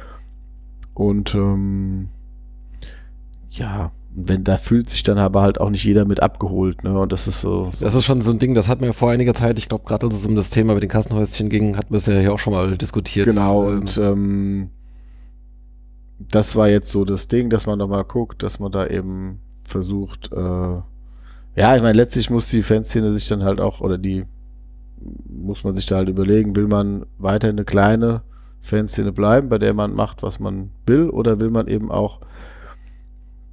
Und 0.95 1.35
ähm, 1.35 2.09
ja, 3.51 3.93
wenn 4.15 4.45
da 4.45 4.57
fühlt 4.57 4.91
sich 4.91 5.03
dann 5.03 5.19
aber 5.19 5.43
halt 5.43 5.61
auch 5.61 5.71
nicht 5.71 5.85
jeder 5.85 6.05
mit 6.05 6.21
abgeholt, 6.21 6.83
ne? 6.83 6.99
Und 6.99 7.13
das 7.13 7.27
ist 7.29 7.41
so, 7.41 7.71
so. 7.73 7.85
Das 7.85 7.95
ist 7.95 8.05
schon 8.05 8.23
so 8.23 8.31
ein 8.33 8.39
Ding, 8.39 8.55
das 8.55 8.69
hatten 8.69 8.83
wir 8.83 8.93
vor 8.93 9.11
einiger 9.11 9.35
Zeit, 9.35 9.59
ich 9.59 9.69
glaube, 9.69 9.85
gerade 9.87 10.07
als 10.07 10.17
es 10.17 10.27
um 10.27 10.35
das 10.35 10.51
Thema 10.51 10.75
mit 10.75 10.83
den 10.83 10.91
Kassenhäuschen 10.91 11.49
ging, 11.49 11.77
hatten 11.77 11.91
wir 11.91 11.99
es 11.99 12.07
ja 12.07 12.19
hier 12.19 12.33
auch 12.33 12.39
schon 12.39 12.53
mal 12.53 12.77
diskutiert. 12.77 13.27
Genau, 13.27 13.69
ähm, 13.69 13.81
und 13.81 13.99
ähm, 13.99 14.71
das 16.19 16.57
war 16.57 16.69
jetzt 16.69 16.91
so 16.91 17.05
das 17.05 17.29
Ding, 17.29 17.51
dass 17.51 17.67
man 17.67 17.79
da 17.79 17.87
mal 17.87 18.03
guckt, 18.03 18.43
dass 18.43 18.59
man 18.59 18.73
da 18.73 18.87
eben 18.87 19.41
versucht, 19.65 20.33
äh, 20.33 20.81
ja, 21.57 21.77
ich 21.77 21.83
meine, 21.83 21.97
letztlich 21.97 22.31
muss 22.31 22.49
die 22.49 22.63
Fanszene 22.63 23.13
sich 23.13 23.29
dann 23.29 23.43
halt 23.43 23.61
auch, 23.61 23.81
oder 23.81 23.99
die 23.99 24.25
muss 25.29 25.65
man 25.65 25.75
sich 25.75 25.87
da 25.87 25.97
halt 25.97 26.09
überlegen, 26.09 26.57
will 26.57 26.67
man 26.67 27.07
weiter 27.19 27.49
eine 27.49 27.65
kleine 27.65 28.23
Fanszene 28.61 29.13
bleiben, 29.13 29.49
bei 29.49 29.59
der 29.59 29.73
man 29.73 29.95
macht, 29.95 30.23
was 30.23 30.41
man 30.41 30.71
will, 30.87 31.09
oder 31.09 31.41
will 31.41 31.51
man 31.51 31.69
eben 31.69 31.91
auch 31.91 32.21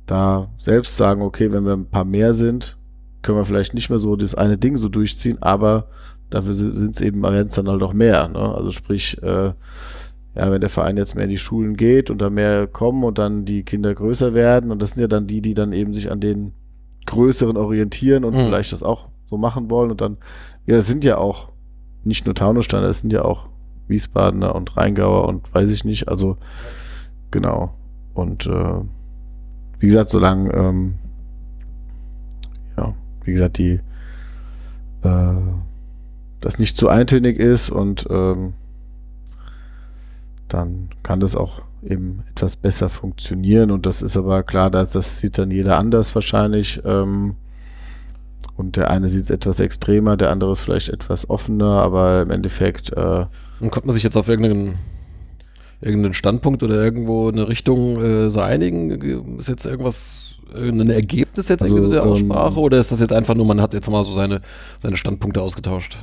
da 0.07 0.49
selbst 0.57 0.97
sagen, 0.97 1.21
okay, 1.21 1.51
wenn 1.51 1.65
wir 1.65 1.73
ein 1.73 1.89
paar 1.89 2.05
mehr 2.05 2.33
sind, 2.33 2.77
können 3.21 3.37
wir 3.37 3.45
vielleicht 3.45 3.73
nicht 3.73 3.89
mehr 3.89 3.99
so 3.99 4.15
das 4.15 4.35
eine 4.35 4.57
Ding 4.57 4.77
so 4.77 4.89
durchziehen, 4.89 5.41
aber 5.41 5.87
dafür 6.29 6.53
sind 6.53 6.95
es 6.95 7.01
eben 7.01 7.23
jetzt 7.33 7.57
dann 7.57 7.69
halt 7.69 7.83
auch 7.83 7.93
mehr. 7.93 8.27
Ne? 8.27 8.39
Also 8.39 8.71
sprich, 8.71 9.21
äh, 9.21 9.51
ja, 10.35 10.51
wenn 10.51 10.61
der 10.61 10.69
Verein 10.69 10.97
jetzt 10.97 11.15
mehr 11.15 11.25
in 11.25 11.29
die 11.29 11.37
Schulen 11.37 11.75
geht 11.75 12.09
und 12.09 12.21
da 12.21 12.29
mehr 12.29 12.67
kommen 12.67 13.03
und 13.03 13.17
dann 13.17 13.45
die 13.45 13.63
Kinder 13.63 13.93
größer 13.93 14.33
werden 14.33 14.71
und 14.71 14.81
das 14.81 14.93
sind 14.93 15.01
ja 15.01 15.07
dann 15.07 15.27
die, 15.27 15.41
die 15.41 15.53
dann 15.53 15.73
eben 15.73 15.93
sich 15.93 16.11
an 16.11 16.19
den 16.19 16.53
größeren 17.05 17.57
orientieren 17.57 18.23
und 18.23 18.35
mhm. 18.35 18.45
vielleicht 18.45 18.71
das 18.71 18.83
auch 18.83 19.07
so 19.29 19.37
machen 19.37 19.69
wollen 19.69 19.91
und 19.91 20.01
dann, 20.01 20.17
ja, 20.65 20.75
das 20.77 20.87
sind 20.87 21.03
ja 21.03 21.17
auch 21.17 21.49
nicht 22.03 22.25
nur 22.25 22.35
Taunussteiner, 22.35 22.87
das 22.87 23.01
sind 23.01 23.11
ja 23.11 23.23
auch 23.23 23.49
Wiesbadener 23.87 24.55
und 24.55 24.77
Rheingauer 24.77 25.27
und 25.27 25.53
weiß 25.53 25.69
ich 25.69 25.83
nicht, 25.85 26.07
also 26.07 26.37
genau. 27.31 27.73
Und 28.13 28.47
äh, 28.47 28.81
wie 29.79 29.87
gesagt, 29.87 30.09
solange, 30.09 30.51
ähm, 30.53 30.95
ja, 32.77 32.93
wie 33.23 33.31
gesagt, 33.31 33.57
die, 33.57 33.79
äh, 35.03 35.35
das 36.41 36.59
nicht 36.59 36.77
zu 36.77 36.89
eintönig 36.89 37.39
ist 37.39 37.69
und 37.69 38.07
ähm, 38.09 38.53
dann 40.47 40.89
kann 41.03 41.19
das 41.19 41.35
auch 41.35 41.61
eben 41.83 42.23
etwas 42.31 42.55
besser 42.55 42.89
funktionieren. 42.89 43.71
Und 43.71 43.85
das 43.85 44.01
ist 44.01 44.17
aber 44.17 44.43
klar, 44.43 44.69
dass 44.69 44.91
das 44.91 45.19
sieht 45.19 45.37
dann 45.37 45.51
jeder 45.51 45.77
anders 45.77 46.13
wahrscheinlich 46.15 46.81
ähm, 46.85 47.35
und 48.55 48.75
der 48.75 48.89
eine 48.89 49.09
sieht 49.09 49.23
es 49.23 49.29
etwas 49.29 49.59
extremer, 49.59 50.17
der 50.17 50.31
andere 50.31 50.51
ist 50.51 50.61
vielleicht 50.61 50.89
etwas 50.89 51.29
offener, 51.29 51.81
aber 51.81 52.21
im 52.21 52.31
Endeffekt 52.31 52.91
äh, 52.93 53.25
und 53.59 53.71
kommt 53.71 53.85
man 53.85 53.93
sich 53.93 54.03
jetzt 54.03 54.17
auf 54.17 54.29
irgendeinen 54.29 54.75
irgendeinen 55.81 56.13
Standpunkt 56.13 56.63
oder 56.63 56.75
irgendwo 56.75 57.29
eine 57.29 57.47
Richtung 57.47 58.01
äh, 58.01 58.29
so 58.29 58.39
einigen? 58.39 59.37
Ist 59.37 59.49
jetzt 59.49 59.65
irgendwas, 59.65 60.37
ein 60.55 60.89
Ergebnis 60.89 61.49
jetzt 61.49 61.63
also, 61.63 61.75
irgendwie 61.75 61.95
so 61.95 62.01
der 62.01 62.03
ähm, 62.03 62.11
Aussprache 62.11 62.59
oder 62.59 62.79
ist 62.79 62.91
das 62.91 62.99
jetzt 62.99 63.13
einfach 63.13 63.35
nur, 63.35 63.45
man 63.45 63.61
hat 63.61 63.73
jetzt 63.73 63.89
mal 63.89 64.03
so 64.03 64.13
seine, 64.13 64.41
seine 64.79 64.97
Standpunkte 64.97 65.41
ausgetauscht? 65.41 65.97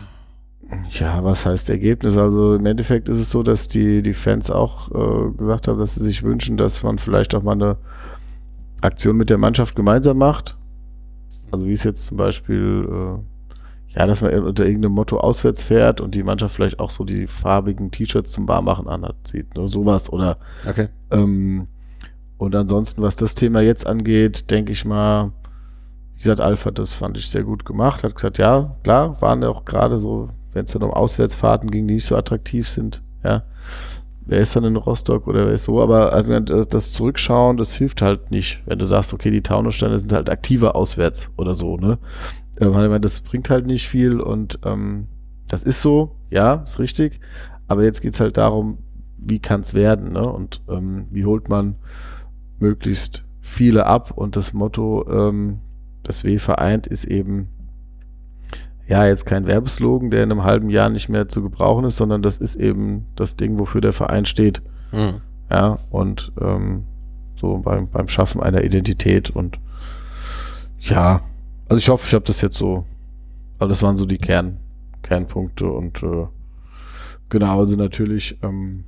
Ja, 0.91 1.23
was 1.25 1.45
heißt 1.47 1.71
Ergebnis? 1.71 2.17
Also 2.17 2.55
im 2.55 2.67
Endeffekt 2.67 3.09
ist 3.09 3.19
es 3.19 3.31
so, 3.31 3.43
dass 3.43 3.69
die, 3.69 4.03
die 4.03 4.15
Fans 4.15 4.51
auch 4.51 4.91
äh, 4.91 5.31
gesagt 5.37 5.69
haben, 5.69 5.79
dass 5.79 5.95
sie 5.95 6.05
sich 6.05 6.23
wünschen, 6.23 6.57
dass 6.57 6.83
man 6.83 6.99
vielleicht 6.99 7.35
auch 7.35 7.43
mal 7.43 7.53
eine 7.53 7.77
Aktion 8.81 9.17
mit 9.17 9.31
der 9.31 9.39
Mannschaft 9.39 9.77
gemeinsam 9.77 10.19
macht. 10.19 10.57
Also 11.51 11.67
wie 11.67 11.73
es 11.73 11.85
jetzt 11.85 12.07
zum 12.07 12.17
Beispiel 12.17 12.89
äh, 12.91 13.34
ja, 13.97 14.07
dass 14.07 14.23
man 14.23 14.33
unter 14.41 14.67
irgendeinem 14.67 14.93
Motto 14.95 15.19
auswärts 15.19 15.65
fährt 15.65 16.01
und 16.01 16.15
die 16.15 16.23
Mannschaft 16.23 16.55
vielleicht 16.55 16.81
auch 16.81 16.91
so 16.91 17.05
die 17.05 17.27
farbigen 17.27 17.91
T-Shirts 17.91 18.33
zum 18.33 18.49
Warmmachen 18.49 18.89
anhat, 18.89 19.17
sieht. 19.25 19.55
Ne? 19.57 19.67
Sowas 19.67 20.13
oder. 20.13 20.39
Okay. 20.69 20.89
Ähm, 21.11 21.69
und 22.39 22.55
ansonsten, 22.57 23.03
was 23.03 23.17
das 23.17 23.35
Thema 23.35 23.61
jetzt 23.61 23.87
angeht, 23.87 24.51
denke 24.51 24.73
ich 24.73 24.85
mal, 24.85 25.33
wie 26.15 26.19
gesagt, 26.19 26.41
Alpha, 26.41 26.71
das 26.71 26.95
fand 26.95 27.17
ich 27.17 27.29
sehr 27.29 27.45
gut 27.45 27.65
gemacht. 27.65 28.03
Hat 28.03 28.17
gesagt, 28.17 28.39
ja, 28.39 28.77
klar, 28.83 29.21
waren 29.21 29.43
ja 29.43 29.49
auch 29.49 29.65
gerade 29.65 29.99
so, 29.99 30.31
wenn 30.53 30.65
es 30.65 30.73
dann 30.73 30.83
um 30.83 30.91
Auswärtsfahrten 30.91 31.71
ging, 31.71 31.87
die 31.87 31.95
nicht 31.95 32.07
so 32.07 32.17
attraktiv 32.17 32.69
sind, 32.69 33.03
ja. 33.23 33.43
Wer 34.27 34.41
ist 34.41 34.57
dann 34.57 34.65
in 34.65 34.77
Rostock 34.77 35.27
oder 35.27 35.47
wer 35.47 35.53
ist 35.53 35.65
so? 35.65 35.83
Aber 35.83 36.15
äh, 36.15 36.67
das 36.67 36.93
Zurückschauen, 36.93 37.59
das 37.59 37.75
hilft 37.75 38.01
halt 38.01 38.31
nicht, 38.31 38.63
wenn 38.65 38.79
du 38.79 38.87
sagst, 38.87 39.13
okay, 39.13 39.31
die 39.31 39.43
Taunussteine 39.43 39.99
sind 39.99 40.15
halt 40.15 40.31
aktiver 40.31 40.75
auswärts 40.77 41.31
oder 41.37 41.55
so, 41.55 41.77
ne? 41.77 41.99
Ähm, 42.61 43.01
das 43.01 43.21
bringt 43.21 43.51
halt 43.51 43.67
nicht 43.67 43.89
viel 43.89 44.21
und 44.21 44.59
ähm, 44.65 45.09
das 45.49 45.63
ist 45.63 45.83
so, 45.83 46.17
ja, 46.31 46.55
ist 46.65 46.79
richtig. 46.79 47.21
Aber 47.67 47.85
jetzt 47.85 48.01
geht 48.01 48.15
es 48.15 48.21
halt 48.21 48.37
darum, 48.37 48.79
wie 49.19 49.39
kann 49.39 49.61
es 49.61 49.75
werden, 49.75 50.13
ne? 50.13 50.31
Und 50.31 50.61
ähm, 50.69 51.07
wie 51.11 51.25
holt 51.25 51.49
man 51.49 51.77
möglichst 52.59 53.25
viele 53.41 53.87
ab? 53.87 54.13
Und 54.13 54.37
das 54.37 54.53
Motto, 54.53 55.07
ähm, 55.09 55.61
das 56.03 56.25
W 56.25 56.39
vereint, 56.39 56.87
ist 56.87 57.05
eben 57.05 57.49
ja 58.87 59.07
jetzt 59.07 59.25
kein 59.25 59.47
Werbeslogan, 59.47 60.11
der 60.11 60.23
in 60.23 60.31
einem 60.31 60.45
halben 60.45 60.69
Jahr 60.71 60.91
nicht 60.91 61.09
mehr 61.09 61.29
zu 61.29 61.43
gebrauchen 61.43 61.87
ist, 61.87 61.97
sondern 61.97 62.23
das 62.23 62.37
ist 62.37 62.57
eben 62.57 63.07
das 63.17 63.37
Ding, 63.37 63.59
wofür 63.59 63.81
der 63.81 63.93
Verein 63.93 64.27
steht. 64.27 64.63
Mhm. 64.93 65.21
Ja, 65.51 65.77
und 65.91 66.33
ähm, 66.41 66.85
so 67.37 67.59
beim, 67.59 67.89
beim 67.89 68.09
Schaffen 68.09 68.43
einer 68.43 68.65
Identität 68.65 69.31
und 69.31 69.59
ja, 70.81 71.21
also 71.69 71.79
ich 71.79 71.89
hoffe, 71.89 72.07
ich 72.07 72.15
habe 72.15 72.25
das 72.25 72.41
jetzt 72.41 72.57
so, 72.57 72.85
weil 73.59 73.69
das 73.69 73.83
waren 73.83 73.97
so 73.97 74.07
die 74.07 74.19
Kern, 74.19 74.59
Kernpunkte 75.03 75.67
und 75.67 76.03
äh, 76.03 76.27
genau, 77.29 77.61
also 77.61 77.77
natürlich 77.77 78.39
ähm, 78.43 78.85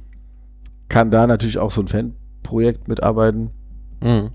kann 0.88 1.10
da 1.10 1.26
natürlich 1.26 1.58
auch 1.58 1.70
so 1.70 1.82
ein 1.82 1.88
Fanprojekt 1.88 2.88
mitarbeiten. 2.88 3.50
Mhm. 4.02 4.30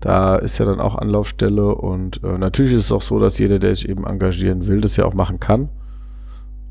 Da 0.00 0.36
ist 0.36 0.58
ja 0.58 0.66
dann 0.66 0.80
auch 0.80 0.96
Anlaufstelle 0.96 1.74
und 1.74 2.22
äh, 2.22 2.36
natürlich 2.38 2.74
ist 2.74 2.86
es 2.86 2.92
auch 2.92 3.02
so, 3.02 3.18
dass 3.18 3.38
jeder, 3.38 3.58
der 3.58 3.74
sich 3.74 3.88
eben 3.88 4.04
engagieren 4.06 4.66
will, 4.66 4.80
das 4.80 4.96
ja 4.96 5.04
auch 5.04 5.14
machen 5.14 5.40
kann. 5.40 5.70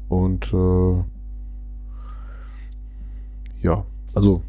Und 0.07 0.53
äh, 0.53 1.03
ja, 3.63 3.85
also 4.13 4.43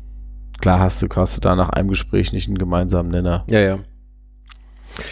klar 0.60 0.80
hast 0.80 1.00
du, 1.00 1.08
hast 1.14 1.36
du 1.36 1.40
da 1.40 1.56
nach 1.56 1.70
einem 1.70 1.88
Gespräch 1.88 2.32
nicht 2.32 2.48
einen 2.48 2.58
gemeinsamen 2.58 3.10
Nenner. 3.10 3.44
Ja, 3.48 3.60
ja. 3.60 3.78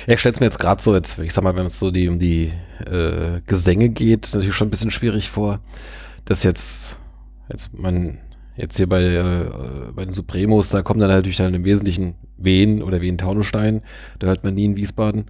Ja, 0.06 0.14
ich 0.14 0.20
stelle 0.20 0.34
es 0.34 0.40
mir 0.40 0.46
jetzt 0.46 0.58
gerade 0.58 0.82
so, 0.82 0.94
jetzt, 0.94 1.18
ich 1.18 1.32
sag 1.32 1.44
mal, 1.44 1.56
wenn 1.56 1.66
es 1.66 1.78
so 1.78 1.90
die, 1.90 2.08
um 2.08 2.18
die 2.18 2.52
äh, 2.86 3.40
Gesänge 3.46 3.88
geht, 3.88 4.30
natürlich 4.32 4.54
schon 4.54 4.68
ein 4.68 4.70
bisschen 4.70 4.90
schwierig 4.90 5.30
vor, 5.30 5.60
dass 6.24 6.42
jetzt, 6.42 6.98
jetzt 7.50 7.76
man, 7.76 8.18
jetzt 8.56 8.76
hier 8.76 8.88
bei, 8.88 9.02
äh, 9.02 9.92
bei 9.92 10.04
den 10.04 10.12
Supremos, 10.12 10.70
da 10.70 10.82
kommen 10.82 11.00
dann 11.00 11.10
halt 11.10 11.20
natürlich 11.20 11.38
dann 11.38 11.54
im 11.54 11.64
Wesentlichen 11.64 12.14
Wien 12.36 12.82
oder 12.82 13.00
Wien-Taunusstein, 13.00 13.82
da 14.18 14.28
hört 14.28 14.44
man 14.44 14.54
nie 14.54 14.64
in 14.64 14.76
Wiesbaden. 14.76 15.26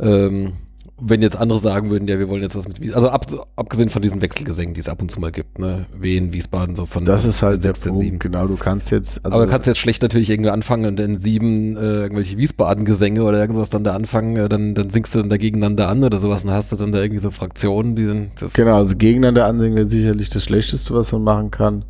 Ähm, 0.00 0.54
wenn 1.00 1.22
jetzt 1.22 1.36
andere 1.36 1.58
sagen 1.58 1.90
würden, 1.90 2.06
ja, 2.06 2.18
wir 2.18 2.28
wollen 2.28 2.42
jetzt 2.42 2.54
was 2.54 2.68
mit, 2.68 2.94
also 2.94 3.08
ab, 3.08 3.26
abgesehen 3.56 3.88
von 3.88 4.00
diesen 4.00 4.22
Wechselgesängen, 4.22 4.74
die 4.74 4.80
es 4.80 4.88
ab 4.88 5.02
und 5.02 5.10
zu 5.10 5.18
mal 5.18 5.32
gibt, 5.32 5.58
ne, 5.58 5.86
Wien, 5.98 6.32
Wiesbaden, 6.32 6.76
so 6.76 6.86
von 6.86 7.04
Das 7.04 7.24
ist 7.24 7.42
halt 7.42 7.64
der 7.64 7.74
6, 7.74 7.86
Punkt, 7.86 8.00
7. 8.00 8.18
genau, 8.20 8.46
du 8.46 8.56
kannst 8.56 8.92
jetzt, 8.92 9.24
also 9.24 9.34
Aber 9.34 9.46
du 9.46 9.50
kannst 9.50 9.66
jetzt 9.66 9.78
schlecht 9.78 10.02
natürlich 10.02 10.30
irgendwie 10.30 10.50
anfangen 10.50 10.86
und 10.86 11.00
in 11.00 11.18
sieben 11.18 11.76
äh, 11.76 12.02
irgendwelche 12.02 12.38
Wiesbaden-Gesänge 12.38 13.24
oder 13.24 13.38
irgendwas 13.40 13.70
dann 13.70 13.82
da 13.82 13.94
anfangen, 13.94 14.36
äh, 14.36 14.48
dann, 14.48 14.74
dann 14.74 14.90
singst 14.90 15.14
du 15.14 15.18
dann 15.18 15.30
da 15.30 15.36
gegeneinander 15.36 15.88
an 15.88 16.04
oder 16.04 16.18
sowas 16.18 16.44
und 16.44 16.52
hast 16.52 16.70
du 16.70 16.76
dann 16.76 16.92
da 16.92 17.00
irgendwie 17.00 17.20
so 17.20 17.32
Fraktionen, 17.32 17.96
die 17.96 18.06
dann 18.06 18.30
das 18.38 18.52
Genau, 18.52 18.76
also 18.76 18.96
gegeneinander 18.96 19.46
ansingen 19.46 19.74
wäre 19.74 19.88
sicherlich 19.88 20.28
das 20.28 20.44
Schlechteste, 20.44 20.94
was 20.94 21.10
man 21.12 21.22
machen 21.22 21.50
kann. 21.50 21.84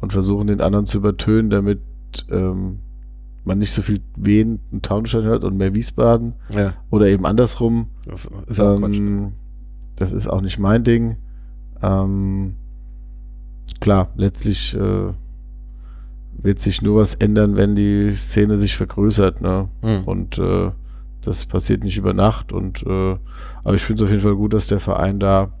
Und 0.00 0.12
versuchen, 0.12 0.46
den 0.46 0.60
anderen 0.60 0.84
zu 0.84 0.98
übertönen, 0.98 1.50
damit 1.50 1.80
ähm, 2.30 2.80
man 3.46 3.58
nicht 3.58 3.72
so 3.72 3.82
viel 3.82 4.00
Wien 4.16 4.60
und 4.72 4.84
Taunusstein 4.84 5.24
hört 5.24 5.44
und 5.44 5.56
mehr 5.56 5.74
Wiesbaden. 5.74 6.34
ja, 6.54 6.74
Oder 6.90 7.06
eben 7.06 7.24
andersrum. 7.26 7.88
das 8.06 8.26
ist 8.46 8.58
ähm, 8.58 9.32
das 9.96 10.12
ist 10.12 10.28
auch 10.28 10.40
nicht 10.42 10.58
mein 10.58 10.84
Ding. 10.84 11.16
Ähm, 11.82 12.54
klar, 13.80 14.08
letztlich 14.16 14.74
äh, 14.74 15.12
wird 16.38 16.58
sich 16.58 16.82
nur 16.82 17.00
was 17.00 17.14
ändern, 17.14 17.56
wenn 17.56 17.74
die 17.76 18.12
Szene 18.12 18.56
sich 18.58 18.76
vergrößert. 18.76 19.40
Ne? 19.40 19.68
Hm. 19.82 20.04
Und 20.04 20.38
äh, 20.38 20.70
das 21.22 21.46
passiert 21.46 21.82
nicht 21.84 21.96
über 21.96 22.12
Nacht. 22.12 22.52
Und 22.52 22.82
äh, 22.86 23.16
aber 23.64 23.74
ich 23.74 23.82
finde 23.82 24.02
es 24.02 24.06
auf 24.06 24.10
jeden 24.10 24.22
Fall 24.22 24.36
gut, 24.36 24.52
dass 24.52 24.66
der 24.66 24.80
Verein 24.80 25.18
da, 25.18 25.52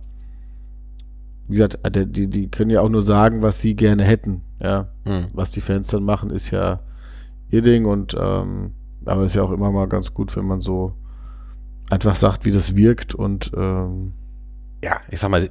wie 1.48 1.52
gesagt, 1.56 1.78
äh, 1.84 2.06
die, 2.06 2.28
die 2.28 2.48
können 2.48 2.70
ja 2.70 2.80
auch 2.82 2.88
nur 2.88 3.02
sagen, 3.02 3.42
was 3.42 3.60
sie 3.60 3.74
gerne 3.74 4.04
hätten. 4.04 4.42
Ja, 4.60 4.88
Hm. 5.04 5.26
was 5.32 5.50
die 5.50 5.60
Fans 5.60 5.88
dann 5.88 6.02
machen, 6.02 6.30
ist 6.30 6.50
ja 6.50 6.80
ihr 7.50 7.62
Ding. 7.62 7.84
Und 7.86 8.16
ähm, 8.18 8.72
aber 9.04 9.24
ist 9.24 9.34
ja 9.34 9.42
auch 9.42 9.52
immer 9.52 9.70
mal 9.70 9.88
ganz 9.88 10.12
gut, 10.14 10.36
wenn 10.36 10.46
man 10.46 10.60
so 10.60 10.94
einfach 11.90 12.16
sagt, 12.16 12.44
wie 12.44 12.52
das 12.52 12.76
wirkt. 12.76 13.14
Und 13.14 13.52
ähm, 13.56 14.12
Ja, 14.82 14.98
ich 15.10 15.20
sag 15.20 15.30
mal, 15.30 15.48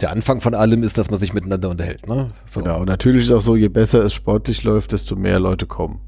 der 0.00 0.10
Anfang 0.10 0.40
von 0.40 0.54
allem 0.54 0.82
ist, 0.82 0.98
dass 0.98 1.10
man 1.10 1.18
sich 1.18 1.34
miteinander 1.34 1.70
unterhält, 1.70 2.08
ne? 2.08 2.28
So. 2.46 2.60
genau. 2.60 2.80
Und 2.80 2.88
natürlich 2.88 3.24
ist 3.24 3.32
auch 3.32 3.40
so, 3.40 3.56
je 3.56 3.68
besser 3.68 4.04
es 4.04 4.12
sportlich 4.12 4.64
läuft, 4.64 4.92
desto 4.92 5.16
mehr 5.16 5.38
Leute 5.38 5.66
kommen. 5.66 6.00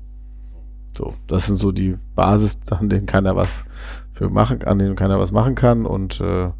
So, 0.97 1.15
das 1.27 1.47
sind 1.47 1.57
so 1.57 1.73
die 1.73 1.97
Basis, 2.15 2.59
an 2.71 2.89
denen 2.89 3.07
keiner 3.07 3.37
was 3.37 3.65
für 4.13 4.31
machen, 4.31 4.63
an 4.65 4.79
denen 4.79 4.97
keiner 4.97 5.21
was 5.21 5.31
machen 5.31 5.55
kann. 5.55 5.85
Und 5.85 6.21
äh, 6.21 6.51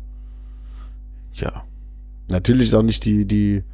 ja, 1.33 1.65
natürlich 2.29 2.69
ist 2.69 2.75
auch 2.75 2.83
nicht 2.83 3.05
die, 3.07 3.25
die, 3.25 3.65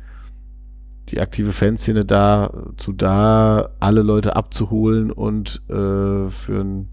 die 1.08 1.20
aktive 1.20 1.52
Fanszene 1.52 2.04
da, 2.04 2.52
zu 2.76 2.92
da, 2.92 3.70
alle 3.80 4.02
Leute 4.02 4.36
abzuholen 4.36 5.10
und 5.10 5.62
äh, 5.68 6.28
für 6.28 6.60
ein 6.60 6.88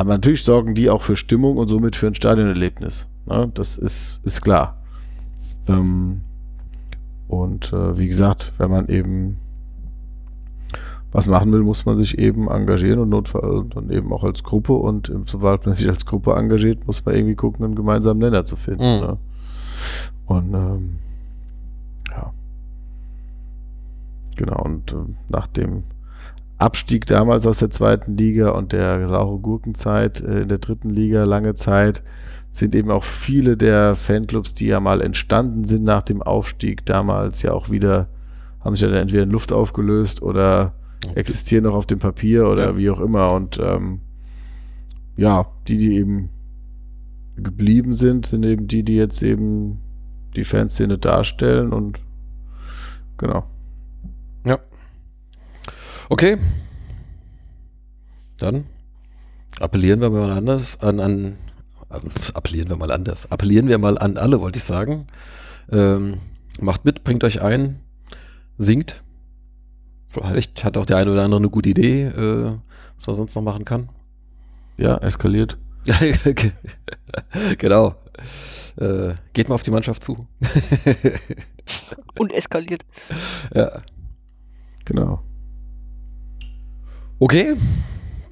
aber 0.00 0.14
natürlich 0.14 0.44
sorgen 0.44 0.74
die 0.74 0.88
auch 0.88 1.02
für 1.02 1.14
Stimmung 1.14 1.58
und 1.58 1.68
somit 1.68 1.94
für 1.94 2.06
ein 2.06 2.14
Stadionerlebnis. 2.14 3.10
Ne? 3.26 3.50
Das 3.52 3.76
ist, 3.76 4.24
ist 4.24 4.40
klar. 4.40 4.78
Ähm, 5.68 6.22
und 7.28 7.70
äh, 7.74 7.98
wie 7.98 8.06
gesagt, 8.06 8.54
wenn 8.56 8.70
man 8.70 8.88
eben 8.88 9.36
was 11.12 11.26
machen 11.26 11.52
will, 11.52 11.60
muss 11.60 11.84
man 11.84 11.98
sich 11.98 12.16
eben 12.16 12.48
engagieren 12.48 13.00
und 13.00 13.10
notfall 13.10 13.50
und 13.50 13.76
dann 13.76 13.90
eben 13.90 14.10
auch 14.14 14.24
als 14.24 14.42
Gruppe 14.42 14.72
und 14.72 15.12
sobald 15.26 15.66
man 15.66 15.74
sich 15.74 15.86
als 15.86 16.06
Gruppe 16.06 16.32
engagiert, 16.32 16.86
muss 16.86 17.04
man 17.04 17.14
irgendwie 17.14 17.34
gucken, 17.34 17.66
einen 17.66 17.74
gemeinsamen 17.74 18.20
Nenner 18.20 18.46
zu 18.46 18.56
finden. 18.56 18.82
Mhm. 18.82 19.00
Ne? 19.00 19.18
Und 20.24 20.54
ähm, 20.54 20.98
Genau, 24.40 24.62
und 24.62 24.92
äh, 24.92 24.96
nach 25.28 25.46
dem 25.48 25.82
Abstieg 26.56 27.04
damals 27.04 27.46
aus 27.46 27.58
der 27.58 27.68
zweiten 27.68 28.16
Liga 28.16 28.52
und 28.52 28.72
der 28.72 29.06
saure 29.06 29.38
Gurkenzeit 29.38 30.22
äh, 30.22 30.40
in 30.40 30.48
der 30.48 30.56
dritten 30.56 30.88
Liga 30.88 31.24
lange 31.24 31.52
Zeit 31.52 32.02
sind 32.50 32.74
eben 32.74 32.90
auch 32.90 33.04
viele 33.04 33.58
der 33.58 33.94
Fanclubs, 33.96 34.54
die 34.54 34.68
ja 34.68 34.80
mal 34.80 35.02
entstanden 35.02 35.66
sind 35.66 35.84
nach 35.84 36.00
dem 36.00 36.22
Aufstieg 36.22 36.86
damals 36.86 37.42
ja 37.42 37.52
auch 37.52 37.68
wieder, 37.68 38.08
haben 38.60 38.74
sich 38.74 38.80
ja 38.80 38.88
dann 38.88 38.96
entweder 39.02 39.24
in 39.24 39.30
Luft 39.30 39.52
aufgelöst 39.52 40.22
oder 40.22 40.72
existieren 41.14 41.64
noch 41.64 41.74
auf 41.74 41.84
dem 41.84 41.98
Papier 41.98 42.48
oder 42.48 42.70
Ja. 42.70 42.76
wie 42.78 42.88
auch 42.88 43.00
immer. 43.00 43.32
Und 43.32 43.60
ähm, 43.62 44.00
ja, 45.18 45.48
die, 45.68 45.76
die 45.76 45.98
eben 45.98 46.30
geblieben 47.36 47.92
sind, 47.92 48.24
sind 48.24 48.42
eben 48.46 48.68
die, 48.68 48.84
die 48.84 48.96
jetzt 48.96 49.22
eben 49.22 49.80
die 50.34 50.44
Fanszene 50.44 50.96
darstellen 50.96 51.74
und 51.74 52.00
genau. 53.18 53.44
Okay. 56.10 56.38
Dann 58.36 58.64
appellieren 59.60 60.00
wir 60.00 60.10
mal 60.10 60.32
anders 60.32 60.80
an, 60.80 60.98
an 60.98 61.36
äh, 61.88 62.00
appellieren 62.34 62.68
wir 62.68 62.76
mal 62.76 62.90
anders. 62.90 63.30
Appellieren 63.30 63.68
wir 63.68 63.78
mal 63.78 63.96
an 63.96 64.16
alle, 64.16 64.40
wollte 64.40 64.58
ich 64.58 64.64
sagen. 64.64 65.06
Ähm, 65.70 66.18
macht 66.60 66.84
mit, 66.84 67.04
bringt 67.04 67.22
euch 67.22 67.40
ein, 67.42 67.78
singt. 68.58 69.04
Vielleicht 70.08 70.64
hat 70.64 70.76
auch 70.76 70.84
der 70.84 70.96
eine 70.96 71.12
oder 71.12 71.22
andere 71.22 71.38
eine 71.38 71.48
gute 71.48 71.68
Idee, 71.68 72.06
äh, 72.06 72.56
was 72.96 73.06
man 73.06 73.14
sonst 73.14 73.36
noch 73.36 73.42
machen 73.42 73.64
kann. 73.64 73.88
Ja, 74.78 74.96
eskaliert. 74.98 75.58
genau. 77.58 77.94
Äh, 78.76 79.14
geht 79.32 79.48
mal 79.48 79.54
auf 79.54 79.62
die 79.62 79.70
Mannschaft 79.70 80.02
zu. 80.02 80.26
Und 82.18 82.32
eskaliert. 82.32 82.82
ja. 83.54 83.80
Genau. 84.90 85.20
Okay, 87.20 87.54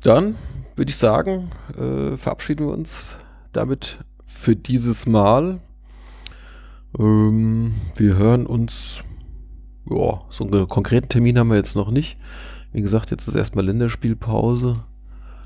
dann 0.03 0.35
würde 0.75 0.91
ich 0.91 0.97
sagen, 0.97 1.51
äh, 1.79 2.17
verabschieden 2.17 2.67
wir 2.67 2.73
uns 2.73 3.17
damit 3.53 3.99
für 4.27 4.57
dieses 4.57 5.07
Mal. 5.07 5.61
Ähm, 6.99 7.75
wir 7.95 8.17
hören 8.17 8.45
uns, 8.45 9.03
ja, 9.89 10.23
so 10.31 10.45
einen 10.45 10.67
konkreten 10.67 11.09
Termin 11.09 11.39
haben 11.39 11.51
wir 11.51 11.57
jetzt 11.57 11.77
noch 11.77 11.93
nicht. 11.93 12.17
Wie 12.73 12.83
gesagt, 12.83 13.13
jetzt 13.13 13.29
ist 13.29 13.37
erstmal 13.37 13.65
Länderspielpause. 13.65 14.83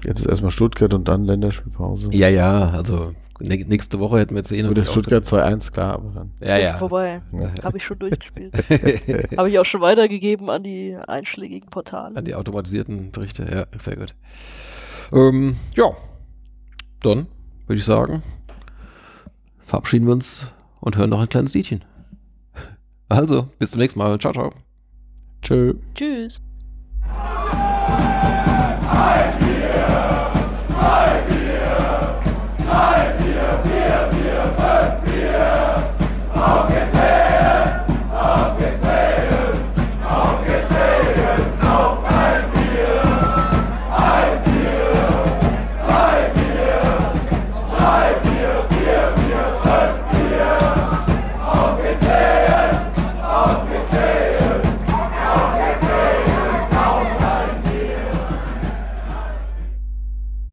Jetzt 0.05 0.21
ist 0.21 0.27
erstmal 0.27 0.51
Stuttgart 0.51 0.95
und 0.95 1.09
dann 1.09 1.25
Länderspielpause. 1.25 2.09
Ja, 2.13 2.29
ja, 2.29 2.71
also 2.71 3.13
nächste 3.43 3.99
Woche 4.01 4.19
hätten 4.19 4.35
wir 4.35 4.39
jetzt 4.41 4.53
eh 4.53 4.63
das 4.63 4.89
auch- 4.89 4.93
Stuttgart 4.93 5.25
2-1, 5.25 5.73
klar, 5.73 5.95
aber 5.95 6.11
dann. 6.11 6.31
Ja, 6.41 6.59
ja. 6.59 6.79
Vorbei. 6.79 7.23
Ja. 7.33 7.51
Habe 7.65 7.77
ich 7.79 7.85
schon 7.85 7.99
durchgespielt. 7.99 8.55
Habe 9.37 9.51
ich 9.51 9.59
auch 9.59 9.65
schon 9.65 9.81
weitergegeben 9.81 10.49
an 10.51 10.63
die 10.63 10.97
einschlägigen 11.09 11.69
Portale. 11.69 12.17
An 12.17 12.25
die 12.25 12.35
automatisierten 12.35 13.11
Berichte, 13.13 13.45
ja, 13.51 13.67
sehr 13.79 13.97
gut. 13.97 14.15
Ähm, 15.13 15.57
ja, 15.75 15.91
dann 17.01 17.27
würde 17.67 17.79
ich 17.79 17.85
sagen, 17.85 18.23
verabschieden 19.59 20.07
wir 20.07 20.13
uns 20.13 20.47
und 20.81 20.97
hören 20.97 21.11
noch 21.11 21.21
ein 21.21 21.29
kleines 21.29 21.55
Liedchen. 21.55 21.85
Also, 23.09 23.49
bis 23.59 23.73
zum 23.73 23.81
nächsten 23.81 23.99
Mal. 23.99 24.19
Ciao, 24.19 24.33
ciao. 24.33 24.51
Tschö. 25.43 25.75
Tschüss. 25.95 26.41
Halt 28.89 29.35
hier! 29.43 31.19